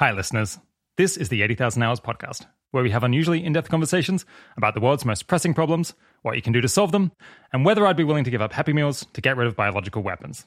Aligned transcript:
Hi, 0.00 0.10
listeners. 0.10 0.58
This 0.96 1.16
is 1.16 1.28
the 1.28 1.42
80,000 1.42 1.80
Hours 1.80 2.00
podcast, 2.00 2.46
where 2.72 2.82
we 2.82 2.90
have 2.90 3.04
unusually 3.04 3.44
in 3.44 3.52
depth 3.52 3.68
conversations 3.68 4.26
about 4.56 4.74
the 4.74 4.80
world's 4.80 5.04
most 5.04 5.28
pressing 5.28 5.54
problems, 5.54 5.94
what 6.22 6.34
you 6.34 6.42
can 6.42 6.52
do 6.52 6.60
to 6.60 6.66
solve 6.66 6.90
them, 6.90 7.12
and 7.52 7.64
whether 7.64 7.86
I'd 7.86 7.96
be 7.96 8.02
willing 8.02 8.24
to 8.24 8.30
give 8.30 8.42
up 8.42 8.52
Happy 8.52 8.72
Meals 8.72 9.06
to 9.12 9.20
get 9.20 9.36
rid 9.36 9.46
of 9.46 9.54
biological 9.54 10.02
weapons. 10.02 10.46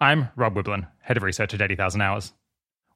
I'm 0.00 0.30
Rob 0.34 0.54
Wiblin, 0.54 0.86
head 1.00 1.18
of 1.18 1.22
research 1.24 1.52
at 1.52 1.60
80,000 1.60 2.00
Hours. 2.00 2.32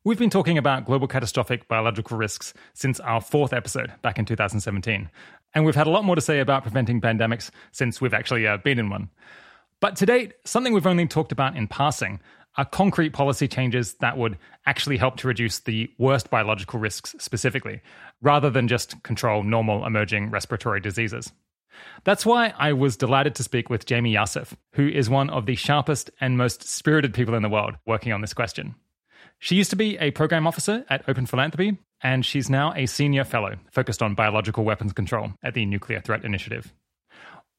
We've 0.05 0.19
been 0.19 0.31
talking 0.31 0.57
about 0.57 0.87
global 0.87 1.07
catastrophic 1.07 1.69
biological 1.69 2.17
risks 2.17 2.55
since 2.73 2.99
our 3.01 3.21
fourth 3.21 3.53
episode 3.53 3.93
back 4.01 4.19
in 4.19 4.25
2017, 4.25 5.11
and 5.55 5.67
we've 5.67 5.75
had 5.75 5.87
a 5.87 5.91
lot 5.91 6.07
more 6.07 6.17
to 6.17 6.23
say 6.23 6.41
about 6.41 6.63
preventing 6.63 7.03
pandemics 7.03 7.51
since 7.73 8.01
we've 8.01 8.15
actually 8.15 8.47
uh, 8.47 8.57
been 8.57 8.79
in 8.79 8.89
one. 8.89 9.11
But 9.81 9.97
to 9.97 10.07
date, 10.07 10.33
something 10.47 10.73
we've 10.73 10.87
only 10.87 11.07
talked 11.07 11.31
about 11.31 11.59
in 11.59 11.69
passing 11.69 12.21
are 12.57 12.65
concrete 12.65 13.11
policy 13.11 13.49
changes 13.49 13.95
that 13.95 14.17
would 14.17 14.39
actually 14.67 14.97
help 14.97 15.17
to 15.17 15.29
reduce 15.29 15.61
the 15.61 15.91
worst 15.99 16.31
biological 16.31 16.79
risks 16.79 17.15
specifically, 17.19 17.81
rather 18.23 18.51
than 18.51 18.69
just 18.69 19.03
control 19.03 19.43
normal 19.43 19.85
emerging 19.85 20.31
respiratory 20.31 20.81
diseases. 20.81 21.33
That's 22.05 22.25
why 22.25 22.55
I 22.57 22.73
was 22.73 22.97
delighted 22.97 23.35
to 23.37 23.43
speak 23.43 23.69
with 23.69 23.89
Jaime 23.89 24.15
Yassif, 24.15 24.53
who 24.75 24.87
is 24.87 25.11
one 25.11 25.31
of 25.31 25.47
the 25.47 25.57
sharpest 25.57 26.11
and 26.21 26.39
most 26.39 26.63
spirited 26.63 27.15
people 27.15 27.35
in 27.35 27.43
the 27.43 27.49
world 27.49 27.75
working 27.87 28.13
on 28.13 28.21
this 28.21 28.35
question. 28.35 28.77
She 29.39 29.57
used 29.57 29.71
to 29.71 29.77
be 29.77 29.99
a 29.99 30.13
program 30.13 30.47
officer 30.47 30.85
at 30.89 31.09
Open 31.09 31.27
Philanthropy, 31.27 31.79
and 32.03 32.25
she's 32.25 32.49
now 32.49 32.73
a 32.75 32.87
senior 32.87 33.25
fellow 33.25 33.57
focused 33.73 34.03
on 34.03 34.15
biological 34.15 34.65
weapons 34.65 34.93
control 34.93 35.33
at 35.43 35.55
the 35.55 35.67
Nuclear 35.67 36.01
Threat 36.01 36.25
Initiative. 36.25 36.73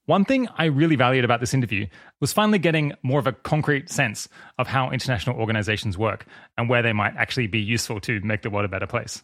One 0.08 0.24
thing 0.24 0.48
I 0.56 0.66
really 0.66 0.96
valued 0.96 1.26
about 1.26 1.40
this 1.40 1.56
interview 1.56 1.88
was 2.22 2.32
finally 2.32 2.60
getting 2.60 2.94
more 3.02 3.20
of 3.20 3.26
a 3.26 3.32
concrete 3.32 3.90
sense 3.90 4.30
of 4.60 4.68
how 4.68 4.92
international 4.92 5.40
organizations 5.40 5.98
work 5.98 6.28
and 6.58 6.70
where 6.70 6.84
they 6.84 6.94
might 6.94 7.16
actually 7.18 7.48
be 7.48 7.60
useful 7.60 8.00
to 8.02 8.20
make 8.22 8.44
the 8.44 8.52
world 8.52 8.66
a 8.66 8.70
better 8.70 8.86
place. 8.86 9.24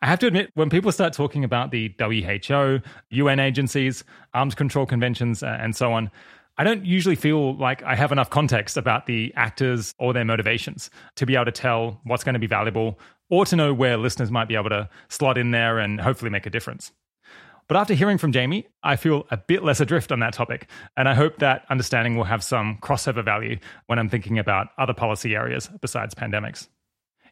I 0.00 0.06
have 0.06 0.20
to 0.20 0.28
admit, 0.28 0.52
when 0.54 0.70
people 0.70 0.92
start 0.92 1.14
talking 1.14 1.42
about 1.42 1.72
the 1.72 1.92
WHO, 1.98 2.80
UN 3.10 3.40
agencies, 3.40 4.04
arms 4.34 4.54
control 4.54 4.86
conventions, 4.86 5.42
uh, 5.42 5.58
and 5.60 5.74
so 5.74 5.92
on, 5.92 6.12
I 6.56 6.62
don't 6.62 6.84
usually 6.84 7.16
feel 7.16 7.56
like 7.56 7.82
I 7.82 7.96
have 7.96 8.12
enough 8.12 8.30
context 8.30 8.76
about 8.76 9.06
the 9.06 9.32
actors 9.34 9.94
or 9.98 10.12
their 10.12 10.24
motivations 10.24 10.90
to 11.16 11.26
be 11.26 11.34
able 11.34 11.46
to 11.46 11.52
tell 11.52 12.00
what's 12.04 12.22
going 12.22 12.34
to 12.34 12.38
be 12.38 12.46
valuable 12.46 13.00
or 13.30 13.44
to 13.46 13.56
know 13.56 13.74
where 13.74 13.96
listeners 13.96 14.30
might 14.30 14.46
be 14.46 14.54
able 14.54 14.70
to 14.70 14.88
slot 15.08 15.36
in 15.36 15.50
there 15.50 15.80
and 15.80 16.00
hopefully 16.00 16.30
make 16.30 16.46
a 16.46 16.50
difference. 16.50 16.92
But 17.68 17.76
after 17.76 17.92
hearing 17.92 18.16
from 18.16 18.32
Jaime, 18.32 18.66
I 18.82 18.96
feel 18.96 19.26
a 19.30 19.36
bit 19.36 19.62
less 19.62 19.80
adrift 19.80 20.10
on 20.10 20.20
that 20.20 20.32
topic, 20.32 20.70
and 20.96 21.06
I 21.06 21.14
hope 21.14 21.38
that 21.38 21.66
understanding 21.68 22.16
will 22.16 22.24
have 22.24 22.42
some 22.42 22.78
crossover 22.80 23.22
value 23.22 23.58
when 23.86 23.98
I'm 23.98 24.08
thinking 24.08 24.38
about 24.38 24.68
other 24.78 24.94
policy 24.94 25.36
areas 25.36 25.68
besides 25.82 26.14
pandemics. 26.14 26.68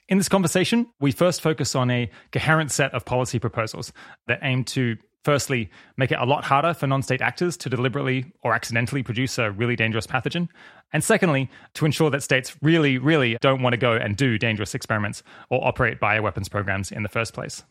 In 0.08 0.18
this 0.18 0.28
conversation, 0.28 0.86
we 1.00 1.10
first 1.10 1.40
focus 1.40 1.74
on 1.74 1.90
a 1.90 2.10
coherent 2.32 2.70
set 2.70 2.92
of 2.92 3.06
policy 3.06 3.38
proposals 3.38 3.92
that 4.26 4.38
aim 4.42 4.62
to 4.64 4.96
firstly 5.24 5.70
make 5.96 6.12
it 6.12 6.18
a 6.20 6.24
lot 6.24 6.44
harder 6.44 6.72
for 6.74 6.86
non 6.86 7.02
state 7.02 7.22
actors 7.22 7.56
to 7.56 7.70
deliberately 7.70 8.30
or 8.42 8.54
accidentally 8.54 9.02
produce 9.02 9.38
a 9.38 9.50
really 9.50 9.74
dangerous 9.74 10.06
pathogen, 10.06 10.48
and 10.92 11.02
secondly, 11.02 11.50
to 11.74 11.86
ensure 11.86 12.10
that 12.10 12.22
states 12.22 12.56
really, 12.60 12.98
really 12.98 13.38
don't 13.40 13.62
want 13.62 13.72
to 13.72 13.78
go 13.78 13.94
and 13.94 14.16
do 14.16 14.36
dangerous 14.36 14.74
experiments 14.74 15.22
or 15.48 15.66
operate 15.66 15.98
bioweapons 15.98 16.50
programs 16.50 16.92
in 16.92 17.02
the 17.02 17.08
first 17.08 17.32
place. 17.32 17.64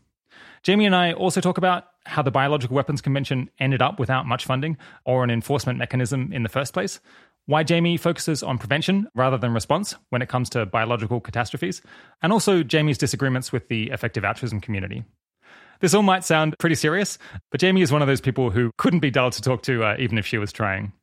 Jaime 0.66 0.86
and 0.86 0.95
I 0.95 1.14
also 1.14 1.41
talk 1.41 1.58
about 1.58 1.86
how 2.05 2.22
the 2.22 2.31
Biological 2.31 2.75
Weapons 2.75 3.02
Convention 3.02 3.50
ended 3.59 3.81
up 3.81 4.00
without 4.00 4.25
much 4.25 4.45
funding 4.45 4.77
or 5.05 5.23
an 5.23 5.30
enforcement 5.30 5.80
mechanism 5.80 6.31
in 6.31 6.44
the 6.44 6.50
first 6.50 6.73
place, 6.73 7.00
why 7.45 7.64
Jaime 7.67 7.97
focuses 7.97 8.42
on 8.44 8.58
prevention 8.58 9.08
rather 9.16 9.38
than 9.38 9.53
response 9.53 9.95
when 10.09 10.22
it 10.22 10.30
comes 10.30 10.50
to 10.52 10.66
biological 10.66 11.19
catastrophes, 11.19 11.81
and 12.22 12.33
also 12.33 12.64
Jaime's 12.64 12.97
disagreements 12.97 13.52
with 13.52 13.67
the 13.67 13.89
effective 13.92 14.25
altruism 14.25 14.59
community. 14.59 15.03
This 15.80 15.94
all 15.94 16.03
might 16.03 16.23
sound 16.23 16.55
pretty 16.58 16.75
serious, 16.75 17.17
but 17.52 17.61
Jaime 17.61 17.81
is 17.81 17.92
one 17.92 18.02
of 18.02 18.08
those 18.08 18.22
people 18.22 18.49
who 18.49 18.72
couldn't 18.77 19.02
be 19.02 19.11
dull 19.11 19.31
to 19.31 19.42
talk 19.42 19.61
to 19.64 19.83
uh, 19.83 19.95
even 19.99 20.17
if 20.17 20.25
she 20.25 20.38
was 20.38 20.52
trying. 20.52 20.94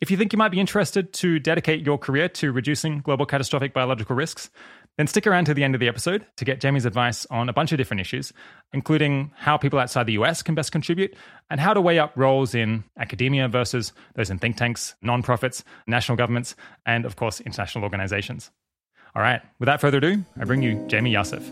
If 0.00 0.10
you 0.10 0.16
think 0.16 0.32
you 0.32 0.38
might 0.38 0.50
be 0.50 0.60
interested 0.60 1.12
to 1.14 1.38
dedicate 1.38 1.84
your 1.84 1.98
career 1.98 2.28
to 2.28 2.52
reducing 2.52 3.00
global 3.00 3.26
catastrophic 3.26 3.74
biological 3.74 4.16
risks, 4.16 4.50
then 4.96 5.06
stick 5.06 5.26
around 5.26 5.46
to 5.46 5.54
the 5.54 5.64
end 5.64 5.74
of 5.74 5.80
the 5.80 5.88
episode 5.88 6.26
to 6.36 6.44
get 6.44 6.62
Jaime's 6.62 6.84
advice 6.84 7.26
on 7.30 7.48
a 7.48 7.52
bunch 7.52 7.72
of 7.72 7.78
different 7.78 8.00
issues, 8.00 8.32
including 8.72 9.32
how 9.36 9.56
people 9.56 9.78
outside 9.78 10.06
the 10.06 10.12
US 10.14 10.42
can 10.42 10.54
best 10.54 10.72
contribute 10.72 11.14
and 11.48 11.60
how 11.60 11.72
to 11.72 11.80
weigh 11.80 11.98
up 11.98 12.12
roles 12.16 12.54
in 12.54 12.84
academia 12.98 13.48
versus 13.48 13.92
those 14.14 14.30
in 14.30 14.38
think 14.38 14.56
tanks, 14.56 14.94
nonprofits, 15.04 15.62
national 15.86 16.16
governments, 16.16 16.54
and 16.84 17.04
of 17.04 17.16
course, 17.16 17.40
international 17.40 17.84
organizations. 17.84 18.50
All 19.14 19.22
right, 19.22 19.40
without 19.58 19.80
further 19.80 19.98
ado, 19.98 20.24
I 20.38 20.44
bring 20.44 20.62
you 20.62 20.86
Jaime 20.90 21.12
Yassif. 21.12 21.44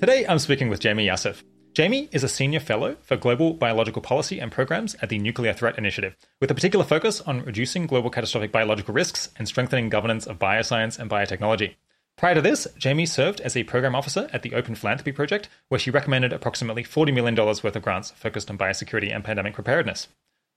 Today, 0.00 0.26
I'm 0.26 0.38
speaking 0.38 0.68
with 0.68 0.82
Jaime 0.82 1.06
Yassif. 1.06 1.42
Jaime 1.76 2.08
is 2.12 2.22
a 2.22 2.28
senior 2.28 2.60
fellow 2.60 2.96
for 3.02 3.16
global 3.16 3.52
biological 3.52 4.00
policy 4.00 4.38
and 4.38 4.52
programs 4.52 4.94
at 5.02 5.08
the 5.08 5.18
Nuclear 5.18 5.52
Threat 5.52 5.76
Initiative, 5.76 6.14
with 6.40 6.48
a 6.48 6.54
particular 6.54 6.84
focus 6.84 7.20
on 7.22 7.44
reducing 7.44 7.88
global 7.88 8.10
catastrophic 8.10 8.52
biological 8.52 8.94
risks 8.94 9.30
and 9.36 9.48
strengthening 9.48 9.88
governance 9.88 10.24
of 10.24 10.38
bioscience 10.38 11.00
and 11.00 11.10
biotechnology. 11.10 11.74
Prior 12.16 12.36
to 12.36 12.40
this, 12.40 12.68
Jaime 12.80 13.06
served 13.06 13.40
as 13.40 13.56
a 13.56 13.64
program 13.64 13.96
officer 13.96 14.30
at 14.32 14.42
the 14.42 14.54
Open 14.54 14.76
Philanthropy 14.76 15.10
Project, 15.10 15.48
where 15.68 15.80
she 15.80 15.90
recommended 15.90 16.32
approximately 16.32 16.84
$40 16.84 17.12
million 17.12 17.34
worth 17.34 17.64
of 17.64 17.82
grants 17.82 18.12
focused 18.12 18.52
on 18.52 18.58
biosecurity 18.58 19.12
and 19.12 19.24
pandemic 19.24 19.54
preparedness. 19.54 20.06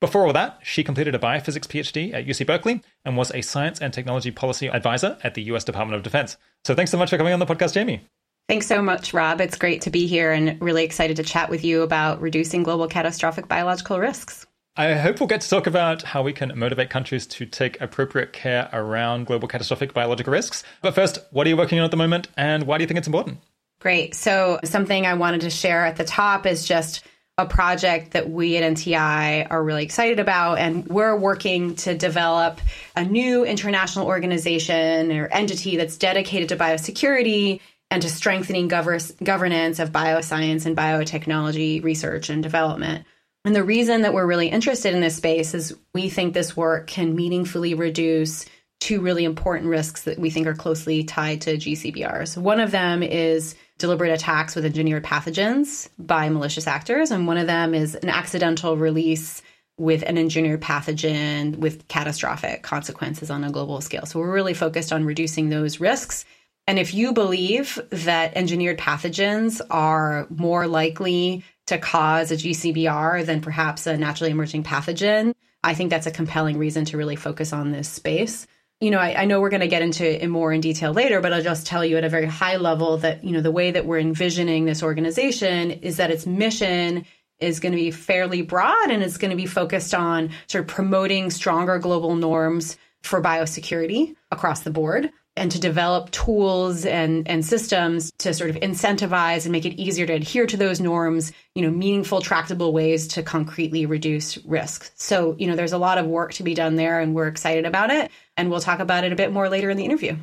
Before 0.00 0.24
all 0.24 0.32
that, 0.34 0.60
she 0.62 0.84
completed 0.84 1.16
a 1.16 1.18
biophysics 1.18 1.66
PhD 1.66 2.14
at 2.14 2.26
UC 2.26 2.46
Berkeley 2.46 2.80
and 3.04 3.16
was 3.16 3.32
a 3.34 3.40
science 3.40 3.80
and 3.80 3.92
technology 3.92 4.30
policy 4.30 4.68
advisor 4.68 5.18
at 5.24 5.34
the 5.34 5.42
US 5.50 5.64
Department 5.64 5.96
of 5.96 6.04
Defense. 6.04 6.36
So 6.62 6.76
thanks 6.76 6.92
so 6.92 6.98
much 6.98 7.10
for 7.10 7.16
coming 7.16 7.32
on 7.32 7.40
the 7.40 7.46
podcast, 7.46 7.74
Jaime. 7.74 8.02
Thanks 8.48 8.66
so 8.66 8.80
much, 8.80 9.12
Rob. 9.12 9.42
It's 9.42 9.58
great 9.58 9.82
to 9.82 9.90
be 9.90 10.06
here 10.06 10.32
and 10.32 10.58
really 10.62 10.82
excited 10.82 11.18
to 11.18 11.22
chat 11.22 11.50
with 11.50 11.66
you 11.66 11.82
about 11.82 12.22
reducing 12.22 12.62
global 12.62 12.88
catastrophic 12.88 13.46
biological 13.46 14.00
risks. 14.00 14.46
I 14.74 14.94
hope 14.94 15.20
we'll 15.20 15.26
get 15.26 15.42
to 15.42 15.48
talk 15.50 15.66
about 15.66 16.02
how 16.02 16.22
we 16.22 16.32
can 16.32 16.58
motivate 16.58 16.88
countries 16.88 17.26
to 17.26 17.44
take 17.44 17.78
appropriate 17.78 18.32
care 18.32 18.70
around 18.72 19.26
global 19.26 19.48
catastrophic 19.48 19.92
biological 19.92 20.32
risks. 20.32 20.64
But 20.80 20.94
first, 20.94 21.18
what 21.30 21.46
are 21.46 21.50
you 21.50 21.58
working 21.58 21.78
on 21.78 21.84
at 21.84 21.90
the 21.90 21.98
moment 21.98 22.28
and 22.38 22.62
why 22.62 22.78
do 22.78 22.84
you 22.84 22.88
think 22.88 22.96
it's 22.96 23.06
important? 23.06 23.38
Great. 23.80 24.14
So, 24.14 24.60
something 24.64 25.04
I 25.04 25.14
wanted 25.14 25.42
to 25.42 25.50
share 25.50 25.84
at 25.84 25.96
the 25.96 26.04
top 26.04 26.46
is 26.46 26.66
just 26.66 27.04
a 27.36 27.44
project 27.44 28.12
that 28.12 28.30
we 28.30 28.56
at 28.56 28.72
NTI 28.72 29.46
are 29.50 29.62
really 29.62 29.84
excited 29.84 30.20
about. 30.20 30.58
And 30.58 30.86
we're 30.86 31.16
working 31.16 31.76
to 31.76 31.94
develop 31.94 32.60
a 32.96 33.04
new 33.04 33.44
international 33.44 34.06
organization 34.06 35.12
or 35.12 35.28
entity 35.28 35.76
that's 35.76 35.98
dedicated 35.98 36.48
to 36.48 36.56
biosecurity 36.56 37.60
and 37.90 38.02
to 38.02 38.08
strengthening 38.08 38.68
gov- 38.68 39.22
governance 39.22 39.78
of 39.78 39.92
bioscience 39.92 40.66
and 40.66 40.76
biotechnology 40.76 41.82
research 41.82 42.28
and 42.28 42.42
development. 42.42 43.04
And 43.44 43.56
the 43.56 43.64
reason 43.64 44.02
that 44.02 44.12
we're 44.12 44.26
really 44.26 44.48
interested 44.48 44.94
in 44.94 45.00
this 45.00 45.16
space 45.16 45.54
is 45.54 45.74
we 45.94 46.10
think 46.10 46.34
this 46.34 46.56
work 46.56 46.86
can 46.86 47.14
meaningfully 47.14 47.74
reduce 47.74 48.44
two 48.80 49.00
really 49.00 49.24
important 49.24 49.70
risks 49.70 50.02
that 50.02 50.18
we 50.18 50.30
think 50.30 50.46
are 50.46 50.54
closely 50.54 51.02
tied 51.02 51.40
to 51.42 51.56
GCBRs. 51.56 52.36
One 52.36 52.60
of 52.60 52.70
them 52.70 53.02
is 53.02 53.56
deliberate 53.78 54.12
attacks 54.12 54.54
with 54.54 54.64
engineered 54.64 55.04
pathogens 55.04 55.88
by 55.98 56.28
malicious 56.28 56.66
actors, 56.66 57.10
and 57.10 57.26
one 57.26 57.38
of 57.38 57.46
them 57.46 57.74
is 57.74 57.94
an 57.94 58.08
accidental 58.08 58.76
release 58.76 59.42
with 59.78 60.02
an 60.02 60.18
engineered 60.18 60.60
pathogen 60.60 61.56
with 61.56 61.86
catastrophic 61.88 62.62
consequences 62.62 63.30
on 63.30 63.44
a 63.44 63.50
global 63.50 63.80
scale. 63.80 64.04
So 64.06 64.18
we're 64.18 64.32
really 64.32 64.54
focused 64.54 64.92
on 64.92 65.04
reducing 65.04 65.48
those 65.48 65.80
risks 65.80 66.24
and 66.68 66.78
if 66.78 66.92
you 66.92 67.14
believe 67.14 67.80
that 67.88 68.36
engineered 68.36 68.76
pathogens 68.76 69.62
are 69.70 70.26
more 70.28 70.66
likely 70.66 71.42
to 71.66 71.78
cause 71.78 72.30
a 72.30 72.36
GCBR 72.36 73.24
than 73.24 73.40
perhaps 73.40 73.86
a 73.86 73.96
naturally 73.96 74.32
emerging 74.32 74.64
pathogen, 74.64 75.34
I 75.64 75.72
think 75.72 75.88
that's 75.88 76.06
a 76.06 76.10
compelling 76.10 76.58
reason 76.58 76.84
to 76.84 76.98
really 76.98 77.16
focus 77.16 77.54
on 77.54 77.72
this 77.72 77.88
space. 77.88 78.46
You 78.82 78.90
know, 78.90 78.98
I, 78.98 79.22
I 79.22 79.24
know 79.24 79.40
we're 79.40 79.48
going 79.48 79.62
to 79.62 79.66
get 79.66 79.80
into 79.80 80.22
it 80.22 80.28
more 80.28 80.52
in 80.52 80.60
detail 80.60 80.92
later, 80.92 81.22
but 81.22 81.32
I'll 81.32 81.42
just 81.42 81.66
tell 81.66 81.86
you 81.86 81.96
at 81.96 82.04
a 82.04 82.10
very 82.10 82.26
high 82.26 82.58
level 82.58 82.98
that, 82.98 83.24
you 83.24 83.32
know, 83.32 83.40
the 83.40 83.50
way 83.50 83.70
that 83.70 83.86
we're 83.86 83.98
envisioning 83.98 84.66
this 84.66 84.82
organization 84.82 85.70
is 85.70 85.96
that 85.96 86.10
its 86.10 86.26
mission 86.26 87.06
is 87.38 87.60
going 87.60 87.72
to 87.72 87.78
be 87.78 87.92
fairly 87.92 88.42
broad 88.42 88.90
and 88.90 89.02
it's 89.02 89.16
going 89.16 89.30
to 89.30 89.36
be 89.38 89.46
focused 89.46 89.94
on 89.94 90.32
sort 90.48 90.64
of 90.64 90.68
promoting 90.68 91.30
stronger 91.30 91.78
global 91.78 92.14
norms 92.14 92.76
for 93.02 93.22
biosecurity 93.22 94.14
across 94.30 94.60
the 94.60 94.70
board 94.70 95.08
and 95.38 95.50
to 95.52 95.60
develop 95.60 96.10
tools 96.10 96.84
and, 96.84 97.26
and 97.28 97.44
systems 97.44 98.12
to 98.18 98.34
sort 98.34 98.50
of 98.50 98.56
incentivize 98.56 99.44
and 99.44 99.52
make 99.52 99.64
it 99.64 99.80
easier 99.80 100.06
to 100.06 100.12
adhere 100.12 100.46
to 100.46 100.56
those 100.56 100.80
norms, 100.80 101.32
you 101.54 101.62
know, 101.62 101.70
meaningful, 101.70 102.20
tractable 102.20 102.72
ways 102.72 103.08
to 103.08 103.22
concretely 103.22 103.86
reduce 103.86 104.36
risk. 104.44 104.92
So, 104.96 105.36
you 105.38 105.46
know, 105.46 105.56
there's 105.56 105.72
a 105.72 105.78
lot 105.78 105.98
of 105.98 106.06
work 106.06 106.34
to 106.34 106.42
be 106.42 106.54
done 106.54 106.76
there 106.76 107.00
and 107.00 107.14
we're 107.14 107.28
excited 107.28 107.64
about 107.64 107.90
it. 107.90 108.10
And 108.36 108.50
we'll 108.50 108.60
talk 108.60 108.80
about 108.80 109.04
it 109.04 109.12
a 109.12 109.16
bit 109.16 109.32
more 109.32 109.48
later 109.48 109.70
in 109.70 109.76
the 109.76 109.84
interview. 109.84 110.16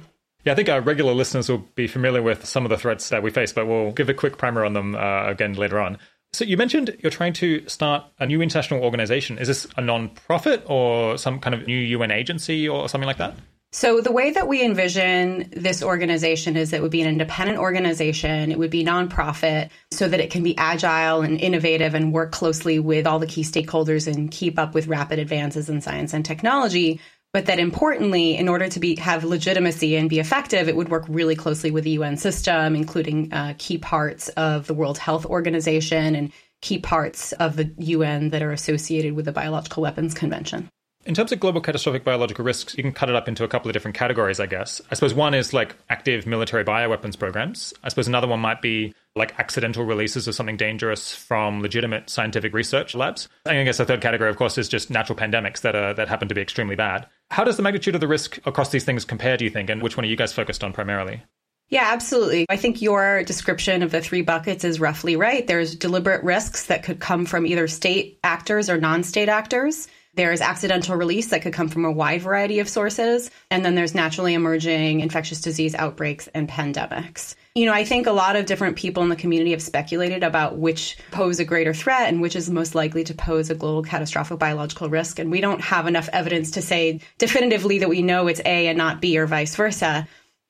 Yeah, 0.44 0.52
I 0.52 0.56
think 0.56 0.70
our 0.70 0.80
regular 0.80 1.14
listeners 1.14 1.50
will 1.50 1.66
be 1.74 1.88
familiar 1.88 2.22
with 2.22 2.46
some 2.46 2.66
of 2.66 2.70
the 2.70 2.78
threats 2.78 3.10
that 3.10 3.24
we 3.24 3.32
face, 3.32 3.52
but 3.52 3.66
we'll 3.66 3.92
give 3.92 4.10
a 4.10 4.14
quick 4.14 4.38
primer 4.38 4.64
on 4.64 4.74
them 4.74 4.96
uh, 4.96 5.26
again 5.26 5.54
later 5.54 5.80
on. 5.80 5.98
So 6.34 6.44
you 6.44 6.58
mentioned 6.58 6.96
you're 7.00 7.12
trying 7.12 7.34
to 7.34 7.68
start 7.68 8.04
a 8.20 8.28
new 8.28 8.42
international 8.42 8.84
organization. 8.84 9.38
Is 9.40 9.48
this 9.48 9.68
a 9.78 9.82
non-profit 9.82 10.64
or 10.68 11.18
some 11.18 11.40
kind 11.40 11.54
of 11.56 11.66
new 11.66 11.78
UN 11.78 12.12
agency 12.12 12.68
or 12.68 12.90
something 12.90 13.08
like 13.08 13.18
that? 13.18 13.36
So, 13.76 14.00
the 14.00 14.14
way 14.14 14.32
that 14.32 14.48
we 14.48 14.64
envision 14.64 15.50
this 15.52 15.84
organization 15.84 16.56
is 16.56 16.72
it 16.72 16.82
would 16.82 16.92
be 16.92 17.02
an 17.02 17.10
independent 17.10 17.60
organization, 17.60 18.50
it 18.50 18.58
would 18.58 18.72
be 18.72 18.86
nonprofit, 18.86 19.70
so 19.92 20.08
that 20.08 20.22
it 20.22 20.32
can 20.32 20.44
be 20.44 20.58
agile 20.58 21.24
and 21.24 21.38
innovative 21.42 21.94
and 21.94 22.14
work 22.14 22.32
closely 22.32 22.80
with 22.80 23.06
all 23.06 23.20
the 23.20 23.28
key 23.28 23.42
stakeholders 23.42 24.08
and 24.08 24.32
keep 24.32 24.58
up 24.58 24.74
with 24.74 24.88
rapid 24.88 25.20
advances 25.20 25.68
in 25.68 25.82
science 25.82 26.14
and 26.14 26.24
technology. 26.24 27.02
But 27.34 27.48
that 27.48 27.60
importantly, 27.60 28.38
in 28.38 28.48
order 28.48 28.70
to 28.70 28.80
be 28.80 28.96
have 28.96 29.26
legitimacy 29.26 29.98
and 29.98 30.10
be 30.10 30.20
effective, 30.20 30.70
it 30.70 30.78
would 30.78 30.88
work 30.88 31.04
really 31.10 31.36
closely 31.36 31.70
with 31.70 31.84
the 31.84 31.98
UN 32.00 32.16
system, 32.16 32.78
including 32.78 33.34
uh, 33.34 33.56
key 33.58 33.78
parts 33.78 34.30
of 34.30 34.68
the 34.68 34.74
World 34.74 34.98
Health 34.98 35.26
Organization 35.26 36.16
and 36.16 36.32
key 36.62 36.80
parts 36.80 37.34
of 37.34 37.58
the 37.58 37.74
UN 37.80 38.30
that 38.30 38.42
are 38.42 38.54
associated 38.54 39.18
with 39.18 39.26
the 39.26 39.34
Biological 39.34 39.84
Weapons 39.84 40.14
Convention. 40.14 40.70
In 41.06 41.14
terms 41.14 41.32
of 41.32 41.40
global 41.40 41.62
catastrophic 41.62 42.04
biological 42.04 42.44
risks, 42.44 42.76
you 42.76 42.82
can 42.82 42.92
cut 42.92 43.10
it 43.10 43.16
up 43.16 43.28
into 43.28 43.44
a 43.44 43.48
couple 43.48 43.70
of 43.70 43.74
different 43.74 43.96
categories, 43.96 44.40
I 44.40 44.48
guess. 44.48 44.82
I 44.90 44.96
suppose 44.96 45.14
one 45.14 45.36
is 45.36 45.54
like 45.54 45.76
active 45.88 46.26
military 46.26 46.64
bioweapons 46.64 47.18
programs. 47.18 47.76
I 47.84 47.90
suppose 47.90 48.08
another 48.08 48.28
one 48.28 48.40
might 48.40 48.60
be 48.60 48.92
like 49.16 49.40
accidental 49.40 49.86
releases 49.86 50.28
of 50.28 50.34
something 50.34 50.58
dangerous 50.58 51.14
from 51.14 51.62
legitimate 51.62 52.10
scientific 52.10 52.56
research 52.56 52.96
labs. 52.96 53.30
And 53.46 53.60
I 53.60 53.64
guess 53.64 53.78
the 53.78 53.86
third 53.86 54.02
category, 54.02 54.32
of 54.32 54.38
course, 54.38 54.58
is 54.58 54.68
just 54.68 54.90
natural 54.90 55.18
pandemics 55.18 55.62
that 55.62 55.76
are 55.76 55.94
that 55.94 56.10
happen 56.10 56.28
to 56.28 56.36
be 56.36 56.42
extremely 56.42 56.76
bad. 56.76 57.08
How 57.30 57.44
does 57.44 57.58
the 57.58 57.64
magnitude 57.64 57.94
of 57.94 58.02
the 58.02 58.08
risk 58.08 58.40
across 58.48 58.70
these 58.70 58.84
things 58.84 59.06
compare, 59.06 59.38
do 59.38 59.46
you 59.46 59.52
think, 59.52 59.70
and 59.70 59.84
which 59.84 59.96
one 59.96 60.06
are 60.06 60.10
you 60.10 60.18
guys 60.18 60.34
focused 60.34 60.64
on 60.64 60.74
primarily? 60.74 61.22
Yeah, 61.70 61.86
absolutely. 61.86 62.46
I 62.50 62.58
think 62.58 62.82
your 62.82 63.24
description 63.24 63.84
of 63.84 63.92
the 63.92 64.02
three 64.02 64.22
buckets 64.22 64.64
is 64.64 64.80
roughly 64.80 65.16
right. 65.16 65.46
There's 65.46 65.76
deliberate 65.76 66.24
risks 66.24 66.66
that 66.66 66.84
could 66.84 67.00
come 67.00 67.26
from 67.26 67.46
either 67.46 67.68
state 67.68 68.20
actors 68.24 68.70
or 68.72 68.78
non 68.80 69.04
state 69.04 69.30
actors. 69.30 69.88
There's 70.16 70.42
accidental 70.42 70.96
release 70.96 71.28
that 71.28 71.42
could 71.42 71.54
come 71.54 71.68
from 71.68 71.86
a 71.86 71.92
wide 71.92 72.22
variety 72.22 72.60
of 72.60 72.70
sources. 72.70 73.30
And 73.52 73.66
then 73.66 73.76
there's 73.76 73.94
naturally 73.94 74.34
emerging 74.34 75.02
infectious 75.02 75.42
disease 75.42 75.76
outbreaks 75.76 76.28
and 76.34 76.48
pandemics. 76.48 77.36
You 77.54 77.66
know, 77.66 77.74
I 77.74 77.86
think 77.86 78.08
a 78.08 78.12
lot 78.12 78.36
of 78.36 78.46
different 78.46 78.76
people 78.76 79.04
in 79.04 79.10
the 79.10 79.16
community 79.16 79.52
have 79.52 79.62
speculated 79.62 80.24
about 80.24 80.58
which 80.58 80.98
pose 81.12 81.40
a 81.40 81.46
greater 81.46 81.74
threat 81.74 82.10
and 82.10 82.22
which 82.22 82.36
is 82.36 82.50
most 82.50 82.76
likely 82.76 83.04
to 83.06 83.14
pose 83.14 83.50
a 83.50 83.56
global 83.56 83.84
catastrophic 83.84 84.40
biological 84.40 84.90
risk. 84.90 85.20
And 85.20 85.32
we 85.32 85.42
don't 85.42 85.62
have 85.62 85.88
enough 85.88 86.10
evidence 86.12 86.52
to 86.52 86.62
say 86.62 87.02
definitively 87.18 87.80
that 87.80 87.90
we 87.90 88.02
know 88.02 88.28
it's 88.28 88.42
A 88.46 88.68
and 88.68 88.78
not 88.78 89.02
B 89.02 89.18
or 89.18 89.26
vice 89.26 89.56
versa. 89.56 90.08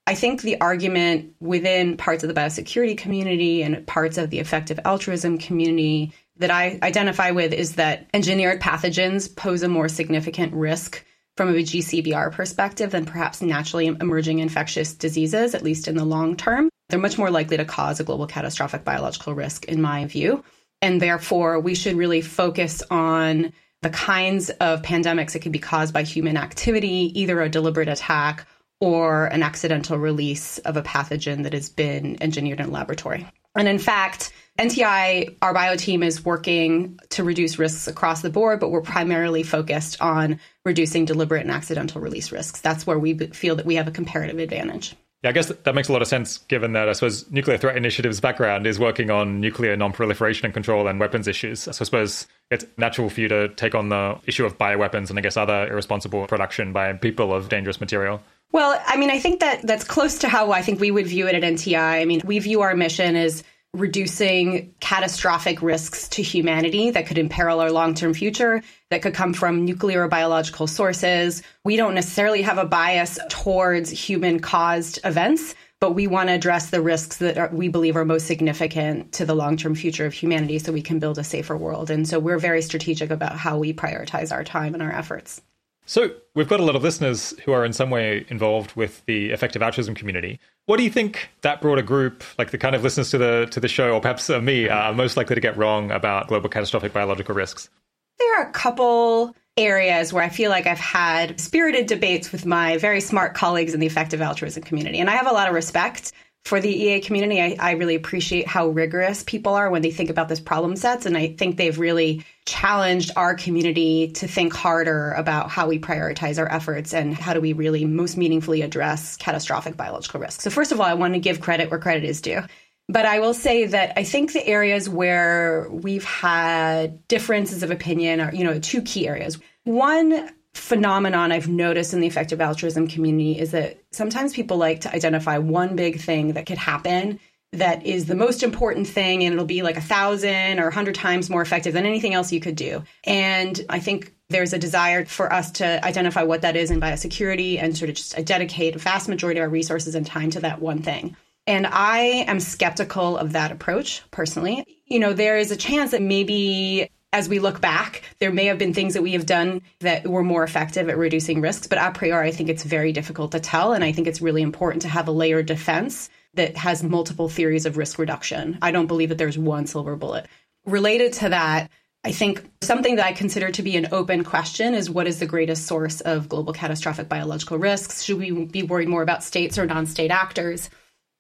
I 0.08 0.14
think 0.14 0.42
the 0.42 0.62
argument 0.62 1.34
within 1.40 1.98
parts 1.98 2.24
of 2.24 2.28
the 2.28 2.40
biosecurity 2.40 2.96
community 2.96 3.64
and 3.64 3.86
parts 3.88 4.20
of 4.20 4.30
the 4.30 4.40
effective 4.40 4.80
altruism 4.86 5.40
community 5.40 6.14
that 6.38 6.52
I 6.52 6.80
identify 6.84 7.32
with 7.32 7.54
is 7.54 7.76
that 7.76 8.08
engineered 8.14 8.62
pathogens 8.62 9.34
pose 9.36 9.64
a 9.64 9.70
more 9.70 9.88
significant 9.88 10.54
risk 10.54 11.06
from 11.38 11.50
a 11.50 11.54
GCBR 11.54 12.32
perspective 12.32 12.92
than 12.92 13.06
perhaps 13.06 13.42
naturally 13.42 13.88
emerging 13.88 14.40
infectious 14.40 14.94
diseases, 14.94 15.54
at 15.54 15.64
least 15.64 15.88
in 15.88 15.96
the 15.96 16.06
long 16.06 16.36
term. 16.36 16.70
They're 16.90 17.00
much 17.00 17.18
more 17.18 17.32
likely 17.32 17.58
to 17.58 17.66
cause 17.66 18.00
a 18.00 18.04
global 18.04 18.28
catastrophic 18.28 18.84
biological 18.84 19.34
risk, 19.34 19.66
in 19.66 19.82
my 19.82 20.06
view. 20.06 20.44
And 20.82 21.02
therefore, 21.02 21.60
we 21.60 21.76
should 21.76 21.96
really 21.96 22.22
focus 22.22 22.84
on 22.90 23.54
the 23.82 23.90
kinds 23.90 24.50
of 24.50 24.82
pandemics 24.82 25.34
that 25.34 25.42
could 25.42 25.52
be 25.52 25.60
caused 25.60 25.94
by 25.94 26.04
human 26.04 26.38
activity, 26.38 27.12
either 27.20 27.42
a 27.42 27.50
deliberate 27.50 27.90
attack 27.90 28.48
or 28.80 29.28
an 29.28 29.44
accidental 29.44 29.98
release 29.98 30.58
of 30.60 30.78
a 30.78 30.82
pathogen 30.82 31.44
that 31.44 31.54
has 31.54 31.70
been 31.70 32.22
engineered 32.22 32.60
in 32.60 32.68
a 32.68 32.72
laboratory. 32.72 33.26
And 33.56 33.68
in 33.68 33.80
fact, 33.80 34.34
NTI, 34.58 35.36
our 35.42 35.54
bio 35.54 35.76
team 35.76 36.02
is 36.02 36.24
working 36.24 36.98
to 37.10 37.24
reduce 37.24 37.60
risks 37.60 37.88
across 37.88 38.22
the 38.22 38.30
board, 38.30 38.62
but 38.62 38.70
we're 38.70 38.82
primarily 38.82 39.44
focused 39.44 40.00
on 40.02 40.40
reducing 40.64 41.04
deliberate 41.04 41.42
and 41.42 41.52
accidental 41.52 42.00
release 42.00 42.32
risks. 42.32 42.62
That's 42.62 42.88
where 42.88 42.98
we 42.98 43.18
feel 43.18 43.58
that 43.58 43.66
we 43.66 43.76
have 43.76 43.88
a 43.88 43.92
comparative 43.92 44.40
advantage. 44.40 44.96
Yeah, 45.24 45.30
I 45.30 45.34
guess 45.34 45.48
that 45.48 45.76
makes 45.76 45.90
a 45.90 45.92
lot 45.92 46.02
of 46.02 46.08
sense 46.08 46.38
given 46.38 46.74
that 46.74 46.88
I 46.88 46.94
suppose 46.94 47.30
Nuclear 47.32 47.58
Threat 47.58 47.76
Initiative's 47.76 48.22
background 48.22 48.68
is 48.68 48.80
working 48.80 49.10
on 49.10 49.42
nuclear 49.42 49.76
non-proliferation 49.76 50.46
and 50.46 50.54
control 50.54 50.88
and 50.88 51.00
weapons 51.00 51.28
issues. 51.28 51.62
So 51.62 51.72
I 51.72 51.74
suppose 51.74 52.28
it's 52.52 52.66
natural 52.78 53.10
for 53.10 53.22
you 53.22 53.28
to 53.30 53.50
take 53.50 53.76
on 53.76 53.90
the 53.90 54.20
issue 54.26 54.46
of 54.46 54.58
bioweapons 54.58 55.10
and 55.10 55.18
I 55.18 55.22
guess 55.22 55.36
other 55.36 55.68
irresponsible 55.68 56.28
production 56.28 56.72
by 56.72 56.94
people 56.94 57.34
of 57.34 57.50
dangerous 57.50 57.82
material. 57.82 58.22
Well, 58.52 58.80
I 58.86 58.96
mean, 58.98 59.10
I 59.10 59.20
think 59.20 59.40
that 59.42 59.66
that's 59.66 59.84
close 59.84 60.20
to 60.20 60.30
how 60.30 60.52
I 60.52 60.62
think 60.62 60.80
we 60.80 60.92
would 60.92 61.08
view 61.08 61.28
it 61.28 61.36
at 61.36 61.42
NTI. 61.42 62.02
I 62.02 62.06
mean, 62.06 62.22
we 62.24 62.40
view 62.40 62.62
our 62.62 62.76
mission 62.76 63.16
as 63.16 63.44
reducing 63.80 64.74
catastrophic 64.80 65.62
risks 65.62 66.08
to 66.10 66.22
humanity 66.22 66.92
that 66.92 67.08
could 67.08 67.18
imperil 67.18 67.60
our 67.60 67.72
long 67.72 67.94
term 67.94 68.14
future, 68.14 68.62
that 68.90 69.02
could 69.02 69.14
come 69.14 69.34
from 69.34 69.66
nuclear 69.66 70.04
or 70.04 70.08
biological 70.08 70.68
sources. 70.68 71.44
We 71.64 71.76
don't 71.76 71.94
necessarily 71.94 72.42
have 72.42 72.58
a 72.58 72.66
bias 72.66 73.20
towards 73.30 73.90
human 73.90 74.40
caused 74.40 75.00
events, 75.04 75.56
but 75.80 75.92
we 75.92 76.08
want 76.08 76.30
to 76.30 76.34
address 76.34 76.70
the 76.70 76.82
risks 76.82 77.18
that 77.18 77.38
are, 77.38 77.50
we 77.52 77.68
believe 77.68 77.96
are 77.96 78.06
most 78.06 78.28
significant 78.28 79.12
to 79.14 79.26
the 79.26 79.36
long 79.36 79.58
term 79.58 79.76
future 79.76 80.06
of 80.06 80.14
humanity 80.14 80.60
so 80.60 80.72
we 80.72 80.82
can 80.82 81.00
build 81.00 81.18
a 81.18 81.24
safer 81.24 81.58
world. 81.58 81.90
And 81.90 82.08
so 82.08 82.20
we're 82.20 82.40
very 82.40 82.62
strategic 82.62 83.12
about 83.12 83.38
how 83.38 83.58
we 83.58 83.74
prioritize 83.74 84.32
our 84.32 84.44
time 84.44 84.74
and 84.74 84.82
our 84.82 84.92
efforts. 84.92 85.42
So, 85.86 86.16
we've 86.34 86.48
got 86.48 86.60
a 86.60 86.64
lot 86.64 86.76
of 86.76 86.84
listeners 86.84 87.34
who 87.44 87.52
are 87.52 87.64
in 87.64 87.72
some 87.72 87.92
way 87.92 88.26
involved 88.30 88.76
with 88.76 89.06
the 89.06 89.30
effective 89.30 89.62
altruism 89.62 89.94
community. 89.94 90.40
What 90.66 90.78
do 90.78 90.84
you 90.84 90.90
think 90.90 91.30
that 91.42 91.62
broader 91.62 91.84
group, 91.84 92.24
like 92.40 92.50
the 92.50 92.58
kind 92.58 92.76
of 92.76 92.84
listeners 92.84 93.12
to 93.12 93.20
the 93.20 93.48
to 93.52 93.60
the 93.60 93.68
show, 93.68 93.92
or 93.94 94.02
perhaps 94.02 94.30
uh, 94.30 94.42
me, 94.42 94.68
are 94.68 94.94
most 94.94 95.16
likely 95.16 95.36
to 95.36 95.42
get 95.42 95.56
wrong 95.58 95.92
about 95.92 96.28
global 96.28 96.50
catastrophic 96.50 96.92
biological 96.92 97.36
risks? 97.36 97.70
There 98.18 98.40
are 98.40 98.50
a 98.50 98.52
couple 98.52 99.36
areas 99.58 100.12
where 100.12 100.24
I 100.24 100.30
feel 100.30 100.50
like 100.50 100.66
I've 100.66 100.80
had 100.80 101.40
spirited 101.40 101.86
debates 101.86 102.32
with 102.32 102.46
my 102.46 102.78
very 102.78 103.00
smart 103.00 103.36
colleagues 103.36 103.74
in 103.74 103.80
the 103.80 103.86
effective 103.86 104.22
altruism 104.22 104.64
community, 104.64 105.00
and 105.00 105.10
I 105.10 105.14
have 105.14 105.28
a 105.28 105.34
lot 105.34 105.48
of 105.48 105.54
respect 105.54 106.14
for 106.46 106.62
the 106.62 106.70
EA 106.70 107.00
community, 107.02 107.42
I, 107.42 107.58
I, 107.60 107.72
really 107.72 107.96
appreciate 107.96 108.48
how 108.48 108.68
rigorous 108.68 109.24
people 109.24 109.56
are 109.56 109.72
when 109.72 109.82
they 109.82 109.90
think 109.90 110.12
about 110.12 110.30
this 110.30 110.40
problem 110.40 110.76
sets. 110.76 111.08
And 111.08 111.18
I 111.18 111.30
think 111.30 111.58
they've 111.58 111.78
really 111.78 112.24
challenged 112.46 113.12
our 113.16 113.34
community 113.34 114.12
to 114.12 114.28
think 114.28 114.54
harder 114.54 115.12
about 115.14 115.50
how 115.50 115.68
we 115.68 115.80
prioritize 115.80 116.38
our 116.38 116.50
efforts 116.50 116.94
and 116.94 117.16
how 117.16 117.34
do 117.34 117.42
we 117.42 117.54
really 117.54 117.84
most 117.86 118.16
meaningfully 118.16 118.62
address 118.62 119.18
catastrophic 119.18 119.76
biological 119.76 120.20
risks. 120.20 120.44
So, 120.44 120.52
first 120.52 120.72
of 120.72 120.80
all, 120.80 120.86
I 120.86 120.94
want 120.94 121.16
to 121.16 121.20
give 121.20 121.42
credit 121.42 121.72
where 121.72 121.80
credit 121.80 122.04
is 122.04 122.22
due. 122.22 122.44
But 122.88 123.08
I 123.08 123.18
will 123.18 123.34
say 123.34 123.66
that 123.66 123.94
I 123.98 124.04
think 124.04 124.32
the 124.32 124.46
areas 124.46 124.88
where 124.88 125.68
we've 125.72 126.04
had 126.04 127.08
differences 127.08 127.64
of 127.64 127.72
opinion 127.72 128.22
are, 128.22 128.32
you 128.32 128.44
know, 128.44 128.60
two 128.60 128.84
key 128.84 129.08
areas. 129.08 129.40
One, 129.64 130.30
phenomenon 130.56 131.32
I've 131.32 131.48
noticed 131.48 131.94
in 131.94 132.00
the 132.00 132.08
effective 132.08 132.42
altruism 132.42 132.88
community 132.88 133.38
is 133.40 133.52
that 133.52 133.78
sometimes 133.92 134.34
people 134.34 134.58
like 134.58 134.82
to 134.82 134.94
identify 134.94 135.38
one 135.38 135.76
big 135.76 136.00
thing 136.00 136.34
that 136.34 136.46
could 136.46 136.58
happen 136.58 137.20
that 137.52 137.86
is 137.86 138.06
the 138.06 138.16
most 138.16 138.44
important 138.44 138.88
thing 138.88 139.24
and 139.24 139.34
it'll 139.34 139.46
be 139.46 139.62
like 139.62 139.78
a 139.78 139.82
thousand 139.82 140.60
or 140.60 140.68
a 140.68 140.74
hundred 140.74 140.96
times 140.96 141.30
more 141.30 141.42
effective 141.42 141.74
than 141.74 141.86
anything 141.86 142.14
else 142.14 142.32
you 142.32 142.40
could 142.40 142.56
do. 142.56 142.84
And 143.04 143.64
I 143.70 143.80
think 143.80 144.14
there's 144.30 144.54
a 144.54 144.60
desire 144.60 145.06
for 145.06 145.32
us 145.32 145.52
to 145.54 145.86
identify 145.86 146.24
what 146.24 146.42
that 146.42 146.56
is 146.56 146.72
in 146.72 146.82
biosecurity 146.82 147.62
and 147.62 147.78
sort 147.78 147.90
of 147.90 147.96
just 147.96 148.26
dedicate 148.26 148.76
a 148.76 148.80
vast 148.80 149.08
majority 149.08 149.40
of 149.40 149.44
our 149.44 149.50
resources 149.50 149.96
and 149.96 150.06
time 150.06 150.32
to 150.32 150.40
that 150.42 150.62
one 150.62 150.82
thing. 150.82 151.16
And 151.48 151.68
I 151.68 152.26
am 152.28 152.40
skeptical 152.40 153.18
of 153.18 153.34
that 153.34 153.52
approach 153.52 154.02
personally. 154.10 154.66
You 154.86 155.00
know, 155.00 155.14
there 155.14 155.38
is 155.38 155.52
a 155.52 155.56
chance 155.56 155.92
that 155.92 156.02
maybe 156.02 156.90
as 157.16 157.30
we 157.30 157.40
look 157.40 157.62
back, 157.62 158.04
there 158.20 158.34
may 158.34 158.44
have 158.48 158.58
been 158.58 158.74
things 158.74 158.94
that 158.94 159.02
we 159.02 159.14
have 159.14 159.26
done 159.26 159.62
that 159.80 160.06
were 160.06 160.22
more 160.22 160.44
effective 160.44 160.90
at 160.90 160.98
reducing 160.98 161.40
risks, 161.40 161.66
but 161.66 161.78
a 161.78 161.90
priori, 161.98 162.28
I 162.28 162.32
think 162.32 162.50
it's 162.50 162.66
very 162.66 162.92
difficult 162.92 163.32
to 163.32 163.40
tell. 163.40 163.72
And 163.72 163.86
I 163.86 163.94
think 163.94 164.06
it's 164.06 164.22
really 164.22 164.42
important 164.42 164.82
to 164.82 164.90
have 164.90 165.08
a 165.08 165.14
layered 165.14 165.46
defense 165.46 166.10
that 166.34 166.58
has 166.58 166.84
multiple 166.84 167.30
theories 167.30 167.66
of 167.66 167.78
risk 167.78 168.00
reduction. 168.00 168.58
I 168.62 168.72
don't 168.72 168.88
believe 168.88 169.08
that 169.10 169.18
there's 169.18 169.38
one 169.38 169.66
silver 169.66 169.96
bullet. 169.96 170.28
Related 170.66 171.14
to 171.14 171.30
that, 171.30 171.72
I 172.04 172.12
think 172.12 172.44
something 172.62 172.98
that 172.98 173.06
I 173.06 173.14
consider 173.14 173.50
to 173.50 173.64
be 173.64 173.78
an 173.78 173.88
open 173.94 174.26
question 174.26 174.74
is 174.74 174.90
what 174.90 175.08
is 175.08 175.20
the 175.20 175.26
greatest 175.26 175.68
source 175.68 176.02
of 176.02 176.28
global 176.28 176.52
catastrophic 176.52 177.08
biological 177.08 177.58
risks? 177.58 178.04
Should 178.04 178.18
we 178.18 178.46
be 178.46 178.64
worried 178.64 178.90
more 178.90 179.04
about 179.04 179.24
states 179.24 179.58
or 179.58 179.66
non 179.66 179.86
state 179.86 180.12
actors? 180.12 180.70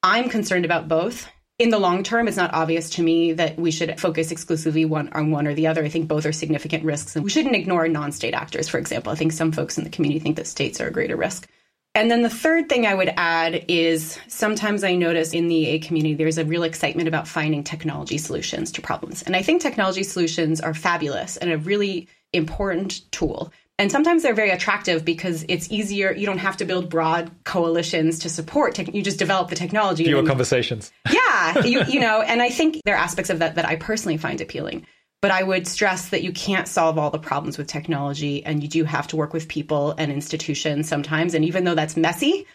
I'm 0.03 0.27
concerned 0.27 0.65
about 0.65 0.89
both 0.89 1.29
in 1.57 1.69
the 1.69 1.79
long 1.79 2.03
term, 2.03 2.27
it's 2.27 2.37
not 2.37 2.53
obvious 2.53 2.89
to 2.91 3.03
me 3.03 3.33
that 3.33 3.57
we 3.57 3.71
should 3.71 3.99
focus 3.99 4.31
exclusively 4.31 4.83
one 4.83 5.09
on 5.13 5.31
one 5.31 5.47
or 5.47 5.53
the 5.53 5.67
other. 5.67 5.83
I 5.83 5.89
think 5.89 6.07
both 6.07 6.25
are 6.25 6.33
significant 6.33 6.83
risks, 6.83 7.15
and 7.15 7.23
we 7.23 7.29
shouldn't 7.29 7.55
ignore 7.55 7.87
non-state 7.87 8.33
actors. 8.33 8.67
For 8.67 8.77
example, 8.77 9.11
I 9.11 9.15
think 9.15 9.31
some 9.31 9.51
folks 9.51 9.77
in 9.77 9.85
the 9.85 9.89
community 9.89 10.19
think 10.19 10.35
that 10.35 10.47
states 10.47 10.81
are 10.81 10.87
a 10.87 10.91
greater 10.91 11.15
risk. 11.15 11.47
And 11.93 12.11
then 12.11 12.23
the 12.23 12.29
third 12.29 12.67
thing 12.67 12.85
I 12.85 12.93
would 12.93 13.13
add 13.15 13.63
is 13.69 14.19
sometimes 14.27 14.83
I 14.83 14.95
notice 14.95 15.31
in 15.31 15.47
the 15.47 15.55
EA 15.55 15.79
community 15.79 16.13
there's 16.13 16.37
a 16.37 16.43
real 16.43 16.63
excitement 16.63 17.07
about 17.07 17.25
finding 17.25 17.63
technology 17.63 18.17
solutions 18.17 18.69
to 18.73 18.81
problems. 18.81 19.23
And 19.23 19.33
I 19.33 19.41
think 19.41 19.61
technology 19.61 20.03
solutions 20.03 20.59
are 20.59 20.73
fabulous 20.73 21.37
and 21.37 21.53
a 21.53 21.57
really 21.57 22.09
important 22.33 23.09
tool. 23.13 23.53
And 23.77 23.91
sometimes 23.91 24.23
they're 24.23 24.33
very 24.33 24.51
attractive 24.51 25.03
because 25.03 25.45
it's 25.49 25.69
easier. 25.69 26.13
You 26.13 26.25
don't 26.25 26.37
have 26.37 26.57
to 26.57 26.65
build 26.65 26.89
broad 26.89 27.29
coalitions 27.43 28.19
to 28.19 28.29
support. 28.29 28.75
Te- 28.75 28.89
you 28.93 29.03
just 29.03 29.19
develop 29.19 29.49
the 29.49 29.55
technology. 29.55 30.05
Fewer 30.05 30.23
conversations. 30.23 30.91
Yeah, 31.11 31.65
you, 31.65 31.83
you 31.83 31.99
know, 31.99 32.21
and 32.21 32.41
I 32.41 32.49
think 32.49 32.81
there 32.85 32.95
are 32.95 32.99
aspects 32.99 33.29
of 33.29 33.39
that 33.39 33.55
that 33.55 33.65
I 33.65 33.75
personally 33.75 34.17
find 34.17 34.39
appealing. 34.39 34.87
But 35.21 35.31
I 35.31 35.43
would 35.43 35.67
stress 35.67 36.09
that 36.09 36.23
you 36.23 36.31
can't 36.31 36.67
solve 36.67 36.97
all 36.97 37.09
the 37.09 37.19
problems 37.19 37.57
with 37.57 37.67
technology, 37.67 38.45
and 38.45 38.63
you 38.63 38.69
do 38.69 38.83
have 38.83 39.07
to 39.07 39.15
work 39.15 39.33
with 39.33 39.47
people 39.47 39.93
and 39.97 40.11
institutions 40.11 40.87
sometimes. 40.87 41.33
And 41.33 41.43
even 41.43 41.63
though 41.63 41.75
that's 41.75 41.97
messy, 41.97 42.47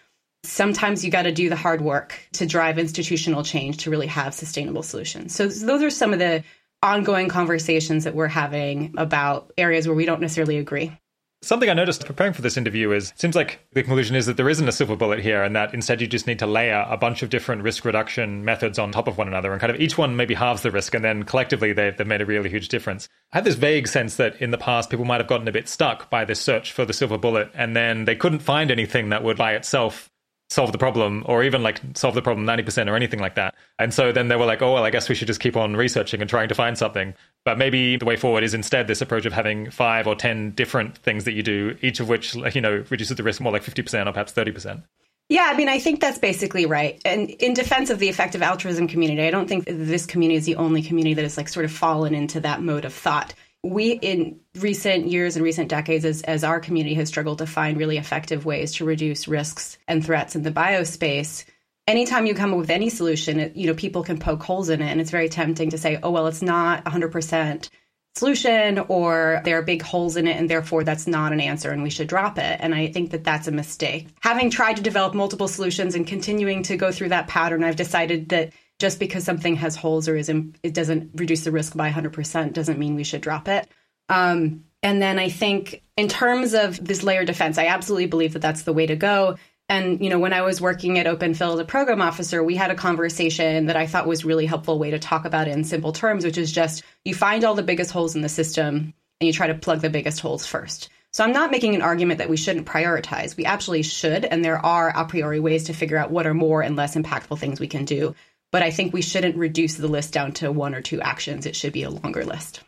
sometimes 0.44 1.04
you 1.04 1.10
got 1.10 1.22
to 1.22 1.32
do 1.32 1.48
the 1.48 1.56
hard 1.56 1.80
work 1.80 2.18
to 2.34 2.46
drive 2.46 2.78
institutional 2.78 3.42
change 3.42 3.78
to 3.78 3.90
really 3.90 4.06
have 4.06 4.34
sustainable 4.34 4.82
solutions. 4.82 5.34
So, 5.34 5.48
those 5.48 5.82
are 5.82 5.90
some 5.90 6.12
of 6.12 6.18
the 6.18 6.42
ongoing 6.82 7.28
conversations 7.28 8.04
that 8.04 8.14
we're 8.14 8.28
having 8.28 8.94
about 8.96 9.52
areas 9.58 9.86
where 9.86 9.96
we 9.96 10.06
don't 10.06 10.20
necessarily 10.20 10.58
agree. 10.58 10.96
Something 11.42 11.70
I 11.70 11.74
noticed 11.74 12.04
preparing 12.04 12.34
for 12.34 12.42
this 12.42 12.58
interview 12.58 12.92
is 12.92 13.12
it 13.12 13.18
seems 13.18 13.34
like 13.34 13.60
the 13.72 13.82
conclusion 13.82 14.14
is 14.14 14.26
that 14.26 14.36
there 14.36 14.50
isn't 14.50 14.68
a 14.68 14.72
silver 14.72 14.94
bullet 14.94 15.20
here, 15.20 15.42
and 15.42 15.56
that 15.56 15.72
instead 15.72 16.02
you 16.02 16.06
just 16.06 16.26
need 16.26 16.38
to 16.40 16.46
layer 16.46 16.84
a 16.86 16.98
bunch 16.98 17.22
of 17.22 17.30
different 17.30 17.62
risk 17.62 17.86
reduction 17.86 18.44
methods 18.44 18.78
on 18.78 18.92
top 18.92 19.08
of 19.08 19.16
one 19.16 19.26
another, 19.26 19.50
and 19.50 19.58
kind 19.58 19.72
of 19.72 19.80
each 19.80 19.96
one 19.96 20.16
maybe 20.16 20.34
halves 20.34 20.60
the 20.60 20.70
risk, 20.70 20.94
and 20.94 21.02
then 21.02 21.22
collectively 21.22 21.72
they've, 21.72 21.96
they've 21.96 22.06
made 22.06 22.20
a 22.20 22.26
really 22.26 22.50
huge 22.50 22.68
difference. 22.68 23.08
I 23.32 23.38
had 23.38 23.44
this 23.44 23.54
vague 23.54 23.88
sense 23.88 24.16
that 24.16 24.40
in 24.42 24.50
the 24.50 24.58
past 24.58 24.90
people 24.90 25.06
might 25.06 25.20
have 25.20 25.28
gotten 25.28 25.48
a 25.48 25.52
bit 25.52 25.66
stuck 25.66 26.10
by 26.10 26.26
this 26.26 26.40
search 26.40 26.72
for 26.72 26.84
the 26.84 26.92
silver 26.92 27.16
bullet, 27.16 27.50
and 27.54 27.74
then 27.74 28.04
they 28.04 28.16
couldn't 28.16 28.40
find 28.40 28.70
anything 28.70 29.08
that 29.08 29.24
would 29.24 29.38
by 29.38 29.54
itself 29.54 30.09
solve 30.50 30.72
the 30.72 30.78
problem 30.78 31.22
or 31.26 31.44
even 31.44 31.62
like 31.62 31.80
solve 31.94 32.14
the 32.14 32.22
problem 32.22 32.44
90% 32.46 32.90
or 32.90 32.96
anything 32.96 33.20
like 33.20 33.36
that. 33.36 33.54
And 33.78 33.94
so 33.94 34.10
then 34.10 34.28
they 34.28 34.36
were 34.36 34.44
like, 34.44 34.60
oh, 34.60 34.74
well, 34.74 34.84
I 34.84 34.90
guess 34.90 35.08
we 35.08 35.14
should 35.14 35.28
just 35.28 35.40
keep 35.40 35.56
on 35.56 35.76
researching 35.76 36.20
and 36.20 36.28
trying 36.28 36.48
to 36.48 36.54
find 36.56 36.76
something. 36.76 37.14
But 37.44 37.56
maybe 37.56 37.96
the 37.96 38.04
way 38.04 38.16
forward 38.16 38.42
is 38.42 38.52
instead 38.52 38.88
this 38.88 39.00
approach 39.00 39.24
of 39.26 39.32
having 39.32 39.70
five 39.70 40.08
or 40.08 40.16
10 40.16 40.50
different 40.50 40.98
things 40.98 41.24
that 41.24 41.32
you 41.32 41.44
do, 41.44 41.76
each 41.82 42.00
of 42.00 42.08
which, 42.08 42.34
you 42.34 42.60
know, 42.60 42.84
reduces 42.90 43.16
the 43.16 43.22
risk 43.22 43.40
more 43.40 43.52
like 43.52 43.62
50% 43.62 44.06
or 44.06 44.12
perhaps 44.12 44.32
30%. 44.32 44.82
Yeah, 45.28 45.46
I 45.48 45.56
mean, 45.56 45.68
I 45.68 45.78
think 45.78 46.00
that's 46.00 46.18
basically 46.18 46.66
right. 46.66 47.00
And 47.04 47.30
in 47.30 47.54
defense 47.54 47.88
of 47.88 48.00
the 48.00 48.08
effective 48.08 48.42
altruism 48.42 48.88
community, 48.88 49.22
I 49.22 49.30
don't 49.30 49.48
think 49.48 49.64
this 49.66 50.04
community 50.04 50.36
is 50.36 50.44
the 50.44 50.56
only 50.56 50.82
community 50.82 51.14
that 51.14 51.22
has 51.22 51.36
like 51.36 51.48
sort 51.48 51.64
of 51.64 51.70
fallen 51.70 52.16
into 52.16 52.40
that 52.40 52.60
mode 52.60 52.84
of 52.84 52.92
thought 52.92 53.32
we 53.62 53.92
in 53.92 54.40
recent 54.56 55.06
years 55.06 55.36
and 55.36 55.44
recent 55.44 55.68
decades 55.68 56.04
as, 56.04 56.22
as 56.22 56.44
our 56.44 56.60
community 56.60 56.94
has 56.94 57.08
struggled 57.08 57.38
to 57.38 57.46
find 57.46 57.76
really 57.76 57.98
effective 57.98 58.44
ways 58.44 58.72
to 58.76 58.84
reduce 58.84 59.28
risks 59.28 59.76
and 59.86 60.04
threats 60.04 60.34
in 60.34 60.42
the 60.42 60.50
biospace 60.50 61.44
anytime 61.90 62.26
you 62.26 62.34
come 62.34 62.52
up 62.52 62.58
with 62.58 62.70
any 62.70 62.88
solution 62.88 63.40
it, 63.40 63.56
you 63.56 63.66
know 63.66 63.74
people 63.74 64.02
can 64.02 64.18
poke 64.18 64.42
holes 64.42 64.68
in 64.68 64.80
it. 64.80 64.90
And 64.90 65.00
it's 65.00 65.10
very 65.10 65.28
tempting 65.28 65.70
to 65.70 65.78
say 65.78 65.98
oh 66.02 66.10
well 66.10 66.26
it's 66.26 66.42
not 66.42 66.84
100% 66.84 67.68
solution 68.16 68.78
or 68.88 69.40
there 69.44 69.58
are 69.58 69.62
big 69.62 69.82
holes 69.82 70.16
in 70.16 70.26
it 70.26 70.36
and 70.36 70.50
therefore 70.50 70.82
that's 70.82 71.06
not 71.06 71.32
an 71.32 71.40
answer 71.40 71.70
and 71.70 71.82
we 71.82 71.90
should 71.90 72.08
drop 72.08 72.38
it. 72.38 72.58
And 72.60 72.74
i 72.74 72.86
think 72.88 73.10
that 73.10 73.24
that's 73.24 73.48
a 73.48 73.52
mistake. 73.52 74.08
Having 74.20 74.50
tried 74.50 74.76
to 74.76 74.82
develop 74.82 75.14
multiple 75.14 75.48
solutions 75.48 75.94
and 75.94 76.06
continuing 76.06 76.62
to 76.64 76.76
go 76.76 76.92
through 76.92 77.10
that 77.10 77.28
pattern 77.28 77.64
i've 77.64 77.76
decided 77.76 78.30
that 78.30 78.52
just 78.80 78.98
because 78.98 79.22
something 79.22 79.56
has 79.56 79.76
holes 79.76 80.08
or 80.08 80.16
is 80.16 80.28
in, 80.28 80.56
it 80.62 80.74
doesn't 80.74 81.10
reduce 81.14 81.44
the 81.44 81.52
risk 81.52 81.76
by 81.76 81.90
100% 81.90 82.52
doesn't 82.54 82.78
mean 82.78 82.96
we 82.96 83.04
should 83.04 83.20
drop 83.20 83.46
it. 83.46 83.68
Um, 84.08 84.64
and 84.82 85.00
then 85.00 85.18
I 85.18 85.28
think 85.28 85.82
in 85.96 86.08
terms 86.08 86.54
of 86.54 86.82
this 86.82 87.02
layer 87.02 87.24
defense, 87.24 87.58
I 87.58 87.66
absolutely 87.66 88.06
believe 88.06 88.32
that 88.32 88.42
that's 88.42 88.62
the 88.62 88.72
way 88.72 88.86
to 88.86 88.96
go. 88.96 89.36
And 89.68 90.02
you 90.02 90.08
know, 90.08 90.18
when 90.18 90.32
I 90.32 90.42
was 90.42 90.60
working 90.60 90.98
at 90.98 91.06
Open 91.06 91.34
Phil 91.34 91.52
as 91.52 91.60
a 91.60 91.64
program 91.64 92.00
officer, 92.00 92.42
we 92.42 92.56
had 92.56 92.70
a 92.70 92.74
conversation 92.74 93.66
that 93.66 93.76
I 93.76 93.86
thought 93.86 94.08
was 94.08 94.24
really 94.24 94.46
helpful 94.46 94.78
way 94.78 94.90
to 94.90 94.98
talk 94.98 95.26
about 95.26 95.46
it 95.46 95.52
in 95.52 95.62
simple 95.62 95.92
terms, 95.92 96.24
which 96.24 96.38
is 96.38 96.50
just 96.50 96.82
you 97.04 97.14
find 97.14 97.44
all 97.44 97.54
the 97.54 97.62
biggest 97.62 97.90
holes 97.90 98.16
in 98.16 98.22
the 98.22 98.28
system 98.28 98.94
and 99.20 99.26
you 99.26 99.32
try 99.32 99.46
to 99.46 99.54
plug 99.54 99.80
the 99.80 99.90
biggest 99.90 100.20
holes 100.20 100.46
first. 100.46 100.88
So 101.12 101.24
I'm 101.24 101.32
not 101.32 101.50
making 101.50 101.74
an 101.74 101.82
argument 101.82 102.18
that 102.18 102.30
we 102.30 102.36
shouldn't 102.36 102.66
prioritize. 102.66 103.36
We 103.36 103.44
absolutely 103.44 103.82
should, 103.82 104.24
and 104.24 104.44
there 104.44 104.64
are 104.64 104.90
a 104.96 105.04
priori 105.04 105.40
ways 105.40 105.64
to 105.64 105.72
figure 105.72 105.96
out 105.96 106.12
what 106.12 106.26
are 106.26 106.34
more 106.34 106.62
and 106.62 106.76
less 106.76 106.94
impactful 106.94 107.38
things 107.38 107.58
we 107.58 107.66
can 107.66 107.84
do. 107.84 108.14
But 108.52 108.62
I 108.62 108.70
think 108.70 108.92
we 108.92 109.02
shouldn't 109.02 109.36
reduce 109.36 109.74
the 109.74 109.88
list 109.88 110.12
down 110.12 110.32
to 110.34 110.50
one 110.50 110.74
or 110.74 110.80
two 110.80 111.00
actions. 111.00 111.46
It 111.46 111.56
should 111.56 111.72
be 111.72 111.84
a 111.84 111.90
longer 111.90 112.24
list. 112.24 112.60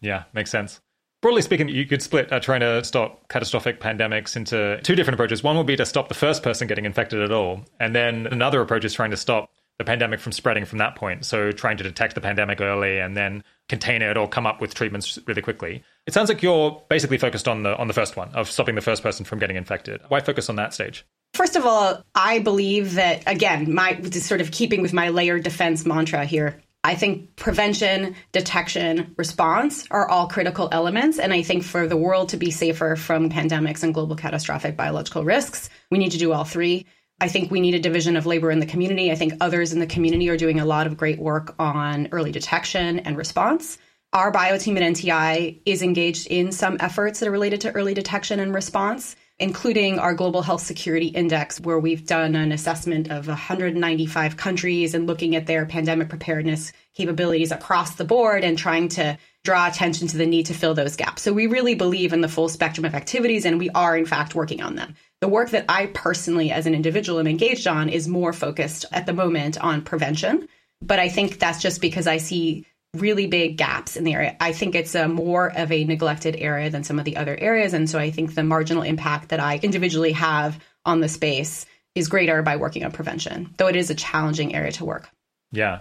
Yeah, 0.00 0.24
makes 0.32 0.50
sense. 0.50 0.80
Broadly 1.22 1.42
speaking, 1.42 1.68
you 1.68 1.86
could 1.86 2.02
split 2.02 2.32
uh, 2.32 2.40
trying 2.40 2.60
to 2.60 2.82
stop 2.82 3.28
catastrophic 3.28 3.80
pandemics 3.80 4.34
into 4.34 4.80
two 4.82 4.96
different 4.96 5.14
approaches. 5.14 5.42
One 5.42 5.56
would 5.56 5.66
be 5.66 5.76
to 5.76 5.86
stop 5.86 6.08
the 6.08 6.14
first 6.14 6.42
person 6.42 6.66
getting 6.66 6.84
infected 6.84 7.22
at 7.22 7.30
all. 7.30 7.60
And 7.78 7.94
then 7.94 8.26
another 8.26 8.60
approach 8.60 8.84
is 8.84 8.92
trying 8.92 9.12
to 9.12 9.16
stop 9.16 9.48
the 9.78 9.84
pandemic 9.84 10.18
from 10.18 10.32
spreading 10.32 10.64
from 10.64 10.78
that 10.78 10.96
point. 10.96 11.24
So 11.24 11.52
trying 11.52 11.76
to 11.76 11.84
detect 11.84 12.16
the 12.16 12.20
pandemic 12.20 12.60
early 12.60 12.98
and 12.98 13.16
then 13.16 13.44
contain 13.68 14.02
it 14.02 14.16
or 14.16 14.28
come 14.28 14.46
up 14.46 14.60
with 14.60 14.74
treatments 14.74 15.18
really 15.26 15.42
quickly. 15.42 15.84
It 16.06 16.14
sounds 16.14 16.28
like 16.28 16.42
you're 16.42 16.82
basically 16.88 17.18
focused 17.18 17.46
on 17.46 17.62
the 17.62 17.76
on 17.76 17.86
the 17.86 17.94
first 17.94 18.16
one 18.16 18.34
of 18.34 18.50
stopping 18.50 18.74
the 18.74 18.80
first 18.80 19.02
person 19.02 19.24
from 19.24 19.38
getting 19.38 19.56
infected. 19.56 20.00
Why 20.08 20.20
focus 20.20 20.48
on 20.48 20.56
that 20.56 20.74
stage? 20.74 21.06
First 21.34 21.56
of 21.56 21.64
all, 21.64 22.04
I 22.14 22.40
believe 22.40 22.94
that 22.94 23.22
again, 23.26 23.72
my 23.72 24.00
sort 24.10 24.40
of 24.40 24.50
keeping 24.50 24.82
with 24.82 24.92
my 24.92 25.10
layered 25.10 25.44
defense 25.44 25.86
mantra 25.86 26.24
here. 26.24 26.60
I 26.84 26.96
think 26.96 27.36
prevention, 27.36 28.16
detection, 28.32 29.14
response 29.16 29.86
are 29.92 30.08
all 30.08 30.26
critical 30.26 30.68
elements. 30.72 31.20
And 31.20 31.32
I 31.32 31.42
think 31.42 31.62
for 31.62 31.86
the 31.86 31.96
world 31.96 32.30
to 32.30 32.36
be 32.36 32.50
safer 32.50 32.96
from 32.96 33.30
pandemics 33.30 33.84
and 33.84 33.94
global 33.94 34.16
catastrophic 34.16 34.76
biological 34.76 35.22
risks, 35.22 35.70
we 35.92 35.98
need 35.98 36.10
to 36.10 36.18
do 36.18 36.32
all 36.32 36.42
three. 36.42 36.86
I 37.20 37.28
think 37.28 37.52
we 37.52 37.60
need 37.60 37.76
a 37.76 37.80
division 37.80 38.16
of 38.16 38.26
labor 38.26 38.50
in 38.50 38.58
the 38.58 38.66
community. 38.66 39.12
I 39.12 39.14
think 39.14 39.34
others 39.40 39.72
in 39.72 39.78
the 39.78 39.86
community 39.86 40.28
are 40.28 40.36
doing 40.36 40.58
a 40.58 40.64
lot 40.64 40.88
of 40.88 40.96
great 40.96 41.20
work 41.20 41.54
on 41.60 42.08
early 42.10 42.32
detection 42.32 42.98
and 42.98 43.16
response. 43.16 43.78
Our 44.12 44.30
bio 44.30 44.58
team 44.58 44.76
at 44.76 44.82
NTI 44.82 45.60
is 45.64 45.82
engaged 45.82 46.26
in 46.26 46.52
some 46.52 46.76
efforts 46.80 47.20
that 47.20 47.28
are 47.28 47.32
related 47.32 47.62
to 47.62 47.72
early 47.72 47.94
detection 47.94 48.40
and 48.40 48.54
response 48.54 49.16
including 49.42 49.98
our 49.98 50.14
Global 50.14 50.40
Health 50.40 50.62
Security 50.62 51.08
Index, 51.08 51.60
where 51.60 51.78
we've 51.78 52.06
done 52.06 52.36
an 52.36 52.52
assessment 52.52 53.10
of 53.10 53.26
195 53.26 54.36
countries 54.36 54.94
and 54.94 55.08
looking 55.08 55.34
at 55.34 55.46
their 55.46 55.66
pandemic 55.66 56.08
preparedness 56.08 56.72
capabilities 56.94 57.50
across 57.50 57.96
the 57.96 58.04
board 58.04 58.44
and 58.44 58.56
trying 58.56 58.88
to 58.90 59.18
draw 59.42 59.66
attention 59.66 60.06
to 60.06 60.16
the 60.16 60.26
need 60.26 60.46
to 60.46 60.54
fill 60.54 60.74
those 60.74 60.94
gaps. 60.94 61.22
So 61.22 61.32
we 61.32 61.48
really 61.48 61.74
believe 61.74 62.12
in 62.12 62.20
the 62.20 62.28
full 62.28 62.48
spectrum 62.48 62.84
of 62.84 62.94
activities, 62.94 63.44
and 63.44 63.58
we 63.58 63.68
are, 63.70 63.96
in 63.96 64.06
fact, 64.06 64.36
working 64.36 64.62
on 64.62 64.76
them. 64.76 64.94
The 65.20 65.28
work 65.28 65.50
that 65.50 65.64
I 65.68 65.86
personally, 65.86 66.52
as 66.52 66.66
an 66.66 66.74
individual, 66.76 67.18
am 67.18 67.26
engaged 67.26 67.66
on 67.66 67.88
is 67.88 68.06
more 68.06 68.32
focused 68.32 68.84
at 68.92 69.06
the 69.06 69.12
moment 69.12 69.58
on 69.58 69.82
prevention. 69.82 70.46
But 70.80 71.00
I 71.00 71.08
think 71.08 71.40
that's 71.40 71.60
just 71.60 71.80
because 71.80 72.06
I 72.06 72.18
see 72.18 72.64
really 72.94 73.26
big 73.26 73.56
gaps 73.56 73.96
in 73.96 74.04
the 74.04 74.12
area. 74.12 74.36
I 74.38 74.52
think 74.52 74.74
it's 74.74 74.94
a 74.94 75.08
more 75.08 75.50
of 75.56 75.72
a 75.72 75.84
neglected 75.84 76.36
area 76.36 76.68
than 76.68 76.84
some 76.84 76.98
of 76.98 77.06
the 77.06 77.16
other 77.16 77.36
areas. 77.36 77.72
And 77.72 77.88
so 77.88 77.98
I 77.98 78.10
think 78.10 78.34
the 78.34 78.42
marginal 78.42 78.82
impact 78.82 79.30
that 79.30 79.40
I 79.40 79.58
individually 79.62 80.12
have 80.12 80.62
on 80.84 81.00
the 81.00 81.08
space 81.08 81.64
is 81.94 82.08
greater 82.08 82.42
by 82.42 82.56
working 82.56 82.84
on 82.84 82.92
prevention, 82.92 83.54
though 83.56 83.68
it 83.68 83.76
is 83.76 83.88
a 83.88 83.94
challenging 83.94 84.54
area 84.54 84.72
to 84.72 84.84
work. 84.84 85.08
Yeah. 85.52 85.80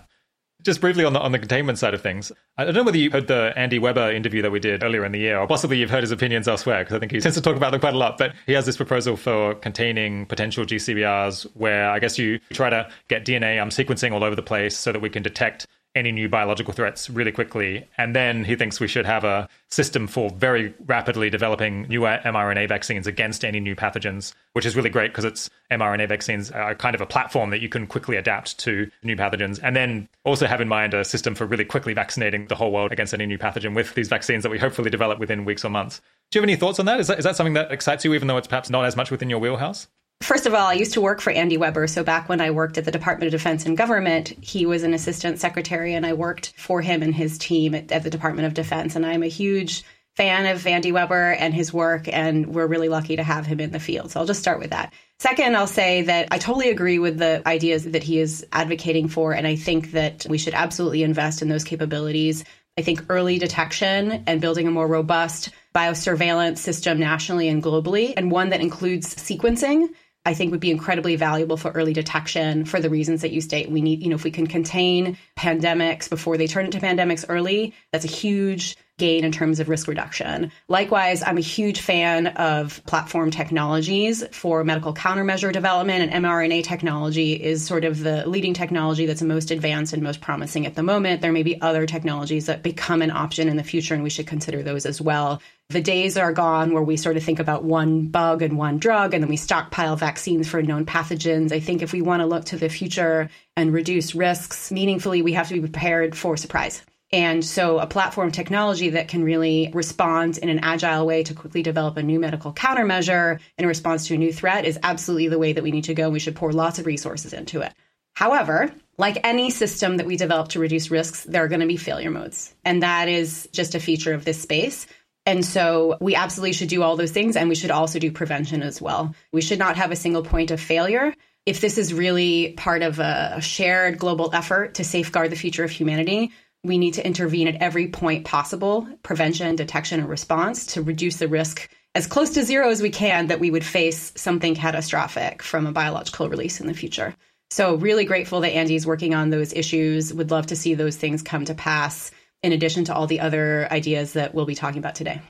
Just 0.62 0.80
briefly 0.80 1.04
on 1.04 1.14
the 1.14 1.20
on 1.20 1.32
the 1.32 1.40
containment 1.40 1.80
side 1.80 1.96
of 1.96 2.04
things, 2.04 2.32
I 2.56 2.66
don't 2.66 2.76
know 2.76 2.84
whether 2.84 2.98
you 2.98 3.10
heard 3.10 3.26
the 3.26 3.52
Andy 3.56 3.80
Weber 3.80 4.12
interview 4.12 4.44
that 4.44 4.52
we 4.52 4.60
did 4.60 4.84
earlier 4.84 5.04
in 5.04 5.12
the 5.12 5.18
year, 5.18 5.40
or 5.40 5.48
possibly 5.48 5.80
you've 5.80 5.90
heard 5.90 6.04
his 6.04 6.12
opinions 6.12 6.48
elsewhere, 6.48 6.84
because 6.84 6.96
I 6.96 7.00
think 7.00 7.12
he 7.12 7.20
tends 7.20 7.36
to 7.36 7.42
talk 7.42 7.56
about 7.56 7.72
them 7.72 7.80
quite 7.80 7.96
a 7.96 7.98
lot. 7.98 8.20
But 8.20 8.34
he 8.46 8.54
has 8.54 8.68
this 8.68 8.78
proposal 8.78 9.18
for 9.18 9.56
containing 9.56 10.28
potential 10.28 10.64
GCBRs, 10.64 11.48
where 11.56 11.90
I 11.90 11.98
guess 11.98 12.20
you 12.20 12.38
try 12.54 12.70
to 12.70 12.88
get 13.08 13.26
DNA 13.26 13.60
um, 13.60 13.70
sequencing 13.70 14.12
all 14.12 14.24
over 14.24 14.36
the 14.36 14.44
place 14.44 14.78
so 14.78 14.92
that 14.92 15.02
we 15.02 15.10
can 15.10 15.24
detect 15.24 15.66
any 15.96 16.12
new 16.12 16.30
biological 16.30 16.74
threats 16.74 17.10
really 17.10 17.32
quickly. 17.32 17.88
And 17.98 18.16
then 18.16 18.44
he 18.44 18.56
thinks 18.56 18.80
we 18.80 18.88
should 18.88 19.06
have 19.06 19.24
a 19.24 19.50
system 19.70 20.08
for 20.08 20.30
very 20.30 20.74
rapidly 20.86 21.30
developing 21.30 21.84
new 21.84 22.06
uh, 22.06 22.22
mRNA 22.22 22.70
vaccines 22.70 23.08
against 23.08 23.44
any 23.44 23.60
new 23.60 23.76
pathogens, 23.76 24.34
which 24.54 24.66
is 24.66 24.76
really 24.76 24.90
great 24.90 25.12
because 25.12 25.26
it's 25.26 25.50
mRNA 25.72 26.08
vaccines 26.08 26.52
are 26.52 26.76
kind 26.76 26.96
of 26.96 27.02
a 27.02 27.06
platform 27.06 27.50
that 27.50 27.62
you 27.62 27.70
can 27.70 27.88
quickly 27.88 28.16
adapt 28.18 28.58
to 28.60 28.90
new 29.04 29.16
pathogens. 29.16 29.60
And 29.62 29.76
then 29.76 30.08
also 30.24 30.48
have 30.48 30.62
in 30.62 30.68
mind 30.68 30.94
a 30.94 31.04
system 31.04 31.36
for 31.36 31.46
really 31.46 31.66
quickly 31.66 31.94
vaccinating 31.94 32.48
the 32.48 32.56
whole 32.56 32.72
world 32.72 32.92
against 32.92 33.14
any 33.14 33.26
new 33.26 33.38
pathogen 33.38 33.76
with 33.76 33.94
these 33.96 34.08
vaccines 34.08 34.44
that 34.44 34.50
we 34.50 34.60
hopefully 34.60 34.90
develop 34.90 35.20
within 35.20 35.46
weeks 35.46 35.66
or 35.66 35.70
months. 35.70 36.02
Do 36.32 36.40
you 36.40 36.42
have 36.42 36.50
any 36.50 36.56
thoughts 36.56 36.80
on 36.80 36.86
that? 36.86 37.00
Is 37.00 37.08
that, 37.08 37.20
is 37.20 37.26
that 37.26 37.36
something 37.36 37.54
that 37.54 37.72
excites 37.72 38.06
you, 38.06 38.14
even 38.14 38.28
though 38.28 38.38
it's 38.38 38.48
perhaps 38.48 38.70
not 38.70 38.86
as 38.86 38.96
much 38.96 39.12
within 39.12 39.30
your 39.30 39.40
wheelhouse? 39.40 39.88
First 40.22 40.46
of 40.46 40.54
all, 40.54 40.68
I 40.68 40.74
used 40.74 40.94
to 40.94 41.02
work 41.02 41.20
for 41.20 41.32
Andy 41.32 41.58
Weber. 41.58 41.88
So 41.88 42.04
back 42.04 42.30
when 42.30 42.42
I 42.42 42.52
worked 42.52 42.78
at 42.78 42.86
the 42.86 42.92
Department 42.92 43.34
of 43.34 43.40
Defense 43.40 43.66
and 43.66 43.76
Government, 43.76 44.30
he 44.40 44.68
was 44.68 44.84
an 44.84 44.94
assistant 44.94 45.40
secretary, 45.40 45.96
and 45.96 46.06
I 46.06 46.14
worked 46.14 46.54
for 46.58 46.82
him 46.82 47.02
and 47.02 47.14
his 47.14 47.40
team 47.40 47.74
at, 47.74 47.92
at 47.92 48.04
the 48.04 48.10
Department 48.12 48.46
of 48.46 48.54
Defense. 48.54 48.96
And 48.96 49.04
I'm 49.04 49.24
a 49.24 49.28
huge 49.28 49.84
fan 50.16 50.46
of 50.46 50.68
Andy 50.68 50.92
Weber 50.92 51.32
and 51.34 51.54
his 51.54 51.74
work, 51.74 52.08
and 52.08 52.54
we're 52.54 52.68
really 52.68 52.90
lucky 52.90 53.16
to 53.16 53.24
have 53.24 53.48
him 53.48 53.60
in 53.60 53.72
the 53.72 53.80
field. 53.80 54.12
So 54.12 54.20
I'll 54.20 54.26
just 54.28 54.42
start 54.42 54.60
with 54.60 54.70
that. 54.70 54.94
Second, 55.20 55.56
I'll 55.56 55.68
say 55.68 56.04
that 56.04 56.28
I 56.32 56.38
totally 56.38 56.70
agree 56.70 57.00
with 57.00 57.18
the 57.18 57.42
ideas 57.48 57.86
that 57.86 58.04
he 58.04 58.20
is 58.20 58.46
advocating 58.52 59.08
for, 59.08 59.34
and 59.34 59.48
I 59.48 59.56
think 59.56 59.92
that 59.92 60.28
we 60.30 60.38
should 60.38 60.54
absolutely 60.54 61.02
invest 61.02 61.42
in 61.42 61.50
those 61.50 61.64
capabilities. 61.64 62.44
I 62.78 62.84
think 62.84 63.06
early 63.10 63.40
detection 63.40 64.24
and 64.28 64.42
building 64.42 64.68
a 64.68 64.72
more 64.72 64.88
robust 64.88 65.50
biosurveillance 65.74 66.58
system 66.58 67.00
nationally 67.00 67.48
and 67.48 67.64
globally, 67.64 68.14
and 68.16 68.32
one 68.32 68.50
that 68.50 68.62
includes 68.62 69.16
sequencing 69.16 69.90
I 70.24 70.36
think 70.36 70.52
would 70.52 70.60
be 70.60 70.70
incredibly 70.70 71.16
valuable 71.16 71.58
for 71.58 71.72
early 71.72 71.94
detection 71.94 72.66
for 72.66 72.80
the 72.80 72.90
reasons 72.90 73.22
that 73.22 73.32
you 73.32 73.42
state. 73.42 73.72
We 73.72 73.82
need, 73.82 74.04
you 74.04 74.10
know, 74.10 74.16
if 74.16 74.24
we 74.24 74.32
can 74.32 74.46
contain 74.46 75.18
pandemics 75.38 76.10
before 76.10 76.38
they 76.38 76.46
turn 76.46 76.66
into 76.66 76.80
pandemics 76.80 77.26
early, 77.28 77.74
that's 77.92 78.06
a 78.06 78.10
huge 78.10 78.78
gain 79.02 79.26
in 79.26 79.32
terms 79.32 79.60
of 79.60 79.68
risk 79.68 79.88
reduction. 79.88 80.52
Likewise, 80.68 81.24
I'm 81.24 81.40
a 81.40 81.42
huge 81.42 81.82
fan 81.82 82.28
of 82.28 82.86
platform 82.86 83.32
technologies 83.32 84.24
for 84.32 84.64
medical 84.64 84.94
countermeasure 84.94 85.52
development, 85.52 86.14
and 86.14 86.24
mRNA 86.24 86.64
technology 86.64 87.34
is 87.34 87.66
sort 87.66 87.84
of 87.84 88.04
the 88.04 88.30
leading 88.30 88.54
technology 88.54 89.08
that's 89.08 89.24
most 89.24 89.50
advanced 89.50 89.94
and 89.94 90.04
most 90.04 90.22
promising 90.22 90.68
at 90.68 90.76
the 90.76 90.84
moment. 90.84 91.22
There 91.22 91.32
may 91.32 91.42
be 91.42 91.60
other 91.60 91.88
technologies 91.88 92.46
that 92.46 92.62
become 92.62 93.02
an 93.02 93.10
option 93.10 93.50
in 93.50 93.58
the 93.58 93.64
future, 93.64 93.96
and 93.96 94.04
we 94.04 94.12
should 94.12 94.28
consider 94.28 94.62
those 94.62 94.86
as 94.86 95.02
well. 95.02 95.42
The 95.70 95.82
days 95.82 96.16
are 96.16 96.32
gone 96.32 96.72
where 96.72 96.84
we 96.84 96.96
sort 96.96 97.18
of 97.18 97.24
think 97.24 97.40
about 97.40 97.64
one 97.64 98.08
bug 98.08 98.44
and 98.44 98.56
one 98.56 98.78
drug, 98.78 99.16
and 99.16 99.24
then 99.24 99.30
we 99.30 99.38
stockpile 99.38 99.96
vaccines 99.96 100.48
for 100.48 100.62
known 100.62 100.86
pathogens. 100.86 101.52
I 101.52 101.60
think 101.60 101.82
if 101.82 101.92
we 101.92 102.04
want 102.04 102.20
to 102.20 102.28
look 102.28 102.46
to 102.46 102.58
the 102.58 102.70
future 102.70 103.32
and 103.58 103.74
reduce 103.74 104.14
risks 104.14 104.72
meaningfully, 104.72 105.24
we 105.24 105.34
have 105.34 105.48
to 105.48 105.56
be 105.56 105.62
prepared 105.62 106.16
for 106.16 106.38
surprise. 106.38 106.84
And 107.14 107.44
so, 107.44 107.80
a 107.80 107.88
platform 107.88 108.32
technology 108.32 108.92
that 108.92 109.10
can 109.10 109.24
really 109.24 109.70
respond 109.74 110.38
in 110.38 110.48
an 110.48 110.60
agile 110.60 111.06
way 111.06 111.24
to 111.24 111.34
quickly 111.34 111.62
develop 111.62 111.98
a 111.98 112.04
new 112.04 112.20
medical 112.20 112.54
countermeasure 112.54 113.40
in 113.58 113.66
response 113.66 114.08
to 114.08 114.14
a 114.14 114.18
new 114.18 114.32
threat 114.32 114.64
is 114.64 114.80
absolutely 114.82 115.28
the 115.28 115.40
way 115.40 115.52
that 115.52 115.64
we 115.64 115.72
need 115.72 115.84
to 115.86 115.94
go. 115.94 116.10
We 116.10 116.20
should 116.20 116.38
pour 116.38 116.54
lots 116.54 116.80
of 116.80 116.86
resources 116.86 117.34
into 117.34 117.62
it. 117.62 117.74
However, 118.14 118.72
like 118.98 119.26
any 119.26 119.50
system 119.50 119.98
that 119.98 120.06
we 120.06 120.16
develop 120.16 120.50
to 120.50 120.60
reduce 120.60 120.92
risks, 120.92 121.24
there 121.24 121.44
are 121.44 121.48
going 121.48 121.62
to 121.62 121.68
be 121.68 121.78
failure 121.78 122.12
modes. 122.12 122.54
And 122.64 122.84
that 122.84 123.10
is 123.10 123.50
just 123.52 123.76
a 123.76 123.80
feature 123.80 124.14
of 124.14 124.24
this 124.24 124.42
space. 124.42 124.88
And 125.26 125.46
so 125.46 125.98
we 126.00 126.16
absolutely 126.16 126.54
should 126.54 126.70
do 126.70 126.82
all 126.82 126.96
those 126.96 127.12
things. 127.12 127.36
And 127.36 127.50
we 127.50 127.56
should 127.56 127.72
also 127.72 128.00
do 128.00 128.12
prevention 128.12 128.64
as 128.64 128.82
well. 128.82 129.16
We 129.32 129.42
should 129.42 129.60
not 129.60 129.76
have 129.76 129.92
a 129.92 129.96
single 129.96 130.24
point 130.24 130.52
of 130.52 130.60
failure. 130.62 131.14
If 131.46 131.62
this 131.62 131.78
is 131.78 131.94
really 131.94 132.54
part 132.54 132.84
of 132.84 133.00
a 133.00 133.42
shared 133.42 133.98
global 133.98 134.30
effort 134.34 134.76
to 134.76 134.84
safeguard 134.84 135.32
the 135.32 135.36
future 135.36 135.64
of 135.64 135.72
humanity, 135.72 136.32
we 136.64 136.78
need 136.78 136.96
to 136.96 137.06
intervene 137.06 137.48
at 137.48 137.56
every 137.56 137.88
point 137.88 138.26
possible 138.26 138.88
prevention, 139.04 139.56
detection, 139.56 140.00
and 140.00 140.10
response 140.10 140.68
to 140.68 140.82
reduce 140.82 141.18
the 141.18 141.28
risk 141.28 141.70
as 141.96 142.08
close 142.08 142.32
to 142.32 142.44
zero 142.44 142.70
as 142.70 142.82
we 142.82 142.90
can 142.90 143.28
that 143.28 143.40
we 143.40 143.52
would 143.52 143.66
face 143.66 144.14
something 144.16 144.56
catastrophic 144.56 145.44
from 145.44 145.68
a 145.68 145.72
biological 145.72 146.30
release 146.30 146.62
in 146.62 146.68
the 146.68 146.74
future. 146.74 147.16
So, 147.50 147.76
really 147.76 148.06
grateful 148.06 148.40
that 148.42 148.52
Andy's 148.52 148.88
working 148.88 149.14
on 149.14 149.30
those 149.30 149.52
issues. 149.52 150.14
Would 150.14 150.32
love 150.32 150.48
to 150.48 150.56
see 150.56 150.74
those 150.74 150.96
things 150.96 151.22
come 151.22 151.44
to 151.46 151.54
pass, 151.54 152.12
in 152.44 152.54
addition 152.54 152.86
to 152.86 152.96
all 152.96 153.08
the 153.08 153.20
other 153.20 153.68
ideas 153.70 154.14
that 154.14 154.34
we'll 154.34 154.46
be 154.46 154.56
talking 154.56 154.80
about 154.80 154.96
today. 154.96 155.22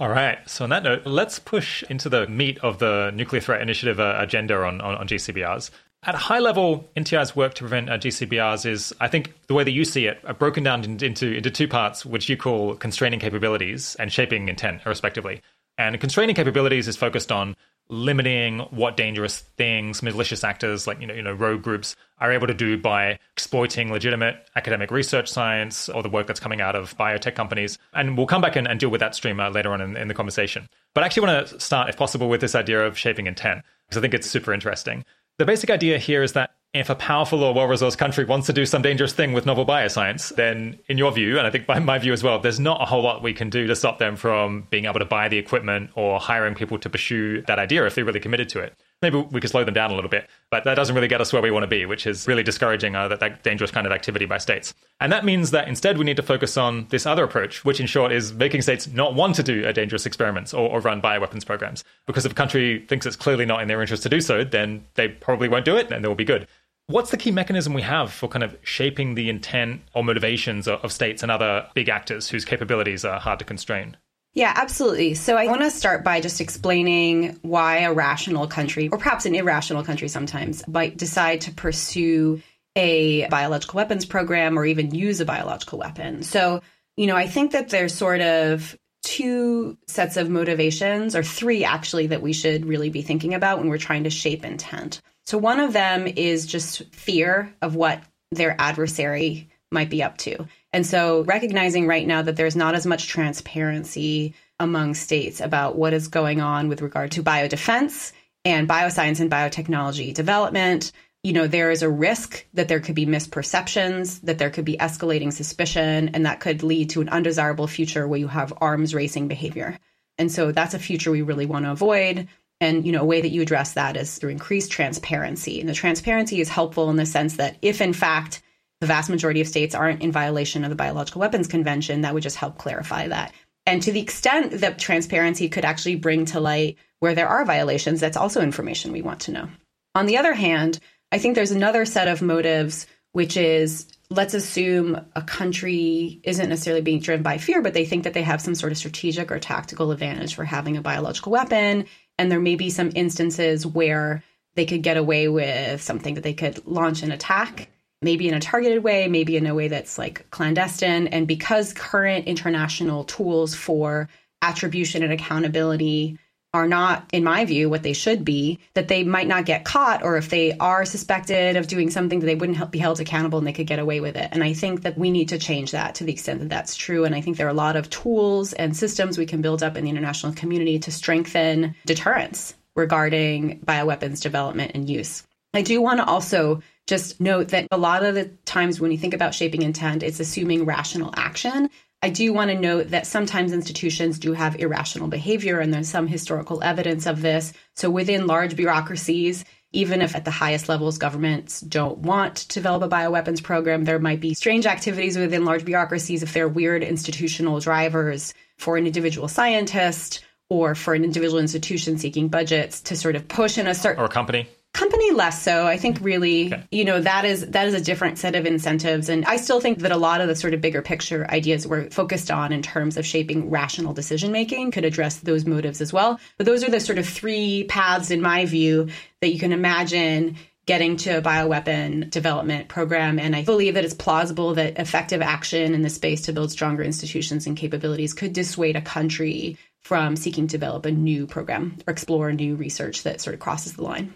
All 0.00 0.08
right. 0.08 0.38
So, 0.48 0.64
on 0.64 0.70
that 0.70 0.82
note, 0.82 1.02
let's 1.06 1.38
push 1.38 1.84
into 1.84 2.08
the 2.08 2.26
meat 2.26 2.58
of 2.58 2.80
the 2.80 3.12
Nuclear 3.14 3.40
Threat 3.40 3.62
Initiative 3.62 4.00
uh, 4.00 4.16
agenda 4.18 4.56
on, 4.56 4.80
on, 4.80 4.96
on 4.96 5.06
GCBRs. 5.06 5.70
At 6.04 6.14
a 6.14 6.18
high 6.18 6.38
level, 6.38 6.88
NTI's 6.96 7.34
work 7.34 7.54
to 7.54 7.62
prevent 7.62 7.90
uh, 7.90 7.98
GCBRs 7.98 8.66
is, 8.66 8.92
I 9.00 9.08
think, 9.08 9.34
the 9.48 9.54
way 9.54 9.64
that 9.64 9.72
you 9.72 9.84
see 9.84 10.06
it, 10.06 10.20
uh, 10.24 10.32
broken 10.32 10.62
down 10.62 10.84
into, 10.84 11.32
into 11.34 11.50
two 11.50 11.66
parts, 11.66 12.06
which 12.06 12.28
you 12.28 12.36
call 12.36 12.76
constraining 12.76 13.18
capabilities 13.18 13.96
and 13.96 14.12
shaping 14.12 14.48
intent, 14.48 14.86
respectively. 14.86 15.42
And 15.76 15.98
constraining 16.00 16.36
capabilities 16.36 16.86
is 16.86 16.96
focused 16.96 17.32
on 17.32 17.56
limiting 17.90 18.60
what 18.70 18.96
dangerous 18.96 19.40
things 19.56 20.02
malicious 20.02 20.44
actors 20.44 20.86
like 20.86 21.00
you 21.00 21.06
know 21.06 21.14
you 21.14 21.22
know 21.22 21.32
rogue 21.32 21.62
groups 21.62 21.96
are 22.18 22.30
able 22.30 22.46
to 22.46 22.52
do 22.52 22.76
by 22.76 23.18
exploiting 23.32 23.90
legitimate 23.90 24.36
academic 24.56 24.90
research 24.90 25.26
science 25.26 25.88
or 25.88 26.02
the 26.02 26.08
work 26.08 26.26
that's 26.26 26.40
coming 26.40 26.60
out 26.60 26.76
of 26.76 26.94
biotech 26.98 27.34
companies. 27.34 27.78
And 27.94 28.18
we'll 28.18 28.26
come 28.26 28.42
back 28.42 28.56
and, 28.56 28.68
and 28.68 28.78
deal 28.78 28.90
with 28.90 29.00
that 29.00 29.14
stream 29.14 29.40
uh, 29.40 29.48
later 29.48 29.72
on 29.72 29.80
in, 29.80 29.96
in 29.96 30.08
the 30.08 30.14
conversation. 30.14 30.68
But 30.94 31.02
i 31.02 31.06
actually 31.06 31.28
want 31.28 31.48
to 31.48 31.60
start 31.60 31.88
if 31.88 31.96
possible 31.96 32.28
with 32.28 32.40
this 32.40 32.54
idea 32.54 32.86
of 32.86 32.98
shaping 32.98 33.26
intent 33.26 33.62
because 33.88 33.98
i 33.98 34.00
think 34.00 34.14
it's 34.14 34.28
super 34.28 34.52
interesting 34.52 35.04
the 35.38 35.44
basic 35.44 35.70
idea 35.70 35.98
here 35.98 36.22
is 36.22 36.32
that 36.32 36.50
if 36.74 36.90
a 36.90 36.94
powerful 36.94 37.42
or 37.42 37.54
well 37.54 37.66
resourced 37.66 37.96
country 37.96 38.24
wants 38.24 38.46
to 38.48 38.52
do 38.52 38.66
some 38.66 38.82
dangerous 38.82 39.12
thing 39.12 39.32
with 39.32 39.46
novel 39.46 39.64
bioscience, 39.64 40.34
then 40.34 40.78
in 40.88 40.98
your 40.98 41.10
view, 41.12 41.38
and 41.38 41.46
I 41.46 41.50
think 41.50 41.66
by 41.66 41.78
my 41.78 41.98
view 41.98 42.12
as 42.12 42.22
well, 42.22 42.38
there's 42.38 42.60
not 42.60 42.82
a 42.82 42.84
whole 42.84 43.02
lot 43.02 43.22
we 43.22 43.32
can 43.32 43.48
do 43.48 43.66
to 43.66 43.74
stop 43.74 43.98
them 43.98 44.16
from 44.16 44.66
being 44.68 44.84
able 44.84 44.98
to 44.98 45.06
buy 45.06 45.28
the 45.28 45.38
equipment 45.38 45.90
or 45.94 46.20
hiring 46.20 46.54
people 46.54 46.78
to 46.78 46.90
pursue 46.90 47.42
that 47.42 47.58
idea 47.58 47.86
if 47.86 47.94
they're 47.94 48.04
really 48.04 48.20
committed 48.20 48.48
to 48.50 48.60
it 48.60 48.74
maybe 49.02 49.18
we 49.30 49.40
could 49.40 49.50
slow 49.50 49.64
them 49.64 49.74
down 49.74 49.90
a 49.90 49.94
little 49.94 50.10
bit. 50.10 50.28
But 50.50 50.64
that 50.64 50.74
doesn't 50.74 50.94
really 50.94 51.08
get 51.08 51.20
us 51.20 51.32
where 51.32 51.42
we 51.42 51.50
want 51.50 51.62
to 51.62 51.68
be, 51.68 51.86
which 51.86 52.06
is 52.06 52.26
really 52.26 52.42
discouraging 52.42 52.94
uh, 52.94 53.08
that, 53.08 53.20
that 53.20 53.42
dangerous 53.42 53.70
kind 53.70 53.86
of 53.86 53.92
activity 53.92 54.26
by 54.26 54.38
states. 54.38 54.74
And 55.00 55.12
that 55.12 55.24
means 55.24 55.50
that 55.52 55.68
instead 55.68 55.98
we 55.98 56.04
need 56.04 56.16
to 56.16 56.22
focus 56.22 56.56
on 56.56 56.86
this 56.90 57.06
other 57.06 57.24
approach, 57.24 57.64
which 57.64 57.80
in 57.80 57.86
short 57.86 58.12
is 58.12 58.32
making 58.32 58.62
states 58.62 58.86
not 58.86 59.14
want 59.14 59.34
to 59.36 59.42
do 59.42 59.70
dangerous 59.72 60.06
experiments 60.06 60.52
or, 60.52 60.68
or 60.68 60.80
run 60.80 61.00
bioweapons 61.00 61.46
programs. 61.46 61.84
Because 62.06 62.24
if 62.24 62.32
a 62.32 62.34
country 62.34 62.84
thinks 62.88 63.06
it's 63.06 63.16
clearly 63.16 63.46
not 63.46 63.62
in 63.62 63.68
their 63.68 63.80
interest 63.80 64.02
to 64.04 64.08
do 64.08 64.20
so, 64.20 64.44
then 64.44 64.84
they 64.94 65.08
probably 65.08 65.48
won't 65.48 65.64
do 65.64 65.76
it 65.76 65.90
and 65.92 66.04
they 66.04 66.08
will 66.08 66.14
be 66.14 66.24
good. 66.24 66.46
What's 66.86 67.10
the 67.10 67.18
key 67.18 67.30
mechanism 67.30 67.74
we 67.74 67.82
have 67.82 68.10
for 68.10 68.28
kind 68.28 68.42
of 68.42 68.56
shaping 68.62 69.14
the 69.14 69.28
intent 69.28 69.82
or 69.94 70.02
motivations 70.02 70.66
of 70.66 70.90
states 70.90 71.22
and 71.22 71.30
other 71.30 71.66
big 71.74 71.90
actors 71.90 72.30
whose 72.30 72.46
capabilities 72.46 73.04
are 73.04 73.20
hard 73.20 73.38
to 73.40 73.44
constrain? 73.44 73.98
Yeah, 74.38 74.52
absolutely. 74.54 75.14
So 75.14 75.36
I 75.36 75.46
want 75.46 75.62
to 75.62 75.70
start 75.70 76.04
by 76.04 76.20
just 76.20 76.40
explaining 76.40 77.40
why 77.42 77.78
a 77.78 77.92
rational 77.92 78.46
country, 78.46 78.88
or 78.88 78.96
perhaps 78.96 79.26
an 79.26 79.34
irrational 79.34 79.82
country 79.82 80.06
sometimes, 80.06 80.62
might 80.68 80.96
decide 80.96 81.40
to 81.40 81.50
pursue 81.50 82.40
a 82.76 83.26
biological 83.30 83.78
weapons 83.78 84.06
program 84.06 84.56
or 84.56 84.64
even 84.64 84.94
use 84.94 85.18
a 85.18 85.24
biological 85.24 85.80
weapon. 85.80 86.22
So, 86.22 86.60
you 86.96 87.08
know, 87.08 87.16
I 87.16 87.26
think 87.26 87.50
that 87.50 87.70
there's 87.70 87.92
sort 87.92 88.20
of 88.20 88.78
two 89.02 89.76
sets 89.88 90.16
of 90.16 90.30
motivations, 90.30 91.16
or 91.16 91.24
three 91.24 91.64
actually, 91.64 92.06
that 92.06 92.22
we 92.22 92.32
should 92.32 92.64
really 92.64 92.90
be 92.90 93.02
thinking 93.02 93.34
about 93.34 93.58
when 93.58 93.68
we're 93.68 93.76
trying 93.76 94.04
to 94.04 94.10
shape 94.10 94.44
intent. 94.44 95.02
So, 95.26 95.36
one 95.36 95.58
of 95.58 95.72
them 95.72 96.06
is 96.06 96.46
just 96.46 96.84
fear 96.94 97.52
of 97.60 97.74
what 97.74 98.04
their 98.30 98.54
adversary 98.56 99.48
might 99.72 99.90
be 99.90 100.00
up 100.00 100.16
to. 100.18 100.46
And 100.72 100.86
so 100.86 101.22
recognizing 101.22 101.86
right 101.86 102.06
now 102.06 102.22
that 102.22 102.36
there's 102.36 102.56
not 102.56 102.74
as 102.74 102.86
much 102.86 103.08
transparency 103.08 104.34
among 104.60 104.94
states 104.94 105.40
about 105.40 105.76
what 105.76 105.94
is 105.94 106.08
going 106.08 106.40
on 106.40 106.68
with 106.68 106.82
regard 106.82 107.12
to 107.12 107.22
biodefense 107.22 108.12
and 108.44 108.68
bioscience 108.68 109.20
and 109.20 109.30
biotechnology 109.30 110.12
development, 110.12 110.92
you 111.22 111.32
know, 111.32 111.46
there 111.46 111.70
is 111.70 111.82
a 111.82 111.90
risk 111.90 112.46
that 112.54 112.68
there 112.68 112.80
could 112.80 112.94
be 112.94 113.06
misperceptions, 113.06 114.20
that 114.22 114.38
there 114.38 114.50
could 114.50 114.64
be 114.64 114.76
escalating 114.76 115.32
suspicion, 115.32 116.10
and 116.10 116.26
that 116.26 116.40
could 116.40 116.62
lead 116.62 116.90
to 116.90 117.00
an 117.00 117.08
undesirable 117.08 117.66
future 117.66 118.06
where 118.06 118.20
you 118.20 118.28
have 118.28 118.52
arms 118.60 118.94
racing 118.94 119.26
behavior. 119.28 119.78
And 120.16 120.30
so 120.30 120.52
that's 120.52 120.74
a 120.74 120.78
future 120.78 121.10
we 121.10 121.22
really 121.22 121.46
want 121.46 121.64
to 121.64 121.72
avoid. 121.72 122.28
And 122.60 122.84
you 122.84 122.92
know, 122.92 123.02
a 123.02 123.06
way 123.06 123.20
that 123.20 123.30
you 123.30 123.42
address 123.42 123.74
that 123.74 123.96
is 123.96 124.18
through 124.18 124.30
increased 124.30 124.70
transparency. 124.70 125.60
And 125.60 125.68
the 125.68 125.74
transparency 125.74 126.40
is 126.40 126.48
helpful 126.48 126.90
in 126.90 126.96
the 126.96 127.06
sense 127.06 127.36
that 127.36 127.56
if 127.62 127.80
in 127.80 127.92
fact 127.92 128.42
the 128.80 128.86
vast 128.86 129.10
majority 129.10 129.40
of 129.40 129.48
states 129.48 129.74
aren't 129.74 130.02
in 130.02 130.12
violation 130.12 130.64
of 130.64 130.70
the 130.70 130.76
Biological 130.76 131.20
Weapons 131.20 131.48
Convention, 131.48 132.02
that 132.02 132.14
would 132.14 132.22
just 132.22 132.36
help 132.36 132.58
clarify 132.58 133.08
that. 133.08 133.32
And 133.66 133.82
to 133.82 133.92
the 133.92 134.00
extent 134.00 134.60
that 134.60 134.78
transparency 134.78 135.48
could 135.48 135.64
actually 135.64 135.96
bring 135.96 136.24
to 136.26 136.40
light 136.40 136.78
where 137.00 137.14
there 137.14 137.28
are 137.28 137.44
violations, 137.44 138.00
that's 138.00 138.16
also 138.16 138.40
information 138.40 138.92
we 138.92 139.02
want 139.02 139.20
to 139.20 139.32
know. 139.32 139.48
On 139.94 140.06
the 140.06 140.16
other 140.16 140.32
hand, 140.32 140.78
I 141.12 141.18
think 141.18 141.34
there's 141.34 141.50
another 141.50 141.84
set 141.84 142.08
of 142.08 142.22
motives, 142.22 142.86
which 143.12 143.36
is 143.36 143.86
let's 144.10 144.34
assume 144.34 145.04
a 145.14 145.22
country 145.22 146.20
isn't 146.24 146.48
necessarily 146.48 146.80
being 146.80 147.00
driven 147.00 147.22
by 147.22 147.38
fear, 147.38 147.60
but 147.60 147.74
they 147.74 147.84
think 147.84 148.04
that 148.04 148.14
they 148.14 148.22
have 148.22 148.40
some 148.40 148.54
sort 148.54 148.72
of 148.72 148.78
strategic 148.78 149.30
or 149.30 149.38
tactical 149.38 149.90
advantage 149.90 150.34
for 150.34 150.44
having 150.44 150.76
a 150.76 150.82
biological 150.82 151.32
weapon. 151.32 151.84
And 152.18 152.30
there 152.30 152.40
may 152.40 152.56
be 152.56 152.70
some 152.70 152.90
instances 152.94 153.66
where 153.66 154.22
they 154.54 154.66
could 154.66 154.82
get 154.82 154.96
away 154.96 155.28
with 155.28 155.82
something 155.82 156.14
that 156.14 156.24
they 156.24 156.32
could 156.32 156.66
launch 156.66 157.02
an 157.02 157.12
attack 157.12 157.68
maybe 158.02 158.28
in 158.28 158.34
a 158.34 158.40
targeted 158.40 158.82
way, 158.82 159.08
maybe 159.08 159.36
in 159.36 159.46
a 159.46 159.54
way 159.54 159.68
that's 159.68 159.98
like 159.98 160.30
clandestine. 160.30 161.08
And 161.08 161.26
because 161.26 161.72
current 161.72 162.26
international 162.26 163.04
tools 163.04 163.54
for 163.54 164.08
attribution 164.40 165.02
and 165.02 165.12
accountability 165.12 166.18
are 166.54 166.66
not, 166.66 167.04
in 167.12 167.22
my 167.22 167.44
view, 167.44 167.68
what 167.68 167.82
they 167.82 167.92
should 167.92 168.24
be, 168.24 168.58
that 168.72 168.88
they 168.88 169.04
might 169.04 169.26
not 169.26 169.44
get 169.44 169.66
caught, 169.66 170.02
or 170.02 170.16
if 170.16 170.30
they 170.30 170.56
are 170.56 170.86
suspected 170.86 171.56
of 171.56 171.66
doing 171.66 171.90
something, 171.90 172.20
that 172.20 172.26
they 172.26 172.34
wouldn't 172.34 172.70
be 172.70 172.78
held 172.78 173.00
accountable 173.00 173.36
and 173.36 173.46
they 173.46 173.52
could 173.52 173.66
get 173.66 173.78
away 173.78 174.00
with 174.00 174.16
it. 174.16 174.30
And 174.32 174.42
I 174.42 174.54
think 174.54 174.82
that 174.82 174.96
we 174.96 175.10
need 175.10 175.28
to 175.28 175.38
change 175.38 175.72
that 175.72 175.96
to 175.96 176.04
the 176.04 176.12
extent 176.12 176.40
that 176.40 176.48
that's 176.48 176.74
true. 176.74 177.04
And 177.04 177.14
I 177.14 177.20
think 177.20 177.36
there 177.36 177.46
are 177.46 177.50
a 177.50 177.54
lot 177.54 177.76
of 177.76 177.90
tools 177.90 178.54
and 178.54 178.74
systems 178.74 179.18
we 179.18 179.26
can 179.26 179.42
build 179.42 179.62
up 179.62 179.76
in 179.76 179.84
the 179.84 179.90
international 179.90 180.32
community 180.32 180.78
to 180.78 180.90
strengthen 180.90 181.74
deterrence 181.84 182.54
regarding 182.74 183.60
bioweapons 183.60 184.22
development 184.22 184.72
and 184.74 184.88
use. 184.88 185.24
I 185.52 185.62
do 185.62 185.82
want 185.82 185.98
to 185.98 186.06
also 186.06 186.62
just 186.88 187.20
note 187.20 187.48
that 187.48 187.68
a 187.70 187.76
lot 187.76 188.02
of 188.02 188.14
the 188.14 188.24
times 188.46 188.80
when 188.80 188.90
you 188.90 188.98
think 188.98 189.12
about 189.12 189.34
shaping 189.34 189.60
intent, 189.60 190.02
it's 190.02 190.20
assuming 190.20 190.64
rational 190.64 191.12
action. 191.16 191.68
I 192.02 192.08
do 192.08 192.32
want 192.32 192.50
to 192.50 192.58
note 192.58 192.90
that 192.90 193.06
sometimes 193.06 193.52
institutions 193.52 194.18
do 194.18 194.32
have 194.32 194.58
irrational 194.58 195.08
behavior, 195.08 195.60
and 195.60 195.72
there's 195.72 195.88
some 195.88 196.06
historical 196.06 196.62
evidence 196.62 197.06
of 197.06 197.20
this. 197.20 197.52
So, 197.74 197.90
within 197.90 198.26
large 198.26 198.56
bureaucracies, 198.56 199.44
even 199.72 200.00
if 200.00 200.16
at 200.16 200.24
the 200.24 200.30
highest 200.30 200.70
levels 200.70 200.96
governments 200.96 201.60
don't 201.60 201.98
want 201.98 202.36
to 202.36 202.54
develop 202.54 202.82
a 202.82 202.88
bioweapons 202.88 203.42
program, 203.42 203.84
there 203.84 203.98
might 203.98 204.20
be 204.20 204.32
strange 204.32 204.64
activities 204.64 205.18
within 205.18 205.44
large 205.44 205.66
bureaucracies 205.66 206.22
if 206.22 206.32
they're 206.32 206.48
weird 206.48 206.82
institutional 206.82 207.60
drivers 207.60 208.32
for 208.56 208.78
an 208.78 208.86
individual 208.86 209.28
scientist 209.28 210.24
or 210.48 210.74
for 210.74 210.94
an 210.94 211.04
individual 211.04 211.38
institution 211.38 211.98
seeking 211.98 212.28
budgets 212.28 212.80
to 212.80 212.96
sort 212.96 213.14
of 213.14 213.28
push 213.28 213.58
in 213.58 213.66
a 213.66 213.74
certain 213.74 214.02
or 214.02 214.06
a 214.06 214.08
company 214.08 214.48
company 214.74 215.10
less 215.12 215.42
so 215.42 215.66
i 215.66 215.76
think 215.76 215.96
mm-hmm. 215.96 216.04
really 216.04 216.46
okay. 216.46 216.62
you 216.70 216.84
know 216.84 217.00
that 217.00 217.24
is 217.24 217.46
that 217.48 217.66
is 217.66 217.74
a 217.74 217.80
different 217.80 218.18
set 218.18 218.34
of 218.36 218.46
incentives 218.46 219.08
and 219.08 219.24
i 219.24 219.36
still 219.36 219.60
think 219.60 219.78
that 219.78 219.90
a 219.90 219.96
lot 219.96 220.20
of 220.20 220.28
the 220.28 220.36
sort 220.36 220.54
of 220.54 220.60
bigger 220.60 220.82
picture 220.82 221.28
ideas 221.30 221.66
we're 221.66 221.88
focused 221.90 222.30
on 222.30 222.52
in 222.52 222.62
terms 222.62 222.96
of 222.96 223.04
shaping 223.04 223.50
rational 223.50 223.92
decision 223.92 224.30
making 224.30 224.70
could 224.70 224.84
address 224.84 225.16
those 225.20 225.46
motives 225.46 225.80
as 225.80 225.92
well 225.92 226.20
but 226.36 226.46
those 226.46 226.62
are 226.62 226.70
the 226.70 226.80
sort 226.80 226.98
of 226.98 227.08
three 227.08 227.64
paths 227.64 228.10
in 228.10 228.20
my 228.20 228.44
view 228.44 228.88
that 229.20 229.32
you 229.32 229.38
can 229.38 229.52
imagine 229.52 230.36
getting 230.68 230.98
to 230.98 231.16
a 231.16 231.22
bioweapon 231.22 232.10
development 232.10 232.68
program. 232.68 233.18
And 233.18 233.34
I 233.34 233.42
believe 233.42 233.72
that 233.72 233.86
it's 233.86 233.94
plausible 233.94 234.52
that 234.54 234.78
effective 234.78 235.22
action 235.22 235.72
in 235.72 235.80
the 235.80 235.88
space 235.88 236.20
to 236.26 236.32
build 236.34 236.52
stronger 236.52 236.82
institutions 236.82 237.46
and 237.46 237.56
capabilities 237.56 238.12
could 238.12 238.34
dissuade 238.34 238.76
a 238.76 238.82
country 238.82 239.56
from 239.80 240.14
seeking 240.14 240.46
to 240.46 240.52
develop 240.52 240.84
a 240.84 240.90
new 240.90 241.26
program 241.26 241.78
or 241.86 241.92
explore 241.92 242.30
new 242.34 242.54
research 242.54 243.04
that 243.04 243.22
sort 243.22 243.32
of 243.32 243.40
crosses 243.40 243.72
the 243.72 243.82
line. 243.82 244.12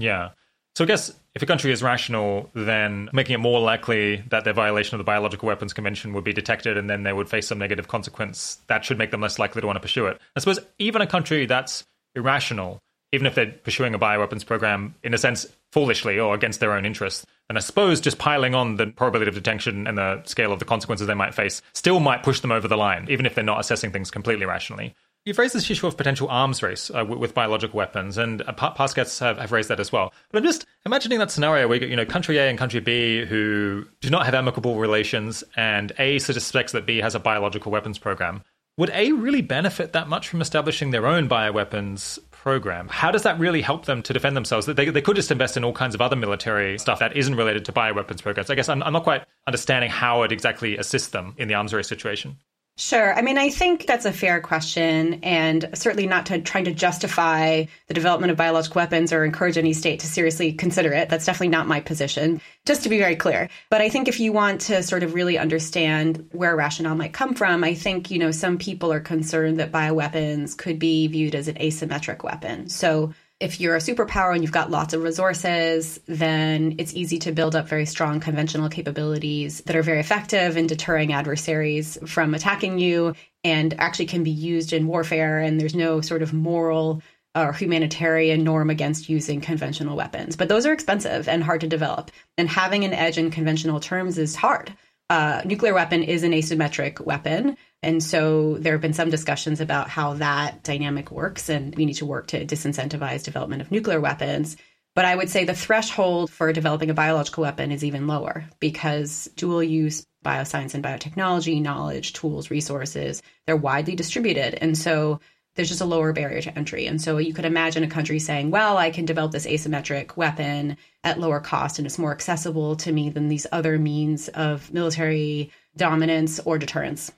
Yeah. 0.00 0.30
So 0.76 0.84
I 0.84 0.86
guess 0.86 1.12
if 1.34 1.42
a 1.42 1.46
country 1.46 1.72
is 1.72 1.82
rational, 1.82 2.50
then 2.54 3.08
making 3.12 3.34
it 3.34 3.38
more 3.38 3.60
likely 3.60 4.22
that 4.30 4.44
their 4.44 4.52
violation 4.52 4.94
of 4.94 4.98
the 4.98 5.04
Biological 5.04 5.46
Weapons 5.48 5.72
Convention 5.72 6.12
would 6.14 6.24
be 6.24 6.32
detected 6.32 6.76
and 6.76 6.88
then 6.88 7.02
they 7.02 7.12
would 7.12 7.28
face 7.28 7.48
some 7.48 7.58
negative 7.58 7.88
consequence, 7.88 8.58
that 8.68 8.84
should 8.84 8.98
make 8.98 9.10
them 9.10 9.20
less 9.20 9.38
likely 9.38 9.60
to 9.60 9.66
want 9.66 9.76
to 9.76 9.80
pursue 9.80 10.06
it. 10.06 10.20
I 10.36 10.40
suppose 10.40 10.58
even 10.78 11.02
a 11.02 11.06
country 11.06 11.46
that's 11.46 11.84
irrational 12.14 12.80
even 13.12 13.26
if 13.26 13.34
they're 13.34 13.50
pursuing 13.50 13.94
a 13.94 13.98
bioweapons 13.98 14.46
program 14.46 14.94
in 15.02 15.14
a 15.14 15.18
sense 15.18 15.46
foolishly 15.72 16.18
or 16.18 16.34
against 16.34 16.60
their 16.60 16.72
own 16.72 16.86
interests. 16.86 17.26
And 17.48 17.58
I 17.58 17.60
suppose 17.60 18.00
just 18.00 18.18
piling 18.18 18.54
on 18.54 18.76
the 18.76 18.86
probability 18.86 19.28
of 19.28 19.34
detection 19.34 19.86
and 19.86 19.98
the 19.98 20.22
scale 20.24 20.52
of 20.52 20.60
the 20.60 20.64
consequences 20.64 21.06
they 21.06 21.14
might 21.14 21.34
face 21.34 21.62
still 21.72 21.98
might 21.98 22.22
push 22.22 22.40
them 22.40 22.52
over 22.52 22.68
the 22.68 22.76
line, 22.76 23.06
even 23.10 23.26
if 23.26 23.34
they're 23.34 23.42
not 23.42 23.60
assessing 23.60 23.90
things 23.90 24.10
completely 24.10 24.46
rationally. 24.46 24.94
You've 25.26 25.38
raised 25.38 25.54
this 25.54 25.70
issue 25.70 25.86
of 25.86 25.98
potential 25.98 26.28
arms 26.28 26.62
race 26.62 26.90
uh, 26.90 27.04
with, 27.04 27.34
biological 27.34 27.76
weapons, 27.76 28.16
and 28.16 28.40
uh, 28.40 28.52
past 28.52 28.96
guests 28.96 29.18
have, 29.18 29.36
have 29.36 29.52
raised 29.52 29.68
that 29.68 29.78
as 29.78 29.92
well. 29.92 30.14
But 30.30 30.38
I'm 30.38 30.44
just 30.44 30.64
imagining 30.86 31.18
that 31.18 31.30
scenario 31.30 31.68
where 31.68 31.74
you 31.74 31.80
get, 31.80 31.90
you 31.90 31.96
know, 31.96 32.06
country 32.06 32.38
A 32.38 32.48
and 32.48 32.58
country 32.58 32.80
B 32.80 33.26
who 33.26 33.84
do 34.00 34.08
not 34.08 34.24
have 34.24 34.34
amicable 34.34 34.78
relations, 34.78 35.44
and 35.56 35.92
A 35.98 36.18
suspects 36.20 36.72
that 36.72 36.86
B 36.86 36.98
has 36.98 37.14
a 37.14 37.20
biological 37.20 37.70
weapons 37.70 37.98
program. 37.98 38.42
Would 38.78 38.90
A 38.94 39.12
really 39.12 39.42
benefit 39.42 39.92
that 39.92 40.08
much 40.08 40.28
from 40.28 40.40
establishing 40.40 40.90
their 40.90 41.06
own 41.06 41.28
bioweapons 41.28 42.18
program. 42.30 42.88
How 42.88 43.10
does 43.10 43.24
that 43.24 43.38
really 43.38 43.60
help 43.60 43.84
them 43.84 44.02
to 44.04 44.14
defend 44.14 44.34
themselves? 44.34 44.64
They, 44.64 44.88
they 44.88 45.02
could 45.02 45.16
just 45.16 45.30
invest 45.30 45.58
in 45.58 45.64
all 45.64 45.74
kinds 45.74 45.94
of 45.94 46.00
other 46.00 46.16
military 46.16 46.78
stuff 46.78 47.00
that 47.00 47.14
isn't 47.14 47.34
related 47.34 47.66
to 47.66 47.72
bioweapons 47.72 48.22
programs. 48.22 48.48
I 48.48 48.54
guess 48.54 48.70
I'm, 48.70 48.82
I'm 48.82 48.94
not 48.94 49.04
quite 49.04 49.24
understanding 49.46 49.90
how 49.90 50.22
it 50.22 50.32
exactly 50.32 50.78
assists 50.78 51.08
them 51.08 51.34
in 51.36 51.48
the 51.48 51.54
arms 51.54 51.74
race 51.74 51.88
situation. 51.88 52.38
Sure. 52.80 53.12
I 53.12 53.20
mean, 53.20 53.36
I 53.36 53.50
think 53.50 53.84
that's 53.84 54.06
a 54.06 54.12
fair 54.12 54.40
question, 54.40 55.20
and 55.22 55.68
certainly 55.74 56.06
not 56.06 56.24
to 56.26 56.40
trying 56.40 56.64
to 56.64 56.72
justify 56.72 57.66
the 57.88 57.92
development 57.94 58.30
of 58.30 58.38
biological 58.38 58.80
weapons 58.80 59.12
or 59.12 59.22
encourage 59.22 59.58
any 59.58 59.74
state 59.74 60.00
to 60.00 60.06
seriously 60.06 60.54
consider 60.54 60.90
it. 60.94 61.10
That's 61.10 61.26
definitely 61.26 61.48
not 61.48 61.68
my 61.68 61.80
position, 61.80 62.40
just 62.64 62.82
to 62.84 62.88
be 62.88 62.98
very 62.98 63.16
clear. 63.16 63.50
But 63.68 63.82
I 63.82 63.90
think 63.90 64.08
if 64.08 64.18
you 64.18 64.32
want 64.32 64.62
to 64.62 64.82
sort 64.82 65.02
of 65.02 65.12
really 65.12 65.36
understand 65.36 66.26
where 66.32 66.56
rationale 66.56 66.94
might 66.94 67.12
come 67.12 67.34
from, 67.34 67.64
I 67.64 67.74
think, 67.74 68.10
you 68.10 68.18
know, 68.18 68.30
some 68.30 68.56
people 68.56 68.90
are 68.94 69.00
concerned 69.00 69.60
that 69.60 69.72
bioweapons 69.72 70.56
could 70.56 70.78
be 70.78 71.06
viewed 71.06 71.34
as 71.34 71.48
an 71.48 71.56
asymmetric 71.56 72.24
weapon. 72.24 72.70
So 72.70 73.12
if 73.40 73.58
you're 73.58 73.74
a 73.74 73.80
superpower 73.80 74.34
and 74.34 74.42
you've 74.42 74.52
got 74.52 74.70
lots 74.70 74.92
of 74.92 75.02
resources, 75.02 75.98
then 76.06 76.74
it's 76.78 76.94
easy 76.94 77.18
to 77.20 77.32
build 77.32 77.56
up 77.56 77.66
very 77.68 77.86
strong 77.86 78.20
conventional 78.20 78.68
capabilities 78.68 79.62
that 79.62 79.74
are 79.74 79.82
very 79.82 79.98
effective 79.98 80.58
in 80.58 80.66
deterring 80.66 81.14
adversaries 81.14 81.98
from 82.06 82.34
attacking 82.34 82.78
you 82.78 83.14
and 83.42 83.74
actually 83.80 84.06
can 84.06 84.22
be 84.22 84.30
used 84.30 84.74
in 84.74 84.86
warfare. 84.86 85.38
And 85.38 85.58
there's 85.58 85.74
no 85.74 86.02
sort 86.02 86.20
of 86.22 86.34
moral 86.34 87.02
or 87.34 87.54
humanitarian 87.54 88.44
norm 88.44 88.68
against 88.68 89.08
using 89.08 89.40
conventional 89.40 89.96
weapons. 89.96 90.36
But 90.36 90.48
those 90.48 90.66
are 90.66 90.72
expensive 90.72 91.26
and 91.26 91.42
hard 91.42 91.62
to 91.62 91.66
develop. 91.66 92.10
And 92.36 92.48
having 92.48 92.84
an 92.84 92.92
edge 92.92 93.16
in 93.16 93.30
conventional 93.30 93.80
terms 93.80 94.18
is 94.18 94.36
hard. 94.36 94.74
A 95.08 95.42
nuclear 95.46 95.72
weapon 95.72 96.02
is 96.02 96.24
an 96.24 96.32
asymmetric 96.32 97.04
weapon. 97.04 97.56
And 97.82 98.02
so 98.02 98.58
there 98.58 98.74
have 98.74 98.82
been 98.82 98.92
some 98.92 99.10
discussions 99.10 99.60
about 99.60 99.88
how 99.88 100.14
that 100.14 100.62
dynamic 100.62 101.10
works, 101.10 101.48
and 101.48 101.74
we 101.74 101.86
need 101.86 101.94
to 101.94 102.06
work 102.06 102.26
to 102.28 102.44
disincentivize 102.44 103.24
development 103.24 103.62
of 103.62 103.70
nuclear 103.70 104.00
weapons. 104.00 104.56
But 104.94 105.04
I 105.04 105.16
would 105.16 105.30
say 105.30 105.44
the 105.44 105.54
threshold 105.54 106.30
for 106.30 106.52
developing 106.52 106.90
a 106.90 106.94
biological 106.94 107.42
weapon 107.42 107.70
is 107.72 107.84
even 107.84 108.06
lower 108.06 108.44
because 108.58 109.30
dual 109.36 109.62
use 109.62 110.06
bioscience 110.24 110.74
and 110.74 110.84
biotechnology, 110.84 111.62
knowledge, 111.62 112.12
tools, 112.12 112.50
resources, 112.50 113.22
they're 113.46 113.56
widely 113.56 113.94
distributed. 113.94 114.54
And 114.54 114.76
so 114.76 115.20
there's 115.54 115.68
just 115.68 115.80
a 115.80 115.86
lower 115.86 116.12
barrier 116.12 116.42
to 116.42 116.58
entry. 116.58 116.86
And 116.86 117.00
so 117.00 117.18
you 117.18 117.32
could 117.32 117.44
imagine 117.44 117.82
a 117.82 117.88
country 117.88 118.18
saying, 118.18 118.50
well, 118.50 118.76
I 118.76 118.90
can 118.90 119.04
develop 119.04 119.32
this 119.32 119.46
asymmetric 119.46 120.16
weapon 120.16 120.76
at 121.02 121.18
lower 121.18 121.40
cost 121.40 121.78
and 121.78 121.86
it's 121.86 121.98
more 121.98 122.12
accessible 122.12 122.76
to 122.76 122.92
me 122.92 123.10
than 123.10 123.28
these 123.28 123.46
other 123.52 123.78
means 123.78 124.28
of 124.28 124.72
military 124.72 125.50
dominance 125.76 126.40
or 126.40 126.58
deterrence. 126.58 127.10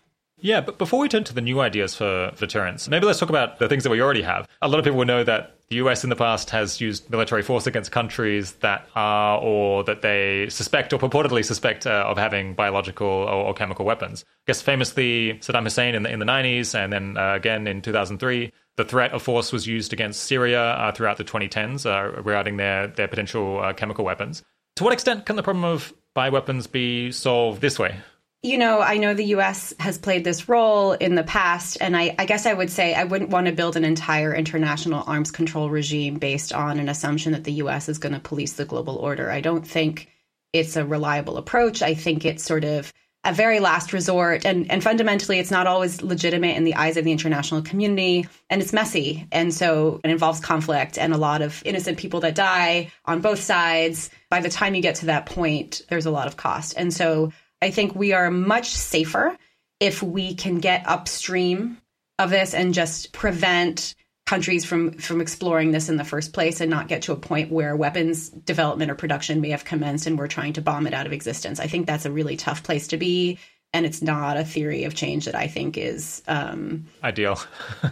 Yeah, 0.43 0.61
but 0.61 0.77
before 0.77 0.99
we 0.99 1.09
turn 1.09 1.23
to 1.25 1.35
the 1.35 1.41
new 1.41 1.61
ideas 1.61 1.95
for 1.95 2.33
deterrence, 2.37 2.89
maybe 2.89 3.07
let's 3.07 3.21
talk 3.21 3.29
about 3.29 3.61
the 3.61 3.69
things 3.69 3.85
that 3.85 3.91
we 3.91 4.03
already 4.03 4.23
have. 4.23 4.49
A 4.61 4.67
lot 4.67 4.81
of 4.81 4.85
people 4.85 4.99
will 4.99 5.07
know 5.07 5.23
that 5.23 5.57
the 5.69 5.77
US 5.77 6.03
in 6.03 6.11
the 6.11 6.17
past 6.17 6.51
has 6.51 6.81
used 6.81 7.09
military 7.09 7.43
force 7.43 7.69
against 7.69 7.93
countries 7.93 8.53
that 8.55 8.89
are 8.97 9.39
or 9.39 9.85
that 9.85 10.03
they 10.03 10.49
suspect 10.49 10.93
or 10.93 10.99
purportedly 10.99 11.45
suspect 11.45 11.87
uh, 11.87 12.05
of 12.09 12.19
having 12.19 12.55
biological 12.55 13.07
or, 13.07 13.29
or, 13.29 13.55
chemical 13.55 13.85
weapons. 13.85 14.25
I 14.29 14.43
guess 14.49 14.61
famously 14.61 15.35
Saddam 15.35 15.63
Hussein 15.63 15.95
in 15.95 16.03
the, 16.03 16.11
in 16.11 16.19
the 16.19 16.27
90s 16.27 16.75
and 16.75 16.93
then 16.93 17.17
uh, 17.17 17.35
again 17.35 17.69
in 17.69 17.81
2003. 17.81 18.53
The 18.77 18.85
threat 18.85 19.13
of 19.13 19.23
force 19.23 19.53
was 19.53 19.69
used 19.69 19.93
against 19.93 20.25
Syria 20.25 20.61
uh, 20.61 20.91
throughout 20.91 21.19
the 21.19 21.25
2010s 21.25 21.87
uh, 21.87 22.21
regarding 22.21 22.57
their, 22.57 22.89
their 22.89 23.07
potential 23.07 23.61
uh, 23.61 23.73
chemical 23.75 24.05
weapons. 24.05 24.43
To 24.77 24.85
what 24.85 24.93
extent 24.93 25.25
can 25.25 25.37
the 25.37 25.43
problem 25.43 25.65
of 25.65 25.93
bioweapons 26.17 26.71
be 26.71 27.13
solved 27.13 27.61
this 27.61 27.79
way? 27.79 28.01
You 28.43 28.59
know, 28.59 28.81
I 28.81 28.97
know 28.97 29.15
the 29.15 29.37
US 29.37 29.73
has 29.79 29.99
played 29.99 30.25
this 30.25 30.49
role 30.49 30.93
in 30.93 31.15
the 31.15 31.23
past, 31.23 31.79
and 31.81 31.97
I, 31.97 32.15
I, 32.19 32.25
guess 32.27 32.45
I 32.45 32.53
would 32.53 32.71
say 32.71 32.93
I 32.93 33.05
wouldn't 33.05 33.31
want 33.31 33.47
to 33.47 33.53
build 33.53 33.77
an 33.77 33.85
entire 33.85 34.35
international 34.35 35.05
arms 35.07 35.31
control 35.31 35.71
regime 35.71 36.17
based 36.17 36.53
on 36.53 36.81
an 36.81 36.89
assumption 36.89 37.33
that 37.33 37.45
the 37.45 37.53
US 37.53 37.89
is 37.89 37.99
going 37.99 38.15
to 38.15 38.21
police 38.21 38.55
the 38.55 38.65
global 38.65 38.97
order. 38.97 39.31
I 39.31 39.41
don't 39.41 39.67
think 39.67 40.09
it's 40.53 40.75
a 40.77 40.85
reliable 40.85 41.37
approach. 41.37 41.83
I 41.83 41.95
think 41.95 42.25
it's 42.25 42.45
sort 42.45 42.65
of 42.65 42.93
a 43.25 43.33
very 43.33 43.61
last 43.61 43.93
resort, 43.93 44.45
and, 44.45 44.69
and 44.69 44.83
fundamentally, 44.83 45.39
it's 45.39 45.53
not 45.53 45.69
always 45.69 46.03
legitimate 46.03 46.57
in 46.57 46.65
the 46.65 46.75
eyes 46.75 46.97
of 46.97 47.05
the 47.05 47.13
international 47.13 47.63
community, 47.63 48.27
and 48.51 48.61
it's 48.61 48.73
messy. 48.73 49.29
And 49.31 49.55
so 49.55 50.01
it 50.03 50.11
involves 50.11 50.41
conflict 50.41 50.99
and 50.99 51.15
a 51.15 51.19
lot 51.19 51.41
of 51.43 51.63
innocent 51.65 51.99
people 51.99 52.19
that 52.21 52.35
die 52.35 52.91
on 53.05 53.21
both 53.21 53.39
sides. 53.39 54.11
By 54.29 54.41
the 54.41 54.49
time 54.49 54.75
you 54.75 54.83
get 54.83 54.97
to 54.97 55.07
that 55.07 55.27
point, 55.27 55.83
there's 55.89 56.07
a 56.07 56.11
lot 56.11 56.27
of 56.27 56.37
cost. 56.37 56.75
And 56.77 56.93
so 56.93 57.33
I 57.63 57.71
think 57.71 57.95
we 57.95 58.13
are 58.13 58.31
much 58.31 58.71
safer 58.71 59.39
if 59.81 60.03
we 60.03 60.35
can 60.35 60.59
get 60.59 60.87
upstream 60.87 61.79
of 62.19 62.31
this 62.31 62.55
and 62.55 62.75
just 62.75 63.13
prevent 63.13 63.95
countries 64.27 64.65
from 64.65 64.93
from 64.99 65.21
exploring 65.21 65.73
this 65.73 65.89
in 65.89 65.97
the 65.97 66.05
first 66.05 66.33
place 66.33 66.61
and 66.61 66.71
not 66.71 66.89
get 66.89 67.03
to 67.03 67.13
a 67.13 67.17
point 67.17 67.51
where 67.51 67.75
weapons 67.77 68.31
development 68.31 68.91
or 68.91 68.95
production 68.95 69.41
may 69.41 69.51
have 69.51 69.65
commenced 69.65 70.07
and 70.07 70.19
we're 70.19 70.29
trying 70.29 70.53
to 70.53 70.61
bomb 70.61 70.87
it 70.87 70.95
out 70.95 71.07
of 71.07 71.13
existence. 71.13 71.61
I 71.61 71.67
think 71.67 71.87
that's 71.87 72.05
a 72.05 72.11
really 72.11 72.37
tough 72.37 72.63
place 72.63 72.89
to 72.89 72.97
be, 72.97 73.39
and 73.73 73.87
it's 73.87 74.03
not 74.03 74.37
a 74.37 74.45
theory 74.45 74.85
of 74.85 74.95
change 74.95 75.25
that 75.25 75.35
I 75.35 75.47
think 75.49 75.77
is 75.77 76.23
um, 76.29 76.87
ideal. 77.03 77.39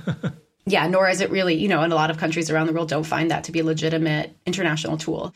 yeah, 0.66 0.87
nor 0.87 1.09
is 1.09 1.20
it 1.20 1.30
really, 1.30 1.54
you 1.54 1.68
know, 1.68 1.83
and 1.83 1.92
a 1.92 1.96
lot 1.96 2.11
of 2.11 2.18
countries 2.18 2.50
around 2.50 2.66
the 2.66 2.72
world 2.72 2.88
don't 2.88 3.04
find 3.04 3.30
that 3.30 3.44
to 3.44 3.52
be 3.52 3.61
a 3.61 3.64
legitimate 3.64 4.35
international 4.46 4.96
tool. 4.96 5.35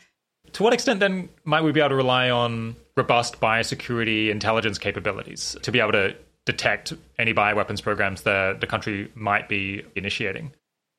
To 0.53 0.63
what 0.63 0.73
extent 0.73 0.99
then 0.99 1.29
might 1.43 1.61
we 1.61 1.71
be 1.71 1.81
able 1.81 1.89
to 1.89 1.95
rely 1.95 2.29
on 2.29 2.75
robust 2.97 3.39
biosecurity 3.39 4.29
intelligence 4.29 4.77
capabilities 4.77 5.55
to 5.61 5.71
be 5.71 5.79
able 5.79 5.91
to 5.91 6.15
detect 6.45 6.93
any 7.17 7.33
bioweapons 7.33 7.81
programs 7.81 8.21
that 8.21 8.61
the 8.61 8.67
country 8.67 9.11
might 9.15 9.49
be 9.49 9.83
initiating. 9.95 10.51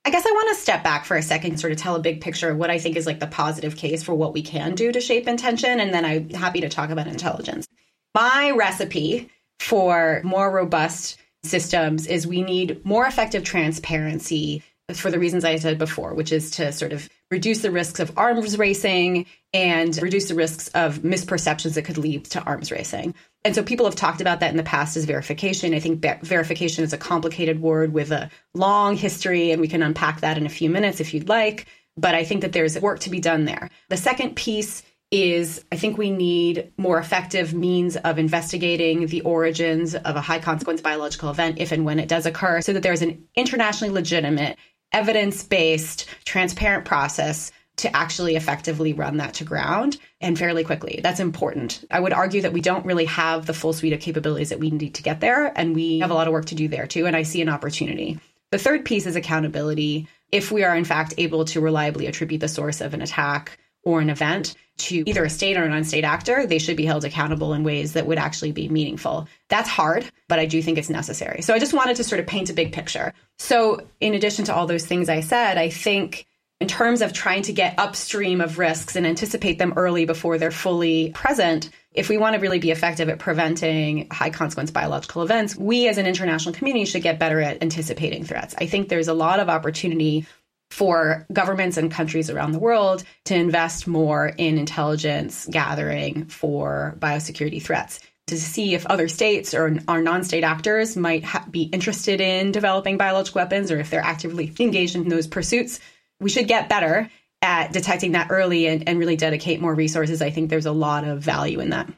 I 0.05 0.11
guess 0.11 0.27
I 0.27 0.31
want 0.31 0.57
to 0.57 0.63
step 0.63 0.85
back 0.85 1.05
for 1.05 1.17
a 1.17 1.23
second, 1.23 1.59
sort 1.59 1.73
of 1.73 1.79
tell 1.79 1.97
a 1.97 2.01
big 2.01 2.21
picture 2.21 2.51
of 2.51 2.59
what 2.59 2.71
I 2.71 2.79
think 2.79 2.97
is 2.97 3.07
like 3.07 3.19
the 3.19 3.27
positive 3.27 3.77
case 3.77 4.03
for 4.05 4.15
what 4.15 4.33
we 4.33 4.43
can 4.43 4.75
do 4.75 4.93
to 4.93 5.01
shape 5.01 5.27
intention, 5.27 5.81
and 5.81 5.93
then 5.93 6.05
I'm 6.05 6.31
happy 6.31 6.61
to 6.61 6.69
talk 6.69 6.91
about 6.91 7.09
intelligence. 7.09 7.67
My 8.15 8.53
recipe 8.57 9.29
for 9.59 10.21
more 10.23 10.51
robust 10.51 11.19
systems 11.43 12.07
is 12.07 12.27
we 12.27 12.43
need 12.43 12.85
more 12.85 13.07
effective 13.07 13.43
transparency 13.43 14.63
for 14.95 15.11
the 15.11 15.19
reasons 15.19 15.45
I 15.45 15.57
said 15.57 15.79
before, 15.79 16.15
which 16.15 16.31
is 16.33 16.53
to 16.53 16.71
sort 16.71 16.93
of 16.93 17.09
reduce 17.31 17.63
the 17.63 17.73
risks 17.73 17.99
of 17.99 18.17
arms 18.17 18.57
racing 18.57 19.27
and 19.57 19.97
reduce 20.03 20.29
the 20.29 20.35
risks 20.35 20.69
of 20.69 20.99
misperceptions 20.99 21.75
that 21.75 21.87
could 21.87 21.97
lead 21.97 22.27
to 22.27 22.43
arms 22.43 22.71
racing. 22.71 23.15
And 23.43 23.55
so 23.55 23.63
people 23.63 23.87
have 23.87 23.97
talked 23.97 24.21
about 24.21 24.41
that 24.41 24.51
in 24.51 24.59
the 24.59 24.63
past 24.63 24.99
as 24.99 25.07
verification. 25.07 25.73
I 25.73 25.81
think 25.81 26.05
verification 26.23 26.85
is 26.85 26.93
a 26.93 26.99
complicated 26.99 27.63
word 27.63 27.95
with 27.95 28.13
a 28.13 28.31
long 28.53 28.97
history, 28.97 29.53
and 29.53 29.61
we 29.63 29.69
can 29.69 29.83
unpack 29.83 30.21
that 30.21 30.37
in 30.37 30.45
a 30.45 30.51
few 30.51 30.69
minutes 30.69 31.01
if 31.01 31.15
you'd 31.15 31.31
like. 31.31 31.65
But 31.97 32.15
I 32.15 32.23
think 32.23 32.43
that 32.43 32.53
there's 32.53 32.79
work 32.79 33.01
to 33.01 33.11
be 33.11 33.19
done 33.19 33.47
there. 33.47 33.71
The 33.89 33.97
second 33.97 34.37
piece 34.37 34.83
is 35.11 35.65
I 35.73 35.77
think 35.77 35.97
we 35.97 36.11
need 36.11 36.73
more 36.77 36.99
effective 36.99 37.55
means 37.55 37.97
of 37.97 38.19
investigating 38.19 39.07
the 39.07 39.23
origins 39.23 39.95
of 39.95 40.17
a 40.17 40.21
high 40.21 40.41
consequence 40.41 40.83
biological 40.83 41.31
event 41.31 41.59
if 41.59 41.73
and 41.73 41.87
when 41.87 41.99
it 41.99 42.09
does 42.09 42.27
occur 42.27 42.61
so 42.61 42.75
that 42.75 42.83
there's 42.83 43.03
an 43.03 43.27
internationally 43.35 43.95
legitimate 43.95 44.59
evidence 44.93 45.43
based, 45.45 46.07
transparent 46.27 46.85
process 46.85 47.53
to 47.77 47.95
actually 47.95 48.37
effectively 48.37 48.93
run 48.93 49.19
that 49.19 49.35
to 49.35 49.45
ground 49.45 49.99
and 50.21 50.39
fairly 50.39 50.65
quickly. 50.65 51.01
That's 51.03 51.21
important. 51.21 51.85
I 51.91 52.01
would 52.01 52.13
argue 52.13 52.41
that 52.43 52.53
we 52.53 52.61
don't 52.61 52.87
really 52.87 53.05
have 53.05 53.47
the 53.47 53.55
full 53.55 53.73
suite 53.73 53.93
of 53.93 54.01
capabilities 54.01 54.49
that 54.49 54.61
we 54.61 54.71
need 54.71 54.95
to 54.95 55.03
get 55.03 55.21
there, 55.21 55.53
and 55.59 55.75
we 55.75 55.99
have 55.99 56.11
a 56.11 56.15
lot 56.15 56.27
of 56.27 56.33
work 56.33 56.47
to 56.47 56.55
do 56.55 56.69
there 56.69 56.87
too. 56.87 57.07
And 57.07 57.15
I 57.15 57.23
see 57.23 57.43
an 57.43 57.49
opportunity. 57.49 58.19
The 58.51 58.59
third 58.59 58.85
piece 58.85 59.07
is 59.07 59.17
accountability. 59.17 60.09
If 60.33 60.51
we 60.51 60.65
are, 60.65 60.75
in 60.75 60.85
fact, 60.85 61.15
able 61.19 61.45
to 61.47 61.61
reliably 61.61 62.07
attribute 62.07 62.41
the 62.41 62.49
source 62.49 62.81
of 62.81 62.95
an 62.95 63.03
attack 63.03 63.59
or 63.83 64.01
an 64.01 64.11
event 64.11 64.55
to 64.79 65.09
either 65.09 65.25
a 65.25 65.31
state 65.31 65.57
or 65.57 65.65
an 65.65 65.73
unstate 65.73 66.05
actor, 66.05 66.47
they 66.47 66.59
should 66.59 66.77
be 66.77 66.85
held 66.85 67.05
accountable 67.05 67.55
in 67.55 67.65
ways 67.65 67.93
that 67.93 68.07
would 68.07 68.19
actually 68.19 68.53
be 68.53 68.69
meaningful. 68.69 69.29
That's 69.49 69.69
hard, 69.69 70.05
but 70.29 70.39
I 70.39 70.47
do 70.47 70.61
think 70.61 70.77
it's 70.77 70.91
necessary. 70.91 71.43
So 71.43 71.55
I 71.55 71.59
just 71.59 71.73
wanted 71.73 71.97
to 71.97 72.05
sort 72.05 72.21
of 72.21 72.27
paint 72.27 72.51
a 72.51 72.55
big 72.55 72.73
picture. 72.73 73.15
So, 73.39 73.87
in 74.01 74.15
addition 74.15 74.45
to 74.47 74.55
all 74.55 74.67
those 74.67 74.85
things 74.85 75.09
I 75.09 75.21
said, 75.21 75.57
I 75.57 75.71
think 75.71 76.27
in 76.61 76.69
terms 76.69 77.03
of 77.03 77.13
trying 77.13 77.43
to 77.43 77.53
get 77.53 77.79
upstream 77.79 78.41
of 78.41 78.59
risks 78.59 78.97
and 78.97 79.07
anticipate 79.07 79.59
them 79.59 79.75
early 79.77 80.07
before 80.07 80.39
they're 80.39 80.51
fully 80.51 81.11
present, 81.11 81.69
if 81.93 82.09
we 82.09 82.17
want 82.17 82.35
to 82.35 82.41
really 82.41 82.59
be 82.59 82.71
effective 82.71 83.11
at 83.11 83.19
preventing 83.19 84.09
high 84.11 84.31
consequence 84.31 84.71
biological 84.71 85.23
events, 85.23 85.55
we 85.55 85.87
as 85.87 85.99
an 85.99 86.07
international 86.07 86.55
community 86.55 86.87
should 86.87 87.03
get 87.03 87.19
better 87.19 87.41
at 87.41 87.63
anticipating 87.63 88.25
threats. 88.25 88.55
I 88.59 88.67
think 88.67 88.89
there's 88.89 89.09
a 89.09 89.15
lot 89.15 89.39
of 89.39 89.51
opportunity 89.51 90.27
for 90.71 91.27
governments 91.33 91.77
and 91.77 91.93
countries 91.93 92.31
around 92.31 92.53
the 92.53 92.59
world 92.59 93.05
to 93.27 93.35
invest 93.35 93.87
more 93.87 94.29
in 94.29 94.59
intelligence 94.59 95.47
gathering 95.51 96.25
for 96.27 96.97
biosecurity 96.99 97.63
threats 97.63 98.01
to 98.27 98.37
see 98.37 98.75
if 98.75 98.85
other 98.87 99.07
states 99.07 99.55
or 99.55 99.79
our 99.87 100.03
non-state 100.03 100.43
actors 100.43 100.97
might 100.97 101.23
ha- 101.23 101.47
be 101.49 101.63
interested 101.63 102.21
in 102.21 102.51
developing 102.51 102.97
biological 102.97 103.41
weapons 103.41 103.71
or 103.71 103.79
if 103.79 103.91
they're 103.91 104.01
actively 104.01 104.53
engaged 104.59 104.97
in 104.97 105.09
those 105.09 105.29
pursuits 105.29 105.79
we 106.21 106.31
should 106.31 106.49
get 106.49 106.69
better 106.69 107.11
at 107.43 107.73
detecting 107.73 108.13
that 108.13 108.29
early 108.31 108.67
and, 108.67 108.89
and 108.89 108.99
really 108.99 109.17
dedicate 109.17 109.61
more 109.61 109.75
resources. 109.75 110.23
I 110.23 110.31
think 110.31 110.51
there's 110.51 110.67
a 110.67 110.73
lot 110.73 111.05
of 111.05 111.21
value 111.21 111.61
in 111.61 111.71
that. 111.71 111.89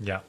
Yeah. 0.00 0.20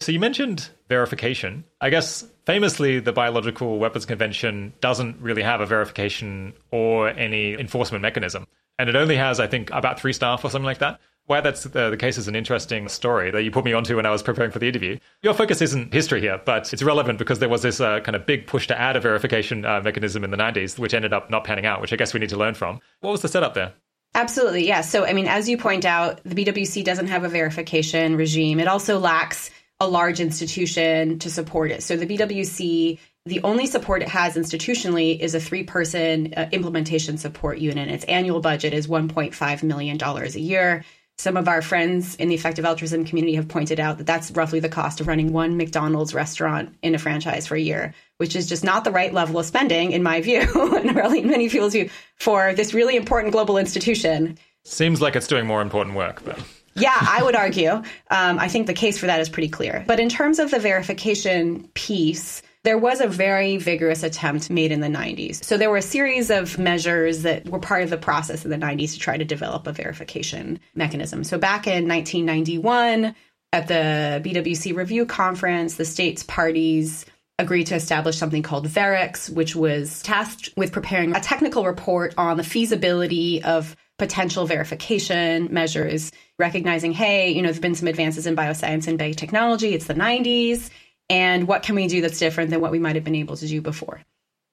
So 0.00 0.12
you 0.12 0.20
mentioned 0.20 0.68
verification. 0.88 1.64
I 1.80 1.90
guess 1.90 2.26
famously, 2.46 3.00
the 3.00 3.12
Biological 3.12 3.78
Weapons 3.78 4.06
Convention 4.06 4.72
doesn't 4.80 5.20
really 5.20 5.42
have 5.42 5.60
a 5.60 5.66
verification 5.66 6.54
or 6.70 7.08
any 7.08 7.54
enforcement 7.54 8.02
mechanism. 8.02 8.46
And 8.78 8.88
it 8.88 8.96
only 8.96 9.16
has, 9.16 9.40
I 9.40 9.46
think, 9.46 9.70
about 9.70 10.00
three 10.00 10.12
staff 10.12 10.44
or 10.44 10.50
something 10.50 10.66
like 10.66 10.78
that. 10.78 11.00
Why 11.26 11.40
that's 11.40 11.62
the, 11.62 11.88
the, 11.88 11.96
case 11.96 12.18
is 12.18 12.28
an 12.28 12.36
interesting 12.36 12.86
story 12.88 13.30
that 13.30 13.42
you 13.42 13.50
put 13.50 13.64
me 13.64 13.72
onto 13.72 13.96
when 13.96 14.04
I 14.04 14.10
was 14.10 14.22
preparing 14.22 14.50
for 14.50 14.58
the 14.58 14.68
interview. 14.68 14.98
Your 15.22 15.32
focus 15.32 15.62
isn't 15.62 15.94
history 15.94 16.20
here, 16.20 16.38
but 16.44 16.70
it's 16.70 16.82
relevant 16.82 17.18
because 17.18 17.38
there 17.38 17.48
was 17.48 17.62
this 17.62 17.80
uh, 17.80 18.00
kind 18.00 18.14
of 18.14 18.26
big 18.26 18.46
push 18.46 18.66
to 18.66 18.78
add 18.78 18.94
a 18.94 19.00
verification 19.00 19.64
uh, 19.64 19.80
mechanism 19.80 20.22
in 20.22 20.30
the 20.30 20.36
90s, 20.36 20.78
which 20.78 20.92
ended 20.92 21.14
up 21.14 21.30
not 21.30 21.44
panning 21.44 21.64
out, 21.64 21.80
which 21.80 21.94
I 21.94 21.96
guess 21.96 22.12
we 22.12 22.20
need 22.20 22.28
to 22.28 22.36
learn 22.36 22.52
from. 22.52 22.80
What 23.00 23.10
was 23.10 23.22
the 23.22 23.28
setup 23.28 23.54
there? 23.54 23.72
Absolutely, 24.14 24.66
yeah. 24.66 24.82
So, 24.82 25.06
I 25.06 25.14
mean, 25.14 25.26
as 25.26 25.48
you 25.48 25.56
point 25.56 25.86
out, 25.86 26.20
the 26.24 26.44
BWC 26.44 26.84
doesn't 26.84 27.06
have 27.06 27.24
a 27.24 27.28
verification 27.28 28.16
regime. 28.16 28.60
It 28.60 28.68
also 28.68 28.98
lacks 28.98 29.50
a 29.80 29.88
large 29.88 30.20
institution 30.20 31.18
to 31.20 31.30
support 31.30 31.70
it. 31.70 31.82
So, 31.82 31.96
the 31.96 32.06
BWC 32.06 32.98
the 33.26 33.40
only 33.42 33.64
support 33.64 34.02
it 34.02 34.08
has 34.08 34.36
institutionally 34.36 35.18
is 35.18 35.34
a 35.34 35.40
three 35.40 35.62
person 35.62 36.34
uh, 36.36 36.46
implementation 36.52 37.16
support 37.16 37.56
unit. 37.56 37.88
Its 37.88 38.04
annual 38.04 38.40
budget 38.40 38.74
is 38.74 38.86
$1.5 38.86 39.62
million 39.62 39.98
a 40.02 40.28
year. 40.38 40.84
Some 41.16 41.36
of 41.36 41.46
our 41.46 41.62
friends 41.62 42.16
in 42.16 42.28
the 42.28 42.34
effective 42.34 42.64
altruism 42.64 43.04
community 43.04 43.36
have 43.36 43.46
pointed 43.46 43.78
out 43.78 43.98
that 43.98 44.06
that's 44.06 44.32
roughly 44.32 44.60
the 44.60 44.68
cost 44.68 45.00
of 45.00 45.06
running 45.06 45.32
one 45.32 45.56
McDonald's 45.56 46.12
restaurant 46.12 46.74
in 46.82 46.94
a 46.94 46.98
franchise 46.98 47.46
for 47.46 47.54
a 47.54 47.60
year, 47.60 47.94
which 48.18 48.34
is 48.34 48.48
just 48.48 48.64
not 48.64 48.84
the 48.84 48.90
right 48.90 49.14
level 49.14 49.38
of 49.38 49.46
spending, 49.46 49.92
in 49.92 50.02
my 50.02 50.20
view, 50.20 50.40
and 50.76 50.96
really 50.96 51.20
in 51.20 51.28
many 51.28 51.48
people's 51.48 51.72
view, 51.72 51.88
for 52.16 52.52
this 52.54 52.74
really 52.74 52.96
important 52.96 53.32
global 53.32 53.58
institution. 53.58 54.38
Seems 54.64 55.00
like 55.00 55.14
it's 55.14 55.28
doing 55.28 55.46
more 55.46 55.62
important 55.62 55.96
work, 55.96 56.22
but. 56.24 56.38
yeah, 56.74 56.96
I 57.00 57.22
would 57.22 57.36
argue. 57.36 57.70
Um, 57.70 58.38
I 58.38 58.48
think 58.48 58.66
the 58.66 58.74
case 58.74 58.98
for 58.98 59.06
that 59.06 59.20
is 59.20 59.28
pretty 59.28 59.48
clear. 59.48 59.84
But 59.86 60.00
in 60.00 60.08
terms 60.08 60.40
of 60.40 60.50
the 60.50 60.58
verification 60.58 61.68
piece, 61.74 62.42
there 62.64 62.78
was 62.78 63.00
a 63.00 63.06
very 63.06 63.58
vigorous 63.58 64.02
attempt 64.02 64.48
made 64.50 64.72
in 64.72 64.80
the 64.80 64.88
90s. 64.88 65.44
So 65.44 65.58
there 65.58 65.70
were 65.70 65.76
a 65.76 65.82
series 65.82 66.30
of 66.30 66.58
measures 66.58 67.22
that 67.22 67.46
were 67.48 67.58
part 67.58 67.82
of 67.82 67.90
the 67.90 67.98
process 67.98 68.44
in 68.44 68.50
the 68.50 68.56
90s 68.56 68.94
to 68.94 68.98
try 68.98 69.18
to 69.18 69.24
develop 69.24 69.66
a 69.66 69.72
verification 69.72 70.58
mechanism. 70.74 71.24
So 71.24 71.38
back 71.38 71.66
in 71.66 71.86
1991, 71.86 73.14
at 73.52 73.68
the 73.68 74.20
BWC 74.24 74.74
Review 74.74 75.04
Conference, 75.04 75.74
the 75.74 75.84
states 75.84 76.22
parties 76.22 77.04
agreed 77.38 77.66
to 77.66 77.74
establish 77.74 78.16
something 78.16 78.42
called 78.42 78.66
VEREX, 78.66 79.28
which 79.28 79.54
was 79.54 80.02
tasked 80.02 80.48
with 80.56 80.72
preparing 80.72 81.14
a 81.14 81.20
technical 81.20 81.66
report 81.66 82.14
on 82.16 82.36
the 82.36 82.44
feasibility 82.44 83.42
of 83.42 83.76
potential 83.98 84.46
verification 84.46 85.48
measures, 85.52 86.10
recognizing, 86.38 86.92
hey, 86.92 87.30
you 87.30 87.42
know, 87.42 87.48
there's 87.48 87.60
been 87.60 87.74
some 87.74 87.88
advances 87.88 88.26
in 88.26 88.34
bioscience 88.34 88.88
and 88.88 88.98
biotechnology. 88.98 89.72
It's 89.72 89.86
the 89.86 89.94
90s 89.94 90.70
and 91.08 91.46
what 91.46 91.62
can 91.62 91.74
we 91.74 91.86
do 91.86 92.00
that's 92.00 92.18
different 92.18 92.50
than 92.50 92.60
what 92.60 92.72
we 92.72 92.78
might 92.78 92.96
have 92.96 93.04
been 93.04 93.14
able 93.14 93.36
to 93.36 93.46
do 93.46 93.60
before. 93.60 94.00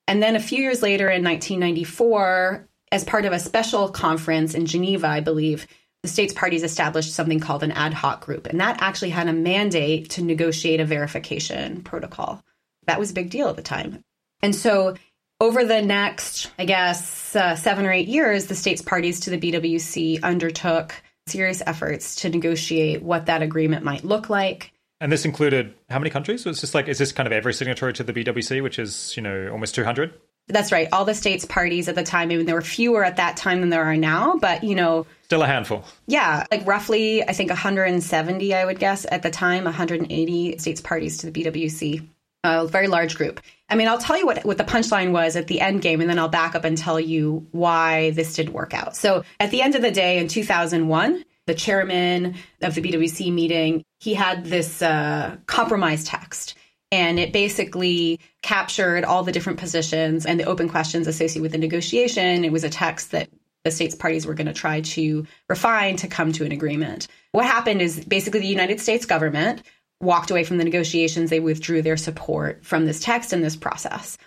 And 0.07 0.21
then 0.21 0.35
a 0.35 0.41
few 0.41 0.61
years 0.61 0.81
later 0.81 1.09
in 1.09 1.23
1994, 1.23 2.67
as 2.91 3.03
part 3.03 3.25
of 3.25 3.33
a 3.33 3.39
special 3.39 3.89
conference 3.89 4.53
in 4.53 4.65
Geneva, 4.65 5.07
I 5.07 5.21
believe, 5.21 5.67
the 6.03 6.09
states 6.09 6.33
parties 6.33 6.63
established 6.63 7.13
something 7.13 7.39
called 7.39 7.63
an 7.63 7.71
ad 7.71 7.93
hoc 7.93 8.25
group. 8.25 8.47
And 8.47 8.59
that 8.59 8.81
actually 8.81 9.11
had 9.11 9.27
a 9.27 9.33
mandate 9.33 10.09
to 10.11 10.23
negotiate 10.23 10.79
a 10.79 10.85
verification 10.85 11.83
protocol. 11.83 12.43
That 12.87 12.99
was 12.99 13.11
a 13.11 13.13
big 13.13 13.29
deal 13.29 13.47
at 13.47 13.55
the 13.55 13.61
time. 13.61 14.03
And 14.41 14.55
so 14.55 14.95
over 15.39 15.63
the 15.63 15.81
next, 15.81 16.51
I 16.57 16.65
guess, 16.65 17.35
uh, 17.35 17.55
seven 17.55 17.85
or 17.85 17.91
eight 17.91 18.07
years, 18.07 18.47
the 18.47 18.55
states 18.55 18.81
parties 18.81 19.21
to 19.21 19.29
the 19.29 19.39
BWC 19.39 20.23
undertook 20.23 20.93
serious 21.27 21.61
efforts 21.65 22.15
to 22.17 22.29
negotiate 22.29 23.01
what 23.03 23.27
that 23.27 23.43
agreement 23.43 23.85
might 23.85 24.03
look 24.03 24.29
like 24.29 24.73
and 25.01 25.11
this 25.11 25.25
included 25.25 25.73
how 25.89 25.99
many 25.99 26.11
countries? 26.11 26.43
So 26.43 26.51
it's 26.51 26.61
just 26.61 26.75
like, 26.75 26.87
is 26.87 26.99
this 26.99 27.11
kind 27.11 27.27
of 27.27 27.33
every 27.33 27.53
signatory 27.53 27.91
to 27.93 28.03
the 28.03 28.13
BWC, 28.13 28.61
which 28.61 28.79
is, 28.79 29.17
you 29.17 29.23
know, 29.23 29.49
almost 29.51 29.75
200? 29.75 30.13
That's 30.47 30.71
right. 30.71 30.87
All 30.91 31.05
the 31.05 31.15
states 31.15 31.43
parties 31.43 31.87
at 31.87 31.95
the 31.95 32.03
time, 32.03 32.31
even 32.31 32.45
there 32.45 32.55
were 32.55 32.61
fewer 32.61 33.03
at 33.03 33.17
that 33.17 33.35
time 33.35 33.61
than 33.61 33.69
there 33.69 33.83
are 33.83 33.97
now, 33.97 34.37
but, 34.37 34.63
you 34.63 34.75
know, 34.75 35.07
still 35.23 35.41
a 35.41 35.47
handful. 35.47 35.83
Yeah, 36.07 36.45
like 36.51 36.65
roughly, 36.67 37.27
I 37.27 37.33
think 37.33 37.49
170, 37.49 38.53
I 38.53 38.63
would 38.63 38.79
guess, 38.79 39.05
at 39.11 39.23
the 39.23 39.31
time, 39.31 39.63
180 39.63 40.57
states 40.59 40.81
parties 40.81 41.17
to 41.19 41.31
the 41.31 41.43
BWC. 41.43 42.07
A 42.43 42.67
very 42.67 42.87
large 42.87 43.17
group. 43.17 43.39
I 43.69 43.75
mean, 43.75 43.87
I'll 43.87 43.99
tell 43.99 44.17
you 44.17 44.25
what, 44.25 44.43
what 44.43 44.57
the 44.57 44.63
punchline 44.63 45.11
was 45.11 45.35
at 45.35 45.45
the 45.45 45.61
end 45.61 45.81
game, 45.81 46.01
and 46.01 46.09
then 46.09 46.17
I'll 46.17 46.27
back 46.27 46.55
up 46.55 46.63
and 46.63 46.75
tell 46.75 46.99
you 46.99 47.47
why 47.51 48.09
this 48.11 48.33
did 48.33 48.49
work 48.49 48.73
out. 48.73 48.95
So, 48.95 49.23
at 49.39 49.51
the 49.51 49.61
end 49.61 49.75
of 49.75 49.83
the 49.83 49.91
day 49.91 50.17
in 50.17 50.27
2001, 50.27 51.23
the 51.47 51.55
chairman 51.55 52.35
of 52.61 52.75
the 52.75 52.81
BWC 52.81 53.33
meeting, 53.33 53.83
he 53.99 54.13
had 54.13 54.45
this 54.45 54.81
uh, 54.81 55.37
compromise 55.45 56.03
text. 56.03 56.55
And 56.91 57.19
it 57.19 57.31
basically 57.31 58.19
captured 58.41 59.05
all 59.05 59.23
the 59.23 59.31
different 59.31 59.59
positions 59.59 60.25
and 60.25 60.39
the 60.39 60.43
open 60.43 60.67
questions 60.67 61.07
associated 61.07 61.41
with 61.41 61.53
the 61.53 61.57
negotiation. 61.57 62.43
It 62.43 62.51
was 62.51 62.65
a 62.65 62.69
text 62.69 63.11
that 63.11 63.29
the 63.63 63.71
states 63.71 63.95
parties 63.95 64.25
were 64.25 64.33
going 64.33 64.47
to 64.47 64.53
try 64.53 64.81
to 64.81 65.25
refine 65.47 65.95
to 65.97 66.07
come 66.07 66.31
to 66.33 66.45
an 66.45 66.51
agreement. 66.51 67.07
What 67.31 67.45
happened 67.45 67.81
is 67.81 68.03
basically 68.03 68.41
the 68.41 68.47
United 68.47 68.79
States 68.81 69.05
government 69.05 69.61
walked 70.01 70.31
away 70.31 70.43
from 70.43 70.57
the 70.57 70.63
negotiations. 70.63 71.29
They 71.29 71.39
withdrew 71.39 71.81
their 71.81 71.97
support 71.97 72.65
from 72.65 72.85
this 72.85 72.99
text 72.99 73.31
and 73.31 73.43
this 73.43 73.55
process. 73.55 74.17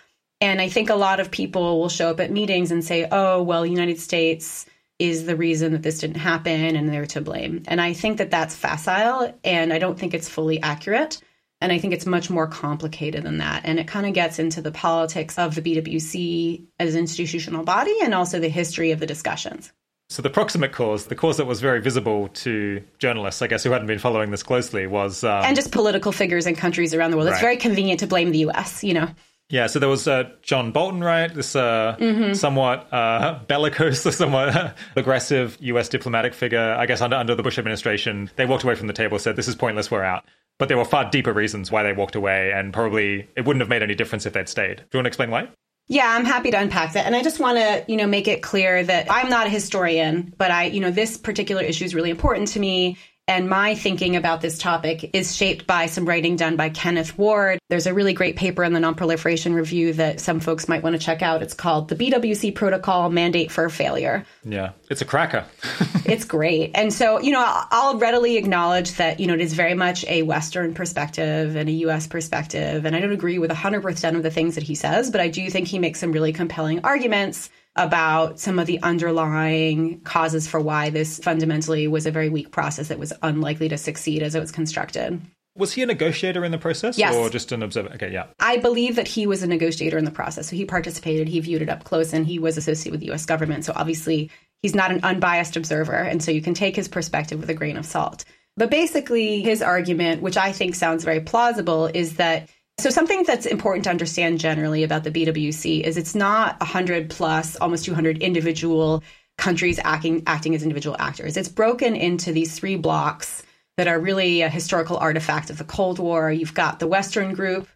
And 0.41 0.61
I 0.61 0.69
think 0.69 0.89
a 0.89 0.95
lot 0.95 1.19
of 1.19 1.31
people 1.31 1.79
will 1.79 1.89
show 1.89 2.09
up 2.09 2.19
at 2.19 2.31
meetings 2.31 2.71
and 2.71 2.83
say, 2.83 3.07
oh, 3.11 3.43
well, 3.43 3.65
United 3.65 3.99
States 3.99 4.65
is 4.99 5.25
the 5.25 5.35
reason 5.35 5.73
that 5.73 5.83
this 5.83 5.99
didn't 5.99 6.17
happen 6.17 6.75
and 6.75 6.87
they're 6.89 7.05
to 7.07 7.21
blame. 7.21 7.63
And 7.67 7.81
I 7.81 7.93
think 7.93 8.17
that 8.17 8.31
that's 8.31 8.55
facile 8.55 9.37
and 9.43 9.73
I 9.73 9.79
don't 9.79 9.99
think 9.99 10.13
it's 10.13 10.29
fully 10.29 10.61
accurate. 10.61 11.21
And 11.61 11.71
I 11.71 11.79
think 11.79 11.93
it's 11.93 12.05
much 12.05 12.29
more 12.29 12.47
complicated 12.47 13.23
than 13.23 13.37
that. 13.37 13.61
And 13.65 13.79
it 13.79 13.87
kind 13.87 14.05
of 14.05 14.13
gets 14.13 14.39
into 14.39 14.61
the 14.61 14.71
politics 14.71 15.37
of 15.37 15.55
the 15.55 15.61
BWC 15.61 16.65
as 16.79 16.93
an 16.93 17.01
institutional 17.01 17.63
body 17.63 17.95
and 18.03 18.13
also 18.13 18.39
the 18.39 18.49
history 18.49 18.91
of 18.91 18.99
the 18.99 19.05
discussions. 19.05 19.71
So 20.09 20.21
the 20.21 20.29
proximate 20.29 20.71
cause, 20.71 21.07
the 21.07 21.15
cause 21.15 21.37
that 21.37 21.45
was 21.45 21.61
very 21.61 21.81
visible 21.81 22.27
to 22.27 22.83
journalists, 22.99 23.41
I 23.41 23.47
guess, 23.47 23.63
who 23.63 23.71
hadn't 23.71 23.87
been 23.87 23.99
following 23.99 24.29
this 24.29 24.43
closely, 24.43 24.85
was 24.85 25.23
um, 25.23 25.43
and 25.43 25.55
just 25.55 25.71
political 25.71 26.11
figures 26.11 26.45
in 26.45 26.55
countries 26.55 26.93
around 26.93 27.09
the 27.09 27.17
world. 27.17 27.27
Right. 27.29 27.33
It's 27.33 27.41
very 27.41 27.57
convenient 27.57 28.01
to 28.01 28.07
blame 28.07 28.31
the 28.31 28.39
U.S. 28.39 28.83
You 28.83 28.93
know. 28.93 29.09
Yeah, 29.49 29.67
so 29.67 29.77
there 29.77 29.89
was 29.89 30.07
uh, 30.07 30.31
John 30.41 30.71
Bolton, 30.71 31.03
right? 31.03 31.31
This 31.33 31.55
uh, 31.55 31.95
mm-hmm. 31.99 32.33
somewhat 32.33 32.91
uh, 32.91 33.39
bellicose, 33.47 34.01
somewhat 34.15 34.75
aggressive 34.95 35.57
U.S. 35.61 35.89
diplomatic 35.89 36.33
figure. 36.33 36.73
I 36.73 36.85
guess 36.85 37.01
under 37.01 37.15
under 37.15 37.35
the 37.35 37.43
Bush 37.43 37.59
administration, 37.59 38.29
they 38.37 38.45
walked 38.45 38.63
away 38.63 38.75
from 38.75 38.87
the 38.87 38.93
table, 38.93 39.19
said, 39.19 39.35
"This 39.35 39.47
is 39.47 39.55
pointless. 39.55 39.91
We're 39.91 40.03
out." 40.03 40.25
But 40.57 40.69
there 40.69 40.77
were 40.77 40.85
far 40.85 41.09
deeper 41.09 41.33
reasons 41.33 41.69
why 41.69 41.83
they 41.83 41.93
walked 41.93 42.15
away, 42.15 42.51
and 42.53 42.73
probably 42.73 43.27
it 43.35 43.45
wouldn't 43.45 43.61
have 43.61 43.69
made 43.69 43.83
any 43.83 43.93
difference 43.93 44.25
if 44.25 44.33
they'd 44.33 44.49
stayed. 44.49 44.77
Do 44.77 44.83
you 44.93 44.97
want 44.97 45.05
to 45.05 45.09
explain 45.09 45.29
why? 45.29 45.49
Yeah, 45.87 46.07
I'm 46.07 46.25
happy 46.25 46.49
to 46.49 46.59
unpack 46.59 46.93
that. 46.93 47.05
And 47.05 47.15
I 47.15 47.21
just 47.21 47.39
want 47.39 47.59
to, 47.59 47.85
you 47.87 47.95
know, 47.95 48.07
make 48.07 48.27
it 48.27 48.41
clear 48.41 48.83
that 48.83 49.05
I'm 49.11 49.29
not 49.29 49.45
a 49.45 49.49
historian, 49.51 50.33
but 50.37 50.49
I, 50.49 50.65
you 50.65 50.79
know, 50.79 50.89
this 50.89 51.15
particular 51.17 51.61
issue 51.61 51.85
is 51.85 51.93
really 51.93 52.09
important 52.09 52.47
to 52.49 52.59
me 52.59 52.97
And 53.27 53.49
my 53.49 53.73
thinking 53.73 54.15
about 54.15 54.41
this 54.41 54.59
topic 54.59 55.09
is 55.15 55.35
shaped 55.35 55.65
by 55.65 55.87
some 55.87 56.05
writing 56.05 56.35
done 56.35 56.57
by 56.57 56.69
Kenneth 56.69 57.17
Ward. 57.17 57.57
There's 57.69 57.87
a 57.87 57.93
really 57.93 58.13
great 58.13 58.35
paper 58.35 58.63
in 58.63 58.73
the 58.73 58.79
Nonproliferation 58.79 59.55
Review 59.55 59.93
that 59.93 60.19
some 60.19 60.39
folks 60.39 60.67
might 60.67 60.83
want 60.83 60.93
to 60.93 60.99
check 60.99 61.23
out. 61.23 61.41
It's 61.41 61.55
called 61.55 61.89
The 61.89 61.95
BWC 61.95 62.53
Protocol 62.53 63.09
Mandate 63.09 63.51
for 63.51 63.67
Failure. 63.69 64.25
Yeah, 64.43 64.73
it's 64.91 65.01
a 65.01 65.05
cracker. 65.05 65.43
it's 66.05 66.23
great. 66.23 66.71
And 66.75 66.93
so, 66.93 67.19
you 67.19 67.31
know, 67.31 67.43
I'll 67.71 67.97
readily 67.97 68.37
acknowledge 68.37 68.93
that, 68.97 69.19
you 69.19 69.25
know, 69.25 69.33
it 69.33 69.41
is 69.41 69.53
very 69.53 69.73
much 69.73 70.05
a 70.05 70.21
Western 70.21 70.75
perspective 70.75 71.55
and 71.55 71.67
a 71.67 71.71
U.S. 71.71 72.05
perspective. 72.05 72.85
And 72.85 72.95
I 72.95 72.99
don't 72.99 73.11
agree 73.11 73.39
with 73.39 73.49
100% 73.49 74.15
of 74.15 74.21
the 74.21 74.29
things 74.29 74.53
that 74.53 74.63
he 74.63 74.75
says, 74.75 75.09
but 75.09 75.19
I 75.19 75.29
do 75.29 75.49
think 75.49 75.67
he 75.67 75.79
makes 75.79 75.99
some 75.99 76.11
really 76.11 76.31
compelling 76.31 76.81
arguments 76.83 77.49
about 77.75 78.39
some 78.39 78.57
of 78.59 78.67
the 78.67 78.81
underlying 78.81 79.99
causes 80.01 80.47
for 80.47 80.59
why 80.59 80.89
this 80.89 81.19
fundamentally 81.19 81.87
was 81.87 82.05
a 82.05 82.11
very 82.11 82.29
weak 82.29 82.51
process 82.51 82.87
that 82.87 82.99
was 82.99 83.11
unlikely 83.21 83.69
to 83.69 83.77
succeed 83.77 84.23
as 84.23 84.35
it 84.35 84.39
was 84.39 84.51
constructed. 84.51 85.21
Was 85.57 85.73
he 85.73 85.81
a 85.81 85.85
negotiator 85.85 86.43
in 86.43 86.51
the 86.51 86.57
process 86.57 86.97
yes. 86.97 87.15
or 87.15 87.29
just 87.29 87.51
an 87.53 87.63
observer? 87.63 87.89
Okay, 87.93 88.11
yeah. 88.11 88.27
I 88.39 88.57
believe 88.57 88.97
that 88.97 89.07
he 89.07 89.25
was 89.25 89.41
a 89.41 89.47
negotiator 89.47 89.97
in 89.97 90.03
the 90.03 90.11
process. 90.11 90.49
So 90.49 90.55
he 90.55 90.65
participated, 90.65 91.29
he 91.29 91.39
viewed 91.39 91.61
it 91.61 91.69
up 91.69 91.85
close, 91.85 92.11
and 92.11 92.27
he 92.27 92.39
was 92.39 92.57
associated 92.57 92.91
with 92.91 92.99
the 92.99 93.11
US 93.13 93.25
government. 93.25 93.63
So 93.63 93.71
obviously, 93.73 94.31
he's 94.61 94.75
not 94.75 94.91
an 94.91 94.99
unbiased 95.03 95.55
observer. 95.55 95.95
And 95.95 96.21
so 96.21 96.31
you 96.31 96.41
can 96.41 96.53
take 96.55 96.75
his 96.75 96.89
perspective 96.89 97.39
with 97.39 97.49
a 97.49 97.53
grain 97.53 97.77
of 97.77 97.85
salt. 97.85 98.25
But 98.57 98.69
basically, 98.69 99.41
his 99.41 99.61
argument, 99.61 100.21
which 100.21 100.37
I 100.37 100.51
think 100.51 100.75
sounds 100.75 101.05
very 101.05 101.21
plausible, 101.21 101.87
is 101.87 102.17
that 102.17 102.49
so, 102.77 102.89
something 102.89 103.23
that's 103.23 103.45
important 103.45 103.85
to 103.85 103.89
understand 103.89 104.39
generally 104.39 104.83
about 104.83 105.03
the 105.03 105.11
BWC 105.11 105.81
is 105.81 105.95
it's 105.97 106.15
not 106.15 106.59
100 106.59 107.09
plus, 107.09 107.55
almost 107.55 107.85
200 107.85 108.17
individual 108.21 109.01
countries 109.37 109.79
acting, 109.83 110.23
acting 110.27 110.55
as 110.55 110.63
individual 110.63 110.95
actors. 110.99 111.37
It's 111.37 111.49
broken 111.49 111.95
into 111.95 112.31
these 112.33 112.57
three 112.57 112.75
blocks 112.75 113.43
that 113.77 113.87
are 113.87 113.99
really 113.99 114.41
a 114.41 114.49
historical 114.49 114.97
artifact 114.97 115.49
of 115.49 115.57
the 115.57 115.63
Cold 115.63 115.99
War. 115.99 116.31
You've 116.31 116.53
got 116.53 116.79
the 116.79 116.87
Western 116.87 117.33
group, 117.33 117.67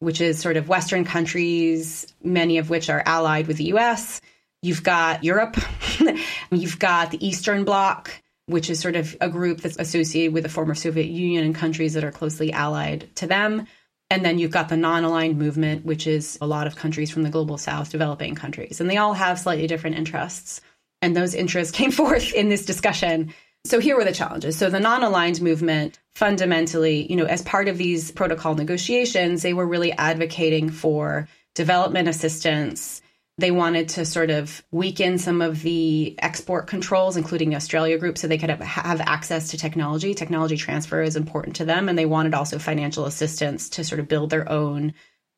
which 0.00 0.20
is 0.20 0.38
sort 0.38 0.56
of 0.56 0.68
Western 0.68 1.04
countries, 1.04 2.12
many 2.22 2.58
of 2.58 2.70
which 2.70 2.90
are 2.90 3.02
allied 3.06 3.46
with 3.46 3.56
the 3.56 3.72
US. 3.74 4.20
You've 4.62 4.82
got 4.82 5.24
Europe. 5.24 5.56
You've 6.50 6.78
got 6.78 7.10
the 7.10 7.26
Eastern 7.26 7.64
Bloc, 7.64 8.10
which 8.46 8.70
is 8.70 8.80
sort 8.80 8.96
of 8.96 9.16
a 9.20 9.28
group 9.28 9.60
that's 9.60 9.78
associated 9.78 10.32
with 10.32 10.42
the 10.42 10.48
former 10.48 10.74
Soviet 10.74 11.06
Union 11.06 11.44
and 11.44 11.54
countries 11.54 11.94
that 11.94 12.04
are 12.04 12.12
closely 12.12 12.52
allied 12.52 13.08
to 13.16 13.26
them. 13.26 13.66
And 14.12 14.26
then 14.26 14.38
you've 14.38 14.50
got 14.50 14.68
the 14.68 14.76
non 14.76 15.04
aligned 15.04 15.38
movement, 15.38 15.86
which 15.86 16.06
is 16.06 16.36
a 16.42 16.46
lot 16.46 16.66
of 16.66 16.76
countries 16.76 17.10
from 17.10 17.22
the 17.22 17.30
global 17.30 17.56
south, 17.56 17.88
developing 17.90 18.34
countries. 18.34 18.78
And 18.78 18.90
they 18.90 18.98
all 18.98 19.14
have 19.14 19.38
slightly 19.38 19.66
different 19.66 19.96
interests. 19.96 20.60
And 21.00 21.16
those 21.16 21.34
interests 21.34 21.72
came 21.78 21.90
forth 21.90 22.30
in 22.34 22.50
this 22.50 22.66
discussion. 22.66 23.32
So 23.64 23.80
here 23.80 23.96
were 23.96 24.04
the 24.04 24.12
challenges. 24.12 24.58
So 24.58 24.68
the 24.68 24.80
non 24.80 25.02
aligned 25.02 25.40
movement 25.40 25.98
fundamentally, 26.14 27.10
you 27.10 27.16
know, 27.16 27.24
as 27.24 27.40
part 27.40 27.68
of 27.68 27.78
these 27.78 28.10
protocol 28.10 28.54
negotiations, 28.54 29.40
they 29.40 29.54
were 29.54 29.66
really 29.66 29.92
advocating 29.92 30.68
for 30.68 31.26
development 31.54 32.06
assistance 32.06 33.00
they 33.38 33.50
wanted 33.50 33.88
to 33.90 34.04
sort 34.04 34.30
of 34.30 34.62
weaken 34.70 35.18
some 35.18 35.40
of 35.40 35.62
the 35.62 36.14
export 36.20 36.66
controls, 36.66 37.16
including 37.16 37.50
the 37.50 37.56
Australia 37.56 37.96
group, 37.98 38.18
so 38.18 38.28
they 38.28 38.38
could 38.38 38.50
have, 38.50 38.60
have, 38.60 39.00
access 39.00 39.48
to 39.50 39.58
technology. 39.58 40.14
Technology 40.14 40.56
transfer 40.56 41.02
is 41.02 41.16
important 41.16 41.56
to 41.56 41.64
them. 41.64 41.88
And 41.88 41.98
they 41.98 42.06
wanted 42.06 42.34
also 42.34 42.58
financial 42.58 43.06
assistance 43.06 43.70
to 43.70 43.84
sort 43.84 44.00
of 44.00 44.08
build 44.08 44.30
their 44.30 44.50
own 44.50 44.92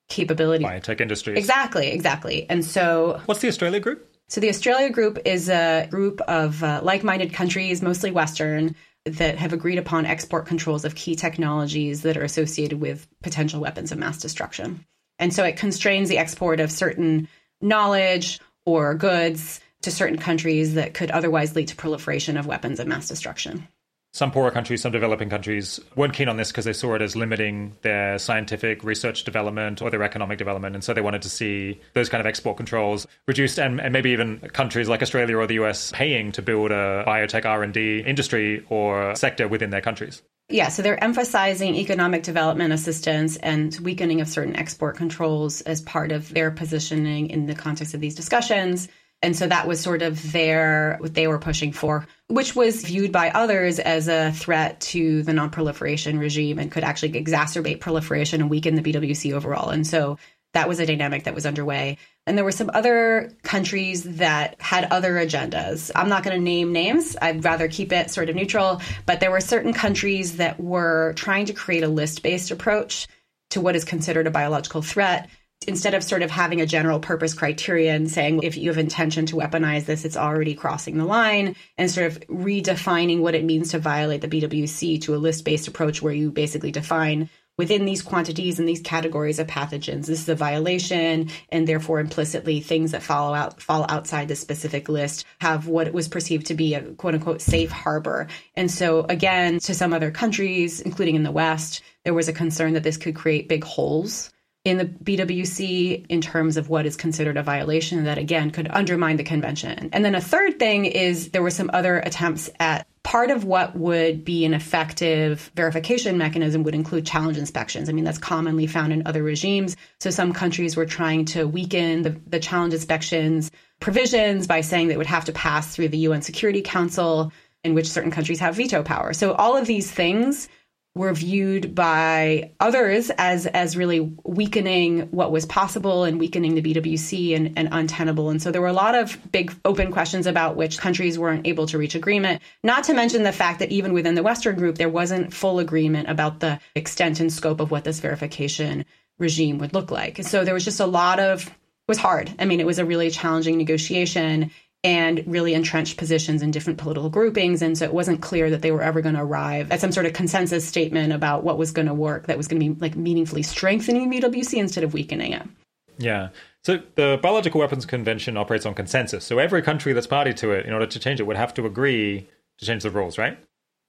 capability. 0.09 0.65
Biotech 0.65 1.01
industries. 1.01 1.39
Exactly, 1.39 1.89
exactly. 1.89 2.47
And 2.51 2.65
so. 2.65 3.21
What's 3.27 3.41
the 3.41 3.49
Australia 3.49 3.81
group? 3.81 4.11
So 4.29 4.41
the 4.41 4.49
Australia 4.49 4.91
group 4.91 5.19
is 5.25 5.49
a 5.49 5.87
group 5.89 6.21
of 6.23 6.63
uh, 6.65 6.81
like 6.83 7.05
minded 7.05 7.33
countries, 7.33 7.81
mostly 7.81 8.11
Western, 8.11 8.75
that 9.05 9.37
have 9.39 9.53
agreed 9.53 9.79
upon 9.79 10.07
export 10.07 10.47
controls 10.47 10.85
of 10.85 10.95
key 10.95 11.15
technologies 11.15 12.03
that 12.03 12.17
are 12.17 12.25
associated 12.25 12.81
with 12.81 13.07
potential 13.23 13.61
weapons 13.61 13.93
of 13.93 13.99
mass 13.99 14.19
destruction. 14.19 14.85
And 15.19 15.33
so 15.33 15.45
it 15.45 15.57
constrains 15.57 16.09
the 16.09 16.19
export 16.19 16.59
of 16.59 16.73
certain 16.73 17.29
knowledge 17.61 18.41
or 18.65 18.95
goods 18.95 19.61
to 19.83 19.91
certain 19.91 20.19
countries 20.19 20.75
that 20.75 20.95
could 20.95 21.11
otherwise 21.11 21.55
lead 21.55 21.69
to 21.69 21.77
proliferation 21.77 22.37
of 22.37 22.47
weapons 22.47 22.81
of 22.81 22.87
mass 22.87 23.09
destruction. 23.09 23.69
Some 24.15 24.31
poorer 24.31 24.53
countries, 24.53 24.81
some 24.81 24.93
developing 24.93 25.29
countries 25.29 25.81
weren't 25.97 26.13
keen 26.13 26.29
on 26.29 26.37
this 26.37 26.53
because 26.53 26.65
they 26.65 26.73
saw 26.73 26.95
it 26.95 27.03
as 27.03 27.17
limiting 27.17 27.77
their 27.83 28.17
scientific 28.17 28.85
research 28.85 29.25
development 29.25 29.83
or 29.83 29.91
their 29.91 30.05
economic 30.05 30.39
development. 30.39 30.77
And 30.77 30.85
so 30.85 30.95
they 30.95 31.01
wanted 31.01 31.23
to 31.23 31.29
see 31.29 31.81
those 31.95 32.09
kind 32.09 32.21
of 32.21 32.27
export 32.27 32.57
controls 32.57 33.09
reduced 33.27 33.59
and, 33.59 33.81
and 33.81 33.93
maybe 33.93 34.11
even 34.11 34.39
countries 34.53 34.89
like 34.89 35.03
Australia 35.03 35.37
or 35.37 35.49
the 35.49 35.55
US 35.55 35.91
paying 35.91 36.31
to 36.31 36.43
build 36.43 36.71
a 36.71 37.03
biotech 37.05 37.45
R&D 37.45 38.05
industry 38.07 38.65
or 38.69 39.17
sector 39.17 39.49
within 39.49 39.71
their 39.71 39.81
countries. 39.81 40.23
Yeah, 40.49 40.69
so 40.69 40.83
they're 40.83 41.03
emphasizing 41.03 41.75
economic 41.75 42.23
development 42.23 42.73
assistance 42.73 43.37
and 43.39 43.77
weakening 43.83 44.21
of 44.21 44.29
certain 44.29 44.55
export 44.55 44.97
controls 44.97 45.61
as 45.63 45.83
part 45.83 46.13
of 46.13 46.33
their 46.33 46.53
positioning 46.53 47.31
in 47.31 47.47
the 47.47 47.55
context 47.57 47.95
of 47.95 48.01
these 48.01 48.15
discussions. 48.15 48.87
And 49.25 49.35
so 49.35 49.47
that 49.47 49.67
was 49.67 49.81
sort 49.81 50.03
of 50.03 50.33
their 50.33 50.99
what 51.01 51.15
they 51.15 51.27
were 51.27 51.39
pushing 51.39 51.73
for, 51.73 52.07
which 52.29 52.55
was 52.55 52.85
viewed 52.85 53.11
by 53.11 53.31
others 53.31 53.79
as 53.79 54.07
a 54.07 54.33
threat 54.33 54.83
to 54.93 55.23
the 55.23 55.33
non-proliferation 55.33 56.19
regime 56.19 56.59
and 56.59 56.71
could 56.71 56.85
actually 56.85 57.13
exacerbate 57.13 57.81
proliferation 57.81 58.43
and 58.43 58.51
weaken 58.51 58.75
the 58.75 58.83
BWC 58.83 59.33
overall. 59.33 59.71
And 59.71 59.87
so 59.87 60.19
that 60.53 60.69
was 60.69 60.79
a 60.79 60.85
dynamic 60.85 61.25
that 61.25 61.35
was 61.35 61.47
underway. 61.47 61.97
And 62.27 62.37
there 62.37 62.45
were 62.45 62.53
some 62.53 62.71
other 62.75 63.33
countries 63.43 64.03
that 64.03 64.61
had 64.61 64.93
other 64.93 65.15
agendas. 65.15 65.91
I'm 65.97 66.11
not 66.11 66.23
going 66.23 66.37
to 66.37 66.43
name 66.43 66.73
names. 66.73 67.17
I'd 67.23 67.45
rather 67.45 67.67
keep 67.67 67.93
it 67.93 68.11
sort 68.11 68.29
of 68.29 68.37
neutral. 68.37 68.83
But 69.07 69.21
there 69.21 69.31
were 69.31 69.41
certain 69.41 69.73
countries 69.73 70.37
that 70.37 70.61
were 70.61 71.15
trying 71.17 71.47
to 71.47 71.55
create 71.55 71.83
a 71.83 71.89
list 71.89 72.23
based 72.23 72.51
approach 72.51 73.09
to 73.51 73.63
what 73.63 73.75
is 73.75 73.85
considered 73.85 74.27
a 74.27 74.31
biological 74.31 74.83
threat. 74.83 75.31
Instead 75.65 75.95
of 75.95 76.05
sort 76.05 76.23
of 76.23 76.31
having 76.31 76.61
a 76.61 76.67
general 76.67 77.01
purpose 77.01 77.35
criteria 77.35 77.95
and 77.95 78.11
saying 78.11 78.43
if 78.43 78.57
you 78.57 78.71
have 78.71 78.79
intention 78.79 79.27
to 79.27 79.37
weaponize 79.37 79.87
this, 79.87 80.05
it's 80.05 80.17
already 80.17 80.55
crossing 80.55 80.99
the 80.99 81.05
line, 81.05 81.57
and 81.79 81.91
sort 81.91 82.07
of 82.07 82.21
redefining 82.29 83.21
what 83.21 83.35
it 83.35 83.45
means 83.45 83.71
to 83.71 83.79
violate 83.79 84.21
the 84.21 84.29
BWC 84.29 85.01
to 85.03 85.15
a 85.15 85.17
list 85.17 85.45
based 85.45 85.69
approach 85.69 86.03
where 86.03 86.13
you 86.13 86.31
basically 86.31 86.71
define 86.71 87.29
within 87.57 87.85
these 87.85 88.03
quantities 88.03 88.59
and 88.59 88.69
these 88.69 88.81
categories 88.81 89.39
of 89.39 89.47
pathogens. 89.47 90.07
This 90.07 90.21
is 90.21 90.29
a 90.29 90.35
violation, 90.35 91.31
and 91.51 91.69
therefore 91.69 92.01
implicitly 92.01 92.61
things 92.61 92.93
that 92.93 93.03
follow 93.03 93.35
out 93.35 93.63
fall 93.63 93.87
outside 93.89 94.29
the 94.29 94.37
specific 94.37 94.89
list 94.89 95.25
have 95.41 95.69
what 95.69 95.93
was 95.93 96.09
perceived 96.09 96.47
to 96.47 96.55
be 96.55 96.75
a 96.75 96.83
quote 96.83 97.15
unquote 97.15 97.41
safe 97.41 97.71
harbor. 97.71 98.27
And 98.57 98.71
so 98.71 99.05
again, 99.09 99.61
to 99.61 99.75
some 99.75 99.93
other 99.93 100.11
countries, 100.11 100.81
including 100.81 101.15
in 101.15 101.23
the 101.23 101.33
West, 101.33 101.83
there 102.05 102.15
was 102.15 102.29
a 102.29 102.33
concern 102.33 102.75
that 102.75 102.83
this 102.83 102.97
could 102.97 103.15
create 103.15 103.49
big 103.49 103.65
holes 103.65 104.31
in 104.65 104.79
the 104.79 104.87
BWC 104.87 106.07
in 106.09 106.21
terms 106.23 106.57
of 106.57 106.71
what 106.71 106.87
is 106.87 106.97
considered 106.97 107.37
a 107.37 107.43
violation 107.43 108.05
that 108.05 108.17
again 108.17 108.51
could 108.51 108.69
undermine 108.71 109.17
the 109.17 109.25
convention. 109.25 109.91
And 109.93 110.05
then 110.05 110.15
a 110.15 110.21
third 110.21 110.59
thing 110.59 110.87
is 110.87 111.31
there 111.31 111.43
were 111.43 111.51
some 111.51 111.71
other 111.73 111.99
attempts 111.99 112.49
at 112.59 112.87
part 113.03 113.31
of 113.31 113.45
what 113.45 113.77
would 113.77 114.25
be 114.25 114.47
an 114.47 114.55
effective 114.55 115.53
verification 115.55 116.17
mechanism 116.17 116.63
would 116.63 116.75
include 116.75 117.05
challenge 117.05 117.37
inspections. 117.37 117.91
I 117.91 117.93
mean, 117.93 118.05
that's 118.05 118.17
commonly 118.17 118.67
found 118.67 118.95
in 118.95 119.07
other 119.07 119.23
regimes. 119.23 119.77
So 120.01 120.09
some 120.09 120.33
countries 120.33 120.77
were 120.77 120.87
trying 120.87 121.27
to 121.27 121.47
weaken 121.47 122.01
the, 122.01 122.19
the 122.27 122.41
challenge 122.41 122.73
inspections 122.73 123.51
provisions 123.81 124.47
by 124.47 124.63
saying 124.63 124.89
they 124.89 124.97
would 124.97 125.07
have 125.07 125.27
to 125.27 125.33
pass 125.33 125.75
through 125.75 125.89
the 125.89 125.99
UN 125.99 126.23
Security 126.23 126.63
Council, 126.63 127.31
in 127.63 127.75
which 127.75 127.91
certain 127.91 128.11
countries 128.11 128.41
have 128.41 128.57
veto 128.57 128.83
power. 128.83 129.13
So 129.13 129.35
all 129.35 129.57
of 129.57 129.67
these 129.67 129.91
things 129.91 130.49
were 130.97 131.13
viewed 131.13 131.75
by 131.75 132.53
others 132.61 133.11
as 133.19 133.47
as 133.47 133.77
really 133.77 134.01
weakening 134.25 135.01
what 135.11 135.33
was 135.33 135.45
possible 135.45 136.05
and 136.05 136.21
weakening 136.21 136.55
the 136.55 136.63
BWC 136.63 137.35
and, 137.35 137.53
and 137.57 137.69
untenable. 137.73 138.31
And 138.31 138.41
so 138.41 138.53
there 138.53 138.61
were 138.61 138.69
a 138.69 138.73
lot 138.73 138.95
of 138.95 139.19
big 139.33 139.53
open 139.65 139.91
questions 139.91 140.27
about 140.27 140.55
which 140.55 140.79
countries 140.79 141.19
weren't 141.19 141.47
able 141.47 141.67
to 141.67 141.79
reach 141.79 141.97
agreement. 141.97 142.43
Not 142.63 142.85
to 142.85 142.95
mention 142.95 143.25
the 143.25 143.33
fact 143.33 143.59
that 143.59 143.73
even 143.73 143.93
within 143.93 144.15
the 144.15 144.23
Western 144.23 144.57
group, 144.57 144.77
there 144.77 144.89
wasn't 144.89 145.35
full 145.35 145.59
agreement 145.59 146.09
about 146.09 146.39
the 146.39 146.61
extent 146.77 147.19
and 147.19 147.33
scope 147.33 147.61
of 147.61 147.73
what 147.73 147.83
this 147.83 147.99
verification 147.99 148.85
regime 149.19 149.59
would 149.59 149.75
look 149.75 149.91
like. 149.91 150.23
So 150.23 150.45
there 150.45 150.55
was 150.55 150.65
just 150.65 150.81
a 150.81 150.87
lot 150.87 151.19
of 151.19 151.51
it 151.87 151.91
was 151.91 151.99
hard. 151.99 152.33
I 152.39 152.47
mean, 152.47 152.61
it 152.61 152.67
was 152.67 152.79
a 152.79 152.85
really 152.85 153.11
challenging 153.11 153.59
negotiation 153.59 154.53
and 154.85 155.25
really 155.27 155.55
entrenched 155.55 155.97
positions 155.97 156.43
in 156.43 156.51
different 156.51 156.79
political 156.79 157.09
groupings. 157.09 157.63
And 157.63 157.77
so 157.77 157.87
it 157.87 157.95
wasn't 157.95 158.21
clear 158.21 158.51
that 158.51 158.61
they 158.61 158.71
were 158.71 158.83
ever 158.83 159.01
going 159.01 159.15
to 159.15 159.23
arrive 159.23 159.73
at 159.73 159.81
some 159.81 159.91
sort 159.91 160.05
of 160.05 160.13
consensus 160.13 160.69
statement 160.69 161.13
about 161.13 161.43
what 161.43 161.57
was 161.57 161.73
going 161.73 161.89
to 161.89 161.95
work 161.95 162.27
that 162.27 162.37
was 162.37 162.47
going 162.47 162.61
to 162.61 162.69
be 162.69 162.81
like 162.81 162.95
meaningfully 162.95 163.43
strengthening 163.43 164.13
BWC 164.13 164.59
instead 164.59 164.85
of 164.85 164.93
weakening 164.93 165.33
it. 165.33 165.49
Yeah. 165.97 166.29
So 166.65 166.81
the 166.97 167.19
Biological 167.23 167.61
Weapons 167.61 167.87
Convention 167.87 168.37
operates 168.37 168.67
on 168.67 168.75
consensus. 168.75 169.25
So 169.25 169.39
every 169.39 169.63
country 169.63 169.95
that's 169.95 170.07
party 170.07 170.35
to 170.35 170.53
it, 170.53 170.67
in 170.67 170.73
order 170.73 170.87
to 170.87 170.99
change 170.99 171.19
it, 171.19 171.25
would 171.25 171.37
have 171.37 171.55
to 171.55 171.67
agree 171.67 172.29
to 172.59 172.67
change 172.67 172.83
the 172.83 172.91
rules, 172.91 173.17
right? 173.17 173.39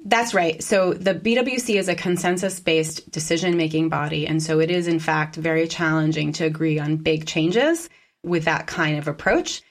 That's 0.03 0.33
right. 0.33 0.61
So 0.63 0.93
the 0.93 1.15
BWC 1.15 1.75
is 1.75 1.89
a 1.89 1.95
consensus 1.95 2.59
based 2.59 3.09
decision 3.11 3.57
making 3.57 3.89
body. 3.89 4.27
And 4.27 4.41
so 4.41 4.59
it 4.59 4.69
is, 4.69 4.87
in 4.87 4.99
fact, 4.99 5.35
very 5.35 5.67
challenging 5.67 6.31
to 6.33 6.45
agree 6.45 6.79
on 6.79 6.97
big 6.97 7.25
changes 7.25 7.89
with 8.23 8.45
that 8.45 8.67
kind 8.67 8.97
of 8.97 9.07
approach. 9.07 9.61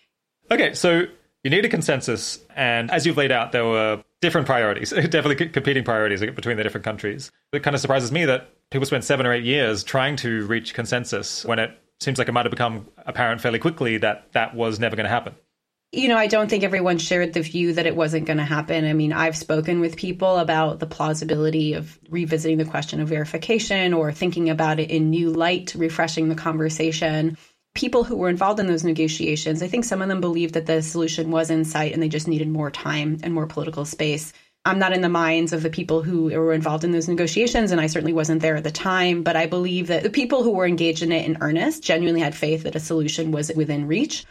Okay, 0.51 0.75
so 0.75 1.07
you 1.43 1.51
need 1.51 1.65
a 1.65 1.69
consensus, 1.69 2.39
and 2.57 2.91
as 2.91 3.07
you've 3.07 3.17
laid 3.17 3.33
out, 3.33 3.53
there 3.53 3.65
were 3.65 4.03
different 4.21 4.47
priorities, 4.47 4.91
definitely 5.11 5.49
competing 5.49 5.85
priorities 5.85 6.21
between 6.21 6.57
the 6.57 6.63
different 6.63 6.85
countries. 6.85 7.31
It 7.53 7.63
kind 7.63 7.75
of 7.75 7.81
surprises 7.81 8.11
me 8.11 8.25
that 8.25 8.51
people 8.71 8.87
spent 8.87 9.05
seven 9.05 9.27
or 9.27 9.33
eight 9.33 9.45
years 9.45 9.85
trying 9.85 10.17
to 10.17 10.47
reach 10.47 10.75
consensus 10.75 11.45
when 11.45 11.59
it 11.59 11.71
seems 12.01 12.19
like 12.19 12.29
it 12.29 12.33
might 12.33 12.47
have 12.47 12.51
become 12.51 12.89
apparent 13.07 13.41
fairly 13.41 13.59
quickly 13.59 13.99
that 13.99 14.33
that 14.33 14.55
was 14.55 14.81
never 14.81 14.97
going 14.97 15.05
to 15.05 15.11
happen. 15.11 15.35
You 15.93 16.09
know, 16.09 16.17
I 16.17 16.27
don't 16.27 16.49
think 16.49 16.65
everyone 16.65 16.99
shared 16.99 17.35
the 17.35 17.43
view 17.43 17.75
that 17.75 17.87
it 17.87 17.95
wasn't 17.95 18.27
going 18.27 18.39
to 18.39 18.45
happen. 18.45 18.85
I 18.85 18.95
mean, 18.95 19.13
I've 19.13 19.37
spoken 19.37 19.79
with 19.79 19.97
people 19.97 20.39
about 20.39 20.81
the 20.81 20.87
plausibility 20.87 21.75
of 21.75 21.99
revisiting 22.11 22.59
the 22.59 22.65
question 22.65 23.01
of 23.01 23.09
verification 23.09 23.95
or 23.95 24.11
thinking 24.11 24.51
about 24.51 24.81
it 24.81 24.91
in 24.91 25.11
new 25.11 25.31
light, 25.31 25.73
refreshing 25.77 26.29
the 26.29 26.35
conversation. 26.35 27.37
People 27.75 28.05
who 28.05 28.17
were 28.17 28.29
involved 28.29 28.61
in 28.61 28.67
those 28.67 28.85
negotiations, 28.85 29.63
I 29.63 29.69
think 29.69 29.85
some 29.85 30.01
of 30.01 30.09
them 30.09 30.21
believed 30.21 30.55
that 30.55 30.67
the 30.67 30.81
solution 30.81 31.31
was 31.31 31.51
in 31.51 31.65
sight 31.65 31.93
and 31.93 32.03
they 32.03 32.09
just 32.09 32.29
needed 32.29 32.49
more 32.49 32.71
time 32.71 33.19
and 33.23 33.35
more 33.35 33.47
political 33.47 33.85
space. 33.85 34.33
I'm 34.65 34.79
not 34.79 34.93
in 34.93 35.03
the 35.03 35.09
minds 35.09 35.53
of 35.53 35.63
the 35.63 35.71
people 35.71 36.03
who 36.03 36.25
were 36.25 36.55
involved 36.55 36.85
in 36.85 36.93
those 36.93 37.09
negotiations, 37.09 37.71
and 37.71 37.81
I 37.81 37.87
certainly 37.87 38.15
wasn't 38.15 38.41
there 38.41 38.57
at 38.57 38.65
the 38.65 38.71
time. 38.71 39.23
But 39.23 39.37
I 39.37 39.47
believe 39.47 39.89
that 39.89 40.03
the 40.03 40.11
people 40.11 40.43
who 40.43 40.53
were 40.53 40.67
engaged 40.67 41.03
in 41.03 41.13
it 41.13 41.27
in 41.27 41.39
earnest 41.41 41.83
genuinely 41.83 42.21
had 42.21 42.35
faith 42.35 42.63
that 42.63 42.77
a 42.77 42.81
solution 42.81 43.31
was 43.31 43.53
within 43.55 43.87
reach. 43.87 44.25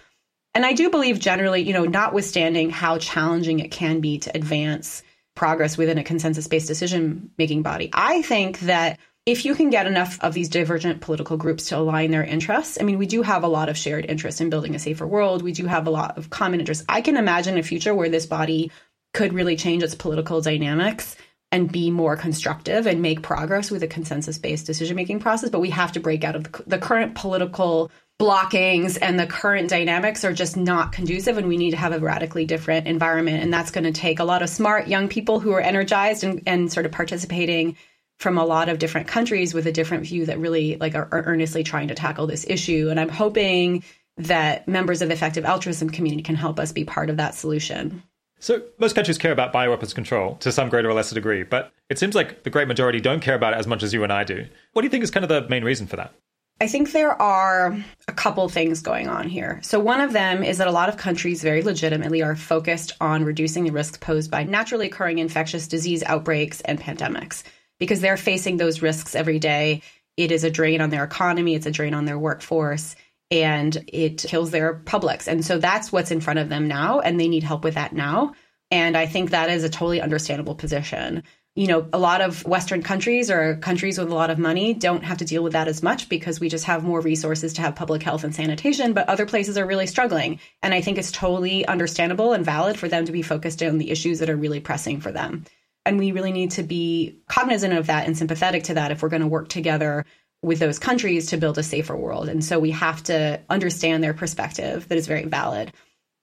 And 0.56 0.66
I 0.66 0.74
do 0.74 0.90
believe 0.90 1.20
generally, 1.20 1.62
you 1.62 1.74
know, 1.74 1.86
notwithstanding 1.86 2.70
how 2.70 2.98
challenging 2.98 3.60
it 3.60 3.72
can 3.72 4.00
be 4.00 4.20
to 4.20 4.36
advance 4.36 5.04
progress 5.36 5.78
within 5.78 5.98
a 5.98 6.04
consensus 6.04 6.48
based 6.48 6.68
decision 6.68 7.32
making 7.38 7.64
body, 7.64 7.90
I 7.94 8.22
think 8.22 8.60
that 8.62 9.00
if 9.26 9.46
you 9.46 9.56
can 9.56 9.70
get 9.70 9.88
enough 9.88 10.20
of 10.22 10.34
these 10.34 10.50
divergent 10.50 11.00
political 11.00 11.38
groups 11.38 11.66
to 11.66 11.78
align 11.78 12.12
their 12.12 12.24
interests, 12.24 12.78
I 12.80 12.84
mean, 12.84 12.98
we 12.98 13.06
do 13.06 13.22
have 13.22 13.44
a 13.44 13.48
lot 13.48 13.70
of 13.70 13.78
shared 13.78 14.06
interests 14.06 14.42
in 14.42 14.50
building 14.50 14.76
a 14.76 14.80
safer 14.80 15.08
world. 15.08 15.42
We 15.42 15.54
do 15.54 15.66
have 15.66 15.88
a 15.88 15.92
lot 15.92 16.18
of 16.18 16.30
common 16.30 16.60
interests. 16.60 16.84
I 16.90 17.02
can 17.02 17.16
imagine 17.16 17.58
a 17.58 17.64
future 17.64 17.96
where 17.96 18.10
this 18.10 18.26
body 18.26 18.72
could 19.14 19.34
really 19.34 19.56
change 19.56 19.82
its 19.82 19.96
political 19.96 20.42
dynamics 20.42 21.16
and 21.54 21.72
be 21.72 21.92
more 21.92 22.18
constructive 22.18 22.88
and 22.88 23.02
make 23.02 23.22
progress 23.22 23.72
with 23.72 23.84
a 23.84 23.88
consensus 23.88 24.38
based 24.38 24.66
decision 24.66 24.96
making 24.96 25.20
process. 25.20 25.50
But 25.50 25.62
we 25.62 25.70
have 25.70 25.94
to 25.94 26.00
break 26.00 26.24
out 26.24 26.36
of 26.36 26.52
the 26.68 26.80
current 26.80 27.16
political 27.16 27.92
blockings 28.20 28.98
and 28.98 29.20
the 29.20 29.28
current 29.28 29.70
dynamics 29.70 30.26
are 30.26 30.34
just 30.34 30.58
not 30.58 30.92
conducive 30.92 31.38
and 31.38 31.48
we 31.48 31.58
need 31.58 31.72
to 31.72 31.78
have 31.78 31.94
a 31.94 32.00
radically 32.00 32.46
different 32.46 32.88
environment 32.88 33.42
and 33.42 33.52
that's 33.52 33.72
going 33.72 33.84
to 33.84 33.92
take 33.92 34.20
a 34.20 34.24
lot 34.24 34.44
of 34.44 34.50
smart 34.50 34.88
young 34.88 35.08
people 35.08 35.40
who 35.40 35.52
are 35.52 35.60
energized 35.60 36.24
and, 36.24 36.42
and 36.46 36.72
sort 36.72 36.86
of 36.86 36.92
participating 36.92 37.76
from 38.24 38.38
a 38.38 38.46
lot 38.46 38.70
of 38.70 38.80
different 38.80 39.08
countries 39.08 39.54
with 39.54 39.68
a 39.68 39.72
different 39.72 40.06
view 40.06 40.26
that 40.26 40.40
really 40.40 40.78
like 40.78 40.96
are, 40.96 41.10
are 41.12 41.24
earnestly 41.24 41.62
trying 41.62 41.90
to 41.90 41.94
tackle 41.94 42.26
this 42.26 42.46
issue. 42.48 42.88
And 42.90 43.00
i'm 43.00 43.10
hoping 43.10 43.84
that 44.18 44.68
members 44.68 45.02
of 45.02 45.10
the 45.10 45.14
effective 45.14 45.44
altruism 45.44 45.90
community 45.90 46.24
can 46.24 46.36
help 46.36 46.60
us 46.60 46.72
be 46.72 46.86
part 46.86 47.10
of 47.10 47.18
that 47.18 47.36
solution. 47.36 48.02
So 48.40 48.62
most 48.78 48.96
countries 48.96 49.18
care 49.18 49.32
about 49.32 49.54
bioweapons 49.54 49.94
control 49.94 50.36
to 50.36 50.52
some 50.52 50.70
greater 50.70 50.90
or 50.90 50.94
lesser 50.94 51.16
degree 51.16 51.44
but 51.44 51.74
it 51.90 52.00
seems 52.00 52.16
like 52.16 52.44
the 52.44 52.50
great 52.50 52.68
majority 52.68 53.02
don't 53.02 53.22
care 53.22 53.36
about 53.36 53.54
it 53.54 53.58
as 53.58 53.68
much 53.68 53.84
as 53.84 53.94
you 53.94 54.04
and 54.04 54.14
i 54.14 54.24
do. 54.24 54.46
What 54.72 54.82
do 54.82 54.86
you 54.86 54.90
think 54.90 55.04
is 55.04 55.12
kind 55.12 55.26
of 55.26 55.30
the 55.30 55.48
main 55.50 55.66
reason 55.66 55.86
for 55.86 55.98
that? 55.98 56.14
I 56.62 56.68
think 56.68 56.92
there 56.92 57.22
are 57.22 57.78
a 58.08 58.14
couple 58.14 58.48
things 58.48 58.82
going 58.82 59.10
on 59.10 59.28
here. 59.28 59.60
So, 59.64 59.80
one 59.80 60.00
of 60.00 60.14
them 60.14 60.44
is 60.44 60.60
that 60.60 60.68
a 60.68 60.72
lot 60.72 60.88
of 60.88 60.96
countries 60.96 61.42
very 61.42 61.62
legitimately 61.62 62.22
are 62.22 62.36
focused 62.38 62.94
on 63.02 63.26
reducing 63.26 63.66
the 63.66 63.72
risks 63.72 63.98
posed 63.98 64.32
by 64.32 64.44
naturally 64.44 64.86
occurring 64.86 65.18
infectious 65.18 65.68
disease 65.68 66.04
outbreaks 66.04 66.62
and 66.62 66.80
pandemics 66.80 67.44
because 67.84 68.02
they're 68.02 68.18
facing 68.18 68.58
those 68.58 68.82
risks 68.82 69.16
every 69.16 69.40
day. 69.40 69.82
It 70.16 70.32
is 70.32 70.44
a 70.44 70.50
drain 70.50 70.82
on 70.82 70.90
their 70.90 71.04
economy, 71.04 71.56
it's 71.56 71.66
a 71.66 71.72
drain 71.72 71.94
on 71.94 72.06
their 72.06 72.20
workforce, 72.20 72.96
and 73.30 73.84
it 73.88 74.20
kills 74.20 74.52
their 74.52 74.76
publics. 74.76 75.28
And 75.28 75.44
so, 75.46 75.58
that's 75.58 75.92
what's 75.92 76.12
in 76.12 76.22
front 76.22 76.40
of 76.40 76.50
them 76.50 76.68
now, 76.68 77.00
and 77.00 77.20
they 77.20 77.28
need 77.28 77.44
help 77.44 77.64
with 77.64 77.76
that 77.76 77.94
now. 77.94 78.34
And 78.72 78.96
I 78.96 79.06
think 79.06 79.32
that 79.32 79.50
is 79.50 79.64
a 79.64 79.70
totally 79.70 80.02
understandable 80.02 80.56
position 80.56 81.24
you 81.56 81.68
know, 81.68 81.88
a 81.94 82.00
lot 82.00 82.22
of 82.22 82.44
Western 82.46 82.82
countries 82.82 83.30
or 83.30 83.58
countries 83.58 84.00
with 84.00 84.10
a 84.10 84.16
lot 84.16 84.32
of 84.32 84.40
money 84.40 84.74
don't 84.74 85.04
have 85.04 85.20
to 85.20 85.26
deal 85.26 85.44
with 85.44 85.54
that 85.54 85.68
as 85.68 85.84
much 85.84 86.10
because 86.10 86.40
we 86.40 86.50
just 86.50 86.66
have 86.66 86.84
more 86.84 87.00
resources 87.00 87.54
to 87.54 87.62
have 87.62 87.76
public 87.76 88.02
health 88.02 88.24
and 88.24 88.34
sanitation, 88.34 88.94
but 88.94 89.08
other 89.08 89.28
places 89.28 89.56
are 89.56 89.66
really 89.66 89.86
struggling. 89.86 90.40
And 90.64 90.74
I 90.74 90.82
think 90.82 90.98
it's 90.98 91.12
totally 91.12 91.66
understandable 91.68 92.34
and 92.34 92.44
valid 92.44 92.80
for 92.80 92.88
them 92.88 93.06
to 93.06 93.12
be 93.12 93.22
focused 93.22 93.62
on 93.62 93.78
the 93.78 93.92
issues 93.92 94.18
that 94.20 94.32
are 94.32 94.36
really 94.36 94.60
pressing 94.60 95.00
for 95.00 95.12
them. 95.12 95.46
And 95.86 96.00
we 96.00 96.12
really 96.12 96.32
need 96.32 96.52
to 96.52 96.64
be 96.64 97.20
cognizant 97.28 97.74
of 97.74 97.88
that 97.88 98.08
and 98.08 98.18
sympathetic 98.18 98.64
to 98.64 98.76
that 98.76 98.92
if 98.92 99.02
we're 99.02 99.10
going 99.10 99.22
to 99.22 99.28
work 99.28 99.50
together 99.50 100.06
with 100.42 100.60
those 100.60 100.80
countries 100.80 101.28
to 101.28 101.38
build 101.38 101.58
a 101.58 101.64
safer 101.64 101.96
world. 101.96 102.30
And 102.30 102.44
so 102.44 102.60
we 102.60 102.72
have 102.72 103.02
to 103.04 103.42
understand 103.50 104.04
their 104.04 104.14
perspective 104.14 104.88
that 104.90 104.98
is 104.98 105.08
very 105.08 105.26
valid. 105.26 105.72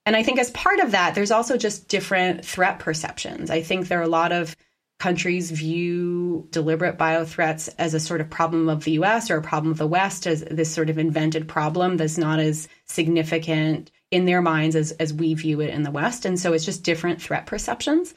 And 0.06 0.16
I 0.16 0.22
think 0.22 0.38
as 0.38 0.50
part 0.50 0.80
of 0.80 0.92
that, 0.92 1.14
there's 1.14 1.30
also 1.30 1.56
just 1.56 1.88
different 1.88 2.44
threat 2.44 2.78
perceptions. 2.78 3.50
I 3.50 3.62
think 3.62 3.88
there 3.88 4.00
are 4.00 4.02
a 4.02 4.08
lot 4.08 4.32
of 4.32 4.56
countries 4.98 5.50
view 5.50 6.46
deliberate 6.50 6.98
biothreats 6.98 7.70
as 7.78 7.94
a 7.94 8.00
sort 8.00 8.20
of 8.20 8.28
problem 8.28 8.68
of 8.68 8.84
the 8.84 8.92
US 8.92 9.30
or 9.30 9.38
a 9.38 9.42
problem 9.42 9.72
of 9.72 9.78
the 9.78 9.86
West 9.86 10.26
as 10.26 10.42
this 10.42 10.72
sort 10.72 10.90
of 10.90 10.98
invented 10.98 11.48
problem 11.48 11.96
that's 11.96 12.18
not 12.18 12.38
as 12.38 12.68
significant 12.84 13.90
in 14.10 14.26
their 14.26 14.42
minds 14.42 14.76
as, 14.76 14.92
as 14.92 15.14
we 15.14 15.32
view 15.34 15.60
it 15.60 15.70
in 15.70 15.82
the 15.82 15.90
West. 15.90 16.26
And 16.26 16.38
so 16.38 16.52
it's 16.52 16.66
just 16.66 16.84
different 16.84 17.22
threat 17.22 17.46
perceptions. 17.46 18.14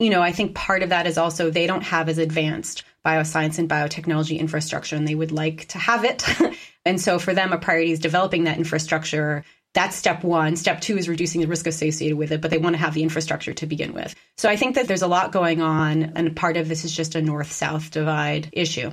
You 0.00 0.10
know, 0.10 0.22
I 0.22 0.32
think 0.32 0.56
part 0.56 0.82
of 0.82 0.88
that 0.88 1.06
is 1.06 1.16
also 1.16 1.50
they 1.50 1.66
don't 1.68 1.82
have 1.82 2.08
as 2.08 2.18
advanced 2.18 2.82
bioscience 3.06 3.58
and 3.58 3.68
biotechnology 3.68 4.38
infrastructure, 4.38 4.96
and 4.96 5.06
they 5.06 5.14
would 5.14 5.30
like 5.30 5.68
to 5.68 5.78
have 5.78 6.04
it. 6.04 6.24
and 6.84 7.00
so 7.00 7.18
for 7.18 7.32
them, 7.32 7.52
a 7.52 7.58
priority 7.58 7.92
is 7.92 8.00
developing 8.00 8.44
that 8.44 8.58
infrastructure 8.58 9.44
that's 9.74 9.96
step 9.96 10.24
one. 10.24 10.56
Step 10.56 10.80
two 10.80 10.98
is 10.98 11.08
reducing 11.08 11.40
the 11.40 11.46
risk 11.46 11.66
associated 11.66 12.18
with 12.18 12.32
it, 12.32 12.40
but 12.40 12.50
they 12.50 12.58
want 12.58 12.74
to 12.74 12.78
have 12.78 12.94
the 12.94 13.02
infrastructure 13.02 13.52
to 13.52 13.66
begin 13.66 13.92
with. 13.92 14.14
So 14.36 14.48
I 14.48 14.56
think 14.56 14.74
that 14.74 14.88
there's 14.88 15.02
a 15.02 15.06
lot 15.06 15.30
going 15.32 15.62
on, 15.62 16.12
and 16.16 16.34
part 16.34 16.56
of 16.56 16.68
this 16.68 16.84
is 16.84 16.92
just 16.92 17.14
a 17.14 17.22
north 17.22 17.52
south 17.52 17.90
divide 17.90 18.48
issue. 18.52 18.90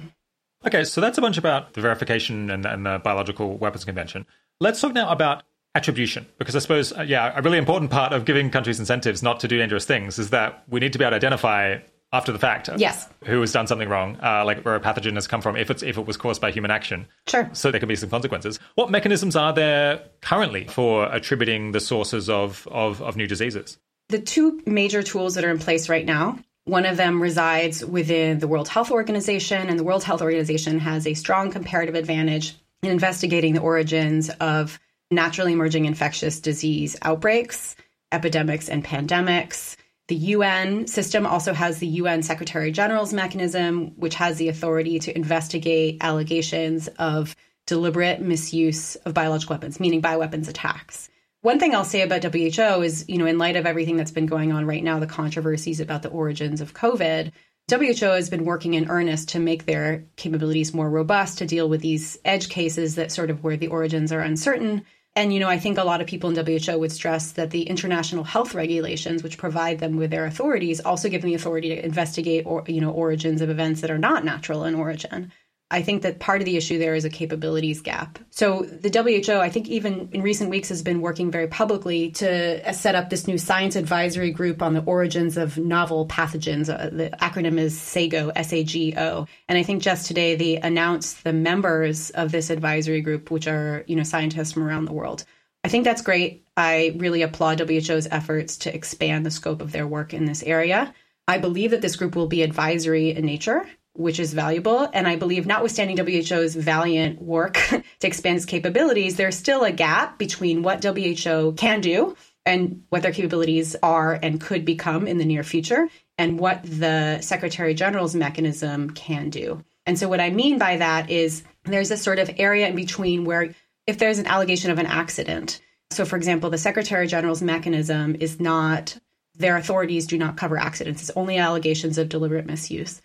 Okay, 0.65 0.83
so 0.83 1.01
that's 1.01 1.17
a 1.17 1.21
bunch 1.21 1.37
about 1.37 1.73
the 1.73 1.81
verification 1.81 2.49
and, 2.49 2.65
and 2.65 2.85
the 2.85 2.99
Biological 3.03 3.57
Weapons 3.57 3.85
Convention. 3.85 4.25
Let's 4.59 4.81
talk 4.81 4.93
now 4.93 5.09
about 5.09 5.43
attribution, 5.75 6.25
because 6.37 6.55
I 6.55 6.59
suppose, 6.59 6.91
uh, 6.91 7.01
yeah, 7.01 7.33
a 7.35 7.41
really 7.41 7.57
important 7.57 7.91
part 7.91 8.13
of 8.13 8.25
giving 8.25 8.49
countries 8.49 8.79
incentives 8.79 9.21
not 9.21 9.39
to 9.41 9.47
do 9.47 9.57
dangerous 9.57 9.85
things 9.85 10.17
is 10.17 10.31
that 10.31 10.63
we 10.67 10.79
need 10.79 10.93
to 10.93 10.99
be 10.99 11.05
able 11.05 11.11
to 11.11 11.15
identify 11.17 11.77
after 12.13 12.31
the 12.31 12.39
fact. 12.39 12.69
Yes. 12.77 13.07
Who 13.25 13.41
has 13.41 13.51
done 13.51 13.67
something 13.67 13.89
wrong, 13.89 14.17
uh, 14.23 14.45
like 14.45 14.63
where 14.63 14.75
a 14.75 14.79
pathogen 14.79 15.15
has 15.15 15.27
come 15.27 15.41
from, 15.41 15.57
if 15.57 15.69
it's 15.69 15.83
if 15.83 15.97
it 15.97 16.05
was 16.05 16.17
caused 16.17 16.41
by 16.41 16.51
human 16.51 16.71
action. 16.71 17.07
Sure. 17.27 17.49
So 17.53 17.69
there 17.69 17.79
can 17.79 17.89
be 17.89 17.95
some 17.95 18.09
consequences. 18.09 18.59
What 18.75 18.89
mechanisms 18.89 19.35
are 19.35 19.53
there 19.53 20.05
currently 20.21 20.67
for 20.67 21.13
attributing 21.13 21.73
the 21.73 21.79
sources 21.79 22.29
of, 22.29 22.67
of, 22.71 23.01
of 23.01 23.17
new 23.17 23.27
diseases? 23.27 23.77
The 24.09 24.19
two 24.19 24.61
major 24.65 25.03
tools 25.03 25.35
that 25.35 25.43
are 25.43 25.51
in 25.51 25.59
place 25.59 25.89
right 25.89 26.05
now. 26.05 26.39
One 26.63 26.85
of 26.85 26.97
them 26.97 27.21
resides 27.21 27.85
within 27.85 28.39
the 28.39 28.47
World 28.47 28.67
Health 28.67 28.91
Organization, 28.91 29.69
and 29.69 29.79
the 29.79 29.85
World 29.85 30.03
Health 30.03 30.21
Organization 30.21 30.79
has 30.79 31.07
a 31.07 31.13
strong 31.13 31.49
comparative 31.49 31.95
advantage 31.95 32.55
in 32.83 32.91
investigating 32.91 33.53
the 33.53 33.61
origins 33.61 34.29
of 34.29 34.77
naturally 35.11 35.53
emerging 35.53 35.85
infectious 35.85 36.39
disease 36.39 36.95
outbreaks, 37.01 37.75
epidemics, 38.11 38.69
and 38.69 38.83
pandemics 38.83 39.75
the 40.07 40.15
UN 40.15 40.87
system 40.87 41.25
also 41.25 41.53
has 41.53 41.79
the 41.79 41.87
UN 41.87 42.23
Secretary 42.23 42.71
General's 42.71 43.13
mechanism, 43.13 43.91
which 43.97 44.15
has 44.15 44.37
the 44.37 44.47
authority 44.47 44.99
to 44.99 45.15
investigate 45.15 45.97
allegations 46.01 46.87
of 46.97 47.35
deliberate 47.65 48.21
misuse 48.21 48.95
of 48.97 49.13
biological 49.13 49.55
weapons, 49.55 49.79
meaning 49.79 50.01
bioweapons 50.01 50.47
attacks. 50.47 51.09
One 51.41 51.59
thing 51.59 51.75
I'll 51.75 51.83
say 51.83 52.01
about 52.01 52.23
WHO 52.23 52.81
is, 52.81 53.05
you 53.09 53.17
know, 53.17 53.25
in 53.25 53.37
light 53.37 53.57
of 53.57 53.65
everything 53.65 53.97
that's 53.97 54.11
been 54.11 54.25
going 54.25 54.53
on 54.53 54.65
right 54.65 54.83
now, 54.83 54.99
the 54.99 55.07
controversies 55.07 55.81
about 55.81 56.03
the 56.03 56.09
origins 56.09 56.61
of 56.61 56.73
COVID, 56.73 57.31
WHO 57.69 58.05
has 58.05 58.29
been 58.29 58.45
working 58.45 58.75
in 58.75 58.89
earnest 58.89 59.29
to 59.29 59.39
make 59.39 59.65
their 59.65 60.05
capabilities 60.15 60.73
more 60.73 60.89
robust 60.89 61.39
to 61.39 61.45
deal 61.45 61.67
with 61.67 61.81
these 61.81 62.17
edge 62.23 62.47
cases 62.47 62.95
that 62.95 63.11
sort 63.11 63.29
of 63.29 63.43
where 63.43 63.57
the 63.57 63.67
origins 63.67 64.13
are 64.13 64.21
uncertain 64.21 64.85
and, 65.17 65.33
you 65.33 65.39
know, 65.39 65.49
I 65.49 65.57
think 65.57 65.79
a 65.79 65.83
lot 65.83 65.99
of 65.99 66.07
people 66.07 66.29
in 66.29 66.45
WHO 66.45 66.77
would 66.77 66.91
stress 66.91 67.31
that 67.31 67.49
the 67.49 67.63
international 67.63 68.23
health 68.23 68.53
regulations, 68.53 69.23
which 69.23 69.39
provide 69.39 69.79
them 69.79 69.97
with 69.97 70.11
their 70.11 70.25
authorities, 70.25 70.79
also 70.79 71.09
give 71.09 71.21
them 71.21 71.29
the 71.31 71.35
authority 71.35 71.69
to 71.69 71.83
investigate 71.83 72.45
or, 72.45 72.63
you 72.67 72.79
know, 72.81 72.91
origins 72.91 73.41
of 73.41 73.49
events 73.49 73.81
that 73.81 73.89
are 73.89 73.97
not 73.97 74.23
natural 74.23 74.63
in 74.63 74.75
origin. 74.75 75.31
I 75.69 75.81
think 75.81 76.03
that 76.03 76.19
part 76.19 76.41
of 76.41 76.45
the 76.45 76.55
issue 76.55 76.79
there 76.79 76.95
is 76.95 77.03
a 77.03 77.09
capabilities 77.09 77.81
gap. 77.81 78.19
So 78.29 78.61
the 78.61 78.89
WHO, 78.89 79.39
I 79.39 79.49
think 79.49 79.67
even 79.67 80.07
in 80.13 80.21
recent 80.21 80.49
weeks, 80.49 80.69
has 80.69 80.81
been 80.81 81.01
working 81.01 81.29
very 81.29 81.47
publicly 81.47 82.11
to 82.11 82.73
set 82.73 82.95
up 82.95 83.09
this 83.09 83.27
new 83.27 83.37
science 83.37 83.75
advisory 83.75 84.31
group 84.31 84.61
on 84.61 84.73
the 84.73 84.83
origins 84.83 85.35
of 85.35 85.57
novel 85.57 86.07
pathogens. 86.07 86.69
Uh, 86.69 86.89
the 86.89 87.09
acronym 87.21 87.59
is 87.59 87.77
SAGO, 87.77 88.29
S-A-G-O. 88.29 89.27
And 89.49 89.57
I 89.57 89.63
think 89.63 89.83
just 89.83 90.07
today 90.07 90.35
they 90.35 90.55
announced 90.55 91.25
the 91.25 91.33
members 91.33 92.11
of 92.11 92.31
this 92.31 92.49
advisory 92.49 93.01
group, 93.01 93.29
which 93.29 93.47
are 93.47 93.83
you 93.87 93.97
know 93.97 94.03
scientists 94.03 94.53
from 94.53 94.63
around 94.63 94.85
the 94.85 94.93
world. 94.93 95.25
I 95.65 95.67
think 95.67 95.83
that's 95.83 96.01
great. 96.01 96.45
I 96.55 96.95
really 96.95 97.23
applaud 97.23 97.59
WHO's 97.59 98.07
efforts 98.09 98.57
to 98.59 98.73
expand 98.73 99.25
the 99.25 99.31
scope 99.31 99.61
of 99.61 99.73
their 99.73 99.85
work 99.85 100.13
in 100.13 100.23
this 100.23 100.43
area. 100.43 100.93
I 101.27 101.39
believe 101.39 101.71
that 101.71 101.81
this 101.81 101.97
group 101.97 102.15
will 102.15 102.27
be 102.27 102.41
advisory 102.41 103.09
in 103.09 103.25
nature 103.25 103.67
which 103.97 104.19
is 104.19 104.33
valuable. 104.33 104.87
And 104.93 105.07
I 105.07 105.15
believe, 105.15 105.45
notwithstanding 105.45 105.97
WHO's 105.97 106.55
valiant 106.55 107.21
work 107.21 107.53
to 107.99 108.07
expand 108.07 108.37
its 108.37 108.45
capabilities, 108.45 109.15
there's 109.15 109.35
still 109.35 109.63
a 109.63 109.71
gap 109.71 110.17
between 110.17 110.61
what 110.61 110.83
WHO 110.83 111.53
can 111.53 111.81
do 111.81 112.15
and 112.45 112.83
what 112.89 113.01
their 113.01 113.11
capabilities 113.11 113.75
are 113.83 114.13
and 114.13 114.39
could 114.39 114.63
become 114.63 115.07
in 115.07 115.17
the 115.17 115.25
near 115.25 115.43
future, 115.43 115.89
and 116.17 116.39
what 116.39 116.61
the 116.63 117.19
Secretary 117.19 117.73
General's 117.73 118.15
mechanism 118.15 118.89
can 118.91 119.29
do. 119.29 119.63
And 119.85 119.99
so, 119.99 120.07
what 120.07 120.21
I 120.21 120.29
mean 120.29 120.57
by 120.57 120.77
that 120.77 121.09
is 121.09 121.43
there's 121.65 121.91
a 121.91 121.97
sort 121.97 122.19
of 122.19 122.31
area 122.37 122.67
in 122.67 122.75
between 122.75 123.25
where 123.25 123.53
if 123.85 123.97
there's 123.97 124.19
an 124.19 124.27
allegation 124.27 124.71
of 124.71 124.79
an 124.79 124.85
accident, 124.85 125.59
so 125.91 126.05
for 126.05 126.15
example, 126.15 126.49
the 126.49 126.57
Secretary 126.57 127.07
General's 127.07 127.41
mechanism 127.41 128.15
is 128.19 128.39
not, 128.39 128.97
their 129.35 129.57
authorities 129.57 130.07
do 130.07 130.17
not 130.17 130.37
cover 130.37 130.57
accidents, 130.57 131.01
it's 131.01 131.17
only 131.17 131.37
allegations 131.37 131.97
of 131.97 132.09
deliberate 132.09 132.45
misuse. 132.45 133.01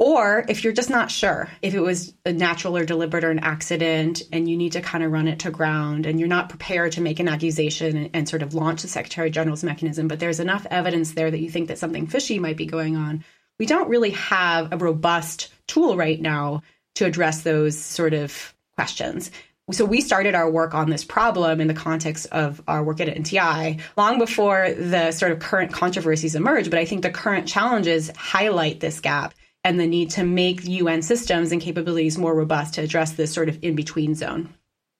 Or 0.00 0.46
if 0.48 0.64
you're 0.64 0.72
just 0.72 0.88
not 0.88 1.10
sure 1.10 1.50
if 1.60 1.74
it 1.74 1.80
was 1.80 2.14
a 2.24 2.32
natural 2.32 2.74
or 2.74 2.86
deliberate 2.86 3.22
or 3.22 3.30
an 3.30 3.40
accident 3.40 4.22
and 4.32 4.48
you 4.48 4.56
need 4.56 4.72
to 4.72 4.80
kind 4.80 5.04
of 5.04 5.12
run 5.12 5.28
it 5.28 5.40
to 5.40 5.50
ground 5.50 6.06
and 6.06 6.18
you're 6.18 6.26
not 6.26 6.48
prepared 6.48 6.92
to 6.92 7.02
make 7.02 7.20
an 7.20 7.28
accusation 7.28 7.94
and, 7.98 8.10
and, 8.14 8.26
sort 8.26 8.40
of 8.40 8.54
launch 8.54 8.80
the 8.80 8.88
Secretary 8.88 9.28
General's 9.28 9.62
mechanism, 9.62 10.08
but 10.08 10.18
there's 10.18 10.40
enough 10.40 10.66
evidence 10.70 11.12
there 11.12 11.30
that 11.30 11.40
you 11.40 11.50
think 11.50 11.68
that 11.68 11.76
something 11.76 12.06
fishy 12.06 12.38
might 12.38 12.56
be 12.56 12.64
going 12.64 12.96
on, 12.96 13.22
we 13.58 13.66
don't 13.66 13.90
really 13.90 14.12
have 14.12 14.72
a 14.72 14.78
robust 14.78 15.52
tool 15.66 15.98
right 15.98 16.18
now 16.18 16.62
to 16.94 17.04
address 17.04 17.42
those 17.42 17.78
sort 17.78 18.14
of 18.14 18.54
questions. 18.76 19.30
So 19.70 19.84
we 19.84 20.00
started 20.00 20.34
our 20.34 20.50
work 20.50 20.72
on 20.72 20.88
this 20.88 21.04
problem 21.04 21.60
in 21.60 21.68
the 21.68 21.74
context 21.74 22.26
of 22.32 22.62
our 22.66 22.82
work 22.82 23.00
at 23.00 23.14
NTI 23.14 23.82
long 23.98 24.18
before 24.18 24.72
the 24.72 25.12
sort 25.12 25.32
of 25.32 25.40
current 25.40 25.74
controversies 25.74 26.34
emerged. 26.34 26.70
But 26.70 26.80
I 26.80 26.86
think 26.86 27.02
the 27.02 27.10
current 27.10 27.46
challenges 27.46 28.10
highlight 28.16 28.80
this 28.80 29.00
gap 29.00 29.34
and 29.64 29.78
the 29.78 29.86
need 29.86 30.10
to 30.10 30.24
make 30.24 30.64
UN 30.64 31.02
systems 31.02 31.52
and 31.52 31.60
capabilities 31.60 32.18
more 32.18 32.34
robust 32.34 32.74
to 32.74 32.82
address 32.82 33.12
this 33.12 33.32
sort 33.32 33.48
of 33.48 33.58
in 33.62 33.74
between 33.74 34.14
zone. 34.14 34.52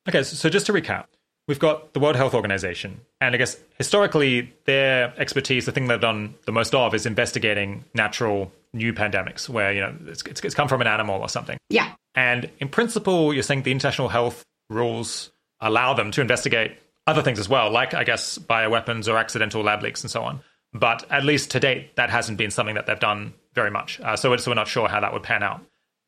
Okay, 0.09 0.23
so 0.23 0.49
just 0.49 0.67
to 0.67 0.73
recap, 0.73 1.07
we've 1.49 1.59
got 1.59 1.93
the 1.93 2.01
World 2.01 2.17
Health 2.17 2.35
Organization, 2.35 3.01
and 3.21 3.35
I 3.35 3.39
guess 3.39 3.57
historically 3.77 4.53
their 4.65 5.15
expertise, 5.19 5.67
the 5.67 5.73
thing 5.73 5.89
they've 5.89 6.01
done 6.01 6.35
the 6.47 6.53
most 6.53 6.75
of, 6.75 6.95
is 6.95 7.07
investigating 7.07 7.85
natural 7.95 8.53
new 8.73 8.93
pandemics 8.93 9.49
where 9.49 9.73
you 9.73 9.81
know 9.81 9.95
it's, 10.07 10.23
it's 10.23 10.55
come 10.55 10.69
from 10.69 10.81
an 10.81 10.87
animal 10.87 11.21
or 11.21 11.29
something. 11.29 11.59
Yeah. 11.69 11.93
And 12.15 12.51
in 12.59 12.69
principle, 12.69 13.33
you're 13.35 13.43
saying 13.43 13.63
the 13.63 13.73
international 13.73 14.09
health 14.09 14.45
rules 14.69 15.31
allow 15.61 15.95
them 15.95 16.11
to 16.13 16.21
investigate 16.21 16.73
other 17.07 17.23
things 17.23 17.39
as 17.39 17.49
well, 17.49 17.71
like 17.71 17.95
I 17.95 18.05
guess 18.05 18.39
bioweapons 18.39 19.09
or 19.09 19.17
accidental 19.17 19.63
lab 19.63 19.83
leaks 19.83 20.03
and 20.03 20.11
so 20.11 20.23
on. 20.23 20.41
But 20.73 21.05
at 21.11 21.25
least 21.25 21.51
to 21.53 21.61
date, 21.61 21.97
that 21.97 22.11
hasn't 22.11 22.39
been 22.39 22.51
something 22.51 22.75
that 22.75 22.87
they've 22.87 22.99
done 22.99 23.35
very 23.55 23.71
much. 23.71 24.01
Uh, 24.01 24.17
so, 24.17 24.37
so 24.37 24.51
we're 24.51 24.55
not 24.55 24.69
sure 24.69 24.89
how 24.89 25.01
that 25.01 25.13
would 25.13 25.23
pan 25.23 25.43
out. 25.43 25.61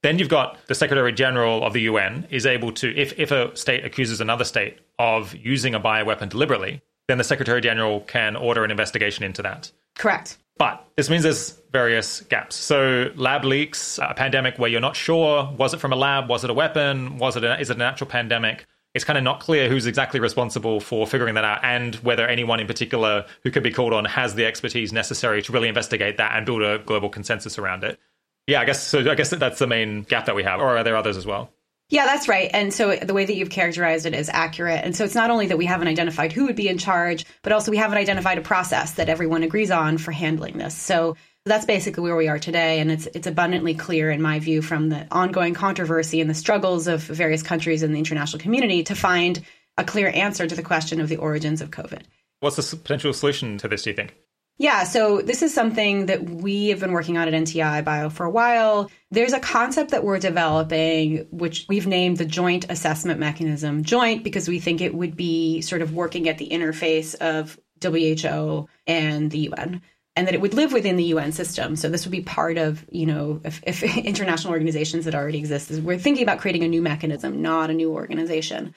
Then 0.02 0.18
you've 0.18 0.28
got 0.28 0.58
the 0.66 0.74
Secretary 0.74 1.12
General 1.12 1.64
of 1.64 1.72
the 1.72 1.82
UN 1.82 2.26
is 2.30 2.44
able 2.44 2.72
to, 2.72 2.96
if, 2.96 3.18
if 3.18 3.30
a 3.30 3.56
state 3.56 3.84
accuses 3.84 4.20
another 4.20 4.44
state 4.44 4.78
of 4.98 5.34
using 5.34 5.74
a 5.74 5.80
bioweapon 5.80 6.28
deliberately, 6.28 6.82
then 7.08 7.18
the 7.18 7.24
Secretary 7.24 7.60
General 7.60 8.00
can 8.00 8.36
order 8.36 8.64
an 8.64 8.70
investigation 8.70 9.24
into 9.24 9.42
that. 9.42 9.70
Correct. 9.96 10.38
But 10.58 10.86
this 10.96 11.08
means 11.08 11.22
there's 11.22 11.58
various 11.72 12.20
gaps. 12.22 12.56
So 12.56 13.10
lab 13.16 13.44
leaks, 13.44 13.98
a 13.98 14.14
pandemic 14.14 14.58
where 14.58 14.70
you're 14.70 14.80
not 14.80 14.96
sure 14.96 15.50
was 15.56 15.72
it 15.74 15.80
from 15.80 15.92
a 15.92 15.96
lab, 15.96 16.28
was 16.28 16.44
it 16.44 16.50
a 16.50 16.54
weapon, 16.54 17.18
was 17.18 17.36
it 17.36 17.44
a, 17.44 17.58
is 17.60 17.70
it 17.70 17.76
an 17.76 17.82
actual 17.82 18.06
pandemic? 18.06 18.66
It's 18.94 19.04
kind 19.04 19.16
of 19.16 19.24
not 19.24 19.40
clear 19.40 19.68
who's 19.68 19.86
exactly 19.86 20.20
responsible 20.20 20.80
for 20.80 21.06
figuring 21.06 21.34
that 21.34 21.44
out 21.44 21.60
and 21.62 21.94
whether 21.96 22.26
anyone 22.26 22.60
in 22.60 22.66
particular 22.66 23.24
who 23.42 23.50
could 23.50 23.62
be 23.62 23.70
called 23.70 23.94
on 23.94 24.04
has 24.04 24.34
the 24.34 24.44
expertise 24.44 24.92
necessary 24.92 25.40
to 25.42 25.52
really 25.52 25.68
investigate 25.68 26.18
that 26.18 26.36
and 26.36 26.44
build 26.44 26.62
a 26.62 26.78
global 26.78 27.08
consensus 27.08 27.58
around 27.58 27.84
it. 27.84 27.98
Yeah, 28.46 28.60
I 28.60 28.64
guess 28.64 28.82
so. 28.82 29.10
I 29.10 29.14
guess 29.14 29.30
that's 29.30 29.58
the 29.58 29.66
main 29.66 30.02
gap 30.02 30.26
that 30.26 30.34
we 30.34 30.42
have, 30.42 30.60
or 30.60 30.76
are 30.76 30.84
there 30.84 30.96
others 30.96 31.16
as 31.16 31.24
well? 31.24 31.50
Yeah, 31.88 32.06
that's 32.06 32.26
right. 32.26 32.50
And 32.54 32.72
so 32.72 32.96
the 32.96 33.12
way 33.12 33.24
that 33.24 33.34
you've 33.34 33.50
characterized 33.50 34.06
it 34.06 34.14
is 34.14 34.30
accurate. 34.30 34.82
And 34.82 34.96
so 34.96 35.04
it's 35.04 35.14
not 35.14 35.30
only 35.30 35.46
that 35.48 35.58
we 35.58 35.66
haven't 35.66 35.88
identified 35.88 36.32
who 36.32 36.46
would 36.46 36.56
be 36.56 36.68
in 36.68 36.78
charge, 36.78 37.26
but 37.42 37.52
also 37.52 37.70
we 37.70 37.76
haven't 37.76 37.98
identified 37.98 38.38
a 38.38 38.40
process 38.40 38.92
that 38.94 39.10
everyone 39.10 39.42
agrees 39.42 39.70
on 39.70 39.98
for 39.98 40.10
handling 40.10 40.56
this. 40.56 40.74
So 40.74 41.16
that's 41.44 41.64
basically 41.64 42.02
where 42.02 42.16
we 42.16 42.28
are 42.28 42.38
today. 42.38 42.80
And 42.80 42.90
it's 42.90 43.06
it's 43.14 43.26
abundantly 43.26 43.74
clear, 43.74 44.10
in 44.10 44.22
my 44.22 44.38
view, 44.38 44.62
from 44.62 44.88
the 44.88 45.06
ongoing 45.10 45.54
controversy 45.54 46.20
and 46.20 46.30
the 46.30 46.34
struggles 46.34 46.86
of 46.86 47.02
various 47.02 47.42
countries 47.42 47.82
in 47.82 47.92
the 47.92 47.98
international 47.98 48.40
community 48.40 48.82
to 48.84 48.94
find 48.94 49.42
a 49.76 49.84
clear 49.84 50.10
answer 50.14 50.46
to 50.46 50.54
the 50.54 50.62
question 50.62 51.00
of 51.00 51.08
the 51.08 51.16
origins 51.16 51.60
of 51.60 51.70
COVID. 51.70 52.02
What's 52.40 52.56
the 52.56 52.76
potential 52.76 53.12
solution 53.12 53.58
to 53.58 53.68
this, 53.68 53.82
do 53.82 53.90
you 53.90 53.96
think? 53.96 54.14
Yeah, 54.58 54.84
so 54.84 55.22
this 55.22 55.42
is 55.42 55.54
something 55.54 56.06
that 56.06 56.28
we 56.28 56.68
have 56.68 56.80
been 56.80 56.92
working 56.92 57.16
on 57.16 57.26
at 57.26 57.34
NTI 57.34 57.84
Bio 57.84 58.10
for 58.10 58.26
a 58.26 58.30
while. 58.30 58.90
There's 59.10 59.32
a 59.32 59.40
concept 59.40 59.90
that 59.90 60.04
we're 60.04 60.18
developing, 60.18 61.26
which 61.30 61.66
we've 61.68 61.86
named 61.86 62.18
the 62.18 62.26
Joint 62.26 62.66
Assessment 62.68 63.18
Mechanism. 63.18 63.82
Joint 63.82 64.22
because 64.22 64.48
we 64.48 64.60
think 64.60 64.80
it 64.80 64.94
would 64.94 65.16
be 65.16 65.62
sort 65.62 65.82
of 65.82 65.94
working 65.94 66.28
at 66.28 66.38
the 66.38 66.48
interface 66.48 67.14
of 67.16 67.58
WHO 67.82 68.68
and 68.86 69.30
the 69.30 69.38
UN 69.38 69.82
and 70.14 70.26
that 70.26 70.34
it 70.34 70.40
would 70.40 70.54
live 70.54 70.72
within 70.72 70.96
the 70.96 71.04
UN 71.04 71.32
system. 71.32 71.76
So 71.76 71.88
this 71.88 72.04
would 72.04 72.12
be 72.12 72.20
part 72.20 72.58
of, 72.58 72.84
you 72.90 73.06
know, 73.06 73.40
if, 73.44 73.62
if 73.66 73.82
international 73.96 74.52
organizations 74.52 75.04
that 75.06 75.14
already 75.14 75.38
exist. 75.38 75.70
We're 75.70 75.98
thinking 75.98 76.22
about 76.22 76.38
creating 76.40 76.64
a 76.64 76.68
new 76.68 76.82
mechanism, 76.82 77.42
not 77.42 77.70
a 77.70 77.74
new 77.74 77.92
organization. 77.92 78.74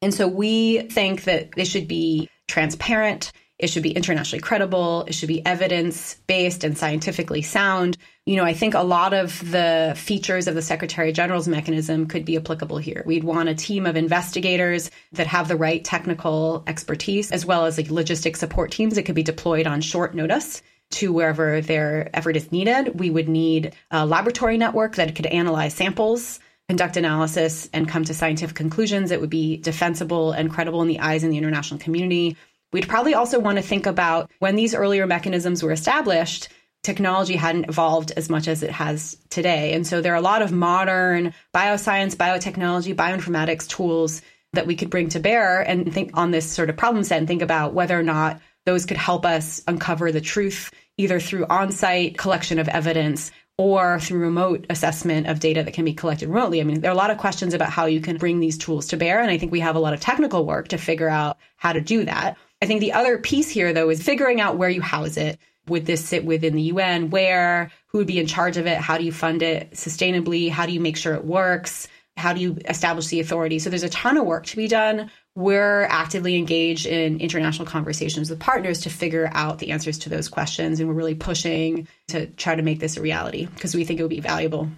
And 0.00 0.12
so 0.12 0.26
we 0.26 0.82
think 0.82 1.24
that 1.24 1.50
it 1.56 1.66
should 1.66 1.86
be 1.86 2.28
transparent 2.48 3.32
it 3.62 3.70
should 3.70 3.84
be 3.84 3.92
internationally 3.92 4.40
credible. 4.40 5.04
It 5.06 5.14
should 5.14 5.28
be 5.28 5.46
evidence 5.46 6.16
based 6.26 6.64
and 6.64 6.76
scientifically 6.76 7.42
sound. 7.42 7.96
You 8.26 8.34
know, 8.34 8.44
I 8.44 8.54
think 8.54 8.74
a 8.74 8.82
lot 8.82 9.14
of 9.14 9.38
the 9.52 9.94
features 9.96 10.48
of 10.48 10.56
the 10.56 10.62
Secretary 10.62 11.12
General's 11.12 11.46
mechanism 11.46 12.08
could 12.08 12.24
be 12.24 12.36
applicable 12.36 12.78
here. 12.78 13.04
We'd 13.06 13.22
want 13.22 13.48
a 13.48 13.54
team 13.54 13.86
of 13.86 13.94
investigators 13.94 14.90
that 15.12 15.28
have 15.28 15.46
the 15.46 15.54
right 15.54 15.82
technical 15.84 16.64
expertise, 16.66 17.30
as 17.30 17.46
well 17.46 17.64
as 17.64 17.78
like 17.78 17.86
logistic 17.86 18.36
support 18.36 18.72
teams 18.72 18.96
that 18.96 19.04
could 19.04 19.14
be 19.14 19.22
deployed 19.22 19.68
on 19.68 19.80
short 19.80 20.12
notice 20.12 20.60
to 20.92 21.12
wherever 21.12 21.60
their 21.60 22.10
effort 22.14 22.36
is 22.36 22.52
needed. 22.52 22.98
We 22.98 23.10
would 23.10 23.28
need 23.28 23.74
a 23.90 24.06
laboratory 24.06 24.58
network 24.58 24.96
that 24.96 25.14
could 25.14 25.26
analyze 25.26 25.74
samples 25.74 26.40
conduct 26.68 26.96
analysis 26.96 27.68
and 27.72 27.88
come 27.88 28.04
to 28.04 28.14
scientific 28.14 28.56
conclusions 28.56 29.10
that 29.10 29.20
would 29.20 29.28
be 29.28 29.58
defensible 29.58 30.32
and 30.32 30.50
credible 30.50 30.80
in 30.80 30.88
the 30.88 31.00
eyes 31.00 31.24
of 31.24 31.30
the 31.30 31.36
international 31.36 31.78
community. 31.78 32.36
We'd 32.72 32.88
probably 32.88 33.14
also 33.14 33.38
want 33.38 33.58
to 33.58 33.62
think 33.62 33.84
about 33.84 34.30
when 34.38 34.56
these 34.56 34.74
earlier 34.74 35.06
mechanisms 35.06 35.62
were 35.62 35.72
established, 35.72 36.48
technology 36.82 37.36
hadn't 37.36 37.68
evolved 37.68 38.12
as 38.16 38.30
much 38.30 38.48
as 38.48 38.62
it 38.62 38.70
has 38.70 39.16
today. 39.28 39.74
And 39.74 39.86
so 39.86 40.00
there 40.00 40.14
are 40.14 40.16
a 40.16 40.22
lot 40.22 40.42
of 40.42 40.50
modern 40.50 41.34
bioscience, 41.54 42.16
biotechnology, 42.16 42.94
bioinformatics 42.94 43.68
tools 43.68 44.22
that 44.54 44.66
we 44.66 44.74
could 44.74 44.90
bring 44.90 45.08
to 45.10 45.20
bear 45.20 45.60
and 45.60 45.92
think 45.92 46.12
on 46.14 46.30
this 46.30 46.50
sort 46.50 46.70
of 46.70 46.76
problem 46.76 47.04
set 47.04 47.18
and 47.18 47.28
think 47.28 47.42
about 47.42 47.74
whether 47.74 47.98
or 47.98 48.02
not 48.02 48.40
those 48.64 48.86
could 48.86 48.96
help 48.96 49.26
us 49.26 49.62
uncover 49.68 50.12
the 50.12 50.20
truth 50.20 50.70
either 50.96 51.20
through 51.20 51.46
on 51.46 51.72
site 51.72 52.18
collection 52.18 52.58
of 52.58 52.68
evidence 52.68 53.30
or 53.58 54.00
through 54.00 54.20
remote 54.20 54.66
assessment 54.70 55.26
of 55.26 55.40
data 55.40 55.62
that 55.62 55.74
can 55.74 55.84
be 55.84 55.92
collected 55.92 56.28
remotely. 56.28 56.60
I 56.60 56.64
mean, 56.64 56.80
there 56.80 56.90
are 56.90 56.94
a 56.94 56.96
lot 56.96 57.10
of 57.10 57.18
questions 57.18 57.54
about 57.54 57.70
how 57.70 57.86
you 57.86 58.00
can 58.00 58.16
bring 58.16 58.40
these 58.40 58.58
tools 58.58 58.88
to 58.88 58.96
bear. 58.96 59.20
And 59.20 59.30
I 59.30 59.38
think 59.38 59.52
we 59.52 59.60
have 59.60 59.76
a 59.76 59.80
lot 59.80 59.94
of 59.94 60.00
technical 60.00 60.46
work 60.46 60.68
to 60.68 60.78
figure 60.78 61.08
out 61.08 61.38
how 61.56 61.72
to 61.72 61.80
do 61.80 62.04
that. 62.04 62.36
I 62.60 62.66
think 62.66 62.80
the 62.80 62.92
other 62.92 63.18
piece 63.18 63.48
here, 63.48 63.72
though, 63.72 63.90
is 63.90 64.02
figuring 64.02 64.40
out 64.40 64.56
where 64.56 64.70
you 64.70 64.80
house 64.80 65.16
it. 65.16 65.38
Would 65.68 65.86
this 65.86 66.04
sit 66.04 66.24
within 66.24 66.54
the 66.54 66.62
UN? 66.62 67.10
Where? 67.10 67.70
Who 67.88 67.98
would 67.98 68.06
be 68.06 68.18
in 68.18 68.26
charge 68.26 68.56
of 68.56 68.66
it? 68.66 68.78
How 68.78 68.98
do 68.98 69.04
you 69.04 69.12
fund 69.12 69.42
it 69.42 69.72
sustainably? 69.72 70.50
How 70.50 70.66
do 70.66 70.72
you 70.72 70.80
make 70.80 70.96
sure 70.96 71.14
it 71.14 71.24
works? 71.24 71.88
How 72.16 72.32
do 72.32 72.40
you 72.40 72.58
establish 72.68 73.08
the 73.08 73.20
authority? 73.20 73.58
So 73.58 73.70
there's 73.70 73.82
a 73.82 73.88
ton 73.88 74.16
of 74.16 74.26
work 74.26 74.46
to 74.46 74.56
be 74.56 74.66
done. 74.66 75.10
We're 75.34 75.84
actively 75.84 76.36
engaged 76.36 76.84
in 76.84 77.20
international 77.20 77.66
conversations 77.66 78.28
with 78.28 78.38
partners 78.38 78.82
to 78.82 78.90
figure 78.90 79.30
out 79.32 79.58
the 79.58 79.70
answers 79.70 79.98
to 80.00 80.10
those 80.10 80.28
questions. 80.28 80.78
And 80.78 80.88
we're 80.88 80.94
really 80.94 81.14
pushing 81.14 81.88
to 82.08 82.26
try 82.26 82.54
to 82.54 82.62
make 82.62 82.80
this 82.80 82.96
a 82.98 83.00
reality 83.00 83.46
because 83.46 83.74
we 83.74 83.84
think 83.84 83.98
it 83.98 84.02
would 84.02 84.10
be 84.10 84.20
valuable. 84.20 84.68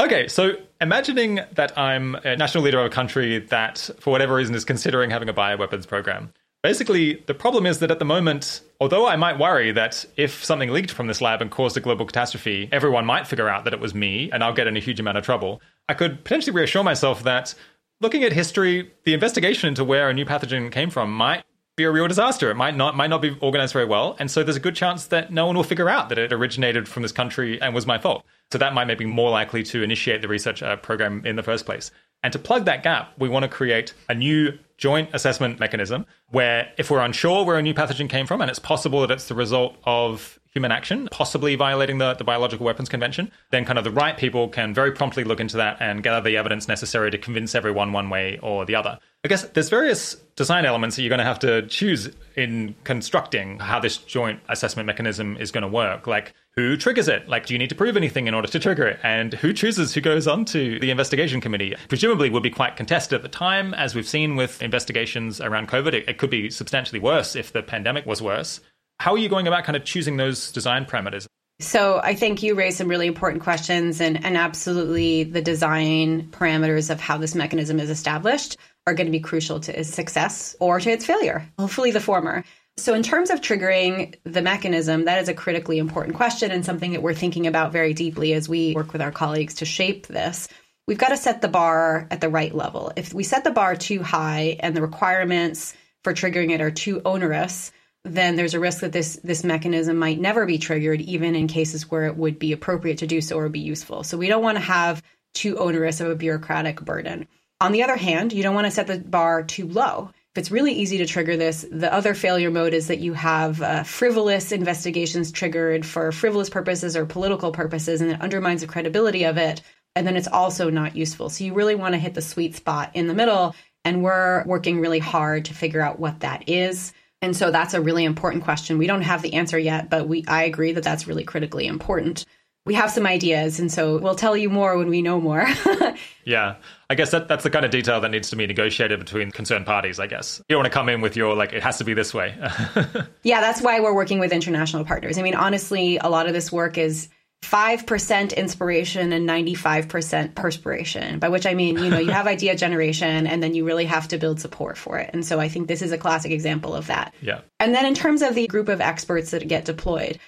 Okay, 0.00 0.28
so 0.28 0.52
imagining 0.80 1.40
that 1.52 1.76
I'm 1.76 2.14
a 2.14 2.36
national 2.36 2.64
leader 2.64 2.78
of 2.78 2.86
a 2.86 2.90
country 2.90 3.40
that, 3.40 3.90
for 3.98 4.10
whatever 4.10 4.36
reason, 4.36 4.54
is 4.54 4.64
considering 4.64 5.10
having 5.10 5.28
a 5.28 5.34
bioweapons 5.34 5.86
program. 5.86 6.32
Basically, 6.62 7.22
the 7.26 7.34
problem 7.34 7.66
is 7.66 7.80
that 7.80 7.90
at 7.90 7.98
the 7.98 8.04
moment, 8.04 8.62
although 8.80 9.06
I 9.06 9.16
might 9.16 9.38
worry 9.38 9.72
that 9.72 10.04
if 10.16 10.44
something 10.44 10.70
leaked 10.70 10.90
from 10.90 11.06
this 11.06 11.20
lab 11.20 11.42
and 11.42 11.50
caused 11.50 11.76
a 11.76 11.80
global 11.80 12.04
catastrophe, 12.04 12.68
everyone 12.72 13.06
might 13.06 13.26
figure 13.26 13.48
out 13.48 13.64
that 13.64 13.74
it 13.74 13.80
was 13.80 13.94
me 13.94 14.30
and 14.32 14.42
I'll 14.42 14.52
get 14.52 14.66
in 14.66 14.76
a 14.76 14.80
huge 14.80 14.98
amount 14.98 15.18
of 15.18 15.24
trouble, 15.24 15.60
I 15.88 15.94
could 15.94 16.24
potentially 16.24 16.54
reassure 16.54 16.82
myself 16.82 17.22
that 17.24 17.54
looking 18.00 18.24
at 18.24 18.32
history, 18.32 18.92
the 19.04 19.14
investigation 19.14 19.68
into 19.68 19.84
where 19.84 20.08
a 20.08 20.14
new 20.14 20.24
pathogen 20.24 20.70
came 20.70 20.90
from 20.90 21.12
might 21.12 21.44
be 21.76 21.84
a 21.84 21.90
real 21.90 22.08
disaster. 22.08 22.50
It 22.50 22.56
might 22.56 22.76
not 22.76 22.96
might 22.96 23.08
not 23.10 23.22
be 23.22 23.36
organized 23.40 23.72
very 23.72 23.84
well, 23.84 24.16
and 24.18 24.30
so 24.30 24.42
there's 24.42 24.56
a 24.56 24.60
good 24.60 24.74
chance 24.74 25.06
that 25.06 25.32
no 25.32 25.46
one 25.46 25.56
will 25.56 25.64
figure 25.64 25.88
out 25.88 26.08
that 26.08 26.18
it 26.18 26.32
originated 26.32 26.88
from 26.88 27.02
this 27.02 27.12
country 27.12 27.60
and 27.62 27.74
was 27.74 27.86
my 27.86 27.98
fault. 27.98 28.24
So 28.50 28.58
that 28.58 28.74
might 28.74 28.86
make 28.86 28.98
me 28.98 29.06
more 29.06 29.30
likely 29.30 29.62
to 29.64 29.82
initiate 29.82 30.20
the 30.22 30.28
research 30.28 30.62
uh, 30.62 30.76
program 30.76 31.24
in 31.24 31.36
the 31.36 31.42
first 31.42 31.66
place. 31.66 31.90
And 32.22 32.32
to 32.32 32.38
plug 32.38 32.64
that 32.64 32.82
gap, 32.82 33.12
we 33.18 33.28
want 33.28 33.44
to 33.44 33.48
create 33.48 33.94
a 34.08 34.14
new 34.14 34.58
joint 34.78 35.10
assessment 35.12 35.60
mechanism 35.60 36.06
where 36.30 36.72
if 36.78 36.90
we're 36.90 37.00
unsure 37.00 37.44
where 37.44 37.58
a 37.58 37.62
new 37.62 37.74
pathogen 37.74 38.08
came 38.08 38.26
from 38.26 38.40
and 38.40 38.48
it's 38.48 38.60
possible 38.60 39.00
that 39.02 39.10
it's 39.10 39.26
the 39.26 39.34
result 39.34 39.76
of 39.84 40.38
human 40.52 40.72
action, 40.72 41.08
possibly 41.10 41.54
violating 41.56 41.98
the, 41.98 42.14
the 42.14 42.24
Biological 42.24 42.64
Weapons 42.64 42.88
Convention, 42.88 43.30
then 43.50 43.64
kind 43.64 43.78
of 43.78 43.84
the 43.84 43.90
right 43.90 44.16
people 44.16 44.48
can 44.48 44.72
very 44.72 44.92
promptly 44.92 45.22
look 45.22 45.40
into 45.40 45.56
that 45.56 45.76
and 45.80 46.02
gather 46.02 46.28
the 46.28 46.36
evidence 46.36 46.66
necessary 46.66 47.10
to 47.10 47.18
convince 47.18 47.54
everyone 47.54 47.92
one 47.92 48.08
way 48.08 48.38
or 48.42 48.64
the 48.64 48.74
other. 48.74 48.98
I 49.24 49.28
guess 49.28 49.42
there's 49.44 49.68
various 49.68 50.14
design 50.36 50.64
elements 50.64 50.96
that 50.96 51.02
you're 51.02 51.10
going 51.10 51.18
to 51.18 51.24
have 51.24 51.40
to 51.40 51.66
choose 51.66 52.10
in 52.36 52.74
constructing 52.84 53.58
how 53.58 53.78
this 53.78 53.98
joint 53.98 54.40
assessment 54.48 54.86
mechanism 54.86 55.36
is 55.36 55.50
going 55.50 55.62
to 55.62 55.68
work. 55.68 56.06
Like, 56.06 56.34
who 56.58 56.76
triggers 56.76 57.06
it? 57.06 57.28
Like, 57.28 57.46
do 57.46 57.54
you 57.54 57.58
need 57.58 57.68
to 57.68 57.76
prove 57.76 57.96
anything 57.96 58.26
in 58.26 58.34
order 58.34 58.48
to 58.48 58.58
trigger 58.58 58.84
it? 58.84 58.98
And 59.04 59.32
who 59.32 59.52
chooses 59.52 59.94
who 59.94 60.00
goes 60.00 60.26
on 60.26 60.44
to 60.46 60.80
the 60.80 60.90
investigation 60.90 61.40
committee? 61.40 61.76
Presumably 61.86 62.30
would 62.30 62.42
be 62.42 62.50
quite 62.50 62.74
contested 62.74 63.14
at 63.14 63.22
the 63.22 63.28
time, 63.28 63.74
as 63.74 63.94
we've 63.94 64.08
seen 64.08 64.34
with 64.34 64.60
investigations 64.60 65.40
around 65.40 65.68
COVID. 65.68 65.92
It, 65.92 66.08
it 66.08 66.18
could 66.18 66.30
be 66.30 66.50
substantially 66.50 66.98
worse 66.98 67.36
if 67.36 67.52
the 67.52 67.62
pandemic 67.62 68.06
was 68.06 68.20
worse. 68.20 68.58
How 68.98 69.12
are 69.12 69.18
you 69.18 69.28
going 69.28 69.46
about 69.46 69.62
kind 69.62 69.76
of 69.76 69.84
choosing 69.84 70.16
those 70.16 70.50
design 70.50 70.84
parameters? 70.84 71.28
So 71.60 72.00
I 72.02 72.16
think 72.16 72.42
you 72.42 72.56
raised 72.56 72.78
some 72.78 72.88
really 72.88 73.06
important 73.06 73.44
questions 73.44 74.00
and, 74.00 74.24
and 74.24 74.36
absolutely 74.36 75.22
the 75.22 75.42
design 75.42 76.28
parameters 76.32 76.90
of 76.90 77.00
how 77.00 77.18
this 77.18 77.36
mechanism 77.36 77.78
is 77.78 77.88
established 77.88 78.56
are 78.88 78.94
going 78.94 79.06
to 79.06 79.12
be 79.12 79.20
crucial 79.20 79.60
to 79.60 79.78
its 79.78 79.90
success 79.90 80.56
or 80.58 80.80
to 80.80 80.90
its 80.90 81.06
failure. 81.06 81.48
Hopefully 81.56 81.92
the 81.92 82.00
former. 82.00 82.42
So 82.78 82.94
in 82.94 83.02
terms 83.02 83.30
of 83.30 83.40
triggering 83.40 84.14
the 84.24 84.40
mechanism, 84.40 85.04
that 85.06 85.20
is 85.20 85.28
a 85.28 85.34
critically 85.34 85.78
important 85.78 86.16
question 86.16 86.50
and 86.50 86.64
something 86.64 86.92
that 86.92 87.02
we're 87.02 87.12
thinking 87.12 87.46
about 87.46 87.72
very 87.72 87.92
deeply 87.92 88.32
as 88.34 88.48
we 88.48 88.72
work 88.72 88.92
with 88.92 89.02
our 89.02 89.10
colleagues 89.10 89.54
to 89.54 89.64
shape 89.64 90.06
this. 90.06 90.48
We've 90.86 90.96
got 90.96 91.08
to 91.08 91.16
set 91.16 91.42
the 91.42 91.48
bar 91.48 92.06
at 92.10 92.20
the 92.20 92.28
right 92.28 92.54
level. 92.54 92.92
If 92.96 93.12
we 93.12 93.24
set 93.24 93.44
the 93.44 93.50
bar 93.50 93.74
too 93.74 94.02
high 94.02 94.56
and 94.60 94.76
the 94.76 94.80
requirements 94.80 95.74
for 96.04 96.14
triggering 96.14 96.50
it 96.52 96.60
are 96.60 96.70
too 96.70 97.02
onerous, 97.04 97.72
then 98.04 98.36
there's 98.36 98.54
a 98.54 98.60
risk 98.60 98.80
that 98.80 98.92
this 98.92 99.18
this 99.24 99.44
mechanism 99.44 99.98
might 99.98 100.20
never 100.20 100.46
be 100.46 100.56
triggered, 100.56 101.00
even 101.00 101.34
in 101.34 101.48
cases 101.48 101.90
where 101.90 102.06
it 102.06 102.16
would 102.16 102.38
be 102.38 102.52
appropriate 102.52 102.98
to 102.98 103.06
do 103.06 103.20
so 103.20 103.36
or 103.36 103.48
be 103.48 103.58
useful. 103.58 104.04
So 104.04 104.16
we 104.16 104.28
don't 104.28 104.42
want 104.42 104.56
to 104.56 104.62
have 104.62 105.02
too 105.34 105.58
onerous 105.58 106.00
of 106.00 106.08
a 106.08 106.14
bureaucratic 106.14 106.80
burden. 106.80 107.26
On 107.60 107.72
the 107.72 107.82
other 107.82 107.96
hand, 107.96 108.32
you 108.32 108.42
don't 108.42 108.54
want 108.54 108.66
to 108.66 108.70
set 108.70 108.86
the 108.86 108.98
bar 108.98 109.42
too 109.42 109.66
low. 109.66 110.10
It's 110.38 110.52
really 110.52 110.72
easy 110.72 110.98
to 110.98 111.06
trigger 111.06 111.36
this, 111.36 111.66
the 111.68 111.92
other 111.92 112.14
failure 112.14 112.50
mode 112.50 112.72
is 112.72 112.86
that 112.86 113.00
you 113.00 113.12
have 113.12 113.60
uh, 113.60 113.82
frivolous 113.82 114.52
investigations 114.52 115.32
triggered 115.32 115.84
for 115.84 116.12
frivolous 116.12 116.48
purposes 116.48 116.96
or 116.96 117.04
political 117.04 117.50
purposes, 117.50 118.00
and 118.00 118.12
it 118.12 118.20
undermines 118.20 118.60
the 118.60 118.68
credibility 118.68 119.24
of 119.24 119.36
it. 119.36 119.62
And 119.96 120.06
then 120.06 120.16
it's 120.16 120.28
also 120.28 120.70
not 120.70 120.94
useful. 120.94 121.28
So 121.28 121.42
you 121.42 121.54
really 121.54 121.74
want 121.74 121.94
to 121.94 121.98
hit 121.98 122.14
the 122.14 122.22
sweet 122.22 122.54
spot 122.54 122.92
in 122.94 123.08
the 123.08 123.14
middle. 123.14 123.56
And 123.84 124.04
we're 124.04 124.44
working 124.44 124.78
really 124.78 125.00
hard 125.00 125.44
to 125.46 125.54
figure 125.54 125.80
out 125.80 125.98
what 125.98 126.20
that 126.20 126.48
is. 126.48 126.92
And 127.20 127.36
so 127.36 127.50
that's 127.50 127.74
a 127.74 127.80
really 127.80 128.04
important 128.04 128.44
question. 128.44 128.78
We 128.78 128.86
don't 128.86 129.02
have 129.02 129.22
the 129.22 129.34
answer 129.34 129.58
yet, 129.58 129.90
but 129.90 130.06
we 130.06 130.24
I 130.28 130.44
agree 130.44 130.70
that 130.72 130.84
that's 130.84 131.08
really 131.08 131.24
critically 131.24 131.66
important. 131.66 132.24
We 132.68 132.74
have 132.74 132.90
some 132.90 133.06
ideas, 133.06 133.58
and 133.58 133.72
so 133.72 133.96
we'll 133.96 134.14
tell 134.14 134.36
you 134.36 134.50
more 134.50 134.76
when 134.76 134.88
we 134.88 135.00
know 135.00 135.18
more. 135.18 135.48
yeah, 136.26 136.56
I 136.90 136.94
guess 136.94 137.12
that, 137.12 137.26
that's 137.26 137.42
the 137.42 137.48
kind 137.48 137.64
of 137.64 137.70
detail 137.70 137.98
that 138.02 138.10
needs 138.10 138.28
to 138.28 138.36
be 138.36 138.46
negotiated 138.46 138.98
between 138.98 139.30
concerned 139.30 139.64
parties. 139.64 139.98
I 139.98 140.06
guess 140.06 140.42
you 140.50 140.52
don't 140.52 140.58
want 140.58 140.70
to 140.70 140.78
come 140.78 140.90
in 140.90 141.00
with 141.00 141.16
your 141.16 141.34
like 141.34 141.54
it 141.54 141.62
has 141.62 141.78
to 141.78 141.84
be 141.84 141.94
this 141.94 142.12
way. 142.12 142.36
yeah, 143.22 143.40
that's 143.40 143.62
why 143.62 143.80
we're 143.80 143.94
working 143.94 144.18
with 144.18 144.32
international 144.32 144.84
partners. 144.84 145.16
I 145.16 145.22
mean, 145.22 145.34
honestly, 145.34 145.96
a 145.96 146.10
lot 146.10 146.26
of 146.26 146.34
this 146.34 146.52
work 146.52 146.76
is 146.76 147.08
5% 147.42 148.36
inspiration 148.36 149.12
and 149.12 149.26
95% 149.26 150.34
perspiration, 150.34 151.18
by 151.20 151.30
which 151.30 151.46
I 151.46 151.54
mean, 151.54 151.78
you 151.78 151.88
know, 151.88 151.98
you 151.98 152.10
have 152.10 152.26
idea 152.36 152.54
generation 152.54 153.26
and 153.26 153.42
then 153.42 153.54
you 153.54 153.64
really 153.64 153.86
have 153.86 154.08
to 154.08 154.18
build 154.18 154.40
support 154.40 154.76
for 154.76 154.98
it. 154.98 155.10
And 155.14 155.24
so 155.24 155.40
I 155.40 155.48
think 155.48 155.68
this 155.68 155.80
is 155.80 155.92
a 155.92 155.98
classic 155.98 156.32
example 156.32 156.74
of 156.74 156.88
that. 156.88 157.14
Yeah. 157.22 157.40
And 157.60 157.74
then 157.74 157.86
in 157.86 157.94
terms 157.94 158.20
of 158.20 158.34
the 158.34 158.46
group 158.46 158.68
of 158.68 158.82
experts 158.82 159.30
that 159.30 159.48
get 159.48 159.64
deployed, 159.64 160.18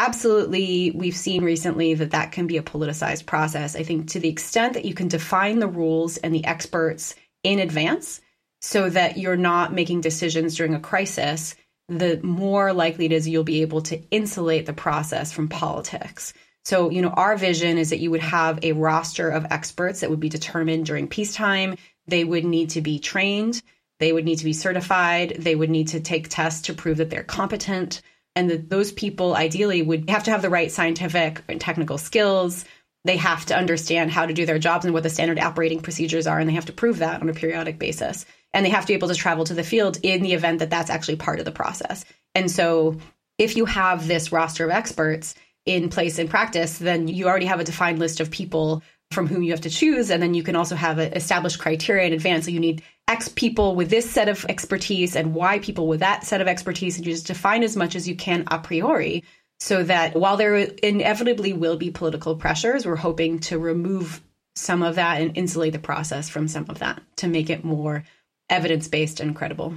absolutely 0.00 0.90
we've 0.92 1.16
seen 1.16 1.44
recently 1.44 1.92
that 1.92 2.12
that 2.12 2.32
can 2.32 2.46
be 2.46 2.56
a 2.56 2.62
politicized 2.62 3.26
process. 3.26 3.76
I 3.76 3.82
think 3.82 4.08
to 4.10 4.20
the 4.20 4.30
extent 4.30 4.72
that 4.74 4.86
you 4.86 4.94
can 4.94 5.08
define 5.08 5.58
the 5.58 5.68
rules 5.68 6.16
and 6.16 6.34
the 6.34 6.44
experts 6.46 7.14
in 7.42 7.58
advance 7.58 8.20
so 8.62 8.88
that 8.88 9.18
you're 9.18 9.36
not 9.36 9.74
making 9.74 10.00
decisions 10.00 10.56
during 10.56 10.74
a 10.74 10.80
crisis, 10.80 11.54
the 11.88 12.18
more 12.22 12.72
likely 12.72 13.06
it 13.06 13.12
is 13.12 13.28
you'll 13.28 13.44
be 13.44 13.60
able 13.60 13.82
to 13.82 14.00
insulate 14.10 14.64
the 14.64 14.72
process 14.72 15.32
from 15.32 15.48
politics. 15.48 16.32
So, 16.64 16.90
you 16.90 17.02
know, 17.02 17.10
our 17.10 17.36
vision 17.36 17.76
is 17.76 17.90
that 17.90 18.00
you 18.00 18.10
would 18.10 18.22
have 18.22 18.58
a 18.62 18.72
roster 18.72 19.28
of 19.28 19.46
experts 19.50 20.00
that 20.00 20.08
would 20.08 20.20
be 20.20 20.28
determined 20.30 20.86
during 20.86 21.08
peacetime. 21.08 21.76
They 22.06 22.24
would 22.24 22.44
need 22.44 22.70
to 22.70 22.80
be 22.80 22.98
trained, 22.98 23.60
they 23.98 24.12
would 24.12 24.24
need 24.24 24.38
to 24.38 24.44
be 24.44 24.54
certified, 24.54 25.36
they 25.38 25.54
would 25.54 25.70
need 25.70 25.88
to 25.88 26.00
take 26.00 26.28
tests 26.28 26.62
to 26.62 26.74
prove 26.74 26.96
that 26.98 27.10
they're 27.10 27.22
competent, 27.22 28.00
and 28.36 28.50
that 28.50 28.70
those 28.70 28.92
people 28.92 29.34
ideally 29.34 29.82
would 29.82 30.08
have 30.08 30.24
to 30.24 30.30
have 30.30 30.42
the 30.42 30.50
right 30.50 30.70
scientific 30.70 31.42
and 31.48 31.60
technical 31.60 31.98
skills. 31.98 32.64
They 33.04 33.16
have 33.16 33.46
to 33.46 33.56
understand 33.56 34.10
how 34.10 34.26
to 34.26 34.34
do 34.34 34.46
their 34.46 34.58
jobs 34.58 34.84
and 34.84 34.92
what 34.92 35.02
the 35.02 35.10
standard 35.10 35.38
operating 35.38 35.80
procedures 35.80 36.26
are, 36.26 36.38
and 36.38 36.48
they 36.48 36.54
have 36.54 36.66
to 36.66 36.72
prove 36.72 36.98
that 36.98 37.20
on 37.22 37.28
a 37.28 37.34
periodic 37.34 37.78
basis. 37.78 38.26
And 38.52 38.64
they 38.64 38.70
have 38.70 38.84
to 38.84 38.88
be 38.88 38.94
able 38.94 39.08
to 39.08 39.14
travel 39.14 39.44
to 39.44 39.54
the 39.54 39.62
field 39.62 39.98
in 40.02 40.22
the 40.22 40.34
event 40.34 40.58
that 40.58 40.70
that's 40.70 40.90
actually 40.90 41.16
part 41.16 41.38
of 41.38 41.44
the 41.44 41.52
process. 41.52 42.04
And 42.34 42.50
so, 42.50 42.98
if 43.38 43.56
you 43.56 43.64
have 43.64 44.06
this 44.06 44.32
roster 44.32 44.66
of 44.66 44.70
experts, 44.70 45.34
in 45.66 45.88
place 45.88 46.18
in 46.18 46.28
practice, 46.28 46.78
then 46.78 47.08
you 47.08 47.26
already 47.26 47.46
have 47.46 47.60
a 47.60 47.64
defined 47.64 47.98
list 47.98 48.20
of 48.20 48.30
people 48.30 48.82
from 49.10 49.26
whom 49.26 49.42
you 49.42 49.50
have 49.50 49.60
to 49.62 49.70
choose. 49.70 50.10
And 50.10 50.22
then 50.22 50.34
you 50.34 50.42
can 50.42 50.56
also 50.56 50.76
have 50.76 50.98
established 50.98 51.58
criteria 51.58 52.06
in 52.06 52.12
advance. 52.12 52.44
So 52.44 52.50
you 52.50 52.60
need 52.60 52.82
X 53.08 53.28
people 53.28 53.74
with 53.74 53.90
this 53.90 54.08
set 54.08 54.28
of 54.28 54.44
expertise 54.48 55.16
and 55.16 55.34
Y 55.34 55.58
people 55.58 55.88
with 55.88 56.00
that 56.00 56.24
set 56.24 56.40
of 56.40 56.48
expertise. 56.48 56.96
And 56.96 57.06
you 57.06 57.12
just 57.12 57.26
define 57.26 57.62
as 57.62 57.76
much 57.76 57.96
as 57.96 58.08
you 58.08 58.14
can 58.14 58.44
a 58.48 58.58
priori 58.58 59.24
so 59.58 59.82
that 59.82 60.14
while 60.14 60.36
there 60.36 60.56
inevitably 60.56 61.52
will 61.52 61.76
be 61.76 61.90
political 61.90 62.36
pressures, 62.36 62.86
we're 62.86 62.96
hoping 62.96 63.40
to 63.40 63.58
remove 63.58 64.22
some 64.56 64.82
of 64.82 64.94
that 64.94 65.20
and 65.20 65.36
insulate 65.36 65.72
the 65.72 65.78
process 65.78 66.28
from 66.28 66.48
some 66.48 66.66
of 66.68 66.78
that 66.78 67.02
to 67.16 67.28
make 67.28 67.50
it 67.50 67.64
more 67.64 68.04
evidence 68.48 68.88
based 68.88 69.20
and 69.20 69.34
credible. 69.34 69.74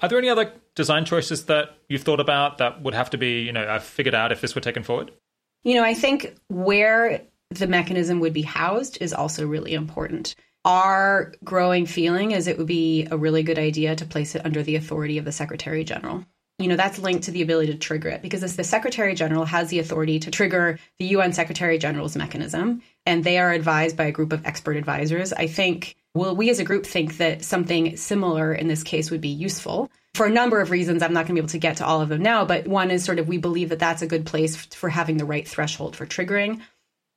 Are 0.00 0.08
there 0.08 0.18
any 0.18 0.28
other 0.28 0.52
design 0.74 1.04
choices 1.04 1.44
that 1.46 1.76
you've 1.88 2.02
thought 2.02 2.20
about 2.20 2.58
that 2.58 2.82
would 2.82 2.94
have 2.94 3.10
to 3.10 3.18
be, 3.18 3.42
you 3.42 3.52
know, 3.52 3.62
uh, 3.62 3.78
figured 3.78 4.14
out 4.14 4.32
if 4.32 4.40
this 4.40 4.54
were 4.54 4.60
taken 4.60 4.82
forward? 4.82 5.12
You 5.62 5.74
know, 5.74 5.84
I 5.84 5.94
think 5.94 6.34
where 6.48 7.22
the 7.56 7.66
mechanism 7.66 8.20
would 8.20 8.32
be 8.32 8.42
housed 8.42 8.98
is 9.00 9.12
also 9.12 9.46
really 9.46 9.74
important. 9.74 10.34
Our 10.64 11.34
growing 11.42 11.86
feeling 11.86 12.30
is 12.30 12.46
it 12.46 12.58
would 12.58 12.66
be 12.66 13.06
a 13.10 13.16
really 13.16 13.42
good 13.42 13.58
idea 13.58 13.96
to 13.96 14.06
place 14.06 14.34
it 14.34 14.44
under 14.44 14.62
the 14.62 14.76
authority 14.76 15.18
of 15.18 15.24
the 15.24 15.32
Secretary 15.32 15.82
General. 15.82 16.24
You 16.58 16.68
know, 16.68 16.76
that's 16.76 16.98
linked 16.98 17.24
to 17.24 17.32
the 17.32 17.42
ability 17.42 17.72
to 17.72 17.78
trigger 17.78 18.08
it 18.08 18.22
because 18.22 18.44
if 18.44 18.56
the 18.56 18.62
Secretary 18.62 19.14
General 19.14 19.44
has 19.44 19.70
the 19.70 19.80
authority 19.80 20.20
to 20.20 20.30
trigger 20.30 20.78
the 20.98 21.06
UN 21.06 21.32
Secretary 21.32 21.78
General's 21.78 22.14
mechanism, 22.14 22.82
and 23.04 23.24
they 23.24 23.38
are 23.38 23.52
advised 23.52 23.96
by 23.96 24.04
a 24.04 24.12
group 24.12 24.32
of 24.32 24.46
expert 24.46 24.76
advisors. 24.76 25.32
I 25.32 25.48
think, 25.48 25.96
well, 26.14 26.36
we 26.36 26.50
as 26.50 26.60
a 26.60 26.64
group 26.64 26.86
think 26.86 27.16
that 27.16 27.42
something 27.42 27.96
similar 27.96 28.54
in 28.54 28.68
this 28.68 28.84
case 28.84 29.10
would 29.10 29.20
be 29.20 29.28
useful 29.28 29.90
for 30.14 30.26
a 30.26 30.30
number 30.30 30.60
of 30.60 30.70
reasons. 30.70 31.02
I'm 31.02 31.12
not 31.12 31.26
going 31.26 31.34
to 31.34 31.34
be 31.34 31.40
able 31.40 31.48
to 31.48 31.58
get 31.58 31.78
to 31.78 31.86
all 31.86 32.00
of 32.00 32.10
them 32.10 32.22
now, 32.22 32.44
but 32.44 32.68
one 32.68 32.90
is 32.90 33.02
sort 33.02 33.18
of 33.18 33.28
we 33.28 33.38
believe 33.38 33.70
that 33.70 33.78
that's 33.78 34.02
a 34.02 34.06
good 34.06 34.26
place 34.26 34.54
for 34.56 34.88
having 34.88 35.16
the 35.16 35.24
right 35.24 35.48
threshold 35.48 35.96
for 35.96 36.06
triggering. 36.06 36.60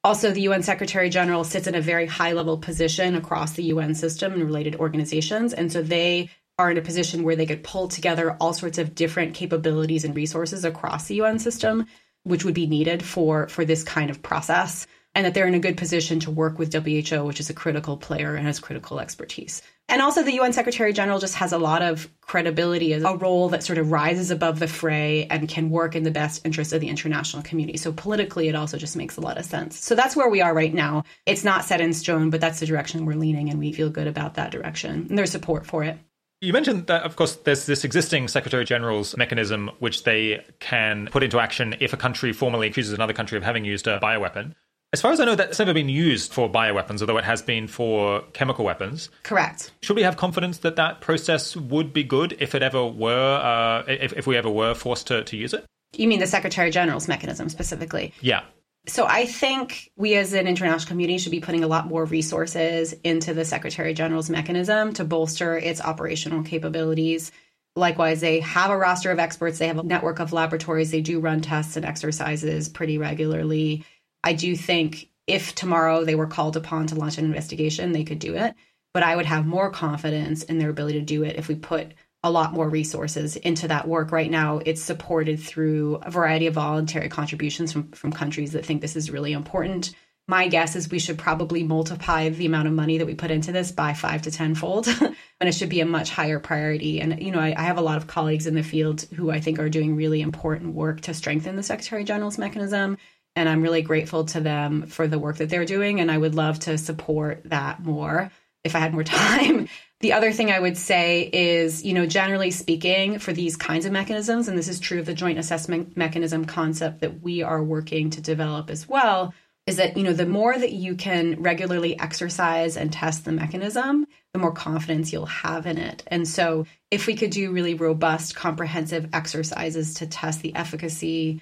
Also, 0.05 0.29
the 0.29 0.41
UN 0.41 0.61
Secretary 0.61 1.09
General 1.09 1.43
sits 1.43 1.65
in 1.65 1.73
a 1.73 1.81
very 1.81 2.05
high 2.05 2.33
level 2.33 2.59
position 2.59 3.15
across 3.15 3.53
the 3.53 3.63
UN 3.63 3.95
system 3.95 4.33
and 4.33 4.43
related 4.43 4.75
organizations. 4.75 5.51
And 5.51 5.71
so 5.71 5.81
they 5.81 6.29
are 6.59 6.69
in 6.69 6.77
a 6.77 6.81
position 6.83 7.23
where 7.23 7.35
they 7.35 7.47
could 7.47 7.63
pull 7.63 7.87
together 7.87 8.37
all 8.39 8.53
sorts 8.53 8.77
of 8.77 8.93
different 8.93 9.33
capabilities 9.33 10.05
and 10.05 10.15
resources 10.15 10.63
across 10.63 11.07
the 11.07 11.15
UN 11.15 11.39
system, 11.39 11.87
which 12.21 12.45
would 12.45 12.53
be 12.53 12.67
needed 12.67 13.01
for, 13.01 13.47
for 13.47 13.65
this 13.65 13.81
kind 13.81 14.11
of 14.11 14.21
process 14.21 14.85
and 15.15 15.25
that 15.25 15.33
they're 15.33 15.47
in 15.47 15.55
a 15.55 15.59
good 15.59 15.77
position 15.77 16.19
to 16.19 16.29
work 16.29 16.59
with 16.59 16.73
WHO, 16.73 17.23
which 17.23 17.39
is 17.39 17.49
a 17.49 17.53
critical 17.53 17.97
player 17.97 18.35
and 18.35 18.45
has 18.45 18.59
critical 18.59 18.99
expertise. 18.99 19.61
And 19.87 20.01
also, 20.01 20.23
the 20.23 20.33
UN 20.33 20.51
Secretary 20.51 20.91
General 20.93 21.19
just 21.19 21.35
has 21.35 21.53
a 21.53 21.59
lot 21.59 21.81
of 21.81 22.09
credibility 22.21 22.93
as 22.93 23.03
a 23.03 23.15
role 23.15 23.49
that 23.49 23.63
sort 23.63 23.77
of 23.77 23.91
rises 23.91 24.31
above 24.31 24.59
the 24.59 24.67
fray 24.67 25.27
and 25.27 25.47
can 25.47 25.69
work 25.69 25.95
in 25.95 26.03
the 26.03 26.11
best 26.11 26.43
interest 26.43 26.73
of 26.73 26.81
the 26.81 26.89
international 26.89 27.43
community. 27.43 27.77
So, 27.77 27.93
politically, 27.93 28.49
it 28.49 28.55
also 28.55 28.77
just 28.77 28.95
makes 28.95 29.15
a 29.15 29.21
lot 29.21 29.37
of 29.37 29.45
sense. 29.45 29.77
So, 29.77 29.93
that's 29.93 30.15
where 30.15 30.29
we 30.29 30.41
are 30.41 30.55
right 30.55 30.73
now. 30.73 31.03
It's 31.27 31.43
not 31.43 31.65
set 31.65 31.81
in 31.81 31.93
stone, 31.93 32.31
but 32.31 32.41
that's 32.41 32.59
the 32.59 32.65
direction 32.65 33.05
we're 33.05 33.13
leaning, 33.13 33.49
and 33.49 33.59
we 33.59 33.71
feel 33.71 33.89
good 33.89 34.07
about 34.07 34.33
that 34.33 34.51
direction. 34.51 35.05
And 35.07 35.17
there's 35.17 35.31
support 35.31 35.67
for 35.67 35.83
it. 35.83 35.99
You 36.41 36.51
mentioned 36.51 36.87
that, 36.87 37.03
of 37.03 37.15
course, 37.15 37.35
there's 37.35 37.65
this 37.65 37.83
existing 37.85 38.27
Secretary 38.27 38.65
General's 38.65 39.15
mechanism 39.15 39.71
which 39.79 40.03
they 40.03 40.43
can 40.59 41.07
put 41.11 41.23
into 41.23 41.39
action 41.39 41.75
if 41.79 41.93
a 41.93 41.97
country 41.97 42.33
formally 42.33 42.67
accuses 42.67 42.93
another 42.93 43.13
country 43.13 43.37
of 43.37 43.43
having 43.43 43.65
used 43.65 43.87
a 43.87 43.99
bioweapon. 43.99 44.53
As 44.93 45.01
far 45.01 45.11
as 45.11 45.19
I 45.19 45.25
know, 45.25 45.35
that's 45.35 45.59
never 45.59 45.73
been 45.73 45.89
used 45.89 46.31
for 46.31 46.49
bioweapons, 46.49 47.01
although 47.01 47.17
it 47.17 47.25
has 47.25 47.41
been 47.41 47.67
for 47.67 48.21
chemical 48.33 48.63
weapons. 48.63 49.09
Correct. 49.23 49.73
Should 49.81 49.97
we 49.97 50.03
have 50.03 50.15
confidence 50.15 50.59
that 50.59 50.77
that 50.77 51.01
process 51.01 51.55
would 51.55 51.91
be 51.91 52.03
good 52.03 52.37
if 52.39 52.55
it 52.55 52.63
ever 52.63 52.85
were, 52.85 53.35
uh, 53.43 53.83
if, 53.91 54.13
if 54.13 54.25
we 54.25 54.37
ever 54.37 54.49
were 54.49 54.73
forced 54.73 55.07
to, 55.07 55.23
to 55.23 55.35
use 55.35 55.53
it? 55.53 55.65
You 55.97 56.07
mean 56.07 56.19
the 56.19 56.27
Secretary 56.27 56.71
General's 56.71 57.07
mechanism 57.07 57.49
specifically? 57.49 58.13
Yeah. 58.21 58.43
So 58.87 59.05
I 59.05 59.25
think 59.25 59.91
we 59.97 60.15
as 60.15 60.33
an 60.33 60.47
international 60.47 60.87
community 60.87 61.17
should 61.17 61.31
be 61.31 61.39
putting 61.39 61.63
a 61.63 61.67
lot 61.67 61.87
more 61.87 62.05
resources 62.05 62.93
into 63.03 63.33
the 63.33 63.43
Secretary 63.43 63.93
General's 63.93 64.29
mechanism 64.29 64.93
to 64.93 65.03
bolster 65.03 65.57
its 65.57 65.81
operational 65.81 66.43
capabilities. 66.43 67.31
Likewise, 67.75 68.21
they 68.21 68.39
have 68.39 68.69
a 68.69 68.77
roster 68.77 69.11
of 69.11 69.19
experts, 69.19 69.57
they 69.57 69.67
have 69.67 69.79
a 69.79 69.83
network 69.83 70.19
of 70.19 70.31
laboratories, 70.31 70.91
they 70.91 71.01
do 71.01 71.19
run 71.19 71.41
tests 71.41 71.75
and 71.75 71.85
exercises 71.85 72.69
pretty 72.69 72.97
regularly. 72.97 73.83
I 74.25 74.33
do 74.33 74.55
think 74.55 75.09
if 75.27 75.55
tomorrow 75.55 76.03
they 76.03 76.15
were 76.15 76.27
called 76.27 76.57
upon 76.57 76.87
to 76.87 76.95
launch 76.95 77.17
an 77.17 77.25
investigation, 77.25 77.91
they 77.91 78.03
could 78.03 78.19
do 78.19 78.35
it. 78.35 78.55
But 78.93 79.03
I 79.03 79.15
would 79.15 79.25
have 79.25 79.45
more 79.45 79.69
confidence 79.69 80.43
in 80.43 80.57
their 80.57 80.69
ability 80.69 80.99
to 80.99 81.05
do 81.05 81.23
it 81.23 81.35
if 81.35 81.47
we 81.47 81.55
put 81.55 81.93
a 82.23 82.31
lot 82.31 82.53
more 82.53 82.67
resources 82.67 83.35
into 83.35 83.67
that 83.67 83.87
work. 83.87 84.11
Right 84.11 84.31
now, 84.31 84.59
it's 84.65 84.81
supported 84.81 85.39
through 85.39 85.99
a 86.01 86.09
variety 86.09 86.47
of 86.47 86.55
voluntary 86.55 87.07
contributions 87.07 87.71
from, 87.71 87.91
from 87.91 88.11
countries 88.11 88.53
that 88.53 88.65
think 88.65 88.81
this 88.81 88.95
is 88.95 89.11
really 89.11 89.33
important. 89.33 89.93
My 90.27 90.47
guess 90.47 90.75
is 90.75 90.89
we 90.89 90.97
should 90.97 91.19
probably 91.19 91.61
multiply 91.61 92.29
the 92.29 92.47
amount 92.47 92.67
of 92.67 92.73
money 92.73 92.97
that 92.97 93.05
we 93.05 93.13
put 93.13 93.29
into 93.29 93.51
this 93.51 93.71
by 93.71 93.93
five 93.93 94.23
to 94.23 94.31
tenfold, 94.31 94.87
and 95.39 95.47
it 95.47 95.53
should 95.53 95.69
be 95.69 95.81
a 95.81 95.85
much 95.85 96.09
higher 96.09 96.39
priority. 96.39 96.99
And, 96.99 97.21
you 97.21 97.31
know, 97.31 97.39
I, 97.39 97.53
I 97.55 97.61
have 97.61 97.77
a 97.77 97.81
lot 97.81 97.97
of 97.97 98.07
colleagues 98.07 98.47
in 98.47 98.55
the 98.55 98.63
field 98.63 99.01
who 99.15 99.29
I 99.29 99.39
think 99.39 99.59
are 99.59 99.69
doing 99.69 99.95
really 99.95 100.21
important 100.21 100.73
work 100.73 101.01
to 101.01 101.13
strengthen 101.13 101.55
the 101.55 101.61
Secretary 101.61 102.03
General's 102.03 102.39
mechanism. 102.39 102.97
And 103.35 103.49
I'm 103.49 103.61
really 103.61 103.81
grateful 103.81 104.25
to 104.25 104.39
them 104.39 104.87
for 104.87 105.07
the 105.07 105.19
work 105.19 105.37
that 105.37 105.49
they're 105.49 105.65
doing. 105.65 105.99
And 105.99 106.09
I 106.09 106.17
would 106.17 106.35
love 106.35 106.59
to 106.61 106.77
support 106.77 107.41
that 107.45 107.83
more 107.83 108.31
if 108.63 108.75
I 108.75 108.79
had 108.79 108.93
more 108.93 109.03
time. 109.05 109.67
The 110.01 110.13
other 110.13 110.31
thing 110.31 110.51
I 110.51 110.59
would 110.59 110.77
say 110.77 111.29
is, 111.31 111.83
you 111.83 111.93
know, 111.93 112.05
generally 112.05 112.51
speaking, 112.51 113.17
for 113.19 113.31
these 113.31 113.55
kinds 113.55 113.85
of 113.85 113.93
mechanisms, 113.93 114.47
and 114.47 114.57
this 114.57 114.67
is 114.67 114.79
true 114.79 114.99
of 114.99 115.05
the 115.05 115.13
joint 115.13 115.39
assessment 115.39 115.95
mechanism 115.95 116.45
concept 116.45 116.99
that 116.99 117.21
we 117.21 117.41
are 117.41 117.63
working 117.63 118.09
to 118.11 118.21
develop 118.21 118.69
as 118.69 118.87
well, 118.89 119.33
is 119.65 119.77
that, 119.77 119.97
you 119.97 120.03
know, 120.03 120.13
the 120.13 120.25
more 120.25 120.55
that 120.55 120.73
you 120.73 120.95
can 120.95 121.41
regularly 121.41 121.97
exercise 121.99 122.77
and 122.77 122.91
test 122.91 123.25
the 123.25 123.31
mechanism, 123.31 124.05
the 124.33 124.39
more 124.39 124.51
confidence 124.51 125.11
you'll 125.11 125.25
have 125.25 125.65
in 125.65 125.77
it. 125.77 126.03
And 126.07 126.27
so, 126.27 126.67
if 126.91 127.07
we 127.07 127.15
could 127.15 127.31
do 127.31 127.51
really 127.51 127.73
robust, 127.73 128.35
comprehensive 128.35 129.09
exercises 129.13 129.95
to 129.95 130.07
test 130.07 130.41
the 130.41 130.55
efficacy 130.55 131.41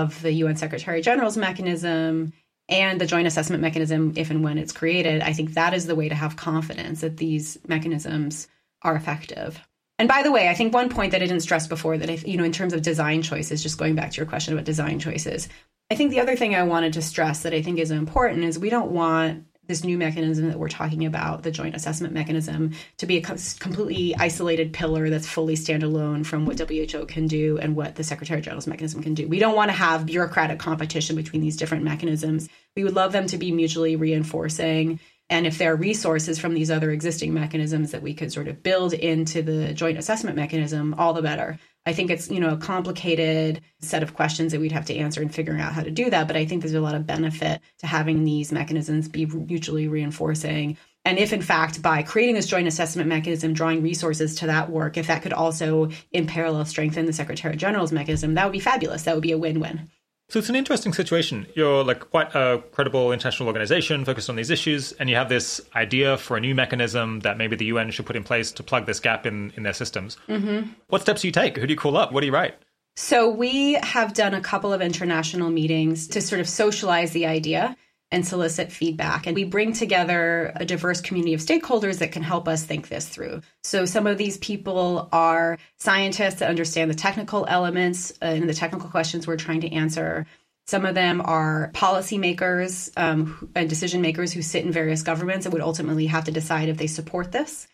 of 0.00 0.22
the 0.22 0.32
UN 0.32 0.56
Secretary 0.56 1.02
General's 1.02 1.36
mechanism 1.36 2.32
and 2.68 3.00
the 3.00 3.06
joint 3.06 3.26
assessment 3.26 3.60
mechanism, 3.60 4.12
if 4.16 4.30
and 4.30 4.42
when 4.42 4.58
it's 4.58 4.72
created, 4.72 5.20
I 5.20 5.32
think 5.32 5.54
that 5.54 5.74
is 5.74 5.86
the 5.86 5.94
way 5.94 6.08
to 6.08 6.14
have 6.14 6.36
confidence 6.36 7.00
that 7.00 7.18
these 7.18 7.58
mechanisms 7.66 8.48
are 8.82 8.96
effective. 8.96 9.60
And 9.98 10.08
by 10.08 10.22
the 10.22 10.32
way, 10.32 10.48
I 10.48 10.54
think 10.54 10.72
one 10.72 10.88
point 10.88 11.12
that 11.12 11.22
I 11.22 11.26
didn't 11.26 11.42
stress 11.42 11.66
before 11.66 11.98
that, 11.98 12.08
if, 12.08 12.26
you 12.26 12.36
know, 12.36 12.44
in 12.44 12.52
terms 12.52 12.72
of 12.72 12.82
design 12.82 13.22
choices, 13.22 13.62
just 13.62 13.78
going 13.78 13.94
back 13.94 14.10
to 14.12 14.16
your 14.16 14.26
question 14.26 14.54
about 14.54 14.64
design 14.64 14.98
choices, 14.98 15.48
I 15.90 15.94
think 15.94 16.10
the 16.10 16.20
other 16.20 16.36
thing 16.36 16.54
I 16.54 16.62
wanted 16.62 16.94
to 16.94 17.02
stress 17.02 17.42
that 17.42 17.52
I 17.52 17.62
think 17.62 17.78
is 17.78 17.90
important 17.90 18.44
is 18.44 18.58
we 18.58 18.70
don't 18.70 18.92
want 18.92 19.44
this 19.68 19.84
new 19.84 19.96
mechanism 19.96 20.48
that 20.48 20.58
we're 20.58 20.68
talking 20.68 21.06
about, 21.06 21.44
the 21.44 21.50
joint 21.50 21.76
assessment 21.76 22.12
mechanism, 22.12 22.72
to 22.98 23.06
be 23.06 23.16
a 23.16 23.20
completely 23.20 24.14
isolated 24.16 24.72
pillar 24.72 25.08
that's 25.08 25.28
fully 25.28 25.54
standalone 25.54 26.26
from 26.26 26.46
what 26.46 26.58
WHO 26.58 27.06
can 27.06 27.28
do 27.28 27.58
and 27.58 27.76
what 27.76 27.94
the 27.94 28.02
Secretary 28.02 28.40
General's 28.40 28.66
mechanism 28.66 29.02
can 29.02 29.14
do. 29.14 29.28
We 29.28 29.38
don't 29.38 29.54
want 29.54 29.70
to 29.70 29.76
have 29.76 30.06
bureaucratic 30.06 30.58
competition 30.58 31.14
between 31.14 31.42
these 31.42 31.56
different 31.56 31.84
mechanisms. 31.84 32.48
We 32.76 32.82
would 32.84 32.94
love 32.94 33.12
them 33.12 33.26
to 33.28 33.38
be 33.38 33.52
mutually 33.52 33.94
reinforcing. 33.94 34.98
And 35.30 35.46
if 35.46 35.58
there 35.58 35.72
are 35.72 35.76
resources 35.76 36.38
from 36.38 36.54
these 36.54 36.70
other 36.70 36.90
existing 36.90 37.32
mechanisms 37.32 37.92
that 37.92 38.02
we 38.02 38.14
could 38.14 38.32
sort 38.32 38.48
of 38.48 38.62
build 38.62 38.92
into 38.92 39.42
the 39.42 39.72
joint 39.72 39.96
assessment 39.96 40.36
mechanism, 40.36 40.94
all 40.98 41.12
the 41.14 41.22
better. 41.22 41.58
I 41.84 41.92
think 41.92 42.10
it's, 42.10 42.30
you 42.30 42.38
know, 42.38 42.52
a 42.52 42.56
complicated 42.56 43.60
set 43.80 44.02
of 44.02 44.14
questions 44.14 44.52
that 44.52 44.60
we'd 44.60 44.72
have 44.72 44.86
to 44.86 44.96
answer 44.96 45.20
in 45.20 45.28
figuring 45.28 45.60
out 45.60 45.72
how 45.72 45.82
to 45.82 45.90
do 45.90 46.10
that. 46.10 46.28
But 46.28 46.36
I 46.36 46.46
think 46.46 46.62
there's 46.62 46.74
a 46.74 46.80
lot 46.80 46.94
of 46.94 47.06
benefit 47.06 47.60
to 47.78 47.86
having 47.86 48.24
these 48.24 48.52
mechanisms 48.52 49.08
be 49.08 49.26
mutually 49.26 49.88
reinforcing. 49.88 50.76
And 51.04 51.18
if, 51.18 51.32
in 51.32 51.42
fact, 51.42 51.82
by 51.82 52.04
creating 52.04 52.36
this 52.36 52.46
joint 52.46 52.68
assessment 52.68 53.08
mechanism, 53.08 53.52
drawing 53.52 53.82
resources 53.82 54.36
to 54.36 54.46
that 54.46 54.70
work, 54.70 54.96
if 54.96 55.08
that 55.08 55.22
could 55.22 55.32
also 55.32 55.90
in 56.12 56.26
parallel 56.28 56.64
strengthen 56.64 57.06
the 57.06 57.12
Secretary 57.12 57.56
General's 57.56 57.90
mechanism, 57.90 58.34
that 58.34 58.44
would 58.44 58.52
be 58.52 58.60
fabulous. 58.60 59.02
That 59.02 59.16
would 59.16 59.22
be 59.22 59.32
a 59.32 59.38
win 59.38 59.58
win. 59.58 59.90
So 60.32 60.38
it's 60.38 60.48
an 60.48 60.56
interesting 60.56 60.94
situation. 60.94 61.46
You're 61.54 61.84
like 61.84 62.08
quite 62.08 62.34
a 62.34 62.64
credible 62.72 63.12
international 63.12 63.48
organization 63.48 64.02
focused 64.06 64.30
on 64.30 64.36
these 64.36 64.48
issues, 64.48 64.92
and 64.92 65.10
you 65.10 65.16
have 65.16 65.28
this 65.28 65.60
idea 65.76 66.16
for 66.16 66.38
a 66.38 66.40
new 66.40 66.54
mechanism 66.54 67.20
that 67.20 67.36
maybe 67.36 67.54
the 67.54 67.66
UN 67.66 67.90
should 67.90 68.06
put 68.06 68.16
in 68.16 68.24
place 68.24 68.50
to 68.52 68.62
plug 68.62 68.86
this 68.86 68.98
gap 68.98 69.26
in, 69.26 69.52
in 69.58 69.62
their 69.62 69.74
systems. 69.74 70.16
Mm-hmm. 70.28 70.70
What 70.88 71.02
steps 71.02 71.20
do 71.20 71.28
you 71.28 71.32
take? 71.32 71.58
Who 71.58 71.66
do 71.66 71.70
you 71.74 71.78
call 71.78 71.98
up? 71.98 72.12
What 72.12 72.20
do 72.20 72.26
you 72.26 72.32
write? 72.32 72.54
So 72.96 73.28
we 73.28 73.74
have 73.74 74.14
done 74.14 74.32
a 74.32 74.40
couple 74.40 74.72
of 74.72 74.80
international 74.80 75.50
meetings 75.50 76.08
to 76.08 76.22
sort 76.22 76.40
of 76.40 76.48
socialize 76.48 77.10
the 77.10 77.26
idea 77.26 77.76
and 78.12 78.26
solicit 78.26 78.70
feedback. 78.70 79.26
And 79.26 79.34
we 79.34 79.44
bring 79.44 79.72
together 79.72 80.52
a 80.56 80.66
diverse 80.66 81.00
community 81.00 81.32
of 81.32 81.40
stakeholders 81.40 81.98
that 81.98 82.12
can 82.12 82.22
help 82.22 82.46
us 82.46 82.62
think 82.62 82.88
this 82.88 83.08
through. 83.08 83.40
So 83.64 83.86
some 83.86 84.06
of 84.06 84.18
these 84.18 84.36
people 84.36 85.08
are 85.12 85.58
scientists 85.78 86.36
that 86.36 86.50
understand 86.50 86.90
the 86.90 86.94
technical 86.94 87.46
elements 87.48 88.12
and 88.20 88.48
the 88.48 88.54
technical 88.54 88.90
questions 88.90 89.26
we're 89.26 89.36
trying 89.36 89.62
to 89.62 89.72
answer. 89.72 90.26
Some 90.66 90.84
of 90.84 90.94
them 90.94 91.22
are 91.24 91.72
policymakers 91.74 92.92
um, 92.96 93.50
and 93.56 93.68
decision 93.68 94.02
makers 94.02 94.32
who 94.32 94.42
sit 94.42 94.64
in 94.64 94.70
various 94.70 95.02
governments 95.02 95.46
and 95.46 95.52
would 95.54 95.62
ultimately 95.62 96.06
have 96.06 96.24
to 96.24 96.32
decide 96.32 96.68
if 96.68 96.76
they 96.76 96.86
support 96.86 97.32
this. 97.32 97.66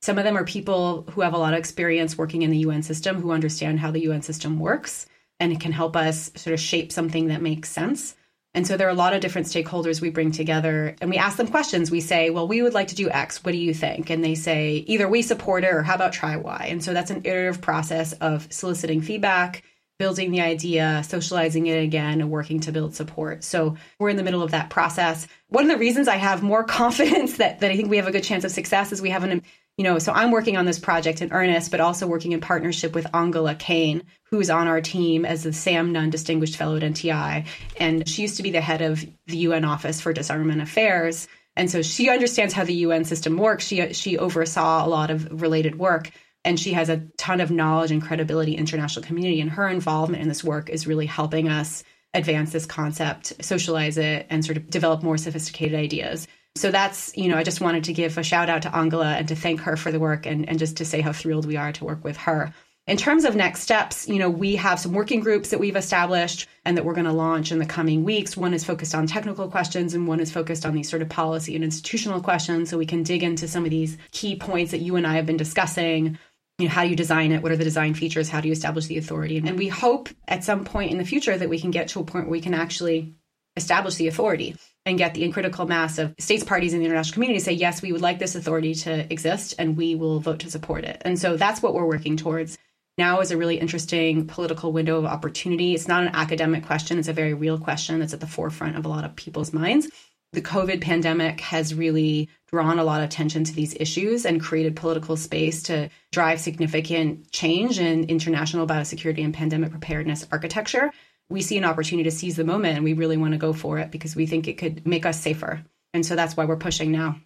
Some 0.00 0.18
of 0.18 0.24
them 0.24 0.36
are 0.36 0.44
people 0.44 1.06
who 1.12 1.20
have 1.20 1.34
a 1.34 1.38
lot 1.38 1.52
of 1.52 1.58
experience 1.58 2.18
working 2.18 2.42
in 2.42 2.50
the 2.50 2.58
UN 2.58 2.82
system, 2.82 3.20
who 3.20 3.30
understand 3.30 3.78
how 3.78 3.90
the 3.90 4.00
UN 4.00 4.22
system 4.22 4.58
works 4.58 5.06
and 5.38 5.60
can 5.60 5.70
help 5.70 5.96
us 5.96 6.30
sort 6.34 6.54
of 6.54 6.60
shape 6.60 6.90
something 6.90 7.28
that 7.28 7.42
makes 7.42 7.68
sense. 7.68 8.16
And 8.54 8.66
so 8.66 8.76
there 8.76 8.86
are 8.86 8.90
a 8.90 8.94
lot 8.94 9.14
of 9.14 9.22
different 9.22 9.46
stakeholders 9.46 10.00
we 10.00 10.10
bring 10.10 10.30
together 10.30 10.94
and 11.00 11.08
we 11.08 11.16
ask 11.16 11.38
them 11.38 11.48
questions. 11.48 11.90
We 11.90 12.00
say, 12.00 12.28
well, 12.28 12.46
we 12.46 12.60
would 12.60 12.74
like 12.74 12.88
to 12.88 12.94
do 12.94 13.08
X. 13.08 13.42
What 13.42 13.52
do 13.52 13.58
you 13.58 13.72
think? 13.72 14.10
And 14.10 14.22
they 14.22 14.34
say, 14.34 14.84
either 14.86 15.08
we 15.08 15.22
support 15.22 15.64
it 15.64 15.72
or 15.72 15.82
how 15.82 15.94
about 15.94 16.12
try 16.12 16.36
Y? 16.36 16.66
And 16.70 16.84
so 16.84 16.92
that's 16.92 17.10
an 17.10 17.22
iterative 17.24 17.62
process 17.62 18.12
of 18.14 18.52
soliciting 18.52 19.00
feedback, 19.00 19.62
building 19.98 20.32
the 20.32 20.42
idea, 20.42 21.02
socializing 21.02 21.66
it 21.66 21.82
again, 21.82 22.20
and 22.20 22.30
working 22.30 22.60
to 22.60 22.72
build 22.72 22.94
support. 22.94 23.42
So 23.42 23.76
we're 23.98 24.10
in 24.10 24.16
the 24.16 24.22
middle 24.22 24.42
of 24.42 24.50
that 24.50 24.68
process. 24.68 25.26
One 25.48 25.64
of 25.64 25.70
the 25.70 25.78
reasons 25.78 26.06
I 26.06 26.16
have 26.16 26.42
more 26.42 26.64
confidence 26.80 27.38
that, 27.38 27.60
that 27.60 27.70
I 27.70 27.76
think 27.76 27.88
we 27.88 27.96
have 27.96 28.08
a 28.08 28.12
good 28.12 28.24
chance 28.24 28.44
of 28.44 28.50
success 28.50 28.92
is 28.92 29.00
we 29.00 29.10
have 29.10 29.24
an 29.24 29.42
you 29.76 29.84
know, 29.84 29.98
so 29.98 30.12
I'm 30.12 30.30
working 30.30 30.56
on 30.56 30.66
this 30.66 30.78
project 30.78 31.22
in 31.22 31.32
earnest, 31.32 31.70
but 31.70 31.80
also 31.80 32.06
working 32.06 32.32
in 32.32 32.40
partnership 32.40 32.94
with 32.94 33.06
Angela 33.14 33.54
Kane, 33.54 34.02
who's 34.24 34.50
on 34.50 34.66
our 34.66 34.80
team 34.80 35.24
as 35.24 35.44
the 35.44 35.52
Sam 35.52 35.92
Nunn 35.92 36.10
Distinguished 36.10 36.56
Fellow 36.56 36.76
at 36.76 36.82
NTI. 36.82 37.46
And 37.78 38.06
she 38.08 38.22
used 38.22 38.36
to 38.36 38.42
be 38.42 38.50
the 38.50 38.60
head 38.60 38.82
of 38.82 39.04
the 39.26 39.38
UN 39.38 39.64
Office 39.64 40.00
for 40.00 40.12
Disarmament 40.12 40.60
Affairs. 40.60 41.26
And 41.56 41.70
so 41.70 41.82
she 41.82 42.10
understands 42.10 42.54
how 42.54 42.64
the 42.64 42.74
UN 42.74 43.04
system 43.04 43.36
works. 43.36 43.64
She, 43.64 43.92
she 43.92 44.18
oversaw 44.18 44.86
a 44.86 44.88
lot 44.88 45.10
of 45.10 45.40
related 45.40 45.78
work 45.78 46.10
and 46.44 46.58
she 46.58 46.72
has 46.72 46.88
a 46.88 47.06
ton 47.16 47.40
of 47.40 47.50
knowledge 47.50 47.90
and 47.90 48.02
credibility 48.02 48.54
in 48.54 48.60
international 48.60 49.04
community 49.04 49.40
and 49.40 49.50
her 49.50 49.68
involvement 49.68 50.22
in 50.22 50.28
this 50.28 50.42
work 50.42 50.68
is 50.68 50.86
really 50.86 51.06
helping 51.06 51.48
us 51.48 51.84
advance 52.14 52.52
this 52.52 52.66
concept 52.66 53.32
socialize 53.42 53.96
it 53.96 54.26
and 54.28 54.44
sort 54.44 54.56
of 54.56 54.68
develop 54.68 55.02
more 55.02 55.16
sophisticated 55.16 55.78
ideas 55.78 56.26
so 56.54 56.70
that's, 56.70 57.16
you 57.16 57.28
know, 57.28 57.36
I 57.36 57.44
just 57.44 57.60
wanted 57.60 57.84
to 57.84 57.92
give 57.92 58.18
a 58.18 58.22
shout 58.22 58.50
out 58.50 58.62
to 58.62 58.76
Angela 58.76 59.14
and 59.14 59.28
to 59.28 59.36
thank 59.36 59.60
her 59.60 59.76
for 59.76 59.90
the 59.90 60.00
work 60.00 60.26
and, 60.26 60.48
and 60.48 60.58
just 60.58 60.76
to 60.78 60.84
say 60.84 61.00
how 61.00 61.12
thrilled 61.12 61.46
we 61.46 61.56
are 61.56 61.72
to 61.72 61.84
work 61.84 62.04
with 62.04 62.16
her. 62.18 62.52
In 62.86 62.96
terms 62.96 63.24
of 63.24 63.36
next 63.36 63.62
steps, 63.62 64.08
you 64.08 64.18
know, 64.18 64.28
we 64.28 64.56
have 64.56 64.80
some 64.80 64.92
working 64.92 65.20
groups 65.20 65.50
that 65.50 65.60
we've 65.60 65.76
established 65.76 66.48
and 66.64 66.76
that 66.76 66.84
we're 66.84 66.94
going 66.94 67.06
to 67.06 67.12
launch 67.12 67.52
in 67.52 67.58
the 67.58 67.64
coming 67.64 68.02
weeks. 68.02 68.36
One 68.36 68.52
is 68.52 68.64
focused 68.64 68.94
on 68.94 69.06
technical 69.06 69.48
questions 69.48 69.94
and 69.94 70.08
one 70.08 70.18
is 70.18 70.32
focused 70.32 70.66
on 70.66 70.74
these 70.74 70.90
sort 70.90 71.00
of 71.00 71.08
policy 71.08 71.54
and 71.54 71.62
institutional 71.62 72.20
questions. 72.20 72.68
So 72.68 72.76
we 72.76 72.86
can 72.86 73.04
dig 73.04 73.22
into 73.22 73.46
some 73.46 73.64
of 73.64 73.70
these 73.70 73.96
key 74.10 74.34
points 74.36 74.72
that 74.72 74.80
you 74.80 74.96
and 74.96 75.06
I 75.06 75.14
have 75.14 75.26
been 75.26 75.36
discussing. 75.36 76.18
You 76.58 76.66
know, 76.66 76.74
how 76.74 76.82
do 76.82 76.90
you 76.90 76.96
design 76.96 77.30
it? 77.30 77.42
What 77.42 77.52
are 77.52 77.56
the 77.56 77.64
design 77.64 77.94
features? 77.94 78.28
How 78.28 78.40
do 78.40 78.48
you 78.48 78.52
establish 78.52 78.86
the 78.86 78.98
authority? 78.98 79.38
And 79.38 79.56
we 79.56 79.68
hope 79.68 80.08
at 80.26 80.44
some 80.44 80.64
point 80.64 80.90
in 80.90 80.98
the 80.98 81.04
future 81.04 81.38
that 81.38 81.48
we 81.48 81.60
can 81.60 81.70
get 81.70 81.88
to 81.88 82.00
a 82.00 82.04
point 82.04 82.26
where 82.26 82.32
we 82.32 82.40
can 82.40 82.52
actually 82.52 83.14
establish 83.56 83.94
the 83.94 84.08
authority 84.08 84.56
and 84.84 84.98
get 84.98 85.14
the 85.14 85.30
critical 85.30 85.66
mass 85.66 85.98
of 85.98 86.14
states 86.18 86.44
parties 86.44 86.72
in 86.72 86.80
the 86.80 86.86
international 86.86 87.14
community 87.14 87.38
to 87.38 87.44
say, 87.44 87.52
yes, 87.52 87.82
we 87.82 87.92
would 87.92 88.00
like 88.00 88.18
this 88.18 88.34
authority 88.34 88.74
to 88.74 89.10
exist 89.12 89.54
and 89.58 89.76
we 89.76 89.94
will 89.94 90.20
vote 90.20 90.40
to 90.40 90.50
support 90.50 90.84
it. 90.84 91.00
And 91.04 91.18
so 91.18 91.36
that's 91.36 91.62
what 91.62 91.74
we're 91.74 91.86
working 91.86 92.16
towards. 92.16 92.58
Now 92.98 93.20
is 93.20 93.30
a 93.30 93.36
really 93.36 93.58
interesting 93.58 94.26
political 94.26 94.72
window 94.72 94.98
of 94.98 95.06
opportunity. 95.06 95.74
It's 95.74 95.88
not 95.88 96.02
an 96.02 96.14
academic 96.14 96.66
question, 96.66 96.98
it's 96.98 97.08
a 97.08 97.12
very 97.12 97.34
real 97.34 97.58
question 97.58 98.00
that's 98.00 98.12
at 98.12 98.20
the 98.20 98.26
forefront 98.26 98.76
of 98.76 98.84
a 98.84 98.88
lot 98.88 99.04
of 99.04 99.16
people's 99.16 99.52
minds. 99.52 99.88
The 100.32 100.42
COVID 100.42 100.80
pandemic 100.80 101.40
has 101.42 101.74
really 101.74 102.30
drawn 102.50 102.78
a 102.78 102.84
lot 102.84 103.00
of 103.00 103.06
attention 103.06 103.44
to 103.44 103.54
these 103.54 103.76
issues 103.78 104.24
and 104.24 104.40
created 104.40 104.76
political 104.76 105.16
space 105.16 105.62
to 105.64 105.90
drive 106.10 106.40
significant 106.40 107.30
change 107.32 107.78
in 107.78 108.04
international 108.04 108.66
biosecurity 108.66 109.24
and 109.24 109.34
pandemic 109.34 109.70
preparedness 109.70 110.26
architecture 110.32 110.90
we 111.32 111.42
see 111.42 111.58
an 111.58 111.64
opportunity 111.64 112.08
to 112.08 112.14
seize 112.14 112.36
the 112.36 112.44
moment 112.44 112.76
and 112.76 112.84
we 112.84 112.92
really 112.92 113.16
want 113.16 113.32
to 113.32 113.38
go 113.38 113.52
for 113.52 113.78
it 113.78 113.90
because 113.90 114.14
we 114.14 114.26
think 114.26 114.46
it 114.46 114.58
could 114.58 114.86
make 114.86 115.06
us 115.06 115.20
safer. 115.20 115.64
And 115.94 116.06
so 116.06 116.14
that's 116.14 116.36
why 116.36 116.44
we're 116.44 116.56
pushing 116.56 116.92
now. 116.92 117.16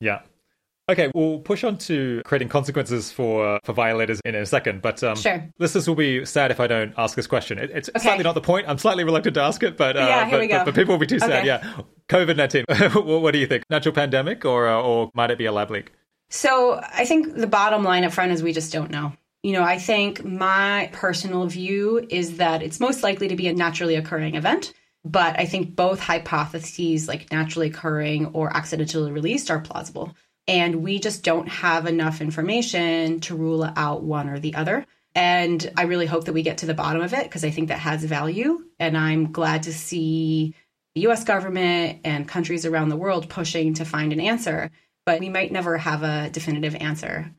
Yeah. 0.00 0.22
Okay, 0.90 1.08
we'll 1.14 1.38
push 1.38 1.62
on 1.62 1.78
to 1.78 2.20
creating 2.24 2.48
consequences 2.48 3.12
for 3.12 3.60
for 3.62 3.72
violators 3.72 4.20
in 4.24 4.34
a 4.34 4.44
second, 4.44 4.82
but 4.82 5.00
um, 5.04 5.14
sure. 5.14 5.48
listeners 5.60 5.86
will 5.86 5.94
be 5.94 6.24
sad 6.24 6.50
if 6.50 6.58
I 6.58 6.66
don't 6.66 6.92
ask 6.98 7.14
this 7.14 7.28
question. 7.28 7.58
It, 7.58 7.70
it's 7.70 7.88
okay. 7.90 8.00
slightly 8.00 8.24
not 8.24 8.34
the 8.34 8.40
point. 8.40 8.68
I'm 8.68 8.78
slightly 8.78 9.04
reluctant 9.04 9.34
to 9.34 9.40
ask 9.40 9.62
it, 9.62 9.76
but 9.76 9.96
uh, 9.96 10.00
yeah, 10.00 10.28
but. 10.28 10.48
But, 10.48 10.64
but 10.64 10.74
people 10.74 10.94
will 10.94 10.98
be 10.98 11.06
too 11.06 11.18
okay. 11.18 11.26
sad. 11.28 11.46
Yeah, 11.46 11.82
COVID 12.08 12.36
nineteen. 12.36 12.64
what 13.20 13.30
do 13.30 13.38
you 13.38 13.46
think? 13.46 13.62
Natural 13.70 13.94
pandemic, 13.94 14.44
or 14.44 14.66
uh, 14.66 14.82
or 14.82 15.12
might 15.14 15.30
it 15.30 15.38
be 15.38 15.44
a 15.44 15.52
lab 15.52 15.70
leak? 15.70 15.92
So 16.28 16.80
I 16.82 17.04
think 17.04 17.36
the 17.36 17.46
bottom 17.46 17.84
line 17.84 18.02
up 18.02 18.12
front 18.12 18.32
is 18.32 18.42
we 18.42 18.52
just 18.52 18.72
don't 18.72 18.90
know. 18.90 19.12
You 19.42 19.52
know, 19.52 19.62
I 19.62 19.78
think 19.78 20.24
my 20.24 20.90
personal 20.92 21.46
view 21.46 22.06
is 22.10 22.36
that 22.36 22.62
it's 22.62 22.80
most 22.80 23.02
likely 23.02 23.28
to 23.28 23.36
be 23.36 23.48
a 23.48 23.54
naturally 23.54 23.94
occurring 23.94 24.34
event. 24.34 24.74
But 25.02 25.38
I 25.38 25.46
think 25.46 25.74
both 25.74 25.98
hypotheses, 25.98 27.08
like 27.08 27.32
naturally 27.32 27.68
occurring 27.68 28.26
or 28.34 28.54
accidentally 28.54 29.12
released, 29.12 29.50
are 29.50 29.60
plausible. 29.60 30.14
And 30.46 30.82
we 30.82 30.98
just 30.98 31.24
don't 31.24 31.48
have 31.48 31.86
enough 31.86 32.20
information 32.20 33.20
to 33.20 33.36
rule 33.36 33.70
out 33.76 34.02
one 34.02 34.28
or 34.28 34.38
the 34.38 34.54
other. 34.56 34.86
And 35.14 35.72
I 35.76 35.82
really 35.84 36.06
hope 36.06 36.24
that 36.24 36.34
we 36.34 36.42
get 36.42 36.58
to 36.58 36.66
the 36.66 36.74
bottom 36.74 37.02
of 37.02 37.14
it 37.14 37.24
because 37.24 37.44
I 37.44 37.50
think 37.50 37.68
that 37.68 37.78
has 37.78 38.04
value. 38.04 38.64
And 38.78 38.96
I'm 38.96 39.32
glad 39.32 39.64
to 39.64 39.72
see 39.72 40.54
the 40.94 41.08
US 41.08 41.24
government 41.24 42.00
and 42.04 42.28
countries 42.28 42.66
around 42.66 42.90
the 42.90 42.96
world 42.96 43.28
pushing 43.28 43.74
to 43.74 43.84
find 43.84 44.12
an 44.12 44.20
answer. 44.20 44.70
But 45.06 45.20
we 45.20 45.30
might 45.30 45.50
never 45.50 45.78
have 45.78 46.02
a 46.02 46.28
definitive 46.30 46.74
answer. 46.74 47.32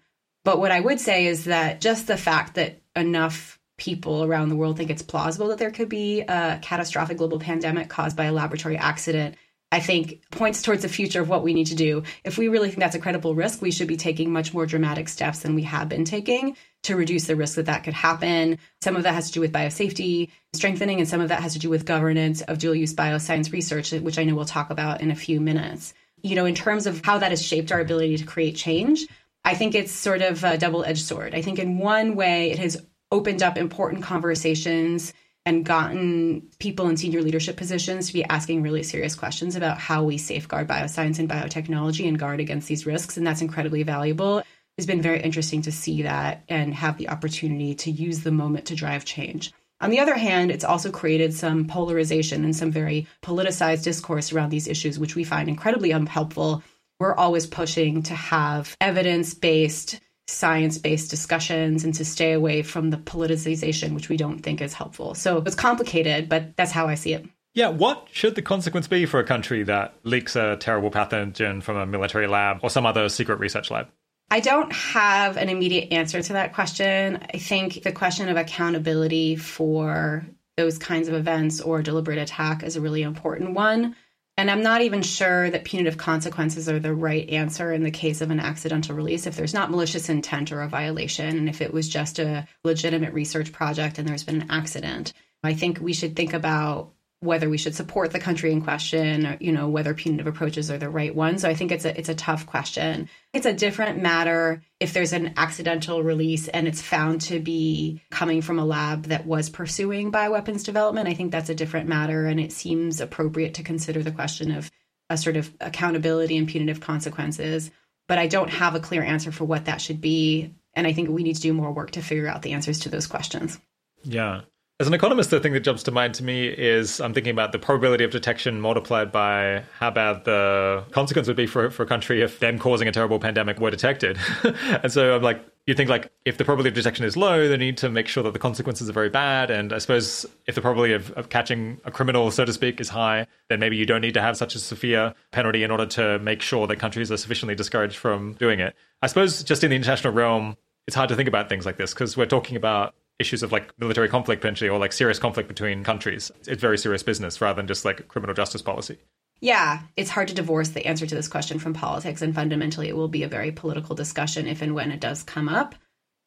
But 0.44 0.60
what 0.60 0.72
I 0.72 0.80
would 0.80 1.00
say 1.00 1.28
is 1.28 1.46
that 1.46 1.82
just 1.82 2.08
the 2.08 2.18
fact 2.18 2.56
that 2.56 2.82
enough 2.96 3.60
people 3.78 4.24
around 4.24 4.50
the 4.50 4.56
world 4.56 4.78
think 4.78 4.90
it's 4.90 5.02
plausible 5.02 5.48
that 5.48 5.58
there 5.58 5.72
could 5.72 5.90
be 5.90 6.22
a 6.22 6.60
catastrophic 6.62 7.18
global 7.18 7.40
pandemic 7.40 7.90
caused 7.90 8.16
by 8.16 8.26
a 8.26 8.32
laboratory 8.32 8.78
accident 8.78 9.36
I 9.72 9.80
think 9.80 10.22
points 10.32 10.62
towards 10.62 10.82
the 10.82 10.90
future 10.90 11.22
of 11.22 11.30
what 11.30 11.44
we 11.44 11.54
need 11.54 11.68
to 11.68 11.76
do. 11.76 12.04
If 12.26 12.38
we 12.38 12.50
really 12.50 12.68
think 12.68 12.80
that's 12.80 12.96
a 12.96 13.00
credible 13.00 13.36
risk, 13.36 13.62
we 13.62 13.72
should 13.72 13.88
be 13.88 13.96
taking 13.96 14.32
much 14.32 14.54
more 14.54 14.66
dramatic 14.66 15.08
steps 15.08 15.40
than 15.40 15.56
we 15.56 15.64
have 15.64 15.88
been 15.88 16.04
taking 16.04 16.58
to 16.84 16.98
reduce 16.98 17.26
the 17.26 17.38
risk 17.38 17.56
that 17.56 17.68
that 17.68 17.86
could 17.86 17.94
happen. 17.94 18.60
Some 18.82 18.98
of 18.98 19.04
that 19.04 19.14
has 19.14 19.28
to 19.28 19.34
do 19.34 19.40
with 19.40 19.54
biosafety 19.54 20.30
strengthening, 20.52 21.00
and 21.00 21.08
some 21.08 21.22
of 21.22 21.30
that 21.30 21.42
has 21.42 21.54
to 21.54 21.60
do 21.60 21.70
with 21.70 21.86
governance 21.86 22.42
of 22.42 22.58
dual 22.58 22.76
use 22.76 22.94
bioscience 22.94 23.54
research, 23.54 23.92
which 23.94 24.20
I 24.20 24.26
know 24.26 24.36
we'll 24.36 24.44
talk 24.44 24.72
about 24.72 25.00
in 25.00 25.10
a 25.10 25.16
few 25.16 25.40
minutes. 25.40 25.94
You 26.22 26.36
know, 26.36 26.46
in 26.46 26.54
terms 26.54 26.86
of 26.86 27.04
how 27.06 27.20
that 27.20 27.32
has 27.32 27.42
shaped 27.42 27.72
our 27.72 27.80
ability 27.80 28.18
to 28.18 28.26
create 28.26 28.58
change, 28.58 29.08
I 29.44 29.56
think 29.56 29.76
it's 29.76 29.92
sort 29.92 30.22
of 30.22 30.44
a 30.44 30.58
double 30.58 30.84
edged 30.84 31.06
sword. 31.06 31.34
I 31.34 31.42
think 31.42 31.60
in 31.60 31.78
one 31.78 32.16
way, 32.16 32.52
it 32.52 32.60
has 32.60 32.86
opened 33.12 33.44
up 33.44 33.58
important 33.58 34.04
conversations 34.04 35.14
and 35.46 35.66
gotten 35.66 36.48
people 36.60 36.88
in 36.88 36.98
senior 36.98 37.22
leadership 37.22 37.58
positions 37.58 38.08
to 38.08 38.14
be 38.14 38.24
asking 38.26 38.62
really 38.62 38.84
serious 38.84 39.16
questions 39.16 39.56
about 39.56 39.80
how 39.80 40.04
we 40.04 40.18
safeguard 40.18 40.68
bioscience 40.68 41.18
and 41.18 41.28
biotechnology 41.28 42.08
and 42.08 42.20
guard 42.20 42.40
against 42.40 42.68
these 42.68 42.86
risks. 42.86 43.18
And 43.18 43.26
that's 43.26 43.42
incredibly 43.42 43.82
valuable. 43.84 44.44
It's 44.78 44.88
been 44.88 45.02
very 45.02 45.22
interesting 45.22 45.64
to 45.64 45.72
see 45.72 46.04
that 46.04 46.44
and 46.48 46.74
have 46.76 46.98
the 46.98 47.10
opportunity 47.10 47.74
to 47.76 47.92
use 47.92 48.22
the 48.22 48.32
moment 48.32 48.66
to 48.68 48.76
drive 48.76 49.04
change. 49.04 49.52
On 49.82 49.90
the 49.90 50.00
other 50.00 50.16
hand, 50.16 50.52
it's 50.52 50.64
also 50.64 50.92
created 50.92 51.34
some 51.34 51.66
polarization 51.66 52.46
and 52.46 52.56
some 52.56 52.72
very 52.72 53.08
politicized 53.24 53.84
discourse 53.84 54.32
around 54.32 54.52
these 54.52 54.68
issues, 54.68 55.00
which 55.00 55.16
we 55.16 55.24
find 55.24 55.50
incredibly 55.50 55.90
unhelpful. 55.90 56.64
We're 57.02 57.16
always 57.16 57.48
pushing 57.48 58.04
to 58.04 58.14
have 58.14 58.78
evidence 58.80 59.34
based 59.34 60.00
science 60.28 60.78
based 60.78 61.10
discussions 61.10 61.84
and 61.84 61.96
to 61.96 62.06
stay 62.06 62.34
away 62.34 62.62
from 62.62 62.92
the 62.92 62.98
politicization, 62.98 63.96
which 63.96 64.08
we 64.08 64.18
don't 64.18 64.42
think 64.42 64.62
is 64.62 64.76
helpful. 64.76 65.16
So 65.16 65.40
it's 65.44 65.56
complicated, 65.56 66.30
but 66.30 66.56
that's 66.56 66.72
how 66.72 66.88
I 66.88 66.94
see 66.94 67.14
it. 67.14 67.26
Yeah, 67.56 67.70
what 67.70 68.08
should 68.12 68.36
the 68.36 68.44
consequence 68.44 68.88
be 68.88 69.08
for 69.08 69.20
a 69.20 69.24
country 69.24 69.64
that 69.64 69.96
leaks 70.04 70.36
a 70.36 70.58
terrible 70.58 70.92
pathogen 70.92 71.64
from 71.64 71.78
a 71.78 71.88
military 71.88 72.28
lab 72.28 72.60
or 72.62 72.70
some 72.70 72.86
other 72.86 73.10
secret 73.10 73.40
research 73.40 73.72
lab? 73.72 73.88
I 74.30 74.40
don't 74.40 74.72
have 74.72 75.38
an 75.38 75.50
immediate 75.50 75.92
answer 75.92 76.22
to 76.22 76.34
that 76.34 76.54
question. 76.54 77.18
I 77.34 77.40
think 77.40 77.82
the 77.82 77.92
question 77.92 78.30
of 78.30 78.38
accountability 78.38 79.38
for 79.38 80.24
those 80.56 80.78
kinds 80.78 81.08
of 81.08 81.16
events 81.16 81.62
or 81.62 81.82
deliberate 81.82 82.20
attack 82.20 82.62
is 82.62 82.76
a 82.76 82.82
really 82.82 83.02
important 83.02 83.56
one. 83.56 83.96
And 84.42 84.50
I'm 84.50 84.64
not 84.64 84.82
even 84.82 85.04
sure 85.04 85.52
that 85.52 85.66
punitive 85.66 85.98
consequences 85.98 86.68
are 86.68 86.80
the 86.80 86.96
right 86.96 87.30
answer 87.30 87.72
in 87.72 87.84
the 87.84 87.92
case 87.92 88.22
of 88.22 88.32
an 88.32 88.40
accidental 88.40 88.96
release 88.96 89.28
if 89.28 89.36
there's 89.36 89.54
not 89.54 89.70
malicious 89.70 90.10
intent 90.10 90.52
or 90.52 90.64
a 90.64 90.68
violation, 90.68 91.38
and 91.38 91.48
if 91.48 91.62
it 91.62 91.72
was 91.72 91.88
just 91.88 92.18
a 92.18 92.48
legitimate 92.64 93.14
research 93.14 93.52
project 93.52 94.00
and 94.00 94.10
there's 94.10 94.24
been 94.24 94.42
an 94.42 94.50
accident. 94.50 95.14
I 95.44 95.54
think 95.54 95.80
we 95.80 95.94
should 95.94 96.16
think 96.16 96.34
about 96.34 96.92
whether 97.22 97.48
we 97.50 97.58
should 97.60 97.76
support 97.76 98.12
the 98.12 98.20
country 98.20 98.52
in 98.52 98.64
question, 98.64 99.28
or, 99.28 99.38
you 99.40 99.52
know, 99.52 99.70
whether 99.70 99.94
punitive 99.94 100.26
approaches 100.26 100.72
are 100.72 100.80
the 100.80 100.90
right 100.90 101.16
ones. 101.16 101.44
So 101.44 101.50
I 101.50 101.54
think 101.54 101.72
it's 101.72 101.86
a 101.86 101.98
it's 101.98 102.10
a 102.10 102.16
tough 102.16 102.48
question. 102.48 103.10
It's 103.32 103.46
a 103.46 103.54
different 103.54 104.02
matter 104.02 104.64
if 104.80 104.94
there's 104.94 105.14
an 105.14 105.36
accidental 105.38 106.02
release 106.02 106.48
and 106.48 106.68
it's 106.68 106.82
found 106.82 107.22
to 107.22 107.40
be 107.40 108.02
coming 108.10 108.42
from 108.42 108.58
a 108.58 108.66
lab 108.66 109.06
that 109.06 109.28
was 109.28 109.50
pursuing 109.50 110.12
bioweapons 110.12 110.66
development. 110.66 111.08
I 111.08 111.14
think 111.14 111.32
that's 111.32 111.50
a 111.50 111.56
different 111.56 111.88
matter, 111.88 112.26
and 112.26 112.40
it 112.40 112.52
seems 112.52 113.00
appropriate 113.00 113.54
to 113.56 113.64
consider 113.64 114.02
the 114.02 114.12
question 114.12 114.52
of 114.52 114.72
a 115.12 115.16
sort 115.16 115.38
of 115.38 115.54
accountability 115.60 116.38
and 116.38 116.48
punitive 116.48 116.82
consequences. 116.82 117.70
But 118.08 118.18
I 118.18 118.28
don't 118.28 118.50
have 118.50 118.74
a 118.74 118.80
clear 118.80 119.04
answer 119.04 119.32
for 119.32 119.46
what 119.46 119.66
that 119.66 119.80
should 119.80 120.02
be, 120.02 120.56
and 120.74 120.88
I 120.88 120.94
think 120.94 121.10
we 121.10 121.22
need 121.22 121.36
to 121.36 121.42
do 121.42 121.54
more 121.54 121.72
work 121.72 121.92
to 121.92 122.02
figure 122.02 122.28
out 122.28 122.42
the 122.42 122.54
answers 122.54 122.80
to 122.80 122.90
those 122.90 123.06
questions. 123.06 123.60
Yeah. 124.04 124.42
As 124.82 124.88
an 124.88 124.96
economist, 124.96 125.30
the 125.30 125.40
thing 125.40 125.54
that 125.54 125.60
jumps 125.60 125.84
to 125.84 125.92
mind 125.92 126.16
to 126.16 126.24
me 126.24 126.48
is 126.48 127.00
I'm 127.00 127.14
thinking 127.14 127.30
about 127.30 127.52
the 127.52 127.60
probability 127.60 128.04
of 128.04 128.10
detection 128.10 128.60
multiplied 128.60 129.12
by 129.12 129.62
how 129.78 129.92
bad 129.92 130.26
the 130.26 130.84
consequence 130.90 131.28
would 131.28 131.38
be 131.38 131.46
for, 131.46 131.70
for 131.70 131.84
a 131.84 131.86
country 131.86 132.24
if 132.24 132.40
them 132.40 132.58
causing 132.58 132.88
a 132.88 132.92
terrible 132.92 133.20
pandemic 133.20 133.60
were 133.60 133.70
detected. 133.70 134.18
and 134.82 134.92
so 134.92 135.16
I'm 135.16 135.22
like, 135.22 135.46
you 135.68 135.76
think 135.76 135.92
like 135.92 136.12
if 136.26 136.40
the 136.40 136.46
probability 136.46 136.70
of 136.70 136.74
detection 136.74 137.06
is 137.06 137.16
low, 137.16 137.48
they 137.48 137.58
need 137.58 137.78
to 137.78 137.90
make 137.92 138.08
sure 138.08 138.24
that 138.24 138.34
the 138.34 138.40
consequences 138.40 138.90
are 138.90 138.94
very 138.94 139.12
bad. 139.12 139.52
And 139.52 139.72
I 139.72 139.78
suppose 139.78 140.26
if 140.48 140.56
the 140.56 140.62
probability 140.62 140.96
of, 140.96 141.12
of 141.12 141.30
catching 141.30 141.80
a 141.86 141.92
criminal, 141.92 142.32
so 142.32 142.44
to 142.44 142.52
speak, 142.52 142.82
is 142.82 142.90
high, 142.90 143.28
then 143.50 143.60
maybe 143.60 143.78
you 143.78 143.86
don't 143.86 144.02
need 144.02 144.16
to 144.16 144.22
have 144.24 144.36
such 144.36 144.56
a 144.56 144.60
severe 144.60 145.14
penalty 145.30 145.62
in 145.62 145.70
order 145.70 145.86
to 145.86 146.18
make 146.18 146.42
sure 146.42 146.66
that 146.66 146.78
countries 146.78 147.12
are 147.12 147.18
sufficiently 147.18 147.54
discouraged 147.54 147.98
from 147.98 148.34
doing 148.34 148.60
it. 148.60 148.76
I 149.04 149.06
suppose 149.06 149.44
just 149.44 149.64
in 149.64 149.70
the 149.70 149.76
international 149.76 150.12
realm, 150.12 150.58
it's 150.88 150.96
hard 150.96 151.10
to 151.10 151.16
think 151.16 151.28
about 151.28 151.50
things 151.50 151.68
like 151.68 151.78
this 151.78 151.94
because 151.94 152.18
we're 152.18 152.26
talking 152.26 152.58
about 152.58 152.96
issues 153.22 153.44
of 153.44 153.52
like 153.52 153.72
military 153.80 154.10
conflict 154.10 154.42
potentially 154.42 154.70
or 154.70 154.80
like 154.80 154.92
serious 154.92 155.20
conflict 155.20 155.48
between 155.48 155.84
countries. 155.84 156.32
It's 156.48 156.62
very 156.62 156.78
serious 156.78 157.04
business 157.04 157.40
rather 157.40 157.56
than 157.56 157.68
just 157.68 157.86
like 157.86 158.08
criminal 158.08 158.36
justice 158.36 158.62
policy. 158.62 158.98
Yeah, 159.40 159.82
it's 159.98 160.10
hard 160.10 160.28
to 160.28 160.36
divorce 160.36 160.70
the 160.70 160.86
answer 160.86 161.08
to 161.08 161.16
this 161.16 161.28
question 161.28 161.58
from 161.58 161.74
politics, 161.74 162.22
and 162.22 162.36
fundamentally, 162.36 162.90
it 162.90 162.96
will 162.96 163.08
be 163.08 163.24
a 163.24 163.28
very 163.28 163.52
political 163.52 163.96
discussion 163.96 164.48
if 164.48 164.62
and 164.62 164.76
when 164.76 164.92
it 164.92 165.00
does 165.00 165.24
come 165.24 165.50
up. 165.50 165.74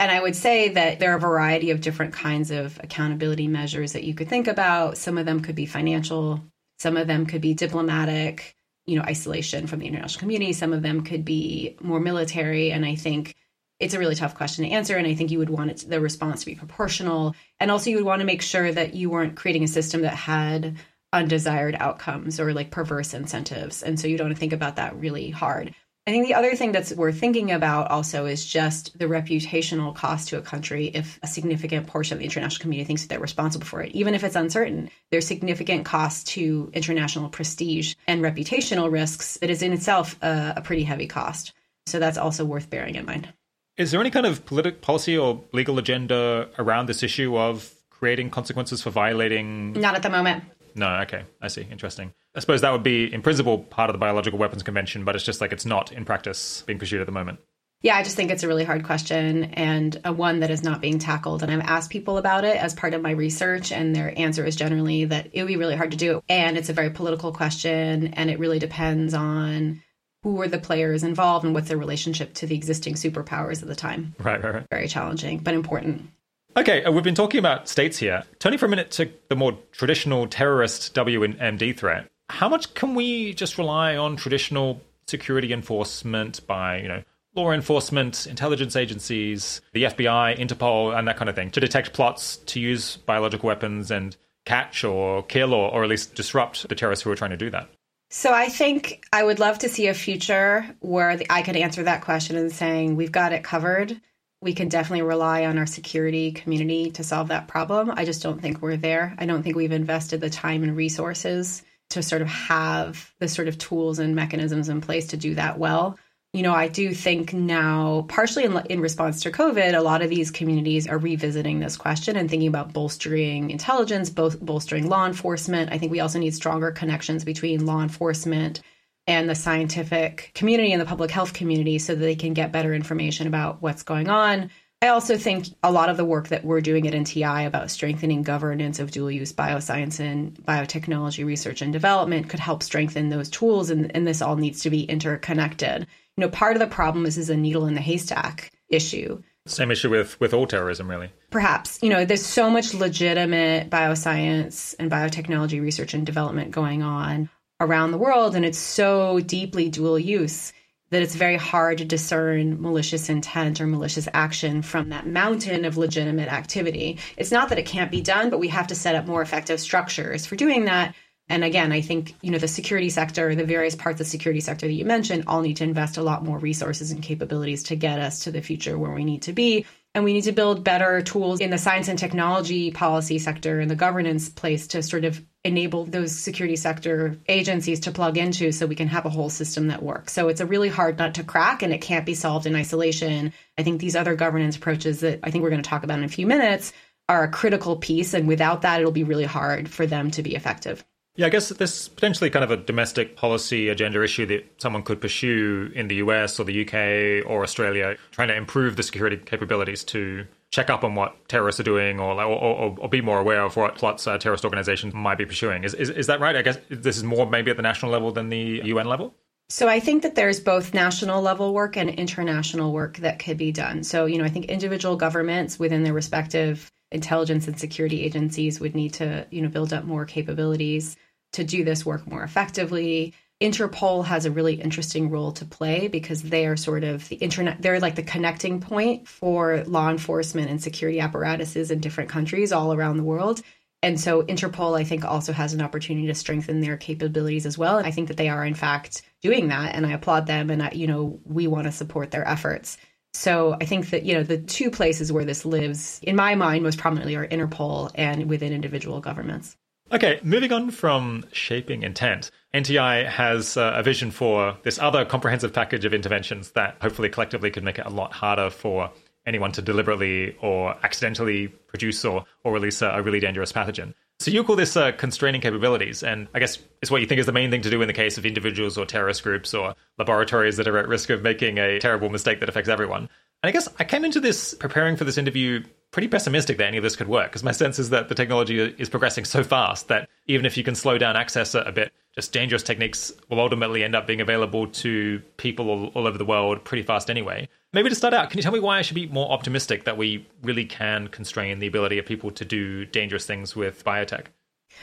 And 0.00 0.10
I 0.10 0.20
would 0.20 0.34
say 0.34 0.70
that 0.70 0.98
there 0.98 1.12
are 1.12 1.16
a 1.16 1.20
variety 1.20 1.70
of 1.70 1.80
different 1.80 2.12
kinds 2.12 2.50
of 2.50 2.80
accountability 2.82 3.46
measures 3.46 3.92
that 3.92 4.02
you 4.02 4.14
could 4.14 4.28
think 4.28 4.48
about. 4.48 4.98
Some 4.98 5.16
of 5.16 5.26
them 5.26 5.40
could 5.40 5.54
be 5.54 5.66
financial, 5.66 6.42
some 6.80 6.96
of 6.96 7.06
them 7.06 7.26
could 7.26 7.40
be 7.40 7.54
diplomatic, 7.54 8.56
you 8.86 8.98
know, 8.98 9.04
isolation 9.04 9.68
from 9.68 9.78
the 9.78 9.86
international 9.86 10.18
community, 10.18 10.52
some 10.52 10.72
of 10.72 10.82
them 10.82 11.04
could 11.04 11.24
be 11.24 11.76
more 11.80 12.00
military. 12.00 12.72
And 12.72 12.84
I 12.84 12.96
think 12.96 13.36
it's 13.80 13.94
a 13.94 13.98
really 13.98 14.14
tough 14.14 14.34
question 14.34 14.64
to 14.64 14.70
answer 14.70 14.96
and 14.96 15.06
i 15.06 15.14
think 15.14 15.30
you 15.30 15.38
would 15.38 15.50
want 15.50 15.70
it, 15.70 15.84
the 15.88 16.00
response 16.00 16.40
to 16.40 16.46
be 16.46 16.54
proportional. 16.54 17.34
And 17.60 17.70
also 17.70 17.90
you 17.90 17.96
would 17.96 18.04
want 18.04 18.20
to 18.20 18.26
make 18.26 18.42
sure 18.42 18.70
that 18.70 18.94
you 18.94 19.10
weren't 19.10 19.36
creating 19.36 19.64
a 19.64 19.68
system 19.68 20.02
that 20.02 20.14
had 20.14 20.76
undesired 21.12 21.76
outcomes 21.78 22.40
or 22.40 22.52
like 22.52 22.70
perverse 22.70 23.14
incentives 23.14 23.82
and 23.82 23.98
so 23.98 24.08
you 24.08 24.18
don't 24.18 24.34
think 24.34 24.52
about 24.52 24.76
that 24.76 24.96
really 24.96 25.30
hard. 25.30 25.74
I 26.06 26.10
think 26.10 26.26
the 26.26 26.34
other 26.34 26.54
thing 26.54 26.72
that's 26.72 26.92
worth 26.92 27.18
thinking 27.18 27.50
about 27.50 27.90
also 27.90 28.26
is 28.26 28.44
just 28.44 28.98
the 28.98 29.06
reputational 29.06 29.94
cost 29.94 30.28
to 30.28 30.36
a 30.36 30.42
country 30.42 30.88
if 30.88 31.18
a 31.22 31.26
significant 31.26 31.86
portion 31.86 32.14
of 32.14 32.18
the 32.18 32.26
international 32.26 32.60
community 32.60 32.86
thinks 32.86 33.02
that 33.02 33.08
they're 33.08 33.20
responsible 33.20 33.64
for 33.64 33.80
it. 33.80 33.92
Even 33.92 34.14
if 34.14 34.22
it's 34.22 34.36
uncertain 34.36 34.90
there's 35.10 35.26
significant 35.26 35.84
cost 35.84 36.26
to 36.28 36.70
international 36.74 37.30
prestige 37.30 37.94
and 38.06 38.22
reputational 38.22 38.92
risks 38.92 39.38
that 39.38 39.50
is 39.50 39.62
in 39.62 39.72
itself 39.72 40.22
a, 40.22 40.54
a 40.56 40.62
pretty 40.62 40.82
heavy 40.82 41.06
cost. 41.06 41.54
So 41.86 41.98
that's 41.98 42.18
also 42.18 42.44
worth 42.44 42.70
bearing 42.70 42.96
in 42.96 43.06
mind 43.06 43.32
is 43.76 43.90
there 43.90 44.00
any 44.00 44.10
kind 44.10 44.26
of 44.26 44.46
political 44.46 44.80
policy 44.80 45.16
or 45.16 45.42
legal 45.52 45.78
agenda 45.78 46.48
around 46.58 46.86
this 46.88 47.02
issue 47.02 47.36
of 47.36 47.72
creating 47.90 48.30
consequences 48.30 48.82
for 48.82 48.90
violating? 48.90 49.72
Not 49.72 49.94
at 49.94 50.02
the 50.02 50.10
moment. 50.10 50.44
No, 50.76 50.88
okay, 51.02 51.24
I 51.40 51.48
see. 51.48 51.66
Interesting. 51.70 52.12
I 52.34 52.40
suppose 52.40 52.60
that 52.62 52.72
would 52.72 52.82
be, 52.82 53.12
in 53.12 53.22
principle, 53.22 53.58
part 53.58 53.90
of 53.90 53.94
the 53.94 53.98
Biological 53.98 54.38
Weapons 54.38 54.62
Convention, 54.64 55.04
but 55.04 55.14
it's 55.14 55.24
just 55.24 55.40
like 55.40 55.52
it's 55.52 55.64
not 55.66 55.92
in 55.92 56.04
practice 56.04 56.62
being 56.66 56.78
pursued 56.78 57.00
at 57.00 57.06
the 57.06 57.12
moment. 57.12 57.38
Yeah, 57.80 57.96
I 57.96 58.02
just 58.02 58.16
think 58.16 58.30
it's 58.30 58.42
a 58.42 58.48
really 58.48 58.64
hard 58.64 58.82
question 58.82 59.44
and 59.44 60.00
a 60.06 60.12
one 60.12 60.40
that 60.40 60.50
is 60.50 60.64
not 60.64 60.80
being 60.80 60.98
tackled. 60.98 61.42
And 61.42 61.52
I've 61.52 61.68
asked 61.68 61.90
people 61.90 62.16
about 62.16 62.44
it 62.44 62.56
as 62.56 62.72
part 62.72 62.94
of 62.94 63.02
my 63.02 63.10
research, 63.10 63.70
and 63.70 63.94
their 63.94 64.18
answer 64.18 64.44
is 64.44 64.56
generally 64.56 65.04
that 65.04 65.28
it 65.32 65.42
would 65.42 65.48
be 65.48 65.58
really 65.58 65.76
hard 65.76 65.90
to 65.90 65.96
do. 65.96 66.22
And 66.28 66.56
it's 66.56 66.70
a 66.70 66.72
very 66.72 66.90
political 66.90 67.30
question, 67.30 68.14
and 68.14 68.30
it 68.30 68.38
really 68.38 68.58
depends 68.58 69.12
on 69.12 69.82
who 70.24 70.32
were 70.32 70.48
the 70.48 70.58
players 70.58 71.04
involved 71.04 71.44
and 71.44 71.54
what's 71.54 71.68
their 71.68 71.76
relationship 71.76 72.32
to 72.32 72.46
the 72.46 72.54
existing 72.54 72.94
superpowers 72.94 73.62
at 73.62 73.68
the 73.68 73.76
time. 73.76 74.14
Right, 74.18 74.42
right, 74.42 74.54
right. 74.54 74.66
Very 74.70 74.88
challenging, 74.88 75.38
but 75.38 75.52
important. 75.54 76.08
Okay, 76.56 76.82
uh, 76.82 76.90
we've 76.90 77.04
been 77.04 77.14
talking 77.14 77.38
about 77.38 77.68
states 77.68 77.98
here. 77.98 78.24
Turning 78.38 78.58
for 78.58 78.64
a 78.66 78.68
minute 78.68 78.90
to 78.92 79.10
the 79.28 79.36
more 79.36 79.58
traditional 79.72 80.26
terrorist 80.26 80.94
WMD 80.94 81.76
threat, 81.76 82.08
how 82.30 82.48
much 82.48 82.72
can 82.72 82.94
we 82.94 83.34
just 83.34 83.58
rely 83.58 83.96
on 83.96 84.16
traditional 84.16 84.80
security 85.06 85.52
enforcement 85.52 86.44
by, 86.46 86.78
you 86.78 86.88
know, 86.88 87.02
law 87.34 87.50
enforcement, 87.50 88.26
intelligence 88.26 88.76
agencies, 88.76 89.60
the 89.74 89.84
FBI, 89.84 90.38
Interpol, 90.38 90.96
and 90.96 91.06
that 91.06 91.18
kind 91.18 91.28
of 91.28 91.34
thing 91.34 91.50
to 91.50 91.60
detect 91.60 91.92
plots 91.92 92.38
to 92.38 92.60
use 92.60 92.96
biological 92.96 93.46
weapons 93.46 93.90
and 93.90 94.16
catch 94.46 94.84
or 94.84 95.22
kill 95.22 95.52
or, 95.52 95.70
or 95.70 95.84
at 95.84 95.90
least 95.90 96.14
disrupt 96.14 96.66
the 96.68 96.74
terrorists 96.74 97.02
who 97.02 97.10
are 97.10 97.16
trying 97.16 97.32
to 97.32 97.36
do 97.36 97.50
that? 97.50 97.68
So 98.16 98.32
I 98.32 98.48
think 98.48 99.04
I 99.12 99.24
would 99.24 99.40
love 99.40 99.58
to 99.58 99.68
see 99.68 99.88
a 99.88 99.92
future 99.92 100.64
where 100.78 101.20
I 101.28 101.42
could 101.42 101.56
answer 101.56 101.82
that 101.82 102.02
question 102.02 102.36
and 102.36 102.52
saying 102.52 102.94
we've 102.94 103.10
got 103.10 103.32
it 103.32 103.42
covered. 103.42 104.00
We 104.40 104.54
can 104.54 104.68
definitely 104.68 105.02
rely 105.02 105.46
on 105.46 105.58
our 105.58 105.66
security 105.66 106.30
community 106.30 106.92
to 106.92 107.02
solve 107.02 107.26
that 107.28 107.48
problem. 107.48 107.90
I 107.90 108.04
just 108.04 108.22
don't 108.22 108.40
think 108.40 108.62
we're 108.62 108.76
there. 108.76 109.16
I 109.18 109.26
don't 109.26 109.42
think 109.42 109.56
we've 109.56 109.72
invested 109.72 110.20
the 110.20 110.30
time 110.30 110.62
and 110.62 110.76
resources 110.76 111.64
to 111.90 112.04
sort 112.04 112.22
of 112.22 112.28
have 112.28 113.12
the 113.18 113.26
sort 113.26 113.48
of 113.48 113.58
tools 113.58 113.98
and 113.98 114.14
mechanisms 114.14 114.68
in 114.68 114.80
place 114.80 115.08
to 115.08 115.16
do 115.16 115.34
that 115.34 115.58
well 115.58 115.98
you 116.34 116.42
know, 116.42 116.52
I 116.52 116.66
do 116.66 116.92
think 116.92 117.32
now, 117.32 118.06
partially 118.08 118.42
in, 118.42 118.60
in, 118.68 118.80
response 118.80 119.22
to 119.22 119.30
COVID, 119.30 119.72
a 119.72 119.80
lot 119.80 120.02
of 120.02 120.10
these 120.10 120.32
communities 120.32 120.88
are 120.88 120.98
revisiting 120.98 121.60
this 121.60 121.76
question 121.76 122.16
and 122.16 122.28
thinking 122.28 122.48
about 122.48 122.72
bolstering 122.72 123.52
intelligence, 123.52 124.10
both 124.10 124.40
bolstering 124.40 124.88
law 124.88 125.06
enforcement. 125.06 125.72
I 125.72 125.78
think 125.78 125.92
we 125.92 126.00
also 126.00 126.18
need 126.18 126.34
stronger 126.34 126.72
connections 126.72 127.24
between 127.24 127.66
law 127.66 127.82
enforcement 127.82 128.62
and 129.06 129.30
the 129.30 129.36
scientific 129.36 130.32
community 130.34 130.72
and 130.72 130.80
the 130.80 130.86
public 130.86 131.12
health 131.12 131.34
community 131.34 131.78
so 131.78 131.94
that 131.94 132.00
they 132.00 132.16
can 132.16 132.34
get 132.34 132.50
better 132.50 132.74
information 132.74 133.28
about 133.28 133.62
what's 133.62 133.84
going 133.84 134.08
on. 134.08 134.50
I 134.82 134.88
also 134.88 135.16
think 135.16 135.46
a 135.62 135.70
lot 135.70 135.88
of 135.88 135.96
the 135.96 136.04
work 136.04 136.28
that 136.28 136.44
we're 136.44 136.60
doing 136.60 136.88
at 136.88 136.94
NTI 136.94 137.46
about 137.46 137.70
strengthening 137.70 138.24
governance 138.24 138.80
of 138.80 138.90
dual 138.90 139.12
use 139.12 139.32
bioscience 139.32 140.00
and 140.00 140.34
biotechnology 140.34 141.24
research 141.24 141.62
and 141.62 141.72
development 141.72 142.28
could 142.28 142.40
help 142.40 142.64
strengthen 142.64 143.08
those 143.08 143.30
tools. 143.30 143.70
And, 143.70 143.94
and 143.94 144.04
this 144.04 144.20
all 144.20 144.34
needs 144.34 144.62
to 144.62 144.70
be 144.70 144.82
interconnected 144.82 145.86
you 146.16 146.22
know, 146.22 146.28
part 146.28 146.56
of 146.56 146.60
the 146.60 146.66
problem 146.66 147.06
is 147.06 147.18
is 147.18 147.30
a 147.30 147.36
needle 147.36 147.66
in 147.66 147.74
the 147.74 147.80
haystack 147.80 148.52
issue. 148.68 149.22
Same 149.46 149.70
issue 149.70 149.90
with 149.90 150.18
with 150.20 150.32
all 150.32 150.46
terrorism, 150.46 150.88
really. 150.88 151.10
Perhaps 151.30 151.82
you 151.82 151.90
know, 151.90 152.04
there's 152.04 152.24
so 152.24 152.48
much 152.48 152.72
legitimate 152.72 153.68
bioscience 153.68 154.74
and 154.78 154.90
biotechnology 154.90 155.60
research 155.60 155.92
and 155.92 156.06
development 156.06 156.50
going 156.50 156.82
on 156.82 157.28
around 157.60 157.90
the 157.90 157.98
world, 157.98 158.34
and 158.34 158.44
it's 158.44 158.58
so 158.58 159.20
deeply 159.20 159.68
dual 159.68 159.98
use 159.98 160.52
that 160.90 161.02
it's 161.02 161.14
very 161.14 161.36
hard 161.36 161.78
to 161.78 161.84
discern 161.84 162.60
malicious 162.62 163.08
intent 163.08 163.60
or 163.60 163.66
malicious 163.66 164.08
action 164.14 164.62
from 164.62 164.90
that 164.90 165.06
mountain 165.06 165.64
of 165.64 165.76
legitimate 165.76 166.32
activity. 166.32 166.98
It's 167.16 167.32
not 167.32 167.48
that 167.48 167.58
it 167.58 167.66
can't 167.66 167.90
be 167.90 168.00
done, 168.00 168.30
but 168.30 168.38
we 168.38 168.48
have 168.48 168.68
to 168.68 168.74
set 168.74 168.94
up 168.94 169.06
more 169.06 169.20
effective 169.20 169.60
structures 169.60 170.24
for 170.24 170.36
doing 170.36 170.66
that 170.66 170.94
and 171.28 171.42
again, 171.42 171.72
I 171.72 171.80
think, 171.80 172.14
you 172.20 172.30
know, 172.30 172.38
the 172.38 172.48
security 172.48 172.90
sector, 172.90 173.34
the 173.34 173.44
various 173.44 173.74
parts 173.74 173.94
of 173.94 174.06
the 174.06 174.10
security 174.10 174.40
sector 174.40 174.66
that 174.66 174.72
you 174.72 174.84
mentioned 174.84 175.24
all 175.26 175.40
need 175.40 175.56
to 175.56 175.64
invest 175.64 175.96
a 175.96 176.02
lot 176.02 176.22
more 176.22 176.38
resources 176.38 176.90
and 176.90 177.02
capabilities 177.02 177.62
to 177.64 177.76
get 177.76 177.98
us 177.98 178.24
to 178.24 178.30
the 178.30 178.42
future 178.42 178.78
where 178.78 178.92
we 178.92 179.04
need 179.04 179.22
to 179.22 179.32
be. 179.32 179.64
And 179.94 180.04
we 180.04 180.12
need 180.12 180.24
to 180.24 180.32
build 180.32 180.64
better 180.64 181.00
tools 181.00 181.40
in 181.40 181.50
the 181.50 181.56
science 181.56 181.88
and 181.88 181.98
technology 181.98 182.72
policy 182.72 183.18
sector 183.18 183.60
and 183.60 183.70
the 183.70 183.76
governance 183.76 184.28
place 184.28 184.66
to 184.68 184.82
sort 184.82 185.04
of 185.04 185.24
enable 185.44 185.84
those 185.84 186.12
security 186.12 186.56
sector 186.56 187.16
agencies 187.28 187.80
to 187.80 187.92
plug 187.92 188.18
into 188.18 188.50
so 188.50 188.66
we 188.66 188.74
can 188.74 188.88
have 188.88 189.06
a 189.06 189.10
whole 189.10 189.30
system 189.30 189.68
that 189.68 189.82
works. 189.82 190.12
So 190.12 190.28
it's 190.28 190.40
a 190.40 190.46
really 190.46 190.68
hard 190.68 190.98
nut 190.98 191.14
to 191.14 191.24
crack 191.24 191.62
and 191.62 191.72
it 191.72 191.80
can't 191.80 192.04
be 192.04 192.14
solved 192.14 192.46
in 192.46 192.56
isolation. 192.56 193.32
I 193.56 193.62
think 193.62 193.80
these 193.80 193.96
other 193.96 194.16
governance 194.16 194.56
approaches 194.56 195.00
that 195.00 195.20
I 195.22 195.30
think 195.30 195.42
we're 195.42 195.50
going 195.50 195.62
to 195.62 195.70
talk 195.70 195.84
about 195.84 196.00
in 196.00 196.04
a 196.04 196.08
few 196.08 196.26
minutes 196.26 196.72
are 197.08 197.22
a 197.22 197.30
critical 197.30 197.76
piece. 197.76 198.14
And 198.14 198.26
without 198.26 198.62
that, 198.62 198.80
it'll 198.80 198.92
be 198.92 199.04
really 199.04 199.24
hard 199.24 199.70
for 199.70 199.86
them 199.86 200.10
to 200.12 200.22
be 200.22 200.34
effective. 200.34 200.84
Yeah, 201.16 201.26
I 201.26 201.28
guess 201.28 201.50
this 201.50 201.88
potentially 201.88 202.28
kind 202.28 202.44
of 202.44 202.50
a 202.50 202.56
domestic 202.56 203.16
policy 203.16 203.68
agenda 203.68 204.02
issue 204.02 204.26
that 204.26 204.60
someone 204.60 204.82
could 204.82 205.00
pursue 205.00 205.70
in 205.72 205.86
the 205.86 205.96
US 205.96 206.40
or 206.40 206.44
the 206.44 206.66
UK 206.66 207.24
or 207.30 207.44
Australia, 207.44 207.96
trying 208.10 208.28
to 208.28 208.34
improve 208.34 208.74
the 208.74 208.82
security 208.82 209.16
capabilities 209.16 209.84
to 209.84 210.26
check 210.50 210.70
up 210.70 210.82
on 210.82 210.96
what 210.96 211.16
terrorists 211.28 211.60
are 211.60 211.64
doing 211.64 212.00
or 212.00 212.20
or, 212.20 212.24
or, 212.24 212.76
or 212.78 212.88
be 212.88 213.00
more 213.00 213.20
aware 213.20 213.42
of 213.42 213.56
what 213.56 213.76
plots 213.76 214.08
uh, 214.08 214.18
terrorist 214.18 214.44
organizations 214.44 214.92
might 214.92 215.18
be 215.18 215.24
pursuing. 215.24 215.62
Is, 215.62 215.74
is, 215.74 215.88
is 215.90 216.08
that 216.08 216.18
right? 216.18 216.34
I 216.34 216.42
guess 216.42 216.58
this 216.68 216.96
is 216.96 217.04
more 217.04 217.30
maybe 217.30 217.50
at 217.52 217.56
the 217.56 217.62
national 217.62 217.92
level 217.92 218.10
than 218.10 218.28
the 218.28 218.60
UN 218.64 218.86
level? 218.86 219.14
So 219.48 219.68
I 219.68 219.78
think 219.78 220.02
that 220.02 220.16
there's 220.16 220.40
both 220.40 220.74
national 220.74 221.22
level 221.22 221.54
work 221.54 221.76
and 221.76 221.90
international 221.90 222.72
work 222.72 222.96
that 222.98 223.20
could 223.20 223.36
be 223.36 223.52
done. 223.52 223.84
So, 223.84 224.06
you 224.06 224.18
know, 224.18 224.24
I 224.24 224.30
think 224.30 224.46
individual 224.46 224.96
governments 224.96 225.60
within 225.60 225.84
their 225.84 225.92
respective 225.92 226.72
intelligence 226.90 227.46
and 227.46 227.58
security 227.58 228.02
agencies 228.02 228.58
would 228.58 228.74
need 228.74 228.94
to, 228.94 229.26
you 229.30 229.42
know, 229.42 229.48
build 229.48 229.72
up 229.72 229.84
more 229.84 230.06
capabilities 230.06 230.96
to 231.34 231.44
do 231.44 231.64
this 231.64 231.86
work 231.86 232.06
more 232.06 232.22
effectively. 232.22 233.14
Interpol 233.40 234.04
has 234.04 234.26
a 234.26 234.30
really 234.30 234.54
interesting 234.54 235.10
role 235.10 235.32
to 235.32 235.44
play 235.44 235.88
because 235.88 236.22
they 236.22 236.46
are 236.46 236.56
sort 236.56 236.84
of 236.84 237.08
the 237.08 237.16
internet, 237.16 237.60
they're 237.60 237.80
like 237.80 237.96
the 237.96 238.02
connecting 238.02 238.60
point 238.60 239.08
for 239.08 239.64
law 239.64 239.90
enforcement 239.90 240.50
and 240.50 240.62
security 240.62 241.00
apparatuses 241.00 241.70
in 241.70 241.80
different 241.80 242.10
countries 242.10 242.52
all 242.52 242.72
around 242.72 242.96
the 242.96 243.02
world. 243.02 243.42
And 243.82 244.00
so 244.00 244.22
Interpol, 244.22 244.80
I 244.80 244.84
think, 244.84 245.04
also 245.04 245.34
has 245.34 245.52
an 245.52 245.60
opportunity 245.60 246.06
to 246.06 246.14
strengthen 246.14 246.60
their 246.60 246.78
capabilities 246.78 247.44
as 247.44 247.58
well. 247.58 247.76
And 247.76 247.86
I 247.86 247.90
think 247.90 248.08
that 248.08 248.16
they 248.16 248.30
are, 248.30 248.42
in 248.42 248.54
fact, 248.54 249.02
doing 249.20 249.48
that. 249.48 249.74
And 249.74 249.84
I 249.84 249.92
applaud 249.92 250.26
them. 250.26 250.48
And, 250.48 250.62
I, 250.62 250.70
you 250.70 250.86
know, 250.86 251.20
we 251.24 251.48
want 251.48 251.64
to 251.66 251.72
support 251.72 252.10
their 252.10 252.26
efforts. 252.26 252.78
So 253.12 253.58
I 253.60 253.66
think 253.66 253.90
that, 253.90 254.04
you 254.04 254.14
know, 254.14 254.22
the 254.22 254.38
two 254.38 254.70
places 254.70 255.12
where 255.12 255.26
this 255.26 255.44
lives, 255.44 256.00
in 256.02 256.16
my 256.16 256.34
mind, 256.34 256.62
most 256.62 256.78
prominently 256.78 257.14
are 257.14 257.28
Interpol 257.28 257.90
and 257.94 258.26
within 258.26 258.54
individual 258.54 259.00
governments. 259.00 259.54
Okay, 259.94 260.18
moving 260.24 260.52
on 260.52 260.72
from 260.72 261.24
shaping 261.30 261.84
intent, 261.84 262.32
NTI 262.52 263.08
has 263.08 263.56
uh, 263.56 263.74
a 263.76 263.82
vision 263.84 264.10
for 264.10 264.56
this 264.64 264.76
other 264.80 265.04
comprehensive 265.04 265.52
package 265.52 265.84
of 265.84 265.94
interventions 265.94 266.50
that 266.52 266.78
hopefully 266.82 267.08
collectively 267.08 267.48
could 267.52 267.62
make 267.62 267.78
it 267.78 267.86
a 267.86 267.90
lot 267.90 268.12
harder 268.12 268.50
for 268.50 268.90
anyone 269.24 269.52
to 269.52 269.62
deliberately 269.62 270.36
or 270.40 270.74
accidentally 270.82 271.46
produce 271.46 272.04
or, 272.04 272.24
or 272.42 272.52
release 272.52 272.82
a, 272.82 272.88
a 272.88 273.02
really 273.02 273.20
dangerous 273.20 273.52
pathogen. 273.52 273.94
So 274.18 274.32
you 274.32 274.42
call 274.42 274.56
this 274.56 274.76
uh, 274.76 274.90
constraining 274.90 275.40
capabilities, 275.40 276.02
and 276.02 276.26
I 276.34 276.40
guess 276.40 276.58
it's 276.82 276.90
what 276.90 277.00
you 277.00 277.06
think 277.06 277.20
is 277.20 277.26
the 277.26 277.32
main 277.32 277.52
thing 277.52 277.62
to 277.62 277.70
do 277.70 277.80
in 277.80 277.86
the 277.86 277.94
case 277.94 278.18
of 278.18 278.26
individuals 278.26 278.76
or 278.76 278.86
terrorist 278.86 279.22
groups 279.22 279.54
or 279.54 279.76
laboratories 279.96 280.56
that 280.56 280.66
are 280.66 280.78
at 280.78 280.88
risk 280.88 281.10
of 281.10 281.22
making 281.22 281.58
a 281.58 281.78
terrible 281.78 282.08
mistake 282.08 282.40
that 282.40 282.48
affects 282.48 282.68
everyone. 282.68 283.02
And 283.44 283.48
I 283.48 283.52
guess 283.52 283.68
I 283.78 283.84
came 283.84 284.04
into 284.04 284.18
this 284.18 284.54
preparing 284.54 284.96
for 284.96 285.04
this 285.04 285.18
interview 285.18 285.62
pretty 285.94 286.08
pessimistic 286.08 286.58
that 286.58 286.66
any 286.66 286.76
of 286.76 286.82
this 286.82 286.96
could 286.96 287.06
work 287.06 287.30
because 287.30 287.44
my 287.44 287.52
sense 287.52 287.78
is 287.78 287.90
that 287.90 288.08
the 288.08 288.16
technology 288.16 288.58
is 288.78 288.88
progressing 288.88 289.24
so 289.24 289.44
fast 289.44 289.86
that 289.86 290.08
even 290.26 290.44
if 290.44 290.56
you 290.56 290.64
can 290.64 290.74
slow 290.74 290.98
down 290.98 291.14
access 291.14 291.54
a 291.54 291.70
bit, 291.70 291.92
just 292.16 292.32
dangerous 292.32 292.64
techniques 292.64 293.12
will 293.30 293.38
ultimately 293.38 293.84
end 293.84 293.94
up 293.94 294.04
being 294.04 294.20
available 294.20 294.66
to 294.66 295.22
people 295.36 295.70
all, 295.70 295.86
all 295.94 296.08
over 296.08 296.18
the 296.18 296.24
world 296.24 296.64
pretty 296.64 296.82
fast 296.82 297.10
anyway. 297.10 297.48
Maybe 297.72 297.90
to 297.90 297.94
start 297.94 298.12
out, 298.12 298.28
can 298.28 298.38
you 298.38 298.42
tell 298.42 298.50
me 298.50 298.58
why 298.58 298.78
I 298.78 298.82
should 298.82 298.96
be 298.96 299.06
more 299.06 299.30
optimistic 299.30 299.84
that 299.84 299.96
we 299.96 300.26
really 300.42 300.64
can 300.64 301.06
constrain 301.06 301.60
the 301.60 301.68
ability 301.68 302.00
of 302.00 302.06
people 302.06 302.32
to 302.32 302.44
do 302.44 302.84
dangerous 302.86 303.24
things 303.24 303.54
with 303.54 303.84
biotech? 303.84 304.26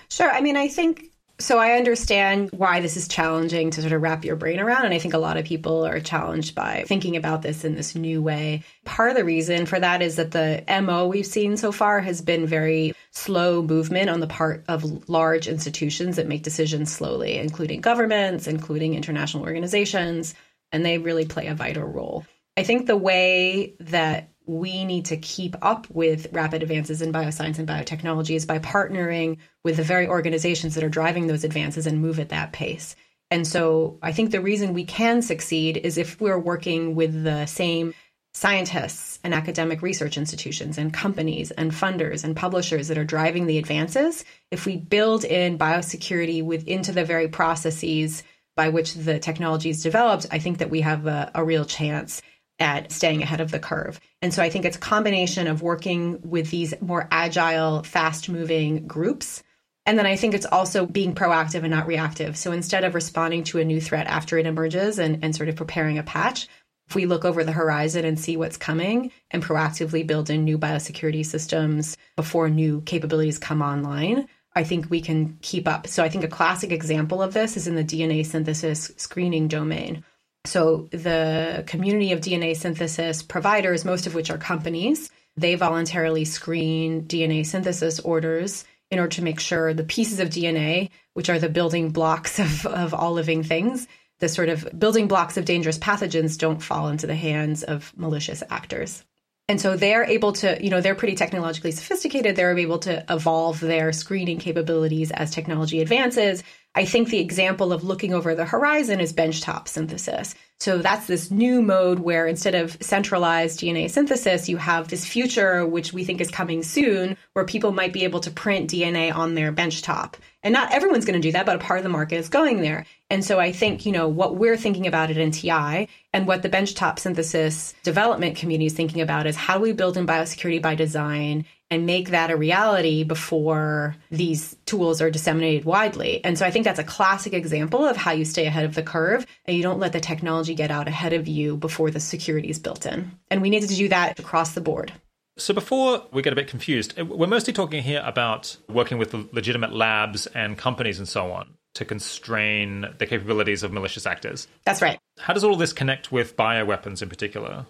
Sure. 0.07 0.31
I 0.31 0.39
mean, 0.39 0.55
I 0.55 0.69
think 0.69 1.10
so 1.41 1.57
I 1.59 1.73
understand 1.73 2.49
why 2.51 2.79
this 2.79 2.95
is 2.95 3.07
challenging 3.07 3.71
to 3.71 3.81
sort 3.81 3.93
of 3.93 4.01
wrap 4.01 4.23
your 4.23 4.35
brain 4.35 4.59
around. 4.59 4.85
And 4.85 4.93
I 4.93 4.99
think 4.99 5.13
a 5.13 5.19
lot 5.19 5.37
of 5.37 5.45
people 5.45 5.85
are 5.85 5.99
challenged 5.99 6.55
by 6.55 6.83
thinking 6.87 7.15
about 7.15 7.41
this 7.41 7.63
in 7.63 7.75
this 7.75 7.95
new 7.95 8.21
way. 8.21 8.63
Part 8.85 9.09
of 9.09 9.17
the 9.17 9.25
reason 9.25 9.65
for 9.65 9.79
that 9.79 10.01
is 10.01 10.15
that 10.15 10.31
the 10.31 10.63
MO 10.83 11.07
we've 11.07 11.25
seen 11.25 11.57
so 11.57 11.71
far 11.71 11.99
has 11.99 12.21
been 12.21 12.45
very 12.45 12.93
slow 13.11 13.61
movement 13.61 14.09
on 14.09 14.19
the 14.19 14.27
part 14.27 14.63
of 14.67 15.09
large 15.09 15.47
institutions 15.47 16.15
that 16.15 16.27
make 16.27 16.43
decisions 16.43 16.91
slowly, 16.91 17.37
including 17.37 17.81
governments, 17.81 18.47
including 18.47 18.93
international 18.93 19.43
organizations, 19.43 20.33
and 20.71 20.85
they 20.85 20.97
really 20.97 21.25
play 21.25 21.47
a 21.47 21.55
vital 21.55 21.83
role. 21.83 22.25
I 22.57 22.63
think 22.63 22.85
the 22.85 22.97
way 22.97 23.75
that 23.79 24.30
we 24.45 24.85
need 24.85 25.05
to 25.05 25.17
keep 25.17 25.55
up 25.61 25.87
with 25.91 26.27
rapid 26.31 26.63
advances 26.63 27.01
in 27.01 27.13
bioscience 27.13 27.59
and 27.59 27.67
biotechnology 27.67 28.35
is 28.35 28.45
by 28.45 28.59
partnering 28.59 29.37
with 29.63 29.77
the 29.77 29.83
very 29.83 30.07
organizations 30.07 30.75
that 30.75 30.83
are 30.83 30.89
driving 30.89 31.27
those 31.27 31.43
advances 31.43 31.85
and 31.85 32.01
move 32.01 32.19
at 32.19 32.29
that 32.29 32.51
pace. 32.51 32.95
And 33.29 33.47
so 33.47 33.97
I 34.01 34.11
think 34.11 34.31
the 34.31 34.41
reason 34.41 34.73
we 34.73 34.83
can 34.83 35.21
succeed 35.21 35.77
is 35.77 35.97
if 35.97 36.19
we're 36.19 36.39
working 36.39 36.95
with 36.95 37.23
the 37.23 37.45
same 37.45 37.93
scientists 38.33 39.19
and 39.23 39.33
academic 39.33 39.81
research 39.81 40.17
institutions 40.17 40.77
and 40.77 40.93
companies 40.93 41.51
and 41.51 41.71
funders 41.71 42.23
and 42.23 42.35
publishers 42.35 42.87
that 42.87 42.97
are 42.97 43.05
driving 43.05 43.45
the 43.45 43.57
advances, 43.57 44.25
if 44.51 44.65
we 44.65 44.77
build 44.77 45.23
in 45.23 45.57
biosecurity 45.57 46.43
with 46.43 46.67
into 46.67 46.91
the 46.91 47.05
very 47.05 47.27
processes 47.27 48.23
by 48.55 48.69
which 48.69 48.93
the 48.95 49.19
technology 49.19 49.69
is 49.69 49.83
developed, 49.83 50.27
I 50.31 50.39
think 50.39 50.57
that 50.57 50.69
we 50.69 50.81
have 50.81 51.07
a, 51.07 51.31
a 51.35 51.43
real 51.43 51.65
chance 51.65 52.21
at 52.61 52.91
staying 52.91 53.21
ahead 53.23 53.41
of 53.41 53.51
the 53.51 53.59
curve. 53.59 53.99
And 54.21 54.33
so 54.33 54.41
I 54.41 54.49
think 54.49 54.63
it's 54.63 54.77
a 54.77 54.79
combination 54.79 55.47
of 55.47 55.61
working 55.61 56.21
with 56.21 56.49
these 56.51 56.73
more 56.79 57.07
agile, 57.11 57.83
fast 57.83 58.29
moving 58.29 58.87
groups. 58.87 59.43
And 59.85 59.97
then 59.97 60.05
I 60.05 60.15
think 60.15 60.33
it's 60.33 60.45
also 60.45 60.85
being 60.85 61.15
proactive 61.15 61.63
and 61.63 61.71
not 61.71 61.87
reactive. 61.87 62.37
So 62.37 62.51
instead 62.51 62.83
of 62.83 62.93
responding 62.93 63.43
to 63.45 63.59
a 63.59 63.65
new 63.65 63.81
threat 63.81 64.07
after 64.07 64.37
it 64.37 64.45
emerges 64.45 64.99
and, 64.99 65.23
and 65.23 65.35
sort 65.35 65.49
of 65.49 65.55
preparing 65.55 65.97
a 65.97 66.03
patch, 66.03 66.47
if 66.87 66.95
we 66.95 67.05
look 67.05 67.25
over 67.25 67.43
the 67.43 67.51
horizon 67.51 68.05
and 68.05 68.19
see 68.19 68.37
what's 68.37 68.57
coming 68.57 69.11
and 69.31 69.43
proactively 69.43 70.05
build 70.05 70.29
in 70.29 70.43
new 70.43 70.57
biosecurity 70.57 71.25
systems 71.25 71.97
before 72.15 72.49
new 72.49 72.81
capabilities 72.81 73.39
come 73.39 73.61
online, 73.61 74.27
I 74.53 74.65
think 74.65 74.89
we 74.89 75.01
can 75.01 75.37
keep 75.41 75.67
up. 75.67 75.87
So 75.87 76.03
I 76.03 76.09
think 76.09 76.25
a 76.25 76.27
classic 76.27 76.71
example 76.71 77.21
of 77.21 77.33
this 77.33 77.55
is 77.55 77.67
in 77.67 77.75
the 77.75 77.83
DNA 77.83 78.25
synthesis 78.25 78.91
screening 78.97 79.47
domain 79.47 80.03
So 80.45 80.89
the 80.91 81.63
community 81.67 82.11
of 82.11 82.21
DNA 82.21 82.55
synthesis 82.55 83.21
providers, 83.21 83.85
most 83.85 84.07
of 84.07 84.15
which 84.15 84.29
are 84.31 84.37
companies, 84.37 85.11
they 85.37 85.55
voluntarily 85.55 86.25
screen 86.25 87.03
DNA 87.03 87.45
synthesis 87.45 87.99
orders 87.99 88.65
in 88.89 88.99
order 88.99 89.15
to 89.15 89.23
make 89.23 89.39
sure 89.39 89.73
the 89.73 89.83
pieces 89.83 90.19
of 90.19 90.29
DNA, 90.29 90.89
which 91.13 91.29
are 91.29 91.39
the 91.39 91.49
building 91.49 91.91
blocks 91.91 92.39
of, 92.39 92.65
of 92.65 92.93
all 92.93 93.13
living 93.13 93.43
things, 93.43 93.87
the 94.19 94.29
sort 94.29 94.49
of 94.49 94.67
building 94.77 95.07
blocks 95.07 95.37
of 95.37 95.45
dangerous 95.45 95.77
pathogens 95.77 96.37
don't 96.37 96.61
fall 96.61 96.89
into 96.89 97.07
the 97.07 97.15
hands 97.15 97.63
of 97.63 97.91
malicious 97.95 98.43
actors. 98.49 99.03
And 99.47 99.59
so 99.59 99.75
they're 99.75 100.05
able 100.05 100.31
to, 100.33 100.63
you 100.63 100.69
know, 100.69 100.79
they're 100.79 100.95
pretty 100.95 101.15
technologically 101.15 101.71
sophisticated. 101.71 102.35
They're 102.35 102.57
able 102.57 102.79
to 102.79 103.03
evolve 103.09 103.59
their 103.59 103.91
screening 103.91 104.37
capabilities 104.37 105.11
as 105.11 105.31
technology 105.31 105.81
advances. 105.81 106.43
I 106.73 106.85
think 106.85 107.09
the 107.09 107.19
example 107.19 107.73
of 107.73 107.83
looking 107.83 108.13
over 108.13 108.33
the 108.33 108.45
horizon 108.45 108.99
is 109.01 109.11
benchtop 109.11 109.67
synthesis. 109.67 110.35
So 110.61 110.77
that's 110.77 111.07
this 111.07 111.31
new 111.31 111.61
mode 111.61 111.99
where 111.99 112.27
instead 112.27 112.55
of 112.55 112.77
centralized 112.81 113.59
DNA 113.59 113.89
synthesis, 113.89 114.47
you 114.47 114.57
have 114.57 114.87
this 114.87 115.03
future, 115.03 115.65
which 115.65 115.91
we 115.91 116.03
think 116.03 116.21
is 116.21 116.29
coming 116.31 116.63
soon, 116.63 117.17
where 117.33 117.45
people 117.45 117.71
might 117.71 117.91
be 117.91 118.03
able 118.03 118.19
to 118.21 118.31
print 118.31 118.69
DNA 118.69 119.13
on 119.13 119.33
their 119.33 119.51
benchtop. 119.51 120.13
And 120.43 120.53
not 120.53 120.71
everyone's 120.71 121.03
going 121.03 121.19
to 121.19 121.27
do 121.27 121.31
that, 121.33 121.45
but 121.45 121.55
a 121.55 121.59
part 121.59 121.79
of 121.79 121.83
the 121.83 121.89
market 121.89 122.17
is 122.17 122.29
going 122.29 122.61
there. 122.61 122.85
And 123.11 123.25
so 123.25 123.41
I 123.41 123.51
think, 123.51 123.85
you 123.85 123.91
know, 123.91 124.07
what 124.07 124.37
we're 124.37 124.55
thinking 124.55 124.87
about 124.87 125.11
at 125.11 125.17
NTI 125.17 125.89
and 126.13 126.25
what 126.25 126.43
the 126.43 126.49
benchtop 126.49 126.97
synthesis 126.97 127.73
development 127.83 128.37
community 128.37 128.67
is 128.67 128.73
thinking 128.73 129.01
about 129.01 129.27
is 129.27 129.35
how 129.35 129.57
do 129.57 129.63
we 129.63 129.73
build 129.73 129.97
in 129.97 130.07
biosecurity 130.07 130.61
by 130.61 130.75
design 130.75 131.43
and 131.69 131.85
make 131.85 132.11
that 132.11 132.31
a 132.31 132.37
reality 132.37 133.03
before 133.03 133.97
these 134.11 134.55
tools 134.65 135.01
are 135.01 135.11
disseminated 135.11 135.65
widely. 135.65 136.23
And 136.23 136.39
so 136.39 136.45
I 136.45 136.51
think 136.51 136.63
that's 136.63 136.79
a 136.79 136.85
classic 136.85 137.33
example 137.33 137.85
of 137.85 137.97
how 137.97 138.11
you 138.11 138.23
stay 138.23 138.45
ahead 138.45 138.63
of 138.63 138.75
the 138.75 138.83
curve 138.83 139.25
and 139.43 139.57
you 139.57 139.63
don't 139.63 139.79
let 139.79 139.91
the 139.91 139.99
technology 139.99 140.55
get 140.55 140.71
out 140.71 140.87
ahead 140.87 141.11
of 141.11 141.27
you 141.27 141.57
before 141.57 141.91
the 141.91 141.99
security 141.99 142.49
is 142.49 142.59
built 142.59 142.85
in. 142.85 143.11
And 143.29 143.41
we 143.41 143.49
need 143.49 143.67
to 143.67 143.75
do 143.75 143.89
that 143.89 144.19
across 144.19 144.53
the 144.53 144.61
board. 144.61 144.93
So 145.37 145.53
before 145.53 146.05
we 146.13 146.21
get 146.21 146.31
a 146.31 146.35
bit 146.37 146.47
confused, 146.47 146.97
we're 146.97 147.27
mostly 147.27 147.51
talking 147.51 147.83
here 147.83 148.03
about 148.05 148.55
working 148.69 148.97
with 148.97 149.13
legitimate 149.13 149.73
labs 149.73 150.27
and 150.27 150.57
companies 150.57 150.97
and 150.97 151.09
so 151.09 151.33
on 151.33 151.57
to 151.75 151.85
constrain 151.85 152.85
the 152.97 153.05
capabilities 153.05 153.63
of 153.63 153.71
malicious 153.71 154.05
actors. 154.05 154.47
That's 154.65 154.81
right. 154.81 154.99
How 155.19 155.33
does 155.33 155.43
all 155.43 155.55
this 155.55 155.73
connect 155.73 156.11
with 156.11 156.35
bioweapons 156.35 157.01
in 157.01 157.09
particular? 157.09 157.65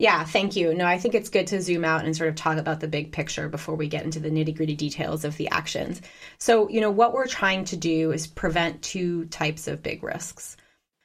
Yeah, 0.00 0.24
thank 0.24 0.56
you. 0.56 0.74
No, 0.74 0.86
I 0.86 0.98
think 0.98 1.14
it's 1.14 1.28
good 1.28 1.46
to 1.48 1.62
zoom 1.62 1.84
out 1.84 2.04
and 2.04 2.16
sort 2.16 2.28
of 2.28 2.34
talk 2.34 2.58
about 2.58 2.80
the 2.80 2.88
big 2.88 3.12
picture 3.12 3.48
before 3.48 3.76
we 3.76 3.86
get 3.86 4.02
into 4.02 4.18
the 4.18 4.30
nitty 4.30 4.56
gritty 4.56 4.74
details 4.74 5.24
of 5.24 5.36
the 5.36 5.48
actions. 5.50 6.02
So, 6.38 6.68
you 6.68 6.80
know, 6.80 6.90
what 6.90 7.12
we're 7.12 7.28
trying 7.28 7.64
to 7.66 7.76
do 7.76 8.10
is 8.10 8.26
prevent 8.26 8.82
two 8.82 9.26
types 9.26 9.68
of 9.68 9.84
big 9.84 10.02
risks. 10.02 10.56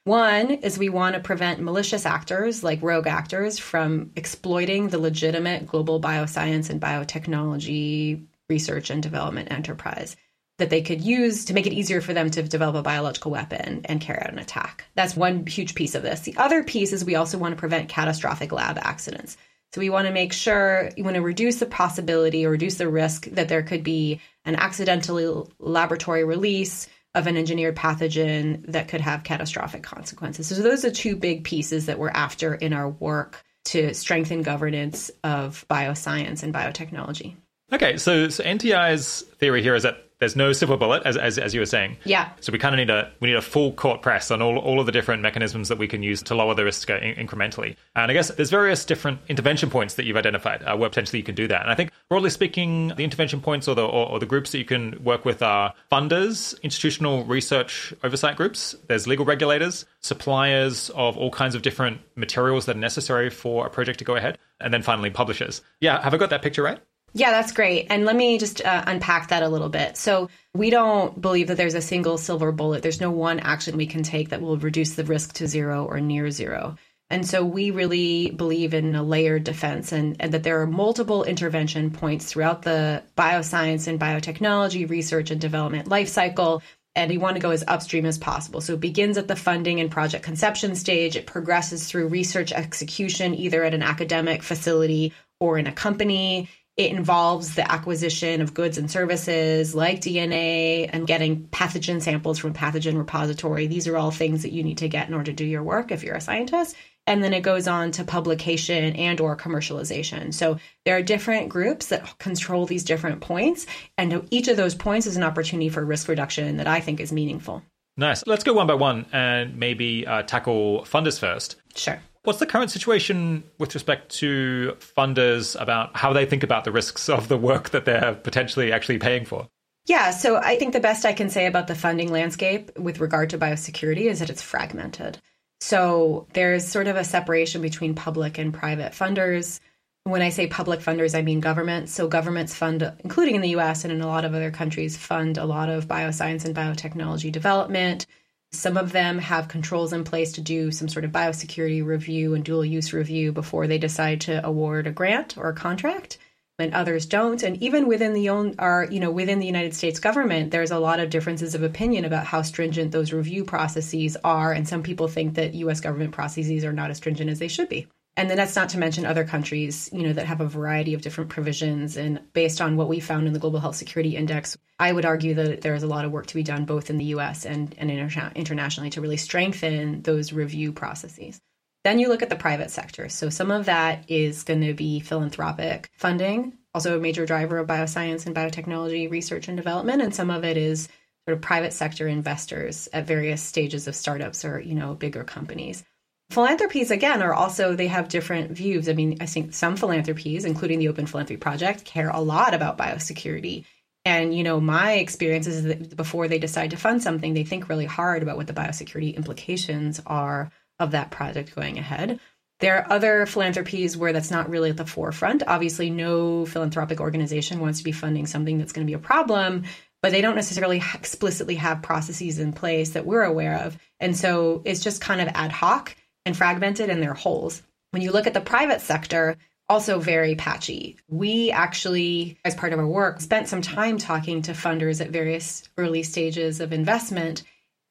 One 0.05 0.49
is 0.49 0.79
we 0.79 0.89
want 0.89 1.13
to 1.13 1.21
prevent 1.21 1.61
malicious 1.61 2.07
actors 2.07 2.63
like 2.63 2.81
rogue 2.81 3.05
actors 3.05 3.59
from 3.59 4.09
exploiting 4.15 4.87
the 4.87 4.97
legitimate 4.97 5.67
global 5.67 6.01
bioscience 6.01 6.71
and 6.71 6.81
biotechnology 6.81 8.25
research 8.49 8.89
and 8.89 9.03
development 9.03 9.51
enterprise 9.51 10.15
that 10.59 10.69
they 10.69 10.81
could 10.81 11.01
use 11.01 11.45
to 11.45 11.53
make 11.53 11.67
it 11.67 11.73
easier 11.73 11.99
for 11.99 12.13
them 12.13 12.29
to 12.29 12.43
develop 12.43 12.75
a 12.75 12.81
biological 12.81 13.31
weapon 13.31 13.81
and 13.85 13.99
carry 13.99 14.21
out 14.21 14.31
an 14.31 14.39
attack. 14.39 14.85
That's 14.95 15.15
one 15.15 15.45
huge 15.45 15.75
piece 15.75 15.95
of 15.95 16.03
this. 16.03 16.21
The 16.21 16.37
other 16.37 16.63
piece 16.63 16.93
is 16.93 17.03
we 17.03 17.15
also 17.15 17.37
want 17.37 17.53
to 17.55 17.59
prevent 17.59 17.89
catastrophic 17.89 18.51
lab 18.51 18.77
accidents. 18.77 19.37
So 19.73 19.81
we 19.81 19.89
want 19.89 20.07
to 20.07 20.13
make 20.13 20.33
sure 20.33 20.89
you 20.97 21.03
want 21.03 21.15
to 21.15 21.21
reduce 21.21 21.57
the 21.57 21.65
possibility 21.65 22.45
or 22.45 22.49
reduce 22.49 22.75
the 22.75 22.89
risk 22.89 23.25
that 23.25 23.49
there 23.49 23.61
could 23.61 23.83
be 23.83 24.19
an 24.45 24.55
accidental 24.55 25.51
laboratory 25.59 26.23
release 26.23 26.87
of 27.15 27.27
an 27.27 27.37
engineered 27.37 27.75
pathogen 27.75 28.63
that 28.71 28.87
could 28.87 29.01
have 29.01 29.23
catastrophic 29.23 29.83
consequences. 29.83 30.47
So 30.47 30.55
those 30.55 30.85
are 30.85 30.91
two 30.91 31.15
big 31.15 31.43
pieces 31.43 31.85
that 31.85 31.99
we're 31.99 32.09
after 32.09 32.55
in 32.55 32.73
our 32.73 32.89
work 32.89 33.43
to 33.65 33.93
strengthen 33.93 34.41
governance 34.41 35.11
of 35.23 35.65
bioscience 35.69 36.43
and 36.43 36.53
biotechnology. 36.53 37.35
Okay, 37.71 37.97
so, 37.97 38.29
so 38.29 38.43
NTI's 38.43 39.21
theory 39.37 39.61
here 39.61 39.75
is 39.75 39.83
that 39.83 40.08
there's 40.19 40.35
no 40.35 40.51
silver 40.53 40.77
bullet, 40.77 41.03
as, 41.05 41.17
as, 41.17 41.37
as 41.37 41.53
you 41.53 41.61
were 41.61 41.65
saying. 41.65 41.97
Yeah. 42.03 42.29
So 42.41 42.51
we 42.51 42.59
kind 42.59 42.75
of 42.75 42.77
need 42.79 42.89
a 42.89 43.11
we 43.19 43.29
need 43.29 43.35
a 43.37 43.41
full 43.41 43.71
court 43.73 44.01
press 44.01 44.31
on 44.31 44.41
all, 44.41 44.57
all 44.57 44.79
of 44.79 44.85
the 44.85 44.91
different 44.91 45.21
mechanisms 45.21 45.69
that 45.69 45.77
we 45.77 45.87
can 45.87 46.03
use 46.03 46.21
to 46.23 46.35
lower 46.35 46.53
the 46.53 46.65
risk 46.65 46.89
in- 46.89 47.15
incrementally. 47.15 47.75
And 47.95 48.11
I 48.11 48.13
guess 48.13 48.29
there's 48.29 48.49
various 48.49 48.85
different 48.85 49.19
intervention 49.29 49.69
points 49.69 49.95
that 49.95 50.05
you've 50.05 50.17
identified 50.17 50.61
uh, 50.63 50.75
where 50.75 50.89
potentially 50.89 51.19
you 51.19 51.23
can 51.23 51.35
do 51.35 51.47
that. 51.47 51.61
And 51.61 51.71
I 51.71 51.75
think 51.75 51.91
broadly 52.09 52.29
speaking, 52.29 52.89
the 52.89 53.03
intervention 53.03 53.41
points 53.41 53.67
or 53.67 53.75
the 53.75 53.85
or, 53.85 54.09
or 54.09 54.19
the 54.19 54.25
groups 54.25 54.51
that 54.51 54.57
you 54.57 54.65
can 54.65 55.01
work 55.03 55.25
with 55.25 55.41
are 55.41 55.73
funders, 55.91 56.61
institutional 56.61 57.23
research 57.25 57.93
oversight 58.03 58.35
groups. 58.35 58.75
There's 58.87 59.07
legal 59.07 59.25
regulators, 59.25 59.85
suppliers 60.01 60.89
of 60.91 61.17
all 61.17 61.31
kinds 61.31 61.55
of 61.55 61.61
different 61.61 62.01
materials 62.15 62.65
that 62.65 62.75
are 62.75 62.79
necessary 62.79 63.29
for 63.29 63.65
a 63.65 63.69
project 63.69 63.99
to 63.99 64.05
go 64.05 64.15
ahead, 64.15 64.37
and 64.59 64.73
then 64.73 64.81
finally 64.81 65.09
publishers. 65.09 65.61
Yeah, 65.79 66.01
have 66.01 66.13
I 66.13 66.17
got 66.17 66.29
that 66.31 66.41
picture 66.41 66.63
right? 66.63 66.79
Yeah, 67.13 67.31
that's 67.31 67.51
great. 67.51 67.87
And 67.89 68.05
let 68.05 68.15
me 68.15 68.37
just 68.37 68.63
uh, 68.63 68.83
unpack 68.87 69.29
that 69.29 69.43
a 69.43 69.49
little 69.49 69.69
bit. 69.69 69.97
So, 69.97 70.29
we 70.55 70.71
don't 70.71 71.21
believe 71.21 71.47
that 71.47 71.57
there's 71.57 71.75
a 71.75 71.81
single 71.81 72.17
silver 72.17 72.51
bullet. 72.51 72.81
There's 72.81 72.99
no 72.99 73.11
one 73.11 73.39
action 73.39 73.77
we 73.77 73.85
can 73.85 74.01
take 74.01 74.29
that 74.29 74.41
will 74.41 74.57
reduce 74.57 74.95
the 74.95 75.03
risk 75.03 75.33
to 75.33 75.47
zero 75.47 75.85
or 75.85 75.99
near 75.99 76.31
zero. 76.31 76.75
And 77.11 77.27
so 77.27 77.43
we 77.43 77.71
really 77.71 78.29
believe 78.31 78.73
in 78.73 78.93
a 78.93 79.03
layered 79.03 79.43
defense 79.43 79.91
and, 79.91 80.15
and, 80.19 80.31
that 80.31 80.43
there 80.43 80.61
are 80.61 80.67
multiple 80.67 81.23
intervention 81.23 81.89
points 81.89 82.25
throughout 82.25 82.61
the 82.61 83.03
bioscience 83.17 83.87
and 83.87 83.99
biotechnology 83.99 84.87
research 84.87 85.31
and 85.31 85.41
development 85.41 85.89
lifecycle. 85.89 86.61
And 86.95 87.09
we 87.09 87.17
want 87.17 87.35
to 87.35 87.41
go 87.41 87.51
as 87.51 87.63
upstream 87.67 88.05
as 88.05 88.17
possible. 88.17 88.61
So 88.61 88.73
it 88.73 88.79
begins 88.79 89.17
at 89.17 89.27
the 89.27 89.35
funding 89.35 89.79
and 89.79 89.89
project 89.89 90.23
conception 90.23 90.75
stage. 90.75 91.15
It 91.15 91.25
progresses 91.25 91.87
through 91.87 92.07
research 92.07 92.51
execution, 92.51 93.33
either 93.33 93.63
at 93.63 93.73
an 93.73 93.83
academic 93.83 94.43
facility 94.43 95.13
or 95.39 95.57
in 95.57 95.67
a 95.67 95.71
company. 95.71 96.49
It 96.79 96.91
involves 96.91 97.55
the 97.55 97.69
acquisition 97.69 98.39
of 98.39 98.53
goods 98.53 98.77
and 98.77 98.89
services 98.89 99.75
like 99.75 99.99
DNA 99.99 100.89
and 100.89 101.05
getting 101.05 101.49
pathogen 101.49 102.01
samples 102.01 102.39
from 102.39 102.53
pathogen 102.53 102.97
repository. 102.97 103.67
These 103.67 103.85
are 103.89 103.97
all 103.97 104.11
things 104.11 104.43
that 104.43 104.53
you 104.53 104.63
need 104.63 104.77
to 104.77 104.87
get 104.87 105.09
in 105.09 105.13
order 105.13 105.29
to 105.29 105.35
do 105.35 105.43
your 105.43 105.61
work 105.61 105.91
if 105.91 106.03
you're 106.03 106.15
a 106.15 106.21
scientist. 106.21 106.77
And 107.05 107.21
then 107.21 107.33
it 107.33 107.41
goes 107.41 107.67
on 107.67 107.91
to 107.91 108.05
publication 108.05 108.95
and 108.95 109.19
or 109.19 109.35
commercialization. 109.35 110.33
So 110.33 110.57
there 110.85 110.95
are 110.95 111.01
different 111.01 111.49
groups 111.49 111.87
that 111.87 112.17
control 112.17 112.65
these 112.65 112.85
different 112.85 113.19
points 113.19 113.67
and 113.97 114.25
each 114.31 114.47
of 114.47 114.55
those 114.55 114.73
points 114.73 115.05
is 115.05 115.17
an 115.17 115.23
opportunity 115.23 115.67
for 115.67 115.83
risk 115.83 116.07
reduction 116.07 116.55
that 116.57 116.67
I 116.67 116.79
think 116.79 117.01
is 117.01 117.11
meaningful. 117.11 117.61
Nice. 117.97 118.25
Let's 118.25 118.45
go 118.45 118.53
one 118.53 118.67
by 118.67 118.75
one 118.75 119.05
and 119.11 119.57
maybe 119.57 120.07
uh, 120.07 120.23
tackle 120.23 120.83
funders 120.83 121.19
first. 121.19 121.57
Sure. 121.75 121.99
What's 122.23 122.39
the 122.39 122.45
current 122.45 122.69
situation 122.69 123.43
with 123.59 123.73
respect 123.73 124.09
to 124.17 124.75
funders 124.79 125.59
about 125.59 125.95
how 125.95 126.11
they 126.11 126.25
think 126.25 126.43
about 126.43 126.65
the 126.65 126.71
risks 126.71 127.07
of 127.07 127.29
the 127.29 127.37
work 127.37 127.69
that 127.69 127.85
they're 127.85 128.13
potentially 128.13 128.73
actually 128.73 128.99
paying 128.99 129.25
for? 129.25 129.47
Yeah, 129.85 130.11
so 130.11 130.35
I 130.35 130.57
think 130.57 130.73
the 130.73 130.79
best 130.79 131.05
I 131.05 131.13
can 131.13 131.29
say 131.29 131.45
about 131.45 131.67
the 131.67 131.75
funding 131.75 132.11
landscape 132.11 132.77
with 132.77 132.99
regard 132.99 133.29
to 133.31 133.37
biosecurity 133.37 134.03
is 134.03 134.19
that 134.19 134.29
it's 134.29 134.41
fragmented. 134.41 135.17
So 135.61 136.27
there's 136.33 136.67
sort 136.67 136.87
of 136.87 136.95
a 136.95 137.03
separation 137.03 137.61
between 137.61 137.95
public 137.95 138.37
and 138.37 138.53
private 138.53 138.91
funders. 138.91 139.59
When 140.03 140.21
I 140.21 140.29
say 140.29 140.47
public 140.47 140.81
funders, 140.81 141.17
I 141.17 141.21
mean 141.21 141.39
governments. 141.39 141.93
So 141.93 142.07
governments 142.07 142.53
fund, 142.53 142.93
including 143.03 143.35
in 143.35 143.41
the 143.41 143.55
US 143.57 143.83
and 143.83 143.93
in 143.93 144.01
a 144.01 144.07
lot 144.07 144.25
of 144.25 144.35
other 144.35 144.51
countries, 144.51 144.97
fund 144.97 145.37
a 145.37 145.45
lot 145.45 145.69
of 145.69 145.87
bioscience 145.87 146.45
and 146.45 146.55
biotechnology 146.55 147.31
development. 147.31 148.05
Some 148.51 148.77
of 148.77 148.91
them 148.91 149.19
have 149.19 149.47
controls 149.47 149.93
in 149.93 150.03
place 150.03 150.31
to 150.33 150.41
do 150.41 150.71
some 150.71 150.87
sort 150.87 151.05
of 151.05 151.11
biosecurity 151.11 151.85
review 151.85 152.33
and 152.33 152.43
dual 152.43 152.65
use 152.65 152.93
review 152.93 153.31
before 153.31 153.67
they 153.67 153.77
decide 153.77 154.21
to 154.21 154.45
award 154.45 154.87
a 154.87 154.91
grant 154.91 155.37
or 155.37 155.49
a 155.49 155.53
contract 155.53 156.17
and 156.57 156.73
others 156.73 157.05
don't. 157.05 157.41
And 157.43 157.61
even 157.61 157.87
within 157.87 158.13
the 158.13 158.29
own 158.29 158.55
are 158.59 158.87
you 158.89 158.99
know 158.99 159.11
within 159.11 159.39
the 159.39 159.45
United 159.45 159.73
States 159.73 159.99
government 159.99 160.51
there's 160.51 160.71
a 160.71 160.79
lot 160.79 160.99
of 160.99 161.09
differences 161.09 161.55
of 161.55 161.63
opinion 161.63 162.05
about 162.05 162.25
how 162.25 162.41
stringent 162.41 162.91
those 162.91 163.13
review 163.13 163.45
processes 163.45 164.17
are. 164.23 164.51
And 164.51 164.67
some 164.67 164.83
people 164.83 165.07
think 165.07 165.35
that 165.35 165.53
US 165.53 165.79
government 165.79 166.11
processes 166.11 166.65
are 166.65 166.73
not 166.73 166.89
as 166.89 166.97
stringent 166.97 167.29
as 167.29 167.39
they 167.39 167.47
should 167.47 167.69
be 167.69 167.87
and 168.19 168.29
then 168.29 168.35
that's 168.35 168.57
not 168.57 168.67
to 168.69 168.77
mention 168.77 169.05
other 169.05 169.23
countries, 169.23 169.89
you 169.93 170.03
know, 170.03 170.11
that 170.11 170.25
have 170.25 170.41
a 170.41 170.45
variety 170.45 170.93
of 170.93 171.01
different 171.01 171.29
provisions. 171.29 171.95
And 171.95 172.19
based 172.33 172.59
on 172.59 172.75
what 172.75 172.89
we 172.89 172.99
found 172.99 173.27
in 173.27 173.31
the 173.31 173.39
Global 173.39 173.61
Health 173.61 173.77
Security 173.77 174.17
Index, 174.17 174.57
I 174.77 174.91
would 174.91 175.05
argue 175.05 175.35
that 175.35 175.61
there 175.61 175.73
is 175.73 175.83
a 175.83 175.87
lot 175.87 176.03
of 176.03 176.11
work 176.11 176.27
to 176.27 176.35
be 176.35 176.43
done 176.43 176.65
both 176.65 176.89
in 176.89 176.97
the 176.97 177.05
US 177.05 177.45
and, 177.45 177.73
and 177.77 177.89
inter- 177.89 178.33
internationally 178.35 178.89
to 178.89 178.99
really 178.99 179.15
strengthen 179.15 180.01
those 180.01 180.33
review 180.33 180.73
processes. 180.73 181.39
Then 181.85 181.97
you 181.97 182.09
look 182.09 182.21
at 182.21 182.29
the 182.29 182.35
private 182.35 182.71
sector. 182.71 183.07
So 183.07 183.29
some 183.29 183.51
of 183.51 183.67
that 183.67 184.03
is 184.09 184.43
going 184.43 184.61
to 184.61 184.73
be 184.73 184.99
philanthropic 184.99 185.89
funding, 185.93 186.57
also 186.73 186.97
a 186.97 187.01
major 187.01 187.25
driver 187.25 187.57
of 187.57 187.67
bioscience 187.67 188.25
and 188.25 188.35
biotechnology 188.35 189.09
research 189.09 189.47
and 189.47 189.55
development. 189.55 190.01
And 190.01 190.13
some 190.13 190.29
of 190.29 190.43
it 190.43 190.57
is 190.57 190.89
sort 191.25 191.37
of 191.37 191.41
private 191.41 191.71
sector 191.71 192.05
investors 192.05 192.89
at 192.91 193.07
various 193.07 193.41
stages 193.41 193.87
of 193.87 193.95
startups 193.95 194.43
or, 194.43 194.59
you 194.59 194.75
know, 194.75 194.93
bigger 194.93 195.23
companies. 195.23 195.85
Philanthropies, 196.29 196.91
again, 196.91 197.23
are 197.23 197.33
also, 197.33 197.75
they 197.75 197.87
have 197.87 198.07
different 198.07 198.51
views. 198.51 198.87
I 198.87 198.93
mean, 198.93 199.17
I 199.19 199.25
think 199.25 199.53
some 199.53 199.75
philanthropies, 199.75 200.45
including 200.45 200.77
the 200.77 200.87
Open 200.87 201.07
Philanthropy 201.07 201.37
Project, 201.37 201.85
care 201.85 202.09
a 202.09 202.21
lot 202.21 202.53
about 202.53 202.77
biosecurity. 202.77 203.65
And, 204.05 204.35
you 204.35 204.43
know, 204.43 204.59
my 204.59 204.93
experience 204.93 205.47
is 205.47 205.63
that 205.63 205.97
before 205.97 206.27
they 206.27 206.39
decide 206.39 206.71
to 206.71 206.77
fund 206.77 207.01
something, 207.01 207.33
they 207.33 207.43
think 207.43 207.67
really 207.67 207.85
hard 207.85 208.21
about 208.21 208.37
what 208.37 208.47
the 208.47 208.53
biosecurity 208.53 209.15
implications 209.15 209.99
are 210.05 210.51
of 210.79 210.91
that 210.91 211.11
project 211.11 211.55
going 211.55 211.79
ahead. 211.79 212.19
There 212.59 212.77
are 212.77 212.91
other 212.91 213.25
philanthropies 213.25 213.97
where 213.97 214.13
that's 214.13 214.31
not 214.31 214.49
really 214.49 214.69
at 214.69 214.77
the 214.77 214.85
forefront. 214.85 215.43
Obviously, 215.47 215.89
no 215.89 216.45
philanthropic 216.45 216.99
organization 216.99 217.59
wants 217.59 217.79
to 217.79 217.83
be 217.83 217.91
funding 217.91 218.27
something 218.27 218.57
that's 218.57 218.71
going 218.71 218.85
to 218.85 218.89
be 218.89 218.95
a 218.95 218.99
problem, 218.99 219.63
but 220.01 220.11
they 220.11 220.21
don't 220.21 220.35
necessarily 220.35 220.81
explicitly 220.93 221.55
have 221.55 221.81
processes 221.81 222.37
in 222.37 222.53
place 222.53 222.91
that 222.91 223.05
we're 223.05 223.23
aware 223.23 223.59
of. 223.65 223.77
And 223.99 224.15
so 224.15 224.61
it's 224.65 224.83
just 224.83 225.01
kind 225.01 225.21
of 225.21 225.29
ad 225.29 225.51
hoc 225.51 225.95
and 226.25 226.35
fragmented 226.35 226.89
there 226.89 227.11
are 227.11 227.15
holes. 227.15 227.63
When 227.91 228.01
you 228.01 228.11
look 228.11 228.27
at 228.27 228.33
the 228.33 228.41
private 228.41 228.81
sector, 228.81 229.37
also 229.69 229.99
very 229.99 230.35
patchy. 230.35 230.97
We 231.07 231.51
actually, 231.51 232.37
as 232.43 232.55
part 232.55 232.73
of 232.73 232.79
our 232.79 232.87
work, 232.87 233.21
spent 233.21 233.47
some 233.47 233.61
time 233.61 233.97
talking 233.97 234.41
to 234.43 234.53
funders 234.53 234.99
at 234.99 235.11
various 235.11 235.63
early 235.77 236.03
stages 236.03 236.59
of 236.59 236.73
investment. 236.73 237.43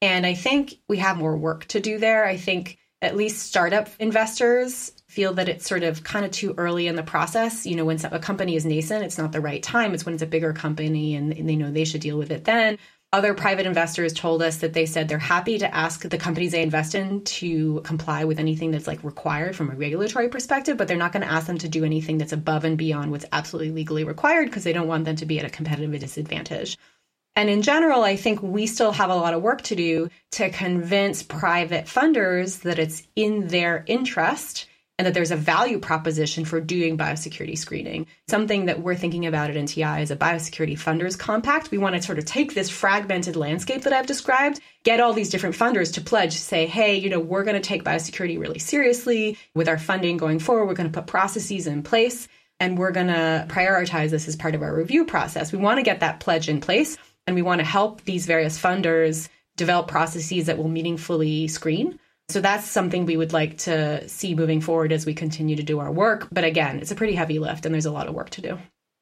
And 0.02 0.26
I 0.26 0.34
think 0.34 0.74
we 0.88 0.98
have 0.98 1.16
more 1.16 1.36
work 1.36 1.66
to 1.66 1.80
do 1.80 1.98
there. 1.98 2.24
I 2.26 2.36
think 2.36 2.78
at 3.00 3.16
least 3.16 3.46
startup 3.46 3.88
investors 4.00 4.92
feel 5.08 5.32
that 5.34 5.48
it's 5.48 5.68
sort 5.68 5.84
of 5.84 6.02
kind 6.02 6.24
of 6.24 6.32
too 6.32 6.54
early 6.58 6.88
in 6.88 6.96
the 6.96 7.02
process. 7.02 7.64
You 7.64 7.76
know, 7.76 7.84
when 7.84 8.04
a 8.04 8.18
company 8.18 8.56
is 8.56 8.64
nascent, 8.64 9.04
it's 9.04 9.18
not 9.18 9.30
the 9.30 9.40
right 9.40 9.62
time. 9.62 9.94
It's 9.94 10.04
when 10.04 10.14
it's 10.14 10.22
a 10.22 10.26
bigger 10.26 10.52
company 10.52 11.14
and, 11.14 11.32
and 11.32 11.48
they 11.48 11.56
know 11.56 11.70
they 11.70 11.84
should 11.84 12.00
deal 12.00 12.18
with 12.18 12.32
it 12.32 12.44
then. 12.44 12.78
Other 13.10 13.32
private 13.32 13.64
investors 13.64 14.12
told 14.12 14.42
us 14.42 14.58
that 14.58 14.74
they 14.74 14.84
said 14.84 15.08
they're 15.08 15.18
happy 15.18 15.56
to 15.58 15.74
ask 15.74 16.02
the 16.02 16.18
companies 16.18 16.52
they 16.52 16.62
invest 16.62 16.94
in 16.94 17.24
to 17.24 17.80
comply 17.82 18.24
with 18.24 18.38
anything 18.38 18.70
that's 18.70 18.86
like 18.86 19.02
required 19.02 19.56
from 19.56 19.70
a 19.70 19.74
regulatory 19.74 20.28
perspective, 20.28 20.76
but 20.76 20.88
they're 20.88 20.96
not 20.98 21.12
going 21.12 21.22
to 21.22 21.32
ask 21.32 21.46
them 21.46 21.56
to 21.56 21.70
do 21.70 21.86
anything 21.86 22.18
that's 22.18 22.34
above 22.34 22.64
and 22.64 22.76
beyond 22.76 23.10
what's 23.10 23.24
absolutely 23.32 23.72
legally 23.72 24.04
required 24.04 24.50
because 24.50 24.62
they 24.62 24.74
don't 24.74 24.88
want 24.88 25.06
them 25.06 25.16
to 25.16 25.24
be 25.24 25.38
at 25.38 25.46
a 25.46 25.50
competitive 25.50 25.98
disadvantage. 25.98 26.76
And 27.34 27.48
in 27.48 27.62
general, 27.62 28.02
I 28.02 28.16
think 28.16 28.42
we 28.42 28.66
still 28.66 28.92
have 28.92 29.08
a 29.08 29.14
lot 29.14 29.32
of 29.32 29.40
work 29.40 29.62
to 29.62 29.74
do 29.74 30.10
to 30.32 30.50
convince 30.50 31.22
private 31.22 31.86
funders 31.86 32.60
that 32.60 32.78
it's 32.78 33.04
in 33.16 33.48
their 33.48 33.84
interest 33.86 34.67
and 34.98 35.06
that 35.06 35.14
there's 35.14 35.30
a 35.30 35.36
value 35.36 35.78
proposition 35.78 36.44
for 36.44 36.60
doing 36.60 36.98
biosecurity 36.98 37.56
screening. 37.56 38.06
Something 38.26 38.66
that 38.66 38.82
we're 38.82 38.96
thinking 38.96 39.26
about 39.26 39.48
at 39.48 39.56
NTI 39.56 40.02
is 40.02 40.10
a 40.10 40.16
biosecurity 40.16 40.72
funders 40.72 41.16
compact. 41.16 41.70
We 41.70 41.78
want 41.78 41.94
to 41.94 42.02
sort 42.02 42.18
of 42.18 42.24
take 42.24 42.54
this 42.54 42.68
fragmented 42.68 43.36
landscape 43.36 43.82
that 43.82 43.92
I've 43.92 44.08
described, 44.08 44.60
get 44.82 44.98
all 44.98 45.12
these 45.12 45.30
different 45.30 45.54
funders 45.54 45.92
to 45.94 46.00
pledge, 46.00 46.32
say, 46.32 46.66
hey, 46.66 46.96
you 46.96 47.08
know, 47.08 47.20
we're 47.20 47.44
going 47.44 47.60
to 47.60 47.66
take 47.66 47.84
biosecurity 47.84 48.40
really 48.40 48.58
seriously 48.58 49.38
with 49.54 49.68
our 49.68 49.78
funding 49.78 50.16
going 50.16 50.40
forward. 50.40 50.66
We're 50.66 50.74
going 50.74 50.90
to 50.90 51.00
put 51.00 51.06
processes 51.06 51.68
in 51.68 51.84
place 51.84 52.26
and 52.58 52.76
we're 52.76 52.90
going 52.90 53.06
to 53.06 53.46
prioritize 53.48 54.10
this 54.10 54.26
as 54.26 54.34
part 54.34 54.56
of 54.56 54.62
our 54.62 54.74
review 54.74 55.04
process. 55.04 55.52
We 55.52 55.58
want 55.58 55.78
to 55.78 55.84
get 55.84 56.00
that 56.00 56.18
pledge 56.18 56.48
in 56.48 56.60
place 56.60 56.98
and 57.28 57.36
we 57.36 57.42
want 57.42 57.60
to 57.60 57.64
help 57.64 58.02
these 58.04 58.26
various 58.26 58.60
funders 58.60 59.28
develop 59.56 59.86
processes 59.86 60.46
that 60.46 60.58
will 60.58 60.68
meaningfully 60.68 61.46
screen. 61.46 62.00
So 62.30 62.42
that's 62.42 62.66
something 62.66 63.06
we 63.06 63.16
would 63.16 63.32
like 63.32 63.58
to 63.58 64.06
see 64.08 64.34
moving 64.34 64.60
forward 64.60 64.92
as 64.92 65.06
we 65.06 65.14
continue 65.14 65.56
to 65.56 65.62
do 65.62 65.78
our 65.78 65.90
work. 65.90 66.28
But 66.30 66.44
again, 66.44 66.78
it's 66.78 66.90
a 66.90 66.94
pretty 66.94 67.14
heavy 67.14 67.38
lift 67.38 67.64
and 67.64 67.74
there's 67.74 67.86
a 67.86 67.90
lot 67.90 68.06
of 68.06 68.14
work 68.14 68.30
to 68.30 68.42
do. 68.42 68.58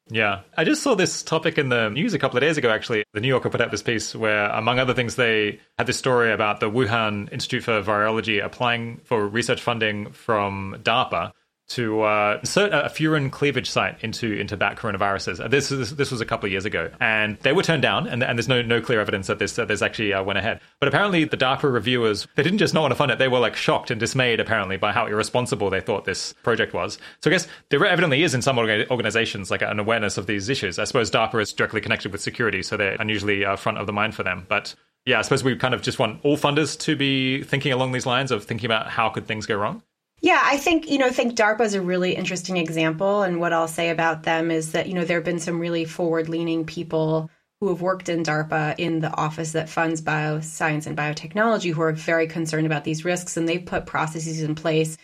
Yeah. 0.09 0.41
I 0.55 0.63
just 0.63 0.81
saw 0.81 0.95
this 0.95 1.21
topic 1.23 1.57
in 1.57 1.67
the 1.67 1.89
news 1.89 2.13
a 2.13 2.19
couple 2.19 2.37
of 2.37 2.41
days 2.41 2.57
ago, 2.57 2.69
actually. 2.69 3.03
The 3.13 3.19
New 3.19 3.27
Yorker 3.27 3.49
put 3.49 3.59
out 3.59 3.71
this 3.71 3.81
piece 3.81 4.15
where, 4.15 4.49
among 4.51 4.79
other 4.79 4.93
things, 4.93 5.15
they 5.15 5.59
had 5.77 5.87
this 5.87 5.97
story 5.97 6.31
about 6.31 6.61
the 6.61 6.71
Wuhan 6.71 7.31
Institute 7.33 7.63
for 7.63 7.81
Virology 7.81 8.43
applying 8.43 9.01
for 9.03 9.27
research 9.27 9.61
funding 9.61 10.11
from 10.13 10.77
DARPA 10.81 11.33
to 11.69 12.01
uh, 12.01 12.37
insert 12.39 12.73
a 12.73 12.89
furin 12.89 13.29
cleavage 13.29 13.69
site 13.69 13.97
into 14.01 14.31
into 14.33 14.55
bat 14.55 14.77
coronaviruses. 14.77 15.43
Uh, 15.43 15.47
this, 15.47 15.69
this 15.69 16.11
was 16.11 16.21
a 16.21 16.25
couple 16.25 16.45
of 16.45 16.51
years 16.51 16.65
ago, 16.65 16.89
and 16.99 17.37
they 17.39 17.51
were 17.51 17.63
turned 17.63 17.81
down. 17.81 18.07
And, 18.07 18.23
and 18.23 18.37
there's 18.37 18.47
no 18.47 18.61
no 18.61 18.81
clear 18.81 19.01
evidence 19.01 19.27
that 19.27 19.39
this 19.39 19.55
that 19.57 19.67
this 19.67 19.81
actually 19.81 20.13
uh, 20.13 20.23
went 20.23 20.39
ahead. 20.39 20.61
But 20.79 20.87
apparently, 20.87 21.25
the 21.25 21.37
DARPA 21.37 21.71
reviewers 21.71 22.27
they 22.35 22.43
didn't 22.43 22.59
just 22.59 22.73
not 22.73 22.81
want 22.81 22.91
to 22.91 22.95
fund 22.95 23.11
it; 23.11 23.19
they 23.19 23.27
were 23.27 23.39
like 23.39 23.55
shocked 23.55 23.91
and 23.91 23.99
dismayed 23.99 24.39
apparently 24.39 24.77
by 24.77 24.91
how 24.91 25.07
irresponsible 25.07 25.69
they 25.69 25.81
thought 25.81 26.05
this 26.05 26.33
project 26.43 26.73
was. 26.73 26.97
So 27.21 27.29
I 27.29 27.33
guess 27.33 27.47
there 27.69 27.85
evidently 27.85 28.23
is 28.23 28.33
in 28.33 28.41
some 28.41 28.57
organizations 28.57 29.51
like 29.51 29.61
an 29.61 29.79
awareness 29.79 30.17
of 30.17 30.27
these 30.27 30.49
issues. 30.49 30.79
I 30.79 30.85
suppose 30.85 31.11
DARPA 31.11 31.41
is 31.41 31.53
directly 31.53 31.81
connected 31.81 32.11
with 32.11 32.21
security, 32.21 32.63
so 32.63 32.77
they're 32.77 32.95
unusually 32.99 33.43
uh, 33.43 33.55
front 33.55 33.77
of 33.77 33.87
the 33.87 33.93
mind 33.93 34.15
for 34.15 34.23
them. 34.23 34.45
But 34.47 34.73
yeah, 35.05 35.19
I 35.19 35.21
suppose 35.21 35.43
we 35.43 35.55
kind 35.55 35.73
of 35.73 35.81
just 35.81 35.99
want 35.99 36.19
all 36.23 36.37
funders 36.37 36.77
to 36.81 36.95
be 36.95 37.43
thinking 37.43 37.71
along 37.71 37.93
these 37.93 38.05
lines 38.05 38.29
of 38.29 38.43
thinking 38.43 38.65
about 38.65 38.87
how 38.87 39.09
could 39.09 39.25
things 39.25 39.45
go 39.45 39.55
wrong. 39.55 39.81
Yeah, 40.19 40.41
I 40.43 40.57
think, 40.57 40.89
you 40.89 40.97
know, 40.97 41.05
I 41.05 41.11
think 41.11 41.35
DARPA 41.35 41.61
is 41.61 41.73
a 41.75 41.81
really 41.81 42.15
interesting 42.15 42.57
example. 42.57 43.21
And 43.21 43.39
what 43.39 43.53
I'll 43.53 43.67
say 43.67 43.89
about 43.89 44.23
them 44.23 44.49
is 44.49 44.71
that, 44.71 44.87
you 44.87 44.93
know, 44.93 45.05
there 45.05 45.17
have 45.17 45.25
been 45.25 45.39
some 45.39 45.59
really 45.59 45.85
forward 45.85 46.27
leaning 46.27 46.65
people 46.65 47.29
who 47.59 47.69
have 47.69 47.81
worked 47.81 48.09
in 48.09 48.23
DARPA 48.23 48.75
in 48.77 48.99
the 48.99 49.15
office 49.15 49.51
that 49.51 49.69
funds 49.69 50.01
bioscience 50.01 50.87
and 50.87 50.97
biotechnology 50.97 51.71
who 51.73 51.81
are 51.81 51.91
very 51.91 52.27
concerned 52.27 52.65
about 52.65 52.83
these 52.83 53.05
risks. 53.05 53.37
And 53.37 53.47
they've 53.47 53.65
put 53.65 53.85
processes 53.85 54.41
in 54.41 54.55
place 54.55 54.97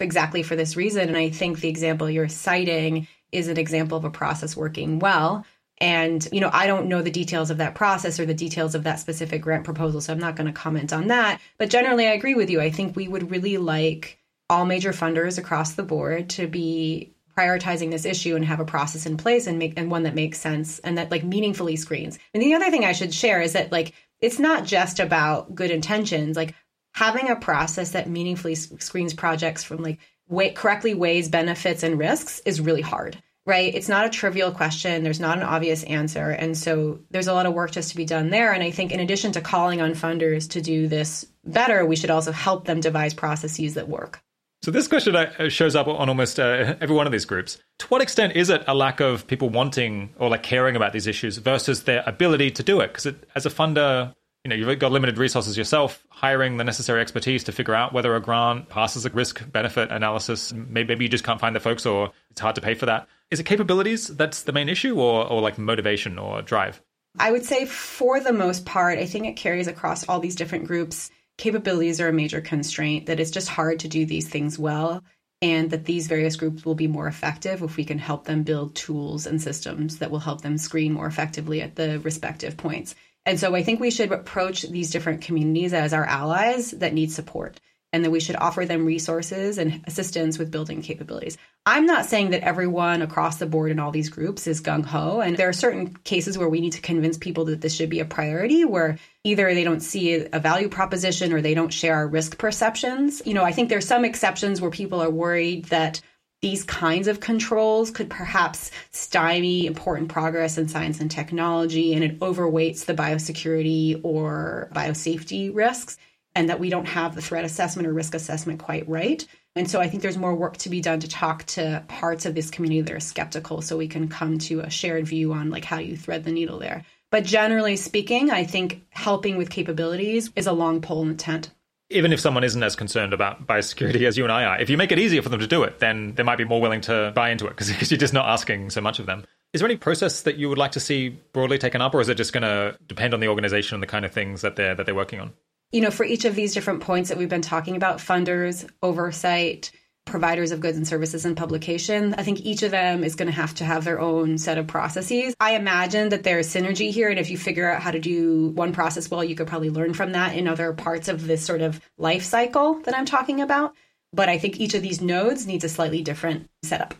exactly 0.00 0.42
for 0.42 0.56
this 0.56 0.76
reason. 0.76 1.08
And 1.08 1.16
I 1.16 1.30
think 1.30 1.60
the 1.60 1.68
example 1.68 2.10
you're 2.10 2.28
citing 2.28 3.06
is 3.32 3.48
an 3.48 3.58
example 3.58 3.98
of 3.98 4.04
a 4.04 4.10
process 4.10 4.56
working 4.56 4.98
well. 4.98 5.44
And, 5.80 6.26
you 6.32 6.40
know, 6.40 6.50
I 6.52 6.66
don't 6.66 6.88
know 6.88 7.02
the 7.02 7.10
details 7.10 7.50
of 7.50 7.58
that 7.58 7.76
process 7.76 8.18
or 8.18 8.26
the 8.26 8.34
details 8.34 8.74
of 8.74 8.82
that 8.84 8.98
specific 8.98 9.42
grant 9.42 9.64
proposal, 9.64 10.00
so 10.00 10.12
I'm 10.12 10.18
not 10.18 10.34
going 10.34 10.48
to 10.48 10.52
comment 10.52 10.92
on 10.92 11.06
that. 11.08 11.40
But 11.58 11.70
generally, 11.70 12.06
I 12.08 12.12
agree 12.12 12.34
with 12.34 12.50
you. 12.50 12.60
I 12.60 12.70
think 12.70 12.96
we 12.96 13.06
would 13.06 13.30
really 13.30 13.58
like 13.58 14.17
all 14.50 14.64
major 14.64 14.92
funders 14.92 15.38
across 15.38 15.72
the 15.72 15.82
board 15.82 16.30
to 16.30 16.46
be 16.46 17.14
prioritizing 17.36 17.90
this 17.90 18.04
issue 18.04 18.34
and 18.34 18.44
have 18.44 18.60
a 18.60 18.64
process 18.64 19.06
in 19.06 19.16
place 19.16 19.46
and 19.46 19.58
make 19.58 19.74
and 19.76 19.90
one 19.90 20.02
that 20.02 20.14
makes 20.14 20.40
sense 20.40 20.80
and 20.80 20.98
that 20.98 21.10
like 21.10 21.22
meaningfully 21.22 21.76
screens. 21.76 22.18
And 22.34 22.42
the 22.42 22.54
other 22.54 22.70
thing 22.70 22.84
I 22.84 22.92
should 22.92 23.14
share 23.14 23.40
is 23.40 23.52
that 23.52 23.70
like 23.70 23.94
it's 24.20 24.40
not 24.40 24.64
just 24.64 24.98
about 24.98 25.54
good 25.54 25.70
intentions. 25.70 26.36
Like 26.36 26.54
having 26.92 27.28
a 27.28 27.36
process 27.36 27.92
that 27.92 28.08
meaningfully 28.08 28.56
screens 28.56 29.14
projects 29.14 29.62
from 29.62 29.82
like 29.82 30.00
way, 30.28 30.50
correctly 30.50 30.94
weighs 30.94 31.28
benefits 31.28 31.84
and 31.84 31.98
risks 31.98 32.40
is 32.44 32.60
really 32.60 32.82
hard. 32.82 33.22
Right? 33.46 33.74
It's 33.74 33.88
not 33.88 34.04
a 34.04 34.10
trivial 34.10 34.50
question. 34.50 35.02
There's 35.04 35.20
not 35.20 35.38
an 35.38 35.44
obvious 35.44 35.82
answer. 35.84 36.30
And 36.30 36.58
so 36.58 36.98
there's 37.10 37.28
a 37.28 37.32
lot 37.32 37.46
of 37.46 37.54
work 37.54 37.70
just 37.70 37.90
to 37.90 37.96
be 37.96 38.04
done 38.04 38.28
there. 38.28 38.52
And 38.52 38.62
I 38.62 38.70
think 38.70 38.92
in 38.92 39.00
addition 39.00 39.32
to 39.32 39.40
calling 39.40 39.80
on 39.80 39.92
funders 39.92 40.50
to 40.50 40.60
do 40.60 40.86
this 40.86 41.24
better, 41.46 41.86
we 41.86 41.96
should 41.96 42.10
also 42.10 42.32
help 42.32 42.66
them 42.66 42.80
devise 42.80 43.14
processes 43.14 43.74
that 43.74 43.88
work. 43.88 44.22
So 44.62 44.72
this 44.72 44.88
question 44.88 45.14
uh, 45.14 45.48
shows 45.48 45.76
up 45.76 45.86
on 45.86 46.08
almost 46.08 46.40
uh, 46.40 46.74
every 46.80 46.96
one 46.96 47.06
of 47.06 47.12
these 47.12 47.24
groups. 47.24 47.58
To 47.78 47.86
what 47.86 48.02
extent 48.02 48.34
is 48.34 48.50
it 48.50 48.64
a 48.66 48.74
lack 48.74 49.00
of 49.00 49.26
people 49.26 49.48
wanting 49.50 50.10
or 50.18 50.28
like 50.28 50.42
caring 50.42 50.74
about 50.74 50.92
these 50.92 51.06
issues 51.06 51.38
versus 51.38 51.84
their 51.84 52.02
ability 52.06 52.50
to 52.52 52.62
do 52.62 52.80
it? 52.80 52.88
Because 52.88 53.14
as 53.36 53.46
a 53.46 53.50
funder, 53.50 54.14
you 54.44 54.48
know, 54.48 54.56
you've 54.56 54.78
got 54.80 54.90
limited 54.90 55.16
resources 55.16 55.56
yourself, 55.56 56.04
hiring 56.10 56.56
the 56.56 56.64
necessary 56.64 57.00
expertise 57.00 57.44
to 57.44 57.52
figure 57.52 57.74
out 57.74 57.92
whether 57.92 58.16
a 58.16 58.20
grant 58.20 58.68
passes 58.68 59.06
a 59.06 59.10
risk 59.10 59.50
benefit 59.52 59.92
analysis. 59.92 60.52
Maybe 60.52 61.04
you 61.04 61.08
just 61.08 61.24
can't 61.24 61.40
find 61.40 61.54
the 61.54 61.60
folks 61.60 61.86
or 61.86 62.10
it's 62.30 62.40
hard 62.40 62.56
to 62.56 62.60
pay 62.60 62.74
for 62.74 62.86
that. 62.86 63.06
Is 63.30 63.38
it 63.38 63.44
capabilities 63.44 64.08
that's 64.08 64.42
the 64.42 64.52
main 64.52 64.68
issue 64.68 64.98
or, 64.98 65.24
or 65.26 65.40
like 65.40 65.56
motivation 65.56 66.18
or 66.18 66.42
drive? 66.42 66.82
I 67.18 67.30
would 67.30 67.44
say 67.44 67.64
for 67.64 68.20
the 68.20 68.32
most 68.32 68.64
part, 68.64 68.98
I 68.98 69.06
think 69.06 69.26
it 69.26 69.34
carries 69.34 69.66
across 69.66 70.08
all 70.08 70.20
these 70.20 70.36
different 70.36 70.66
groups 70.66 71.10
capabilities 71.38 72.00
are 72.00 72.08
a 72.08 72.12
major 72.12 72.42
constraint, 72.42 73.06
that 73.06 73.18
it's 73.18 73.30
just 73.30 73.48
hard 73.48 73.80
to 73.80 73.88
do 73.88 74.04
these 74.04 74.28
things 74.28 74.58
well, 74.58 75.02
and 75.40 75.70
that 75.70 75.84
these 75.84 76.08
various 76.08 76.36
groups 76.36 76.64
will 76.64 76.74
be 76.74 76.88
more 76.88 77.06
effective 77.06 77.62
if 77.62 77.76
we 77.76 77.84
can 77.84 77.98
help 77.98 78.24
them 78.24 78.42
build 78.42 78.74
tools 78.74 79.26
and 79.26 79.40
systems 79.40 79.98
that 79.98 80.10
will 80.10 80.18
help 80.18 80.42
them 80.42 80.58
screen 80.58 80.92
more 80.92 81.06
effectively 81.06 81.62
at 81.62 81.76
the 81.76 82.00
respective 82.00 82.56
points. 82.56 82.94
And 83.24 83.38
so 83.38 83.54
I 83.54 83.62
think 83.62 83.78
we 83.78 83.90
should 83.90 84.10
approach 84.10 84.62
these 84.62 84.90
different 84.90 85.22
communities 85.22 85.72
as 85.72 85.92
our 85.92 86.04
allies 86.04 86.72
that 86.72 86.94
need 86.94 87.12
support 87.12 87.60
and 87.92 88.04
that 88.04 88.10
we 88.10 88.20
should 88.20 88.36
offer 88.36 88.66
them 88.66 88.84
resources 88.84 89.56
and 89.58 89.82
assistance 89.86 90.38
with 90.38 90.50
building 90.50 90.82
capabilities. 90.82 91.38
I'm 91.64 91.86
not 91.86 92.06
saying 92.06 92.30
that 92.30 92.42
everyone 92.42 93.02
across 93.02 93.36
the 93.36 93.46
board 93.46 93.70
in 93.70 93.78
all 93.78 93.90
these 93.90 94.10
groups 94.10 94.46
is 94.46 94.60
gung 94.60 94.84
ho. 94.84 95.20
And 95.20 95.36
there 95.36 95.48
are 95.48 95.54
certain 95.54 95.94
cases 96.04 96.36
where 96.36 96.48
we 96.48 96.60
need 96.60 96.72
to 96.72 96.80
convince 96.80 97.16
people 97.16 97.46
that 97.46 97.60
this 97.60 97.74
should 97.74 97.90
be 97.90 98.00
a 98.00 98.04
priority, 98.04 98.64
where 98.64 98.98
either 99.24 99.52
they 99.54 99.64
don't 99.64 99.80
see 99.80 100.26
a 100.26 100.38
value 100.38 100.68
proposition 100.68 101.32
or 101.32 101.40
they 101.40 101.54
don't 101.54 101.72
share 101.72 101.94
our 101.94 102.08
risk 102.08 102.38
perceptions. 102.38 103.22
You 103.24 103.34
know, 103.34 103.44
I 103.44 103.52
think 103.52 103.68
there's 103.68 103.86
some 103.86 104.04
exceptions 104.04 104.60
where 104.60 104.70
people 104.70 105.02
are 105.02 105.10
worried 105.10 105.66
that 105.66 106.00
these 106.40 106.62
kinds 106.64 107.08
of 107.08 107.20
controls 107.20 107.90
could 107.90 108.08
perhaps 108.08 108.70
stymie 108.92 109.66
important 109.66 110.08
progress 110.08 110.56
in 110.56 110.68
science 110.68 111.00
and 111.00 111.10
technology 111.10 111.94
and 111.94 112.04
it 112.04 112.20
overweights 112.20 112.84
the 112.84 112.94
biosecurity 112.94 114.00
or 114.04 114.70
biosafety 114.72 115.52
risks 115.52 115.96
and 116.34 116.48
that 116.48 116.60
we 116.60 116.70
don't 116.70 116.86
have 116.86 117.14
the 117.14 117.22
threat 117.22 117.44
assessment 117.44 117.88
or 117.88 117.92
risk 117.92 118.14
assessment 118.14 118.60
quite 118.60 118.88
right. 118.88 119.26
And 119.56 119.68
so 119.68 119.80
I 119.80 119.88
think 119.88 120.02
there's 120.02 120.18
more 120.18 120.34
work 120.34 120.56
to 120.58 120.68
be 120.68 120.80
done 120.80 121.00
to 121.00 121.08
talk 121.08 121.44
to 121.46 121.82
parts 121.88 122.26
of 122.26 122.34
this 122.34 122.50
community 122.50 122.80
that 122.80 122.94
are 122.94 123.00
skeptical 123.00 123.60
so 123.60 123.76
we 123.76 123.88
can 123.88 124.08
come 124.08 124.38
to 124.40 124.60
a 124.60 124.70
shared 124.70 125.06
view 125.06 125.32
on 125.32 125.50
like 125.50 125.64
how 125.64 125.78
you 125.78 125.96
thread 125.96 126.24
the 126.24 126.30
needle 126.30 126.58
there. 126.58 126.84
But 127.10 127.24
generally 127.24 127.76
speaking, 127.76 128.30
I 128.30 128.44
think 128.44 128.82
helping 128.90 129.36
with 129.36 129.50
capabilities 129.50 130.30
is 130.36 130.46
a 130.46 130.52
long 130.52 130.80
pole 130.80 131.02
in 131.02 131.08
the 131.08 131.14
tent. 131.14 131.50
Even 131.90 132.12
if 132.12 132.20
someone 132.20 132.44
isn't 132.44 132.62
as 132.62 132.76
concerned 132.76 133.14
about 133.14 133.46
biosecurity 133.46 134.06
as 134.06 134.18
you 134.18 134.24
and 134.24 134.32
I 134.32 134.44
are, 134.44 134.60
if 134.60 134.68
you 134.68 134.76
make 134.76 134.92
it 134.92 134.98
easier 134.98 135.22
for 135.22 135.30
them 135.30 135.40
to 135.40 135.46
do 135.46 135.62
it, 135.62 135.78
then 135.78 136.14
they 136.14 136.22
might 136.22 136.36
be 136.36 136.44
more 136.44 136.60
willing 136.60 136.82
to 136.82 137.12
buy 137.14 137.30
into 137.30 137.46
it 137.46 137.50
because 137.50 137.68
you're 137.90 137.98
just 137.98 138.12
not 138.12 138.28
asking 138.28 138.70
so 138.70 138.82
much 138.82 138.98
of 138.98 139.06
them. 139.06 139.24
Is 139.54 139.62
there 139.62 139.68
any 139.68 139.78
process 139.78 140.22
that 140.22 140.36
you 140.36 140.50
would 140.50 140.58
like 140.58 140.72
to 140.72 140.80
see 140.80 141.08
broadly 141.08 141.56
taken 141.56 141.80
up, 141.80 141.94
or 141.94 142.02
is 142.02 142.10
it 142.10 142.16
just 142.16 142.34
going 142.34 142.42
to 142.42 142.76
depend 142.86 143.14
on 143.14 143.20
the 143.20 143.28
organization 143.28 143.74
and 143.74 143.82
the 143.82 143.86
kind 143.86 144.04
of 144.04 144.12
things 144.12 144.42
that 144.42 144.56
they're 144.56 144.74
that 144.74 144.84
they're 144.84 144.94
working 144.94 145.20
on? 145.20 145.32
You 145.70 145.82
know, 145.82 145.90
for 145.90 146.04
each 146.04 146.24
of 146.24 146.34
these 146.34 146.54
different 146.54 146.80
points 146.80 147.08
that 147.08 147.18
we've 147.18 147.28
been 147.28 147.42
talking 147.42 147.76
about 147.76 147.98
funders, 147.98 148.68
oversight, 148.82 149.70
providers 150.08 150.50
of 150.50 150.60
goods 150.60 150.76
and 150.76 150.88
services 150.88 151.24
and 151.24 151.36
publication. 151.36 152.14
I 152.14 152.22
think 152.22 152.40
each 152.40 152.62
of 152.62 152.70
them 152.70 153.04
is 153.04 153.14
going 153.14 153.26
to 153.26 153.34
have 153.34 153.54
to 153.56 153.64
have 153.64 153.84
their 153.84 154.00
own 154.00 154.38
set 154.38 154.58
of 154.58 154.66
processes. 154.66 155.34
I 155.38 155.54
imagine 155.54 156.08
that 156.08 156.24
there's 156.24 156.48
synergy 156.48 156.90
here. 156.90 157.10
And 157.10 157.18
if 157.18 157.30
you 157.30 157.38
figure 157.38 157.70
out 157.70 157.82
how 157.82 157.90
to 157.90 158.00
do 158.00 158.48
one 158.48 158.72
process 158.72 159.10
well, 159.10 159.22
you 159.22 159.34
could 159.34 159.46
probably 159.46 159.70
learn 159.70 159.94
from 159.94 160.12
that 160.12 160.34
in 160.34 160.48
other 160.48 160.72
parts 160.72 161.08
of 161.08 161.26
this 161.26 161.44
sort 161.44 161.60
of 161.60 161.80
life 161.98 162.24
cycle 162.24 162.80
that 162.84 162.96
I'm 162.96 163.04
talking 163.04 163.40
about. 163.40 163.74
But 164.12 164.30
I 164.30 164.38
think 164.38 164.58
each 164.58 164.74
of 164.74 164.82
these 164.82 165.02
nodes 165.02 165.46
needs 165.46 165.64
a 165.64 165.68
slightly 165.68 166.02
different 166.02 166.48
setup. 166.62 166.94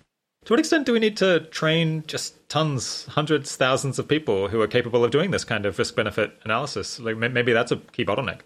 To 0.44 0.52
what 0.52 0.60
extent 0.60 0.86
do 0.86 0.92
we 0.92 0.98
need 0.98 1.16
to 1.18 1.40
train 1.40 2.04
just 2.06 2.48
tons, 2.48 3.06
hundreds, 3.06 3.56
thousands 3.56 3.98
of 3.98 4.08
people 4.08 4.48
who 4.48 4.60
are 4.60 4.68
capable 4.68 5.04
of 5.04 5.10
doing 5.10 5.30
this 5.30 5.44
kind 5.44 5.66
of 5.66 5.78
risk 5.78 5.96
benefit 5.96 6.32
analysis? 6.44 7.00
Like 7.00 7.16
maybe 7.16 7.52
that's 7.52 7.72
a 7.72 7.76
key 7.76 8.04
bottleneck. 8.04 8.40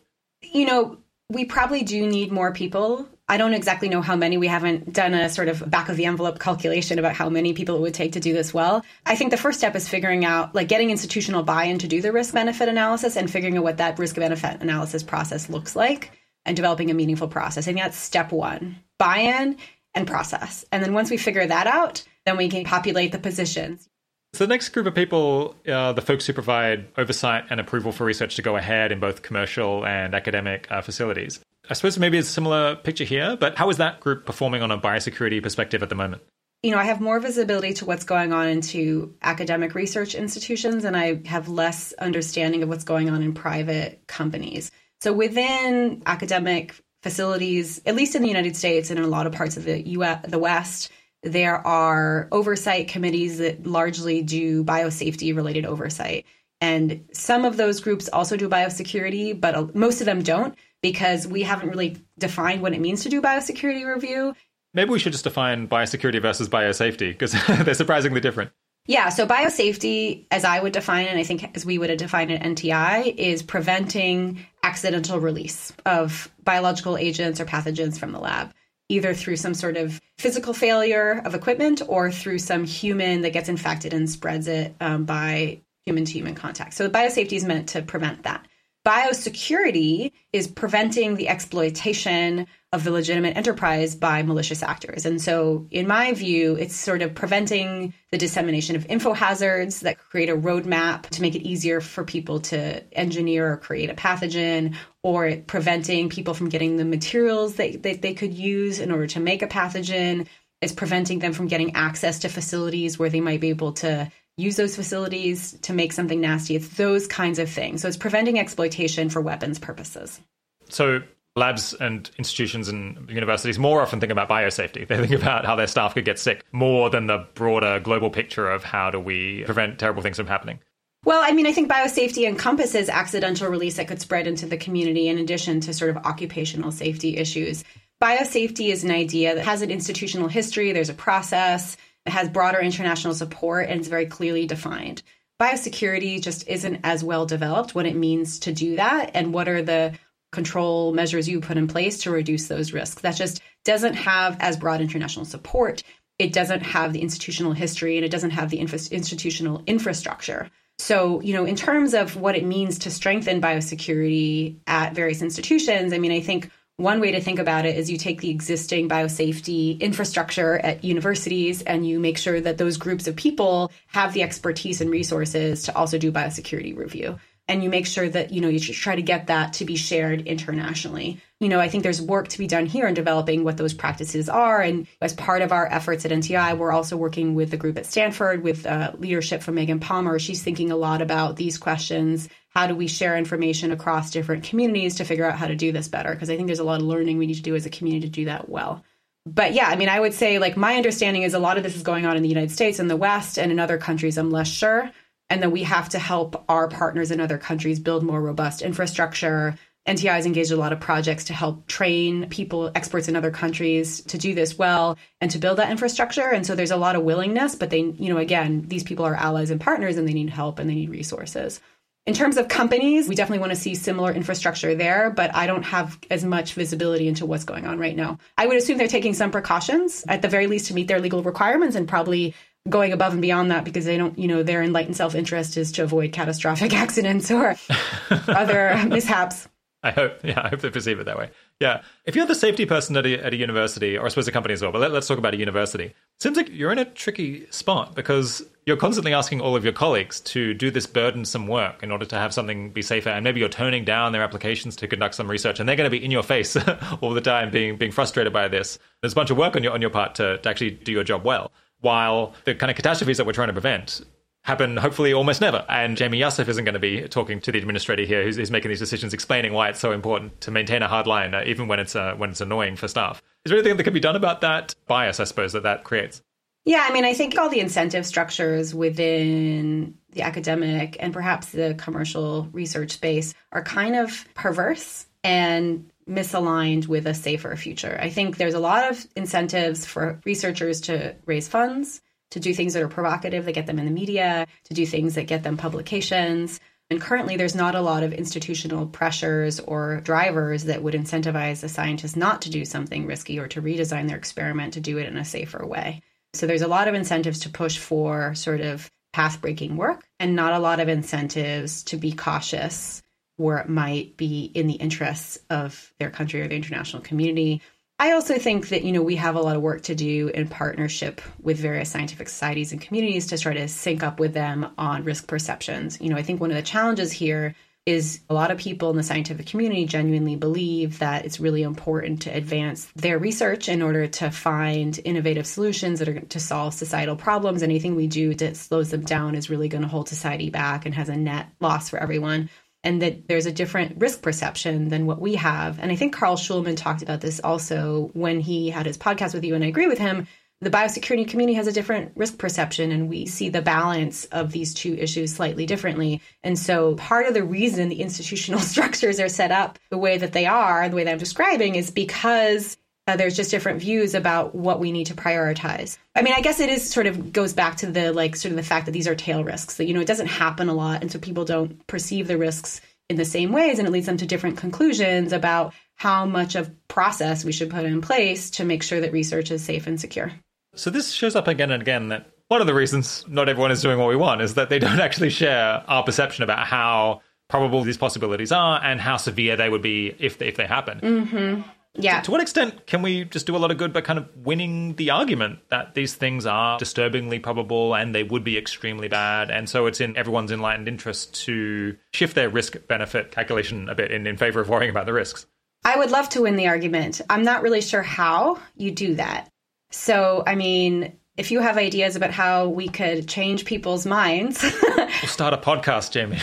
You 0.52 0.66
know, 0.66 0.98
we 1.30 1.46
probably 1.46 1.82
do 1.82 2.06
need 2.06 2.30
more 2.30 2.52
people. 2.52 3.08
I 3.26 3.38
don't 3.38 3.54
exactly 3.54 3.88
know 3.88 4.02
how 4.02 4.16
many. 4.16 4.36
We 4.36 4.48
haven't 4.48 4.92
done 4.92 5.14
a 5.14 5.30
sort 5.30 5.48
of 5.48 5.70
back 5.70 5.88
of 5.88 5.96
the 5.96 6.04
envelope 6.04 6.38
calculation 6.38 6.98
about 6.98 7.14
how 7.14 7.30
many 7.30 7.54
people 7.54 7.76
it 7.76 7.80
would 7.80 7.94
take 7.94 8.12
to 8.12 8.20
do 8.20 8.34
this 8.34 8.52
well. 8.52 8.84
I 9.06 9.16
think 9.16 9.30
the 9.30 9.38
first 9.38 9.58
step 9.58 9.74
is 9.74 9.88
figuring 9.88 10.26
out, 10.26 10.54
like 10.54 10.68
getting 10.68 10.90
institutional 10.90 11.42
buy 11.42 11.64
in 11.64 11.78
to 11.78 11.88
do 11.88 12.02
the 12.02 12.12
risk 12.12 12.34
benefit 12.34 12.68
analysis 12.68 13.16
and 13.16 13.30
figuring 13.30 13.56
out 13.56 13.64
what 13.64 13.78
that 13.78 13.98
risk 13.98 14.16
benefit 14.16 14.60
analysis 14.60 15.02
process 15.02 15.48
looks 15.48 15.74
like 15.74 16.12
and 16.44 16.54
developing 16.54 16.90
a 16.90 16.94
meaningful 16.94 17.28
process. 17.28 17.66
I 17.66 17.72
think 17.72 17.82
that's 17.82 17.96
step 17.96 18.30
one 18.30 18.76
buy 18.98 19.18
in 19.18 19.56
and 19.94 20.06
process. 20.06 20.64
And 20.70 20.82
then 20.82 20.92
once 20.92 21.10
we 21.10 21.16
figure 21.16 21.46
that 21.46 21.66
out, 21.66 22.04
then 22.26 22.36
we 22.36 22.48
can 22.48 22.64
populate 22.64 23.12
the 23.12 23.18
positions. 23.18 23.88
So 24.34 24.44
the 24.44 24.48
next 24.48 24.70
group 24.70 24.86
of 24.86 24.94
people 24.94 25.56
are 25.68 25.92
the 25.92 26.00
folks 26.00 26.26
who 26.26 26.32
provide 26.32 26.86
oversight 26.96 27.44
and 27.50 27.60
approval 27.60 27.92
for 27.92 28.04
research 28.04 28.36
to 28.36 28.42
go 28.42 28.56
ahead 28.56 28.90
in 28.90 28.98
both 28.98 29.20
commercial 29.20 29.84
and 29.84 30.14
academic 30.14 30.66
uh, 30.70 30.80
facilities. 30.80 31.38
I 31.68 31.74
suppose 31.74 31.98
maybe 31.98 32.16
it's 32.16 32.30
a 32.30 32.32
similar 32.32 32.76
picture 32.76 33.04
here, 33.04 33.36
but 33.36 33.58
how 33.58 33.68
is 33.68 33.76
that 33.76 34.00
group 34.00 34.24
performing 34.24 34.62
on 34.62 34.70
a 34.70 34.78
biosecurity 34.78 35.42
perspective 35.42 35.82
at 35.82 35.90
the 35.90 35.94
moment? 35.94 36.22
You 36.62 36.70
know, 36.70 36.78
I 36.78 36.84
have 36.84 37.00
more 37.00 37.20
visibility 37.20 37.74
to 37.74 37.84
what's 37.84 38.04
going 38.04 38.32
on 38.32 38.48
into 38.48 39.14
academic 39.20 39.74
research 39.74 40.14
institutions, 40.14 40.84
and 40.84 40.96
I 40.96 41.20
have 41.26 41.48
less 41.48 41.92
understanding 41.94 42.62
of 42.62 42.70
what's 42.70 42.84
going 42.84 43.10
on 43.10 43.22
in 43.22 43.34
private 43.34 44.00
companies. 44.06 44.70
So 45.00 45.12
within 45.12 46.02
academic 46.06 46.74
facilities, 47.02 47.82
at 47.84 47.96
least 47.96 48.14
in 48.14 48.22
the 48.22 48.28
United 48.28 48.56
States 48.56 48.90
and 48.90 48.98
in 48.98 49.04
a 49.04 49.08
lot 49.08 49.26
of 49.26 49.32
parts 49.32 49.56
of 49.56 49.64
the 49.64 49.88
US, 49.88 50.24
the 50.26 50.38
West, 50.38 50.90
there 51.22 51.64
are 51.66 52.28
oversight 52.32 52.88
committees 52.88 53.38
that 53.38 53.66
largely 53.66 54.22
do 54.22 54.64
biosafety 54.64 55.34
related 55.34 55.64
oversight. 55.64 56.26
And 56.60 57.04
some 57.12 57.44
of 57.44 57.56
those 57.56 57.80
groups 57.80 58.08
also 58.12 58.36
do 58.36 58.48
biosecurity, 58.48 59.38
but 59.38 59.74
most 59.74 60.00
of 60.00 60.06
them 60.06 60.22
don't 60.22 60.56
because 60.80 61.26
we 61.26 61.42
haven't 61.42 61.70
really 61.70 61.96
defined 62.18 62.62
what 62.62 62.72
it 62.72 62.80
means 62.80 63.02
to 63.02 63.08
do 63.08 63.20
biosecurity 63.20 63.84
review. 63.84 64.34
Maybe 64.74 64.90
we 64.90 64.98
should 64.98 65.12
just 65.12 65.24
define 65.24 65.68
biosecurity 65.68 66.20
versus 66.20 66.48
biosafety 66.48 67.10
because 67.10 67.32
they're 67.64 67.74
surprisingly 67.74 68.20
different. 68.20 68.50
Yeah, 68.86 69.10
so 69.10 69.26
biosafety, 69.26 70.26
as 70.32 70.44
I 70.44 70.60
would 70.60 70.72
define 70.72 71.06
it, 71.06 71.10
and 71.10 71.18
I 71.18 71.22
think 71.22 71.54
as 71.54 71.64
we 71.64 71.78
would 71.78 71.90
have 71.90 72.00
defined 72.00 72.32
it 72.32 72.42
NTI, 72.42 73.14
is 73.16 73.42
preventing 73.42 74.44
accidental 74.64 75.20
release 75.20 75.72
of 75.86 76.28
biological 76.42 76.96
agents 76.96 77.40
or 77.40 77.44
pathogens 77.44 77.96
from 77.96 78.10
the 78.10 78.18
lab 78.18 78.52
either 78.92 79.14
through 79.14 79.36
some 79.36 79.54
sort 79.54 79.76
of 79.76 80.00
physical 80.18 80.52
failure 80.52 81.22
of 81.24 81.34
equipment 81.34 81.80
or 81.88 82.12
through 82.12 82.38
some 82.38 82.64
human 82.64 83.22
that 83.22 83.32
gets 83.32 83.48
infected 83.48 83.94
and 83.94 84.08
spreads 84.08 84.46
it 84.46 84.74
um, 84.80 85.04
by 85.04 85.60
human 85.86 86.04
to 86.04 86.12
human 86.12 86.34
contact. 86.34 86.74
So 86.74 86.90
biosafety 86.90 87.32
is 87.32 87.44
meant 87.44 87.70
to 87.70 87.82
prevent 87.82 88.22
that. 88.24 88.46
Biosecurity 88.86 90.12
is 90.32 90.46
preventing 90.46 91.16
the 91.16 91.28
exploitation 91.28 92.46
of 92.72 92.84
the 92.84 92.90
legitimate 92.90 93.36
enterprise 93.36 93.94
by 93.94 94.22
malicious 94.22 94.62
actors. 94.62 95.04
And 95.04 95.20
so, 95.20 95.66
in 95.70 95.86
my 95.86 96.14
view, 96.14 96.56
it's 96.56 96.74
sort 96.74 97.02
of 97.02 97.14
preventing 97.14 97.92
the 98.10 98.16
dissemination 98.16 98.76
of 98.76 98.86
info 98.86 99.12
hazards 99.12 99.80
that 99.80 99.98
create 99.98 100.30
a 100.30 100.36
roadmap 100.36 101.02
to 101.10 101.20
make 101.20 101.34
it 101.34 101.42
easier 101.42 101.82
for 101.82 102.02
people 102.02 102.40
to 102.40 102.82
engineer 102.98 103.52
or 103.52 103.56
create 103.58 103.90
a 103.90 103.94
pathogen, 103.94 104.74
or 105.02 105.36
preventing 105.46 106.08
people 106.08 106.32
from 106.32 106.48
getting 106.48 106.76
the 106.76 106.84
materials 106.84 107.56
that, 107.56 107.82
that 107.82 108.00
they 108.00 108.14
could 108.14 108.32
use 108.32 108.78
in 108.78 108.90
order 108.90 109.06
to 109.08 109.20
make 109.20 109.42
a 109.42 109.46
pathogen. 109.46 110.26
It's 110.62 110.72
preventing 110.72 111.18
them 111.18 111.34
from 111.34 111.48
getting 111.48 111.74
access 111.74 112.20
to 112.20 112.28
facilities 112.28 112.98
where 112.98 113.10
they 113.10 113.20
might 113.20 113.40
be 113.40 113.50
able 113.50 113.72
to 113.74 114.10
use 114.38 114.56
those 114.56 114.76
facilities 114.76 115.58
to 115.62 115.74
make 115.74 115.92
something 115.92 116.20
nasty. 116.20 116.56
It's 116.56 116.68
those 116.68 117.06
kinds 117.06 117.38
of 117.38 117.50
things. 117.50 117.82
So 117.82 117.88
it's 117.88 117.96
preventing 117.98 118.38
exploitation 118.38 119.10
for 119.10 119.20
weapons 119.20 119.58
purposes. 119.58 120.20
So 120.68 121.02
labs 121.34 121.72
and 121.74 122.10
institutions 122.18 122.68
and 122.68 123.08
universities 123.08 123.58
more 123.58 123.80
often 123.80 124.00
think 124.00 124.12
about 124.12 124.28
biosafety. 124.28 124.86
They 124.86 125.06
think 125.06 125.22
about 125.22 125.44
how 125.44 125.56
their 125.56 125.66
staff 125.66 125.94
could 125.94 126.04
get 126.04 126.18
sick 126.18 126.44
more 126.52 126.90
than 126.90 127.06
the 127.06 127.26
broader 127.34 127.80
global 127.80 128.10
picture 128.10 128.50
of 128.50 128.64
how 128.64 128.90
do 128.90 129.00
we 129.00 129.44
prevent 129.44 129.78
terrible 129.78 130.02
things 130.02 130.16
from 130.16 130.26
happening. 130.26 130.58
Well, 131.04 131.22
I 131.24 131.32
mean, 131.32 131.46
I 131.46 131.52
think 131.52 131.70
biosafety 131.70 132.28
encompasses 132.28 132.88
accidental 132.88 133.48
release 133.48 133.76
that 133.76 133.88
could 133.88 134.00
spread 134.00 134.26
into 134.26 134.46
the 134.46 134.56
community 134.56 135.08
in 135.08 135.18
addition 135.18 135.60
to 135.62 135.74
sort 135.74 135.90
of 135.90 136.04
occupational 136.04 136.70
safety 136.70 137.16
issues. 137.16 137.64
Biosafety 138.00 138.70
is 138.70 138.84
an 138.84 138.90
idea 138.90 139.34
that 139.34 139.44
has 139.44 139.62
an 139.62 139.70
institutional 139.70 140.28
history, 140.28 140.72
there's 140.72 140.88
a 140.88 140.94
process, 140.94 141.76
it 142.06 142.10
has 142.10 142.28
broader 142.28 142.60
international 142.60 143.14
support, 143.14 143.68
and 143.68 143.80
it's 143.80 143.88
very 143.88 144.06
clearly 144.06 144.46
defined. 144.46 145.02
Biosecurity 145.40 146.22
just 146.22 146.46
isn't 146.46 146.80
as 146.84 147.02
well 147.02 147.26
developed 147.26 147.74
what 147.74 147.86
it 147.86 147.96
means 147.96 148.38
to 148.40 148.52
do 148.52 148.76
that 148.76 149.10
and 149.14 149.32
what 149.32 149.48
are 149.48 149.62
the 149.62 149.92
control 150.32 150.92
measures 150.92 151.28
you 151.28 151.40
put 151.40 151.56
in 151.56 151.68
place 151.68 151.98
to 151.98 152.10
reduce 152.10 152.48
those 152.48 152.72
risks. 152.72 153.02
That 153.02 153.16
just 153.16 153.40
doesn't 153.64 153.94
have 153.94 154.36
as 154.40 154.56
broad 154.56 154.80
international 154.80 155.24
support. 155.24 155.82
It 156.18 156.32
doesn't 156.32 156.60
have 156.60 156.92
the 156.92 157.00
institutional 157.00 157.52
history 157.52 157.96
and 157.96 158.04
it 158.04 158.10
doesn't 158.10 158.30
have 158.30 158.50
the 158.50 158.58
institutional 158.58 159.62
infrastructure. 159.66 160.50
So, 160.78 161.20
you 161.20 161.34
know, 161.34 161.44
in 161.44 161.54
terms 161.54 161.94
of 161.94 162.16
what 162.16 162.34
it 162.34 162.44
means 162.44 162.80
to 162.80 162.90
strengthen 162.90 163.40
biosecurity 163.40 164.58
at 164.66 164.94
various 164.94 165.22
institutions, 165.22 165.92
I 165.92 165.98
mean, 165.98 166.12
I 166.12 166.20
think 166.20 166.50
one 166.76 167.00
way 167.00 167.12
to 167.12 167.20
think 167.20 167.38
about 167.38 167.66
it 167.66 167.76
is 167.76 167.90
you 167.90 167.98
take 167.98 168.20
the 168.20 168.30
existing 168.30 168.88
biosafety 168.88 169.78
infrastructure 169.78 170.58
at 170.58 170.82
universities 170.82 171.62
and 171.62 171.86
you 171.86 172.00
make 172.00 172.16
sure 172.16 172.40
that 172.40 172.58
those 172.58 172.78
groups 172.78 173.06
of 173.06 173.14
people 173.14 173.70
have 173.88 174.14
the 174.14 174.22
expertise 174.22 174.80
and 174.80 174.90
resources 174.90 175.64
to 175.64 175.76
also 175.76 175.98
do 175.98 176.10
biosecurity 176.10 176.76
review 176.76 177.18
and 177.52 177.62
you 177.62 177.68
make 177.68 177.86
sure 177.86 178.08
that 178.08 178.32
you 178.32 178.40
know 178.40 178.48
you 178.48 178.58
try 178.58 178.96
to 178.96 179.02
get 179.02 179.26
that 179.26 179.52
to 179.54 179.64
be 179.64 179.76
shared 179.76 180.22
internationally. 180.26 181.20
You 181.38 181.48
know 181.48 181.60
i 181.60 181.68
think 181.68 181.82
there's 181.82 182.00
work 182.00 182.28
to 182.28 182.38
be 182.38 182.46
done 182.46 182.66
here 182.66 182.86
in 182.86 182.94
developing 182.94 183.44
what 183.44 183.56
those 183.56 183.74
practices 183.74 184.28
are. 184.28 184.60
And 184.62 184.86
as 185.00 185.12
part 185.12 185.42
of 185.42 185.52
our 185.52 185.66
efforts 185.66 186.04
at 186.04 186.10
nti 186.10 186.56
we're 186.56 186.72
also 186.72 186.96
working 186.96 187.34
with 187.34 187.50
the 187.50 187.56
group 187.56 187.76
at 187.76 187.86
stanford 187.86 188.42
with 188.42 188.66
uh, 188.66 188.92
leadership 188.98 189.42
from 189.42 189.56
megan 189.56 189.80
palmer. 189.80 190.18
She's 190.18 190.42
thinking 190.42 190.70
a 190.70 190.76
lot 190.76 191.02
about 191.02 191.36
these 191.36 191.58
questions. 191.58 192.28
How 192.48 192.66
do 192.66 192.74
we 192.74 192.86
share 192.86 193.16
information 193.16 193.70
across 193.70 194.10
different 194.10 194.44
communities 194.44 194.96
to 194.96 195.04
figure 195.04 195.26
out 195.26 195.38
how 195.38 195.46
to 195.46 195.56
do 195.56 195.72
this 195.72 195.88
better? 195.88 196.12
Because 196.12 196.30
i 196.30 196.36
think 196.36 196.46
there's 196.46 196.58
a 196.58 196.64
lot 196.64 196.80
of 196.80 196.86
learning 196.86 197.18
we 197.18 197.26
need 197.26 197.34
to 197.34 197.42
do 197.42 197.54
as 197.54 197.66
a 197.66 197.70
community 197.70 198.06
to 198.06 198.12
do 198.12 198.24
that 198.26 198.48
well. 198.48 198.82
But 199.24 199.52
yeah, 199.52 199.68
I 199.68 199.76
mean, 199.76 199.88
I 199.88 200.00
would 200.00 200.14
say 200.14 200.40
like 200.40 200.56
my 200.56 200.74
understanding 200.74 201.22
is 201.22 201.34
a 201.34 201.38
lot 201.38 201.56
of 201.56 201.62
this 201.62 201.76
is 201.76 201.82
going 201.82 202.06
on 202.06 202.16
in 202.16 202.24
the 202.24 202.28
United 202.28 202.50
States 202.50 202.80
and 202.80 202.90
the 202.90 202.96
West 202.96 203.38
and 203.38 203.52
in 203.52 203.60
other 203.60 203.78
countries. 203.78 204.18
I'm 204.18 204.30
less 204.30 204.48
sure 204.48 204.90
and 205.32 205.42
then 205.42 205.50
we 205.50 205.62
have 205.62 205.88
to 205.88 205.98
help 205.98 206.44
our 206.50 206.68
partners 206.68 207.10
in 207.10 207.18
other 207.18 207.38
countries 207.38 207.80
build 207.80 208.02
more 208.02 208.20
robust 208.20 208.60
infrastructure. 208.60 209.54
NTI 209.88 210.12
has 210.12 210.26
engaged 210.26 210.52
a 210.52 210.56
lot 210.56 210.74
of 210.74 210.80
projects 210.80 211.24
to 211.24 211.32
help 211.32 211.66
train 211.66 212.28
people, 212.28 212.70
experts 212.74 213.08
in 213.08 213.16
other 213.16 213.30
countries 213.30 214.02
to 214.02 214.18
do 214.18 214.34
this 214.34 214.58
well 214.58 214.98
and 215.22 215.30
to 215.30 215.38
build 215.38 215.56
that 215.56 215.70
infrastructure. 215.70 216.28
And 216.28 216.46
so 216.46 216.54
there's 216.54 216.70
a 216.70 216.76
lot 216.76 216.96
of 216.96 217.04
willingness, 217.04 217.54
but 217.54 217.70
they, 217.70 217.80
you 217.80 218.12
know, 218.12 218.18
again, 218.18 218.64
these 218.68 218.84
people 218.84 219.06
are 219.06 219.14
allies 219.14 219.50
and 219.50 219.58
partners 219.58 219.96
and 219.96 220.06
they 220.06 220.12
need 220.12 220.28
help 220.28 220.58
and 220.58 220.68
they 220.68 220.74
need 220.74 220.90
resources. 220.90 221.62
In 222.04 222.12
terms 222.12 222.36
of 222.36 222.48
companies, 222.48 223.08
we 223.08 223.14
definitely 223.14 223.38
want 223.38 223.52
to 223.52 223.56
see 223.56 223.74
similar 223.74 224.12
infrastructure 224.12 224.74
there, 224.74 225.08
but 225.08 225.34
I 225.34 225.46
don't 225.46 225.62
have 225.62 225.98
as 226.10 226.24
much 226.24 226.52
visibility 226.52 227.08
into 227.08 227.24
what's 227.24 227.44
going 227.44 227.64
on 227.64 227.78
right 227.78 227.96
now. 227.96 228.18
I 228.36 228.46
would 228.46 228.58
assume 228.58 228.76
they're 228.76 228.86
taking 228.86 229.14
some 229.14 229.30
precautions 229.30 230.04
at 230.08 230.20
the 230.20 230.28
very 230.28 230.46
least 230.46 230.66
to 230.66 230.74
meet 230.74 230.88
their 230.88 231.00
legal 231.00 231.22
requirements 231.22 231.74
and 231.74 231.88
probably 231.88 232.34
going 232.68 232.92
above 232.92 233.12
and 233.12 233.22
beyond 233.22 233.50
that 233.50 233.64
because 233.64 233.84
they 233.84 233.96
don't, 233.96 234.18
you 234.18 234.28
know, 234.28 234.42
their 234.42 234.62
enlightened 234.62 234.96
self 234.96 235.14
interest 235.14 235.56
is 235.56 235.72
to 235.72 235.82
avoid 235.82 236.12
catastrophic 236.12 236.72
accidents 236.76 237.30
or 237.30 237.56
other 238.10 238.82
mishaps. 238.86 239.48
I 239.84 239.90
hope, 239.90 240.20
yeah, 240.22 240.40
I 240.40 240.48
hope 240.48 240.60
they 240.60 240.70
perceive 240.70 241.00
it 241.00 241.06
that 241.06 241.18
way. 241.18 241.30
Yeah. 241.58 241.82
If 242.04 242.14
you're 242.14 242.26
the 242.26 242.36
safety 242.36 242.66
person 242.66 242.96
at 242.96 243.04
a, 243.04 243.24
at 243.24 243.32
a 243.32 243.36
university, 243.36 243.98
or 243.98 244.06
I 244.06 244.08
suppose 244.10 244.28
a 244.28 244.32
company 244.32 244.54
as 244.54 244.62
well, 244.62 244.70
but 244.70 244.80
let, 244.80 244.92
us 244.92 245.08
talk 245.08 245.18
about 245.18 245.34
a 245.34 245.36
university. 245.36 245.86
It 245.86 245.94
seems 246.20 246.36
like 246.36 246.50
you're 246.50 246.70
in 246.70 246.78
a 246.78 246.84
tricky 246.84 247.50
spot 247.50 247.96
because 247.96 248.44
you're 248.64 248.76
constantly 248.76 249.12
asking 249.12 249.40
all 249.40 249.56
of 249.56 249.64
your 249.64 249.72
colleagues 249.72 250.20
to 250.20 250.54
do 250.54 250.70
this 250.70 250.86
burdensome 250.86 251.48
work 251.48 251.82
in 251.82 251.90
order 251.90 252.04
to 252.04 252.16
have 252.16 252.32
something 252.32 252.70
be 252.70 252.80
safer. 252.80 253.08
And 253.08 253.24
maybe 253.24 253.40
you're 253.40 253.48
toning 253.48 253.84
down 253.84 254.12
their 254.12 254.22
applications 254.22 254.76
to 254.76 254.86
conduct 254.86 255.16
some 255.16 255.28
research, 255.28 255.58
and 255.58 255.68
they're 255.68 255.74
going 255.74 255.90
to 255.90 255.98
be 255.98 256.04
in 256.04 256.12
your 256.12 256.22
face 256.22 256.56
all 257.00 257.12
the 257.12 257.20
time, 257.20 257.50
being 257.50 257.76
being 257.76 257.90
frustrated 257.90 258.32
by 258.32 258.46
this. 258.46 258.78
There's 259.00 259.14
a 259.14 259.16
bunch 259.16 259.30
of 259.30 259.36
work 259.36 259.56
on 259.56 259.64
your 259.64 259.72
on 259.72 259.80
your 259.80 259.90
part 259.90 260.14
to, 260.16 260.38
to 260.38 260.48
actually 260.48 260.70
do 260.70 260.92
your 260.92 261.04
job 261.04 261.24
well 261.24 261.50
while 261.82 262.34
the 262.44 262.54
kind 262.54 262.70
of 262.70 262.76
catastrophes 262.76 263.18
that 263.18 263.26
we're 263.26 263.32
trying 263.32 263.48
to 263.48 263.52
prevent 263.52 264.00
happen 264.44 264.76
hopefully 264.76 265.12
almost 265.12 265.40
never. 265.40 265.64
And 265.68 265.98
Jaime 265.98 266.18
Yassif 266.18 266.48
isn't 266.48 266.64
going 266.64 266.74
to 266.74 266.80
be 266.80 267.06
talking 267.08 267.40
to 267.42 267.52
the 267.52 267.58
administrator 267.58 268.04
here 268.04 268.24
who's, 268.24 268.36
who's 268.36 268.50
making 268.50 268.70
these 268.70 268.80
decisions, 268.80 269.14
explaining 269.14 269.52
why 269.52 269.68
it's 269.68 269.78
so 269.78 269.92
important 269.92 270.40
to 270.40 270.50
maintain 270.50 270.82
a 270.82 270.88
hard 270.88 271.06
line, 271.06 271.34
uh, 271.34 271.44
even 271.46 271.68
when 271.68 271.78
it's 271.78 271.94
uh, 271.94 272.14
when 272.16 272.30
it's 272.30 272.40
annoying 272.40 272.76
for 272.76 272.88
staff. 272.88 273.22
Is 273.44 273.50
there 273.50 273.58
anything 273.58 273.76
that 273.76 273.84
can 273.84 273.94
be 273.94 274.00
done 274.00 274.16
about 274.16 274.40
that 274.40 274.74
bias, 274.86 275.20
I 275.20 275.24
suppose, 275.24 275.52
that 275.52 275.62
that 275.64 275.84
creates? 275.84 276.22
Yeah, 276.64 276.86
I 276.88 276.92
mean, 276.92 277.04
I 277.04 277.12
think 277.12 277.36
all 277.36 277.48
the 277.48 277.58
incentive 277.58 278.06
structures 278.06 278.72
within 278.72 279.96
the 280.12 280.22
academic 280.22 280.96
and 281.00 281.12
perhaps 281.12 281.48
the 281.48 281.74
commercial 281.76 282.48
research 282.52 282.92
space 282.92 283.34
are 283.50 283.64
kind 283.64 283.96
of 283.96 284.26
perverse 284.34 285.06
and 285.24 285.90
misaligned 286.08 286.86
with 286.86 287.06
a 287.06 287.14
safer 287.14 287.54
future. 287.56 287.98
I 288.00 288.10
think 288.10 288.36
there's 288.36 288.54
a 288.54 288.60
lot 288.60 288.90
of 288.90 289.06
incentives 289.16 289.86
for 289.86 290.20
researchers 290.24 290.80
to 290.82 291.16
raise 291.26 291.48
funds, 291.48 292.00
to 292.30 292.40
do 292.40 292.54
things 292.54 292.74
that 292.74 292.82
are 292.82 292.88
provocative 292.88 293.44
that 293.44 293.52
get 293.52 293.66
them 293.66 293.78
in 293.78 293.84
the 293.84 293.90
media, 293.90 294.46
to 294.64 294.74
do 294.74 294.86
things 294.86 295.14
that 295.14 295.26
get 295.26 295.42
them 295.42 295.56
publications. 295.56 296.60
And 296.90 297.00
currently, 297.00 297.36
there's 297.36 297.54
not 297.54 297.74
a 297.74 297.80
lot 297.80 298.02
of 298.02 298.12
institutional 298.12 298.86
pressures 298.86 299.60
or 299.60 300.00
drivers 300.00 300.64
that 300.64 300.82
would 300.82 300.94
incentivize 300.94 301.62
a 301.62 301.68
scientist 301.68 302.16
not 302.16 302.42
to 302.42 302.50
do 302.50 302.64
something 302.64 303.06
risky 303.06 303.38
or 303.38 303.48
to 303.48 303.62
redesign 303.62 304.08
their 304.08 304.16
experiment 304.16 304.74
to 304.74 304.80
do 304.80 304.98
it 304.98 305.06
in 305.06 305.16
a 305.16 305.24
safer 305.24 305.64
way. 305.66 306.02
So 306.34 306.46
there's 306.46 306.62
a 306.62 306.68
lot 306.68 306.88
of 306.88 306.94
incentives 306.94 307.40
to 307.40 307.50
push 307.50 307.78
for 307.78 308.34
sort 308.34 308.60
of 308.60 308.90
path 309.12 309.40
breaking 309.40 309.76
work 309.76 310.06
and 310.18 310.34
not 310.34 310.54
a 310.54 310.58
lot 310.58 310.80
of 310.80 310.88
incentives 310.88 311.82
to 311.84 311.96
be 311.96 312.12
cautious 312.12 313.01
where 313.42 313.58
it 313.58 313.68
might 313.68 314.16
be 314.16 314.50
in 314.54 314.66
the 314.66 314.74
interests 314.74 315.38
of 315.50 315.92
their 315.98 316.10
country 316.10 316.40
or 316.40 316.48
the 316.48 316.54
international 316.54 317.02
community. 317.02 317.60
I 317.98 318.12
also 318.12 318.38
think 318.38 318.70
that, 318.70 318.82
you 318.82 318.90
know, 318.90 319.02
we 319.02 319.16
have 319.16 319.36
a 319.36 319.40
lot 319.40 319.54
of 319.54 319.62
work 319.62 319.82
to 319.82 319.94
do 319.94 320.28
in 320.28 320.48
partnership 320.48 321.20
with 321.40 321.58
various 321.58 321.90
scientific 321.90 322.28
societies 322.28 322.72
and 322.72 322.80
communities 322.80 323.28
to 323.28 323.38
try 323.38 323.54
to 323.54 323.68
sync 323.68 324.02
up 324.02 324.18
with 324.18 324.34
them 324.34 324.72
on 324.76 325.04
risk 325.04 325.28
perceptions. 325.28 326.00
You 326.00 326.08
know, 326.08 326.16
I 326.16 326.22
think 326.22 326.40
one 326.40 326.50
of 326.50 326.56
the 326.56 326.62
challenges 326.62 327.12
here 327.12 327.54
is 327.84 328.20
a 328.30 328.34
lot 328.34 328.52
of 328.52 328.58
people 328.58 328.90
in 328.90 328.96
the 328.96 329.02
scientific 329.02 329.46
community 329.46 329.84
genuinely 329.86 330.36
believe 330.36 331.00
that 331.00 331.24
it's 331.24 331.40
really 331.40 331.62
important 331.62 332.22
to 332.22 332.30
advance 332.30 332.86
their 332.94 333.18
research 333.18 333.68
in 333.68 333.82
order 333.82 334.06
to 334.06 334.30
find 334.30 335.00
innovative 335.04 335.46
solutions 335.46 335.98
that 335.98 336.08
are 336.08 336.20
to 336.20 336.38
solve 336.38 336.74
societal 336.74 337.16
problems. 337.16 337.62
Anything 337.62 337.96
we 337.96 338.06
do 338.06 338.34
that 338.34 338.56
slows 338.56 338.90
them 338.90 339.04
down 339.04 339.34
is 339.34 339.50
really 339.50 339.68
going 339.68 339.82
to 339.82 339.88
hold 339.88 340.08
society 340.08 340.48
back 340.48 340.86
and 340.86 340.94
has 340.94 341.08
a 341.08 341.16
net 341.16 341.48
loss 341.60 341.88
for 341.88 341.98
everyone. 341.98 342.48
And 342.84 343.00
that 343.00 343.28
there's 343.28 343.46
a 343.46 343.52
different 343.52 343.96
risk 343.98 344.22
perception 344.22 344.88
than 344.88 345.06
what 345.06 345.20
we 345.20 345.36
have. 345.36 345.78
And 345.78 345.92
I 345.92 345.96
think 345.96 346.14
Carl 346.14 346.36
Shulman 346.36 346.76
talked 346.76 347.02
about 347.02 347.20
this 347.20 347.40
also 347.42 348.10
when 348.14 348.40
he 348.40 348.70
had 348.70 348.86
his 348.86 348.98
podcast 348.98 349.34
with 349.34 349.44
you, 349.44 349.54
and 349.54 349.62
I 349.62 349.68
agree 349.68 349.86
with 349.86 349.98
him 349.98 350.26
the 350.62 350.70
biosecurity 350.70 351.26
community 351.26 351.54
has 351.54 351.66
a 351.66 351.72
different 351.72 352.12
risk 352.14 352.38
perception 352.38 352.92
and 352.92 353.08
we 353.08 353.26
see 353.26 353.48
the 353.48 353.60
balance 353.60 354.26
of 354.26 354.52
these 354.52 354.72
two 354.72 354.94
issues 354.94 355.34
slightly 355.34 355.66
differently. 355.66 356.22
And 356.44 356.56
so 356.56 356.94
part 356.94 357.26
of 357.26 357.34
the 357.34 357.42
reason 357.42 357.88
the 357.88 358.00
institutional 358.00 358.60
structures 358.72 359.18
are 359.18 359.28
set 359.28 359.50
up 359.50 359.80
the 359.90 359.98
way 359.98 360.18
that 360.18 360.32
they 360.32 360.46
are, 360.46 360.88
the 360.88 360.94
way 360.94 361.02
that 361.02 361.10
I'm 361.10 361.18
describing 361.18 361.74
is 361.74 361.90
because 361.90 362.76
uh, 363.06 363.16
there's 363.16 363.36
just 363.36 363.50
different 363.50 363.80
views 363.80 364.14
about 364.14 364.54
what 364.54 364.78
we 364.78 364.92
need 364.92 365.06
to 365.06 365.14
prioritize. 365.14 365.98
I 366.14 366.22
mean, 366.22 366.34
I 366.34 366.40
guess 366.40 366.60
it 366.60 366.68
is 366.68 366.88
sort 366.88 367.06
of 367.06 367.32
goes 367.32 367.52
back 367.52 367.76
to 367.78 367.86
the 367.86 368.12
like 368.12 368.36
sort 368.36 368.50
of 368.50 368.56
the 368.56 368.62
fact 368.62 368.86
that 368.86 368.92
these 368.92 369.08
are 369.08 369.14
tail 369.14 369.42
risks 369.42 369.76
that 369.76 369.86
you 369.86 369.94
know 369.94 370.00
it 370.00 370.06
doesn't 370.06 370.28
happen 370.28 370.68
a 370.68 370.74
lot 370.74 371.02
and 371.02 371.10
so 371.10 371.18
people 371.18 371.44
don't 371.44 371.84
perceive 371.86 372.28
the 372.28 372.38
risks 372.38 372.80
in 373.10 373.16
the 373.16 373.24
same 373.24 373.52
ways 373.52 373.78
and 373.78 373.88
it 373.88 373.90
leads 373.90 374.06
them 374.06 374.16
to 374.16 374.26
different 374.26 374.56
conclusions 374.56 375.32
about 375.32 375.74
how 375.96 376.24
much 376.24 376.54
of 376.54 376.70
process 376.88 377.44
we 377.44 377.52
should 377.52 377.70
put 377.70 377.84
in 377.84 378.00
place 378.00 378.50
to 378.50 378.64
make 378.64 378.82
sure 378.82 379.00
that 379.00 379.12
research 379.12 379.50
is 379.50 379.62
safe 379.62 379.86
and 379.86 380.00
secure. 380.00 380.32
So 380.74 380.88
this 380.88 381.12
shows 381.12 381.36
up 381.36 381.48
again 381.48 381.70
and 381.70 381.82
again 381.82 382.08
that 382.08 382.30
one 382.48 382.60
of 382.60 382.66
the 382.66 382.74
reasons 382.74 383.24
not 383.28 383.48
everyone 383.48 383.70
is 383.70 383.82
doing 383.82 383.98
what 383.98 384.08
we 384.08 384.16
want 384.16 384.40
is 384.42 384.54
that 384.54 384.68
they 384.68 384.78
don't 384.78 385.00
actually 385.00 385.30
share 385.30 385.84
our 385.88 386.02
perception 386.02 386.44
about 386.44 386.66
how 386.66 387.20
probable 387.48 387.82
these 387.82 387.98
possibilities 387.98 388.52
are 388.52 388.80
and 388.82 389.00
how 389.00 389.16
severe 389.16 389.56
they 389.56 389.68
would 389.68 389.82
be 389.82 390.14
if 390.18 390.38
they, 390.38 390.48
if 390.48 390.56
they 390.56 390.66
happen. 390.66 391.00
Mm-hmm. 391.00 391.62
Yeah. 391.94 392.20
To, 392.20 392.26
to, 392.26 392.30
what 392.30 392.40
extent 392.40 392.86
can 392.86 393.02
we 393.02 393.24
just 393.24 393.46
do 393.46 393.54
a 393.54 393.58
lot 393.58 393.70
of 393.70 393.76
good 393.76 393.92
by 393.92 394.00
kind 394.00 394.18
of 394.18 394.28
winning 394.36 394.96
the 394.96 395.10
argument 395.10 395.58
that 395.68 395.94
these 395.94 396.14
things 396.14 396.46
are 396.46 396.78
disturbingly 396.78 397.38
probable 397.38 397.94
and 397.94 398.14
they 398.14 398.22
would 398.22 398.44
be 398.44 398.56
extremely 398.56 399.08
bad? 399.08 399.50
And 399.50 399.68
so 399.68 399.86
it's 399.86 400.00
in 400.00 400.16
everyone's 400.16 400.50
enlightened 400.50 400.88
interest 400.88 401.34
to 401.44 401.96
shift 402.12 402.34
their 402.34 402.48
risk 402.48 402.76
benefit 402.88 403.30
calculation 403.30 403.88
a 403.88 403.94
bit 403.94 404.10
in, 404.10 404.26
in 404.26 404.36
favor 404.36 404.60
of 404.60 404.68
worrying 404.68 404.90
about 404.90 405.06
the 405.06 405.12
risks. 405.12 405.46
I 405.84 405.98
would 405.98 406.10
love 406.10 406.28
to 406.30 406.42
win 406.42 406.56
the 406.56 406.68
argument. 406.68 407.20
I'm 407.28 407.42
not 407.42 407.62
really 407.62 407.80
sure 407.80 408.02
how 408.02 408.58
you 408.76 408.92
do 408.92 409.16
that. 409.16 409.48
So, 409.90 410.42
I 410.46 410.54
mean, 410.54 411.18
if 411.36 411.50
you 411.50 411.60
have 411.60 411.76
ideas 411.76 412.16
about 412.16 412.30
how 412.30 412.68
we 412.68 412.88
could 412.88 413.28
change 413.28 413.64
people's 413.64 414.06
minds, 414.06 414.62
we'll 414.82 415.08
start 415.26 415.52
a 415.54 415.58
podcast, 415.58 416.14
Jaime. 416.14 416.38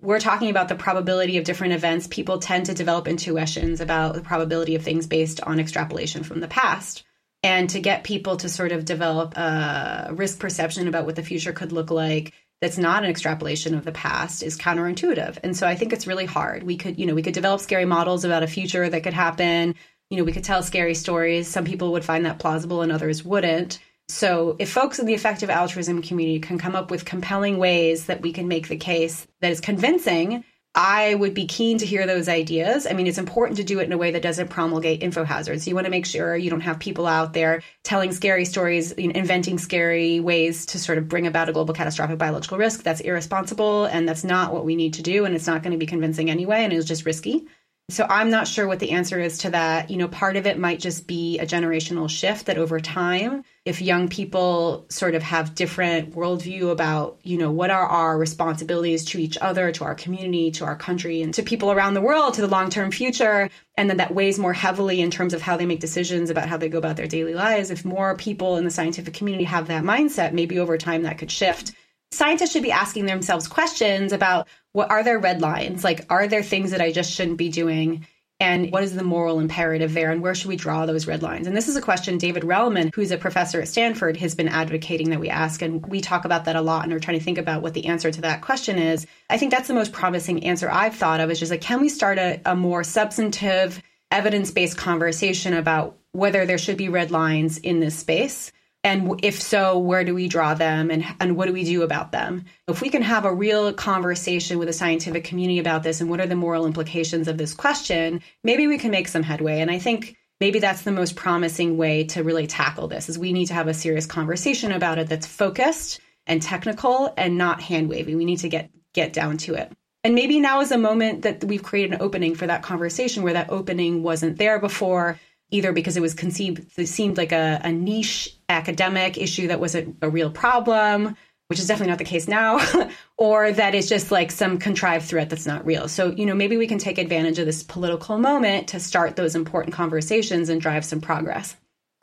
We're 0.00 0.20
talking 0.20 0.50
about 0.50 0.68
the 0.68 0.74
probability 0.74 1.38
of 1.38 1.44
different 1.44 1.74
events. 1.74 2.06
People 2.06 2.38
tend 2.38 2.66
to 2.66 2.74
develop 2.74 3.08
intuitions 3.08 3.80
about 3.80 4.14
the 4.14 4.20
probability 4.20 4.74
of 4.74 4.82
things 4.82 5.06
based 5.06 5.40
on 5.40 5.58
extrapolation 5.58 6.22
from 6.22 6.40
the 6.40 6.48
past. 6.48 7.04
And 7.42 7.70
to 7.70 7.80
get 7.80 8.04
people 8.04 8.36
to 8.38 8.48
sort 8.48 8.72
of 8.72 8.84
develop 8.84 9.36
a 9.36 10.10
risk 10.12 10.38
perception 10.38 10.88
about 10.88 11.06
what 11.06 11.16
the 11.16 11.22
future 11.22 11.52
could 11.52 11.72
look 11.72 11.90
like 11.90 12.32
that's 12.60 12.78
not 12.78 13.04
an 13.04 13.10
extrapolation 13.10 13.76
of 13.76 13.84
the 13.84 13.92
past 13.92 14.42
is 14.42 14.58
counterintuitive. 14.58 15.38
And 15.44 15.56
so 15.56 15.66
I 15.66 15.76
think 15.76 15.92
it's 15.92 16.08
really 16.08 16.26
hard. 16.26 16.64
We 16.64 16.76
could, 16.76 16.98
you 16.98 17.06
know, 17.06 17.14
we 17.14 17.22
could 17.22 17.34
develop 17.34 17.60
scary 17.60 17.84
models 17.84 18.24
about 18.24 18.42
a 18.42 18.48
future 18.48 18.88
that 18.88 19.04
could 19.04 19.14
happen 19.14 19.76
you 20.10 20.16
know, 20.16 20.24
we 20.24 20.32
could 20.32 20.44
tell 20.44 20.62
scary 20.62 20.94
stories. 20.94 21.48
Some 21.48 21.64
people 21.64 21.92
would 21.92 22.04
find 22.04 22.24
that 22.24 22.38
plausible 22.38 22.82
and 22.82 22.90
others 22.90 23.24
wouldn't. 23.24 23.78
So, 24.10 24.56
if 24.58 24.70
folks 24.70 24.98
in 24.98 25.06
the 25.06 25.14
effective 25.14 25.50
altruism 25.50 26.00
community 26.00 26.40
can 26.40 26.58
come 26.58 26.74
up 26.74 26.90
with 26.90 27.04
compelling 27.04 27.58
ways 27.58 28.06
that 28.06 28.22
we 28.22 28.32
can 28.32 28.48
make 28.48 28.68
the 28.68 28.76
case 28.76 29.26
that 29.40 29.52
is 29.52 29.60
convincing, 29.60 30.44
I 30.74 31.14
would 31.14 31.34
be 31.34 31.46
keen 31.46 31.78
to 31.78 31.86
hear 31.86 32.06
those 32.06 32.28
ideas. 32.28 32.86
I 32.86 32.92
mean, 32.92 33.06
it's 33.06 33.18
important 33.18 33.56
to 33.56 33.64
do 33.64 33.80
it 33.80 33.84
in 33.84 33.92
a 33.92 33.98
way 33.98 34.12
that 34.12 34.22
doesn't 34.22 34.48
promulgate 34.48 35.02
info 35.02 35.24
hazards. 35.24 35.66
You 35.66 35.74
want 35.74 35.86
to 35.86 35.90
make 35.90 36.06
sure 36.06 36.36
you 36.36 36.50
don't 36.50 36.60
have 36.60 36.78
people 36.78 37.06
out 37.06 37.32
there 37.32 37.62
telling 37.82 38.12
scary 38.12 38.44
stories, 38.44 38.94
you 38.96 39.08
know, 39.08 39.18
inventing 39.18 39.58
scary 39.58 40.20
ways 40.20 40.66
to 40.66 40.78
sort 40.78 40.98
of 40.98 41.08
bring 41.08 41.26
about 41.26 41.48
a 41.48 41.52
global 41.52 41.74
catastrophic 41.74 42.16
biological 42.16 42.58
risk. 42.58 42.84
That's 42.84 43.00
irresponsible 43.00 43.86
and 43.86 44.08
that's 44.08 44.24
not 44.24 44.52
what 44.52 44.64
we 44.64 44.76
need 44.76 44.94
to 44.94 45.02
do. 45.02 45.24
And 45.24 45.34
it's 45.34 45.46
not 45.46 45.62
going 45.62 45.72
to 45.72 45.78
be 45.78 45.86
convincing 45.86 46.30
anyway. 46.30 46.62
And 46.62 46.72
it's 46.72 46.86
just 46.86 47.04
risky. 47.04 47.46
So 47.90 48.04
I'm 48.06 48.28
not 48.28 48.46
sure 48.46 48.66
what 48.66 48.80
the 48.80 48.90
answer 48.90 49.18
is 49.18 49.38
to 49.38 49.50
that. 49.50 49.90
You 49.90 49.96
know, 49.96 50.08
part 50.08 50.36
of 50.36 50.46
it 50.46 50.58
might 50.58 50.78
just 50.78 51.06
be 51.06 51.38
a 51.38 51.46
generational 51.46 52.10
shift 52.10 52.44
that 52.44 52.58
over 52.58 52.80
time, 52.80 53.44
if 53.64 53.80
young 53.80 54.10
people 54.10 54.84
sort 54.90 55.14
of 55.14 55.22
have 55.22 55.54
different 55.54 56.14
worldview 56.14 56.70
about, 56.70 57.18
you 57.22 57.38
know, 57.38 57.50
what 57.50 57.70
are 57.70 57.86
our 57.86 58.18
responsibilities 58.18 59.06
to 59.06 59.18
each 59.18 59.38
other, 59.38 59.72
to 59.72 59.84
our 59.84 59.94
community, 59.94 60.50
to 60.50 60.66
our 60.66 60.76
country, 60.76 61.22
and 61.22 61.32
to 61.32 61.42
people 61.42 61.72
around 61.72 61.94
the 61.94 62.02
world, 62.02 62.34
to 62.34 62.42
the 62.42 62.46
long 62.46 62.68
term 62.68 62.90
future, 62.90 63.48
and 63.78 63.88
then 63.88 63.96
that 63.96 64.14
weighs 64.14 64.38
more 64.38 64.52
heavily 64.52 65.00
in 65.00 65.10
terms 65.10 65.32
of 65.32 65.40
how 65.40 65.56
they 65.56 65.64
make 65.64 65.80
decisions 65.80 66.28
about 66.28 66.46
how 66.46 66.58
they 66.58 66.68
go 66.68 66.76
about 66.76 66.96
their 66.96 67.06
daily 67.06 67.34
lives. 67.34 67.70
If 67.70 67.86
more 67.86 68.14
people 68.16 68.58
in 68.58 68.64
the 68.64 68.70
scientific 68.70 69.14
community 69.14 69.44
have 69.44 69.68
that 69.68 69.82
mindset, 69.82 70.34
maybe 70.34 70.58
over 70.58 70.76
time 70.76 71.04
that 71.04 71.16
could 71.16 71.30
shift 71.30 71.72
scientists 72.10 72.52
should 72.52 72.62
be 72.62 72.72
asking 72.72 73.06
themselves 73.06 73.48
questions 73.48 74.12
about 74.12 74.48
what 74.72 74.90
are 74.90 75.02
there 75.02 75.18
red 75.18 75.40
lines? 75.40 75.84
Like, 75.84 76.04
are 76.10 76.26
there 76.28 76.42
things 76.42 76.70
that 76.70 76.80
I 76.80 76.92
just 76.92 77.12
shouldn't 77.12 77.38
be 77.38 77.48
doing? 77.48 78.06
And 78.40 78.70
what 78.70 78.84
is 78.84 78.94
the 78.94 79.02
moral 79.02 79.40
imperative 79.40 79.94
there? 79.94 80.12
And 80.12 80.22
where 80.22 80.34
should 80.34 80.46
we 80.46 80.54
draw 80.54 80.86
those 80.86 81.08
red 81.08 81.24
lines? 81.24 81.48
And 81.48 81.56
this 81.56 81.66
is 81.66 81.74
a 81.74 81.80
question 81.82 82.18
David 82.18 82.44
Relman, 82.44 82.94
who's 82.94 83.10
a 83.10 83.18
professor 83.18 83.60
at 83.60 83.66
Stanford, 83.66 84.16
has 84.18 84.36
been 84.36 84.46
advocating 84.46 85.10
that 85.10 85.18
we 85.18 85.28
ask. 85.28 85.60
And 85.60 85.84
we 85.86 86.00
talk 86.00 86.24
about 86.24 86.44
that 86.44 86.54
a 86.54 86.60
lot 86.60 86.84
and 86.84 86.92
are 86.92 87.00
trying 87.00 87.18
to 87.18 87.24
think 87.24 87.38
about 87.38 87.62
what 87.62 87.74
the 87.74 87.86
answer 87.86 88.12
to 88.12 88.20
that 88.20 88.42
question 88.42 88.78
is. 88.78 89.06
I 89.28 89.38
think 89.38 89.50
that's 89.50 89.66
the 89.66 89.74
most 89.74 89.92
promising 89.92 90.44
answer 90.44 90.70
I've 90.70 90.94
thought 90.94 91.18
of 91.18 91.30
is 91.32 91.40
just 91.40 91.50
like, 91.50 91.62
can 91.62 91.80
we 91.80 91.88
start 91.88 92.18
a, 92.18 92.40
a 92.44 92.54
more 92.54 92.84
substantive, 92.84 93.82
evidence 94.12 94.52
based 94.52 94.76
conversation 94.76 95.54
about 95.54 95.98
whether 96.12 96.46
there 96.46 96.58
should 96.58 96.76
be 96.76 96.88
red 96.88 97.10
lines 97.10 97.58
in 97.58 97.80
this 97.80 97.98
space? 97.98 98.52
And 98.84 99.20
if 99.24 99.42
so, 99.42 99.78
where 99.78 100.04
do 100.04 100.14
we 100.14 100.28
draw 100.28 100.54
them 100.54 100.90
and, 100.90 101.04
and 101.20 101.36
what 101.36 101.46
do 101.46 101.52
we 101.52 101.64
do 101.64 101.82
about 101.82 102.12
them? 102.12 102.44
If 102.68 102.80
we 102.80 102.90
can 102.90 103.02
have 103.02 103.24
a 103.24 103.34
real 103.34 103.72
conversation 103.72 104.58
with 104.58 104.68
the 104.68 104.72
scientific 104.72 105.24
community 105.24 105.58
about 105.58 105.82
this 105.82 106.00
and 106.00 106.08
what 106.08 106.20
are 106.20 106.26
the 106.26 106.36
moral 106.36 106.64
implications 106.64 107.26
of 107.26 107.38
this 107.38 107.54
question, 107.54 108.22
maybe 108.44 108.66
we 108.66 108.78
can 108.78 108.92
make 108.92 109.08
some 109.08 109.24
headway. 109.24 109.60
And 109.60 109.70
I 109.70 109.78
think 109.78 110.16
maybe 110.40 110.60
that's 110.60 110.82
the 110.82 110.92
most 110.92 111.16
promising 111.16 111.76
way 111.76 112.04
to 112.04 112.22
really 112.22 112.46
tackle 112.46 112.86
this 112.86 113.08
is 113.08 113.18
we 113.18 113.32
need 113.32 113.46
to 113.46 113.54
have 113.54 113.68
a 113.68 113.74
serious 113.74 114.06
conversation 114.06 114.70
about 114.70 114.98
it 114.98 115.08
that's 115.08 115.26
focused 115.26 116.00
and 116.26 116.40
technical 116.40 117.12
and 117.16 117.36
not 117.36 117.60
hand 117.60 117.88
wavy. 117.88 118.14
We 118.14 118.24
need 118.24 118.38
to 118.40 118.48
get 118.48 118.70
get 118.94 119.12
down 119.12 119.38
to 119.38 119.54
it. 119.54 119.72
And 120.04 120.14
maybe 120.14 120.40
now 120.40 120.60
is 120.60 120.70
a 120.70 120.78
moment 120.78 121.22
that 121.22 121.44
we've 121.44 121.62
created 121.62 121.94
an 121.94 122.00
opening 122.00 122.34
for 122.34 122.46
that 122.46 122.62
conversation 122.62 123.22
where 123.22 123.32
that 123.32 123.50
opening 123.50 124.02
wasn't 124.02 124.38
there 124.38 124.58
before 124.58 125.18
either 125.50 125.72
because 125.72 125.96
it 125.96 126.00
was 126.00 126.14
conceived, 126.14 126.78
it 126.78 126.86
seemed 126.86 127.16
like 127.16 127.32
a, 127.32 127.60
a 127.64 127.72
niche 127.72 128.37
academic 128.48 129.18
issue 129.18 129.48
that 129.48 129.60
was 129.60 129.74
a, 129.74 129.86
a 130.02 130.08
real 130.08 130.30
problem, 130.30 131.16
which 131.48 131.58
is 131.58 131.66
definitely 131.66 131.90
not 131.90 131.98
the 131.98 132.04
case 132.04 132.28
now, 132.28 132.60
or 133.16 133.52
that 133.52 133.74
it's 133.74 133.88
just 133.88 134.10
like 134.10 134.30
some 134.30 134.58
contrived 134.58 135.06
threat 135.06 135.30
that's 135.30 135.46
not 135.46 135.64
real. 135.64 135.88
So, 135.88 136.10
you 136.10 136.26
know, 136.26 136.34
maybe 136.34 136.56
we 136.56 136.66
can 136.66 136.78
take 136.78 136.98
advantage 136.98 137.38
of 137.38 137.46
this 137.46 137.62
political 137.62 138.18
moment 138.18 138.68
to 138.68 138.80
start 138.80 139.16
those 139.16 139.34
important 139.34 139.74
conversations 139.74 140.48
and 140.48 140.60
drive 140.60 140.84
some 140.84 141.00
progress. 141.00 141.56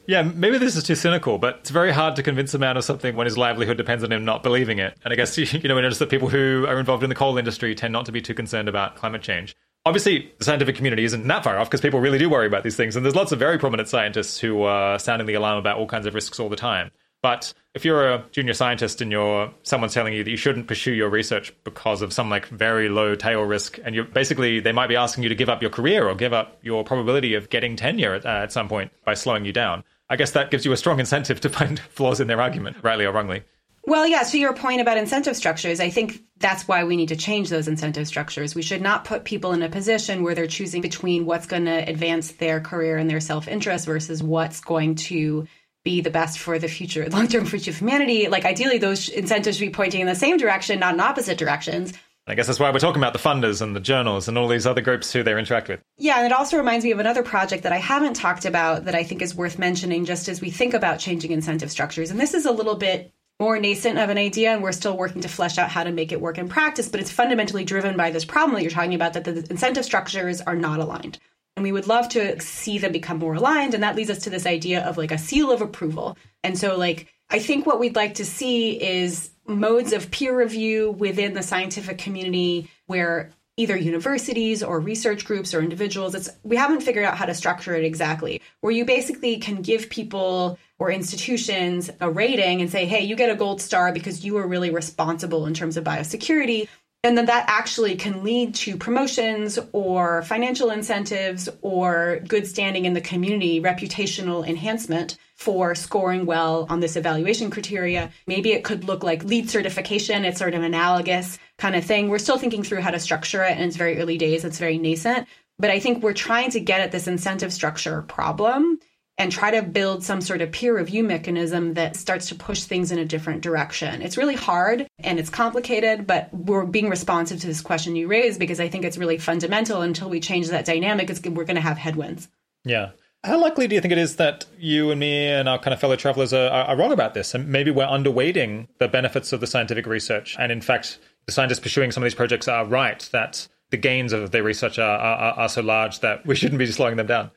Yeah, 0.07 0.21
maybe 0.21 0.59
this 0.59 0.75
is 0.75 0.83
too 0.83 0.93
cynical, 0.93 1.39
but 1.39 1.57
it's 1.61 1.71
very 1.71 1.91
hard 1.91 2.15
to 2.17 2.23
convince 2.23 2.53
a 2.53 2.59
man 2.59 2.77
of 2.77 2.83
something 2.83 3.15
when 3.15 3.25
his 3.25 3.37
livelihood 3.37 3.77
depends 3.77 4.03
on 4.03 4.11
him 4.11 4.23
not 4.23 4.43
believing 4.43 4.77
it. 4.77 4.95
And 5.03 5.11
I 5.11 5.15
guess, 5.15 5.35
you 5.53 5.67
know, 5.67 5.75
we 5.75 5.81
notice 5.81 5.99
that 5.99 6.09
people 6.09 6.29
who 6.29 6.65
are 6.67 6.79
involved 6.79 7.03
in 7.03 7.09
the 7.09 7.15
coal 7.15 7.37
industry 7.37 7.73
tend 7.73 7.91
not 7.91 8.05
to 8.05 8.11
be 8.11 8.21
too 8.21 8.33
concerned 8.33 8.69
about 8.69 8.95
climate 8.95 9.23
change. 9.23 9.55
Obviously, 9.85 10.31
the 10.39 10.45
scientific 10.45 10.75
community 10.75 11.03
isn't 11.03 11.27
that 11.27 11.43
far 11.43 11.59
off 11.59 11.69
because 11.69 11.79
people 11.79 11.99
really 11.99 12.17
do 12.17 12.27
worry 12.27 12.47
about 12.47 12.63
these 12.63 12.75
things. 12.75 12.95
And 12.95 13.05
there's 13.05 13.15
lots 13.15 13.31
of 13.31 13.37
very 13.37 13.59
prominent 13.59 13.87
scientists 13.87 14.39
who 14.39 14.63
are 14.63 14.97
sounding 14.97 15.27
the 15.27 15.35
alarm 15.35 15.59
about 15.59 15.77
all 15.77 15.85
kinds 15.85 16.07
of 16.07 16.15
risks 16.15 16.39
all 16.39 16.49
the 16.49 16.55
time. 16.55 16.89
But 17.21 17.53
if 17.73 17.85
you're 17.85 18.11
a 18.11 18.23
junior 18.31 18.53
scientist 18.53 19.01
and 19.01 19.11
you're 19.11 19.51
someone's 19.63 19.93
telling 19.93 20.13
you 20.13 20.23
that 20.23 20.29
you 20.29 20.37
shouldn't 20.37 20.67
pursue 20.67 20.93
your 20.93 21.09
research 21.09 21.53
because 21.63 22.01
of 22.01 22.13
some 22.13 22.29
like 22.29 22.47
very 22.47 22.89
low 22.89 23.15
tail 23.15 23.41
risk, 23.41 23.79
and 23.83 23.93
you're 23.95 24.05
basically 24.05 24.59
they 24.59 24.71
might 24.71 24.87
be 24.87 24.95
asking 24.95 25.23
you 25.23 25.29
to 25.29 25.35
give 25.35 25.49
up 25.49 25.61
your 25.61 25.71
career 25.71 26.07
or 26.07 26.15
give 26.15 26.33
up 26.33 26.57
your 26.61 26.83
probability 26.83 27.33
of 27.33 27.49
getting 27.49 27.75
tenure 27.75 28.15
at, 28.15 28.25
uh, 28.25 28.43
at 28.43 28.51
some 28.51 28.67
point 28.67 28.91
by 29.05 29.13
slowing 29.13 29.45
you 29.45 29.53
down. 29.53 29.83
I 30.09 30.17
guess 30.17 30.31
that 30.31 30.51
gives 30.51 30.65
you 30.65 30.71
a 30.71 30.77
strong 30.77 30.99
incentive 30.99 31.41
to 31.41 31.49
find 31.57 31.79
flaws 31.79 32.19
in 32.19 32.27
their 32.27 32.41
argument, 32.41 32.77
rightly 32.83 33.05
or 33.05 33.11
wrongly. 33.11 33.43
Well, 33.87 34.07
yeah, 34.07 34.23
to 34.23 34.39
your 34.39 34.53
point 34.53 34.81
about 34.81 34.97
incentive 34.97 35.35
structures, 35.35 35.79
I 35.79 35.91
think 35.91 36.23
that's 36.37 36.67
why 36.67 36.83
we 36.85 36.95
need 36.95 37.09
to 37.09 37.15
change 37.15 37.49
those 37.49 37.67
incentive 37.67 38.07
structures. 38.07 38.55
We 38.55 38.63
should 38.63 38.81
not 38.81 39.05
put 39.05 39.25
people 39.25 39.53
in 39.53 39.61
a 39.61 39.69
position 39.69 40.23
where 40.23 40.33
they're 40.33 40.47
choosing 40.47 40.81
between 40.81 41.25
what's 41.25 41.45
going 41.45 41.65
to 41.65 41.87
advance 41.87 42.31
their 42.33 42.59
career 42.59 42.97
and 42.97 43.09
their 43.09 43.19
self 43.19 43.47
interest 43.47 43.85
versus 43.85 44.23
what's 44.23 44.59
going 44.59 44.95
to 44.95 45.47
be 45.83 46.01
the 46.01 46.09
best 46.09 46.39
for 46.39 46.57
the 46.57 46.67
future, 46.67 47.07
long 47.11 47.27
term 47.27 47.45
future 47.45 47.71
of 47.71 47.77
humanity. 47.77 48.27
Like, 48.27 48.45
ideally, 48.45 48.79
those 48.79 49.07
incentives 49.07 49.57
should 49.57 49.67
be 49.67 49.71
pointing 49.71 50.01
in 50.01 50.07
the 50.07 50.15
same 50.15 50.37
direction, 50.37 50.79
not 50.79 50.95
in 50.95 50.99
opposite 50.99 51.37
directions. 51.37 51.93
I 52.27 52.33
guess 52.33 52.47
that's 52.47 52.59
why 52.59 52.71
we're 52.71 52.79
talking 52.79 53.03
about 53.03 53.13
the 53.13 53.19
funders 53.19 53.61
and 53.61 53.75
the 53.75 53.79
journals 53.79 54.27
and 54.27 54.35
all 54.35 54.47
these 54.47 54.65
other 54.65 54.81
groups 54.81 55.13
who 55.13 55.21
they 55.21 55.37
interact 55.37 55.67
with. 55.67 55.79
Yeah, 55.99 56.17
and 56.17 56.25
it 56.25 56.31
also 56.31 56.57
reminds 56.57 56.83
me 56.83 56.89
of 56.89 56.97
another 56.97 57.21
project 57.21 57.61
that 57.63 57.71
I 57.71 57.77
haven't 57.77 58.15
talked 58.15 58.45
about 58.45 58.85
that 58.85 58.95
I 58.95 59.03
think 59.03 59.21
is 59.21 59.35
worth 59.35 59.59
mentioning 59.59 60.05
just 60.05 60.27
as 60.27 60.41
we 60.41 60.49
think 60.49 60.73
about 60.73 60.97
changing 60.97 61.29
incentive 61.29 61.69
structures. 61.69 62.09
And 62.09 62.19
this 62.19 62.33
is 62.33 62.47
a 62.47 62.51
little 62.51 62.77
bit 62.77 63.13
more 63.39 63.59
nascent 63.59 63.99
of 63.99 64.09
an 64.09 64.17
idea, 64.17 64.53
and 64.53 64.63
we're 64.63 64.71
still 64.71 64.97
working 64.97 65.21
to 65.21 65.27
flesh 65.27 65.57
out 65.57 65.69
how 65.69 65.83
to 65.83 65.91
make 65.91 66.11
it 66.11 66.21
work 66.21 66.37
in 66.37 66.47
practice, 66.47 66.87
but 66.87 67.01
it's 67.01 67.11
fundamentally 67.11 67.65
driven 67.65 67.97
by 67.97 68.11
this 68.11 68.25
problem 68.25 68.55
that 68.55 68.61
you're 68.61 68.71
talking 68.71 68.93
about 68.93 69.13
that 69.13 69.25
the 69.25 69.45
incentive 69.49 69.83
structures 69.83 70.41
are 70.41 70.55
not 70.55 70.79
aligned. 70.79 71.19
And 71.57 71.63
we 71.63 71.71
would 71.71 71.87
love 71.87 72.09
to 72.09 72.39
see 72.41 72.77
them 72.77 72.91
become 72.91 73.19
more 73.19 73.35
aligned. 73.35 73.73
And 73.73 73.83
that 73.83 73.95
leads 73.95 74.09
us 74.09 74.19
to 74.19 74.29
this 74.29 74.45
idea 74.45 74.85
of 74.85 74.97
like 74.97 75.11
a 75.11 75.17
seal 75.17 75.51
of 75.51 75.61
approval. 75.61 76.17
And 76.43 76.57
so, 76.57 76.77
like, 76.77 77.13
I 77.29 77.39
think 77.39 77.65
what 77.65 77.79
we'd 77.79 77.95
like 77.95 78.15
to 78.15 78.25
see 78.25 78.81
is 78.81 79.31
modes 79.47 79.93
of 79.93 80.11
peer 80.11 80.37
review 80.37 80.91
within 80.91 81.33
the 81.33 81.43
scientific 81.43 81.97
community 81.97 82.69
where 82.87 83.31
either 83.57 83.77
universities 83.77 84.63
or 84.63 84.79
research 84.79 85.23
groups 85.23 85.53
or 85.53 85.61
individuals 85.61 86.13
it's 86.13 86.29
we 86.43 86.57
haven't 86.57 86.81
figured 86.81 87.05
out 87.05 87.15
how 87.15 87.25
to 87.25 87.33
structure 87.33 87.73
it 87.73 87.85
exactly 87.85 88.41
where 88.59 88.73
you 88.73 88.83
basically 88.83 89.37
can 89.37 89.61
give 89.61 89.89
people 89.89 90.59
or 90.79 90.91
institutions 90.91 91.89
a 92.01 92.09
rating 92.09 92.61
and 92.61 92.69
say 92.69 92.85
hey 92.85 93.03
you 93.03 93.15
get 93.15 93.29
a 93.29 93.35
gold 93.35 93.61
star 93.61 93.91
because 93.91 94.25
you 94.25 94.33
were 94.33 94.47
really 94.47 94.69
responsible 94.69 95.45
in 95.45 95.53
terms 95.53 95.77
of 95.77 95.83
biosecurity 95.83 96.67
and 97.05 97.15
then 97.15 97.27
that 97.27 97.45
actually 97.47 97.97
can 97.97 98.23
LEED 98.23 98.55
to 98.55 98.77
promotions 98.77 99.59
or 99.73 100.23
financial 100.23 100.71
incentives 100.71 101.47
or 101.61 102.19
good 102.27 102.47
standing 102.47 102.85
in 102.85 102.93
the 102.93 103.01
community, 103.01 103.61
reputational 103.61 104.43
enhancement 104.43 105.15
for 105.35 105.75
scoring 105.75 106.25
well 106.25 106.65
on 106.67 106.79
this 106.79 106.95
evaluation 106.95 107.51
criteria. 107.51 108.09
Maybe 108.25 108.53
it 108.53 108.63
could 108.63 108.85
look 108.85 109.03
like 109.03 109.23
lead 109.23 109.51
certification. 109.51 110.25
It's 110.25 110.39
sort 110.39 110.55
of 110.55 110.63
analogous 110.63 111.37
kind 111.59 111.75
of 111.75 111.85
thing. 111.85 112.09
We're 112.09 112.17
still 112.17 112.39
thinking 112.39 112.63
through 112.63 112.81
how 112.81 112.89
to 112.89 112.99
structure 112.99 113.43
it, 113.43 113.51
and 113.51 113.65
it's 113.65 113.77
very 113.77 113.99
early 113.99 114.17
days, 114.17 114.43
it's 114.43 114.57
very 114.57 114.79
nascent. 114.79 115.27
But 115.59 115.69
I 115.69 115.79
think 115.79 116.01
we're 116.01 116.13
trying 116.13 116.49
to 116.51 116.59
get 116.59 116.81
at 116.81 116.91
this 116.91 117.05
incentive 117.05 117.53
structure 117.53 118.01
problem 118.01 118.79
and 119.17 119.31
try 119.31 119.51
to 119.51 119.61
build 119.61 120.03
some 120.03 120.21
sort 120.21 120.41
of 120.41 120.51
peer 120.51 120.75
review 120.75 121.03
mechanism 121.03 121.75
that 121.75 121.95
starts 121.95 122.27
to 122.29 122.35
push 122.35 122.63
things 122.63 122.91
in 122.91 122.99
a 122.99 123.05
different 123.05 123.41
direction. 123.41 124.01
It's 124.01 124.17
really 124.17 124.35
hard 124.35 124.87
and 124.99 125.19
it's 125.19 125.29
complicated, 125.29 126.05
but 126.05 126.33
we're 126.33 126.65
being 126.65 126.89
responsive 126.89 127.39
to 127.41 127.47
this 127.47 127.61
question 127.61 127.95
you 127.95 128.07
raised 128.07 128.39
because 128.39 128.59
I 128.59 128.67
think 128.67 128.83
it's 128.83 128.97
really 128.97 129.17
fundamental. 129.17 129.81
Until 129.81 130.09
we 130.09 130.19
change 130.19 130.49
that 130.49 130.65
dynamic, 130.65 131.09
we're 131.25 131.45
going 131.45 131.55
to 131.55 131.61
have 131.61 131.77
headwinds. 131.77 132.27
Yeah. 132.65 132.91
How 133.23 133.41
likely 133.41 133.67
do 133.67 133.73
you 133.73 133.81
think 133.81 133.91
it 133.91 133.97
is 133.97 134.17
that 134.17 134.45
you 134.59 134.91
and 134.91 134.99
me 134.99 135.27
and 135.27 135.49
our 135.49 135.57
kind 135.57 135.73
of 135.73 135.79
fellow 135.79 135.95
travelers 135.95 136.31
are, 136.31 136.49
are 136.49 136.77
wrong 136.77 136.91
about 136.91 137.13
this? 137.13 137.33
And 137.33 137.47
maybe 137.47 137.71
we're 137.71 137.87
underweighting 137.87 138.67
the 138.77 138.87
benefits 138.87 139.33
of 139.33 139.39
the 139.39 139.47
scientific 139.47 139.87
research. 139.87 140.35
And 140.37 140.51
in 140.51 140.61
fact, 140.61 140.99
the 141.25 141.31
scientists 141.31 141.59
pursuing 141.59 141.91
some 141.91 142.03
of 142.03 142.05
these 142.05 142.15
projects 142.15 142.47
are 142.47 142.65
right 142.65 143.07
that 143.11 143.47
the 143.71 143.77
gains 143.77 144.13
of 144.13 144.29
their 144.31 144.43
research 144.43 144.77
are, 144.77 144.97
are, 144.97 145.33
are 145.33 145.49
so 145.49 145.61
large 145.61 146.01
that 146.01 146.25
we 146.25 146.35
shouldn't 146.35 146.59
be 146.59 146.67
slowing 146.67 146.97
them 146.97 147.07
down. 147.07 147.31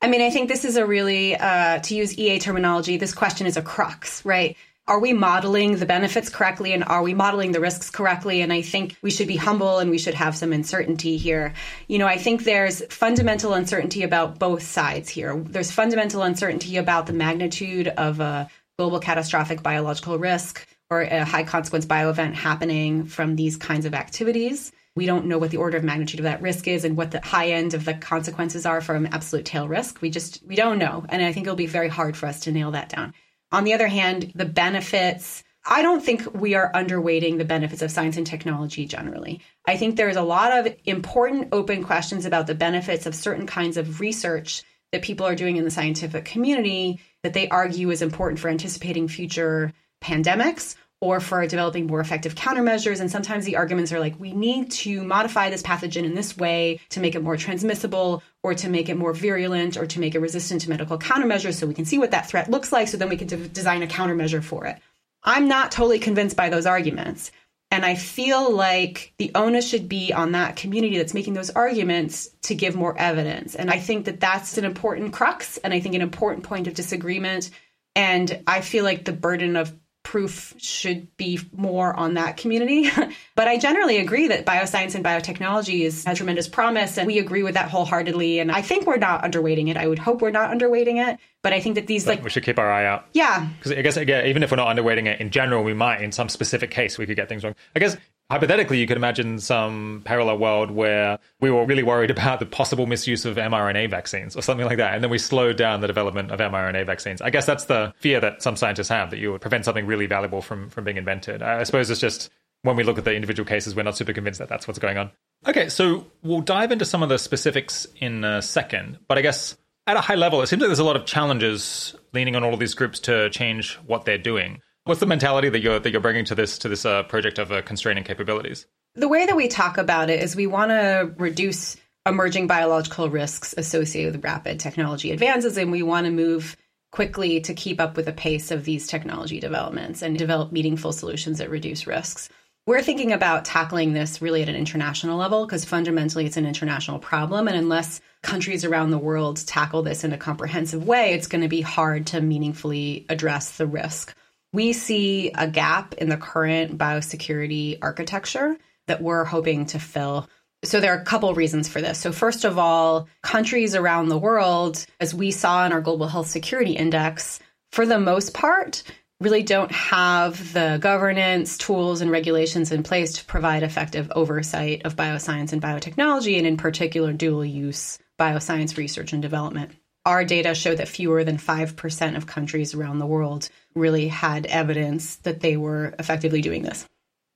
I 0.00 0.06
mean, 0.06 0.20
I 0.20 0.30
think 0.30 0.48
this 0.48 0.64
is 0.64 0.76
a 0.76 0.86
really, 0.86 1.34
uh, 1.36 1.80
to 1.80 1.94
use 1.94 2.16
EA 2.16 2.38
terminology, 2.38 2.96
this 2.96 3.12
question 3.12 3.46
is 3.46 3.56
a 3.56 3.62
crux, 3.62 4.24
right? 4.24 4.56
Are 4.86 5.00
we 5.00 5.12
modeling 5.12 5.76
the 5.76 5.86
benefits 5.86 6.30
correctly 6.30 6.72
and 6.72 6.84
are 6.84 7.02
we 7.02 7.14
modeling 7.14 7.52
the 7.52 7.60
risks 7.60 7.90
correctly? 7.90 8.40
And 8.40 8.52
I 8.52 8.62
think 8.62 8.96
we 9.02 9.10
should 9.10 9.28
be 9.28 9.36
humble 9.36 9.80
and 9.80 9.90
we 9.90 9.98
should 9.98 10.14
have 10.14 10.36
some 10.36 10.52
uncertainty 10.52 11.16
here. 11.16 11.52
You 11.88 11.98
know, 11.98 12.06
I 12.06 12.16
think 12.16 12.44
there's 12.44 12.82
fundamental 12.86 13.52
uncertainty 13.52 14.02
about 14.02 14.38
both 14.38 14.62
sides 14.62 15.10
here. 15.10 15.36
There's 15.36 15.70
fundamental 15.70 16.22
uncertainty 16.22 16.76
about 16.76 17.06
the 17.06 17.12
magnitude 17.12 17.88
of 17.88 18.20
a 18.20 18.48
global 18.78 19.00
catastrophic 19.00 19.62
biological 19.62 20.16
risk 20.16 20.66
or 20.90 21.02
a 21.02 21.24
high 21.24 21.44
consequence 21.44 21.84
bioevent 21.84 22.34
happening 22.34 23.04
from 23.04 23.36
these 23.36 23.56
kinds 23.56 23.84
of 23.84 23.92
activities. 23.92 24.72
We 24.98 25.06
don't 25.06 25.26
know 25.26 25.38
what 25.38 25.52
the 25.52 25.58
order 25.58 25.76
of 25.76 25.84
magnitude 25.84 26.18
of 26.18 26.24
that 26.24 26.42
risk 26.42 26.66
is 26.66 26.84
and 26.84 26.96
what 26.96 27.12
the 27.12 27.20
high 27.20 27.50
end 27.50 27.72
of 27.72 27.84
the 27.84 27.94
consequences 27.94 28.66
are 28.66 28.80
from 28.80 29.06
absolute 29.06 29.44
tail 29.44 29.68
risk. 29.68 30.02
We 30.02 30.10
just 30.10 30.42
we 30.44 30.56
don't 30.56 30.76
know, 30.76 31.06
and 31.08 31.22
I 31.22 31.32
think 31.32 31.46
it'll 31.46 31.54
be 31.54 31.66
very 31.66 31.86
hard 31.88 32.16
for 32.16 32.26
us 32.26 32.40
to 32.40 32.52
nail 32.52 32.72
that 32.72 32.88
down. 32.88 33.14
On 33.52 33.62
the 33.62 33.74
other 33.74 33.86
hand, 33.86 34.32
the 34.34 34.44
benefits 34.44 35.44
I 35.64 35.82
don't 35.82 36.04
think 36.04 36.34
we 36.34 36.56
are 36.56 36.72
underweighting 36.72 37.38
the 37.38 37.44
benefits 37.44 37.80
of 37.80 37.92
science 37.92 38.16
and 38.16 38.26
technology 38.26 38.86
generally. 38.86 39.40
I 39.68 39.76
think 39.76 39.94
there's 39.94 40.16
a 40.16 40.22
lot 40.22 40.66
of 40.66 40.74
important 40.84 41.50
open 41.52 41.84
questions 41.84 42.26
about 42.26 42.48
the 42.48 42.56
benefits 42.56 43.06
of 43.06 43.14
certain 43.14 43.46
kinds 43.46 43.76
of 43.76 44.00
research 44.00 44.64
that 44.90 45.02
people 45.02 45.26
are 45.26 45.36
doing 45.36 45.58
in 45.58 45.64
the 45.64 45.70
scientific 45.70 46.24
community 46.24 46.98
that 47.22 47.34
they 47.34 47.48
argue 47.50 47.90
is 47.90 48.02
important 48.02 48.40
for 48.40 48.48
anticipating 48.48 49.06
future 49.06 49.72
pandemics 50.02 50.74
or 51.00 51.20
for 51.20 51.46
developing 51.46 51.86
more 51.86 52.00
effective 52.00 52.34
countermeasures. 52.34 53.00
And 53.00 53.10
sometimes 53.10 53.44
the 53.44 53.56
arguments 53.56 53.92
are 53.92 54.00
like, 54.00 54.18
we 54.18 54.32
need 54.32 54.70
to 54.72 55.04
modify 55.04 55.48
this 55.48 55.62
pathogen 55.62 56.04
in 56.04 56.14
this 56.14 56.36
way 56.36 56.80
to 56.90 57.00
make 57.00 57.14
it 57.14 57.22
more 57.22 57.36
transmissible 57.36 58.22
or 58.42 58.54
to 58.54 58.68
make 58.68 58.88
it 58.88 58.96
more 58.96 59.12
virulent 59.12 59.76
or 59.76 59.86
to 59.86 60.00
make 60.00 60.14
it 60.14 60.20
resistant 60.20 60.62
to 60.62 60.70
medical 60.70 60.98
countermeasures 60.98 61.54
so 61.54 61.66
we 61.66 61.74
can 61.74 61.84
see 61.84 61.98
what 61.98 62.10
that 62.10 62.28
threat 62.28 62.50
looks 62.50 62.72
like 62.72 62.88
so 62.88 62.96
then 62.96 63.08
we 63.08 63.16
can 63.16 63.28
de- 63.28 63.48
design 63.48 63.82
a 63.82 63.86
countermeasure 63.86 64.42
for 64.42 64.66
it. 64.66 64.78
I'm 65.22 65.46
not 65.46 65.70
totally 65.70 65.98
convinced 65.98 66.36
by 66.36 66.48
those 66.48 66.66
arguments. 66.66 67.30
And 67.70 67.84
I 67.84 67.96
feel 67.96 68.50
like 68.50 69.12
the 69.18 69.30
onus 69.34 69.68
should 69.68 69.88
be 69.88 70.12
on 70.12 70.32
that 70.32 70.56
community 70.56 70.96
that's 70.96 71.12
making 71.12 71.34
those 71.34 71.50
arguments 71.50 72.30
to 72.42 72.54
give 72.54 72.74
more 72.74 72.98
evidence. 72.98 73.54
And 73.54 73.70
I 73.70 73.78
think 73.78 74.06
that 74.06 74.20
that's 74.20 74.56
an 74.56 74.64
important 74.64 75.12
crux 75.12 75.58
and 75.58 75.74
I 75.74 75.80
think 75.80 75.94
an 75.94 76.00
important 76.00 76.44
point 76.44 76.66
of 76.66 76.74
disagreement. 76.74 77.50
And 77.94 78.42
I 78.46 78.62
feel 78.62 78.84
like 78.84 79.04
the 79.04 79.12
burden 79.12 79.54
of 79.54 79.74
proof 80.02 80.54
should 80.58 81.14
be 81.16 81.38
more 81.52 81.94
on 81.94 82.14
that 82.14 82.36
community. 82.36 82.90
but 83.34 83.48
I 83.48 83.58
generally 83.58 83.98
agree 83.98 84.28
that 84.28 84.46
bioscience 84.46 84.94
and 84.94 85.04
biotechnology 85.04 85.82
is, 85.82 86.04
has 86.04 86.16
tremendous 86.16 86.48
promise, 86.48 86.96
and 86.96 87.06
we 87.06 87.18
agree 87.18 87.42
with 87.42 87.54
that 87.54 87.70
wholeheartedly. 87.70 88.38
And 88.38 88.50
I 88.50 88.62
think 88.62 88.86
we're 88.86 88.96
not 88.96 89.22
underweighting 89.22 89.68
it. 89.68 89.76
I 89.76 89.86
would 89.86 89.98
hope 89.98 90.22
we're 90.22 90.30
not 90.30 90.50
underweighting 90.50 91.06
it. 91.06 91.18
But 91.42 91.52
I 91.52 91.60
think 91.60 91.76
that 91.76 91.86
these, 91.86 92.04
but 92.04 92.16
like. 92.16 92.24
We 92.24 92.30
should 92.30 92.42
keep 92.42 92.58
our 92.58 92.70
eye 92.70 92.84
out. 92.84 93.06
Yeah. 93.12 93.48
Because 93.58 93.72
I 93.72 93.82
guess, 93.82 93.96
again, 93.96 94.26
even 94.26 94.42
if 94.42 94.50
we're 94.50 94.56
not 94.56 94.74
underweighting 94.74 95.06
it 95.06 95.20
in 95.20 95.30
general, 95.30 95.62
we 95.62 95.72
might, 95.72 96.02
in 96.02 96.10
some 96.10 96.28
specific 96.28 96.70
case, 96.70 96.98
we 96.98 97.06
could 97.06 97.16
get 97.16 97.28
things 97.28 97.44
wrong. 97.44 97.54
I 97.76 97.78
guess 97.78 97.96
hypothetically, 98.30 98.78
you 98.78 98.86
could 98.86 98.96
imagine 98.96 99.38
some 99.38 100.02
parallel 100.04 100.38
world 100.38 100.70
where 100.70 101.18
we 101.40 101.50
were 101.50 101.64
really 101.64 101.82
worried 101.82 102.10
about 102.18 102.40
the 102.40 102.46
possible 102.46 102.86
misuse 102.86 103.24
of 103.24 103.36
mRNA 103.36 103.90
vaccines 103.90 104.36
or 104.36 104.42
something 104.42 104.66
like 104.66 104.78
that. 104.78 104.94
And 104.94 105.02
then 105.02 105.10
we 105.10 105.18
slowed 105.18 105.56
down 105.56 105.80
the 105.80 105.86
development 105.86 106.30
of 106.30 106.40
mRNA 106.40 106.86
vaccines. 106.86 107.22
I 107.22 107.30
guess 107.30 107.46
that's 107.46 107.66
the 107.66 107.94
fear 107.98 108.20
that 108.20 108.42
some 108.42 108.56
scientists 108.56 108.88
have 108.88 109.10
that 109.10 109.18
you 109.18 109.32
would 109.32 109.40
prevent 109.40 109.64
something 109.64 109.86
really 109.86 110.06
valuable 110.06 110.42
from, 110.42 110.70
from 110.70 110.84
being 110.84 110.96
invented. 110.96 111.42
I 111.42 111.62
suppose 111.62 111.88
it's 111.90 112.00
just 112.00 112.30
when 112.62 112.76
we 112.76 112.82
look 112.82 112.98
at 112.98 113.04
the 113.04 113.14
individual 113.14 113.46
cases, 113.46 113.76
we're 113.76 113.84
not 113.84 113.96
super 113.96 114.12
convinced 114.12 114.40
that 114.40 114.48
that's 114.48 114.66
what's 114.66 114.80
going 114.80 114.98
on. 114.98 115.10
Okay, 115.46 115.68
so 115.68 116.06
we'll 116.22 116.40
dive 116.40 116.72
into 116.72 116.84
some 116.84 117.02
of 117.02 117.08
the 117.08 117.18
specifics 117.18 117.86
in 118.00 118.24
a 118.24 118.42
second. 118.42 118.98
But 119.06 119.18
I 119.18 119.22
guess 119.22 119.56
at 119.88 119.96
a 119.96 120.00
high 120.02 120.14
level, 120.14 120.42
it 120.42 120.46
seems 120.48 120.60
like 120.60 120.68
there's 120.68 120.78
a 120.78 120.84
lot 120.84 120.96
of 120.96 121.06
challenges 121.06 121.96
leaning 122.12 122.36
on 122.36 122.44
all 122.44 122.52
of 122.52 122.60
these 122.60 122.74
groups 122.74 123.00
to 123.00 123.30
change 123.30 123.76
what 123.86 124.04
they're 124.04 124.18
doing. 124.18 124.60
What's 124.84 125.00
the 125.00 125.06
mentality 125.06 125.48
that 125.48 125.60
you're 125.60 125.78
that 125.80 125.90
you're 125.90 126.00
bringing 126.00 126.26
to 126.26 126.34
this 126.34 126.58
to 126.58 126.68
this 126.68 126.84
uh, 126.84 127.02
project 127.04 127.38
of 127.38 127.50
uh, 127.50 127.62
constraining 127.62 128.04
capabilities? 128.04 128.66
The 128.94 129.08
way 129.08 129.26
that 129.26 129.36
we 129.36 129.48
talk 129.48 129.78
about 129.78 130.10
it 130.10 130.22
is 130.22 130.36
we 130.36 130.46
want 130.46 130.70
to 130.70 131.12
reduce 131.16 131.76
emerging 132.06 132.46
biological 132.46 133.08
risks 133.08 133.54
associated 133.56 134.12
with 134.12 134.24
rapid 134.24 134.60
technology 134.60 135.10
advances, 135.10 135.56
and 135.56 135.72
we 135.72 135.82
want 135.82 136.04
to 136.04 136.10
move 136.10 136.56
quickly 136.90 137.40
to 137.42 137.54
keep 137.54 137.80
up 137.80 137.96
with 137.96 138.06
the 138.06 138.12
pace 138.12 138.50
of 138.50 138.64
these 138.64 138.86
technology 138.86 139.40
developments 139.40 140.02
and 140.02 140.18
develop 140.18 140.52
meaningful 140.52 140.92
solutions 140.92 141.38
that 141.38 141.50
reduce 141.50 141.86
risks. 141.86 142.28
We're 142.68 142.82
thinking 142.82 143.12
about 143.12 143.46
tackling 143.46 143.94
this 143.94 144.20
really 144.20 144.42
at 144.42 144.48
an 144.50 144.54
international 144.54 145.16
level 145.16 145.46
because 145.46 145.64
fundamentally 145.64 146.26
it's 146.26 146.36
an 146.36 146.44
international 146.44 146.98
problem. 146.98 147.48
And 147.48 147.56
unless 147.56 148.02
countries 148.22 148.62
around 148.62 148.90
the 148.90 148.98
world 148.98 149.38
tackle 149.46 149.80
this 149.80 150.04
in 150.04 150.12
a 150.12 150.18
comprehensive 150.18 150.86
way, 150.86 151.14
it's 151.14 151.28
going 151.28 151.40
to 151.40 151.48
be 151.48 151.62
hard 151.62 152.08
to 152.08 152.20
meaningfully 152.20 153.06
address 153.08 153.56
the 153.56 153.66
risk. 153.66 154.14
We 154.52 154.74
see 154.74 155.30
a 155.30 155.48
gap 155.48 155.94
in 155.94 156.10
the 156.10 156.18
current 156.18 156.76
biosecurity 156.76 157.78
architecture 157.80 158.58
that 158.86 159.00
we're 159.00 159.24
hoping 159.24 159.64
to 159.64 159.78
fill. 159.78 160.28
So 160.62 160.78
there 160.78 160.92
are 160.92 161.00
a 161.00 161.06
couple 161.06 161.32
reasons 161.32 161.68
for 161.68 161.80
this. 161.80 161.98
So 161.98 162.12
first 162.12 162.44
of 162.44 162.58
all, 162.58 163.08
countries 163.22 163.74
around 163.74 164.10
the 164.10 164.18
world, 164.18 164.84
as 165.00 165.14
we 165.14 165.30
saw 165.30 165.64
in 165.64 165.72
our 165.72 165.80
Global 165.80 166.08
Health 166.08 166.26
Security 166.26 166.72
Index, 166.72 167.40
for 167.72 167.86
the 167.86 167.98
most 167.98 168.34
part, 168.34 168.82
really 169.20 169.42
don't 169.42 169.72
have 169.72 170.52
the 170.52 170.78
governance, 170.80 171.58
tools, 171.58 172.00
and 172.00 172.10
regulations 172.10 172.70
in 172.70 172.82
place 172.82 173.14
to 173.14 173.24
provide 173.24 173.62
effective 173.62 174.10
oversight 174.14 174.82
of 174.84 174.96
bioscience 174.96 175.52
and 175.52 175.60
biotechnology, 175.60 176.38
and 176.38 176.46
in 176.46 176.56
particular, 176.56 177.12
dual 177.12 177.44
use 177.44 177.98
bioscience 178.18 178.76
research 178.76 179.12
and 179.12 179.22
development. 179.22 179.72
Our 180.04 180.24
data 180.24 180.54
show 180.54 180.74
that 180.74 180.88
fewer 180.88 181.24
than 181.24 181.36
5% 181.36 182.16
of 182.16 182.26
countries 182.26 182.74
around 182.74 182.98
the 182.98 183.06
world 183.06 183.48
really 183.74 184.08
had 184.08 184.46
evidence 184.46 185.16
that 185.16 185.40
they 185.40 185.56
were 185.56 185.94
effectively 185.98 186.40
doing 186.40 186.62
this. 186.62 186.86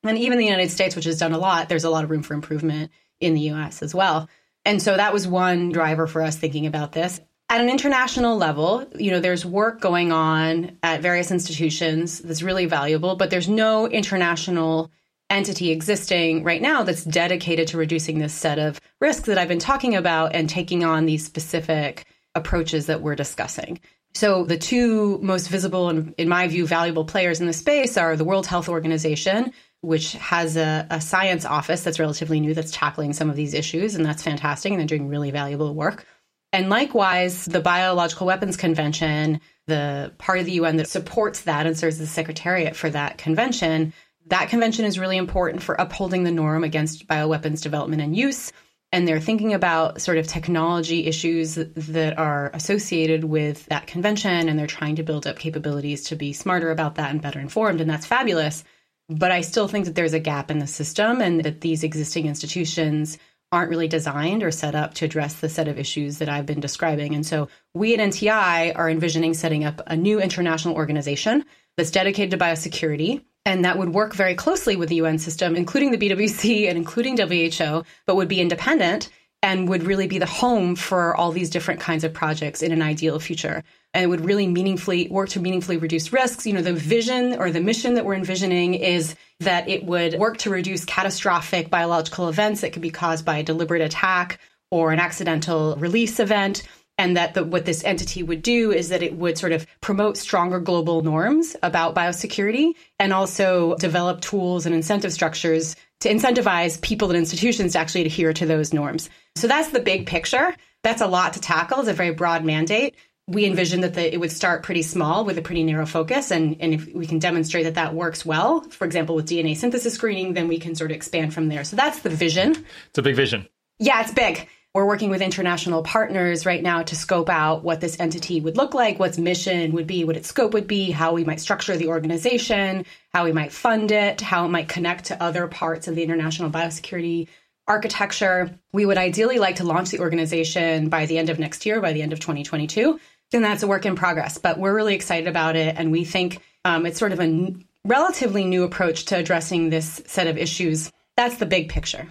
And 0.05 0.19
even 0.19 0.39
the 0.39 0.45
United 0.45 0.71
States, 0.71 0.97
which 0.97 1.05
has 1.05 1.19
done 1.19 1.33
a 1.33 1.39
lot, 1.39 1.69
there's 1.69 1.85
a 1.85 1.91
lot 1.91 2.05
of 2.05 2.11
room 2.11 2.23
for 2.23 2.35
improvement 2.35 2.91
in 3.21 3.35
the 3.35 3.51
US 3.53 3.83
as 3.83 3.95
well. 3.95 4.29
And 4.65 4.81
so 4.81 4.97
that 4.97 5.13
was 5.13 5.27
one 5.27 5.71
driver 5.71 6.07
for 6.07 6.23
us 6.23 6.37
thinking 6.37 6.67
about 6.67 6.93
this 6.93 7.21
at 7.53 7.61
an 7.61 7.69
international 7.69 8.39
level, 8.39 8.87
you 8.99 9.11
know, 9.11 9.21
there's 9.21 9.45
work 9.45 9.79
going 9.79 10.11
on 10.11 10.79
at 10.83 11.03
various 11.03 11.31
institutions 11.31 12.21
that's 12.21 12.43
really 12.43 12.65
valuable, 12.65 13.15
but 13.15 13.29
there's 13.29 13.47
no 13.47 13.87
international 13.87 14.91
entity 15.29 15.71
existing 15.71 16.45
right 16.45 16.63
now 16.63 16.83
that's 16.83 17.05
dedicated 17.05 17.69
to 17.69 17.77
reducing 17.77 18.19
this 18.19 18.33
set 18.33 18.59
of 18.59 18.81
risks 19.03 19.27
that 19.27 19.37
I've 19.37 19.49
been 19.49 19.59
talking 19.59 19.95
about 19.95 20.35
and 20.35 20.49
taking 20.49 20.83
on 20.83 21.05
these 21.05 21.27
specific 21.27 22.07
approaches 22.35 22.87
that 22.87 23.03
we're 23.03 23.17
discussing. 23.17 23.79
So 24.15 24.45
the 24.45 24.57
two 24.57 25.19
most 25.19 25.49
visible 25.49 25.91
and, 25.91 26.15
in 26.17 26.31
my 26.31 26.49
view, 26.49 26.67
valuable 26.67 27.05
players 27.05 27.39
in 27.39 27.47
the 27.47 27.53
space 27.53 27.99
are 27.99 28.17
the 28.17 28.25
World 28.25 28.47
Health 28.47 28.71
Organization, 28.71 29.53
which 29.83 30.13
has 30.13 30.57
a, 30.57 30.87
a, 30.89 31.03
science 31.03 31.45
office 31.45 31.83
that's 31.83 31.99
relatively 31.99 32.41
new 32.41 32.55
that's 32.55 32.71
tackling 32.71 33.13
some 33.13 33.29
of 33.29 33.37
these 33.37 33.53
issues, 33.53 33.95
and 33.95 34.07
that's 34.07 34.23
fantastic, 34.23 34.71
and 34.73 34.81
they're 34.81 34.87
doing 34.87 35.09
really 35.09 35.31
valuable 35.31 35.75
work. 35.75 36.07
And 36.53 36.69
likewise, 36.69 37.47
the 37.47 37.61
Biological 37.61 38.27
Weapons 38.27 38.57
Convention, 38.57 39.41
the 39.67 40.13
part 40.19 40.39
of 40.39 40.45
the 40.45 40.53
UN 40.53 40.77
that 40.77 40.89
supports 40.89 41.43
that 41.43 41.67
and 41.67 41.77
serves 41.77 42.01
as 42.01 42.09
the 42.09 42.15
secretariat 42.15 42.77
for 42.77 42.91
that 42.91 43.17
convention, 43.17 43.95
that 44.27 44.51
convention 44.51 44.85
is 44.85 44.99
really 44.99 45.17
important 45.17 45.63
for 45.63 45.75
upholding 45.75 46.25
the 46.25 46.31
norm 46.31 46.63
against 46.63 47.07
bioweapons 47.07 47.63
development 47.63 48.03
and 48.03 48.17
use. 48.17 48.53
And 48.95 49.09
they're 49.09 49.21
thinking 49.21 49.55
about 49.55 50.03
sort 50.03 50.19
of 50.19 50.27
technology 50.27 51.07
issues 51.07 51.55
that 51.55 52.19
are 52.19 52.51
associated 52.53 53.25
with 53.25 53.65
that 53.67 53.87
convention. 53.87 54.49
And 54.49 54.59
they're 54.59 54.67
trying 54.67 54.97
to 54.97 55.03
build 55.03 55.27
up 55.27 55.39
capabilities 55.39 56.05
to 56.05 56.17
be 56.17 56.35
smarter 56.35 56.71
about 56.71 56.97
that 56.97 57.11
and 57.11 57.23
better 57.23 57.41
informed. 57.41 57.81
And 57.81 57.89
that's 57.89 58.05
fabulous. 58.05 58.65
But 59.09 59.31
I 59.31 59.41
still 59.41 59.67
think 59.67 59.87
that 59.87 59.95
there's 59.95 60.13
a 60.13 60.21
gap 60.21 60.51
in 60.51 60.59
the 60.59 60.67
system 60.67 61.23
and 61.23 61.43
that 61.43 61.63
these 61.63 61.83
existing 61.83 62.27
institutions 62.27 63.19
aren't 63.53 63.71
really 63.71 63.87
designed 63.87 64.43
or 64.43 64.51
set 64.51 64.75
up 64.75 64.95
to 64.95 65.05
address 65.05 65.35
the 65.35 65.49
set 65.49 65.69
of 65.69 65.79
issues 65.79 66.19
that 66.19 66.29
I've 66.29 66.47
been 66.47 66.61
describing. 66.61 67.15
And 67.15 67.25
so 67.25 67.49
we 67.75 67.95
at 67.95 68.01
NTI 68.01 68.73
are 68.75 68.89
envisioning 68.89 69.35
setting 69.35 69.65
up 69.65 69.83
a 69.87 69.97
new 69.97 70.21
international 70.21 70.75
organization 70.75 71.45
that's 71.77 71.91
dedicated 71.91 72.31
to 72.33 72.45
biosecurity. 72.45 73.23
And 73.45 73.65
that 73.65 73.77
would 73.77 73.91
work 73.91 74.15
very 74.15 74.35
closely 74.35 74.77
with 74.77 74.89
the 74.89 74.97
UN 74.97 75.19
system, 75.19 75.55
including 75.57 75.91
the 75.91 75.99
BWC 75.99 76.69
and 76.69 76.79
including 76.79 77.17
WHO, 77.17 77.85
but 78.07 78.17
would 78.17 78.29
be 78.29 78.41
independent 78.41 79.11
and 79.43 79.69
would 79.69 79.83
really 79.83 80.07
be 80.07 80.19
the 80.19 80.27
home 80.27 80.77
for 80.77 81.17
all 81.17 81.33
these 81.33 81.51
different 81.51 81.81
kinds 81.81 82.05
of 82.05 82.13
projects 82.13 82.63
in 82.63 82.73
an 82.73 82.83
ideal 82.83 83.19
future 83.19 83.63
and 83.95 84.05
it 84.05 84.07
would 84.07 84.25
really 84.25 84.47
meaningfully 84.47 85.09
work 85.09 85.29
to 85.31 85.41
meaningfully 85.41 85.77
reduce 85.77 86.13
risks. 86.13 86.47
You 86.47 86.55
know, 86.55 86.63
the 86.63 86.73
vision 86.73 87.35
or 87.35 87.51
the 87.51 87.61
mission 87.61 87.95
that 87.95 88.05
we're 88.05 88.15
envisioning 88.15 88.75
is 88.75 89.15
that 89.41 89.69
it 89.69 89.85
would 89.85 90.19
work 90.19 90.39
to 90.39 90.51
reduce 90.51 90.85
catastrophic 90.85 91.69
biological 91.69 92.29
events 92.29 92.63
that 92.63 92.73
could 92.73 92.83
be 92.83 92.91
caused 92.91 93.25
by 93.25 93.39
a 93.39 93.43
deliberate 93.43 93.83
attack 93.83 94.41
or 94.71 94.93
an 94.93 94.99
accidental 94.99 95.77
release 95.77 96.21
event. 96.21 96.63
And 96.99 97.17
that 97.17 97.35
the, 97.35 97.43
what 97.43 97.65
this 97.65 97.85
entity 97.85 98.23
would 98.23 98.43
do 98.43 98.71
is 98.71 98.91
that 98.91 99.03
it 99.03 99.15
would 99.15 99.37
sort 99.37 99.53
of 99.53 99.67
promote 99.81 100.17
stronger 100.17 100.61
global 100.61 101.03
norms 101.03 101.57
about 101.63 101.95
biosecurity 101.95 102.73
and 102.99 103.13
also 103.13 103.77
develop 103.77 104.21
tools 104.21 104.67
and 104.67 104.75
incentive 104.75 105.13
structures 105.13 105.75
to 106.03 106.09
incentivize 106.09 106.81
people 106.81 107.09
and 107.09 107.19
institutions 107.19 107.73
to 107.73 107.79
actually 107.79 108.07
adhere 108.07 108.33
to 108.33 108.47
those 108.47 108.73
norms. 108.73 109.11
So 109.37 109.49
that's 109.49 109.71
the 109.71 109.81
big 109.81 110.07
picture. 110.07 110.55
That's 110.83 111.01
a 111.01 111.07
lot 111.07 111.35
to 111.35 111.41
tackle. 111.41 111.81
It's 111.81 111.89
a 111.89 111.95
very 111.95 112.13
broad 112.13 112.45
mandate 112.45 112.95
we 113.29 113.47
envision 113.47 113.83
that 113.83 113.95
the, 113.95 114.13
it 114.13 114.19
would 114.19 114.33
start 114.33 114.63
pretty 114.63 114.83
small 114.83 115.25
with 115.25 115.39
a 115.39 115.43
pretty 115.43 115.63
narrow 115.63 115.87
focus. 115.87 116.31
And, 116.31 116.57
and 116.61 116.75
if 116.75 116.93
we 116.93 117.07
can 117.07 117.19
demonstrate 117.19 117.65
that 117.65 117.75
that 117.75 117.95
works 117.95 118.27
well, 118.27 118.63
for 118.63 118.85
example, 118.85 119.15
with 119.15 119.29
DNA 119.29 119.57
synthesis 119.57 119.95
screening, 119.95 120.35
then 120.35 120.49
we 120.49 120.59
can 120.59 120.75
sort 120.75 120.91
of 120.91 120.97
expand 120.97 121.33
from 121.33 121.49
there. 121.49 121.65
So 121.65 121.77
that's 121.77 122.01
the 122.01 122.11
vision. 122.11 122.65
It's 122.89 122.99
a 122.99 123.03
big 123.03 123.17
vision. 123.17 123.49
Yeah, 123.79 124.01
it's 124.03 124.13
big. 124.13 124.49
We're 124.75 124.87
working 124.87 125.11
with 125.11 125.21
international 125.21 125.83
partners 125.83 126.47
right 126.47 126.63
now 126.63 126.83
to 126.83 126.97
scope 126.97 127.29
out 127.29 127.63
what 127.63 127.81
this 127.81 128.01
entity 128.01 128.41
would 128.41 128.57
look 128.57 128.73
like, 128.73 128.99
what 128.99 129.11
its 129.11 129.19
mission 129.19 129.73
would 129.73 129.87
be, 129.87 130.05
what 130.05 130.17
its 130.17 130.29
scope 130.29 130.55
would 130.55 130.67
be, 130.67 130.91
how 130.91 131.13
we 131.13 131.25
might 131.25 131.41
structure 131.41 131.77
the 131.77 131.89
organization, 131.89 132.87
how 133.13 133.25
we 133.25 133.33
might 133.33 133.53
fund 133.53 133.93
it, 133.93 134.23
how 134.23 134.47
it 134.47 134.49
might 134.49 134.69
connect 134.69 135.07
to 135.07 135.23
other 135.23 135.47
parts 135.47 135.89
of 135.89 135.95
the 135.95 136.03
international 136.03 136.51
biosecurity 136.51 137.29
architecture. 137.69 138.59
We 138.73 138.87
would 138.87 138.97
ideally 138.97 139.39
like 139.39 139.57
to 139.57 139.65
launch 139.65 139.91
the 139.91 140.01
organization 140.01 140.89
by 140.89 141.05
the 141.05 141.19
end 141.19 141.29
of 141.29 141.39
next 141.39 141.67
year, 141.67 141.83
by 141.83 141.93
the 141.93 142.01
end 142.01 142.15
of 142.15 142.21
2022 142.21 142.99
and 143.35 143.45
that's 143.45 143.63
a 143.63 143.67
work 143.67 143.87
in 143.87 143.97
progress. 143.97 144.39
But 144.39 144.59
we're 144.59 144.75
really 144.75 144.95
excited 144.95 145.29
about 145.29 145.57
it, 145.57 145.77
and 145.77 145.91
we 145.91 146.05
think 146.05 146.41
um, 146.65 146.87
it's 146.87 146.99
sort 146.99 147.13
of 147.13 147.21
a 147.21 147.25
n- 147.25 147.65
relatively 147.85 148.45
new 148.45 148.65
approach 148.65 149.07
to 149.07 149.17
addressing 149.17 149.71
this 149.71 150.03
set 150.07 150.27
of 150.27 150.39
issues. 150.39 150.93
That's 151.17 151.37
the 151.37 151.47
big 151.47 151.69
picture. 151.69 152.09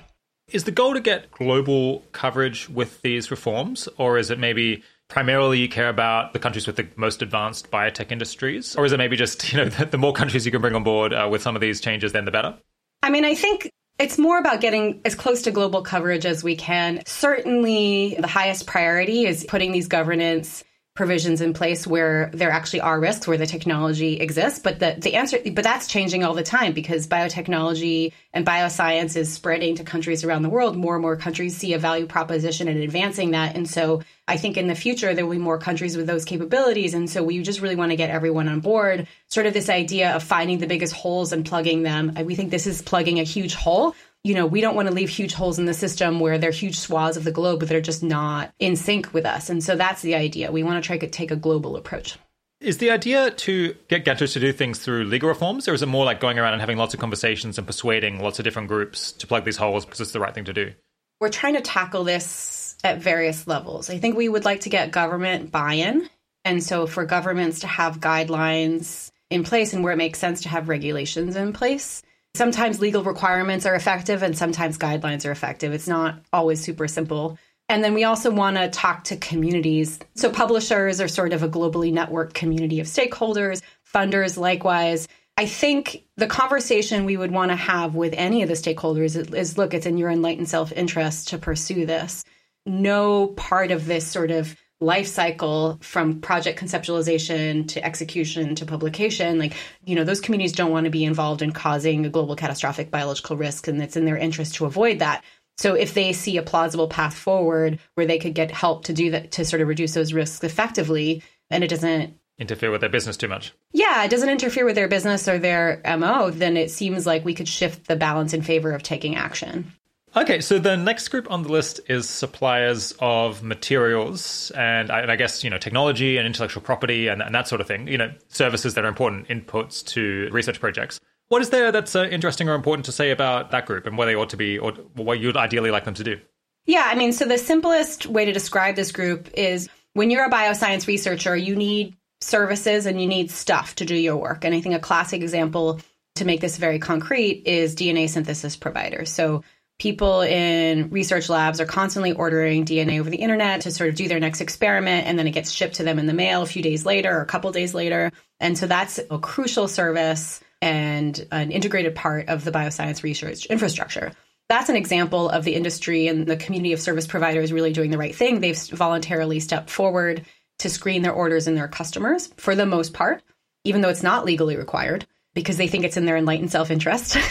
Is 0.51 0.65
the 0.65 0.71
goal 0.71 0.93
to 0.93 0.99
get 0.99 1.31
global 1.31 2.03
coverage 2.11 2.69
with 2.69 3.01
these 3.01 3.31
reforms, 3.31 3.87
or 3.97 4.17
is 4.17 4.29
it 4.29 4.37
maybe 4.37 4.83
primarily 5.07 5.59
you 5.59 5.69
care 5.69 5.89
about 5.89 6.33
the 6.33 6.39
countries 6.39 6.67
with 6.67 6.75
the 6.75 6.87
most 6.95 7.21
advanced 7.21 7.71
biotech 7.71 8.11
industries, 8.11 8.75
or 8.75 8.85
is 8.85 8.91
it 8.91 8.97
maybe 8.97 9.15
just 9.15 9.51
you 9.53 9.57
know 9.57 9.69
the, 9.69 9.85
the 9.85 9.97
more 9.97 10.13
countries 10.13 10.45
you 10.45 10.51
can 10.51 10.61
bring 10.61 10.75
on 10.75 10.83
board 10.83 11.13
uh, 11.13 11.27
with 11.31 11.41
some 11.41 11.55
of 11.55 11.61
these 11.61 11.79
changes, 11.79 12.11
then 12.11 12.25
the 12.25 12.31
better? 12.31 12.57
I 13.01 13.09
mean, 13.09 13.23
I 13.23 13.33
think 13.33 13.71
it's 13.97 14.17
more 14.17 14.39
about 14.39 14.61
getting 14.61 15.01
as 15.05 15.15
close 15.15 15.41
to 15.43 15.51
global 15.51 15.83
coverage 15.83 16.25
as 16.25 16.43
we 16.43 16.55
can. 16.55 17.01
Certainly, 17.05 18.17
the 18.19 18.27
highest 18.27 18.67
priority 18.67 19.25
is 19.25 19.45
putting 19.45 19.71
these 19.71 19.87
governance 19.87 20.63
provisions 21.01 21.41
in 21.41 21.51
place 21.51 21.87
where 21.87 22.29
there 22.31 22.51
actually 22.51 22.79
are 22.79 22.99
risks 22.99 23.27
where 23.27 23.35
the 23.35 23.47
technology 23.47 24.19
exists. 24.19 24.59
But 24.59 24.77
the, 24.77 24.95
the 24.99 25.15
answer 25.15 25.39
but 25.51 25.63
that's 25.63 25.87
changing 25.87 26.23
all 26.23 26.35
the 26.35 26.43
time 26.43 26.73
because 26.73 27.07
biotechnology 27.07 28.13
and 28.33 28.45
bioscience 28.45 29.17
is 29.17 29.33
spreading 29.33 29.73
to 29.77 29.83
countries 29.83 30.23
around 30.23 30.43
the 30.43 30.49
world. 30.49 30.77
More 30.77 30.93
and 30.93 31.01
more 31.01 31.17
countries 31.17 31.57
see 31.57 31.73
a 31.73 31.79
value 31.79 32.05
proposition 32.05 32.67
in 32.67 32.77
advancing 32.77 33.31
that. 33.31 33.55
And 33.55 33.67
so 33.67 34.03
i 34.27 34.37
think 34.37 34.57
in 34.57 34.67
the 34.67 34.75
future 34.75 35.15
there 35.15 35.25
will 35.25 35.33
be 35.33 35.39
more 35.39 35.57
countries 35.57 35.97
with 35.97 36.05
those 36.05 36.23
capabilities. 36.23 36.93
And 36.93 37.09
so 37.09 37.23
we 37.23 37.41
just 37.41 37.61
really 37.61 37.75
want 37.75 37.89
to 37.89 37.97
get 37.97 38.11
everyone 38.11 38.47
on 38.47 38.59
board. 38.59 39.07
Sort 39.27 39.47
of 39.47 39.53
this 39.53 39.69
idea 39.69 40.15
of 40.15 40.21
finding 40.21 40.59
the 40.59 40.67
biggest 40.67 40.93
holes 40.93 41.33
and 41.33 41.43
plugging 41.43 41.81
them. 41.81 42.15
We 42.23 42.35
think 42.35 42.51
this 42.51 42.67
is 42.67 42.83
plugging 42.83 43.19
a 43.19 43.23
huge 43.23 43.55
hole 43.55 43.95
you 44.23 44.35
know, 44.35 44.45
we 44.45 44.61
don't 44.61 44.75
want 44.75 44.87
to 44.87 44.93
leave 44.93 45.09
huge 45.09 45.33
holes 45.33 45.57
in 45.57 45.65
the 45.65 45.73
system 45.73 46.19
where 46.19 46.37
there 46.37 46.49
are 46.49 46.53
huge 46.53 46.77
swaths 46.77 47.17
of 47.17 47.23
the 47.23 47.31
globe 47.31 47.61
that 47.61 47.75
are 47.75 47.81
just 47.81 48.03
not 48.03 48.53
in 48.59 48.75
sync 48.75 49.13
with 49.13 49.25
us. 49.25 49.49
And 49.49 49.63
so 49.63 49.75
that's 49.75 50.01
the 50.01 50.15
idea. 50.15 50.51
We 50.51 50.63
want 50.63 50.83
to 50.83 50.85
try 50.85 50.97
to 50.97 51.07
take 51.07 51.31
a 51.31 51.35
global 51.35 51.75
approach. 51.75 52.17
Is 52.59 52.77
the 52.77 52.91
idea 52.91 53.31
to 53.31 53.75
get 53.87 54.05
countries 54.05 54.33
to 54.33 54.39
do 54.39 54.53
things 54.53 54.77
through 54.77 55.05
legal 55.05 55.27
reforms, 55.27 55.67
or 55.67 55.73
is 55.73 55.81
it 55.81 55.87
more 55.87 56.05
like 56.05 56.19
going 56.19 56.37
around 56.37 56.53
and 56.53 56.61
having 56.61 56.77
lots 56.77 56.93
of 56.93 56.99
conversations 56.99 57.57
and 57.57 57.65
persuading 57.65 58.21
lots 58.21 58.37
of 58.37 58.45
different 58.45 58.67
groups 58.67 59.11
to 59.13 59.25
plug 59.25 59.45
these 59.45 59.57
holes 59.57 59.83
because 59.83 59.99
it's 59.99 60.11
the 60.11 60.19
right 60.19 60.35
thing 60.35 60.45
to 60.45 60.53
do? 60.53 60.71
We're 61.19 61.29
trying 61.29 61.55
to 61.55 61.61
tackle 61.61 62.03
this 62.03 62.75
at 62.83 62.99
various 62.99 63.47
levels. 63.47 63.89
I 63.89 63.97
think 63.97 64.15
we 64.15 64.29
would 64.29 64.45
like 64.45 64.61
to 64.61 64.69
get 64.69 64.91
government 64.91 65.51
buy 65.51 65.73
in. 65.73 66.07
And 66.45 66.63
so 66.63 66.85
for 66.85 67.05
governments 67.05 67.61
to 67.61 67.67
have 67.67 67.99
guidelines 67.99 69.09
in 69.31 69.43
place 69.43 69.73
and 69.73 69.83
where 69.83 69.93
it 69.93 69.97
makes 69.97 70.19
sense 70.19 70.41
to 70.41 70.49
have 70.49 70.69
regulations 70.69 71.35
in 71.35 71.53
place. 71.53 72.03
Sometimes 72.35 72.79
legal 72.79 73.03
requirements 73.03 73.65
are 73.65 73.75
effective 73.75 74.23
and 74.23 74.37
sometimes 74.37 74.77
guidelines 74.77 75.25
are 75.25 75.31
effective. 75.31 75.73
It's 75.73 75.87
not 75.87 76.19
always 76.31 76.61
super 76.61 76.87
simple. 76.87 77.37
And 77.67 77.83
then 77.83 77.93
we 77.93 78.03
also 78.03 78.31
want 78.31 78.57
to 78.57 78.69
talk 78.69 79.05
to 79.05 79.17
communities. 79.17 79.99
So, 80.15 80.29
publishers 80.29 80.99
are 80.99 81.07
sort 81.07 81.33
of 81.33 81.43
a 81.43 81.49
globally 81.49 81.93
networked 81.93 82.33
community 82.33 82.79
of 82.79 82.87
stakeholders, 82.87 83.61
funders 83.93 84.37
likewise. 84.37 85.07
I 85.37 85.45
think 85.45 86.03
the 86.17 86.27
conversation 86.27 87.05
we 87.05 87.17
would 87.17 87.31
want 87.31 87.51
to 87.51 87.55
have 87.55 87.95
with 87.95 88.13
any 88.17 88.43
of 88.43 88.49
the 88.49 88.55
stakeholders 88.55 89.33
is 89.33 89.57
look, 89.57 89.73
it's 89.73 89.85
in 89.85 89.97
your 89.97 90.09
enlightened 90.09 90.49
self 90.49 90.71
interest 90.71 91.29
to 91.29 91.37
pursue 91.37 91.85
this. 91.85 92.23
No 92.65 93.27
part 93.27 93.71
of 93.71 93.85
this 93.85 94.05
sort 94.05 94.31
of 94.31 94.55
life 94.81 95.07
cycle 95.07 95.77
from 95.81 96.19
project 96.19 96.59
conceptualization 96.59 97.67
to 97.67 97.85
execution 97.85 98.55
to 98.55 98.65
publication 98.65 99.37
like 99.37 99.53
you 99.85 99.95
know 99.95 100.03
those 100.03 100.19
communities 100.19 100.51
don't 100.51 100.71
want 100.71 100.85
to 100.85 100.89
be 100.89 101.05
involved 101.05 101.43
in 101.43 101.51
causing 101.51 102.05
a 102.05 102.09
global 102.09 102.35
catastrophic 102.35 102.89
biological 102.89 103.37
risk 103.37 103.67
and 103.67 103.81
it's 103.81 103.95
in 103.95 104.05
their 104.05 104.17
interest 104.17 104.55
to 104.55 104.65
avoid 104.65 104.99
that. 104.99 105.23
So 105.57 105.75
if 105.75 105.93
they 105.93 106.11
see 106.13 106.37
a 106.37 106.41
plausible 106.41 106.87
path 106.87 107.15
forward 107.15 107.79
where 107.93 108.07
they 108.07 108.17
could 108.17 108.33
get 108.33 108.49
help 108.49 108.85
to 108.85 108.93
do 108.93 109.11
that 109.11 109.31
to 109.33 109.45
sort 109.45 109.61
of 109.61 109.67
reduce 109.67 109.93
those 109.93 110.13
risks 110.13 110.43
effectively 110.43 111.21
and 111.51 111.63
it 111.63 111.69
doesn't 111.69 112.17
interfere 112.39 112.71
with 112.71 112.81
their 112.81 112.89
business 112.89 113.17
too 113.17 113.27
much. 113.27 113.53
Yeah 113.71 114.03
it 114.03 114.09
doesn't 114.09 114.29
interfere 114.29 114.65
with 114.65 114.75
their 114.75 114.87
business 114.87 115.27
or 115.27 115.37
their 115.37 115.79
mo 115.85 116.31
then 116.31 116.57
it 116.57 116.71
seems 116.71 117.05
like 117.05 117.23
we 117.23 117.35
could 117.35 117.47
shift 117.47 117.87
the 117.87 117.95
balance 117.95 118.33
in 118.33 118.41
favor 118.41 118.71
of 118.71 118.81
taking 118.81 119.15
action 119.15 119.71
Okay, 120.13 120.41
so 120.41 120.59
the 120.59 120.75
next 120.75 121.07
group 121.07 121.31
on 121.31 121.43
the 121.43 121.49
list 121.49 121.79
is 121.87 122.09
suppliers 122.09 122.93
of 122.99 123.43
materials 123.43 124.51
and 124.51 124.91
I, 124.91 124.99
and 124.99 125.11
I 125.11 125.15
guess 125.15 125.41
you 125.41 125.49
know 125.49 125.57
technology 125.57 126.17
and 126.17 126.27
intellectual 126.27 126.61
property 126.61 127.07
and, 127.07 127.21
and, 127.21 127.33
that 127.33 127.47
sort 127.47 127.61
of 127.61 127.67
thing. 127.67 127.87
You 127.87 127.97
know, 127.97 128.13
services 128.27 128.73
that 128.73 128.83
are 128.83 128.89
important 128.89 129.29
inputs 129.29 129.85
to 129.87 130.27
research 130.31 130.59
projects. 130.59 130.99
What 131.29 131.41
is 131.41 131.49
there 131.49 131.71
that's 131.71 131.95
uh, 131.95 132.03
interesting 132.03 132.49
or 132.49 132.55
important 132.55 132.85
to 132.87 132.91
say 132.91 133.11
about 133.11 133.51
that 133.51 133.65
group 133.65 133.85
and 133.85 133.97
what 133.97 134.05
they 134.05 134.15
ought 134.15 134.29
to 134.31 134.37
be, 134.37 134.59
or 134.59 134.73
what 134.95 135.21
you'd 135.21 135.37
ideally 135.37 135.71
like 135.71 135.85
them 135.85 135.93
to 135.93 136.03
do? 136.03 136.19
Yeah, 136.65 136.83
I 136.85 136.95
mean, 136.95 137.13
so 137.13 137.23
the 137.23 137.37
simplest 137.37 138.05
way 138.05 138.25
to 138.25 138.33
describe 138.33 138.75
this 138.75 138.91
group 138.91 139.29
is 139.33 139.69
when 139.93 140.11
you're 140.11 140.25
a 140.25 140.29
bioscience 140.29 140.87
researcher, 140.87 141.37
you 141.37 141.55
need 141.55 141.95
services 142.19 142.85
and 142.85 143.01
you 143.01 143.07
need 143.07 143.31
stuff 143.31 143.75
to 143.75 143.85
do 143.85 143.95
your 143.95 144.17
work. 144.17 144.43
And 144.43 144.53
I 144.53 144.59
think 144.59 144.75
a 144.75 144.79
classic 144.79 145.21
example 145.21 145.79
to 146.15 146.25
make 146.25 146.41
this 146.41 146.57
very 146.57 146.79
concrete 146.79 147.43
is 147.45 147.75
DNA 147.75 148.09
synthesis 148.09 148.57
providers. 148.57 149.09
So 149.09 149.43
people 149.81 150.21
in 150.21 150.91
research 150.91 151.27
labs 151.27 151.59
are 151.59 151.65
constantly 151.65 152.11
ordering 152.11 152.63
DNA 152.65 152.99
over 152.99 153.09
the 153.09 153.17
internet 153.17 153.61
to 153.61 153.71
sort 153.71 153.89
of 153.89 153.95
do 153.95 154.07
their 154.07 154.19
next 154.19 154.39
experiment, 154.39 155.07
and 155.07 155.17
then 155.17 155.25
it 155.25 155.31
gets 155.31 155.49
shipped 155.49 155.73
to 155.73 155.83
them 155.83 155.97
in 155.97 156.05
the 156.05 156.13
mail 156.13 156.43
a 156.43 156.45
few 156.45 156.61
days 156.61 156.85
later 156.85 157.17
or 157.17 157.21
a 157.21 157.25
couple 157.25 157.51
days 157.51 157.73
later. 157.73 158.11
And 158.39 158.55
so 158.55 158.67
that's 158.67 158.99
a 159.09 159.17
crucial 159.17 159.67
service 159.67 160.39
and 160.61 161.25
an 161.31 161.49
integrated 161.51 161.95
part 161.95 162.29
of 162.29 162.43
the 162.43 162.51
bioscience 162.51 163.01
research 163.01 163.47
infrastructure. 163.47 164.11
That's 164.49 164.69
an 164.69 164.75
example 164.75 165.29
of 165.29 165.45
the 165.45 165.55
industry 165.55 166.07
and 166.07 166.27
the 166.27 166.37
community 166.37 166.73
of 166.73 166.79
service 166.79 167.07
providers 167.07 167.51
really 167.51 167.73
doing 167.73 167.89
the 167.89 167.97
right 167.97 168.13
thing. 168.13 168.39
They've 168.39 168.55
voluntarily 168.55 169.39
stepped 169.39 169.71
forward 169.71 170.27
to 170.59 170.69
screen 170.69 171.01
their 171.01 171.11
orders 171.11 171.47
and 171.47 171.57
their 171.57 171.67
customers 171.67 172.27
for 172.37 172.53
the 172.53 172.67
most 172.67 172.93
part, 172.93 173.23
even 173.63 173.81
though 173.81 173.89
it's 173.89 174.03
not 174.03 174.25
legally 174.25 174.57
required 174.57 175.07
because 175.33 175.57
they 175.57 175.67
think 175.67 175.85
it's 175.85 175.97
in 175.97 176.05
their 176.05 176.17
enlightened 176.17 176.51
self 176.51 176.71
interest. 176.71 177.17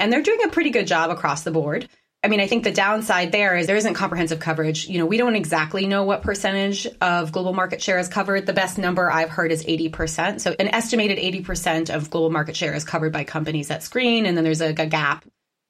And 0.00 0.10
they're 0.10 0.22
doing 0.22 0.42
a 0.44 0.48
pretty 0.48 0.70
good 0.70 0.86
job 0.86 1.10
across 1.10 1.42
the 1.42 1.50
board. 1.50 1.88
I 2.24 2.28
mean, 2.28 2.40
I 2.40 2.46
think 2.46 2.64
the 2.64 2.72
downside 2.72 3.32
there 3.32 3.56
is 3.56 3.66
there 3.66 3.76
isn't 3.76 3.94
comprehensive 3.94 4.40
coverage. 4.40 4.88
You 4.88 4.98
know, 4.98 5.06
we 5.06 5.16
don't 5.16 5.36
exactly 5.36 5.86
know 5.86 6.04
what 6.04 6.22
percentage 6.22 6.86
of 7.00 7.32
global 7.32 7.52
market 7.52 7.80
share 7.80 7.98
is 7.98 8.08
covered. 8.08 8.46
The 8.46 8.52
best 8.52 8.76
number 8.76 9.10
I've 9.10 9.30
heard 9.30 9.52
is 9.52 9.64
80%. 9.64 10.40
So 10.40 10.54
an 10.58 10.68
estimated 10.68 11.18
80% 11.18 11.94
of 11.94 12.10
global 12.10 12.30
market 12.30 12.56
share 12.56 12.74
is 12.74 12.84
covered 12.84 13.12
by 13.12 13.24
companies 13.24 13.68
that 13.68 13.82
screen. 13.82 14.26
And 14.26 14.36
then 14.36 14.44
there's 14.44 14.60
a, 14.60 14.68
a 14.70 14.86
gap, 14.86 15.24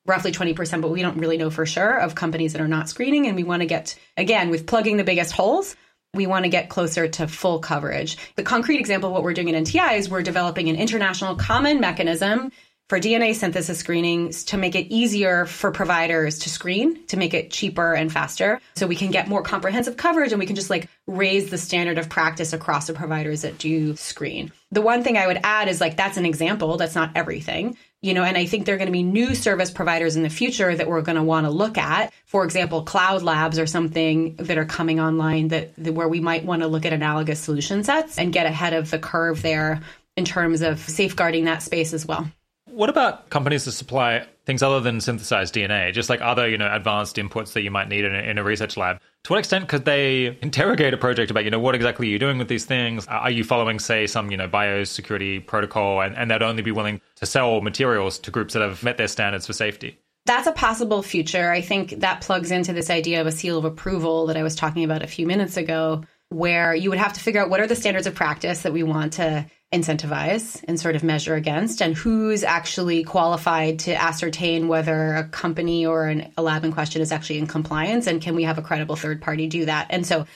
roughly 0.06 0.32
20%, 0.32 0.80
but 0.80 0.90
we 0.90 1.02
don't 1.02 1.18
really 1.18 1.36
know 1.36 1.50
for 1.50 1.66
sure 1.66 1.98
of 1.98 2.16
companies 2.16 2.52
that 2.52 2.62
are 2.62 2.68
not 2.68 2.88
screening. 2.88 3.26
And 3.26 3.36
we 3.36 3.44
want 3.44 3.62
to 3.62 3.66
get, 3.66 3.96
again, 4.16 4.50
with 4.50 4.66
plugging 4.66 4.96
the 4.96 5.04
biggest 5.04 5.32
holes, 5.32 5.76
we 6.14 6.26
want 6.26 6.44
to 6.44 6.48
get 6.48 6.68
closer 6.68 7.06
to 7.08 7.28
full 7.28 7.60
coverage. 7.60 8.16
The 8.36 8.42
concrete 8.42 8.80
example 8.80 9.08
of 9.08 9.12
what 9.12 9.22
we're 9.22 9.34
doing 9.34 9.54
at 9.54 9.62
NTI 9.62 9.98
is 9.98 10.08
we're 10.08 10.22
developing 10.22 10.68
an 10.68 10.76
international 10.76 11.36
common 11.36 11.80
mechanism 11.80 12.50
for 12.88 12.98
DNA 12.98 13.32
synthesis 13.36 13.78
screenings 13.78 14.42
to 14.42 14.56
make 14.56 14.74
it 14.74 14.92
easier 14.92 15.46
for 15.46 15.70
providers 15.70 16.40
to 16.40 16.50
screen, 16.50 17.06
to 17.06 17.16
make 17.16 17.32
it 17.32 17.52
cheaper 17.52 17.94
and 17.94 18.12
faster. 18.12 18.60
So 18.74 18.88
we 18.88 18.96
can 18.96 19.12
get 19.12 19.28
more 19.28 19.44
comprehensive 19.44 19.96
coverage 19.96 20.32
and 20.32 20.40
we 20.40 20.46
can 20.46 20.56
just 20.56 20.70
like 20.70 20.88
raise 21.06 21.50
the 21.50 21.58
standard 21.58 21.98
of 21.98 22.08
practice 22.08 22.52
across 22.52 22.88
the 22.88 22.92
providers 22.92 23.42
that 23.42 23.58
do 23.58 23.94
screen. 23.94 24.50
The 24.72 24.82
one 24.82 25.04
thing 25.04 25.16
I 25.16 25.28
would 25.28 25.38
add 25.44 25.68
is 25.68 25.80
like 25.80 25.96
that's 25.96 26.16
an 26.16 26.26
example, 26.26 26.76
that's 26.76 26.96
not 26.96 27.12
everything. 27.14 27.76
You 28.02 28.14
know, 28.14 28.22
and 28.24 28.36
I 28.36 28.46
think 28.46 28.64
there 28.64 28.74
are 28.74 28.78
going 28.78 28.86
to 28.86 28.92
be 28.92 29.02
new 29.02 29.34
service 29.34 29.70
providers 29.70 30.16
in 30.16 30.22
the 30.22 30.30
future 30.30 30.74
that 30.74 30.88
we're 30.88 31.02
going 31.02 31.16
to 31.16 31.22
want 31.22 31.44
to 31.44 31.50
look 31.50 31.76
at. 31.76 32.12
For 32.24 32.44
example, 32.44 32.82
cloud 32.82 33.22
labs 33.22 33.58
or 33.58 33.66
something 33.66 34.36
that 34.36 34.56
are 34.56 34.64
coming 34.64 35.00
online 35.00 35.48
that, 35.48 35.74
that 35.76 35.92
where 35.92 36.08
we 36.08 36.18
might 36.18 36.44
want 36.44 36.62
to 36.62 36.68
look 36.68 36.86
at 36.86 36.94
analogous 36.94 37.40
solution 37.40 37.84
sets 37.84 38.18
and 38.18 38.32
get 38.32 38.46
ahead 38.46 38.72
of 38.72 38.90
the 38.90 38.98
curve 38.98 39.42
there 39.42 39.82
in 40.16 40.24
terms 40.24 40.62
of 40.62 40.78
safeguarding 40.78 41.44
that 41.44 41.62
space 41.62 41.92
as 41.92 42.06
well. 42.06 42.30
What 42.66 42.88
about 42.88 43.28
companies 43.30 43.64
that 43.64 43.72
supply 43.72 44.26
things 44.46 44.62
other 44.62 44.80
than 44.80 45.00
synthesized 45.00 45.54
DNA, 45.54 45.92
just 45.92 46.08
like 46.08 46.22
other, 46.22 46.48
you 46.48 46.56
know, 46.56 46.72
advanced 46.72 47.16
inputs 47.16 47.52
that 47.52 47.62
you 47.62 47.70
might 47.70 47.88
need 47.88 48.04
in 48.04 48.14
a, 48.14 48.18
in 48.18 48.38
a 48.38 48.44
research 48.44 48.76
lab? 48.76 49.00
To 49.24 49.32
what 49.32 49.38
extent 49.38 49.68
could 49.68 49.84
they 49.84 50.38
interrogate 50.40 50.94
a 50.94 50.96
project 50.96 51.30
about, 51.30 51.44
you 51.44 51.50
know, 51.50 51.60
what 51.60 51.74
exactly 51.74 52.08
are 52.08 52.10
you 52.10 52.18
doing 52.18 52.38
with 52.38 52.48
these 52.48 52.64
things? 52.64 53.06
Uh, 53.06 53.12
are 53.12 53.30
you 53.30 53.44
following, 53.44 53.78
say, 53.78 54.06
some, 54.06 54.30
you 54.30 54.36
know, 54.36 54.48
biosecurity 54.48 55.46
protocol, 55.46 56.00
and, 56.00 56.16
and 56.16 56.30
they'd 56.30 56.42
only 56.42 56.62
be 56.62 56.70
willing 56.70 57.00
to 57.16 57.26
sell 57.26 57.60
materials 57.60 58.18
to 58.20 58.30
groups 58.30 58.54
that 58.54 58.62
have 58.62 58.82
met 58.82 58.96
their 58.96 59.08
standards 59.08 59.46
for 59.46 59.52
safety? 59.52 59.98
That's 60.24 60.46
a 60.46 60.52
possible 60.52 61.02
future. 61.02 61.50
I 61.50 61.60
think 61.60 62.00
that 62.00 62.22
plugs 62.22 62.50
into 62.50 62.72
this 62.72 62.88
idea 62.88 63.20
of 63.20 63.26
a 63.26 63.32
seal 63.32 63.58
of 63.58 63.64
approval 63.64 64.26
that 64.26 64.36
I 64.36 64.42
was 64.42 64.54
talking 64.54 64.84
about 64.84 65.02
a 65.02 65.06
few 65.06 65.26
minutes 65.26 65.56
ago, 65.56 66.04
where 66.30 66.74
you 66.74 66.88
would 66.88 66.98
have 66.98 67.12
to 67.14 67.20
figure 67.20 67.42
out 67.42 67.50
what 67.50 67.60
are 67.60 67.66
the 67.66 67.76
standards 67.76 68.06
of 68.06 68.14
practice 68.14 68.62
that 68.62 68.72
we 68.72 68.82
want 68.82 69.14
to 69.14 69.44
incentivize 69.72 70.64
and 70.66 70.80
sort 70.80 70.96
of 70.96 71.04
measure 71.04 71.34
against, 71.34 71.80
and 71.80 71.94
who's 71.94 72.42
actually 72.42 73.04
qualified 73.04 73.78
to 73.80 73.94
ascertain 73.94 74.66
whether 74.66 75.14
a 75.14 75.28
company 75.28 75.86
or 75.86 76.06
an, 76.08 76.32
a 76.36 76.42
lab 76.42 76.64
in 76.64 76.72
question 76.72 77.00
is 77.00 77.12
actually 77.12 77.38
in 77.38 77.46
compliance, 77.46 78.06
and 78.06 78.20
can 78.20 78.34
we 78.34 78.42
have 78.42 78.58
a 78.58 78.62
credible 78.62 78.96
third 78.96 79.22
party 79.22 79.46
do 79.46 79.66
that? 79.66 79.86
And 79.90 80.04
so 80.04 80.26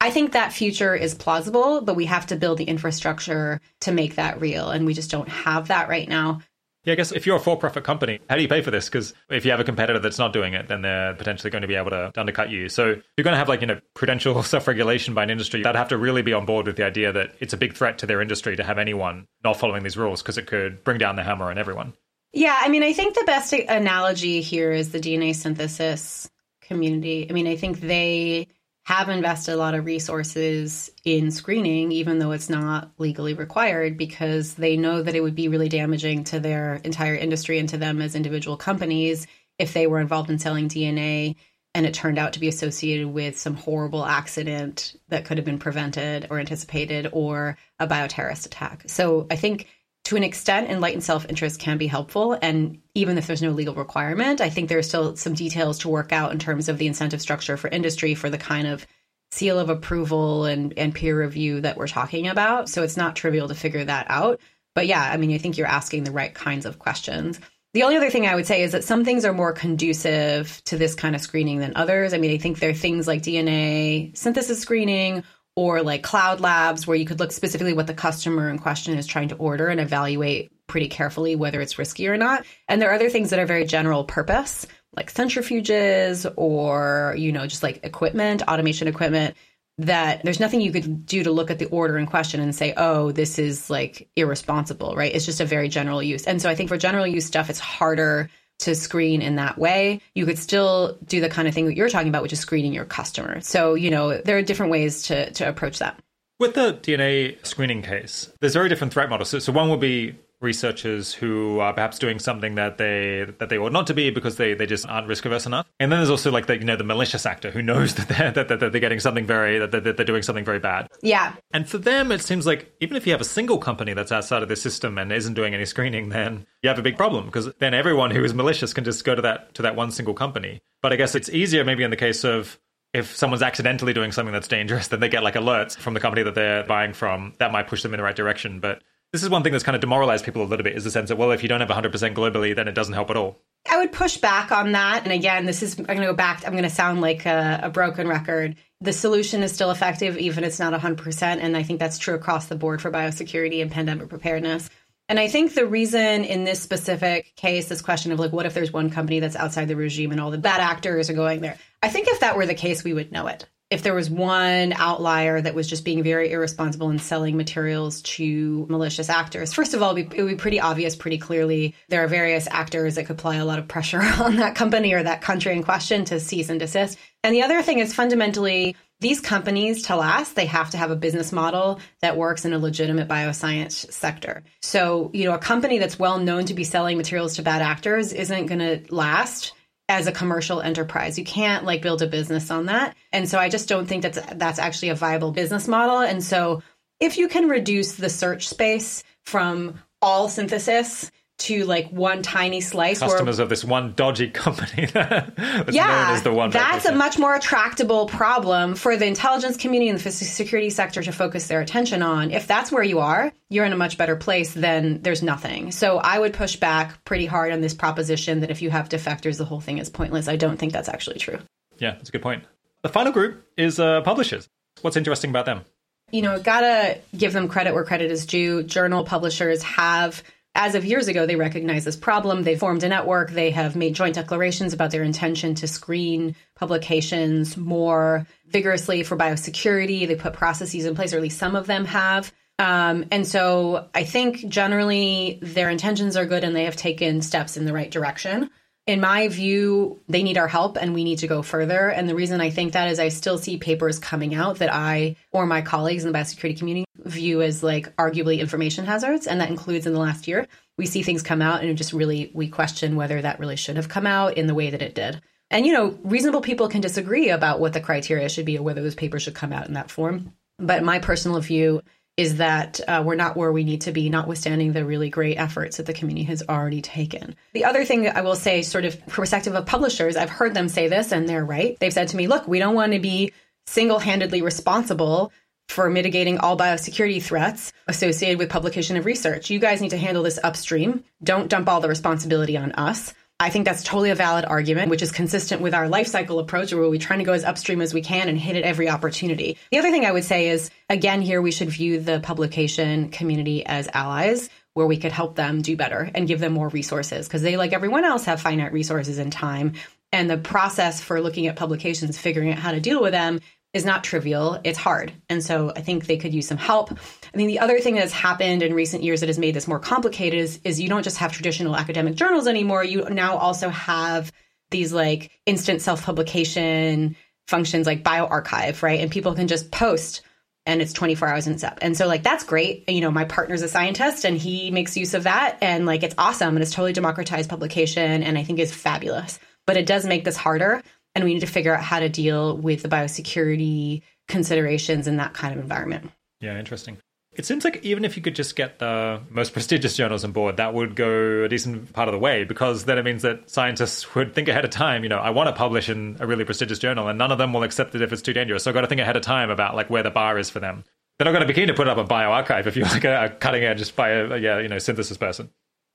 I 0.00 0.10
think 0.10 0.32
that 0.32 0.52
future 0.52 0.94
is 0.94 1.14
plausible, 1.14 1.80
but 1.80 1.94
we 1.94 2.06
have 2.06 2.26
to 2.26 2.36
build 2.36 2.58
the 2.58 2.64
infrastructure 2.64 3.60
to 3.82 3.92
make 3.92 4.16
that 4.16 4.40
real. 4.40 4.70
And 4.70 4.84
we 4.84 4.94
just 4.94 5.12
don't 5.12 5.28
have 5.28 5.68
that 5.68 5.88
right 5.88 6.08
now. 6.08 6.40
Yeah, 6.84 6.94
I 6.94 6.96
guess 6.96 7.12
if 7.12 7.26
you're 7.26 7.36
a 7.36 7.40
for-profit 7.40 7.84
company, 7.84 8.18
how 8.28 8.34
do 8.34 8.42
you 8.42 8.48
pay 8.48 8.60
for 8.60 8.72
this? 8.72 8.86
Because 8.86 9.14
if 9.30 9.44
you 9.44 9.52
have 9.52 9.60
a 9.60 9.64
competitor 9.64 10.00
that's 10.00 10.18
not 10.18 10.32
doing 10.32 10.54
it, 10.54 10.66
then 10.66 10.82
they're 10.82 11.14
potentially 11.14 11.50
going 11.50 11.62
to 11.62 11.68
be 11.68 11.76
able 11.76 11.90
to 11.90 12.12
undercut 12.16 12.50
you. 12.50 12.68
So 12.68 12.96
you're 13.16 13.24
going 13.24 13.34
to 13.34 13.38
have 13.38 13.48
like 13.48 13.60
you 13.60 13.68
know 13.68 13.80
prudential 13.94 14.42
self-regulation 14.42 15.14
by 15.14 15.22
an 15.22 15.30
industry 15.30 15.62
that 15.62 15.76
have 15.76 15.88
to 15.88 15.98
really 15.98 16.22
be 16.22 16.32
on 16.32 16.44
board 16.44 16.66
with 16.66 16.76
the 16.76 16.84
idea 16.84 17.12
that 17.12 17.34
it's 17.38 17.52
a 17.52 17.56
big 17.56 17.74
threat 17.74 17.98
to 17.98 18.06
their 18.06 18.20
industry 18.20 18.56
to 18.56 18.64
have 18.64 18.78
anyone 18.78 19.26
not 19.44 19.58
following 19.58 19.84
these 19.84 19.96
rules 19.96 20.22
because 20.22 20.38
it 20.38 20.46
could 20.46 20.82
bring 20.82 20.98
down 20.98 21.16
the 21.16 21.22
hammer 21.22 21.50
on 21.50 21.58
everyone. 21.58 21.92
Yeah, 22.32 22.58
I 22.58 22.68
mean, 22.68 22.82
I 22.82 22.92
think 22.92 23.14
the 23.14 23.24
best 23.26 23.52
analogy 23.52 24.40
here 24.40 24.72
is 24.72 24.90
the 24.90 24.98
DNA 24.98 25.36
synthesis 25.36 26.30
community. 26.62 27.26
I 27.28 27.32
mean, 27.32 27.46
I 27.46 27.56
think 27.56 27.80
they 27.80 28.48
have 28.84 29.08
invested 29.08 29.54
a 29.54 29.56
lot 29.56 29.74
of 29.74 29.84
resources 29.84 30.90
in 31.04 31.30
screening, 31.30 31.92
even 31.92 32.18
though 32.18 32.32
it's 32.32 32.50
not 32.50 32.90
legally 32.98 33.34
required, 33.34 33.96
because 33.96 34.54
they 34.54 34.76
know 34.76 35.02
that 35.02 35.14
it 35.14 35.22
would 35.22 35.36
be 35.36 35.48
really 35.48 35.68
damaging 35.68 36.24
to 36.24 36.40
their 36.40 36.74
entire 36.84 37.14
industry 37.14 37.58
and 37.58 37.68
to 37.68 37.76
them 37.76 38.02
as 38.02 38.14
individual 38.14 38.56
companies 38.56 39.26
if 39.58 39.72
they 39.72 39.86
were 39.86 40.00
involved 40.00 40.30
in 40.30 40.38
selling 40.38 40.68
DNA 40.68 41.36
and 41.74 41.86
it 41.86 41.94
turned 41.94 42.18
out 42.18 42.34
to 42.34 42.40
be 42.40 42.48
associated 42.48 43.06
with 43.06 43.38
some 43.38 43.54
horrible 43.54 44.04
accident 44.04 44.94
that 45.08 45.24
could 45.24 45.38
have 45.38 45.44
been 45.44 45.58
prevented 45.58 46.26
or 46.30 46.38
anticipated 46.38 47.08
or 47.12 47.56
a 47.78 47.86
bioterrorist 47.86 48.46
attack. 48.46 48.84
So 48.86 49.26
I 49.30 49.36
think 49.36 49.68
to 50.04 50.16
an 50.16 50.24
extent, 50.24 50.68
enlightened 50.68 51.04
self 51.04 51.28
interest 51.28 51.60
can 51.60 51.78
be 51.78 51.86
helpful. 51.86 52.36
And 52.42 52.80
even 52.94 53.18
if 53.18 53.26
there's 53.26 53.42
no 53.42 53.50
legal 53.50 53.74
requirement, 53.74 54.40
I 54.40 54.50
think 54.50 54.68
there's 54.68 54.88
still 54.88 55.16
some 55.16 55.34
details 55.34 55.78
to 55.80 55.88
work 55.88 56.12
out 56.12 56.32
in 56.32 56.38
terms 56.38 56.68
of 56.68 56.78
the 56.78 56.86
incentive 56.86 57.22
structure 57.22 57.56
for 57.56 57.68
industry 57.68 58.14
for 58.14 58.28
the 58.28 58.38
kind 58.38 58.66
of 58.66 58.86
seal 59.30 59.58
of 59.58 59.70
approval 59.70 60.44
and, 60.44 60.76
and 60.76 60.94
peer 60.94 61.18
review 61.18 61.60
that 61.60 61.76
we're 61.76 61.86
talking 61.86 62.28
about. 62.28 62.68
So 62.68 62.82
it's 62.82 62.96
not 62.96 63.16
trivial 63.16 63.48
to 63.48 63.54
figure 63.54 63.84
that 63.84 64.06
out. 64.08 64.40
But 64.74 64.86
yeah, 64.86 65.02
I 65.02 65.16
mean, 65.16 65.32
I 65.32 65.38
think 65.38 65.56
you're 65.56 65.66
asking 65.66 66.04
the 66.04 66.10
right 66.10 66.34
kinds 66.34 66.66
of 66.66 66.78
questions. 66.78 67.40
The 67.72 67.84
only 67.84 67.96
other 67.96 68.10
thing 68.10 68.26
I 68.26 68.34
would 68.34 68.46
say 68.46 68.62
is 68.62 68.72
that 68.72 68.84
some 68.84 69.04
things 69.04 69.24
are 69.24 69.32
more 69.32 69.52
conducive 69.52 70.60
to 70.66 70.76
this 70.76 70.94
kind 70.94 71.14
of 71.14 71.22
screening 71.22 71.60
than 71.60 71.72
others. 71.74 72.12
I 72.12 72.18
mean, 72.18 72.32
I 72.32 72.38
think 72.38 72.58
there 72.58 72.70
are 72.70 72.74
things 72.74 73.06
like 73.06 73.22
DNA 73.22 74.14
synthesis 74.16 74.60
screening 74.60 75.24
or 75.54 75.82
like 75.82 76.02
cloud 76.02 76.40
labs 76.40 76.86
where 76.86 76.96
you 76.96 77.04
could 77.04 77.20
look 77.20 77.32
specifically 77.32 77.74
what 77.74 77.86
the 77.86 77.94
customer 77.94 78.48
in 78.48 78.58
question 78.58 78.96
is 78.96 79.06
trying 79.06 79.28
to 79.28 79.36
order 79.36 79.68
and 79.68 79.80
evaluate 79.80 80.50
pretty 80.66 80.88
carefully 80.88 81.36
whether 81.36 81.60
it's 81.60 81.78
risky 81.78 82.08
or 82.08 82.16
not. 82.16 82.44
And 82.68 82.80
there 82.80 82.90
are 82.90 82.94
other 82.94 83.10
things 83.10 83.30
that 83.30 83.38
are 83.38 83.46
very 83.46 83.66
general 83.66 84.04
purpose, 84.04 84.66
like 84.96 85.12
centrifuges 85.12 86.32
or, 86.36 87.14
you 87.18 87.32
know, 87.32 87.46
just 87.46 87.62
like 87.62 87.84
equipment, 87.84 88.42
automation 88.42 88.88
equipment 88.88 89.36
that 89.78 90.22
there's 90.22 90.40
nothing 90.40 90.60
you 90.60 90.72
could 90.72 91.06
do 91.06 91.24
to 91.24 91.30
look 91.30 91.50
at 91.50 91.58
the 91.58 91.66
order 91.66 91.98
in 91.98 92.06
question 92.06 92.40
and 92.40 92.54
say, 92.54 92.74
oh, 92.76 93.10
this 93.10 93.38
is 93.38 93.70
like 93.70 94.08
irresponsible, 94.16 94.94
right? 94.94 95.14
It's 95.14 95.24
just 95.24 95.40
a 95.40 95.46
very 95.46 95.68
general 95.68 96.02
use. 96.02 96.24
And 96.24 96.40
so 96.40 96.48
I 96.48 96.54
think 96.54 96.68
for 96.68 96.76
general 96.76 97.06
use 97.06 97.26
stuff, 97.26 97.50
it's 97.50 97.58
harder 97.58 98.30
to 98.62 98.74
screen 98.74 99.22
in 99.22 99.36
that 99.36 99.58
way. 99.58 100.00
You 100.14 100.26
could 100.26 100.38
still 100.38 100.98
do 101.06 101.20
the 101.20 101.28
kind 101.28 101.46
of 101.48 101.54
thing 101.54 101.66
that 101.66 101.76
you're 101.76 101.88
talking 101.88 102.08
about, 102.08 102.22
which 102.22 102.32
is 102.32 102.40
screening 102.40 102.72
your 102.72 102.84
customer. 102.84 103.40
So, 103.40 103.74
you 103.74 103.90
know, 103.90 104.18
there 104.18 104.38
are 104.38 104.42
different 104.42 104.72
ways 104.72 105.04
to, 105.04 105.30
to 105.32 105.48
approach 105.48 105.78
that. 105.78 105.98
With 106.38 106.54
the 106.54 106.74
DNA 106.74 107.44
screening 107.46 107.82
case, 107.82 108.32
there's 108.40 108.54
very 108.54 108.68
different 108.68 108.92
threat 108.92 109.08
models. 109.08 109.28
So, 109.28 109.38
so 109.38 109.52
one 109.52 109.68
would 109.70 109.80
be 109.80 110.16
researchers 110.42 111.14
who 111.14 111.60
are 111.60 111.72
perhaps 111.72 111.98
doing 111.98 112.18
something 112.18 112.56
that 112.56 112.78
they 112.78 113.26
that 113.38 113.48
they 113.48 113.58
ought 113.58 113.72
not 113.72 113.86
to 113.86 113.94
be 113.94 114.10
because 114.10 114.36
they, 114.36 114.54
they 114.54 114.66
just 114.66 114.86
aren't 114.88 115.06
risk 115.06 115.24
averse 115.24 115.46
enough. 115.46 115.66
And 115.78 115.90
then 115.90 115.98
there's 115.98 116.10
also 116.10 116.30
like 116.30 116.46
the 116.46 116.58
you 116.58 116.64
know 116.64 116.76
the 116.76 116.84
malicious 116.84 117.24
actor 117.24 117.50
who 117.50 117.62
knows 117.62 117.94
that 117.96 118.08
they're 118.08 118.30
that, 118.32 118.48
that 118.48 118.58
they're 118.60 118.80
getting 118.80 119.00
something 119.00 119.26
very 119.26 119.58
that 119.58 119.70
they're, 119.70 119.80
they're 119.80 120.04
doing 120.04 120.22
something 120.22 120.44
very 120.44 120.58
bad. 120.58 120.88
Yeah. 121.02 121.34
And 121.52 121.68
for 121.68 121.78
them, 121.78 122.12
it 122.12 122.22
seems 122.22 122.46
like 122.46 122.72
even 122.80 122.96
if 122.96 123.06
you 123.06 123.12
have 123.12 123.20
a 123.20 123.24
single 123.24 123.58
company 123.58 123.94
that's 123.94 124.12
outside 124.12 124.42
of 124.42 124.48
the 124.48 124.56
system 124.56 124.98
and 124.98 125.12
isn't 125.12 125.34
doing 125.34 125.54
any 125.54 125.64
screening, 125.64 126.08
then 126.08 126.46
you 126.62 126.68
have 126.68 126.78
a 126.78 126.82
big 126.82 126.96
problem 126.96 127.26
because 127.26 127.52
then 127.58 127.74
everyone 127.74 128.10
who 128.10 128.24
is 128.24 128.34
malicious 128.34 128.74
can 128.74 128.84
just 128.84 129.04
go 129.04 129.14
to 129.14 129.22
that 129.22 129.54
to 129.54 129.62
that 129.62 129.76
one 129.76 129.90
single 129.90 130.14
company. 130.14 130.60
But 130.82 130.92
I 130.92 130.96
guess 130.96 131.14
it's 131.14 131.28
easier 131.28 131.64
maybe 131.64 131.84
in 131.84 131.90
the 131.90 131.96
case 131.96 132.24
of 132.24 132.58
if 132.92 133.16
someone's 133.16 133.42
accidentally 133.42 133.94
doing 133.94 134.12
something 134.12 134.32
that's 134.32 134.48
dangerous, 134.48 134.88
then 134.88 135.00
they 135.00 135.08
get 135.08 135.22
like 135.22 135.34
alerts 135.34 135.76
from 135.76 135.94
the 135.94 136.00
company 136.00 136.22
that 136.24 136.34
they're 136.34 136.64
buying 136.64 136.92
from. 136.92 137.32
That 137.38 137.52
might 137.52 137.66
push 137.66 137.82
them 137.82 137.94
in 137.94 137.98
the 137.98 138.04
right 138.04 138.16
direction. 138.16 138.60
But 138.60 138.82
this 139.12 139.22
is 139.22 139.28
one 139.28 139.42
thing 139.42 139.52
that's 139.52 139.64
kind 139.64 139.74
of 139.74 139.80
demoralized 139.80 140.24
people 140.24 140.42
a 140.42 140.44
little 140.44 140.64
bit 140.64 140.74
is 140.74 140.84
the 140.84 140.90
sense 140.90 141.10
that, 141.10 141.16
well, 141.16 141.32
if 141.32 141.42
you 141.42 141.48
don't 141.48 141.60
have 141.60 141.68
100% 141.68 142.14
globally, 142.14 142.56
then 142.56 142.66
it 142.66 142.74
doesn't 142.74 142.94
help 142.94 143.10
at 143.10 143.16
all. 143.16 143.38
I 143.70 143.78
would 143.78 143.92
push 143.92 144.16
back 144.16 144.50
on 144.50 144.72
that. 144.72 145.04
And 145.04 145.12
again, 145.12 145.44
this 145.44 145.62
is, 145.62 145.78
I'm 145.78 145.84
going 145.84 146.00
to 146.00 146.06
go 146.06 146.14
back, 146.14 146.44
I'm 146.46 146.52
going 146.52 146.64
to 146.64 146.70
sound 146.70 147.00
like 147.00 147.26
a, 147.26 147.60
a, 147.64 147.70
broken 147.70 148.08
record. 148.08 148.56
The 148.80 148.92
solution 148.92 149.42
is 149.42 149.52
still 149.52 149.70
effective, 149.70 150.16
even 150.18 150.44
if 150.44 150.48
it's 150.48 150.58
not 150.58 150.72
100%. 150.78 151.22
And 151.22 151.56
I 151.56 151.62
think 151.62 151.78
that's 151.78 151.98
true 151.98 152.14
across 152.14 152.46
the 152.46 152.56
board 152.56 152.80
for 152.80 152.90
biosecurity 152.90 153.60
and 153.60 153.70
pandemic 153.70 154.08
preparedness. 154.08 154.68
And 155.08 155.20
I 155.20 155.28
think 155.28 155.54
the 155.54 155.66
reason 155.66 156.24
in 156.24 156.44
this 156.44 156.60
specific 156.60 157.36
case, 157.36 157.68
this 157.68 157.82
question 157.82 158.12
of 158.12 158.18
like, 158.18 158.32
what 158.32 158.46
if 158.46 158.54
there's 158.54 158.72
one 158.72 158.90
company 158.90 159.20
that's 159.20 159.36
outside 159.36 159.68
the 159.68 159.76
regime 159.76 160.10
and 160.10 160.20
all 160.20 160.30
the 160.30 160.38
bad 160.38 160.60
actors 160.60 161.10
are 161.10 161.14
going 161.14 161.42
there? 161.42 161.58
I 161.82 161.90
think 161.90 162.08
if 162.08 162.20
that 162.20 162.36
were 162.36 162.46
the 162.46 162.54
case, 162.54 162.82
we 162.82 162.94
would 162.94 163.12
know 163.12 163.26
it 163.26 163.46
if 163.72 163.82
there 163.82 163.94
was 163.94 164.10
one 164.10 164.74
outlier 164.74 165.40
that 165.40 165.54
was 165.54 165.66
just 165.66 165.82
being 165.82 166.02
very 166.02 166.30
irresponsible 166.30 166.90
and 166.90 167.00
selling 167.00 167.38
materials 167.38 168.02
to 168.02 168.66
malicious 168.68 169.08
actors, 169.08 169.54
first 169.54 169.72
of 169.72 169.82
all, 169.82 169.96
it 169.96 170.12
would 170.14 170.28
be 170.28 170.36
pretty 170.36 170.60
obvious 170.60 170.94
pretty 170.94 171.16
clearly. 171.16 171.74
There 171.88 172.04
are 172.04 172.08
various 172.08 172.46
actors 172.50 172.96
that 172.96 173.06
could 173.06 173.16
apply 173.16 173.36
a 173.36 173.46
lot 173.46 173.58
of 173.58 173.68
pressure 173.68 174.02
on 174.20 174.36
that 174.36 174.56
company 174.56 174.92
or 174.92 175.02
that 175.02 175.22
country 175.22 175.54
in 175.54 175.62
question 175.62 176.04
to 176.06 176.20
cease 176.20 176.50
and 176.50 176.60
desist. 176.60 176.98
And 177.24 177.34
the 177.34 177.42
other 177.42 177.62
thing 177.62 177.78
is 177.78 177.94
fundamentally, 177.94 178.76
these 179.00 179.22
companies 179.22 179.84
to 179.84 179.96
last, 179.96 180.36
they 180.36 180.46
have 180.46 180.68
to 180.70 180.76
have 180.76 180.90
a 180.90 180.96
business 180.96 181.32
model 181.32 181.80
that 182.02 182.18
works 182.18 182.44
in 182.44 182.52
a 182.52 182.58
legitimate 182.58 183.08
bioscience 183.08 183.90
sector. 183.90 184.42
So, 184.60 185.10
you 185.14 185.24
know, 185.24 185.34
a 185.34 185.38
company 185.38 185.78
that's 185.78 185.98
well 185.98 186.18
known 186.18 186.44
to 186.44 186.54
be 186.54 186.64
selling 186.64 186.98
materials 186.98 187.36
to 187.36 187.42
bad 187.42 187.62
actors 187.62 188.12
isn't 188.12 188.46
going 188.46 188.58
to 188.58 188.94
last 188.94 189.54
as 189.92 190.06
a 190.06 190.12
commercial 190.12 190.62
enterprise. 190.62 191.18
You 191.18 191.24
can't 191.24 191.66
like 191.66 191.82
build 191.82 192.00
a 192.00 192.06
business 192.06 192.50
on 192.50 192.66
that. 192.66 192.96
And 193.12 193.28
so 193.28 193.38
I 193.38 193.50
just 193.50 193.68
don't 193.68 193.86
think 193.86 194.02
that's 194.02 194.18
that's 194.34 194.58
actually 194.58 194.88
a 194.88 194.94
viable 194.94 195.32
business 195.32 195.68
model. 195.68 195.98
And 195.98 196.24
so 196.24 196.62
if 196.98 197.18
you 197.18 197.28
can 197.28 197.48
reduce 197.48 197.92
the 197.92 198.08
search 198.08 198.48
space 198.48 199.04
from 199.24 199.78
all 200.00 200.28
synthesis 200.28 201.10
to 201.38 201.64
like 201.64 201.90
one 201.90 202.22
tiny 202.22 202.60
slice. 202.60 203.00
Customers 203.00 203.38
where, 203.38 203.42
of 203.42 203.48
this 203.48 203.64
one 203.64 203.94
dodgy 203.94 204.30
company. 204.30 204.86
that's 204.92 205.72
yeah, 205.72 206.20
the 206.20 206.32
one 206.32 206.50
that's 206.50 206.84
a 206.86 206.94
much 206.94 207.18
more 207.18 207.34
attractable 207.34 208.06
problem 208.06 208.74
for 208.74 208.96
the 208.96 209.06
intelligence 209.06 209.56
community 209.56 209.88
and 209.88 209.98
the 209.98 210.10
security 210.10 210.70
sector 210.70 211.02
to 211.02 211.12
focus 211.12 211.48
their 211.48 211.60
attention 211.60 212.02
on. 212.02 212.30
If 212.30 212.46
that's 212.46 212.70
where 212.70 212.82
you 212.82 213.00
are, 213.00 213.32
you're 213.48 213.64
in 213.64 213.72
a 213.72 213.76
much 213.76 213.98
better 213.98 214.16
place 214.16 214.54
than 214.54 215.02
there's 215.02 215.22
nothing. 215.22 215.72
So 215.72 215.98
I 215.98 216.18
would 216.18 216.32
push 216.32 216.56
back 216.56 217.04
pretty 217.04 217.26
hard 217.26 217.52
on 217.52 217.60
this 217.60 217.74
proposition 217.74 218.40
that 218.40 218.50
if 218.50 218.62
you 218.62 218.70
have 218.70 218.88
defectors, 218.88 219.38
the 219.38 219.44
whole 219.44 219.60
thing 219.60 219.78
is 219.78 219.90
pointless. 219.90 220.28
I 220.28 220.36
don't 220.36 220.56
think 220.56 220.72
that's 220.72 220.88
actually 220.88 221.18
true. 221.18 221.38
Yeah, 221.78 221.92
that's 221.92 222.08
a 222.08 222.12
good 222.12 222.22
point. 222.22 222.44
The 222.82 222.88
final 222.88 223.12
group 223.12 223.44
is 223.56 223.80
uh, 223.80 224.02
publishers. 224.02 224.48
What's 224.82 224.96
interesting 224.96 225.30
about 225.30 225.46
them? 225.46 225.64
You 226.10 226.22
know, 226.22 226.38
gotta 226.38 226.98
give 227.16 227.32
them 227.32 227.48
credit 227.48 227.74
where 227.74 227.84
credit 227.84 228.10
is 228.10 228.26
due. 228.26 228.62
Journal 228.62 229.04
publishers 229.04 229.62
have 229.62 230.22
as 230.54 230.74
of 230.74 230.84
years 230.84 231.08
ago, 231.08 231.24
they 231.24 231.36
recognize 231.36 231.84
this 231.84 231.96
problem. 231.96 232.42
They 232.42 232.56
formed 232.56 232.82
a 232.82 232.88
network. 232.88 233.30
They 233.30 233.50
have 233.50 233.74
made 233.74 233.94
joint 233.94 234.14
declarations 234.14 234.72
about 234.72 234.90
their 234.90 235.02
intention 235.02 235.54
to 235.56 235.66
screen 235.66 236.36
publications 236.54 237.56
more 237.56 238.26
vigorously 238.48 239.02
for 239.02 239.16
biosecurity. 239.16 240.06
They 240.06 240.14
put 240.14 240.34
processes 240.34 240.84
in 240.84 240.94
place, 240.94 241.14
or 241.14 241.16
at 241.16 241.22
least 241.22 241.38
some 241.38 241.56
of 241.56 241.66
them 241.66 241.86
have. 241.86 242.32
Um, 242.58 243.06
and 243.10 243.26
so 243.26 243.88
I 243.94 244.04
think 244.04 244.46
generally 244.48 245.38
their 245.40 245.70
intentions 245.70 246.16
are 246.16 246.26
good 246.26 246.44
and 246.44 246.54
they 246.54 246.64
have 246.64 246.76
taken 246.76 247.22
steps 247.22 247.56
in 247.56 247.64
the 247.64 247.72
right 247.72 247.90
direction 247.90 248.50
in 248.86 249.00
my 249.00 249.28
view, 249.28 250.00
they 250.08 250.22
need 250.22 250.38
our 250.38 250.48
help 250.48 250.76
and 250.76 250.92
we 250.92 251.04
need 251.04 251.20
to 251.20 251.28
go 251.28 251.42
further. 251.42 251.88
And 251.88 252.08
the 252.08 252.16
reason 252.16 252.40
I 252.40 252.50
think 252.50 252.72
that 252.72 252.90
is 252.90 252.98
I 252.98 253.08
still 253.08 253.38
see 253.38 253.56
papers 253.56 253.98
coming 253.98 254.34
out 254.34 254.58
that 254.58 254.72
I 254.72 255.16
or 255.30 255.46
my 255.46 255.62
colleagues 255.62 256.04
in 256.04 256.12
the 256.12 256.18
biosecurity 256.18 256.58
community 256.58 256.86
view 256.96 257.42
as 257.42 257.62
like 257.62 257.94
arguably 257.96 258.40
information 258.40 258.84
hazards. 258.84 259.26
And 259.28 259.40
that 259.40 259.50
includes 259.50 259.86
in 259.86 259.92
the 259.92 260.00
last 260.00 260.26
year, 260.26 260.48
we 260.76 260.86
see 260.86 261.02
things 261.02 261.22
come 261.22 261.42
out 261.42 261.62
and 261.62 261.78
just 261.78 261.92
really, 261.92 262.32
we 262.34 262.48
question 262.48 262.96
whether 262.96 263.22
that 263.22 263.38
really 263.38 263.56
should 263.56 263.76
have 263.76 263.88
come 263.88 264.06
out 264.06 264.36
in 264.36 264.48
the 264.48 264.54
way 264.54 264.70
that 264.70 264.82
it 264.82 264.96
did. 264.96 265.20
And, 265.50 265.64
you 265.64 265.72
know, 265.72 265.98
reasonable 266.02 266.40
people 266.40 266.68
can 266.68 266.80
disagree 266.80 267.28
about 267.28 267.60
what 267.60 267.74
the 267.74 267.80
criteria 267.80 268.28
should 268.28 268.46
be 268.46 268.58
or 268.58 268.62
whether 268.62 268.82
those 268.82 268.94
papers 268.94 269.22
should 269.22 269.34
come 269.34 269.52
out 269.52 269.68
in 269.68 269.74
that 269.74 269.90
form. 269.90 270.32
But 270.58 270.82
my 270.82 270.98
personal 270.98 271.40
view 271.40 271.82
is 272.16 272.36
that 272.36 272.80
uh, 272.86 273.02
we're 273.04 273.14
not 273.14 273.36
where 273.36 273.52
we 273.52 273.64
need 273.64 273.82
to 273.82 273.92
be, 273.92 274.10
notwithstanding 274.10 274.72
the 274.72 274.84
really 274.84 275.08
great 275.08 275.36
efforts 275.36 275.78
that 275.78 275.86
the 275.86 275.94
community 275.94 276.24
has 276.24 276.42
already 276.48 276.82
taken. 276.82 277.34
The 277.54 277.64
other 277.64 277.84
thing 277.84 278.06
I 278.08 278.20
will 278.20 278.36
say, 278.36 278.62
sort 278.62 278.84
of 278.84 279.04
perspective 279.06 279.54
of 279.54 279.64
publishers, 279.64 280.16
I've 280.16 280.30
heard 280.30 280.52
them 280.52 280.68
say 280.68 280.88
this, 280.88 281.12
and 281.12 281.28
they're 281.28 281.44
right. 281.44 281.78
They've 281.80 281.92
said 281.92 282.08
to 282.08 282.16
me, 282.16 282.26
look, 282.26 282.46
we 282.46 282.58
don't 282.58 282.74
want 282.74 282.92
to 282.92 282.98
be 282.98 283.32
single 283.66 283.98
handedly 283.98 284.42
responsible 284.42 285.32
for 285.68 285.88
mitigating 285.88 286.38
all 286.38 286.58
biosecurity 286.58 287.22
threats 287.22 287.72
associated 287.88 288.38
with 288.38 288.50
publication 288.50 288.96
of 288.96 289.06
research. 289.06 289.48
You 289.48 289.58
guys 289.58 289.80
need 289.80 289.90
to 289.90 289.96
handle 289.96 290.22
this 290.22 290.38
upstream. 290.44 291.04
Don't 291.22 291.48
dump 291.48 291.68
all 291.68 291.80
the 291.80 291.88
responsibility 291.88 292.58
on 292.58 292.72
us. 292.72 293.14
I 293.42 293.50
think 293.50 293.64
that's 293.64 293.82
totally 293.82 294.10
a 294.10 294.14
valid 294.14 294.44
argument, 294.44 294.88
which 294.88 295.02
is 295.02 295.10
consistent 295.10 295.60
with 295.60 295.74
our 295.74 295.88
life 295.88 296.06
cycle 296.06 296.38
approach, 296.38 296.72
where 296.72 296.88
we're 296.88 297.00
trying 297.00 297.18
to 297.18 297.24
go 297.24 297.32
as 297.32 297.42
upstream 297.42 297.80
as 297.80 297.92
we 297.92 298.00
can 298.00 298.28
and 298.28 298.38
hit 298.38 298.54
at 298.54 298.62
every 298.62 298.88
opportunity. 298.88 299.58
The 299.72 299.78
other 299.78 299.90
thing 299.90 300.06
I 300.06 300.12
would 300.12 300.22
say 300.22 300.48
is, 300.48 300.70
again, 300.88 301.22
here 301.22 301.42
we 301.42 301.50
should 301.50 301.68
view 301.68 301.98
the 301.98 302.20
publication 302.20 303.08
community 303.08 303.66
as 303.66 303.88
allies 303.92 304.48
where 304.74 304.86
we 304.86 304.96
could 304.96 305.10
help 305.10 305.34
them 305.34 305.60
do 305.60 305.76
better 305.76 306.08
and 306.14 306.28
give 306.28 306.38
them 306.38 306.52
more 306.52 306.68
resources 306.68 307.26
because 307.26 307.42
they, 307.42 307.56
like 307.56 307.72
everyone 307.72 308.04
else, 308.04 308.24
have 308.26 308.40
finite 308.40 308.72
resources 308.72 309.18
and 309.18 309.32
time. 309.32 309.72
And 310.12 310.30
the 310.30 310.38
process 310.38 311.00
for 311.00 311.20
looking 311.20 311.48
at 311.48 311.56
publications, 311.56 312.16
figuring 312.18 312.52
out 312.52 312.58
how 312.58 312.70
to 312.70 312.80
deal 312.80 313.02
with 313.02 313.12
them, 313.12 313.40
is 313.72 313.84
not 313.84 314.04
trivial. 314.04 314.60
It's 314.64 314.78
hard. 314.78 315.12
And 315.28 315.42
so 315.42 315.72
I 315.74 315.80
think 315.80 316.06
they 316.06 316.18
could 316.18 316.34
use 316.34 316.46
some 316.46 316.58
help. 316.58 316.92
I 316.92 317.36
mean, 317.36 317.46
the 317.46 317.60
other 317.60 317.80
thing 317.80 317.94
that's 317.94 318.12
happened 318.12 318.62
in 318.62 318.74
recent 318.74 319.02
years 319.02 319.20
that 319.20 319.28
has 319.28 319.38
made 319.38 319.54
this 319.54 319.66
more 319.66 319.78
complicated 319.78 320.40
is, 320.40 320.60
is 320.64 320.80
you 320.80 320.88
don't 320.88 321.02
just 321.02 321.18
have 321.18 321.32
traditional 321.32 321.74
academic 321.74 322.14
journals 322.14 322.46
anymore. 322.46 322.84
You 322.84 323.04
now 323.08 323.36
also 323.36 323.70
have 323.70 324.30
these 324.70 324.92
like 324.92 325.30
instant 325.46 325.80
self 325.80 326.04
publication 326.04 327.16
functions 327.48 327.86
like 327.86 328.02
bioRxiv, 328.04 328.82
right? 328.82 329.00
And 329.00 329.10
people 329.10 329.34
can 329.34 329.48
just 329.48 329.70
post 329.70 330.22
and 330.64 330.80
it's 330.80 330.92
24 330.92 331.28
hours 331.28 331.46
and 331.46 331.54
it's 331.54 331.64
up. 331.64 331.78
And 331.82 331.96
so 331.96 332.06
like 332.06 332.22
that's 332.22 332.44
great. 332.44 332.88
You 332.88 333.00
know, 333.00 333.10
my 333.10 333.24
partner's 333.24 333.62
a 333.62 333.68
scientist 333.68 334.24
and 334.24 334.36
he 334.36 334.70
makes 334.70 334.96
use 334.96 335.14
of 335.14 335.24
that 335.24 335.58
and 335.60 335.86
like 335.86 336.02
it's 336.02 336.14
awesome 336.18 336.56
and 336.56 336.62
it's 336.62 336.72
totally 336.72 336.92
democratized 336.92 337.48
publication 337.48 338.22
and 338.22 338.36
I 338.36 338.44
think 338.44 338.58
is 338.58 338.74
fabulous. 338.74 339.38
But 339.66 339.76
it 339.76 339.86
does 339.86 340.04
make 340.04 340.24
this 340.24 340.36
harder 340.36 340.82
and 341.14 341.24
we 341.24 341.34
need 341.34 341.40
to 341.40 341.46
figure 341.46 341.74
out 341.74 341.82
how 341.82 342.00
to 342.00 342.08
deal 342.08 342.56
with 342.56 342.82
the 342.82 342.88
biosecurity 342.88 344.02
considerations 344.28 345.06
in 345.06 345.16
that 345.16 345.34
kind 345.34 345.54
of 345.54 345.60
environment. 345.60 346.10
Yeah, 346.40 346.58
interesting. 346.58 346.98
It 347.34 347.46
seems 347.46 347.64
like 347.64 347.82
even 347.82 348.04
if 348.04 348.16
you 348.16 348.22
could 348.22 348.34
just 348.34 348.56
get 348.56 348.78
the 348.78 349.22
most 349.30 349.54
prestigious 349.54 349.96
journals 349.96 350.22
on 350.22 350.32
board, 350.32 350.58
that 350.58 350.74
would 350.74 350.94
go 350.94 351.44
a 351.44 351.48
decent 351.48 351.92
part 351.94 352.08
of 352.08 352.12
the 352.12 352.18
way 352.18 352.44
because 352.44 352.84
then 352.84 352.98
it 352.98 353.04
means 353.04 353.22
that 353.22 353.48
scientists 353.48 354.14
would 354.14 354.34
think 354.34 354.48
ahead 354.48 354.64
of 354.64 354.70
time, 354.70 355.02
you 355.02 355.08
know, 355.08 355.18
I 355.18 355.30
want 355.30 355.48
to 355.48 355.54
publish 355.54 355.88
in 355.88 356.16
a 356.20 356.26
really 356.26 356.44
prestigious 356.44 356.78
journal 356.78 357.08
and 357.08 357.18
none 357.18 357.32
of 357.32 357.38
them 357.38 357.52
will 357.52 357.62
accept 357.62 357.94
it 357.94 358.02
if 358.02 358.12
it's 358.12 358.22
too 358.22 358.34
dangerous. 358.34 358.64
So 358.64 358.70
I've 358.70 358.74
got 358.74 358.82
to 358.82 358.86
think 358.86 359.00
ahead 359.00 359.16
of 359.16 359.22
time 359.22 359.48
about 359.48 359.74
like 359.74 359.88
where 359.88 360.02
the 360.02 360.10
bar 360.10 360.38
is 360.38 360.50
for 360.50 360.60
them. 360.60 360.84
They're 361.18 361.24
not 361.24 361.32
going 361.32 361.46
to 361.46 361.52
be 361.52 361.58
keen 361.58 361.68
to 361.68 361.74
put 361.74 361.88
up 361.88 361.98
a 361.98 362.04
bioRxiv 362.04 362.66
if 362.66 362.76
you're 362.76 362.86
like 362.86 363.04
a, 363.04 363.24
a 363.24 363.28
cutting 363.30 363.64
edge 363.64 363.94
bio, 363.96 364.34
yeah, 364.34 364.58
you 364.58 364.68
know, 364.68 364.78
synthesis 364.78 365.16
person. 365.16 365.50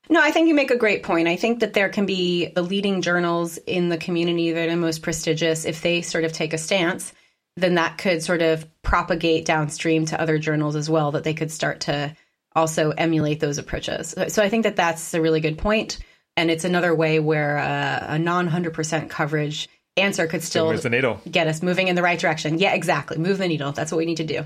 No, 0.10 0.22
I 0.22 0.32
think 0.32 0.48
you 0.48 0.54
make 0.54 0.72
a 0.72 0.78
great 0.78 1.04
point. 1.04 1.28
I 1.28 1.36
think 1.36 1.60
that 1.60 1.74
there 1.74 1.90
can 1.90 2.06
be 2.06 2.48
the 2.48 2.62
leading 2.62 3.02
journals 3.02 3.58
in 3.58 3.90
the 3.90 3.98
community 3.98 4.52
that 4.52 4.70
are 4.70 4.76
most 4.76 5.02
prestigious 5.02 5.66
if 5.66 5.82
they 5.82 6.02
sort 6.02 6.24
of 6.24 6.32
take 6.32 6.54
a 6.54 6.58
stance, 6.58 7.14
then 7.58 7.76
that 7.76 7.98
could 7.98 8.24
sort 8.24 8.42
of 8.42 8.66
propagate 8.84 9.46
downstream 9.46 10.06
to 10.06 10.22
other 10.22 10.38
journals 10.38 10.76
as 10.76 10.90
well, 10.90 11.12
that 11.12 11.24
they 11.24 11.34
could 11.34 11.52
start 11.52 11.82
to 11.82 12.16
also 12.56 12.92
emulate 12.92 13.40
those 13.40 13.58
approaches. 13.58 14.16
So 14.30 14.42
I 14.42 14.50
think 14.50 14.64
that 14.64 14.76
that's 14.76 15.14
a 15.14 15.22
really 15.22 15.42
good 15.42 15.58
point. 15.58 16.00
And 16.38 16.52
it's 16.52 16.64
another 16.64 16.94
way 16.94 17.20
where 17.20 17.58
uh, 17.58 18.06
a 18.10 18.20
non 18.20 18.48
100% 18.48 19.10
coverage 19.10 19.68
answer 19.98 20.28
could 20.28 20.44
still 20.44 20.72
get 21.30 21.48
us 21.48 21.64
moving 21.64 21.88
in 21.88 21.96
the 21.96 22.04
right 22.04 22.20
direction. 22.20 22.60
Yeah, 22.60 22.74
exactly. 22.74 23.18
Move 23.18 23.40
the 23.40 23.48
needle. 23.48 23.72
That's 23.72 23.92
what 23.92 23.98
we 23.98 24.06
need 24.06 24.18
to 24.18 24.24
do. 24.24 24.46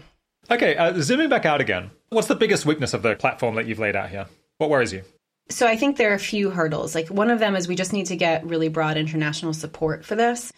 Okay, 0.49 0.75
uh, 0.75 0.99
zooming 1.01 1.29
back 1.29 1.45
out 1.45 1.61
again. 1.61 1.91
What's 2.09 2.27
the 2.27 2.35
biggest 2.35 2.65
weakness 2.65 2.93
of 2.93 3.03
the 3.03 3.15
platform 3.15 3.55
that 3.55 3.67
you've 3.67 3.79
laid 3.79 3.95
out 3.95 4.09
here? 4.09 4.27
What 4.57 4.69
worries 4.69 4.93
you? 4.93 5.03
So 5.51 5.67
I 5.67 5.75
think 5.75 5.97
there 5.97 6.11
are 6.11 6.15
a 6.15 6.19
few 6.19 6.49
hurdles. 6.49 6.95
Like 6.95 7.09
one 7.09 7.29
of 7.29 7.39
them 7.39 7.55
is 7.55 7.67
we 7.67 7.75
just 7.75 7.93
need 7.93 8.07
to 8.07 8.15
get 8.15 8.45
really 8.45 8.69
broad 8.69 8.97
international 8.97 9.53
support 9.53 10.05
for 10.05 10.15
this. 10.15 10.51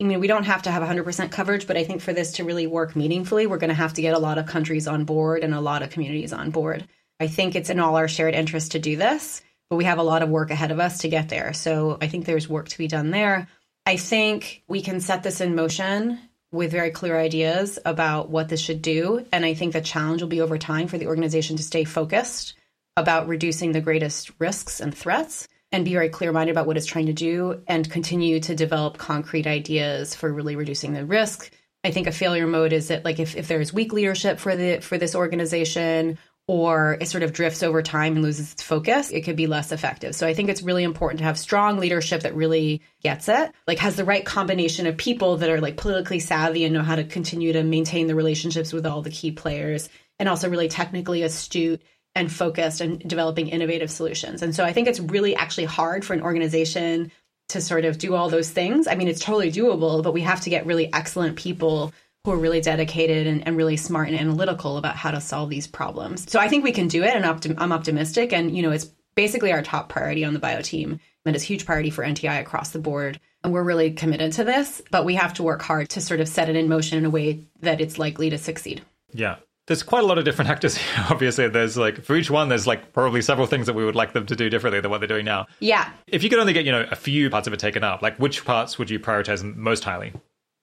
I 0.00 0.04
mean, 0.04 0.18
we 0.18 0.26
don't 0.26 0.44
have 0.44 0.62
to 0.62 0.70
have 0.70 0.82
100% 0.82 1.30
coverage, 1.30 1.66
but 1.66 1.76
I 1.76 1.84
think 1.84 2.00
for 2.00 2.12
this 2.12 2.32
to 2.32 2.44
really 2.44 2.66
work 2.66 2.96
meaningfully, 2.96 3.46
we're 3.46 3.58
going 3.58 3.68
to 3.68 3.74
have 3.74 3.94
to 3.94 4.02
get 4.02 4.14
a 4.14 4.18
lot 4.18 4.38
of 4.38 4.46
countries 4.46 4.88
on 4.88 5.04
board 5.04 5.44
and 5.44 5.54
a 5.54 5.60
lot 5.60 5.82
of 5.82 5.90
communities 5.90 6.32
on 6.32 6.50
board. 6.50 6.86
I 7.20 7.26
think 7.26 7.54
it's 7.54 7.70
in 7.70 7.78
all 7.78 7.96
our 7.96 8.08
shared 8.08 8.34
interest 8.34 8.72
to 8.72 8.78
do 8.78 8.96
this, 8.96 9.42
but 9.68 9.76
we 9.76 9.84
have 9.84 9.98
a 9.98 10.02
lot 10.02 10.22
of 10.22 10.30
work 10.30 10.50
ahead 10.50 10.70
of 10.70 10.80
us 10.80 10.98
to 10.98 11.08
get 11.08 11.28
there. 11.28 11.52
So 11.52 11.98
I 12.00 12.08
think 12.08 12.24
there's 12.24 12.48
work 12.48 12.68
to 12.70 12.78
be 12.78 12.88
done 12.88 13.10
there. 13.10 13.46
I 13.84 13.96
think 13.96 14.62
we 14.68 14.80
can 14.80 15.00
set 15.00 15.22
this 15.22 15.40
in 15.40 15.54
motion 15.54 16.18
with 16.50 16.72
very 16.72 16.90
clear 16.90 17.18
ideas 17.18 17.78
about 17.84 18.30
what 18.30 18.48
this 18.48 18.60
should 18.60 18.82
do. 18.82 19.26
And 19.32 19.44
I 19.44 19.54
think 19.54 19.74
the 19.74 19.80
challenge 19.80 20.22
will 20.22 20.28
be 20.28 20.40
over 20.40 20.58
time 20.58 20.88
for 20.88 20.98
the 20.98 21.06
organization 21.06 21.56
to 21.58 21.62
stay 21.62 21.84
focused 21.84 22.54
about 23.00 23.28
reducing 23.28 23.72
the 23.72 23.80
greatest 23.80 24.30
risks 24.38 24.80
and 24.80 24.94
threats 24.94 25.48
and 25.72 25.84
be 25.84 25.92
very 25.92 26.08
clear 26.08 26.32
minded 26.32 26.52
about 26.52 26.66
what 26.66 26.76
it's 26.76 26.86
trying 26.86 27.06
to 27.06 27.12
do 27.12 27.62
and 27.66 27.90
continue 27.90 28.40
to 28.40 28.54
develop 28.54 28.98
concrete 28.98 29.46
ideas 29.46 30.14
for 30.14 30.32
really 30.32 30.56
reducing 30.56 30.92
the 30.92 31.06
risk. 31.06 31.50
I 31.84 31.90
think 31.90 32.06
a 32.06 32.12
failure 32.12 32.46
mode 32.46 32.72
is 32.72 32.88
that 32.88 33.04
like 33.04 33.18
if, 33.18 33.36
if 33.36 33.48
there's 33.48 33.72
weak 33.72 33.92
leadership 33.92 34.38
for 34.38 34.54
the 34.54 34.80
for 34.80 34.98
this 34.98 35.14
organization 35.14 36.18
or 36.46 36.98
it 37.00 37.06
sort 37.06 37.22
of 37.22 37.32
drifts 37.32 37.62
over 37.62 37.80
time 37.80 38.14
and 38.14 38.24
loses 38.24 38.52
its 38.52 38.62
focus, 38.62 39.10
it 39.10 39.20
could 39.20 39.36
be 39.36 39.46
less 39.46 39.70
effective. 39.70 40.16
So 40.16 40.26
I 40.26 40.34
think 40.34 40.48
it's 40.48 40.62
really 40.62 40.82
important 40.82 41.18
to 41.18 41.24
have 41.24 41.38
strong 41.38 41.78
leadership 41.78 42.22
that 42.22 42.34
really 42.34 42.82
gets 43.02 43.28
it, 43.28 43.52
like 43.68 43.78
has 43.78 43.94
the 43.94 44.04
right 44.04 44.24
combination 44.24 44.86
of 44.86 44.96
people 44.96 45.36
that 45.36 45.48
are 45.48 45.60
like 45.60 45.76
politically 45.76 46.18
savvy 46.18 46.64
and 46.64 46.74
know 46.74 46.82
how 46.82 46.96
to 46.96 47.04
continue 47.04 47.52
to 47.52 47.62
maintain 47.62 48.08
the 48.08 48.16
relationships 48.16 48.72
with 48.72 48.84
all 48.84 49.00
the 49.00 49.10
key 49.10 49.30
players 49.30 49.88
and 50.18 50.28
also 50.28 50.50
really 50.50 50.68
technically 50.68 51.22
astute 51.22 51.80
and 52.14 52.32
focused 52.32 52.80
and 52.80 52.98
developing 53.00 53.48
innovative 53.48 53.90
solutions. 53.90 54.42
And 54.42 54.54
so 54.54 54.64
I 54.64 54.72
think 54.72 54.88
it's 54.88 55.00
really 55.00 55.36
actually 55.36 55.66
hard 55.66 56.04
for 56.04 56.12
an 56.12 56.22
organization 56.22 57.12
to 57.50 57.60
sort 57.60 57.84
of 57.84 57.98
do 57.98 58.14
all 58.14 58.28
those 58.28 58.50
things. 58.50 58.86
I 58.86 58.94
mean, 58.94 59.08
it's 59.08 59.20
totally 59.20 59.50
doable, 59.50 60.02
but 60.02 60.14
we 60.14 60.20
have 60.22 60.40
to 60.42 60.50
get 60.50 60.66
really 60.66 60.92
excellent 60.92 61.36
people 61.36 61.92
who 62.24 62.32
are 62.32 62.36
really 62.36 62.60
dedicated 62.60 63.26
and, 63.26 63.46
and 63.46 63.56
really 63.56 63.76
smart 63.76 64.08
and 64.08 64.18
analytical 64.18 64.76
about 64.76 64.96
how 64.96 65.10
to 65.10 65.20
solve 65.20 65.50
these 65.50 65.66
problems. 65.66 66.30
So 66.30 66.38
I 66.38 66.48
think 66.48 66.64
we 66.64 66.72
can 66.72 66.88
do 66.88 67.02
it, 67.02 67.14
and 67.14 67.24
optim- 67.24 67.56
I'm 67.58 67.72
optimistic. 67.72 68.32
And 68.32 68.54
you 68.54 68.62
know, 68.62 68.70
it's 68.70 68.90
basically 69.14 69.52
our 69.52 69.62
top 69.62 69.88
priority 69.88 70.24
on 70.24 70.34
the 70.34 70.38
bio 70.38 70.60
team, 70.60 71.00
and 71.24 71.34
it's 71.34 71.44
a 71.44 71.48
huge 71.48 71.64
priority 71.64 71.90
for 71.90 72.04
NTI 72.04 72.40
across 72.40 72.70
the 72.70 72.78
board. 72.78 73.18
And 73.42 73.52
we're 73.52 73.64
really 73.64 73.92
committed 73.92 74.32
to 74.32 74.44
this, 74.44 74.82
but 74.90 75.06
we 75.06 75.14
have 75.14 75.34
to 75.34 75.42
work 75.42 75.62
hard 75.62 75.88
to 75.90 76.00
sort 76.00 76.20
of 76.20 76.28
set 76.28 76.50
it 76.50 76.56
in 76.56 76.68
motion 76.68 76.98
in 76.98 77.06
a 77.06 77.10
way 77.10 77.46
that 77.60 77.80
it's 77.80 77.98
likely 77.98 78.30
to 78.30 78.38
succeed. 78.38 78.82
Yeah 79.12 79.36
there's 79.70 79.84
quite 79.84 80.02
a 80.02 80.06
lot 80.06 80.18
of 80.18 80.24
different 80.24 80.50
actors 80.54 80.76
here. 80.76 81.06
Obviously, 81.10 81.48
there's 81.48 81.76
like 81.76 82.02
for 82.02 82.16
each 82.16 82.28
one, 82.28 82.48
there's 82.48 82.66
like 82.66 82.92
probably 82.92 83.22
several 83.22 83.46
things 83.46 83.66
that 83.66 83.74
we 83.74 83.84
would 83.84 83.94
like 83.94 84.12
them 84.12 84.26
to 84.26 84.34
do 84.34 84.50
differently 84.50 84.80
than 84.80 84.90
what 84.90 84.98
they're 84.98 85.06
doing 85.06 85.24
now. 85.24 85.46
Yeah. 85.60 85.88
If 86.08 86.24
you 86.24 86.28
could 86.28 86.40
only 86.40 86.52
get, 86.52 86.64
you 86.64 86.72
know, 86.72 86.84
a 86.90 86.96
few 86.96 87.30
parts 87.30 87.46
of 87.46 87.52
it 87.52 87.60
taken 87.60 87.84
up, 87.84 88.02
like 88.02 88.16
which 88.16 88.44
parts 88.44 88.80
would 88.80 88.90
you 88.90 88.98
prioritize 88.98 89.44
most 89.56 89.84
highly? 89.84 90.12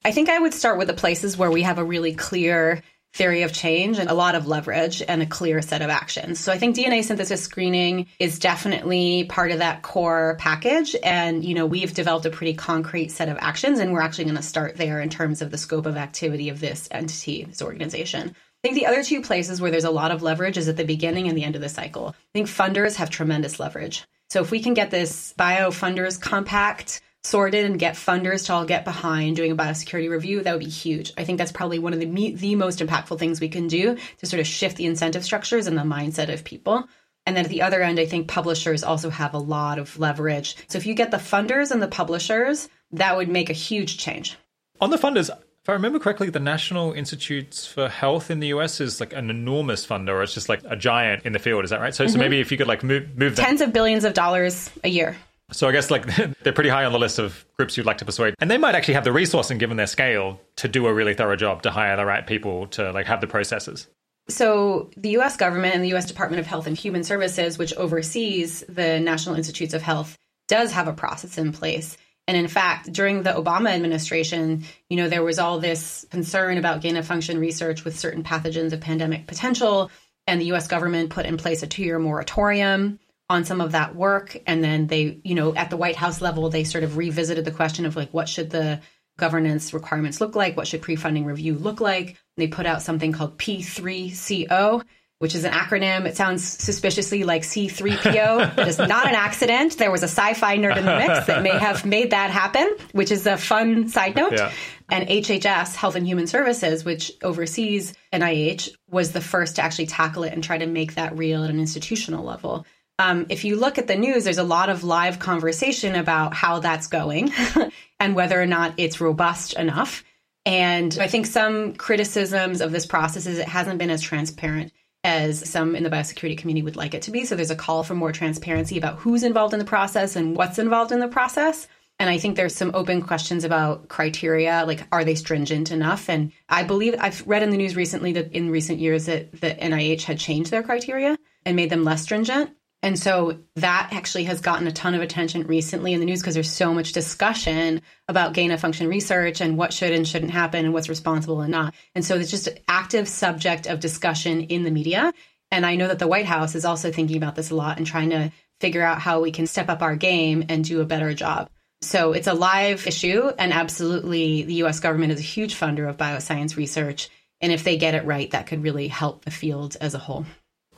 I 0.04 0.12
think 0.12 0.28
I 0.28 0.38
would 0.38 0.54
start 0.54 0.78
with 0.78 0.90
the 0.90 0.94
places 0.94 1.38
where 1.38 1.50
we 1.50 1.62
have 1.62 1.78
a 1.78 1.86
really 1.86 2.16
clear 2.16 2.84
theory 3.14 3.44
of 3.44 3.54
change 3.54 3.98
and 3.98 4.10
a 4.10 4.14
lot 4.14 4.36
of 4.36 4.46
leverage 4.46 5.02
and 5.02 5.22
a 5.22 5.26
clear 5.26 5.62
set 5.62 5.82
of 5.82 5.90
actions. 5.90 6.40
So 6.40 6.52
I 6.52 6.58
think 6.58 6.76
DNA 6.76 7.04
synthesis 7.04 7.42
screening 7.42 8.08
is 8.20 8.38
definitely 8.38 9.24
part 9.24 9.52
of 9.52 9.60
that 9.60 9.82
core 9.82 10.36
package. 10.38 10.96
And, 11.02 11.46
you 11.46 11.56
know, 11.56 11.66
we've 11.66 11.94
developed 11.94 12.26
a 12.26 12.30
pretty 12.30 12.54
concrete 12.54 13.10
set 13.12 13.30
of 13.30 13.38
actions 13.40 13.80
and 13.80 13.94
we're 13.94 14.02
actually 14.02 14.26
going 14.26 14.36
to 14.36 14.44
start 14.44 14.76
there 14.76 15.00
in 15.00 15.10
terms 15.10 15.42
of 15.42 15.50
the 15.50 15.58
scope 15.58 15.86
of 15.86 15.96
activity 15.96 16.50
of 16.50 16.60
this 16.60 16.90
entity, 16.92 17.46
this 17.46 17.62
organization. 17.62 18.36
Think 18.68 18.80
the 18.80 18.88
other 18.88 19.02
two 19.02 19.22
places 19.22 19.62
where 19.62 19.72
there's 19.72 19.86
a 19.86 19.90
lot 19.90 20.12
of 20.12 20.24
leverage 20.24 20.58
is 20.58 20.68
at 20.68 20.76
the 20.76 20.84
beginning 20.84 21.30
and 21.30 21.38
the 21.38 21.46
end 21.46 21.56
of 21.56 21.62
the 21.62 21.70
cycle. 21.70 22.10
I 22.10 22.14
think 22.34 22.50
funders 22.50 22.96
have 22.96 23.10
tremendous 23.10 23.62
leverage. 23.62 24.04
So 24.30 24.42
if 24.42 24.52
we 24.52 24.60
can 24.60 24.74
get 24.74 24.92
this 24.92 25.32
bio 25.38 25.70
funders 25.70 26.20
compact 26.20 27.00
sorted 27.24 27.64
and 27.64 27.80
get 27.80 27.96
funders 27.96 28.46
to 28.48 28.54
all 28.54 28.66
get 28.66 28.84
behind 28.84 29.38
doing 29.38 29.54
a 29.54 29.56
biosecurity 29.56 30.10
review, 30.10 30.44
that 30.44 30.52
would 30.52 30.66
be 30.66 30.70
huge. 30.70 31.14
I 31.18 31.24
think 31.24 31.38
that's 31.38 31.54
probably 31.54 31.80
one 31.80 31.94
of 31.94 32.02
the 32.02 32.34
the 32.34 32.56
most 32.56 32.80
impactful 32.80 33.18
things 33.18 33.40
we 33.40 33.48
can 33.48 33.70
do 33.70 33.98
to 34.18 34.26
sort 34.26 34.42
of 34.42 34.48
shift 34.48 34.76
the 34.76 34.86
incentive 34.86 35.24
structures 35.24 35.68
and 35.68 35.78
the 35.78 35.84
mindset 35.84 36.28
of 36.28 36.44
people. 36.44 36.90
And 37.26 37.38
then 37.38 37.46
at 37.46 37.50
the 37.50 37.62
other 37.62 37.82
end, 37.82 38.02
I 38.02 38.06
think 38.06 38.28
publishers 38.28 38.84
also 38.84 39.10
have 39.10 39.34
a 39.34 39.38
lot 39.38 39.80
of 39.80 39.98
leverage. 39.98 40.58
So 40.68 40.78
if 40.78 40.86
you 40.86 40.94
get 40.94 41.12
the 41.12 41.16
funders 41.16 41.72
and 41.72 41.82
the 41.82 41.88
publishers, 41.88 42.68
that 42.92 43.16
would 43.16 43.30
make 43.30 43.50
a 43.50 43.54
huge 43.54 43.98
change. 43.98 44.36
On 44.82 44.90
the 44.90 44.98
funders, 44.98 45.30
if 45.68 45.72
I 45.72 45.74
remember 45.74 46.00
correctly, 46.00 46.30
the 46.30 46.40
National 46.40 46.94
Institutes 46.94 47.68
for 47.68 47.90
Health 47.90 48.32
in 48.32 48.40
the 48.40 48.48
US 48.48 48.80
is 48.80 49.02
like 49.02 49.12
an 49.12 49.30
enormous 49.30 49.86
funder, 49.86 50.12
or 50.12 50.24
it's 50.24 50.34
just 50.34 50.48
like 50.48 50.62
a 50.64 50.78
giant 50.78 51.26
in 51.26 51.34
the 51.34 51.40
field. 51.40 51.66
Is 51.66 51.72
that 51.72 51.82
right? 51.82 51.94
So, 51.94 52.06
mm-hmm. 52.06 52.14
so 52.14 52.20
maybe 52.20 52.40
if 52.40 52.54
you 52.54 52.58
could 52.58 52.68
like 52.68 52.86
move 52.86 53.18
move 53.18 53.36
tens 53.36 53.60
of 53.60 53.74
billions 53.74 54.06
of 54.06 54.14
dollars 54.14 54.72
a 54.86 54.88
year. 54.88 55.18
So 55.52 55.68
I 55.68 55.74
guess 55.74 55.92
like 55.92 56.06
they're 56.44 56.54
pretty 56.54 56.70
high 56.70 56.86
on 56.86 56.94
the 56.94 57.00
list 57.00 57.20
of 57.20 57.46
groups 57.58 57.76
you'd 57.76 57.86
like 57.86 57.98
to 57.98 58.06
persuade, 58.06 58.34
and 58.40 58.50
they 58.50 58.58
might 58.58 58.76
actually 58.76 58.94
have 58.94 59.04
the 59.04 59.12
resource 59.12 59.52
and 59.52 59.60
given 59.60 59.76
their 59.76 59.88
scale 59.88 60.40
to 60.56 60.70
do 60.70 60.88
a 60.88 60.94
really 60.94 61.14
thorough 61.14 61.36
job 61.36 61.64
to 61.64 61.70
hire 61.70 61.98
the 61.98 62.06
right 62.06 62.26
people 62.26 62.68
to 62.68 62.94
like 62.94 63.06
have 63.06 63.20
the 63.20 63.28
processes. 63.28 63.88
So 64.30 64.90
the 64.96 65.18
US 65.18 65.36
government 65.36 65.76
and 65.76 65.84
the 65.84 65.94
US 65.96 66.06
Department 66.06 66.40
of 66.40 66.48
Health 66.48 66.68
and 66.68 66.78
Human 66.78 67.04
Services, 67.04 67.58
which 67.58 67.74
oversees 67.74 68.64
the 68.70 69.02
National 69.02 69.36
Institutes 69.36 69.74
of 69.74 69.82
Health, 69.82 70.16
does 70.48 70.72
have 70.72 70.88
a 70.88 70.94
process 70.94 71.38
in 71.38 71.52
place 71.52 71.98
and 72.28 72.36
in 72.36 72.50
fact, 72.50 72.92
during 72.92 73.24
the 73.24 73.32
Obama 73.32 73.70
administration, 73.70 74.66
you 74.90 74.98
know, 74.98 75.08
there 75.08 75.24
was 75.24 75.40
all 75.40 75.60
this 75.60 76.06
concern 76.12 76.58
about 76.58 76.82
gain 76.82 76.98
of 76.98 77.08
function 77.08 77.40
research 77.40 77.86
with 77.86 77.98
certain 77.98 78.24
pathogens 78.24 78.74
of 78.74 78.82
pandemic 78.82 79.28
potential. 79.28 79.90
And 80.28 80.42
the 80.42 80.52
US 80.54 80.68
government 80.68 81.10
put 81.10 81.26
in 81.26 81.38
place 81.38 81.64
a 81.64 81.68
two 81.68 81.84
year 81.84 82.00
moratorium 82.00 83.00
on 83.30 83.46
some 83.46 83.62
of 83.62 83.72
that 83.72 83.96
work. 83.96 84.38
And 84.46 84.62
then 84.62 84.88
they, 84.88 85.20
you 85.24 85.36
know, 85.36 85.56
at 85.56 85.70
the 85.70 85.78
White 85.78 85.96
House 85.96 86.22
level, 86.22 86.50
they 86.50 86.66
sort 86.66 86.84
of 86.84 86.98
revisited 86.98 87.46
the 87.46 87.52
question 87.52 87.86
of 87.86 87.96
like, 87.96 88.14
what 88.14 88.28
should 88.28 88.50
the 88.50 88.82
governance 89.18 89.74
requirements 89.74 90.20
look 90.20 90.36
like? 90.36 90.58
What 90.58 90.68
should 90.68 90.82
pre 90.82 90.98
funding 90.98 91.26
review 91.26 91.56
look 91.56 91.80
like? 91.80 92.18
They 92.36 92.48
put 92.48 92.66
out 92.66 92.82
something 92.82 93.14
called 93.14 93.38
P3CO, 93.38 94.84
which 95.20 95.34
is 95.34 95.44
an 95.44 95.52
acronym. 95.52 96.06
It 96.06 96.16
sounds 96.16 96.44
suspiciously 96.44 97.24
like 97.24 97.42
C3PO. 97.42 98.56
But 98.56 98.68
it 98.68 98.68
is 98.68 98.78
not 98.78 99.08
an 99.08 99.16
accident. 99.16 99.78
There 99.78 99.92
was 99.92 100.04
a 100.04 100.08
sci 100.08 100.34
fi 100.34 100.58
nerd 100.58 100.78
in 100.78 100.86
the 100.86 100.98
mix 100.98 101.26
that 101.28 101.42
may 101.42 101.58
have 101.58 101.86
made 101.86 102.12
that 102.12 102.30
happen, 102.30 102.76
which 102.92 103.12
is 103.12 103.26
a 103.26 103.38
fun 103.38 103.88
side 103.88 104.16
note. 104.16 104.34
Yeah. 104.34 104.52
And 104.90 105.08
HHS, 105.10 105.76
Health 105.76 105.96
and 105.96 106.08
Human 106.08 106.28
Services, 106.28 106.86
which 106.86 107.12
oversees 107.24 107.94
NIH, 108.14 108.70
was 108.90 109.12
the 109.12 109.22
first 109.22 109.56
to 109.58 109.62
actually 109.64 109.88
tackle 109.88 110.24
it 110.24 110.34
and 110.34 110.44
try 110.44 110.58
to 110.58 110.68
make 110.68 110.96
that 110.96 111.18
real 111.18 111.44
at 111.44 111.50
an 111.50 111.60
institutional 111.60 112.24
level. 112.24 112.66
Um, 113.00 113.26
if 113.30 113.44
you 113.44 113.58
look 113.58 113.78
at 113.78 113.88
the 113.88 113.96
news, 113.96 114.24
there's 114.24 114.38
a 114.38 114.44
lot 114.44 114.70
of 114.70 114.84
live 114.84 115.20
conversation 115.20 115.96
about 115.96 116.34
how 116.34 116.60
that's 116.60 116.88
going 116.88 117.32
and 118.00 118.16
whether 118.16 118.42
or 118.42 118.48
not 118.48 118.74
it's 118.78 119.02
robust 119.02 119.54
enough. 119.54 120.04
And 120.46 120.98
I 121.00 121.08
think 121.08 121.26
some 121.26 121.74
criticisms 121.74 122.62
of 122.62 122.72
this 122.72 122.86
process 122.86 123.26
is 123.26 123.38
it 123.38 123.48
hasn't 123.48 123.80
been 123.80 123.90
as 123.90 124.02
transparent 124.02 124.72
as 125.08 125.50
some 125.50 125.74
in 125.74 125.84
the 125.84 125.90
biosecurity 125.90 126.38
community 126.38 126.62
would 126.64 126.76
like 126.76 126.94
it 126.94 127.02
to 127.04 127.12
be. 127.12 127.24
So 127.24 127.38
there's 127.38 127.50
a 127.50 127.56
call 127.56 127.82
for 127.84 127.96
more 127.96 128.12
transparency 128.12 128.78
about 128.78 129.00
who's 129.00 129.24
involved 129.24 129.54
in 129.54 129.60
the 129.60 129.66
process 129.66 130.18
and 130.18 130.36
what's 130.36 130.60
involved 130.60 130.92
in 130.92 131.00
the 131.00 131.08
process. 131.08 131.66
And 131.98 132.10
I 132.10 132.18
think 132.18 132.36
there's 132.36 132.54
some 132.54 132.72
open 132.74 133.02
questions 133.02 133.46
about 133.46 133.88
criteria, 133.88 134.66
like 134.68 134.86
are 134.92 135.06
they 135.06 135.16
stringent 135.16 135.72
enough? 135.72 136.10
And 136.10 136.34
I 136.50 136.64
believe 136.64 136.94
I've 137.00 137.26
read 137.26 137.42
in 137.42 137.52
the 137.52 137.58
news 137.58 137.78
recently 137.78 138.12
that 138.14 138.34
in 138.34 138.52
recent 138.52 138.80
years 138.80 139.06
that 139.06 139.32
the 139.32 139.56
NIH 139.56 140.04
had 140.04 140.20
changed 140.20 140.52
their 140.52 140.62
criteria 140.62 141.18
and 141.46 141.56
made 141.56 141.70
them 141.70 141.86
less 141.86 142.04
stringent. 142.04 142.52
And 142.84 142.98
so 142.98 143.40
that 143.56 143.90
actually 143.92 144.26
has 144.26 144.40
gotten 144.40 144.68
a 144.68 144.72
ton 144.72 144.94
of 144.94 145.02
attention 145.02 145.48
recently 145.48 145.94
in 145.94 146.00
the 146.00 146.06
news 146.06 146.22
because 146.22 146.36
there's 146.36 146.52
so 146.52 146.74
much 146.74 146.92
discussion 146.92 147.82
about 148.08 148.34
gain 148.34 148.52
of 148.52 148.60
function 148.60 148.88
research 148.88 149.42
and 149.42 149.58
what 149.58 149.74
should 149.74 149.92
and 149.92 150.08
shouldn't 150.08 150.32
happen 150.32 150.64
and 150.64 150.74
what's 150.74 150.90
responsible 150.90 151.42
and 151.42 151.52
not. 151.52 151.74
And 151.96 152.06
so 152.06 152.16
it's 152.16 152.30
just 152.30 152.48
an 152.48 152.58
active 152.68 153.08
subject 153.08 153.66
of 153.66 153.80
discussion 153.80 154.42
in 154.42 154.64
the 154.64 154.72
media. 154.72 155.12
And 155.50 155.66
I 155.66 155.76
know 155.76 155.88
that 155.88 156.00
the 156.00 156.08
White 156.08 156.26
House 156.26 156.56
is 156.56 156.66
also 156.66 156.92
thinking 156.92 157.18
about 157.18 157.36
this 157.36 157.50
a 157.50 157.56
lot 157.56 157.78
and 157.78 157.88
trying 157.88 158.12
to 158.12 158.32
figure 158.60 158.84
out 158.84 159.00
how 159.00 159.22
we 159.22 159.32
can 159.32 159.48
step 159.48 159.70
up 159.70 159.82
our 159.82 159.96
game 159.96 160.46
and 160.50 160.64
do 160.64 160.82
a 160.82 160.86
better 160.86 161.14
job. 161.14 161.50
So 161.82 162.14
it's 162.14 162.28
a 162.28 162.34
live 162.34 162.88
issue, 162.88 163.30
and 163.38 163.54
absolutely 163.54 164.44
the 164.44 164.56
US 164.66 164.80
government 164.80 165.14
is 165.14 165.20
a 165.20 165.24
huge 165.24 165.56
funder 165.56 165.88
of 165.88 165.98
bioscience 165.98 166.56
research. 166.56 167.10
And 167.40 167.52
if 167.52 167.64
they 167.64 167.78
get 167.78 167.94
it 167.94 168.06
right, 168.06 168.30
that 168.32 168.48
could 168.48 168.64
really 168.64 168.88
help 168.88 169.26
the 169.26 169.32
field 169.32 169.78
as 169.80 169.94
a 169.94 170.00
whole. 170.00 170.26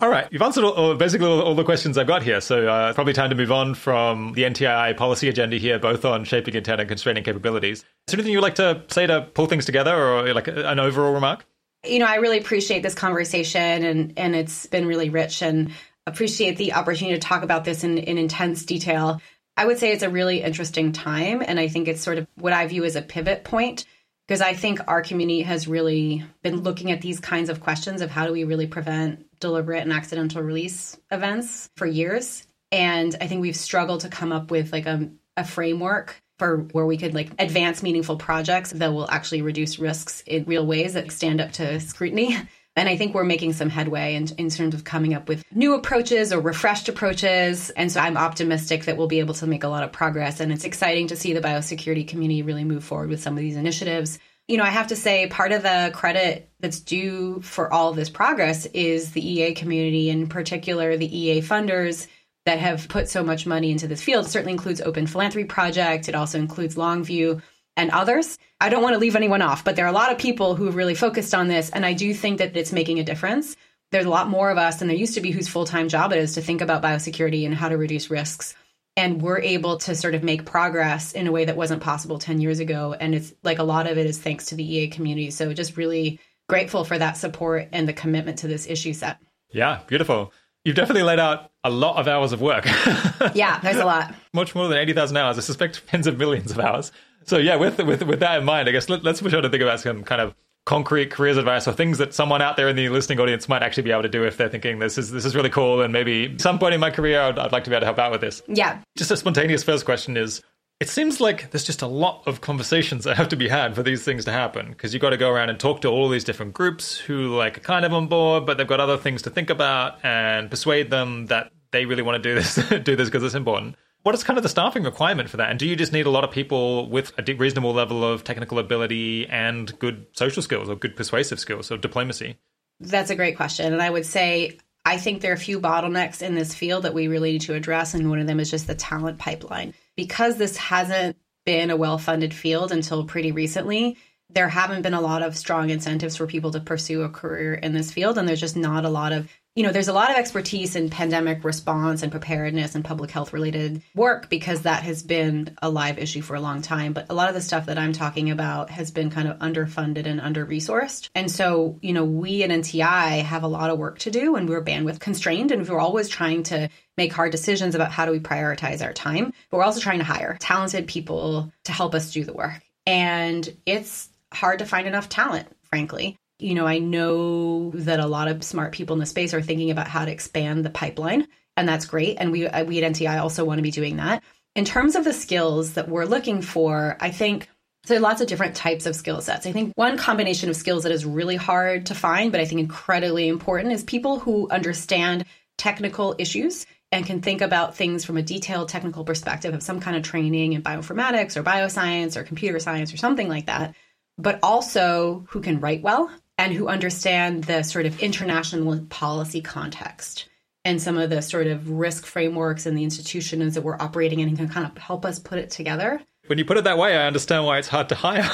All 0.01 0.09
right, 0.09 0.29
you've 0.31 0.41
answered 0.41 0.63
all, 0.63 0.71
all, 0.71 0.95
basically 0.95 1.27
all, 1.27 1.41
all, 1.41 1.55
the 1.55 1.63
questions 1.65 1.97
I've 1.97 2.07
got 2.07 2.23
here. 2.23 2.39
So 2.39 2.69
uh, 2.69 2.93
probably 2.93 3.11
time 3.11 3.29
to 3.31 3.35
move 3.35 3.51
on 3.51 3.73
from 3.73 4.31
the 4.31 4.43
NTI 4.43 4.95
policy 4.95 5.27
agenda 5.27 5.57
here, 5.57 5.77
both 5.77 6.05
on 6.05 6.23
shaping 6.23 6.53
intent 6.53 6.79
and 6.79 6.87
constraining 6.87 7.25
capabilities. 7.25 7.79
Is 7.79 7.85
there 8.07 8.15
anything 8.15 8.31
you'd 8.31 8.41
like 8.41 8.55
to 8.55 8.83
say 8.87 9.07
to 9.07 9.23
pull 9.33 9.47
things 9.47 9.65
together, 9.65 9.93
or 9.93 10.33
like 10.33 10.47
an 10.47 10.79
overall 10.79 11.13
remark? 11.13 11.45
You 11.85 11.99
know, 11.99 12.05
I 12.05 12.15
really 12.15 12.37
appreciate 12.37 12.81
this 12.81 12.95
conversation, 12.95 13.83
and 13.83 14.13
and 14.15 14.35
it's 14.37 14.67
been 14.67 14.85
really 14.85 15.09
rich, 15.09 15.41
and 15.41 15.73
appreciate 16.07 16.55
the 16.55 16.73
opportunity 16.73 17.19
to 17.19 17.21
talk 17.21 17.43
about 17.43 17.65
this 17.65 17.83
in, 17.83 17.97
in 17.97 18.17
intense 18.17 18.63
detail. 18.63 19.21
I 19.57 19.65
would 19.65 19.79
say 19.79 19.91
it's 19.91 20.03
a 20.03 20.09
really 20.09 20.41
interesting 20.41 20.93
time, 20.93 21.43
and 21.45 21.59
I 21.59 21.67
think 21.67 21.89
it's 21.89 22.01
sort 22.01 22.19
of 22.19 22.27
what 22.35 22.53
I 22.53 22.65
view 22.67 22.85
as 22.85 22.95
a 22.95 23.01
pivot 23.01 23.43
point 23.43 23.83
because 24.29 24.41
I 24.41 24.53
think 24.53 24.79
our 24.87 25.01
community 25.01 25.41
has 25.41 25.67
really 25.67 26.23
been 26.43 26.61
looking 26.61 26.91
at 26.91 27.01
these 27.01 27.19
kinds 27.19 27.49
of 27.49 27.61
questions 27.61 27.99
of 27.99 28.11
how 28.11 28.27
do 28.27 28.31
we 28.31 28.43
really 28.43 28.67
prevent 28.67 29.25
deliberate 29.39 29.81
and 29.81 29.91
accidental 29.91 30.43
release 30.43 30.95
events 31.09 31.67
for 31.75 31.87
years. 31.87 32.45
And 32.71 33.15
I 33.19 33.25
think 33.25 33.41
we've 33.41 33.55
struggled 33.55 34.01
to 34.01 34.09
come 34.09 34.31
up 34.31 34.51
with 34.51 34.71
like 34.71 34.85
a, 34.85 35.09
a 35.35 35.43
framework 35.43 36.21
for 36.37 36.59
where 36.73 36.85
we 36.85 36.95
could 36.95 37.15
like 37.15 37.31
advance 37.39 37.81
meaningful 37.81 38.17
projects 38.17 38.69
that 38.69 38.93
will 38.93 39.09
actually 39.09 39.41
reduce 39.41 39.79
risks 39.79 40.21
in 40.27 40.43
real 40.43 40.63
ways 40.63 40.93
that 40.93 41.11
stand 41.11 41.41
up 41.41 41.53
to 41.53 41.79
scrutiny. 41.79 42.37
And 42.79 42.87
I 42.87 42.95
think 42.95 43.13
we're 43.13 43.25
making 43.25 43.51
some 43.51 43.69
headway 43.69 44.15
in, 44.15 44.29
in 44.37 44.49
terms 44.49 44.73
of 44.73 44.85
coming 44.85 45.13
up 45.13 45.27
with 45.27 45.43
new 45.53 45.73
approaches 45.73 46.31
or 46.31 46.39
refreshed 46.39 46.87
approaches. 46.87 47.71
And 47.71 47.91
so 47.91 47.99
I'm 47.99 48.15
optimistic 48.15 48.85
that 48.85 48.95
we'll 48.95 49.09
be 49.09 49.19
able 49.19 49.33
to 49.33 49.47
make 49.47 49.65
a 49.65 49.67
lot 49.67 49.83
of 49.83 49.91
progress. 49.91 50.39
And 50.39 50.49
it's 50.49 50.63
exciting 50.63 51.07
to 51.07 51.17
see 51.17 51.33
the 51.33 51.41
biosecurity 51.41 52.07
community 52.07 52.41
really 52.41 52.63
move 52.63 52.85
forward 52.85 53.09
with 53.09 53.21
some 53.21 53.33
of 53.33 53.41
these 53.41 53.57
initiatives. 53.57 54.17
You 54.47 54.55
know, 54.55 54.63
I 54.63 54.69
have 54.69 54.87
to 54.87 54.95
say, 54.95 55.27
part 55.27 55.51
of 55.51 55.61
the 55.61 55.91
credit 55.93 56.49
that's 56.61 56.79
due 56.79 57.41
for 57.41 57.71
all 57.71 57.91
this 57.91 58.09
progress 58.09 58.65
is 58.67 59.11
the 59.11 59.29
EA 59.29 59.55
community, 59.55 60.09
in 60.09 60.27
particular, 60.27 60.95
the 60.95 61.19
EA 61.19 61.41
funders 61.41 62.07
that 62.45 62.59
have 62.59 62.87
put 62.87 63.09
so 63.09 63.23
much 63.25 63.45
money 63.45 63.71
into 63.71 63.89
this 63.89 64.01
field. 64.01 64.25
It 64.25 64.29
certainly 64.29 64.53
includes 64.53 64.79
Open 64.79 65.05
Philanthropy 65.05 65.47
Project. 65.49 66.07
It 66.07 66.15
also 66.15 66.39
includes 66.39 66.75
Longview 66.75 67.41
and 67.79 67.91
others. 67.91 68.37
I 68.59 68.67
don't 68.67 68.83
want 68.83 68.93
to 68.93 68.99
leave 68.99 69.15
anyone 69.15 69.41
off, 69.41 69.63
but 69.63 69.77
there 69.77 69.85
are 69.85 69.89
a 69.89 69.93
lot 69.93 70.11
of 70.11 70.17
people 70.17 70.55
who 70.55 70.65
have 70.65 70.75
really 70.75 70.95
focused 70.95 71.33
on 71.33 71.47
this, 71.47 71.69
and 71.69 71.85
I 71.85 71.93
do 71.93 72.13
think 72.13 72.39
that 72.39 72.55
it's 72.57 72.73
making 72.73 72.99
a 72.99 73.03
difference. 73.03 73.55
There's 73.91 74.05
a 74.05 74.09
lot 74.09 74.29
more 74.29 74.51
of 74.51 74.57
us 74.57 74.77
than 74.77 74.89
there 74.89 74.97
used 74.97 75.13
to 75.15 75.21
be 75.21 75.31
whose 75.31 75.47
full 75.47 75.65
time 75.65 75.87
job 75.87 76.11
it 76.11 76.19
is 76.19 76.35
to 76.35 76.41
think 76.41 76.61
about 76.61 76.83
biosecurity 76.83 77.45
and 77.45 77.55
how 77.55 77.69
to 77.69 77.77
reduce 77.77 78.09
risks. 78.09 78.53
And 78.97 79.21
we're 79.21 79.39
able 79.39 79.77
to 79.77 79.95
sort 79.95 80.13
of 80.13 80.23
make 80.23 80.45
progress 80.45 81.13
in 81.13 81.25
a 81.25 81.31
way 81.31 81.45
that 81.45 81.55
wasn't 81.55 81.81
possible 81.81 82.19
10 82.19 82.41
years 82.41 82.59
ago. 82.59 82.93
And 82.99 83.15
it's 83.15 83.33
like 83.43 83.59
a 83.59 83.63
lot 83.63 83.87
of 83.87 83.97
it 83.97 84.05
is 84.05 84.19
thanks 84.19 84.47
to 84.47 84.55
the 84.55 84.75
EA 84.75 84.89
community. 84.89 85.31
So 85.31 85.53
just 85.53 85.77
really 85.77 86.19
grateful 86.49 86.83
for 86.83 86.97
that 86.97 87.15
support 87.15 87.69
and 87.71 87.87
the 87.87 87.93
commitment 87.93 88.39
to 88.39 88.47
this 88.47 88.67
issue 88.67 88.93
set. 88.93 89.17
Yeah, 89.51 89.79
beautiful. 89.87 90.33
You've 90.65 90.75
definitely 90.75 91.03
laid 91.03 91.19
out 91.19 91.51
a 91.63 91.69
lot 91.69 91.95
of 91.95 92.07
hours 92.07 92.33
of 92.33 92.41
work. 92.41 92.65
yeah, 93.33 93.59
there's 93.61 93.77
a 93.77 93.85
lot. 93.85 94.13
Much 94.33 94.53
more 94.53 94.67
than 94.67 94.77
80,000 94.77 95.15
hours. 95.15 95.37
I 95.37 95.41
suspect 95.41 95.87
tens 95.87 96.05
of 96.05 96.17
millions 96.17 96.51
of 96.51 96.59
hours. 96.59 96.91
So 97.29 97.37
yeah, 97.37 97.57
with 97.57 97.77
with 97.77 98.01
with 98.01 98.21
that 98.21 98.39
in 98.39 98.43
mind, 98.43 98.67
I 98.67 98.71
guess 98.71 98.89
let, 98.89 99.05
us 99.05 99.21
push 99.21 99.35
on 99.35 99.43
to 99.43 99.49
think 99.49 99.61
about 99.61 99.79
some 99.79 100.03
kind 100.03 100.19
of 100.19 100.33
concrete 100.65 101.11
careers 101.11 101.37
advice 101.37 101.67
or 101.67 101.73
things 101.73 101.99
that 101.99 102.11
someone 102.11 102.41
out 102.41 102.57
there 102.57 102.67
in 102.67 102.75
the 102.75 102.89
listening 102.89 103.19
audience 103.19 103.47
might 103.47 103.61
actually 103.61 103.83
be 103.83 103.91
able 103.91 104.01
to 104.01 104.09
do 104.09 104.23
if 104.23 104.37
they're 104.37 104.49
thinking 104.49 104.79
this 104.79 104.97
is 104.97 105.11
this 105.11 105.25
is 105.25 105.35
really 105.35 105.49
cool 105.51 105.79
and 105.81 105.93
maybe 105.93 106.35
some 106.39 106.57
point 106.57 106.73
in 106.73 106.79
my 106.79 106.89
career 106.89 107.21
I'd, 107.21 107.37
I'd 107.37 107.51
like 107.51 107.65
to 107.65 107.69
be 107.69 107.75
able 107.75 107.81
to 107.81 107.85
help 107.85 107.99
out 107.99 108.11
with 108.11 108.21
this. 108.21 108.41
Yeah. 108.47 108.81
Just 108.97 109.11
a 109.11 109.17
spontaneous 109.17 109.63
first 109.63 109.85
question 109.85 110.17
is 110.17 110.41
it 110.79 110.89
seems 110.89 111.21
like 111.21 111.51
there's 111.51 111.65
just 111.65 111.83
a 111.83 111.87
lot 111.87 112.23
of 112.25 112.41
conversations 112.41 113.03
that 113.03 113.15
have 113.15 113.29
to 113.29 113.35
be 113.35 113.47
had 113.47 113.75
for 113.75 113.83
these 113.83 114.03
things 114.03 114.25
to 114.25 114.31
happen 114.31 114.69
because 114.69 114.95
you've 114.95 115.01
got 115.01 115.11
to 115.11 115.17
go 115.17 115.29
around 115.29 115.51
and 115.51 115.59
talk 115.59 115.81
to 115.81 115.87
all 115.87 116.09
these 116.09 116.23
different 116.23 116.55
groups 116.55 116.97
who 116.97 117.37
like 117.37 117.57
are 117.57 117.61
kind 117.61 117.85
of 117.85 117.93
on 117.93 118.07
board 118.07 118.47
but 118.47 118.57
they've 118.57 118.65
got 118.65 118.79
other 118.79 118.97
things 118.97 119.21
to 119.21 119.29
think 119.29 119.51
about 119.51 120.03
and 120.03 120.49
persuade 120.49 120.89
them 120.89 121.27
that 121.27 121.51
they 121.71 121.85
really 121.85 122.01
want 122.01 122.21
to 122.21 122.27
do 122.27 122.33
this 122.33 122.55
do 122.83 122.95
this 122.95 123.07
because 123.07 123.23
it's 123.23 123.35
important 123.35 123.75
what 124.03 124.15
is 124.15 124.23
kind 124.23 124.37
of 124.37 124.43
the 124.43 124.49
staffing 124.49 124.83
requirement 124.83 125.29
for 125.29 125.37
that? 125.37 125.49
And 125.49 125.59
do 125.59 125.67
you 125.67 125.75
just 125.75 125.91
need 125.91 126.05
a 126.05 126.09
lot 126.09 126.23
of 126.23 126.31
people 126.31 126.89
with 126.89 127.11
a 127.17 127.33
reasonable 127.33 127.73
level 127.73 128.03
of 128.03 128.23
technical 128.23 128.59
ability 128.59 129.27
and 129.27 129.77
good 129.79 130.05
social 130.13 130.41
skills 130.41 130.69
or 130.69 130.75
good 130.75 130.95
persuasive 130.95 131.39
skills 131.39 131.71
or 131.71 131.77
diplomacy? 131.77 132.37
That's 132.79 133.09
a 133.09 133.15
great 133.15 133.35
question. 133.35 133.73
And 133.73 133.81
I 133.81 133.89
would 133.89 134.05
say 134.05 134.57
I 134.85 134.97
think 134.97 135.21
there 135.21 135.31
are 135.31 135.35
a 135.35 135.37
few 135.37 135.59
bottlenecks 135.59 136.21
in 136.21 136.35
this 136.35 136.53
field 136.53 136.83
that 136.83 136.93
we 136.93 137.07
really 137.07 137.33
need 137.33 137.41
to 137.41 137.53
address. 137.53 137.93
And 137.93 138.09
one 138.09 138.19
of 138.19 138.27
them 138.27 138.39
is 138.39 138.49
just 138.49 138.67
the 138.67 138.75
talent 138.75 139.19
pipeline. 139.19 139.73
Because 139.95 140.37
this 140.37 140.55
hasn't 140.57 141.17
been 141.45 141.69
a 141.69 141.77
well 141.77 141.97
funded 141.97 142.33
field 142.33 142.71
until 142.71 143.05
pretty 143.05 143.31
recently, 143.31 143.97
there 144.29 144.47
haven't 144.47 144.83
been 144.83 144.93
a 144.93 145.01
lot 145.01 145.23
of 145.23 145.35
strong 145.35 145.69
incentives 145.69 146.15
for 146.15 146.27
people 146.27 146.51
to 146.51 146.59
pursue 146.59 147.01
a 147.01 147.09
career 147.09 147.53
in 147.53 147.73
this 147.73 147.91
field. 147.91 148.17
And 148.17 148.27
there's 148.27 148.39
just 148.39 148.55
not 148.55 148.85
a 148.85 148.89
lot 148.89 149.11
of 149.11 149.29
you 149.59 149.65
know, 149.65 149.73
there's 149.73 149.89
a 149.89 149.93
lot 149.93 150.09
of 150.09 150.15
expertise 150.15 150.77
in 150.77 150.89
pandemic 150.89 151.43
response 151.43 152.01
and 152.01 152.13
preparedness 152.13 152.75
and 152.75 152.85
public 152.85 153.11
health 153.11 153.33
related 153.33 153.81
work 153.93 154.29
because 154.29 154.61
that 154.61 154.83
has 154.83 155.03
been 155.03 155.53
a 155.61 155.69
live 155.69 155.99
issue 155.99 156.21
for 156.21 156.33
a 156.33 156.39
long 156.39 156.61
time. 156.61 156.93
But 156.93 157.07
a 157.09 157.13
lot 157.13 157.27
of 157.27 157.35
the 157.35 157.41
stuff 157.41 157.65
that 157.65 157.77
I'm 157.77 157.91
talking 157.91 158.31
about 158.31 158.69
has 158.69 158.89
been 158.89 159.09
kind 159.09 159.27
of 159.27 159.37
underfunded 159.39 160.05
and 160.05 160.21
under 160.21 160.45
resourced. 160.45 161.09
And 161.13 161.29
so, 161.29 161.77
you 161.81 161.91
know, 161.91 162.05
we 162.05 162.41
at 162.43 162.51
NTI 162.51 163.21
have 163.21 163.43
a 163.43 163.49
lot 163.49 163.69
of 163.69 163.77
work 163.77 163.99
to 163.99 164.11
do 164.11 164.37
and 164.37 164.47
we're 164.47 164.63
bandwidth 164.63 165.01
constrained 165.01 165.51
and 165.51 165.67
we're 165.67 165.77
always 165.77 166.07
trying 166.07 166.43
to 166.43 166.69
make 166.95 167.11
hard 167.11 167.33
decisions 167.33 167.75
about 167.75 167.91
how 167.91 168.05
do 168.05 168.13
we 168.13 168.21
prioritize 168.21 168.81
our 168.81 168.93
time. 168.93 169.33
But 169.49 169.57
we're 169.57 169.65
also 169.65 169.81
trying 169.81 169.99
to 169.99 170.05
hire 170.05 170.37
talented 170.39 170.87
people 170.87 171.51
to 171.65 171.73
help 171.73 171.95
us 171.95 172.13
do 172.13 172.23
the 172.23 172.31
work. 172.31 172.61
And 172.87 173.57
it's 173.65 174.07
hard 174.31 174.59
to 174.59 174.65
find 174.65 174.87
enough 174.87 175.09
talent, 175.09 175.49
frankly 175.63 176.17
you 176.39 176.55
know, 176.55 176.65
I 176.65 176.79
know 176.79 177.71
that 177.71 177.99
a 177.99 178.07
lot 178.07 178.29
of 178.29 178.43
smart 178.43 178.71
people 178.71 178.93
in 178.93 178.99
the 178.99 179.05
space 179.05 179.33
are 179.33 179.41
thinking 179.41 179.71
about 179.71 179.87
how 179.87 180.05
to 180.05 180.11
expand 180.11 180.63
the 180.63 180.69
pipeline, 180.69 181.27
and 181.57 181.67
that's 181.67 181.85
great. 181.85 182.17
And 182.19 182.31
we 182.31 182.47
uh, 182.47 182.63
we 182.63 182.81
at 182.81 182.93
NTI 182.93 183.21
also 183.21 183.43
want 183.43 183.57
to 183.57 183.63
be 183.63 183.71
doing 183.71 183.97
that. 183.97 184.23
In 184.55 184.65
terms 184.65 184.95
of 184.95 185.03
the 185.03 185.13
skills 185.13 185.73
that 185.73 185.89
we're 185.89 186.05
looking 186.05 186.41
for, 186.41 186.97
I 186.99 187.11
think 187.11 187.49
so 187.85 187.93
there 187.93 187.99
are 187.99 188.01
lots 188.01 188.21
of 188.21 188.27
different 188.27 188.55
types 188.55 188.85
of 188.85 188.95
skill 188.95 189.21
sets. 189.21 189.45
I 189.45 189.51
think 189.51 189.73
one 189.75 189.97
combination 189.97 190.49
of 190.49 190.55
skills 190.55 190.83
that 190.83 190.91
is 190.91 191.05
really 191.05 191.35
hard 191.35 191.87
to 191.87 191.95
find, 191.95 192.31
but 192.31 192.41
I 192.41 192.45
think 192.45 192.59
incredibly 192.59 193.27
important, 193.27 193.73
is 193.73 193.83
people 193.83 194.19
who 194.19 194.49
understand 194.49 195.25
technical 195.57 196.15
issues 196.17 196.65
and 196.91 197.05
can 197.05 197.21
think 197.21 197.41
about 197.41 197.75
things 197.75 198.05
from 198.05 198.17
a 198.17 198.21
detailed 198.21 198.69
technical 198.69 199.03
perspective 199.03 199.53
of 199.53 199.61
some 199.61 199.79
kind 199.79 199.95
of 199.95 200.03
training 200.03 200.53
in 200.53 200.63
bioinformatics 200.63 201.37
or 201.37 201.43
bioscience 201.43 202.15
or 202.15 202.23
computer 202.23 202.59
science 202.59 202.93
or 202.93 202.97
something 202.97 203.27
like 203.27 203.45
that, 203.45 203.75
but 204.17 204.39
also 204.41 205.25
who 205.29 205.41
can 205.41 205.59
write 205.59 205.81
well 205.81 206.11
and 206.39 206.53
who 206.53 206.69
understand 206.69 207.43
the 207.43 207.61
sort 207.63 207.85
of 207.85 207.99
international 207.99 208.79
policy 208.89 209.41
context 209.41 210.29
and 210.63 210.81
some 210.81 210.97
of 210.97 211.09
the 211.09 211.21
sort 211.21 211.47
of 211.47 211.69
risk 211.69 212.05
frameworks 212.05 212.65
and 212.65 212.77
the 212.77 212.83
institutions 212.83 213.55
that 213.55 213.61
we're 213.61 213.79
operating 213.79 214.21
in 214.21 214.29
and 214.29 214.37
can 214.37 214.47
kind 214.47 214.65
of 214.65 214.75
help 214.77 215.05
us 215.05 215.19
put 215.19 215.37
it 215.37 215.49
together. 215.49 216.01
When 216.27 216.37
you 216.37 216.45
put 216.45 216.57
it 216.57 216.63
that 216.63 216.77
way, 216.77 216.95
I 216.95 217.07
understand 217.07 217.45
why 217.45 217.57
it's 217.59 217.67
hard 217.67 217.89
to 217.89 217.95
hire. 217.95 218.29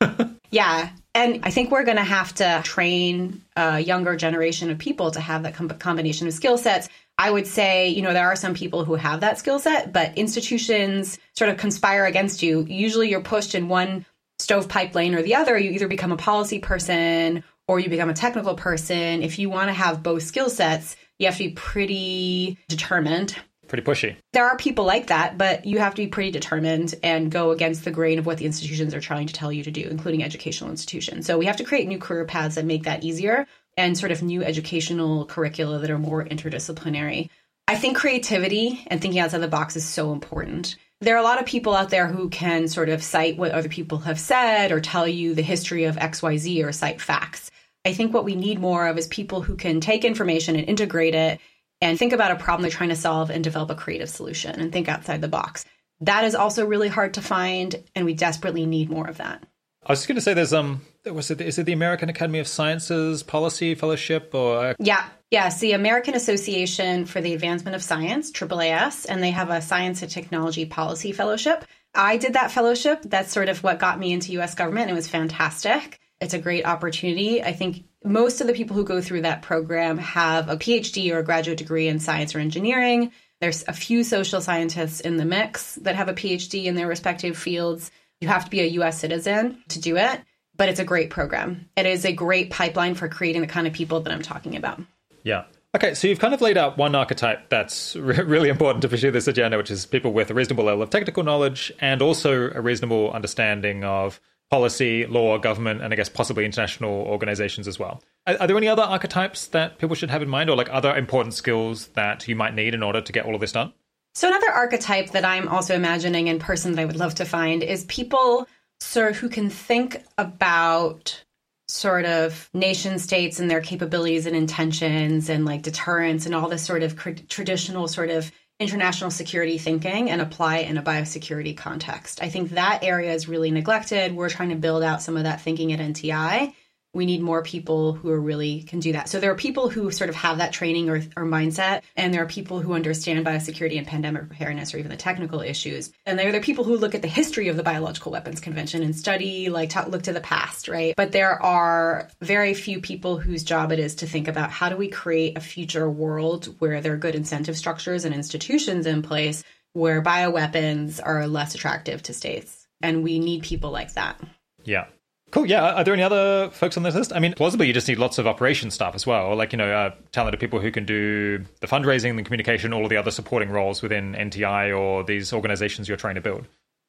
yeah. 0.50 0.88
And 1.14 1.40
I 1.42 1.50
think 1.50 1.70
we're 1.70 1.84
going 1.84 1.98
to 1.98 2.02
have 2.02 2.34
to 2.36 2.62
train 2.64 3.42
a 3.56 3.78
younger 3.78 4.16
generation 4.16 4.70
of 4.70 4.78
people 4.78 5.10
to 5.10 5.20
have 5.20 5.42
that 5.42 5.54
com- 5.54 5.68
combination 5.68 6.26
of 6.26 6.32
skill 6.32 6.56
sets. 6.56 6.88
I 7.18 7.30
would 7.30 7.46
say, 7.46 7.88
you 7.88 8.00
know, 8.00 8.14
there 8.14 8.26
are 8.26 8.36
some 8.36 8.54
people 8.54 8.86
who 8.86 8.94
have 8.94 9.20
that 9.20 9.38
skill 9.38 9.58
set, 9.58 9.92
but 9.92 10.16
institutions 10.16 11.18
sort 11.36 11.50
of 11.50 11.58
conspire 11.58 12.06
against 12.06 12.42
you. 12.42 12.64
Usually 12.66 13.10
you're 13.10 13.20
pushed 13.20 13.54
in 13.54 13.68
one 13.68 14.06
stovepipe 14.40 14.94
lane 14.94 15.14
or 15.14 15.22
the 15.22 15.34
other. 15.34 15.58
You 15.58 15.70
either 15.72 15.88
become 15.88 16.12
a 16.12 16.16
policy 16.16 16.58
person 16.58 17.44
or 17.70 17.78
you 17.78 17.88
become 17.88 18.10
a 18.10 18.14
technical 18.14 18.56
person. 18.56 19.22
If 19.22 19.38
you 19.38 19.48
want 19.48 19.68
to 19.68 19.72
have 19.72 20.02
both 20.02 20.24
skill 20.24 20.50
sets, 20.50 20.96
you 21.20 21.26
have 21.26 21.36
to 21.36 21.44
be 21.44 21.50
pretty 21.50 22.58
determined. 22.68 23.36
Pretty 23.68 23.84
pushy. 23.84 24.16
There 24.32 24.44
are 24.44 24.56
people 24.56 24.84
like 24.84 25.06
that, 25.06 25.38
but 25.38 25.64
you 25.64 25.78
have 25.78 25.94
to 25.94 26.02
be 26.02 26.08
pretty 26.08 26.32
determined 26.32 26.96
and 27.04 27.30
go 27.30 27.52
against 27.52 27.84
the 27.84 27.92
grain 27.92 28.18
of 28.18 28.26
what 28.26 28.38
the 28.38 28.44
institutions 28.44 28.92
are 28.92 29.00
trying 29.00 29.28
to 29.28 29.32
tell 29.32 29.52
you 29.52 29.62
to 29.62 29.70
do, 29.70 29.86
including 29.88 30.24
educational 30.24 30.68
institutions. 30.68 31.26
So 31.26 31.38
we 31.38 31.46
have 31.46 31.58
to 31.58 31.64
create 31.64 31.86
new 31.86 31.98
career 31.98 32.24
paths 32.24 32.56
that 32.56 32.64
make 32.64 32.82
that 32.82 33.04
easier 33.04 33.46
and 33.76 33.96
sort 33.96 34.10
of 34.10 34.20
new 34.20 34.42
educational 34.42 35.26
curricula 35.26 35.78
that 35.78 35.90
are 35.90 35.98
more 35.98 36.24
interdisciplinary. 36.24 37.30
I 37.68 37.76
think 37.76 37.96
creativity 37.96 38.82
and 38.88 39.00
thinking 39.00 39.20
outside 39.20 39.38
the 39.38 39.46
box 39.46 39.76
is 39.76 39.84
so 39.84 40.12
important 40.12 40.74
there 41.02 41.14
are 41.14 41.18
a 41.18 41.22
lot 41.22 41.40
of 41.40 41.46
people 41.46 41.74
out 41.74 41.88
there 41.88 42.06
who 42.06 42.28
can 42.28 42.68
sort 42.68 42.90
of 42.90 43.02
cite 43.02 43.38
what 43.38 43.52
other 43.52 43.70
people 43.70 43.98
have 43.98 44.20
said 44.20 44.70
or 44.70 44.80
tell 44.80 45.08
you 45.08 45.34
the 45.34 45.42
history 45.42 45.84
of 45.84 45.96
XYZ 45.96 46.62
or 46.64 46.72
cite 46.72 47.00
facts. 47.00 47.50
I 47.84 47.92
think 47.92 48.12
what 48.12 48.24
we 48.24 48.34
need 48.34 48.58
more 48.58 48.86
of 48.86 48.98
is 48.98 49.06
people 49.06 49.42
who 49.42 49.56
can 49.56 49.80
take 49.80 50.04
information 50.04 50.56
and 50.56 50.68
integrate 50.68 51.14
it 51.14 51.40
and 51.80 51.98
think 51.98 52.12
about 52.12 52.30
a 52.30 52.36
problem 52.36 52.62
they're 52.62 52.70
trying 52.70 52.90
to 52.90 52.96
solve 52.96 53.30
and 53.30 53.42
develop 53.42 53.70
a 53.70 53.74
creative 53.74 54.10
solution 54.10 54.60
and 54.60 54.72
think 54.72 54.88
outside 54.88 55.20
the 55.20 55.28
box. 55.28 55.64
That 56.00 56.24
is 56.24 56.34
also 56.34 56.66
really 56.66 56.88
hard 56.88 57.14
to 57.14 57.22
find, 57.22 57.82
and 57.94 58.04
we 58.04 58.14
desperately 58.14 58.66
need 58.66 58.90
more 58.90 59.06
of 59.06 59.18
that. 59.18 59.44
I 59.86 59.92
was 59.92 60.00
just 60.00 60.08
going 60.08 60.16
to 60.16 60.20
say, 60.20 60.34
there's 60.34 60.52
um, 60.52 60.82
was 61.06 61.30
it 61.30 61.40
is 61.40 61.58
it 61.58 61.64
the 61.64 61.72
American 61.72 62.10
Academy 62.10 62.38
of 62.38 62.46
Sciences 62.46 63.22
Policy 63.22 63.74
Fellowship 63.74 64.34
or 64.34 64.76
yeah, 64.78 65.06
Yes, 65.30 65.60
the 65.60 65.72
American 65.72 66.14
Association 66.14 67.04
for 67.04 67.20
the 67.20 67.34
Advancement 67.34 67.76
of 67.76 67.84
Science, 67.84 68.32
AAAS, 68.32 69.06
and 69.08 69.22
they 69.22 69.30
have 69.30 69.48
a 69.48 69.62
Science 69.62 70.02
and 70.02 70.10
Technology 70.10 70.64
Policy 70.64 71.12
Fellowship. 71.12 71.64
I 71.94 72.16
did 72.16 72.32
that 72.32 72.50
fellowship. 72.50 73.02
That's 73.04 73.32
sort 73.32 73.48
of 73.48 73.62
what 73.62 73.78
got 73.78 74.00
me 74.00 74.12
into 74.12 74.32
US 74.40 74.56
government. 74.56 74.90
It 74.90 74.94
was 74.94 75.06
fantastic. 75.06 76.00
It's 76.20 76.34
a 76.34 76.38
great 76.38 76.66
opportunity. 76.66 77.42
I 77.42 77.52
think 77.52 77.84
most 78.04 78.40
of 78.40 78.46
the 78.46 78.52
people 78.52 78.76
who 78.76 78.84
go 78.84 79.00
through 79.00 79.22
that 79.22 79.42
program 79.42 79.98
have 79.98 80.48
a 80.48 80.56
PhD 80.56 81.12
or 81.12 81.18
a 81.18 81.24
graduate 81.24 81.58
degree 81.58 81.88
in 81.88 81.98
science 81.98 82.34
or 82.34 82.38
engineering. 82.38 83.12
There's 83.40 83.64
a 83.66 83.72
few 83.72 84.04
social 84.04 84.40
scientists 84.40 85.00
in 85.00 85.16
the 85.16 85.24
mix 85.24 85.76
that 85.76 85.96
have 85.96 86.08
a 86.08 86.14
PhD 86.14 86.64
in 86.64 86.74
their 86.74 86.86
respective 86.86 87.38
fields. 87.38 87.90
You 88.20 88.28
have 88.28 88.44
to 88.44 88.50
be 88.50 88.60
a 88.60 88.66
US 88.66 88.98
citizen 89.00 89.62
to 89.68 89.80
do 89.80 89.96
it, 89.96 90.20
but 90.56 90.68
it's 90.68 90.80
a 90.80 90.84
great 90.84 91.08
program. 91.08 91.70
It 91.74 91.86
is 91.86 92.04
a 92.04 92.12
great 92.12 92.50
pipeline 92.50 92.94
for 92.94 93.08
creating 93.08 93.40
the 93.40 93.46
kind 93.46 93.66
of 93.66 93.72
people 93.72 94.00
that 94.00 94.12
I'm 94.12 94.22
talking 94.22 94.56
about. 94.56 94.80
Yeah. 95.22 95.44
Okay, 95.74 95.94
so 95.94 96.08
you've 96.08 96.18
kind 96.18 96.34
of 96.34 96.40
laid 96.40 96.58
out 96.58 96.76
one 96.76 96.94
archetype 96.94 97.48
that's 97.48 97.94
re- 97.96 98.22
really 98.24 98.48
important 98.48 98.82
to 98.82 98.88
pursue 98.88 99.10
this 99.10 99.28
agenda, 99.28 99.56
which 99.56 99.70
is 99.70 99.86
people 99.86 100.12
with 100.12 100.30
a 100.30 100.34
reasonable 100.34 100.64
level 100.64 100.82
of 100.82 100.90
technical 100.90 101.22
knowledge 101.22 101.72
and 101.80 102.02
also 102.02 102.50
a 102.50 102.60
reasonable 102.60 103.10
understanding 103.12 103.84
of 103.84 104.20
policy, 104.50 105.06
law, 105.06 105.38
government, 105.38 105.80
and 105.80 105.92
I 105.92 105.96
guess 105.96 106.08
possibly 106.08 106.44
international 106.44 106.90
organizations 106.90 107.68
as 107.68 107.78
well. 107.78 108.02
Are, 108.26 108.36
are, 108.40 108.46
there 108.46 108.56
any 108.56 108.68
other 108.68 108.82
archetypes 108.82 109.46
that 109.48 109.78
people 109.78 109.94
should 109.94 110.10
have 110.10 110.22
in 110.22 110.28
mind, 110.28 110.50
or 110.50 110.56
like 110.56 110.68
other 110.70 110.94
important 110.94 111.34
skills 111.34 111.86
that 111.88 112.26
you 112.26 112.34
might 112.34 112.54
need 112.54 112.74
in 112.74 112.82
order 112.82 113.00
to 113.00 113.12
get 113.12 113.24
all 113.24 113.34
of 113.34 113.40
this 113.40 113.52
done? 113.52 113.72
So, 114.14 114.28
another 114.28 114.50
archetype 114.50 115.10
that 115.10 115.24
I'm 115.24 115.48
also 115.48 115.74
imagining 115.74 116.26
in 116.26 116.40
person 116.40 116.72
that 116.72 116.82
I 116.82 116.84
would 116.84 116.96
love 116.96 117.14
to 117.16 117.24
find 117.24 117.62
is 117.62 117.84
people, 117.84 118.48
sir, 118.80 119.12
who 119.12 119.28
can 119.28 119.48
think 119.48 120.02
about 120.18 121.22
sort 121.68 122.04
of 122.04 122.50
nation 122.52 122.98
states 122.98 123.38
and 123.38 123.48
their 123.48 123.60
capabilities 123.60 124.26
and 124.26 124.34
intentions 124.34 125.28
and 125.28 125.44
like 125.44 125.62
deterrence 125.62 126.26
and 126.26 126.34
all 126.34 126.48
this 126.48 126.66
sort 126.66 126.82
of 126.82 126.96
traditional 127.28 127.86
sort 127.86 128.10
of 128.10 128.32
international 128.60 129.10
security 129.10 129.58
thinking 129.58 130.10
and 130.10 130.20
apply 130.20 130.58
it 130.58 130.70
in 130.70 130.76
a 130.76 130.82
biosecurity 130.82 131.56
context. 131.56 132.22
I 132.22 132.28
think 132.28 132.50
that 132.50 132.84
area 132.84 133.12
is 133.12 133.26
really 133.26 133.50
neglected. 133.50 134.14
We're 134.14 134.28
trying 134.28 134.50
to 134.50 134.56
build 134.56 134.82
out 134.82 135.02
some 135.02 135.16
of 135.16 135.24
that 135.24 135.40
thinking 135.40 135.72
at 135.72 135.80
NTI 135.80 136.52
we 136.92 137.06
need 137.06 137.20
more 137.20 137.42
people 137.42 137.92
who 137.92 138.10
are 138.10 138.20
really 138.20 138.62
can 138.62 138.80
do 138.80 138.92
that. 138.92 139.08
So 139.08 139.20
there 139.20 139.30
are 139.30 139.36
people 139.36 139.68
who 139.68 139.90
sort 139.90 140.10
of 140.10 140.16
have 140.16 140.38
that 140.38 140.52
training 140.52 140.90
or, 140.90 140.96
or 141.16 141.24
mindset, 141.24 141.82
and 141.96 142.12
there 142.12 142.22
are 142.22 142.26
people 142.26 142.60
who 142.60 142.72
understand 142.72 143.24
biosecurity 143.24 143.78
and 143.78 143.86
pandemic 143.86 144.26
preparedness 144.26 144.74
or 144.74 144.78
even 144.78 144.90
the 144.90 144.96
technical 144.96 145.40
issues. 145.40 145.92
And 146.04 146.18
there 146.18 146.34
are 146.34 146.40
people 146.40 146.64
who 146.64 146.76
look 146.76 146.94
at 146.94 147.02
the 147.02 147.08
history 147.08 147.48
of 147.48 147.56
the 147.56 147.62
Biological 147.62 148.12
Weapons 148.12 148.40
Convention 148.40 148.82
and 148.82 148.96
study, 148.96 149.50
like, 149.50 149.70
talk, 149.70 149.88
look 149.88 150.02
to 150.04 150.12
the 150.12 150.20
past, 150.20 150.68
right? 150.68 150.94
But 150.96 151.12
there 151.12 151.40
are 151.42 152.08
very 152.20 152.54
few 152.54 152.80
people 152.80 153.18
whose 153.18 153.44
job 153.44 153.70
it 153.70 153.78
is 153.78 153.94
to 153.96 154.06
think 154.06 154.26
about 154.26 154.50
how 154.50 154.68
do 154.68 154.76
we 154.76 154.88
create 154.88 155.36
a 155.36 155.40
future 155.40 155.88
world 155.88 156.46
where 156.58 156.80
there 156.80 156.94
are 156.94 156.98
good 156.98 157.14
incentive 157.14 157.56
structures 157.56 158.04
and 158.04 158.14
institutions 158.14 158.86
in 158.86 159.02
place 159.02 159.44
where 159.72 160.02
bioweapons 160.02 161.00
are 161.02 161.28
less 161.28 161.54
attractive 161.54 162.02
to 162.02 162.12
states. 162.12 162.66
And 162.82 163.04
we 163.04 163.18
need 163.18 163.42
people 163.42 163.70
like 163.70 163.92
that. 163.94 164.20
Yeah. 164.64 164.86
Cool. 165.30 165.46
Yeah. 165.46 165.74
Are 165.74 165.84
there 165.84 165.94
any 165.94 166.02
other 166.02 166.50
folks 166.50 166.76
on 166.76 166.82
this 166.82 166.94
list? 166.94 167.12
I 167.12 167.20
mean, 167.20 167.34
plausibly, 167.34 167.66
you 167.68 167.72
just 167.72 167.86
need 167.86 167.98
lots 167.98 168.18
of 168.18 168.26
operation 168.26 168.70
staff 168.70 168.94
as 168.94 169.06
well, 169.06 169.34
like 169.36 169.52
you 169.52 169.58
know, 169.58 169.70
uh, 169.70 169.94
talented 170.12 170.40
people 170.40 170.60
who 170.60 170.72
can 170.72 170.84
do 170.84 171.44
the 171.60 171.66
fundraising, 171.66 172.16
the 172.16 172.22
communication, 172.22 172.72
all 172.72 172.84
of 172.84 172.90
the 172.90 172.96
other 172.96 173.10
supporting 173.10 173.50
roles 173.50 173.80
within 173.80 174.14
NTI 174.14 174.76
or 174.76 175.04
these 175.04 175.32
organizations 175.32 175.88
you're 175.88 175.96
trying 175.96 176.16
to 176.16 176.20
build. 176.20 176.46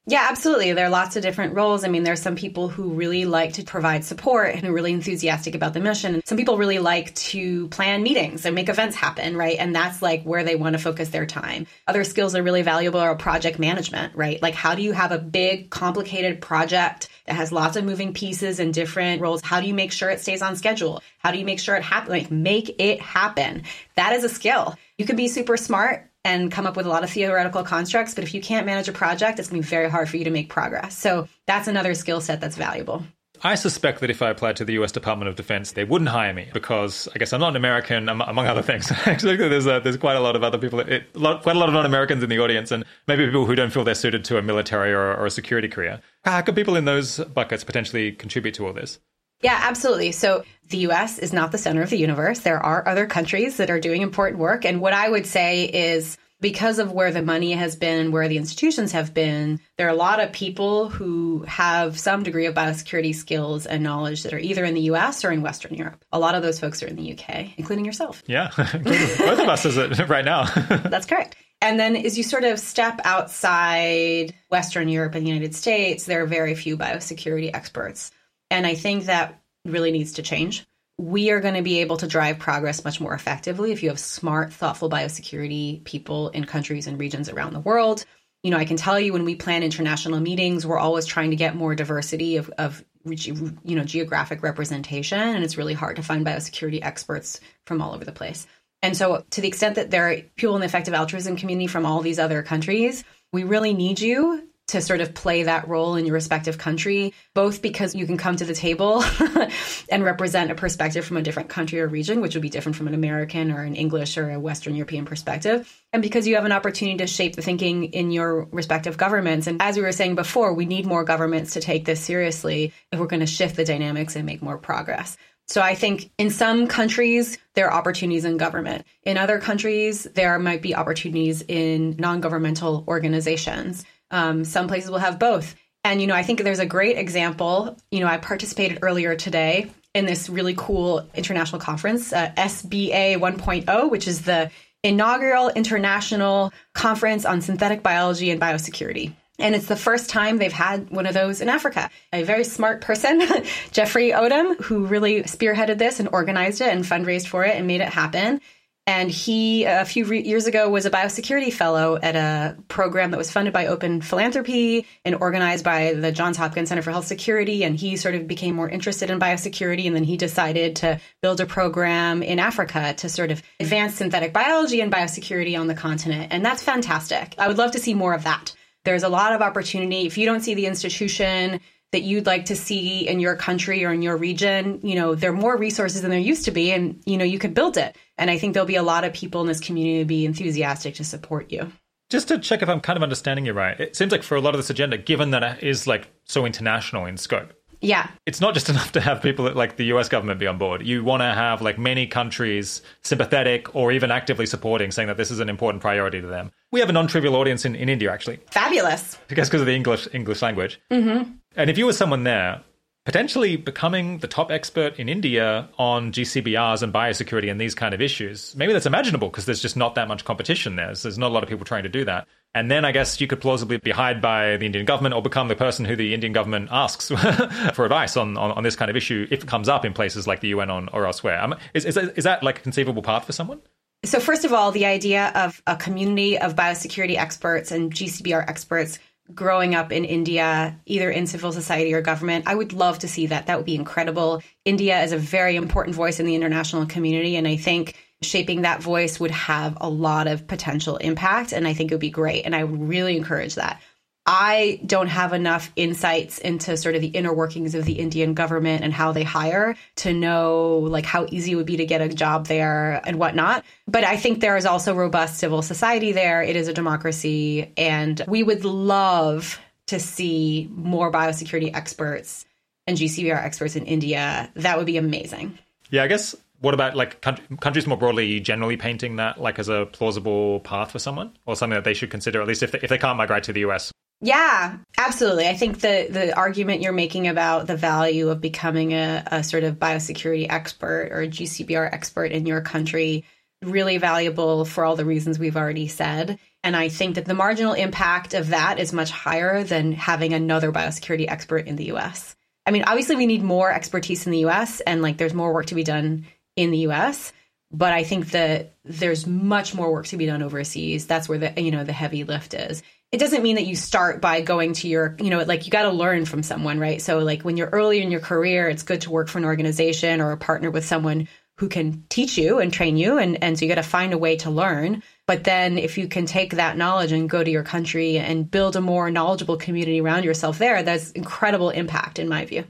Yeah, 0.08 0.26
absolutely. 0.32 0.74
There 0.74 0.88
are 0.88 0.90
lots 0.90 1.16
of 1.16 1.22
different 1.22 1.54
roles. 1.54 1.84
I 1.84 1.88
mean, 1.88 2.02
there 2.02 2.14
are 2.14 2.18
some 2.18 2.36
people 2.36 2.68
who 2.68 2.90
really 2.90 3.26
like 3.26 3.54
to 3.54 3.64
provide 3.64 4.04
support 4.04 4.56
and 4.56 4.66
are 4.66 4.74
really 4.74 4.94
enthusiastic 4.94 5.54
about 5.54 5.76
the 5.76 5.80
mission. 5.80 6.24
Some 6.26 6.40
people 6.40 6.58
really 6.58 6.80
like 6.80 7.14
to 7.16 7.68
plan 7.68 8.02
meetings 8.02 8.44
and 8.44 8.56
make 8.56 8.68
events 8.68 8.96
happen, 8.96 9.38
right? 9.38 9.58
And 9.60 9.76
that's 9.76 10.02
like 10.02 10.24
where 10.24 10.44
they 10.44 10.56
want 10.56 10.74
to 10.74 10.80
focus 10.82 11.10
their 11.10 11.28
time. 11.28 11.68
Other 11.88 12.04
skills 12.04 12.34
that 12.34 12.40
are 12.40 12.44
really 12.44 12.64
valuable 12.64 13.00
are 13.00 13.16
project 13.16 13.60
management, 13.60 14.16
right? 14.16 14.42
Like, 14.42 14.56
how 14.56 14.74
do 14.74 14.82
you 14.82 14.92
have 14.92 15.12
a 15.12 15.20
big, 15.20 15.70
complicated 15.70 16.42
project 16.42 17.08
that 17.28 17.36
has 17.36 17.52
lots 17.52 17.78
of 17.78 17.86
moving 17.86 18.12
pieces 18.12 18.60
and 18.60 18.74
different 18.74 19.22
roles? 19.22 19.42
How 19.44 19.62
do 19.62 19.68
you 19.68 19.74
make 19.76 19.92
sure 19.92 20.10
it 20.10 20.20
stays 20.20 20.42
on 20.42 20.56
schedule? 20.56 21.04
How 21.20 21.32
do 21.32 21.38
you 21.38 21.46
make 21.46 21.60
sure 21.60 21.76
it 21.76 21.84
happens? 21.84 22.10
Like, 22.10 22.32
make 22.32 22.76
it 22.82 23.00
happen. 23.00 23.64
That 23.96 24.14
is 24.14 24.24
a 24.24 24.30
skill. 24.30 24.76
You 24.98 25.06
could 25.06 25.18
be 25.18 25.28
super 25.28 25.58
smart 25.58 26.11
and 26.24 26.52
come 26.52 26.68
up 26.68 26.76
with 26.76 26.86
a 26.86 26.90
lot 26.90 27.04
of 27.04 27.10
theoretical 27.10 27.64
constructs. 27.64 28.14
But 28.14 28.24
if 28.24 28.34
you 28.34 28.42
can't 28.42 28.66
manage 28.66 28.88
a 28.88 28.94
project, 28.94 29.40
it's 29.40 29.50
going 29.50 29.62
to 29.62 29.68
be 29.68 29.70
very 29.70 29.90
hard 29.90 30.10
for 30.10 30.18
you 30.18 30.24
to 30.26 30.32
make 30.32 30.50
progress. 30.50 30.98
So 30.98 31.28
that's 31.48 31.68
another 31.68 31.94
skill 31.96 32.22
set 32.22 32.42
that's 32.42 32.58
valuable. 32.58 33.04
I 33.44 33.56
suspect 33.56 34.02
that 34.02 34.12
if 34.12 34.22
I 34.22 34.30
applied 34.30 34.56
to 34.58 34.66
the 34.66 34.74
US 34.74 34.92
Department 34.92 35.28
of 35.28 35.36
Defense, 35.36 35.72
they 35.72 35.84
wouldn't 35.84 36.10
hire 36.10 36.34
me 36.34 36.50
because 36.54 37.08
I 37.16 37.18
guess 37.18 37.34
I'm 37.34 37.40
not 37.40 37.50
an 37.50 37.56
American, 37.56 38.08
among 38.08 38.46
other 38.46 38.62
things. 38.62 38.92
Actually, 39.06 39.36
there's 39.36 39.66
a, 39.66 39.80
there's 39.84 39.98
quite 39.98 40.16
a 40.16 40.20
lot 40.20 40.36
of 40.36 40.44
other 40.44 40.60
people, 40.60 40.80
it, 40.82 41.16
lot, 41.16 41.42
quite 41.42 41.56
a 41.56 41.60
lot 41.60 41.68
of 41.68 41.74
non-Americans 41.74 42.22
in 42.22 42.30
the 42.30 42.40
audience, 42.40 42.70
and 42.72 42.86
maybe 43.08 43.26
people 43.26 43.46
who 43.46 43.56
don't 43.56 43.72
feel 43.72 43.84
they're 43.84 43.96
suited 43.96 44.24
to 44.26 44.38
a 44.38 44.44
military 44.44 44.94
or, 44.94 45.16
or 45.16 45.26
a 45.26 45.32
security 45.32 45.68
career. 45.68 46.02
How 46.24 46.42
could 46.42 46.56
people 46.56 46.76
in 46.76 46.86
those 46.86 47.18
buckets 47.18 47.64
potentially 47.64 48.12
contribute 48.12 48.54
to 48.56 48.68
all 48.68 48.74
this? 48.74 49.00
Yeah, 49.42 49.60
absolutely. 49.62 50.12
So 50.12 50.44
the 50.70 50.80
US 50.90 51.20
is 51.20 51.34
not 51.34 51.52
the 51.52 51.58
center 51.58 51.82
of 51.82 51.90
the 51.90 51.98
universe. 51.98 52.40
There 52.40 52.60
are 52.60 52.88
other 52.88 53.06
countries 53.06 53.58
that 53.58 53.70
are 53.70 53.80
doing 53.80 54.02
important 54.02 54.40
work. 54.40 54.66
And 54.66 54.82
what 54.82 54.94
I 54.94 55.10
would 55.10 55.26
say 55.26 55.66
is 55.66 56.18
because 56.42 56.80
of 56.80 56.92
where 56.92 57.12
the 57.12 57.22
money 57.22 57.52
has 57.52 57.76
been, 57.76 58.12
where 58.12 58.28
the 58.28 58.38
institutions 58.38 58.92
have 58.94 59.14
been, 59.14 59.60
there 59.78 59.86
are 59.86 59.92
a 59.92 59.96
lot 59.96 60.20
of 60.20 60.32
people 60.32 60.90
who 60.90 61.44
have 61.44 62.00
some 62.00 62.24
degree 62.24 62.48
of 62.48 62.56
biosecurity 62.56 63.14
skills 63.14 63.68
and 63.68 63.84
knowledge 63.84 64.24
that 64.24 64.34
are 64.34 64.40
either 64.40 64.66
in 64.66 64.74
the 64.74 64.82
US 64.82 65.24
or 65.24 65.32
in 65.32 65.44
Western 65.44 65.76
Europe. 65.76 66.04
A 66.12 66.20
lot 66.20 66.34
of 66.34 66.42
those 66.42 66.60
folks 66.60 66.82
are 66.82 66.88
in 66.88 66.96
the 66.96 67.14
UK, 67.14 67.58
including 67.58 67.86
yourself. 67.86 68.24
Yeah, 68.26 68.50
both 68.58 69.40
of 69.40 69.48
us 69.48 69.66
is 69.66 69.78
it 69.78 70.10
right 70.10 70.26
now. 70.26 70.46
That's 70.86 71.06
correct. 71.06 71.36
And 71.62 71.80
then 71.80 71.96
as 71.96 72.18
you 72.18 72.24
sort 72.24 72.44
of 72.44 72.60
step 72.60 73.00
outside 73.04 74.34
Western 74.50 74.90
Europe 74.90 75.14
and 75.14 75.24
the 75.24 75.30
United 75.30 75.54
States, 75.54 76.06
there 76.06 76.24
are 76.24 76.26
very 76.26 76.56
few 76.56 76.76
biosecurity 76.76 77.52
experts. 77.54 78.12
And 78.52 78.68
I 78.68 78.76
think 78.76 79.06
that 79.06 79.42
really 79.66 79.92
needs 79.92 80.14
to 80.14 80.22
change. 80.22 80.68
We 81.00 81.32
are 81.32 81.40
going 81.40 81.56
to 81.56 81.62
be 81.64 81.80
able 81.80 81.98
to 81.98 82.08
drive 82.08 82.38
progress 82.38 82.84
much 82.84 83.00
more 83.00 83.14
effectively 83.14 83.72
if 83.72 83.82
you 83.82 83.90
have 83.90 83.98
smart, 83.98 84.54
thoughtful 84.54 84.90
biosecurity 84.90 85.84
people 85.86 86.30
in 86.30 86.44
countries 86.44 86.86
and 86.86 87.00
regions 87.00 87.30
around 87.30 87.54
the 87.54 87.60
world. 87.62 88.06
You 88.44 88.52
know, 88.52 88.58
I 88.58 88.66
can 88.66 88.78
tell 88.78 89.00
you 89.00 89.14
when 89.14 89.24
we 89.24 89.36
plan 89.36 89.64
international 89.64 90.20
meetings, 90.20 90.68
we're 90.68 90.78
always 90.78 91.06
trying 91.06 91.30
to 91.30 91.36
get 91.36 91.56
more 91.56 91.76
diversity 91.76 92.38
of, 92.38 92.50
of 92.58 92.84
you 93.06 93.76
know, 93.76 93.84
geographic 93.84 94.44
representation, 94.44 95.20
and 95.20 95.44
it's 95.44 95.58
really 95.58 95.74
hard 95.74 95.96
to 95.96 96.04
find 96.04 96.26
biosecurity 96.26 96.84
experts 96.84 97.40
from 97.66 97.82
all 97.82 97.94
over 97.94 98.06
the 98.06 98.12
place. 98.12 98.46
And 98.84 98.98
so, 98.98 99.24
to 99.32 99.42
the 99.42 99.48
extent 99.48 99.76
that 99.76 99.92
there 99.92 100.10
are 100.10 100.18
people 100.36 100.56
in 100.56 100.62
the 100.62 100.66
effective 100.66 100.94
altruism 100.94 101.36
community 101.36 101.68
from 101.68 101.86
all 101.86 102.02
these 102.02 102.20
other 102.20 102.42
countries, 102.42 103.04
we 103.32 103.44
really 103.44 103.74
need 103.74 104.00
you 104.00 104.48
to 104.72 104.82
sort 104.82 105.02
of 105.02 105.14
play 105.14 105.44
that 105.44 105.68
role 105.68 105.96
in 105.96 106.06
your 106.06 106.14
respective 106.14 106.58
country, 106.58 107.14
both 107.34 107.62
because 107.62 107.94
you 107.94 108.06
can 108.06 108.18
come 108.18 108.38
to 108.38 108.46
the 108.46 108.54
table 108.54 109.04
and 109.90 110.04
represent 110.04 110.50
a 110.50 110.56
perspective 110.56 111.04
from 111.04 111.18
a 111.18 111.22
different 111.22 111.50
country 111.50 111.82
or 111.82 111.88
region, 111.88 112.22
which 112.22 112.36
would 112.36 112.42
be 112.42 112.50
different 112.50 112.78
from 112.78 112.88
an 112.88 112.94
American 112.94 113.52
or 113.52 113.64
an 113.64 113.76
English 113.76 114.18
or 114.18 114.32
a 114.32 114.40
Western 114.40 114.74
European 114.74 115.04
perspective, 115.04 115.82
and 115.92 116.02
because 116.02 116.26
you 116.26 116.36
have 116.36 116.46
an 116.46 116.54
opportunity 116.54 116.98
to 116.98 117.08
shape 117.08 117.36
the 117.36 117.42
thinking 117.42 117.86
in 117.86 118.12
your 118.12 118.46
respective 118.46 118.96
governments. 118.96 119.46
And 119.46 119.62
as 119.62 119.76
we 119.76 119.84
were 119.84 119.92
saying 119.92 120.16
before, 120.16 120.54
we 120.54 120.66
need 120.66 120.86
more 120.86 121.04
governments 121.04 121.54
to 121.54 121.60
take 121.60 121.84
this 121.84 122.00
seriously 122.00 122.74
if 122.94 123.00
we're 123.00 123.08
going 123.08 123.20
to 123.20 123.26
shift 123.26 123.58
the 123.58 123.66
dynamics 123.66 124.16
and 124.16 124.26
make 124.26 124.42
more 124.42 124.58
progress. 124.58 125.18
So 125.48 125.62
I 125.62 125.76
think 125.76 126.12
in 126.18 126.30
some 126.30 126.66
countries, 126.68 127.38
there 127.56 127.70
are 127.70 127.78
opportunities 127.78 128.24
in 128.24 128.38
government. 128.38 128.86
In 129.04 129.18
other 129.18 129.38
countries, 129.38 130.06
there 130.16 130.40
might 130.40 130.62
be 130.62 130.76
opportunities 130.76 131.44
in 131.46 131.98
non 132.00 132.22
governmental 132.22 132.86
organizations. 132.88 133.84
Um, 134.12 134.46
some 134.46 134.68
places 134.68 134.92
will 134.92 135.00
have 135.00 135.18
both. 135.18 135.56
And, 135.84 136.00
you 136.00 136.08
know, 136.08 136.14
I 136.14 136.24
think 136.24 136.44
there's 136.44 136.60
a 136.60 136.66
great 136.66 136.98
example. 136.98 137.76
You 137.90 138.02
know, 138.02 138.08
I 138.08 138.18
participated 138.18 138.80
earlier 138.82 139.16
today 139.16 139.72
in 139.94 140.06
this 140.06 140.30
really 140.30 140.54
cool 140.56 141.08
international 141.16 141.60
conference, 141.60 142.14
uh, 142.14 142.32
SBA 142.38 143.18
1.0, 143.18 143.90
which 143.90 144.08
is 144.08 144.22
the 144.22 144.52
inaugural 144.84 145.50
international 145.50 146.54
conference 146.74 147.26
on 147.26 147.42
synthetic 147.42 147.84
biology 147.84 148.32
and 148.32 148.40
biosecurity. 148.40 149.14
And 149.40 149.56
it's 149.56 149.66
the 149.66 149.76
first 149.76 150.10
time 150.10 150.38
they've 150.38 150.54
had 150.54 150.92
one 150.92 151.08
of 151.08 151.14
those 151.14 151.42
in 151.42 151.50
Africa. 151.50 151.90
A 152.14 152.24
very 152.24 152.44
smart 152.44 152.82
person, 152.82 153.22
Jeffrey 153.72 154.12
Odom, 154.12 154.60
who 154.62 154.86
really 154.86 155.24
spearheaded 155.24 155.80
this 155.80 156.00
and 156.00 156.10
organized 156.12 156.62
it 156.62 156.70
and 156.70 156.86
fundraised 156.86 157.28
for 157.28 157.44
it 157.44 157.56
and 157.56 157.66
made 157.66 157.82
it 157.82 157.90
happen. 157.90 158.40
And 158.88 159.12
he, 159.12 159.66
a 159.66 159.86
few 159.86 160.06
re- 160.06 160.24
years 160.24 160.48
ago, 160.48 160.68
was 160.68 160.88
a 160.88 160.90
biosecurity 160.90 161.54
fellow 161.54 162.00
at 162.02 162.16
a 162.16 162.58
program 162.68 163.12
that 163.12 163.18
was 163.18 163.32
funded 163.32 163.54
by 163.54 163.68
Open 163.68 164.02
Philanthropy 164.02 164.88
and 165.06 165.16
organized 165.16 165.64
by 165.64 165.94
the 165.94 166.12
Johns 166.12 166.36
Hopkins 166.36 166.70
Center 166.70 166.82
for 166.82 166.90
Health 166.90 167.06
Security. 167.06 167.64
And 167.64 167.76
he 167.76 167.96
sort 167.96 168.16
of 168.16 168.28
became 168.28 168.56
more 168.56 168.68
interested 168.68 169.12
in 169.12 169.20
biosecurity. 169.20 169.86
And 169.86 169.96
then 169.96 170.04
he 170.04 170.18
decided 170.18 170.78
to 170.78 171.00
build 171.22 171.40
a 171.40 171.46
program 171.46 172.24
in 172.24 172.40
Africa 172.40 172.96
to 172.98 173.08
sort 173.08 173.30
of 173.30 173.44
advance 173.60 173.96
synthetic 173.96 174.34
biology 174.34 174.82
and 174.82 174.92
biosecurity 174.92 175.60
on 175.60 175.68
the 175.68 175.76
continent. 175.76 176.30
And 176.32 176.44
that's 176.44 176.64
fantastic. 176.64 177.36
I 177.38 177.48
would 177.48 177.60
love 177.60 177.72
to 177.72 177.80
see 177.80 177.94
more 177.94 178.16
of 178.16 178.24
that. 178.24 178.56
There's 178.84 179.04
a 179.04 179.10
lot 179.10 179.34
of 179.34 179.42
opportunity. 179.42 180.08
If 180.08 180.18
you 180.18 180.26
don't 180.26 180.42
see 180.42 180.56
the 180.56 180.66
institution 180.66 181.60
that 181.92 182.04
you'd 182.04 182.26
like 182.26 182.46
to 182.46 182.56
see 182.56 183.08
in 183.08 183.20
your 183.20 183.36
country 183.36 183.84
or 183.84 183.92
in 183.92 184.02
your 184.02 184.18
region, 184.18 184.80
you 184.84 184.96
know, 184.96 185.14
there 185.14 185.32
are 185.32 185.34
more 185.34 185.58
resources 185.58 186.02
than 186.02 186.12
there 186.12 186.20
used 186.20 186.46
to 186.46 186.52
be, 186.52 186.72
and, 186.72 187.02
you 187.06 187.18
know, 187.18 187.26
you 187.26 187.38
could 187.38 187.54
build 187.54 187.78
it. 187.78 187.96
And 188.18 188.30
I 188.30 188.38
think 188.38 188.54
there'll 188.54 188.68
be 188.68 188.76
a 188.76 188.84
lot 188.84 189.04
of 189.04 189.14
people 189.14 189.42
in 189.42 189.48
this 189.48 189.60
community 189.60 190.00
to 190.00 190.06
be 190.06 190.26
enthusiastic 190.26 190.96
to 190.96 191.04
support 191.04 191.52
you. 191.52 191.72
Just 192.10 192.28
to 192.30 192.40
check 192.40 192.62
if 192.62 192.70
I'm 192.70 192.82
kind 192.82 192.98
of 192.98 193.04
understanding 193.04 193.46
you 193.46 193.54
right, 193.54 193.80
it 193.80 193.96
seems 193.96 194.12
like 194.12 194.24
for 194.24 194.36
a 194.36 194.42
lot 194.42 194.54
of 194.54 194.60
this 194.60 194.70
agenda, 194.70 194.98
given 194.98 195.32
that 195.32 195.44
it 195.44 195.64
is 195.64 195.88
like 195.88 196.10
so 196.26 196.46
international 196.46 197.06
in 197.06 197.18
scope, 197.18 197.54
yeah. 197.82 198.10
It's 198.26 198.40
not 198.40 198.54
just 198.54 198.70
enough 198.74 198.92
to 198.94 199.02
have 199.02 199.22
people 199.22 199.52
like 199.54 199.76
the 199.76 199.86
US 199.86 200.08
government 200.08 200.40
be 200.40 200.48
on 200.48 200.58
board. 200.58 200.86
You 200.86 201.04
want 201.04 201.22
to 201.22 201.34
have 201.34 201.62
like 201.62 201.78
many 201.78 202.08
countries 202.08 202.82
sympathetic 203.02 203.76
or 203.76 203.92
even 203.92 204.12
actively 204.12 204.46
supporting, 204.46 204.92
saying 204.92 205.08
that 205.08 205.18
this 205.18 205.32
is 205.32 205.40
an 205.40 205.50
important 205.50 205.82
priority 205.82 206.22
to 206.22 206.28
them. 206.28 206.52
We 206.72 206.80
have 206.80 206.90
a 206.90 206.94
non-trivial 206.94 207.36
audience 207.36 207.66
in, 207.66 207.76
in 207.76 207.90
India, 207.90 208.12
actually. 208.12 208.40
Fabulous. 208.52 209.18
I 209.30 209.34
guess 209.34 209.50
because 209.50 209.62
of 209.62 209.68
the 209.68 209.76
English 209.76 210.08
English 210.14 210.42
language. 210.42 210.80
Mm-hmm. 210.92 211.32
And 211.56 211.70
if 211.70 211.78
you 211.78 211.86
were 211.86 211.94
someone 211.94 212.24
there, 212.24 212.62
potentially 213.06 213.56
becoming 213.56 214.20
the 214.20 214.28
top 214.28 214.52
expert 214.52 215.00
in 215.00 215.10
India 215.10 215.68
on 215.78 216.12
GCBRs 216.12 216.84
and 216.84 216.94
biosecurity 216.94 217.50
and 217.50 217.60
these 217.60 217.74
kind 217.74 217.94
of 217.94 218.02
issues, 218.02 218.56
maybe 218.56 218.74
that's 218.74 218.86
imaginable 218.86 219.30
because 219.30 219.46
there's 219.46 219.62
just 219.62 219.76
not 219.76 219.96
that 219.96 220.08
much 220.08 220.24
competition 220.24 220.76
there. 220.76 220.94
So 220.96 221.08
there's 221.08 221.18
not 221.18 221.32
a 221.32 221.34
lot 221.34 221.44
of 221.44 221.50
people 221.50 221.66
trying 221.66 221.84
to 221.84 221.90
do 221.90 222.06
that. 222.06 222.28
And 222.54 222.70
then 222.70 222.84
I 222.86 222.92
guess 222.92 223.20
you 223.20 223.28
could 223.28 223.42
plausibly 223.42 223.78
be 223.78 223.92
hired 223.92 224.22
by 224.22 224.58
the 224.58 224.66
Indian 224.66 224.86
government 224.86 225.16
or 225.16 225.22
become 225.22 225.48
the 225.48 225.56
person 225.56 225.86
who 225.86 225.96
the 225.96 226.14
Indian 226.14 226.34
government 226.34 226.68
asks 226.72 227.08
for 227.74 227.86
advice 227.86 228.18
on, 228.18 228.38
on, 228.38 228.52
on, 228.52 228.64
this 228.64 228.76
kind 228.76 228.92
of 228.92 228.98
issue 228.98 229.26
if 229.32 229.44
it 229.44 229.48
comes 229.48 229.70
up 229.70 229.86
in 229.86 229.94
places 229.94 230.28
like 230.28 230.42
the 230.42 230.50
UN 230.50 230.70
on, 230.70 230.90
or 230.90 231.06
elsewhere. 231.06 231.42
Um, 231.42 231.56
is, 231.74 231.86
is, 231.86 231.98
is 231.98 232.26
that 232.26 232.44
like 232.44 232.60
a 232.60 232.62
conceivable 232.62 233.02
path 233.02 233.26
for 233.26 233.32
someone? 233.32 233.62
So, 234.04 234.20
first 234.20 234.46
of 234.46 234.52
all, 234.52 234.72
the 234.72 234.86
idea 234.86 235.32
of 235.36 235.62
a 235.68 235.76
community 235.76 236.38
of 236.38 236.56
biosecurity 236.56 237.18
experts 237.18 237.72
and 237.72 237.94
GCBR 237.94 238.50
experts 238.50 239.00
growing 239.36 239.76
up 239.76 239.92
in 239.92 240.06
India, 240.06 240.80
either 240.86 241.10
in 241.10 241.28
civil 241.28 241.52
society 241.52 241.94
or 241.94 242.02
government. 242.02 242.46
I 242.48 242.56
would 242.56 242.74
love 242.74 243.00
to 243.00 243.08
see 243.08 243.28
that. 243.28 243.48
That 243.48 243.58
would 243.58 243.66
be 243.66 243.76
incredible. 243.76 244.42
India 244.66 245.02
is 245.04 245.12
a 245.12 245.18
very 245.18 245.56
important 245.56 245.96
voice 245.96 246.20
in 246.20 246.26
the 246.26 246.36
international 246.36 246.86
community. 246.86 247.36
And 247.36 247.48
I 247.48 247.58
think 247.58 247.96
shaping 248.22 248.62
that 248.62 248.82
voice 248.82 249.20
would 249.20 249.32
have 249.32 249.78
a 249.82 249.90
lot 249.90 250.28
of 250.28 250.48
potential 250.48 250.98
impact. 250.98 251.54
And 251.54 251.68
I 251.68 251.74
think 251.74 251.92
it 251.92 251.96
would 251.96 252.02
be 252.02 252.10
great. 252.10 252.44
And 252.46 252.56
I 252.56 252.64
would 252.64 252.82
really 252.82 253.18
encourage 253.18 253.56
that. 253.56 253.82
I 254.26 254.80
don't 254.86 255.08
have 255.08 255.34
enough 255.34 255.72
insights 255.76 256.38
into 256.38 256.78
sort 256.78 256.96
of 256.96 257.02
the 257.02 257.08
inner 257.08 257.34
workings 257.34 257.74
of 257.74 257.86
the 257.86 257.94
Indian 257.94 258.36
government 258.36 258.84
and 258.84 258.94
how 258.94 259.14
they 259.14 259.24
hire 259.24 259.76
to 259.98 260.14
know 260.14 260.78
like 260.78 261.06
how 261.06 261.26
easy 261.30 261.54
it 261.54 261.56
would 261.56 261.66
be 261.66 261.78
to 261.78 261.86
get 261.86 262.02
a 262.02 262.10
job 262.10 262.46
there 262.46 263.02
and 263.04 263.18
whatnot. 263.18 263.66
But 263.88 264.04
I 264.04 264.18
think 264.18 264.40
there 264.40 264.58
is 264.58 264.66
also 264.66 264.94
robust 264.94 265.40
civil 265.40 265.64
society 265.64 266.12
there. 266.12 266.44
It 266.44 266.56
is 266.56 266.68
a 266.68 266.74
democracy. 266.74 267.74
And 267.78 268.22
we 268.28 268.44
would 268.44 268.64
love 268.64 269.60
to 269.88 270.00
see 270.00 270.70
more 270.72 271.12
biosecurity 271.12 271.76
experts 271.76 272.46
and 272.86 272.98
GCBR 272.98 273.44
experts 273.44 273.76
in 273.76 273.86
India. 273.88 274.52
That 274.56 274.78
would 274.78 274.86
be 274.86 274.98
amazing. 274.98 275.58
Yeah, 275.90 276.04
I 276.04 276.08
guess 276.08 276.36
what 276.60 276.76
about 276.76 276.96
like 276.96 277.22
countries 277.22 277.88
more 277.88 277.98
broadly 277.98 278.40
generally 278.40 278.78
painting 278.78 279.16
that 279.16 279.42
like 279.42 279.58
as 279.58 279.68
a 279.68 279.88
plausible 279.92 280.60
path 280.60 280.92
for 280.92 281.00
someone 281.00 281.36
or 281.48 281.56
something 281.56 281.76
that 281.76 281.86
they 281.86 281.96
should 281.96 282.12
consider 282.12 282.40
at 282.40 282.48
least 282.48 282.62
if 282.62 282.72
they, 282.72 282.80
if 282.84 282.90
they 282.90 283.00
can't 283.00 283.18
migrate 283.18 283.44
to 283.46 283.54
the 283.54 283.62
us 283.62 283.92
yeah, 284.22 284.78
absolutely. 284.98 285.48
I 285.48 285.56
think 285.56 285.80
the 285.80 286.08
the 286.10 286.38
argument 286.38 286.82
you're 286.82 286.94
making 286.94 287.28
about 287.28 287.66
the 287.66 287.76
value 287.76 288.30
of 288.30 288.40
becoming 288.40 288.94
a, 288.94 289.24
a 289.26 289.44
sort 289.44 289.64
of 289.64 289.80
biosecurity 289.80 290.46
expert 290.48 291.10
or 291.12 291.22
a 291.22 291.28
GCBR 291.28 291.92
expert 291.92 292.32
in 292.32 292.46
your 292.46 292.62
country 292.62 293.26
really 293.64 293.98
valuable 293.98 294.66
for 294.66 294.86
all 294.86 294.96
the 294.96 295.06
reasons 295.06 295.40
we've 295.40 295.58
already 295.58 295.88
said. 295.88 296.40
And 296.64 296.76
I 296.76 296.90
think 296.90 297.16
that 297.16 297.26
the 297.26 297.34
marginal 297.34 297.74
impact 297.74 298.34
of 298.34 298.50
that 298.50 298.80
is 298.80 298.94
much 298.94 299.10
higher 299.10 299.64
than 299.64 299.92
having 299.92 300.34
another 300.34 300.72
biosecurity 300.72 301.28
expert 301.28 301.68
in 301.68 301.76
the 301.76 301.92
US. 301.92 302.36
I 302.66 302.72
mean, 302.72 302.84
obviously 302.84 303.16
we 303.16 303.26
need 303.26 303.44
more 303.44 303.72
expertise 303.72 304.26
in 304.26 304.32
the 304.32 304.46
US 304.46 304.82
and 304.82 305.02
like 305.02 305.18
there's 305.18 305.34
more 305.34 305.54
work 305.54 305.68
to 305.68 305.76
be 305.76 305.84
done 305.84 306.26
in 306.56 306.70
the 306.70 306.90
US, 306.90 307.34
but 307.72 307.92
I 307.92 308.04
think 308.04 308.32
that 308.32 308.76
there's 308.84 309.26
much 309.26 309.74
more 309.74 309.92
work 309.92 310.06
to 310.08 310.18
be 310.18 310.28
done 310.28 310.44
overseas. 310.44 311.08
That's 311.08 311.28
where 311.28 311.40
the 311.40 311.60
you 311.60 311.72
know 311.72 311.84
the 311.84 311.94
heavy 311.94 312.24
lift 312.24 312.54
is 312.54 312.84
it 313.12 313.18
doesn't 313.20 313.44
mean 313.44 313.56
that 313.56 313.66
you 313.66 313.76
start 313.76 314.22
by 314.22 314.42
going 314.42 314.74
to 314.74 314.88
your, 314.88 315.18
you 315.20 315.30
know, 315.30 315.44
like 315.44 315.66
you 315.66 315.72
got 315.72 315.84
to 315.84 315.92
learn 315.92 316.26
from 316.26 316.44
someone, 316.44 316.80
right? 316.80 317.02
So, 317.02 317.20
like 317.20 317.42
when 317.42 317.58
you're 317.58 317.70
early 317.70 318.02
in 318.02 318.12
your 318.12 318.22
career, 318.22 318.70
it's 318.70 318.84
good 318.84 319.02
to 319.02 319.12
work 319.12 319.28
for 319.28 319.38
an 319.38 319.46
organization 319.46 320.22
or 320.22 320.32
a 320.32 320.38
partner 320.38 320.72
with 320.72 320.86
someone 320.86 321.28
who 321.58 321.70
can 321.70 322.04
teach 322.10 322.38
you 322.38 322.60
and 322.60 322.74
train 322.74 322.98
you. 322.98 323.20
And, 323.20 323.44
and 323.44 323.58
so 323.58 323.66
you 323.66 323.70
got 323.70 323.76
to 323.76 323.88
find 323.88 324.14
a 324.14 324.18
way 324.18 324.38
to 324.38 324.50
learn. 324.50 325.04
But 325.28 325.44
then 325.44 325.78
if 325.78 325.98
you 325.98 326.08
can 326.08 326.26
take 326.26 326.56
that 326.56 326.76
knowledge 326.76 327.12
and 327.12 327.30
go 327.30 327.44
to 327.44 327.52
your 327.52 327.62
country 327.62 328.18
and 328.18 328.50
build 328.50 328.76
a 328.76 328.82
more 328.82 329.12
knowledgeable 329.12 329.58
community 329.58 330.02
around 330.02 330.24
yourself 330.24 330.58
there, 330.58 330.82
that's 330.82 331.12
incredible 331.12 331.70
impact 331.70 332.18
in 332.18 332.28
my 332.28 332.46
view. 332.46 332.64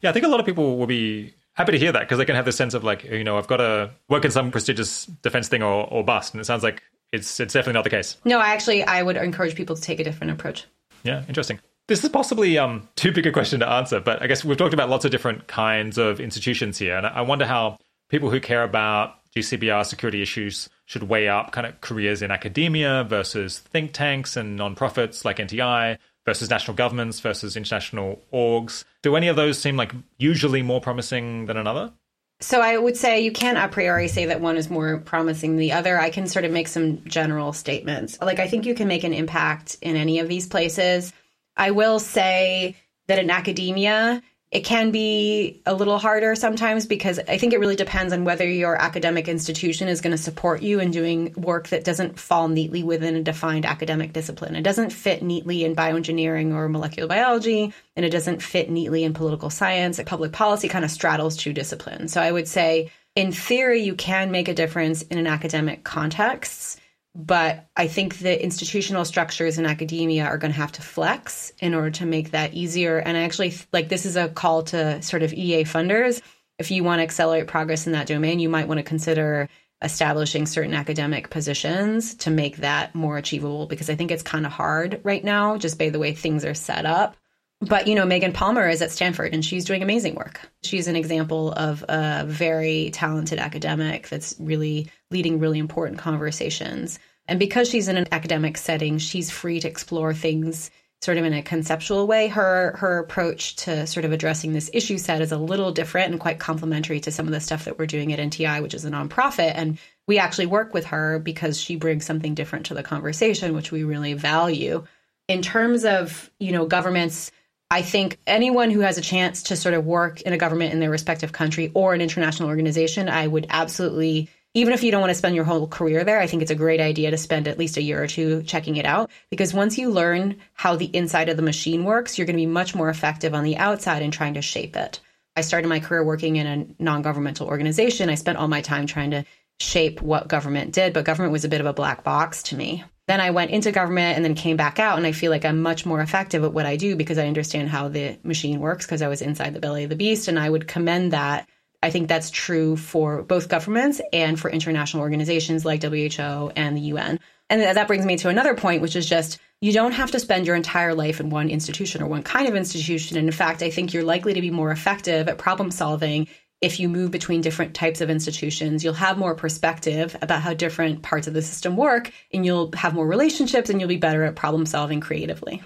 Yeah, 0.00 0.10
I 0.10 0.12
think 0.14 0.24
a 0.24 0.28
lot 0.28 0.40
of 0.40 0.46
people 0.46 0.78
will 0.78 0.86
be 0.86 1.34
happy 1.52 1.72
to 1.72 1.78
hear 1.78 1.92
that 1.92 2.00
because 2.00 2.16
they 2.16 2.24
can 2.24 2.36
have 2.36 2.46
this 2.46 2.56
sense 2.56 2.72
of 2.72 2.84
like, 2.84 3.04
you 3.04 3.24
know, 3.24 3.36
I've 3.36 3.48
got 3.48 3.58
to 3.58 3.90
work 4.08 4.24
in 4.24 4.30
some 4.30 4.50
prestigious 4.50 5.04
defense 5.06 5.48
thing 5.48 5.62
or, 5.62 5.86
or 5.92 6.02
bust. 6.02 6.32
And 6.32 6.40
it 6.40 6.44
sounds 6.44 6.62
like 6.62 6.82
it's 7.12 7.40
it's 7.40 7.54
definitely 7.54 7.74
not 7.74 7.84
the 7.84 7.90
case. 7.90 8.16
No, 8.24 8.38
I 8.38 8.48
actually 8.48 8.82
I 8.82 9.02
would 9.02 9.16
encourage 9.16 9.54
people 9.54 9.76
to 9.76 9.82
take 9.82 10.00
a 10.00 10.04
different 10.04 10.32
approach. 10.32 10.66
Yeah, 11.04 11.24
interesting. 11.28 11.60
This 11.86 12.04
is 12.04 12.10
possibly 12.10 12.58
um, 12.58 12.86
too 12.96 13.12
big 13.12 13.26
a 13.26 13.32
question 13.32 13.60
to 13.60 13.68
answer, 13.68 13.98
but 13.98 14.20
I 14.20 14.26
guess 14.26 14.44
we've 14.44 14.58
talked 14.58 14.74
about 14.74 14.90
lots 14.90 15.06
of 15.06 15.10
different 15.10 15.46
kinds 15.46 15.96
of 15.96 16.20
institutions 16.20 16.76
here, 16.78 16.96
and 16.96 17.06
I 17.06 17.22
wonder 17.22 17.46
how 17.46 17.78
people 18.10 18.30
who 18.30 18.40
care 18.40 18.62
about 18.62 19.14
GCBR 19.34 19.86
security 19.86 20.20
issues 20.20 20.68
should 20.86 21.04
weigh 21.04 21.28
up 21.28 21.52
kind 21.52 21.66
of 21.66 21.80
careers 21.80 22.22
in 22.22 22.30
academia 22.30 23.04
versus 23.08 23.58
think 23.58 23.92
tanks 23.92 24.36
and 24.36 24.58
nonprofits 24.58 25.24
like 25.24 25.38
NTI 25.38 25.98
versus 26.26 26.50
national 26.50 26.76
governments 26.76 27.20
versus 27.20 27.56
international 27.56 28.22
orgs. 28.32 28.84
Do 29.02 29.16
any 29.16 29.28
of 29.28 29.36
those 29.36 29.58
seem 29.58 29.76
like 29.76 29.92
usually 30.18 30.62
more 30.62 30.80
promising 30.80 31.46
than 31.46 31.56
another? 31.56 31.92
So 32.40 32.60
I 32.60 32.78
would 32.78 32.96
say 32.96 33.20
you 33.20 33.32
can't 33.32 33.58
a 33.58 33.66
priori 33.66 34.06
say 34.06 34.26
that 34.26 34.40
one 34.40 34.56
is 34.56 34.70
more 34.70 34.98
promising 34.98 35.52
than 35.52 35.60
the 35.60 35.72
other. 35.72 35.98
I 35.98 36.10
can 36.10 36.28
sort 36.28 36.44
of 36.44 36.52
make 36.52 36.68
some 36.68 37.04
general 37.04 37.52
statements. 37.52 38.20
Like 38.20 38.38
I 38.38 38.46
think 38.46 38.64
you 38.64 38.74
can 38.74 38.86
make 38.86 39.02
an 39.02 39.12
impact 39.12 39.76
in 39.82 39.96
any 39.96 40.20
of 40.20 40.28
these 40.28 40.46
places. 40.46 41.12
I 41.56 41.72
will 41.72 41.98
say 41.98 42.76
that 43.08 43.18
in 43.18 43.30
academia, 43.30 44.22
it 44.50 44.60
can 44.60 44.90
be 44.90 45.60
a 45.66 45.74
little 45.74 45.98
harder 45.98 46.34
sometimes 46.34 46.86
because 46.86 47.18
I 47.18 47.36
think 47.36 47.52
it 47.52 47.60
really 47.60 47.76
depends 47.76 48.14
on 48.14 48.24
whether 48.24 48.48
your 48.48 48.80
academic 48.80 49.28
institution 49.28 49.88
is 49.88 50.00
going 50.00 50.12
to 50.12 50.22
support 50.22 50.62
you 50.62 50.80
in 50.80 50.90
doing 50.90 51.34
work 51.36 51.68
that 51.68 51.84
doesn't 51.84 52.18
fall 52.18 52.48
neatly 52.48 52.82
within 52.82 53.14
a 53.14 53.22
defined 53.22 53.66
academic 53.66 54.14
discipline. 54.14 54.56
It 54.56 54.62
doesn't 54.62 54.90
fit 54.90 55.22
neatly 55.22 55.64
in 55.64 55.76
bioengineering 55.76 56.54
or 56.54 56.66
molecular 56.70 57.06
biology, 57.06 57.74
and 57.94 58.06
it 58.06 58.10
doesn't 58.10 58.42
fit 58.42 58.70
neatly 58.70 59.04
in 59.04 59.12
political 59.12 59.50
science. 59.50 60.00
Public 60.06 60.32
policy 60.32 60.68
kind 60.68 60.84
of 60.84 60.90
straddles 60.90 61.36
two 61.36 61.52
disciplines. 61.52 62.14
So 62.14 62.22
I 62.22 62.32
would 62.32 62.48
say, 62.48 62.90
in 63.14 63.32
theory, 63.32 63.82
you 63.82 63.94
can 63.94 64.30
make 64.30 64.48
a 64.48 64.54
difference 64.54 65.02
in 65.02 65.18
an 65.18 65.26
academic 65.26 65.84
context 65.84 66.77
but 67.14 67.68
I 67.76 67.88
think 67.88 68.18
the 68.18 68.42
institutional 68.42 69.04
structures 69.04 69.58
in 69.58 69.66
academia 69.66 70.24
are 70.24 70.38
going 70.38 70.52
to 70.52 70.58
have 70.58 70.72
to 70.72 70.82
flex 70.82 71.52
in 71.60 71.74
order 71.74 71.90
to 71.90 72.06
make 72.06 72.30
that 72.30 72.54
easier. 72.54 72.98
And 72.98 73.16
I 73.16 73.22
actually 73.22 73.54
like 73.72 73.88
this 73.88 74.06
is 74.06 74.16
a 74.16 74.28
call 74.28 74.62
to 74.64 75.02
sort 75.02 75.22
of 75.22 75.32
EA 75.32 75.64
funders. 75.64 76.20
If 76.58 76.70
you 76.70 76.84
want 76.84 77.00
to 77.00 77.04
accelerate 77.04 77.46
progress 77.46 77.86
in 77.86 77.92
that 77.92 78.06
domain, 78.06 78.40
you 78.40 78.48
might 78.48 78.68
want 78.68 78.78
to 78.78 78.84
consider 78.84 79.48
establishing 79.82 80.44
certain 80.46 80.74
academic 80.74 81.30
positions 81.30 82.14
to 82.16 82.30
make 82.30 82.58
that 82.58 82.94
more 82.94 83.16
achievable 83.16 83.66
because 83.66 83.88
I 83.88 83.94
think 83.94 84.10
it's 84.10 84.22
kind 84.24 84.44
of 84.44 84.52
hard 84.52 85.00
right 85.04 85.22
now 85.22 85.56
just 85.56 85.78
by 85.78 85.90
the 85.90 86.00
way 86.00 86.12
things 86.12 86.44
are 86.44 86.54
set 86.54 86.84
up. 86.84 87.16
But 87.60 87.88
you 87.88 87.94
know, 87.94 88.06
Megan 88.06 88.32
Palmer 88.32 88.68
is 88.68 88.82
at 88.82 88.92
Stanford 88.92 89.34
and 89.34 89.44
she's 89.44 89.64
doing 89.64 89.82
amazing 89.82 90.14
work. 90.14 90.40
She's 90.62 90.86
an 90.86 90.96
example 90.96 91.52
of 91.52 91.84
a 91.88 92.24
very 92.26 92.90
talented 92.92 93.38
academic 93.38 94.08
that's 94.08 94.36
really 94.38 94.90
leading 95.10 95.40
really 95.40 95.58
important 95.58 95.98
conversations. 95.98 96.98
And 97.26 97.38
because 97.38 97.68
she's 97.68 97.88
in 97.88 97.96
an 97.96 98.06
academic 98.12 98.56
setting, 98.56 98.98
she's 98.98 99.30
free 99.30 99.60
to 99.60 99.68
explore 99.68 100.14
things 100.14 100.70
sort 101.00 101.18
of 101.18 101.24
in 101.24 101.32
a 101.32 101.42
conceptual 101.42 102.06
way. 102.06 102.28
Her 102.28 102.76
her 102.76 102.98
approach 102.98 103.56
to 103.56 103.86
sort 103.86 104.04
of 104.04 104.12
addressing 104.12 104.52
this 104.52 104.70
issue 104.72 104.98
set 104.98 105.20
is 105.20 105.32
a 105.32 105.38
little 105.38 105.72
different 105.72 106.10
and 106.10 106.20
quite 106.20 106.38
complementary 106.38 107.00
to 107.00 107.12
some 107.12 107.26
of 107.26 107.32
the 107.32 107.40
stuff 107.40 107.64
that 107.64 107.78
we're 107.78 107.86
doing 107.86 108.12
at 108.12 108.18
NTI, 108.18 108.62
which 108.62 108.74
is 108.74 108.84
a 108.84 108.90
nonprofit. 108.90 109.52
And 109.54 109.78
we 110.06 110.18
actually 110.18 110.46
work 110.46 110.74
with 110.74 110.86
her 110.86 111.18
because 111.18 111.60
she 111.60 111.76
brings 111.76 112.04
something 112.04 112.34
different 112.34 112.66
to 112.66 112.74
the 112.74 112.82
conversation, 112.82 113.54
which 113.54 113.72
we 113.72 113.84
really 113.84 114.14
value. 114.14 114.84
In 115.28 115.42
terms 115.42 115.84
of, 115.84 116.30
you 116.38 116.52
know, 116.52 116.66
governments 116.66 117.30
I 117.70 117.82
think 117.82 118.18
anyone 118.26 118.70
who 118.70 118.80
has 118.80 118.96
a 118.96 119.02
chance 119.02 119.42
to 119.44 119.56
sort 119.56 119.74
of 119.74 119.84
work 119.84 120.22
in 120.22 120.32
a 120.32 120.38
government 120.38 120.72
in 120.72 120.80
their 120.80 120.90
respective 120.90 121.32
country 121.32 121.70
or 121.74 121.92
an 121.92 122.00
international 122.00 122.48
organization, 122.48 123.10
I 123.10 123.26
would 123.26 123.46
absolutely, 123.50 124.30
even 124.54 124.72
if 124.72 124.82
you 124.82 124.90
don't 124.90 125.02
want 125.02 125.10
to 125.10 125.14
spend 125.14 125.36
your 125.36 125.44
whole 125.44 125.66
career 125.66 126.02
there, 126.02 126.18
I 126.18 126.26
think 126.26 126.40
it's 126.40 126.50
a 126.50 126.56
great 126.56 126.80
idea 126.80 127.10
to 127.10 127.18
spend 127.18 127.46
at 127.46 127.58
least 127.58 127.76
a 127.76 127.82
year 127.82 128.02
or 128.02 128.06
two 128.06 128.42
checking 128.44 128.76
it 128.76 128.86
out. 128.86 129.10
Because 129.30 129.52
once 129.52 129.76
you 129.76 129.90
learn 129.90 130.36
how 130.54 130.76
the 130.76 130.96
inside 130.96 131.28
of 131.28 131.36
the 131.36 131.42
machine 131.42 131.84
works, 131.84 132.16
you're 132.16 132.26
going 132.26 132.36
to 132.36 132.42
be 132.42 132.46
much 132.46 132.74
more 132.74 132.88
effective 132.88 133.34
on 133.34 133.44
the 133.44 133.58
outside 133.58 134.00
in 134.00 134.10
trying 134.10 134.34
to 134.34 134.42
shape 134.42 134.74
it. 134.74 135.00
I 135.36 135.42
started 135.42 135.68
my 135.68 135.78
career 135.78 136.02
working 136.02 136.36
in 136.36 136.46
a 136.46 136.82
non 136.82 137.02
governmental 137.02 137.48
organization. 137.48 138.08
I 138.08 138.14
spent 138.14 138.38
all 138.38 138.48
my 138.48 138.62
time 138.62 138.86
trying 138.86 139.10
to 139.10 139.26
shape 139.60 140.00
what 140.00 140.26
government 140.26 140.72
did, 140.72 140.94
but 140.94 141.04
government 141.04 141.32
was 141.32 141.44
a 141.44 141.48
bit 141.48 141.60
of 141.60 141.66
a 141.66 141.74
black 141.74 142.02
box 142.02 142.44
to 142.44 142.56
me. 142.56 142.84
Then 143.08 143.22
I 143.22 143.30
went 143.30 143.50
into 143.50 143.72
government 143.72 144.16
and 144.16 144.24
then 144.24 144.34
came 144.34 144.58
back 144.58 144.78
out, 144.78 144.98
and 144.98 145.06
I 145.06 145.12
feel 145.12 145.30
like 145.30 145.46
I'm 145.46 145.62
much 145.62 145.86
more 145.86 146.02
effective 146.02 146.44
at 146.44 146.52
what 146.52 146.66
I 146.66 146.76
do 146.76 146.94
because 146.94 147.16
I 147.16 147.26
understand 147.26 147.70
how 147.70 147.88
the 147.88 148.18
machine 148.22 148.60
works 148.60 148.84
because 148.84 149.00
I 149.00 149.08
was 149.08 149.22
inside 149.22 149.54
the 149.54 149.60
belly 149.60 149.84
of 149.84 149.90
the 149.90 149.96
beast. 149.96 150.28
And 150.28 150.38
I 150.38 150.50
would 150.50 150.68
commend 150.68 151.14
that. 151.14 151.48
I 151.82 151.90
think 151.90 152.08
that's 152.08 152.30
true 152.30 152.76
for 152.76 153.22
both 153.22 153.48
governments 153.48 154.00
and 154.12 154.38
for 154.38 154.50
international 154.50 155.02
organizations 155.02 155.64
like 155.64 155.82
WHO 155.82 156.52
and 156.54 156.76
the 156.76 156.82
UN. 156.82 157.18
And 157.48 157.62
that 157.62 157.86
brings 157.86 158.04
me 158.04 158.16
to 158.18 158.28
another 158.28 158.54
point, 158.54 158.82
which 158.82 158.94
is 158.94 159.08
just 159.08 159.38
you 159.62 159.72
don't 159.72 159.92
have 159.92 160.10
to 160.10 160.20
spend 160.20 160.46
your 160.46 160.56
entire 160.56 160.94
life 160.94 161.18
in 161.18 161.30
one 161.30 161.48
institution 161.48 162.02
or 162.02 162.08
one 162.08 162.22
kind 162.22 162.46
of 162.46 162.54
institution. 162.56 163.16
And 163.16 163.26
in 163.26 163.32
fact, 163.32 163.62
I 163.62 163.70
think 163.70 163.94
you're 163.94 164.04
likely 164.04 164.34
to 164.34 164.40
be 164.42 164.50
more 164.50 164.70
effective 164.70 165.28
at 165.28 165.38
problem 165.38 165.70
solving 165.70 166.28
if 166.60 166.80
you 166.80 166.88
move 166.88 167.10
between 167.10 167.40
different 167.40 167.74
types 167.74 168.00
of 168.00 168.10
institutions, 168.10 168.82
you'll 168.82 168.94
have 168.94 169.16
more 169.16 169.34
perspective 169.34 170.16
about 170.20 170.42
how 170.42 170.54
different 170.54 171.02
parts 171.02 171.26
of 171.26 171.34
the 171.34 171.42
system 171.42 171.76
work, 171.76 172.12
and 172.32 172.44
you'll 172.44 172.70
have 172.72 172.94
more 172.94 173.06
relationships 173.06 173.70
and 173.70 173.80
you'll 173.80 173.88
be 173.88 173.96
better 173.96 174.24
at 174.24 174.34
problem 174.34 174.66
solving 174.66 175.00
creatively. 175.00 175.62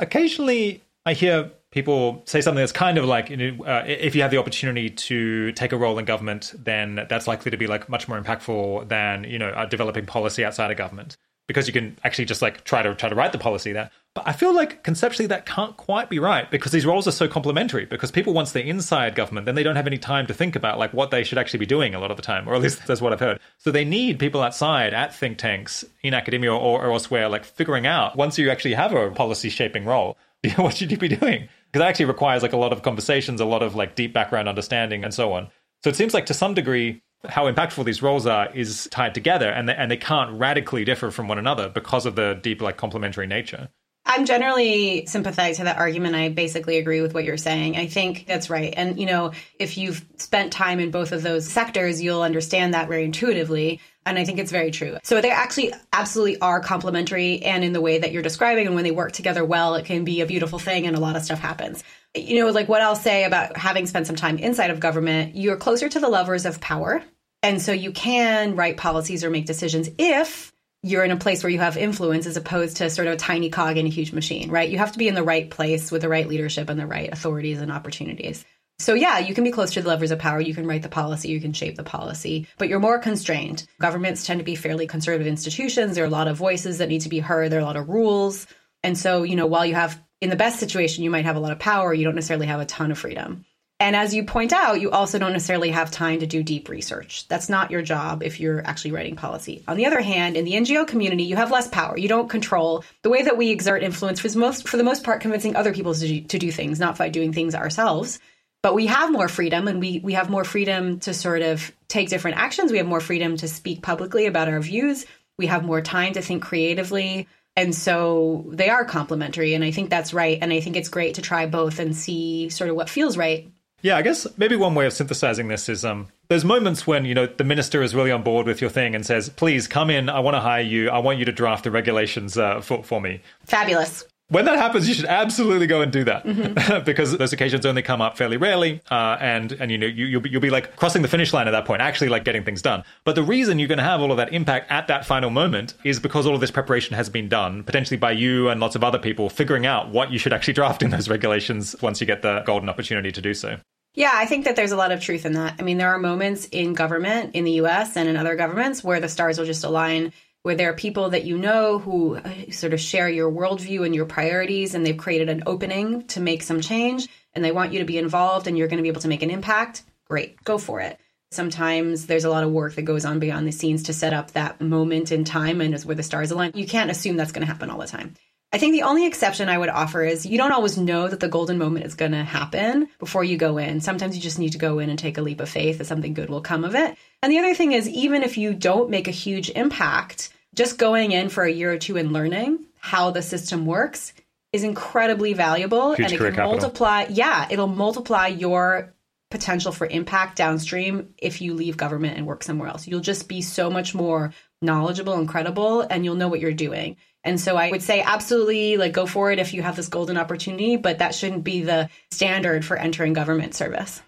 Occasionally, 0.00 0.82
I 1.06 1.14
hear 1.14 1.50
people 1.70 2.22
say 2.26 2.40
something 2.40 2.60
that's 2.60 2.72
kind 2.72 2.98
of 2.98 3.04
like 3.04 3.30
you 3.30 3.36
know, 3.36 3.64
uh, 3.64 3.84
if 3.86 4.14
you 4.14 4.22
have 4.22 4.30
the 4.30 4.38
opportunity 4.38 4.90
to 4.90 5.52
take 5.52 5.72
a 5.72 5.76
role 5.76 5.98
in 5.98 6.04
government, 6.04 6.52
then 6.56 7.06
that's 7.08 7.26
likely 7.26 7.50
to 7.50 7.56
be 7.56 7.66
like 7.66 7.88
much 7.88 8.06
more 8.06 8.20
impactful 8.20 8.88
than 8.88 9.24
you 9.24 9.38
know 9.38 9.66
developing 9.68 10.06
policy 10.06 10.44
outside 10.44 10.70
of 10.70 10.76
government. 10.76 11.16
Because 11.46 11.66
you 11.66 11.72
can 11.72 11.98
actually 12.04 12.24
just 12.24 12.42
like 12.42 12.64
try 12.64 12.82
to 12.82 12.94
try 12.94 13.08
to 13.08 13.14
write 13.14 13.32
the 13.32 13.38
policy 13.38 13.72
there. 13.72 13.90
But 14.14 14.28
I 14.28 14.32
feel 14.32 14.54
like 14.54 14.84
conceptually 14.84 15.26
that 15.26 15.44
can't 15.44 15.76
quite 15.76 16.08
be 16.08 16.18
right 16.18 16.48
because 16.50 16.72
these 16.72 16.86
roles 16.86 17.08
are 17.08 17.12
so 17.12 17.26
complementary. 17.26 17.84
Because 17.84 18.10
people, 18.10 18.32
once 18.32 18.52
they're 18.52 18.62
inside 18.62 19.14
government, 19.14 19.44
then 19.44 19.54
they 19.54 19.62
don't 19.62 19.76
have 19.76 19.86
any 19.86 19.98
time 19.98 20.26
to 20.28 20.34
think 20.34 20.56
about 20.56 20.78
like 20.78 20.94
what 20.94 21.10
they 21.10 21.24
should 21.24 21.38
actually 21.38 21.58
be 21.58 21.66
doing 21.66 21.94
a 21.94 22.00
lot 22.00 22.10
of 22.10 22.16
the 22.16 22.22
time, 22.22 22.48
or 22.48 22.54
at 22.54 22.60
least 22.60 22.86
that's 22.86 23.00
what 23.00 23.12
I've 23.12 23.20
heard. 23.20 23.40
So 23.58 23.70
they 23.70 23.84
need 23.84 24.18
people 24.18 24.40
outside 24.40 24.94
at 24.94 25.14
think 25.14 25.38
tanks 25.38 25.84
in 26.02 26.14
academia 26.14 26.52
or, 26.52 26.84
or 26.84 26.92
elsewhere, 26.92 27.28
like 27.28 27.44
figuring 27.44 27.86
out 27.86 28.16
once 28.16 28.38
you 28.38 28.50
actually 28.50 28.74
have 28.74 28.92
a 28.92 29.10
policy 29.10 29.48
shaping 29.48 29.84
role, 29.84 30.16
what 30.56 30.74
should 30.74 30.92
you 30.92 30.98
be 30.98 31.08
doing? 31.08 31.48
Because 31.66 31.80
that 31.80 31.88
actually 31.88 32.06
requires 32.06 32.42
like 32.42 32.52
a 32.52 32.58
lot 32.58 32.72
of 32.72 32.82
conversations, 32.82 33.40
a 33.40 33.44
lot 33.44 33.62
of 33.62 33.74
like 33.74 33.96
deep 33.96 34.12
background 34.12 34.48
understanding, 34.48 35.04
and 35.04 35.12
so 35.12 35.32
on. 35.32 35.48
So 35.82 35.90
it 35.90 35.96
seems 35.96 36.14
like 36.14 36.26
to 36.26 36.34
some 36.34 36.54
degree 36.54 37.02
how 37.28 37.50
impactful 37.50 37.84
these 37.84 38.02
roles 38.02 38.26
are 38.26 38.50
is 38.54 38.88
tied 38.90 39.14
together 39.14 39.48
and 39.48 39.68
they, 39.68 39.74
and 39.74 39.90
they 39.90 39.96
can't 39.96 40.38
radically 40.38 40.84
differ 40.84 41.10
from 41.10 41.28
one 41.28 41.38
another 41.38 41.68
because 41.68 42.06
of 42.06 42.16
the 42.16 42.34
deep 42.42 42.60
like 42.62 42.76
complementary 42.76 43.26
nature. 43.26 43.68
I'm 44.06 44.26
generally 44.26 45.06
sympathetic 45.06 45.56
to 45.56 45.64
that 45.64 45.78
argument. 45.78 46.14
I 46.14 46.28
basically 46.28 46.76
agree 46.76 47.00
with 47.00 47.14
what 47.14 47.24
you're 47.24 47.38
saying. 47.38 47.76
I 47.78 47.86
think 47.86 48.26
that's 48.26 48.50
right. 48.50 48.74
And, 48.76 49.00
you 49.00 49.06
know, 49.06 49.32
if 49.58 49.78
you've 49.78 50.04
spent 50.18 50.52
time 50.52 50.78
in 50.78 50.90
both 50.90 51.12
of 51.12 51.22
those 51.22 51.50
sectors, 51.50 52.02
you'll 52.02 52.20
understand 52.20 52.74
that 52.74 52.86
very 52.86 53.04
intuitively. 53.04 53.80
And 54.04 54.18
I 54.18 54.24
think 54.24 54.38
it's 54.38 54.52
very 54.52 54.70
true. 54.70 54.98
So 55.04 55.22
they 55.22 55.30
actually 55.30 55.72
absolutely 55.94 56.38
are 56.40 56.60
complementary. 56.60 57.40
And 57.40 57.64
in 57.64 57.72
the 57.72 57.80
way 57.80 57.98
that 57.98 58.12
you're 58.12 58.22
describing, 58.22 58.66
and 58.66 58.74
when 58.74 58.84
they 58.84 58.90
work 58.90 59.12
together 59.12 59.42
well, 59.42 59.74
it 59.74 59.86
can 59.86 60.04
be 60.04 60.20
a 60.20 60.26
beautiful 60.26 60.58
thing 60.58 60.86
and 60.86 60.94
a 60.94 61.00
lot 61.00 61.16
of 61.16 61.22
stuff 61.22 61.38
happens. 61.38 61.82
You 62.14 62.44
know, 62.44 62.50
like 62.50 62.68
what 62.68 62.82
I'll 62.82 62.96
say 62.96 63.24
about 63.24 63.56
having 63.56 63.86
spent 63.86 64.06
some 64.06 64.16
time 64.16 64.36
inside 64.36 64.70
of 64.70 64.80
government, 64.80 65.34
you're 65.34 65.56
closer 65.56 65.88
to 65.88 65.98
the 65.98 66.08
levers 66.08 66.44
of 66.44 66.60
power. 66.60 67.02
And 67.44 67.60
so 67.60 67.72
you 67.72 67.92
can 67.92 68.56
write 68.56 68.78
policies 68.78 69.22
or 69.22 69.28
make 69.28 69.44
decisions 69.44 69.90
if 69.98 70.50
you're 70.82 71.04
in 71.04 71.10
a 71.10 71.18
place 71.18 71.42
where 71.42 71.50
you 71.50 71.58
have 71.58 71.76
influence 71.76 72.26
as 72.26 72.38
opposed 72.38 72.78
to 72.78 72.88
sort 72.88 73.06
of 73.06 73.12
a 73.12 73.18
tiny 73.18 73.50
cog 73.50 73.76
in 73.76 73.84
a 73.84 73.90
huge 73.90 74.14
machine, 74.14 74.50
right? 74.50 74.70
You 74.70 74.78
have 74.78 74.92
to 74.92 74.98
be 74.98 75.08
in 75.08 75.14
the 75.14 75.22
right 75.22 75.50
place 75.50 75.92
with 75.92 76.00
the 76.00 76.08
right 76.08 76.26
leadership 76.26 76.70
and 76.70 76.80
the 76.80 76.86
right 76.86 77.12
authorities 77.12 77.60
and 77.60 77.70
opportunities. 77.70 78.46
So, 78.78 78.94
yeah, 78.94 79.18
you 79.18 79.34
can 79.34 79.44
be 79.44 79.50
close 79.50 79.72
to 79.72 79.82
the 79.82 79.88
levers 79.88 80.10
of 80.10 80.20
power. 80.20 80.40
You 80.40 80.54
can 80.54 80.66
write 80.66 80.82
the 80.82 80.88
policy, 80.88 81.28
you 81.28 81.40
can 81.40 81.52
shape 81.52 81.76
the 81.76 81.84
policy, 81.84 82.46
but 82.56 82.70
you're 82.70 82.80
more 82.80 82.98
constrained. 82.98 83.66
Governments 83.78 84.24
tend 84.24 84.40
to 84.40 84.44
be 84.44 84.56
fairly 84.56 84.86
conservative 84.86 85.26
institutions. 85.26 85.94
There 85.94 86.04
are 86.04 86.08
a 86.08 86.10
lot 86.10 86.28
of 86.28 86.38
voices 86.38 86.78
that 86.78 86.88
need 86.88 87.02
to 87.02 87.10
be 87.10 87.20
heard, 87.20 87.52
there 87.52 87.58
are 87.58 87.62
a 87.62 87.66
lot 87.66 87.76
of 87.76 87.90
rules. 87.90 88.46
And 88.82 88.96
so, 88.96 89.22
you 89.22 89.36
know, 89.36 89.46
while 89.46 89.66
you 89.66 89.74
have, 89.74 90.02
in 90.22 90.30
the 90.30 90.36
best 90.36 90.60
situation, 90.60 91.04
you 91.04 91.10
might 91.10 91.26
have 91.26 91.36
a 91.36 91.40
lot 91.40 91.52
of 91.52 91.58
power, 91.58 91.92
you 91.92 92.04
don't 92.04 92.14
necessarily 92.14 92.46
have 92.46 92.60
a 92.60 92.66
ton 92.66 92.90
of 92.90 92.98
freedom. 92.98 93.44
And 93.80 93.96
as 93.96 94.14
you 94.14 94.24
point 94.24 94.52
out, 94.52 94.80
you 94.80 94.92
also 94.92 95.18
don't 95.18 95.32
necessarily 95.32 95.70
have 95.70 95.90
time 95.90 96.20
to 96.20 96.26
do 96.26 96.44
deep 96.44 96.68
research. 96.68 97.26
That's 97.26 97.48
not 97.48 97.72
your 97.72 97.82
job 97.82 98.22
if 98.22 98.38
you're 98.38 98.64
actually 98.64 98.92
writing 98.92 99.16
policy. 99.16 99.64
On 99.66 99.76
the 99.76 99.86
other 99.86 100.00
hand, 100.00 100.36
in 100.36 100.44
the 100.44 100.52
NGO 100.52 100.86
community, 100.86 101.24
you 101.24 101.34
have 101.36 101.50
less 101.50 101.66
power. 101.66 101.98
You 101.98 102.08
don't 102.08 102.30
control 102.30 102.84
the 103.02 103.10
way 103.10 103.22
that 103.22 103.36
we 103.36 103.50
exert 103.50 103.82
influence 103.82 104.22
the 104.22 104.38
most, 104.38 104.68
for 104.68 104.76
the 104.76 104.84
most 104.84 105.02
part, 105.02 105.20
convincing 105.20 105.56
other 105.56 105.74
people 105.74 105.92
to 105.92 106.06
do, 106.06 106.20
to 106.20 106.38
do 106.38 106.52
things, 106.52 106.78
not 106.78 106.96
by 106.96 107.08
doing 107.08 107.32
things 107.32 107.54
ourselves. 107.54 108.20
But 108.62 108.74
we 108.74 108.86
have 108.86 109.12
more 109.12 109.28
freedom 109.28 109.66
and 109.66 109.80
we, 109.80 109.98
we 109.98 110.14
have 110.14 110.30
more 110.30 110.44
freedom 110.44 111.00
to 111.00 111.12
sort 111.12 111.42
of 111.42 111.72
take 111.88 112.08
different 112.08 112.38
actions. 112.38 112.70
We 112.70 112.78
have 112.78 112.86
more 112.86 113.00
freedom 113.00 113.36
to 113.38 113.48
speak 113.48 113.82
publicly 113.82 114.26
about 114.26 114.48
our 114.48 114.60
views. 114.60 115.04
We 115.36 115.48
have 115.48 115.64
more 115.64 115.82
time 115.82 116.12
to 116.12 116.22
think 116.22 116.44
creatively. 116.44 117.26
And 117.56 117.74
so 117.74 118.46
they 118.48 118.68
are 118.68 118.84
complementary. 118.84 119.52
And 119.54 119.64
I 119.64 119.72
think 119.72 119.90
that's 119.90 120.14
right. 120.14 120.38
And 120.40 120.52
I 120.52 120.60
think 120.60 120.76
it's 120.76 120.88
great 120.88 121.16
to 121.16 121.22
try 121.22 121.46
both 121.46 121.80
and 121.80 121.94
see 121.94 122.48
sort 122.48 122.70
of 122.70 122.76
what 122.76 122.88
feels 122.88 123.16
right 123.16 123.50
yeah, 123.84 123.98
I 123.98 124.02
guess 124.02 124.26
maybe 124.38 124.56
one 124.56 124.74
way 124.74 124.86
of 124.86 124.94
synthesizing 124.94 125.48
this 125.48 125.68
is 125.68 125.84
um, 125.84 126.08
there's 126.28 126.42
moments 126.42 126.86
when 126.86 127.04
you 127.04 127.14
know 127.14 127.26
the 127.26 127.44
minister 127.44 127.82
is 127.82 127.94
really 127.94 128.10
on 128.10 128.22
board 128.22 128.46
with 128.46 128.62
your 128.62 128.70
thing 128.70 128.94
and 128.94 129.04
says, 129.04 129.28
"Please 129.28 129.68
come 129.68 129.90
in. 129.90 130.08
I 130.08 130.20
want 130.20 130.36
to 130.36 130.40
hire 130.40 130.62
you. 130.62 130.88
I 130.88 131.00
want 131.00 131.18
you 131.18 131.26
to 131.26 131.32
draft 131.32 131.64
the 131.64 131.70
regulations 131.70 132.38
uh, 132.38 132.62
for 132.62 132.82
for 132.82 132.98
me." 132.98 133.20
Fabulous. 133.44 134.06
When 134.28 134.46
that 134.46 134.56
happens, 134.56 134.88
you 134.88 134.94
should 134.94 135.04
absolutely 135.04 135.66
go 135.66 135.82
and 135.82 135.92
do 135.92 136.04
that 136.04 136.24
mm-hmm. 136.24 136.84
because 136.84 137.16
those 137.18 137.34
occasions 137.34 137.66
only 137.66 137.82
come 137.82 138.00
up 138.00 138.16
fairly 138.16 138.38
rarely, 138.38 138.80
uh, 138.90 139.18
and 139.20 139.52
and 139.52 139.70
you 139.70 139.76
know 139.76 139.86
you, 139.86 140.06
you'll 140.06 140.20
be, 140.22 140.30
you'll 140.30 140.40
be 140.40 140.50
like 140.50 140.76
crossing 140.76 141.02
the 141.02 141.08
finish 141.08 141.34
line 141.34 141.46
at 141.46 141.50
that 141.50 141.66
point, 141.66 141.82
actually 141.82 142.08
like 142.08 142.24
getting 142.24 142.42
things 142.42 142.62
done. 142.62 142.84
But 143.04 143.16
the 143.16 143.22
reason 143.22 143.58
you're 143.58 143.68
going 143.68 143.78
to 143.78 143.84
have 143.84 144.00
all 144.00 144.10
of 144.10 144.16
that 144.16 144.32
impact 144.32 144.70
at 144.70 144.88
that 144.88 145.04
final 145.04 145.28
moment 145.28 145.74
is 145.84 146.00
because 146.00 146.26
all 146.26 146.34
of 146.34 146.40
this 146.40 146.50
preparation 146.50 146.96
has 146.96 147.10
been 147.10 147.28
done, 147.28 147.64
potentially 147.64 147.98
by 147.98 148.12
you 148.12 148.48
and 148.48 148.60
lots 148.60 148.74
of 148.74 148.82
other 148.82 148.98
people 148.98 149.28
figuring 149.28 149.66
out 149.66 149.90
what 149.90 150.10
you 150.10 150.18
should 150.18 150.32
actually 150.32 150.54
draft 150.54 150.82
in 150.82 150.90
those 150.90 151.08
regulations 151.08 151.76
once 151.82 152.00
you 152.00 152.06
get 152.06 152.22
the 152.22 152.42
golden 152.46 152.70
opportunity 152.70 153.12
to 153.12 153.20
do 153.20 153.34
so. 153.34 153.58
Yeah, 153.94 154.10
I 154.12 154.26
think 154.26 154.44
that 154.46 154.56
there's 154.56 154.72
a 154.72 154.76
lot 154.76 154.90
of 154.90 155.00
truth 155.00 155.24
in 155.24 155.34
that. 155.34 155.56
I 155.58 155.62
mean, 155.62 155.78
there 155.78 155.94
are 155.94 155.98
moments 155.98 156.46
in 156.50 156.72
government 156.72 157.34
in 157.34 157.44
the 157.44 157.52
US 157.52 157.96
and 157.96 158.08
in 158.08 158.16
other 158.16 158.34
governments 158.34 158.82
where 158.82 159.00
the 159.00 159.08
stars 159.08 159.38
will 159.38 159.46
just 159.46 159.64
align, 159.64 160.12
where 160.44 160.54
there 160.54 160.68
are 160.68 160.74
people 160.74 161.08
that 161.08 161.24
you 161.24 161.38
know 161.38 161.78
who 161.78 162.16
uh, 162.16 162.30
sort 162.50 162.74
of 162.74 162.80
share 162.80 163.08
your 163.08 163.32
worldview 163.32 163.84
and 163.84 163.94
your 163.94 164.04
priorities, 164.04 164.74
and 164.74 164.84
they've 164.84 164.96
created 164.96 165.30
an 165.30 165.42
opening 165.46 166.06
to 166.06 166.20
make 166.20 166.42
some 166.42 166.60
change, 166.60 167.08
and 167.32 167.42
they 167.42 167.50
want 167.50 167.72
you 167.72 167.78
to 167.78 167.86
be 167.86 167.96
involved, 167.96 168.46
and 168.46 168.56
you're 168.56 168.68
going 168.68 168.76
to 168.76 168.82
be 168.82 168.90
able 168.90 169.00
to 169.00 169.08
make 169.08 169.22
an 169.22 169.30
impact. 169.30 169.82
Great, 170.06 170.42
go 170.44 170.58
for 170.58 170.80
it. 170.80 171.00
Sometimes 171.30 172.06
there's 172.06 172.26
a 172.26 172.30
lot 172.30 172.44
of 172.44 172.50
work 172.50 172.74
that 172.74 172.82
goes 172.82 173.06
on 173.06 173.20
beyond 173.20 173.48
the 173.48 173.52
scenes 173.52 173.84
to 173.84 173.94
set 173.94 174.12
up 174.12 174.32
that 174.32 174.60
moment 174.60 175.10
in 175.12 175.24
time 175.24 175.62
and 175.62 175.74
is 175.74 175.86
where 175.86 175.96
the 175.96 176.02
stars 176.02 176.30
align. 176.30 176.52
You 176.54 176.66
can't 176.66 176.90
assume 176.90 177.16
that's 177.16 177.32
going 177.32 177.46
to 177.46 177.50
happen 177.50 177.70
all 177.70 177.78
the 177.78 177.86
time. 177.86 178.14
I 178.52 178.58
think 178.58 178.72
the 178.72 178.82
only 178.82 179.06
exception 179.06 179.48
I 179.48 179.58
would 179.58 179.70
offer 179.70 180.04
is 180.04 180.26
you 180.26 180.38
don't 180.38 180.52
always 180.52 180.78
know 180.78 181.08
that 181.08 181.18
the 181.18 181.26
golden 181.26 181.58
moment 181.58 181.86
is 181.86 181.94
going 181.94 182.12
to 182.12 182.22
happen 182.22 182.88
before 183.00 183.24
you 183.24 183.36
go 183.36 183.56
in. 183.58 183.80
Sometimes 183.80 184.14
you 184.14 184.22
just 184.22 184.38
need 184.38 184.52
to 184.52 184.58
go 184.58 184.78
in 184.78 184.90
and 184.90 184.98
take 184.98 185.18
a 185.18 185.22
leap 185.22 185.40
of 185.40 185.48
faith 185.48 185.78
that 185.78 185.86
something 185.86 186.14
good 186.14 186.30
will 186.30 186.42
come 186.42 186.62
of 186.62 186.76
it. 186.76 186.96
And 187.22 187.32
the 187.32 187.38
other 187.38 187.54
thing 187.54 187.72
is, 187.72 187.88
even 187.88 188.22
if 188.22 188.38
you 188.38 188.54
don't 188.54 188.90
make 188.90 189.08
a 189.08 189.10
huge 189.10 189.50
impact, 189.50 190.28
just 190.54 190.78
going 190.78 191.12
in 191.12 191.28
for 191.28 191.44
a 191.44 191.50
year 191.50 191.72
or 191.72 191.78
two 191.78 191.96
and 191.96 192.12
learning 192.12 192.64
how 192.78 193.10
the 193.10 193.22
system 193.22 193.66
works 193.66 194.12
is 194.52 194.62
incredibly 194.62 195.32
valuable 195.32 195.94
huge 195.94 196.06
and 196.06 196.12
it 196.12 196.18
can 196.18 196.34
capital. 196.34 196.52
multiply 196.52 197.06
yeah 197.10 197.46
it'll 197.50 197.66
multiply 197.66 198.26
your 198.26 198.94
potential 199.30 199.72
for 199.72 199.86
impact 199.86 200.36
downstream 200.36 201.12
if 201.18 201.40
you 201.40 201.54
leave 201.54 201.76
government 201.76 202.16
and 202.16 202.26
work 202.26 202.42
somewhere 202.42 202.68
else 202.68 202.86
you'll 202.86 203.00
just 203.00 203.28
be 203.28 203.42
so 203.42 203.68
much 203.70 203.94
more 203.94 204.32
knowledgeable 204.62 205.14
and 205.14 205.28
credible 205.28 205.80
and 205.82 206.04
you'll 206.04 206.14
know 206.14 206.28
what 206.28 206.40
you're 206.40 206.52
doing 206.52 206.96
and 207.24 207.40
so 207.40 207.56
I 207.56 207.70
would 207.70 207.82
say 207.82 208.02
absolutely 208.02 208.76
like 208.76 208.92
go 208.92 209.06
for 209.06 209.32
it 209.32 209.38
if 209.38 209.54
you 209.54 209.62
have 209.62 209.76
this 209.76 209.88
golden 209.88 210.18
opportunity, 210.18 210.76
but 210.76 210.98
that 210.98 211.14
shouldn't 211.14 211.42
be 211.42 211.62
the 211.62 211.88
standard 212.10 212.64
for 212.64 212.76
entering 212.76 213.14
government 213.14 213.54
service. 213.54 214.02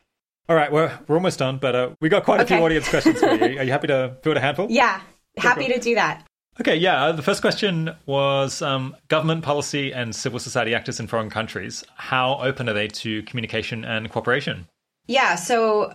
All 0.48 0.55
right, 0.55 0.70
we're, 0.70 0.97
we're 1.09 1.16
almost 1.16 1.40
done, 1.40 1.59
but 1.59 1.74
uh, 1.74 1.90
we 2.01 2.09
got 2.09 2.24
quite 2.24 2.40
a 2.40 2.43
okay. 2.44 2.56
few 2.56 2.64
audience 2.64 2.89
questions 2.89 3.18
for 3.18 3.35
you. 3.35 3.59
Are 3.59 3.64
you 3.64 3.73
happy 3.73 3.89
to 3.89 4.16
field 4.23 4.36
a 4.36 4.40
handful? 4.40 4.66
Yeah, 4.70 5.01
happy 5.36 5.66
to 5.68 5.81
do 5.81 5.97
that. 5.97 6.24
Okay, 6.60 6.76
yeah. 6.76 7.04
Uh, 7.04 7.12
the 7.12 7.22
first 7.22 7.42
question 7.42 7.90
was 8.06 8.62
um, 8.62 8.96
government 9.08 9.44
policy 9.44 9.92
and 9.92 10.14
civil 10.14 10.38
society 10.38 10.74
actors 10.74 10.98
in 10.98 11.06
foreign 11.06 11.28
countries. 11.28 11.84
How 11.96 12.38
open 12.40 12.68
are 12.68 12.72
they 12.72 12.88
to 12.88 13.22
communication 13.24 13.84
and 13.84 14.10
cooperation? 14.10 14.66
Yeah, 15.06 15.34
so 15.34 15.92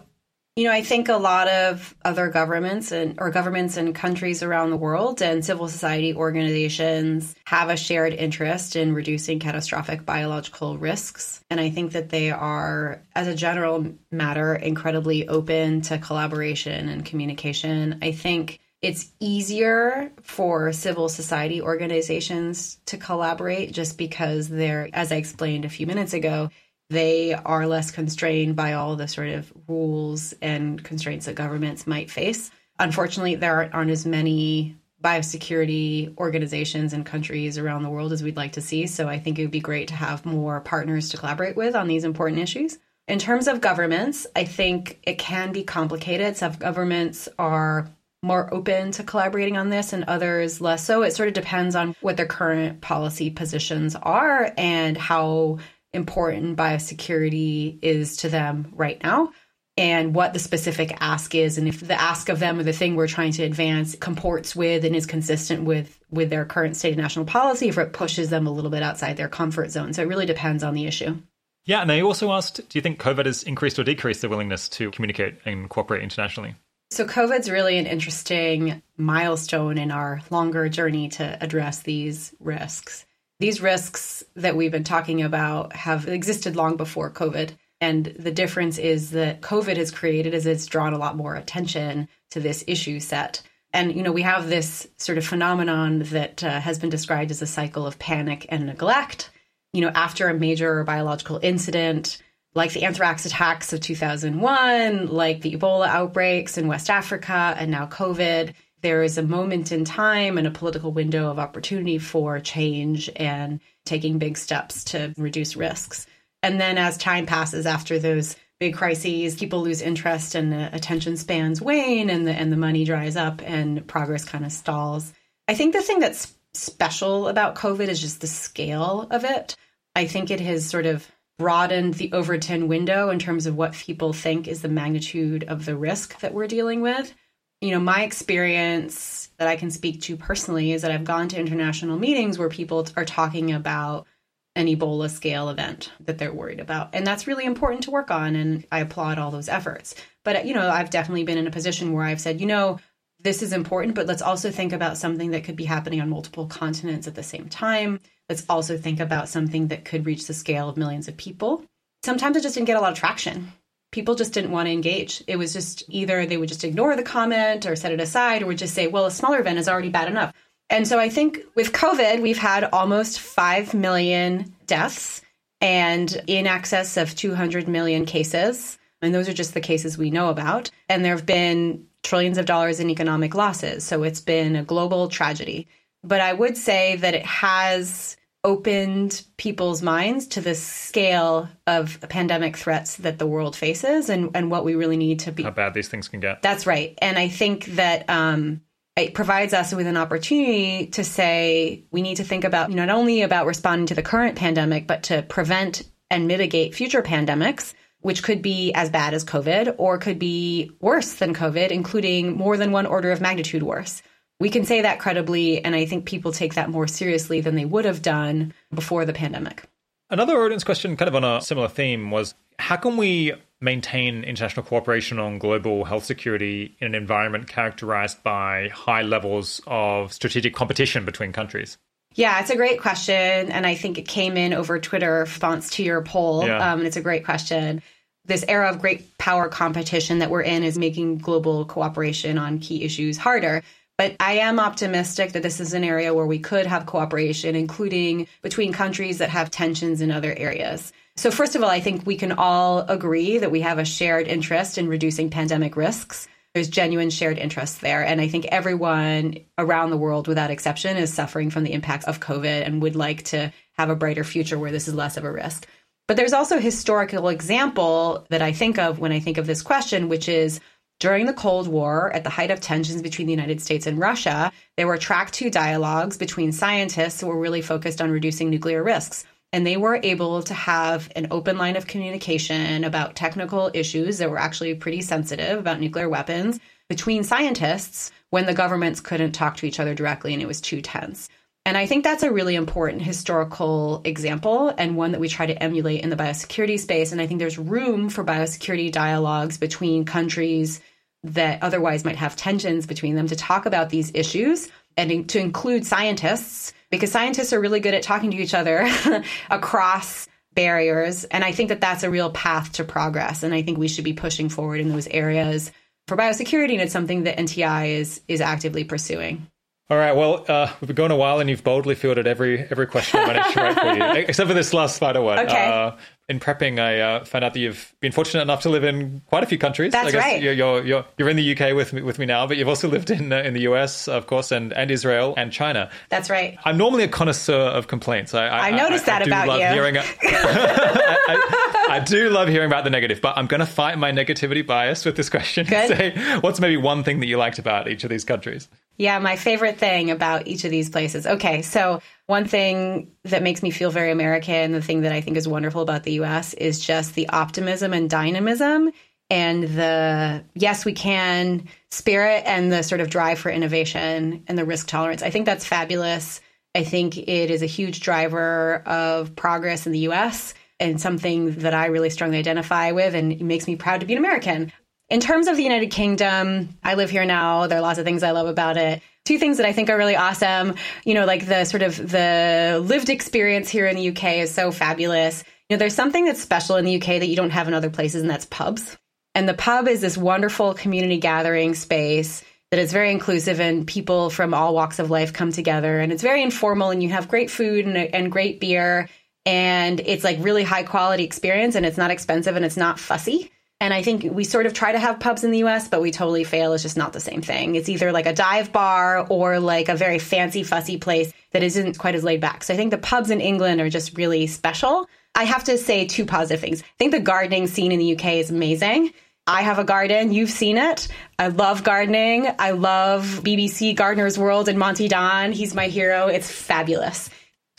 you 0.57 0.65
know, 0.65 0.73
I 0.73 0.83
think 0.83 1.07
a 1.07 1.15
lot 1.15 1.47
of 1.47 1.95
other 2.03 2.27
governments 2.27 2.91
and 2.91 3.15
or 3.19 3.31
governments 3.31 3.77
and 3.77 3.95
countries 3.95 4.43
around 4.43 4.69
the 4.69 4.77
world 4.77 5.21
and 5.21 5.45
civil 5.45 5.69
society 5.69 6.13
organizations 6.13 7.33
have 7.45 7.69
a 7.69 7.77
shared 7.77 8.13
interest 8.13 8.75
in 8.75 8.93
reducing 8.93 9.39
catastrophic 9.39 10.05
biological 10.05 10.77
risks. 10.77 11.41
And 11.49 11.61
I 11.61 11.69
think 11.69 11.93
that 11.93 12.09
they 12.09 12.31
are, 12.31 13.01
as 13.15 13.27
a 13.27 13.35
general 13.35 13.93
matter, 14.11 14.53
incredibly 14.53 15.25
open 15.29 15.81
to 15.83 15.97
collaboration 15.97 16.89
and 16.89 17.05
communication. 17.05 17.99
I 18.01 18.11
think 18.11 18.59
it's 18.81 19.11
easier 19.19 20.11
for 20.23 20.73
civil 20.73 21.07
society 21.07 21.61
organizations 21.61 22.79
to 22.87 22.97
collaborate 22.97 23.71
just 23.71 23.97
because 23.97 24.47
they're, 24.47 24.89
as 24.93 25.11
I 25.11 25.17
explained 25.17 25.65
a 25.65 25.69
few 25.69 25.85
minutes 25.85 26.13
ago, 26.13 26.49
they 26.89 27.33
are 27.33 27.67
less 27.67 27.91
constrained 27.91 28.55
by 28.55 28.73
all 28.73 28.95
the 28.95 29.07
sort 29.07 29.29
of 29.29 29.53
rules 29.67 30.33
and 30.41 30.83
constraints 30.83 31.27
that 31.27 31.35
governments 31.35 31.85
might 31.85 32.09
face. 32.09 32.51
Unfortunately, 32.79 33.35
there 33.35 33.55
aren't, 33.55 33.73
aren't 33.73 33.91
as 33.91 34.05
many 34.05 34.75
biosecurity 35.01 36.17
organizations 36.17 36.93
and 36.93 37.05
countries 37.05 37.57
around 37.57 37.83
the 37.83 37.89
world 37.89 38.11
as 38.11 38.23
we'd 38.23 38.35
like 38.35 38.53
to 38.53 38.61
see. 38.61 38.87
So 38.87 39.07
I 39.07 39.19
think 39.19 39.37
it 39.37 39.43
would 39.43 39.51
be 39.51 39.59
great 39.59 39.87
to 39.89 39.95
have 39.95 40.25
more 40.25 40.59
partners 40.59 41.09
to 41.09 41.17
collaborate 41.17 41.55
with 41.55 41.75
on 41.75 41.87
these 41.87 42.03
important 42.03 42.41
issues. 42.41 42.77
In 43.07 43.19
terms 43.19 43.47
of 43.47 43.61
governments, 43.61 44.27
I 44.35 44.43
think 44.43 44.99
it 45.03 45.17
can 45.17 45.51
be 45.51 45.63
complicated. 45.63 46.37
Some 46.37 46.53
governments 46.53 47.29
are 47.39 47.89
more 48.23 48.53
open 48.53 48.91
to 48.91 49.03
collaborating 49.03 49.57
on 49.57 49.69
this 49.69 49.93
and 49.93 50.03
others 50.03 50.61
less 50.61 50.85
so. 50.85 51.01
It 51.01 51.13
sort 51.13 51.27
of 51.27 51.33
depends 51.33 51.75
on 51.75 51.95
what 52.01 52.17
their 52.17 52.27
current 52.27 52.81
policy 52.81 53.31
positions 53.31 53.95
are 53.95 54.53
and 54.57 54.97
how 54.97 55.59
important 55.93 56.57
biosecurity 56.57 57.79
is 57.81 58.17
to 58.17 58.29
them 58.29 58.71
right 58.75 59.01
now 59.03 59.31
and 59.75 60.13
what 60.13 60.33
the 60.33 60.39
specific 60.39 60.95
ask 60.99 61.33
is. 61.33 61.57
And 61.57 61.67
if 61.67 61.79
the 61.79 61.99
ask 61.99 62.29
of 62.29 62.39
them 62.39 62.59
or 62.59 62.63
the 62.63 62.73
thing 62.73 62.95
we're 62.95 63.07
trying 63.07 63.31
to 63.33 63.43
advance 63.43 63.95
comports 63.95 64.55
with 64.55 64.85
and 64.85 64.95
is 64.95 65.05
consistent 65.05 65.63
with 65.63 65.99
with 66.11 66.29
their 66.29 66.45
current 66.45 66.75
state 66.75 66.91
of 66.91 66.97
national 66.97 67.25
policy 67.25 67.69
if 67.69 67.77
it 67.77 67.93
pushes 67.93 68.29
them 68.29 68.45
a 68.45 68.51
little 68.51 68.71
bit 68.71 68.83
outside 68.83 69.17
their 69.17 69.29
comfort 69.29 69.71
zone. 69.71 69.93
So 69.93 70.03
it 70.03 70.07
really 70.07 70.25
depends 70.25 70.63
on 70.63 70.73
the 70.75 70.85
issue. 70.85 71.17
Yeah. 71.65 71.81
And 71.81 71.89
they 71.89 72.01
also 72.01 72.31
asked 72.31 72.57
do 72.69 72.77
you 72.77 72.81
think 72.81 72.99
covid 72.99 73.25
has 73.25 73.43
increased 73.43 73.79
or 73.79 73.83
decreased 73.83 74.21
their 74.21 74.29
willingness 74.29 74.69
to 74.69 74.91
communicate 74.91 75.39
and 75.45 75.69
cooperate 75.69 76.03
internationally 76.03 76.55
So, 76.91 77.05
COVID's 77.05 77.49
really 77.49 77.77
an 77.77 77.85
interesting 77.85 78.81
milestone 78.97 79.77
in 79.77 79.91
our 79.91 80.21
longer 80.29 80.67
journey 80.67 81.07
to 81.09 81.41
address 81.41 81.83
these 81.83 82.33
risks. 82.41 83.05
These 83.39 83.61
risks 83.61 84.25
that 84.35 84.57
we've 84.57 84.73
been 84.73 84.83
talking 84.83 85.21
about 85.21 85.73
have 85.73 86.09
existed 86.09 86.57
long 86.57 86.75
before 86.75 87.09
COVID. 87.09 87.51
And 87.79 88.07
the 88.07 88.31
difference 88.31 88.77
is 88.77 89.11
that 89.11 89.39
COVID 89.39 89.77
has 89.77 89.89
created 89.89 90.33
is 90.33 90.45
it's 90.45 90.65
drawn 90.65 90.91
a 90.91 90.97
lot 90.97 91.15
more 91.15 91.35
attention 91.35 92.09
to 92.31 92.41
this 92.41 92.61
issue 92.67 92.99
set. 92.99 93.41
And, 93.71 93.95
you 93.95 94.03
know, 94.03 94.11
we 94.11 94.23
have 94.23 94.49
this 94.49 94.85
sort 94.97 95.17
of 95.17 95.25
phenomenon 95.25 95.99
that 95.99 96.43
uh, 96.43 96.59
has 96.59 96.77
been 96.77 96.89
described 96.89 97.31
as 97.31 97.41
a 97.41 97.47
cycle 97.47 97.87
of 97.87 97.99
panic 97.99 98.47
and 98.49 98.65
neglect. 98.65 99.29
You 99.71 99.79
know, 99.79 99.91
after 99.95 100.27
a 100.27 100.33
major 100.33 100.83
biological 100.83 101.39
incident, 101.41 102.21
like 102.53 102.73
the 102.73 102.83
anthrax 102.83 103.25
attacks 103.25 103.71
of 103.73 103.79
2001, 103.79 105.07
like 105.07 105.41
the 105.41 105.55
Ebola 105.55 105.87
outbreaks 105.87 106.57
in 106.57 106.67
West 106.67 106.89
Africa, 106.89 107.55
and 107.57 107.71
now 107.71 107.87
COVID, 107.87 108.53
there 108.81 109.03
is 109.03 109.17
a 109.17 109.23
moment 109.23 109.71
in 109.71 109.85
time 109.85 110.37
and 110.37 110.47
a 110.47 110.51
political 110.51 110.91
window 110.91 111.29
of 111.29 111.39
opportunity 111.39 111.97
for 111.97 112.39
change 112.39 113.09
and 113.15 113.61
taking 113.85 114.17
big 114.17 114.37
steps 114.37 114.83
to 114.85 115.13
reduce 115.17 115.55
risks. 115.55 116.07
And 116.43 116.59
then 116.59 116.77
as 116.77 116.97
time 116.97 117.25
passes 117.25 117.65
after 117.65 117.99
those 117.99 118.35
big 118.59 118.75
crises, 118.75 119.35
people 119.35 119.61
lose 119.61 119.81
interest 119.81 120.35
and 120.35 120.51
the 120.51 120.75
attention 120.75 121.17
spans 121.17 121.61
wane 121.61 122.09
and 122.09 122.27
the 122.27 122.31
and 122.31 122.51
the 122.51 122.57
money 122.57 122.83
dries 122.83 123.15
up 123.15 123.41
and 123.43 123.87
progress 123.87 124.25
kind 124.25 124.45
of 124.45 124.51
stalls. 124.51 125.13
I 125.47 125.53
think 125.53 125.73
the 125.73 125.81
thing 125.81 125.99
that's 125.99 126.33
special 126.53 127.27
about 127.27 127.55
COVID 127.55 127.87
is 127.87 128.01
just 128.01 128.21
the 128.21 128.27
scale 128.27 129.07
of 129.09 129.23
it. 129.23 129.55
I 129.95 130.05
think 130.05 130.31
it 130.31 130.39
has 130.39 130.65
sort 130.65 130.85
of 130.85 131.09
broadened 131.37 131.95
the 131.95 132.11
Overton 132.13 132.67
window 132.67 133.09
in 133.09 133.19
terms 133.19 133.45
of 133.45 133.55
what 133.55 133.73
people 133.73 134.13
think 134.13 134.47
is 134.47 134.61
the 134.61 134.69
magnitude 134.69 135.43
of 135.45 135.65
the 135.65 135.75
risk 135.75 136.19
that 136.19 136.33
we're 136.33 136.47
dealing 136.47 136.81
with. 136.81 137.13
You 137.61 137.71
know, 137.71 137.79
my 137.79 138.03
experience 138.03 139.29
that 139.37 139.47
I 139.47 139.55
can 139.55 139.71
speak 139.71 140.01
to 140.01 140.17
personally 140.17 140.71
is 140.71 140.81
that 140.81 140.91
I've 140.91 141.03
gone 141.03 141.27
to 141.29 141.39
international 141.39 141.97
meetings 141.97 142.37
where 142.37 142.49
people 142.49 142.87
are 142.95 143.05
talking 143.05 143.51
about 143.51 144.07
an 144.55 144.67
Ebola 144.67 145.09
scale 145.09 145.49
event 145.49 145.91
that 146.01 146.17
they're 146.17 146.33
worried 146.33 146.59
about. 146.59 146.89
And 146.93 147.07
that's 147.07 147.27
really 147.27 147.45
important 147.45 147.83
to 147.83 147.91
work 147.91 148.11
on. 148.11 148.35
And 148.35 148.65
I 148.71 148.79
applaud 148.79 149.17
all 149.17 149.31
those 149.31 149.47
efforts. 149.47 149.95
But, 150.23 150.45
you 150.45 150.53
know, 150.53 150.69
I've 150.69 150.89
definitely 150.89 151.23
been 151.23 151.37
in 151.37 151.47
a 151.47 151.51
position 151.51 151.93
where 151.93 152.03
I've 152.03 152.21
said, 152.21 152.41
you 152.41 152.47
know, 152.47 152.79
this 153.19 153.41
is 153.41 153.53
important, 153.53 153.95
but 153.95 154.07
let's 154.07 154.21
also 154.21 154.51
think 154.51 154.73
about 154.73 154.97
something 154.97 155.31
that 155.31 155.43
could 155.43 155.55
be 155.55 155.65
happening 155.65 156.01
on 156.01 156.09
multiple 156.09 156.47
continents 156.47 157.07
at 157.07 157.15
the 157.15 157.23
same 157.23 157.47
time. 157.47 157.99
Let's 158.31 158.45
also 158.47 158.77
think 158.77 159.01
about 159.01 159.27
something 159.27 159.67
that 159.67 159.83
could 159.83 160.05
reach 160.05 160.25
the 160.25 160.33
scale 160.33 160.69
of 160.69 160.77
millions 160.77 161.09
of 161.09 161.17
people. 161.17 161.65
Sometimes 162.01 162.37
it 162.37 162.43
just 162.43 162.55
didn't 162.55 162.67
get 162.67 162.77
a 162.77 162.79
lot 162.79 162.93
of 162.93 162.97
traction. 162.97 163.51
People 163.91 164.15
just 164.15 164.31
didn't 164.31 164.51
want 164.51 164.67
to 164.67 164.71
engage. 164.71 165.21
It 165.27 165.35
was 165.35 165.51
just 165.51 165.83
either 165.89 166.25
they 166.25 166.37
would 166.37 166.47
just 166.47 166.63
ignore 166.63 166.95
the 166.95 167.03
comment 167.03 167.65
or 167.65 167.75
set 167.75 167.91
it 167.91 167.99
aside 167.99 168.41
or 168.41 168.45
would 168.45 168.57
just 168.57 168.73
say, 168.73 168.87
well, 168.87 169.05
a 169.05 169.11
smaller 169.11 169.41
event 169.41 169.59
is 169.59 169.67
already 169.67 169.89
bad 169.89 170.07
enough. 170.07 170.33
And 170.69 170.87
so 170.87 170.97
I 170.97 171.09
think 171.09 171.39
with 171.55 171.73
COVID, 171.73 172.21
we've 172.21 172.37
had 172.37 172.63
almost 172.71 173.19
5 173.19 173.73
million 173.73 174.55
deaths 174.65 175.21
and 175.59 176.23
in 176.27 176.47
excess 176.47 176.95
of 176.95 177.13
200 177.13 177.67
million 177.67 178.05
cases. 178.05 178.79
And 179.01 179.13
those 179.13 179.27
are 179.27 179.33
just 179.33 179.53
the 179.53 179.59
cases 179.59 179.97
we 179.97 180.09
know 180.09 180.29
about. 180.29 180.71
And 180.87 181.03
there 181.03 181.17
have 181.17 181.25
been 181.25 181.85
trillions 182.01 182.37
of 182.37 182.45
dollars 182.45 182.79
in 182.79 182.89
economic 182.89 183.35
losses. 183.35 183.83
So 183.83 184.03
it's 184.03 184.21
been 184.21 184.55
a 184.55 184.63
global 184.63 185.09
tragedy. 185.09 185.67
But 186.01 186.21
I 186.21 186.31
would 186.31 186.55
say 186.55 186.95
that 186.95 187.13
it 187.13 187.25
has 187.25 188.15
opened 188.43 189.23
people's 189.37 189.81
minds 189.81 190.27
to 190.27 190.41
the 190.41 190.55
scale 190.55 191.47
of 191.67 191.99
pandemic 192.09 192.57
threats 192.57 192.95
that 192.97 193.19
the 193.19 193.27
world 193.27 193.55
faces 193.55 194.09
and, 194.09 194.31
and 194.35 194.49
what 194.49 194.65
we 194.65 194.75
really 194.75 194.97
need 194.97 195.19
to 195.19 195.31
be. 195.31 195.43
How 195.43 195.51
bad 195.51 195.73
these 195.73 195.89
things 195.89 196.07
can 196.07 196.19
get. 196.19 196.41
That's 196.41 196.65
right. 196.65 196.97
And 197.01 197.19
I 197.19 197.27
think 197.27 197.65
that 197.65 198.09
um, 198.09 198.61
it 198.95 199.13
provides 199.13 199.53
us 199.53 199.73
with 199.73 199.85
an 199.85 199.97
opportunity 199.97 200.87
to 200.87 201.03
say 201.03 201.85
we 201.91 202.01
need 202.01 202.17
to 202.17 202.23
think 202.23 202.43
about 202.43 202.71
not 202.71 202.89
only 202.89 203.21
about 203.21 203.45
responding 203.45 203.85
to 203.87 203.95
the 203.95 204.01
current 204.03 204.37
pandemic, 204.37 204.87
but 204.87 205.03
to 205.03 205.21
prevent 205.21 205.83
and 206.09 206.27
mitigate 206.27 206.75
future 206.75 207.01
pandemics 207.03 207.73
which 208.01 208.23
could 208.23 208.41
be 208.41 208.73
as 208.73 208.89
bad 208.89 209.13
as 209.13 209.23
COVID 209.23 209.75
or 209.77 209.97
could 209.97 210.19
be 210.19 210.71
worse 210.79 211.13
than 211.13 211.33
COVID, 211.33 211.69
including 211.69 212.35
more 212.35 212.57
than 212.57 212.71
one 212.71 212.85
order 212.85 213.11
of 213.11 213.21
magnitude 213.21 213.63
worse. 213.63 214.01
We 214.41 214.49
can 214.49 214.65
say 214.65 214.81
that 214.81 214.97
credibly, 214.97 215.63
and 215.63 215.75
I 215.75 215.85
think 215.85 216.05
people 216.05 216.31
take 216.31 216.55
that 216.55 216.67
more 216.67 216.87
seriously 216.87 217.41
than 217.41 217.55
they 217.55 217.63
would 217.63 217.85
have 217.85 218.01
done 218.01 218.55
before 218.73 219.05
the 219.05 219.13
pandemic. 219.13 219.61
Another 220.09 220.35
audience 220.41 220.63
question, 220.63 220.97
kind 220.97 221.07
of 221.07 221.13
on 221.15 221.23
a 221.23 221.41
similar 221.41 221.67
theme, 221.67 222.09
was 222.09 222.33
how 222.57 222.77
can 222.77 222.97
we 222.97 223.33
maintain 223.59 224.23
international 224.23 224.65
cooperation 224.65 225.19
on 225.19 225.37
global 225.37 225.85
health 225.85 226.05
security 226.05 226.75
in 226.79 226.87
an 226.87 226.95
environment 226.95 227.47
characterized 227.49 228.23
by 228.23 228.69
high 228.69 229.03
levels 229.03 229.61
of 229.67 230.11
strategic 230.11 230.55
competition 230.55 231.05
between 231.05 231.31
countries? 231.31 231.77
Yeah, 232.15 232.39
it's 232.39 232.49
a 232.49 232.55
great 232.55 232.81
question. 232.81 233.13
And 233.13 233.67
I 233.67 233.75
think 233.75 233.99
it 233.99 234.07
came 234.07 234.37
in 234.37 234.53
over 234.53 234.79
Twitter 234.79 235.19
response 235.19 235.69
to 235.75 235.83
your 235.83 236.01
poll. 236.01 236.47
Yeah. 236.47 236.71
Um, 236.71 236.79
and 236.79 236.87
it's 236.87 236.97
a 236.97 237.01
great 237.01 237.25
question. 237.25 237.83
This 238.25 238.43
era 238.47 238.71
of 238.71 238.81
great 238.81 239.19
power 239.19 239.49
competition 239.49 240.17
that 240.17 240.31
we're 240.31 240.41
in 240.41 240.63
is 240.63 240.79
making 240.79 241.19
global 241.19 241.65
cooperation 241.65 242.39
on 242.39 242.57
key 242.57 242.83
issues 242.83 243.19
harder. 243.19 243.61
But 244.01 244.15
I 244.19 244.39
am 244.39 244.59
optimistic 244.59 245.33
that 245.33 245.43
this 245.43 245.59
is 245.59 245.75
an 245.75 245.83
area 245.83 246.11
where 246.11 246.25
we 246.25 246.39
could 246.39 246.65
have 246.65 246.87
cooperation, 246.87 247.55
including 247.55 248.25
between 248.41 248.73
countries 248.73 249.19
that 249.19 249.29
have 249.29 249.51
tensions 249.51 250.01
in 250.01 250.09
other 250.09 250.33
areas. 250.35 250.91
So, 251.15 251.29
first 251.29 251.55
of 251.55 251.61
all, 251.61 251.69
I 251.69 251.81
think 251.81 252.03
we 252.03 252.17
can 252.17 252.31
all 252.31 252.79
agree 252.79 253.37
that 253.37 253.51
we 253.51 253.61
have 253.61 253.77
a 253.77 253.85
shared 253.85 254.27
interest 254.27 254.79
in 254.79 254.87
reducing 254.87 255.29
pandemic 255.29 255.75
risks 255.75 256.27
there's 256.55 256.67
genuine 256.67 257.11
shared 257.11 257.37
interests 257.37 257.77
there. 257.77 258.03
And 258.03 258.19
I 258.19 258.27
think 258.27 258.45
everyone 258.47 259.37
around 259.57 259.91
the 259.91 259.97
world, 259.97 260.27
without 260.27 260.51
exception, 260.51 260.97
is 260.97 261.13
suffering 261.13 261.49
from 261.49 261.63
the 261.63 261.71
impacts 261.71 262.07
of 262.07 262.19
COVID 262.19 262.65
and 262.65 262.81
would 262.81 262.95
like 262.95 263.23
to 263.25 263.53
have 263.77 263.89
a 263.89 263.95
brighter 263.95 264.25
future 264.25 264.59
where 264.59 264.71
this 264.71 264.87
is 264.87 264.93
less 264.93 265.15
of 265.15 265.23
a 265.23 265.31
risk. 265.31 265.67
But 266.07 266.17
there's 266.17 266.33
also 266.33 266.57
a 266.57 266.61
historical 266.61 267.29
example 267.29 268.25
that 268.29 268.41
I 268.41 268.51
think 268.51 268.77
of 268.77 268.99
when 268.99 269.13
I 269.13 269.21
think 269.21 269.37
of 269.37 269.47
this 269.47 269.61
question, 269.61 270.09
which 270.09 270.27
is 270.27 270.59
during 271.01 271.25
the 271.25 271.33
Cold 271.33 271.67
War, 271.67 272.13
at 272.13 272.23
the 272.23 272.29
height 272.29 272.51
of 272.51 272.61
tensions 272.61 273.01
between 273.01 273.25
the 273.25 273.33
United 273.33 273.59
States 273.59 273.87
and 273.87 273.97
Russia, 273.97 274.51
there 274.77 274.85
were 274.85 274.97
track 274.97 275.31
two 275.31 275.49
dialogues 275.49 276.15
between 276.15 276.51
scientists 276.51 277.19
who 277.19 277.27
were 277.27 277.39
really 277.39 277.63
focused 277.63 278.01
on 278.01 278.11
reducing 278.11 278.51
nuclear 278.51 278.83
risks 278.83 279.25
and 279.53 279.67
they 279.67 279.77
were 279.77 279.99
able 280.03 280.41
to 280.43 280.53
have 280.53 281.11
an 281.15 281.27
open 281.31 281.57
line 281.57 281.75
of 281.75 281.87
communication 281.87 282.83
about 282.83 283.15
technical 283.15 283.69
issues 283.73 284.19
that 284.19 284.29
were 284.29 284.37
actually 284.37 284.75
pretty 284.75 285.01
sensitive 285.01 285.59
about 285.59 285.79
nuclear 285.79 286.07
weapons 286.07 286.59
between 286.87 287.23
scientists 287.23 288.11
when 288.29 288.45
the 288.45 288.53
governments 288.53 289.01
couldn't 289.01 289.33
talk 289.33 289.57
to 289.57 289.65
each 289.65 289.79
other 289.79 289.93
directly 289.93 290.33
and 290.33 290.41
it 290.41 290.47
was 290.47 290.61
too 290.61 290.81
tense. 290.81 291.27
And 291.65 291.77
I 291.77 291.85
think 291.85 292.03
that's 292.03 292.23
a 292.23 292.31
really 292.31 292.55
important 292.55 293.03
historical 293.03 294.01
example 294.03 294.73
and 294.77 294.95
one 294.95 295.11
that 295.11 295.21
we 295.21 295.27
try 295.27 295.45
to 295.45 295.63
emulate 295.63 296.01
in 296.01 296.09
the 296.09 296.15
biosecurity 296.15 296.79
space. 296.79 297.11
And 297.11 297.21
I 297.21 297.27
think 297.27 297.39
there's 297.39 297.59
room 297.59 298.09
for 298.09 298.23
biosecurity 298.23 298.91
dialogues 298.91 299.57
between 299.57 300.05
countries 300.05 300.79
that 301.23 301.61
otherwise 301.61 302.03
might 302.03 302.15
have 302.15 302.35
tensions 302.35 302.85
between 302.85 303.15
them 303.15 303.27
to 303.27 303.35
talk 303.35 303.65
about 303.65 303.89
these 303.89 304.11
issues 304.13 304.69
and 304.97 305.29
to 305.29 305.39
include 305.39 305.85
scientists 305.85 306.73
because 306.89 307.11
scientists 307.11 307.53
are 307.53 307.61
really 307.61 307.79
good 307.79 307.93
at 307.93 308.03
talking 308.03 308.31
to 308.31 308.37
each 308.37 308.53
other 308.53 308.89
across 309.49 310.27
barriers. 310.53 311.23
And 311.25 311.43
I 311.43 311.51
think 311.51 311.69
that 311.69 311.81
that's 311.81 312.03
a 312.03 312.09
real 312.09 312.31
path 312.31 312.73
to 312.73 312.83
progress. 312.83 313.43
And 313.43 313.53
I 313.53 313.61
think 313.61 313.77
we 313.77 313.87
should 313.87 314.03
be 314.03 314.13
pushing 314.13 314.49
forward 314.49 314.81
in 314.81 314.89
those 314.89 315.07
areas 315.07 315.71
for 316.07 316.17
biosecurity. 316.17 316.73
And 316.73 316.81
it's 316.81 316.93
something 316.93 317.23
that 317.23 317.37
NTI 317.37 317.99
is, 317.99 318.21
is 318.27 318.41
actively 318.41 318.83
pursuing. 318.83 319.47
All 319.91 319.97
right. 319.97 320.15
Well, 320.15 320.45
uh, 320.47 320.71
we've 320.79 320.87
been 320.87 320.95
going 320.95 321.11
a 321.11 321.17
while, 321.17 321.41
and 321.41 321.49
you've 321.49 321.65
boldly 321.65 321.95
fielded 321.95 322.25
every 322.25 322.59
every 322.59 322.87
question 322.87 323.19
I 323.19 323.25
managed 323.25 323.53
to 323.53 323.59
write 323.59 323.77
for 323.77 323.93
you, 323.93 324.23
except 324.29 324.47
for 324.47 324.53
this 324.53 324.73
last 324.73 324.95
spider 324.95 325.19
one. 325.19 325.39
Okay. 325.39 325.67
Uh, 325.67 325.97
in 326.31 326.39
prepping, 326.39 326.79
I 326.79 326.99
uh, 326.99 327.25
found 327.25 327.43
out 327.43 327.53
that 327.53 327.59
you've 327.59 327.93
been 327.99 328.13
fortunate 328.13 328.41
enough 328.41 328.61
to 328.61 328.69
live 328.69 328.85
in 328.85 329.21
quite 329.27 329.43
a 329.43 329.45
few 329.45 329.57
countries. 329.57 329.91
That's 329.91 330.07
I 330.07 330.11
guess 330.11 330.23
right. 330.23 330.41
You're, 330.41 330.53
you're, 330.53 330.85
you're, 330.85 331.05
you're 331.17 331.29
in 331.29 331.35
the 331.35 331.51
UK 331.51 331.75
with 331.75 331.91
me, 331.91 332.01
with 332.01 332.17
me 332.17 332.25
now, 332.25 332.47
but 332.47 332.55
you've 332.57 332.69
also 332.69 332.87
lived 332.87 333.11
in 333.11 333.31
uh, 333.31 333.41
in 333.41 333.53
the 333.53 333.61
US, 333.61 334.07
of 334.07 334.27
course, 334.27 334.51
and, 334.51 334.71
and 334.71 334.89
Israel 334.89 335.33
and 335.35 335.51
China. 335.51 335.91
That's 336.09 336.29
right. 336.29 336.57
I'm 336.63 336.77
normally 336.77 337.03
a 337.03 337.09
connoisseur 337.09 337.53
of 337.53 337.87
complaints. 337.87 338.33
I, 338.33 338.47
I, 338.47 338.67
I 338.69 338.71
noticed 338.71 339.07
I, 339.09 339.19
that 339.19 339.27
about 339.27 339.47
love 339.49 339.59
you. 339.59 339.67
Hearing 339.67 339.97
a, 339.97 340.03
I, 340.23 341.87
I, 341.89 341.99
do 341.99 342.29
love 342.29 342.47
hearing 342.47 342.67
about 342.67 342.85
the 342.85 342.89
negative, 342.89 343.19
but 343.21 343.37
I'm 343.37 343.47
going 343.47 343.59
to 343.59 343.65
fight 343.65 343.97
my 343.97 344.11
negativity 344.11 344.65
bias 344.65 345.03
with 345.03 345.17
this 345.17 345.29
question 345.29 345.65
Good. 345.65 345.89
say, 345.89 346.39
what's 346.39 346.61
maybe 346.61 346.77
one 346.77 347.03
thing 347.03 347.19
that 347.19 347.27
you 347.27 347.37
liked 347.37 347.59
about 347.59 347.89
each 347.89 348.05
of 348.05 348.09
these 348.09 348.23
countries? 348.23 348.69
Yeah, 348.97 349.17
my 349.19 349.35
favorite 349.35 349.77
thing 349.77 350.11
about 350.11 350.47
each 350.47 350.63
of 350.63 350.71
these 350.71 350.89
places. 350.89 351.25
Okay, 351.25 351.61
so 351.63 352.01
one 352.27 352.45
thing 352.45 353.11
that 353.23 353.41
makes 353.41 353.63
me 353.63 353.71
feel 353.71 353.89
very 353.89 354.11
American, 354.11 354.73
the 354.73 354.81
thing 354.81 355.01
that 355.01 355.11
I 355.11 355.21
think 355.21 355.37
is 355.37 355.47
wonderful 355.47 355.81
about 355.81 356.03
the 356.03 356.13
US 356.21 356.53
is 356.53 356.79
just 356.79 357.15
the 357.15 357.27
optimism 357.29 357.93
and 357.93 358.09
dynamism 358.09 358.91
and 359.31 359.63
the 359.63 360.43
yes, 360.55 360.83
we 360.83 360.93
can 360.93 361.67
spirit 361.89 362.43
and 362.45 362.71
the 362.71 362.83
sort 362.83 362.99
of 363.01 363.09
drive 363.09 363.39
for 363.39 363.49
innovation 363.49 364.43
and 364.47 364.57
the 364.57 364.65
risk 364.65 364.87
tolerance. 364.87 365.23
I 365.23 365.29
think 365.29 365.45
that's 365.45 365.65
fabulous. 365.65 366.41
I 366.75 366.83
think 366.83 367.17
it 367.17 367.49
is 367.49 367.61
a 367.61 367.67
huge 367.67 368.01
driver 368.01 368.83
of 368.85 369.35
progress 369.35 369.85
in 369.85 369.93
the 369.93 369.99
US 369.99 370.53
and 370.81 370.99
something 370.99 371.51
that 371.59 371.73
I 371.73 371.85
really 371.87 372.09
strongly 372.09 372.37
identify 372.39 372.91
with 372.91 373.15
and 373.15 373.39
makes 373.41 373.67
me 373.67 373.77
proud 373.77 374.01
to 374.01 374.05
be 374.05 374.13
an 374.13 374.19
American. 374.19 374.71
In 375.11 375.19
terms 375.19 375.47
of 375.47 375.57
the 375.57 375.63
United 375.63 375.91
Kingdom, 375.91 376.69
I 376.81 376.93
live 376.93 377.09
here 377.09 377.25
now. 377.25 377.67
There 377.67 377.77
are 377.77 377.81
lots 377.81 377.99
of 377.99 378.05
things 378.05 378.23
I 378.23 378.31
love 378.31 378.47
about 378.47 378.77
it. 378.77 379.01
Two 379.25 379.37
things 379.37 379.57
that 379.57 379.65
I 379.65 379.73
think 379.73 379.89
are 379.89 379.97
really 379.97 380.15
awesome, 380.15 380.75
you 381.03 381.13
know, 381.13 381.25
like 381.25 381.45
the 381.47 381.65
sort 381.65 381.83
of 381.83 381.97
the 381.97 382.81
lived 382.81 383.09
experience 383.09 383.67
here 383.67 383.87
in 383.87 383.97
the 383.97 384.07
UK 384.07 384.35
is 384.35 384.53
so 384.53 384.71
fabulous. 384.71 385.43
You 385.67 385.75
know, 385.75 385.79
there's 385.79 385.95
something 385.95 386.23
that's 386.23 386.41
special 386.41 386.77
in 386.77 386.85
the 386.85 386.95
UK 386.95 387.19
that 387.19 387.27
you 387.27 387.35
don't 387.35 387.49
have 387.49 387.67
in 387.67 387.73
other 387.73 387.89
places, 387.89 388.21
and 388.21 388.29
that's 388.29 388.45
pubs. 388.45 388.95
And 389.35 389.49
the 389.49 389.53
pub 389.53 389.89
is 389.89 389.99
this 389.99 390.17
wonderful 390.17 390.75
community 390.75 391.17
gathering 391.17 391.75
space 391.75 392.41
that 392.71 392.79
is 392.79 392.93
very 392.93 393.11
inclusive 393.11 393.59
and 393.59 393.85
people 393.85 394.29
from 394.29 394.53
all 394.53 394.73
walks 394.73 394.97
of 394.97 395.11
life 395.11 395.33
come 395.33 395.51
together 395.51 395.99
and 395.99 396.13
it's 396.13 396.23
very 396.23 396.41
informal 396.41 396.89
and 396.89 397.03
you 397.03 397.09
have 397.09 397.27
great 397.27 397.51
food 397.51 397.85
and, 397.85 397.97
and 397.97 398.31
great 398.31 398.61
beer 398.61 399.09
and 399.45 399.99
it's 399.99 400.23
like 400.23 400.37
really 400.39 400.63
high 400.63 400.83
quality 400.83 401.25
experience 401.25 401.75
and 401.75 401.85
it's 401.85 401.97
not 401.97 402.11
expensive 402.11 402.55
and 402.55 402.63
it's 402.63 402.77
not 402.77 402.97
fussy. 402.97 403.51
And 403.81 403.95
I 403.95 404.03
think 404.03 404.31
we 404.31 404.43
sort 404.43 404.67
of 404.67 404.73
try 404.73 404.91
to 404.91 404.99
have 404.99 405.19
pubs 405.19 405.43
in 405.43 405.49
the 405.49 405.63
US, 405.63 405.87
but 405.87 406.03
we 406.03 406.11
totally 406.11 406.43
fail. 406.43 406.71
It's 406.73 406.83
just 406.83 406.97
not 406.97 407.13
the 407.13 407.19
same 407.19 407.41
thing. 407.41 407.73
It's 407.73 407.89
either 407.89 408.11
like 408.11 408.27
a 408.27 408.33
dive 408.33 408.71
bar 408.71 409.25
or 409.27 409.59
like 409.59 409.89
a 409.89 409.95
very 409.95 410.19
fancy, 410.19 410.61
fussy 410.61 410.97
place 410.97 411.33
that 411.49 411.63
isn't 411.63 411.97
quite 411.97 412.13
as 412.13 412.23
laid 412.23 412.41
back. 412.41 412.63
So 412.63 412.75
I 412.75 412.77
think 412.77 412.91
the 412.91 412.99
pubs 412.99 413.31
in 413.31 413.41
England 413.41 413.81
are 413.81 413.89
just 413.89 414.15
really 414.15 414.45
special. 414.45 415.09
I 415.33 415.45
have 415.45 415.63
to 415.63 415.79
say 415.79 416.05
two 416.05 416.27
positive 416.27 416.61
things. 416.61 416.83
I 416.83 416.85
think 416.99 417.11
the 417.11 417.19
gardening 417.19 417.65
scene 417.65 417.91
in 417.91 417.97
the 417.97 418.15
UK 418.15 418.33
is 418.33 418.51
amazing. 418.51 419.13
I 419.47 419.63
have 419.63 419.79
a 419.79 419.83
garden. 419.83 420.31
You've 420.31 420.51
seen 420.51 420.77
it. 420.77 421.07
I 421.39 421.47
love 421.47 421.83
gardening. 421.83 422.47
I 422.59 422.71
love 422.71 423.41
BBC 423.43 423.95
Gardener's 423.95 424.37
World 424.37 424.69
and 424.69 424.77
Monty 424.77 425.07
Don. 425.07 425.53
He's 425.53 425.73
my 425.73 425.87
hero. 425.87 426.27
It's 426.27 426.51
fabulous. 426.51 427.31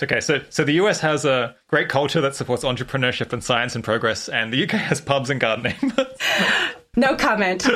Okay, 0.02 0.20
so 0.20 0.40
so 0.50 0.64
the 0.64 0.72
US 0.74 1.00
has 1.00 1.24
a 1.24 1.54
great 1.68 1.88
culture 1.88 2.20
that 2.20 2.34
supports 2.34 2.64
entrepreneurship 2.64 3.32
and 3.32 3.42
science 3.42 3.74
and 3.74 3.84
progress, 3.84 4.28
and 4.28 4.52
the 4.52 4.64
UK 4.64 4.70
has 4.70 5.00
pubs 5.00 5.30
and 5.30 5.38
gardening. 5.38 5.76
no 6.96 7.14
comment. 7.16 7.66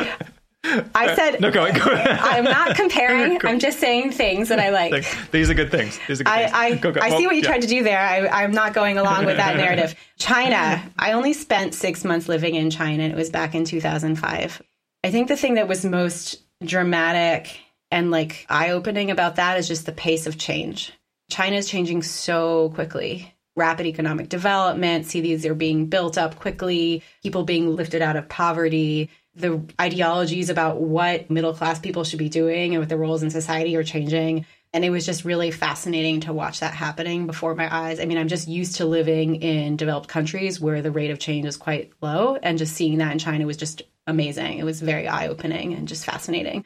I 0.94 1.06
uh, 1.06 1.14
said 1.14 1.40
no. 1.40 1.50
Go, 1.52 1.70
go. 1.72 1.90
I'm 1.92 2.44
not 2.44 2.74
comparing. 2.74 3.38
I'm 3.44 3.60
just 3.60 3.78
saying 3.78 4.10
things 4.10 4.48
that 4.48 4.58
I 4.58 4.70
like. 4.70 5.06
These 5.30 5.48
are 5.50 5.54
good 5.54 5.70
things. 5.70 6.00
These 6.08 6.20
are 6.20 6.24
good 6.24 6.32
I, 6.32 6.42
things. 6.42 6.54
I, 6.54 6.74
go, 6.76 6.92
go. 6.92 7.00
I 7.00 7.10
see 7.10 7.26
what 7.26 7.36
you 7.36 7.42
yeah. 7.42 7.48
tried 7.48 7.62
to 7.62 7.68
do 7.68 7.84
there. 7.84 8.00
I, 8.00 8.26
I'm 8.42 8.50
not 8.50 8.74
going 8.74 8.98
along 8.98 9.26
with 9.26 9.36
that 9.36 9.56
narrative. 9.56 9.94
China. 10.18 10.82
I 10.98 11.12
only 11.12 11.32
spent 11.32 11.74
six 11.74 12.04
months 12.04 12.28
living 12.28 12.56
in 12.56 12.70
China, 12.70 13.04
and 13.04 13.12
it 13.12 13.16
was 13.16 13.30
back 13.30 13.54
in 13.54 13.64
2005. 13.64 14.62
I 15.04 15.10
think 15.10 15.28
the 15.28 15.36
thing 15.36 15.54
that 15.54 15.68
was 15.68 15.84
most 15.84 16.42
dramatic 16.64 17.60
and 17.92 18.10
like 18.10 18.46
eye 18.48 18.70
opening 18.70 19.12
about 19.12 19.36
that 19.36 19.58
is 19.58 19.68
just 19.68 19.86
the 19.86 19.92
pace 19.92 20.26
of 20.26 20.36
change. 20.36 20.92
China 21.30 21.56
is 21.56 21.68
changing 21.68 22.02
so 22.02 22.70
quickly. 22.70 23.34
Rapid 23.56 23.86
economic 23.86 24.28
development, 24.28 25.06
cities 25.06 25.46
are 25.46 25.54
being 25.54 25.86
built 25.86 26.18
up 26.18 26.36
quickly, 26.36 27.02
people 27.22 27.44
being 27.44 27.74
lifted 27.74 28.02
out 28.02 28.16
of 28.16 28.28
poverty. 28.28 29.10
The 29.34 29.62
ideologies 29.80 30.50
about 30.50 30.80
what 30.80 31.30
middle 31.30 31.54
class 31.54 31.78
people 31.78 32.04
should 32.04 32.18
be 32.18 32.28
doing 32.28 32.74
and 32.74 32.80
what 32.80 32.88
their 32.88 32.98
roles 32.98 33.22
in 33.22 33.30
society 33.30 33.76
are 33.76 33.84
changing. 33.84 34.46
And 34.72 34.84
it 34.84 34.90
was 34.90 35.06
just 35.06 35.24
really 35.24 35.50
fascinating 35.50 36.20
to 36.20 36.34
watch 36.34 36.60
that 36.60 36.74
happening 36.74 37.26
before 37.26 37.54
my 37.54 37.74
eyes. 37.74 37.98
I 37.98 38.04
mean, 38.04 38.18
I'm 38.18 38.28
just 38.28 38.46
used 38.46 38.76
to 38.76 38.84
living 38.84 39.36
in 39.36 39.76
developed 39.76 40.08
countries 40.08 40.60
where 40.60 40.82
the 40.82 40.90
rate 40.90 41.10
of 41.10 41.18
change 41.18 41.46
is 41.46 41.56
quite 41.56 41.92
low. 42.02 42.36
And 42.36 42.58
just 42.58 42.74
seeing 42.74 42.98
that 42.98 43.12
in 43.12 43.18
China 43.18 43.46
was 43.46 43.56
just 43.56 43.82
amazing. 44.06 44.58
It 44.58 44.64
was 44.64 44.82
very 44.82 45.08
eye 45.08 45.28
opening 45.28 45.72
and 45.72 45.88
just 45.88 46.04
fascinating. 46.04 46.64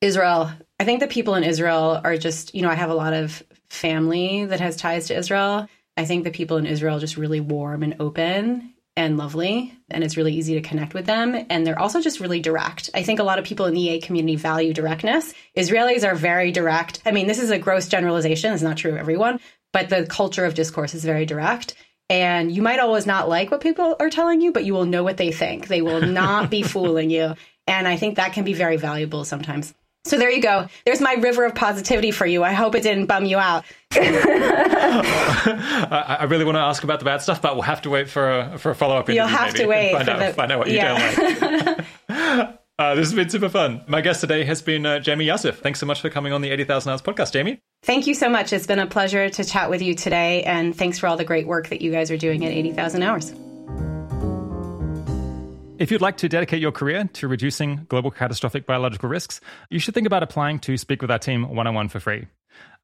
Israel, 0.00 0.50
I 0.80 0.84
think 0.84 1.00
the 1.00 1.06
people 1.06 1.34
in 1.36 1.44
Israel 1.44 2.00
are 2.02 2.16
just, 2.16 2.54
you 2.54 2.62
know, 2.62 2.70
I 2.70 2.74
have 2.74 2.90
a 2.90 2.94
lot 2.94 3.12
of 3.12 3.42
family 3.74 4.44
that 4.46 4.60
has 4.60 4.76
ties 4.76 5.08
to 5.08 5.16
Israel. 5.16 5.68
I 5.96 6.04
think 6.04 6.24
the 6.24 6.30
people 6.30 6.56
in 6.56 6.66
Israel 6.66 6.96
are 6.96 7.00
just 7.00 7.16
really 7.16 7.40
warm 7.40 7.82
and 7.82 7.96
open 8.00 8.74
and 8.96 9.16
lovely, 9.16 9.76
and 9.90 10.04
it's 10.04 10.16
really 10.16 10.34
easy 10.34 10.54
to 10.54 10.60
connect 10.60 10.94
with 10.94 11.06
them. 11.06 11.46
And 11.50 11.66
they're 11.66 11.78
also 11.78 12.00
just 12.00 12.20
really 12.20 12.40
direct. 12.40 12.90
I 12.94 13.02
think 13.02 13.18
a 13.18 13.24
lot 13.24 13.38
of 13.38 13.44
people 13.44 13.66
in 13.66 13.74
the 13.74 13.80
EA 13.80 14.00
community 14.00 14.36
value 14.36 14.72
directness. 14.72 15.34
Israelis 15.56 16.06
are 16.06 16.14
very 16.14 16.52
direct. 16.52 17.02
I 17.04 17.10
mean, 17.10 17.26
this 17.26 17.40
is 17.40 17.50
a 17.50 17.58
gross 17.58 17.88
generalization, 17.88 18.52
it's 18.52 18.62
not 18.62 18.76
true 18.76 18.92
of 18.92 18.98
everyone, 18.98 19.40
but 19.72 19.88
the 19.88 20.06
culture 20.06 20.44
of 20.44 20.54
discourse 20.54 20.94
is 20.94 21.04
very 21.04 21.26
direct. 21.26 21.74
And 22.08 22.52
you 22.52 22.62
might 22.62 22.80
always 22.80 23.06
not 23.06 23.28
like 23.28 23.50
what 23.50 23.62
people 23.62 23.96
are 23.98 24.10
telling 24.10 24.40
you, 24.40 24.52
but 24.52 24.64
you 24.64 24.74
will 24.74 24.84
know 24.84 25.02
what 25.02 25.16
they 25.16 25.32
think. 25.32 25.66
They 25.66 25.82
will 25.82 26.02
not 26.02 26.50
be 26.50 26.62
fooling 26.74 27.10
you. 27.10 27.34
And 27.66 27.88
I 27.88 27.96
think 27.96 28.16
that 28.16 28.34
can 28.34 28.44
be 28.44 28.52
very 28.52 28.76
valuable 28.76 29.24
sometimes. 29.24 29.74
So 30.06 30.18
there 30.18 30.30
you 30.30 30.42
go. 30.42 30.68
There's 30.84 31.00
my 31.00 31.14
river 31.14 31.46
of 31.46 31.54
positivity 31.54 32.10
for 32.10 32.26
you. 32.26 32.44
I 32.44 32.52
hope 32.52 32.74
it 32.74 32.82
didn't 32.82 33.06
bum 33.06 33.24
you 33.24 33.38
out. 33.38 33.64
I, 33.92 34.98
I 36.20 36.24
really 36.24 36.44
want 36.44 36.56
to 36.56 36.60
ask 36.60 36.84
about 36.84 36.98
the 36.98 37.06
bad 37.06 37.22
stuff, 37.22 37.40
but 37.40 37.54
we'll 37.54 37.62
have 37.62 37.80
to 37.82 37.90
wait 37.90 38.10
for 38.10 38.40
a 38.40 38.58
for 38.58 38.70
a 38.70 38.74
follow 38.74 38.96
up. 38.96 39.08
You'll 39.08 39.26
have 39.26 39.54
maybe, 39.54 39.58
to 39.60 39.66
wait. 39.66 39.92
Find 39.92 40.08
out, 40.10 40.18
the, 40.18 40.34
find 40.34 40.52
out 40.52 40.58
what 40.58 40.68
you 40.68 40.74
yeah. 40.74 41.14
don't 41.14 41.78
like. 41.78 41.86
uh, 42.78 42.94
this 42.96 43.06
has 43.06 43.14
been 43.14 43.30
super 43.30 43.48
fun. 43.48 43.82
My 43.88 44.02
guest 44.02 44.20
today 44.20 44.44
has 44.44 44.60
been 44.60 44.84
uh, 44.84 45.00
Jaime 45.02 45.26
Yassif. 45.26 45.54
Thanks 45.54 45.80
so 45.80 45.86
much 45.86 46.02
for 46.02 46.10
coming 46.10 46.34
on 46.34 46.42
the 46.42 46.50
80,000 46.50 46.90
Hours 46.90 47.00
podcast, 47.00 47.32
Jaime. 47.32 47.60
Thank 47.82 48.06
you 48.06 48.12
so 48.14 48.28
much. 48.28 48.52
It's 48.52 48.66
been 48.66 48.80
a 48.80 48.86
pleasure 48.86 49.30
to 49.30 49.42
chat 49.44 49.70
with 49.70 49.80
you 49.80 49.94
today. 49.94 50.42
And 50.42 50.76
thanks 50.76 50.98
for 50.98 51.06
all 51.06 51.16
the 51.16 51.24
great 51.24 51.46
work 51.46 51.68
that 51.68 51.80
you 51.80 51.90
guys 51.90 52.10
are 52.10 52.18
doing 52.18 52.44
at 52.44 52.52
80,000 52.52 53.02
Hours. 53.02 53.32
If 55.84 55.90
you'd 55.90 56.00
like 56.00 56.16
to 56.16 56.30
dedicate 56.30 56.62
your 56.62 56.72
career 56.72 57.10
to 57.12 57.28
reducing 57.28 57.84
global 57.90 58.10
catastrophic 58.10 58.64
biological 58.64 59.10
risks, 59.10 59.42
you 59.68 59.78
should 59.78 59.92
think 59.92 60.06
about 60.06 60.22
applying 60.22 60.58
to 60.60 60.78
speak 60.78 61.02
with 61.02 61.10
our 61.10 61.18
team 61.18 61.54
one 61.54 61.66
on 61.66 61.74
one 61.74 61.90
for 61.90 62.00
free. 62.00 62.26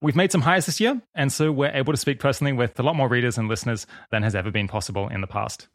We've 0.03 0.15
made 0.15 0.31
some 0.31 0.43
hires 0.43 0.67
this 0.67 0.81
year, 0.81 1.01
and 1.15 1.33
so 1.33 1.51
we're 1.51 1.71
able 1.73 1.95
to 1.95 1.97
speak 1.97 2.21
personally 2.21 2.53
with 2.53 2.79
a 2.79 2.83
lot 2.83 2.97
more 2.97 3.09
readers 3.09 3.39
and 3.39 3.49
listeners 3.49 3.87
than 4.11 4.23
has 4.23 4.35
ever 4.35 4.51
been 4.51 4.69
possible 4.69 5.09
in 5.09 5.23
the 5.23 5.27
past. 5.27 5.69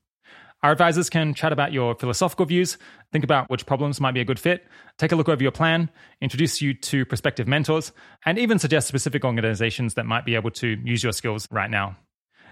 Our 0.61 0.71
advisors 0.71 1.09
can 1.09 1.33
chat 1.33 1.51
about 1.51 1.73
your 1.73 1.95
philosophical 1.95 2.45
views, 2.45 2.77
think 3.11 3.23
about 3.23 3.49
which 3.49 3.65
problems 3.65 3.99
might 3.99 4.13
be 4.13 4.21
a 4.21 4.25
good 4.25 4.39
fit, 4.39 4.67
take 4.99 5.11
a 5.11 5.15
look 5.15 5.27
over 5.27 5.41
your 5.41 5.51
plan, 5.51 5.89
introduce 6.21 6.61
you 6.61 6.75
to 6.75 7.07
prospective 7.07 7.47
mentors, 7.47 7.91
and 8.27 8.37
even 8.37 8.59
suggest 8.59 8.87
specific 8.87 9.25
organizations 9.25 9.95
that 9.95 10.05
might 10.05 10.25
be 10.25 10.35
able 10.35 10.51
to 10.51 10.77
use 10.83 11.01
your 11.01 11.11
skills 11.11 11.47
right 11.49 11.71
now. 11.71 11.97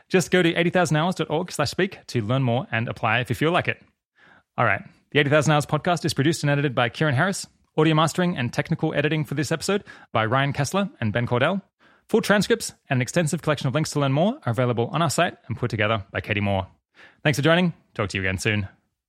Just 0.09 0.31
go 0.31 0.41
to 0.41 0.51
80000hours.org 0.51 1.51
slash 1.51 1.69
speak 1.69 1.99
to 2.07 2.23
learn 2.23 2.41
more 2.41 2.65
and 2.71 2.87
apply 2.87 3.19
if 3.19 3.29
you 3.29 3.35
feel 3.35 3.51
like 3.51 3.67
it. 3.67 3.79
All 4.57 4.65
right. 4.65 4.83
The 5.11 5.19
80,000 5.19 5.51
Hours 5.51 5.65
podcast 5.65 6.05
is 6.05 6.13
produced 6.13 6.43
and 6.43 6.49
edited 6.49 6.75
by 6.75 6.89
Keiran 6.89 7.13
Harris. 7.13 7.47
Audio 7.75 7.95
mastering 7.95 8.37
and 8.37 8.53
technical 8.53 8.93
editing 8.93 9.25
for 9.25 9.33
this 9.33 9.51
episode 9.51 9.83
by 10.11 10.25
Ryan 10.25 10.53
Kessler 10.53 10.89
and 11.01 11.11
Ben 11.11 11.25
Cordell. 11.25 11.61
Full 12.09 12.21
transcripts 12.21 12.71
and 12.89 12.97
an 12.97 13.01
extensive 13.01 13.41
collection 13.41 13.67
of 13.67 13.73
links 13.73 13.91
to 13.91 13.99
learn 13.99 14.11
more 14.13 14.37
are 14.45 14.51
available 14.51 14.89
on 14.93 15.01
our 15.01 15.09
site 15.09 15.37
and 15.47 15.57
put 15.57 15.71
together 15.71 16.05
by 16.11 16.21
Katie 16.21 16.39
Moore. 16.39 16.67
Thanks 17.23 17.39
for 17.39 17.43
joining. 17.43 17.73
Talk 17.95 18.09
to 18.09 18.17
you 18.17 18.23
again 18.23 18.37
soon. 18.37 18.67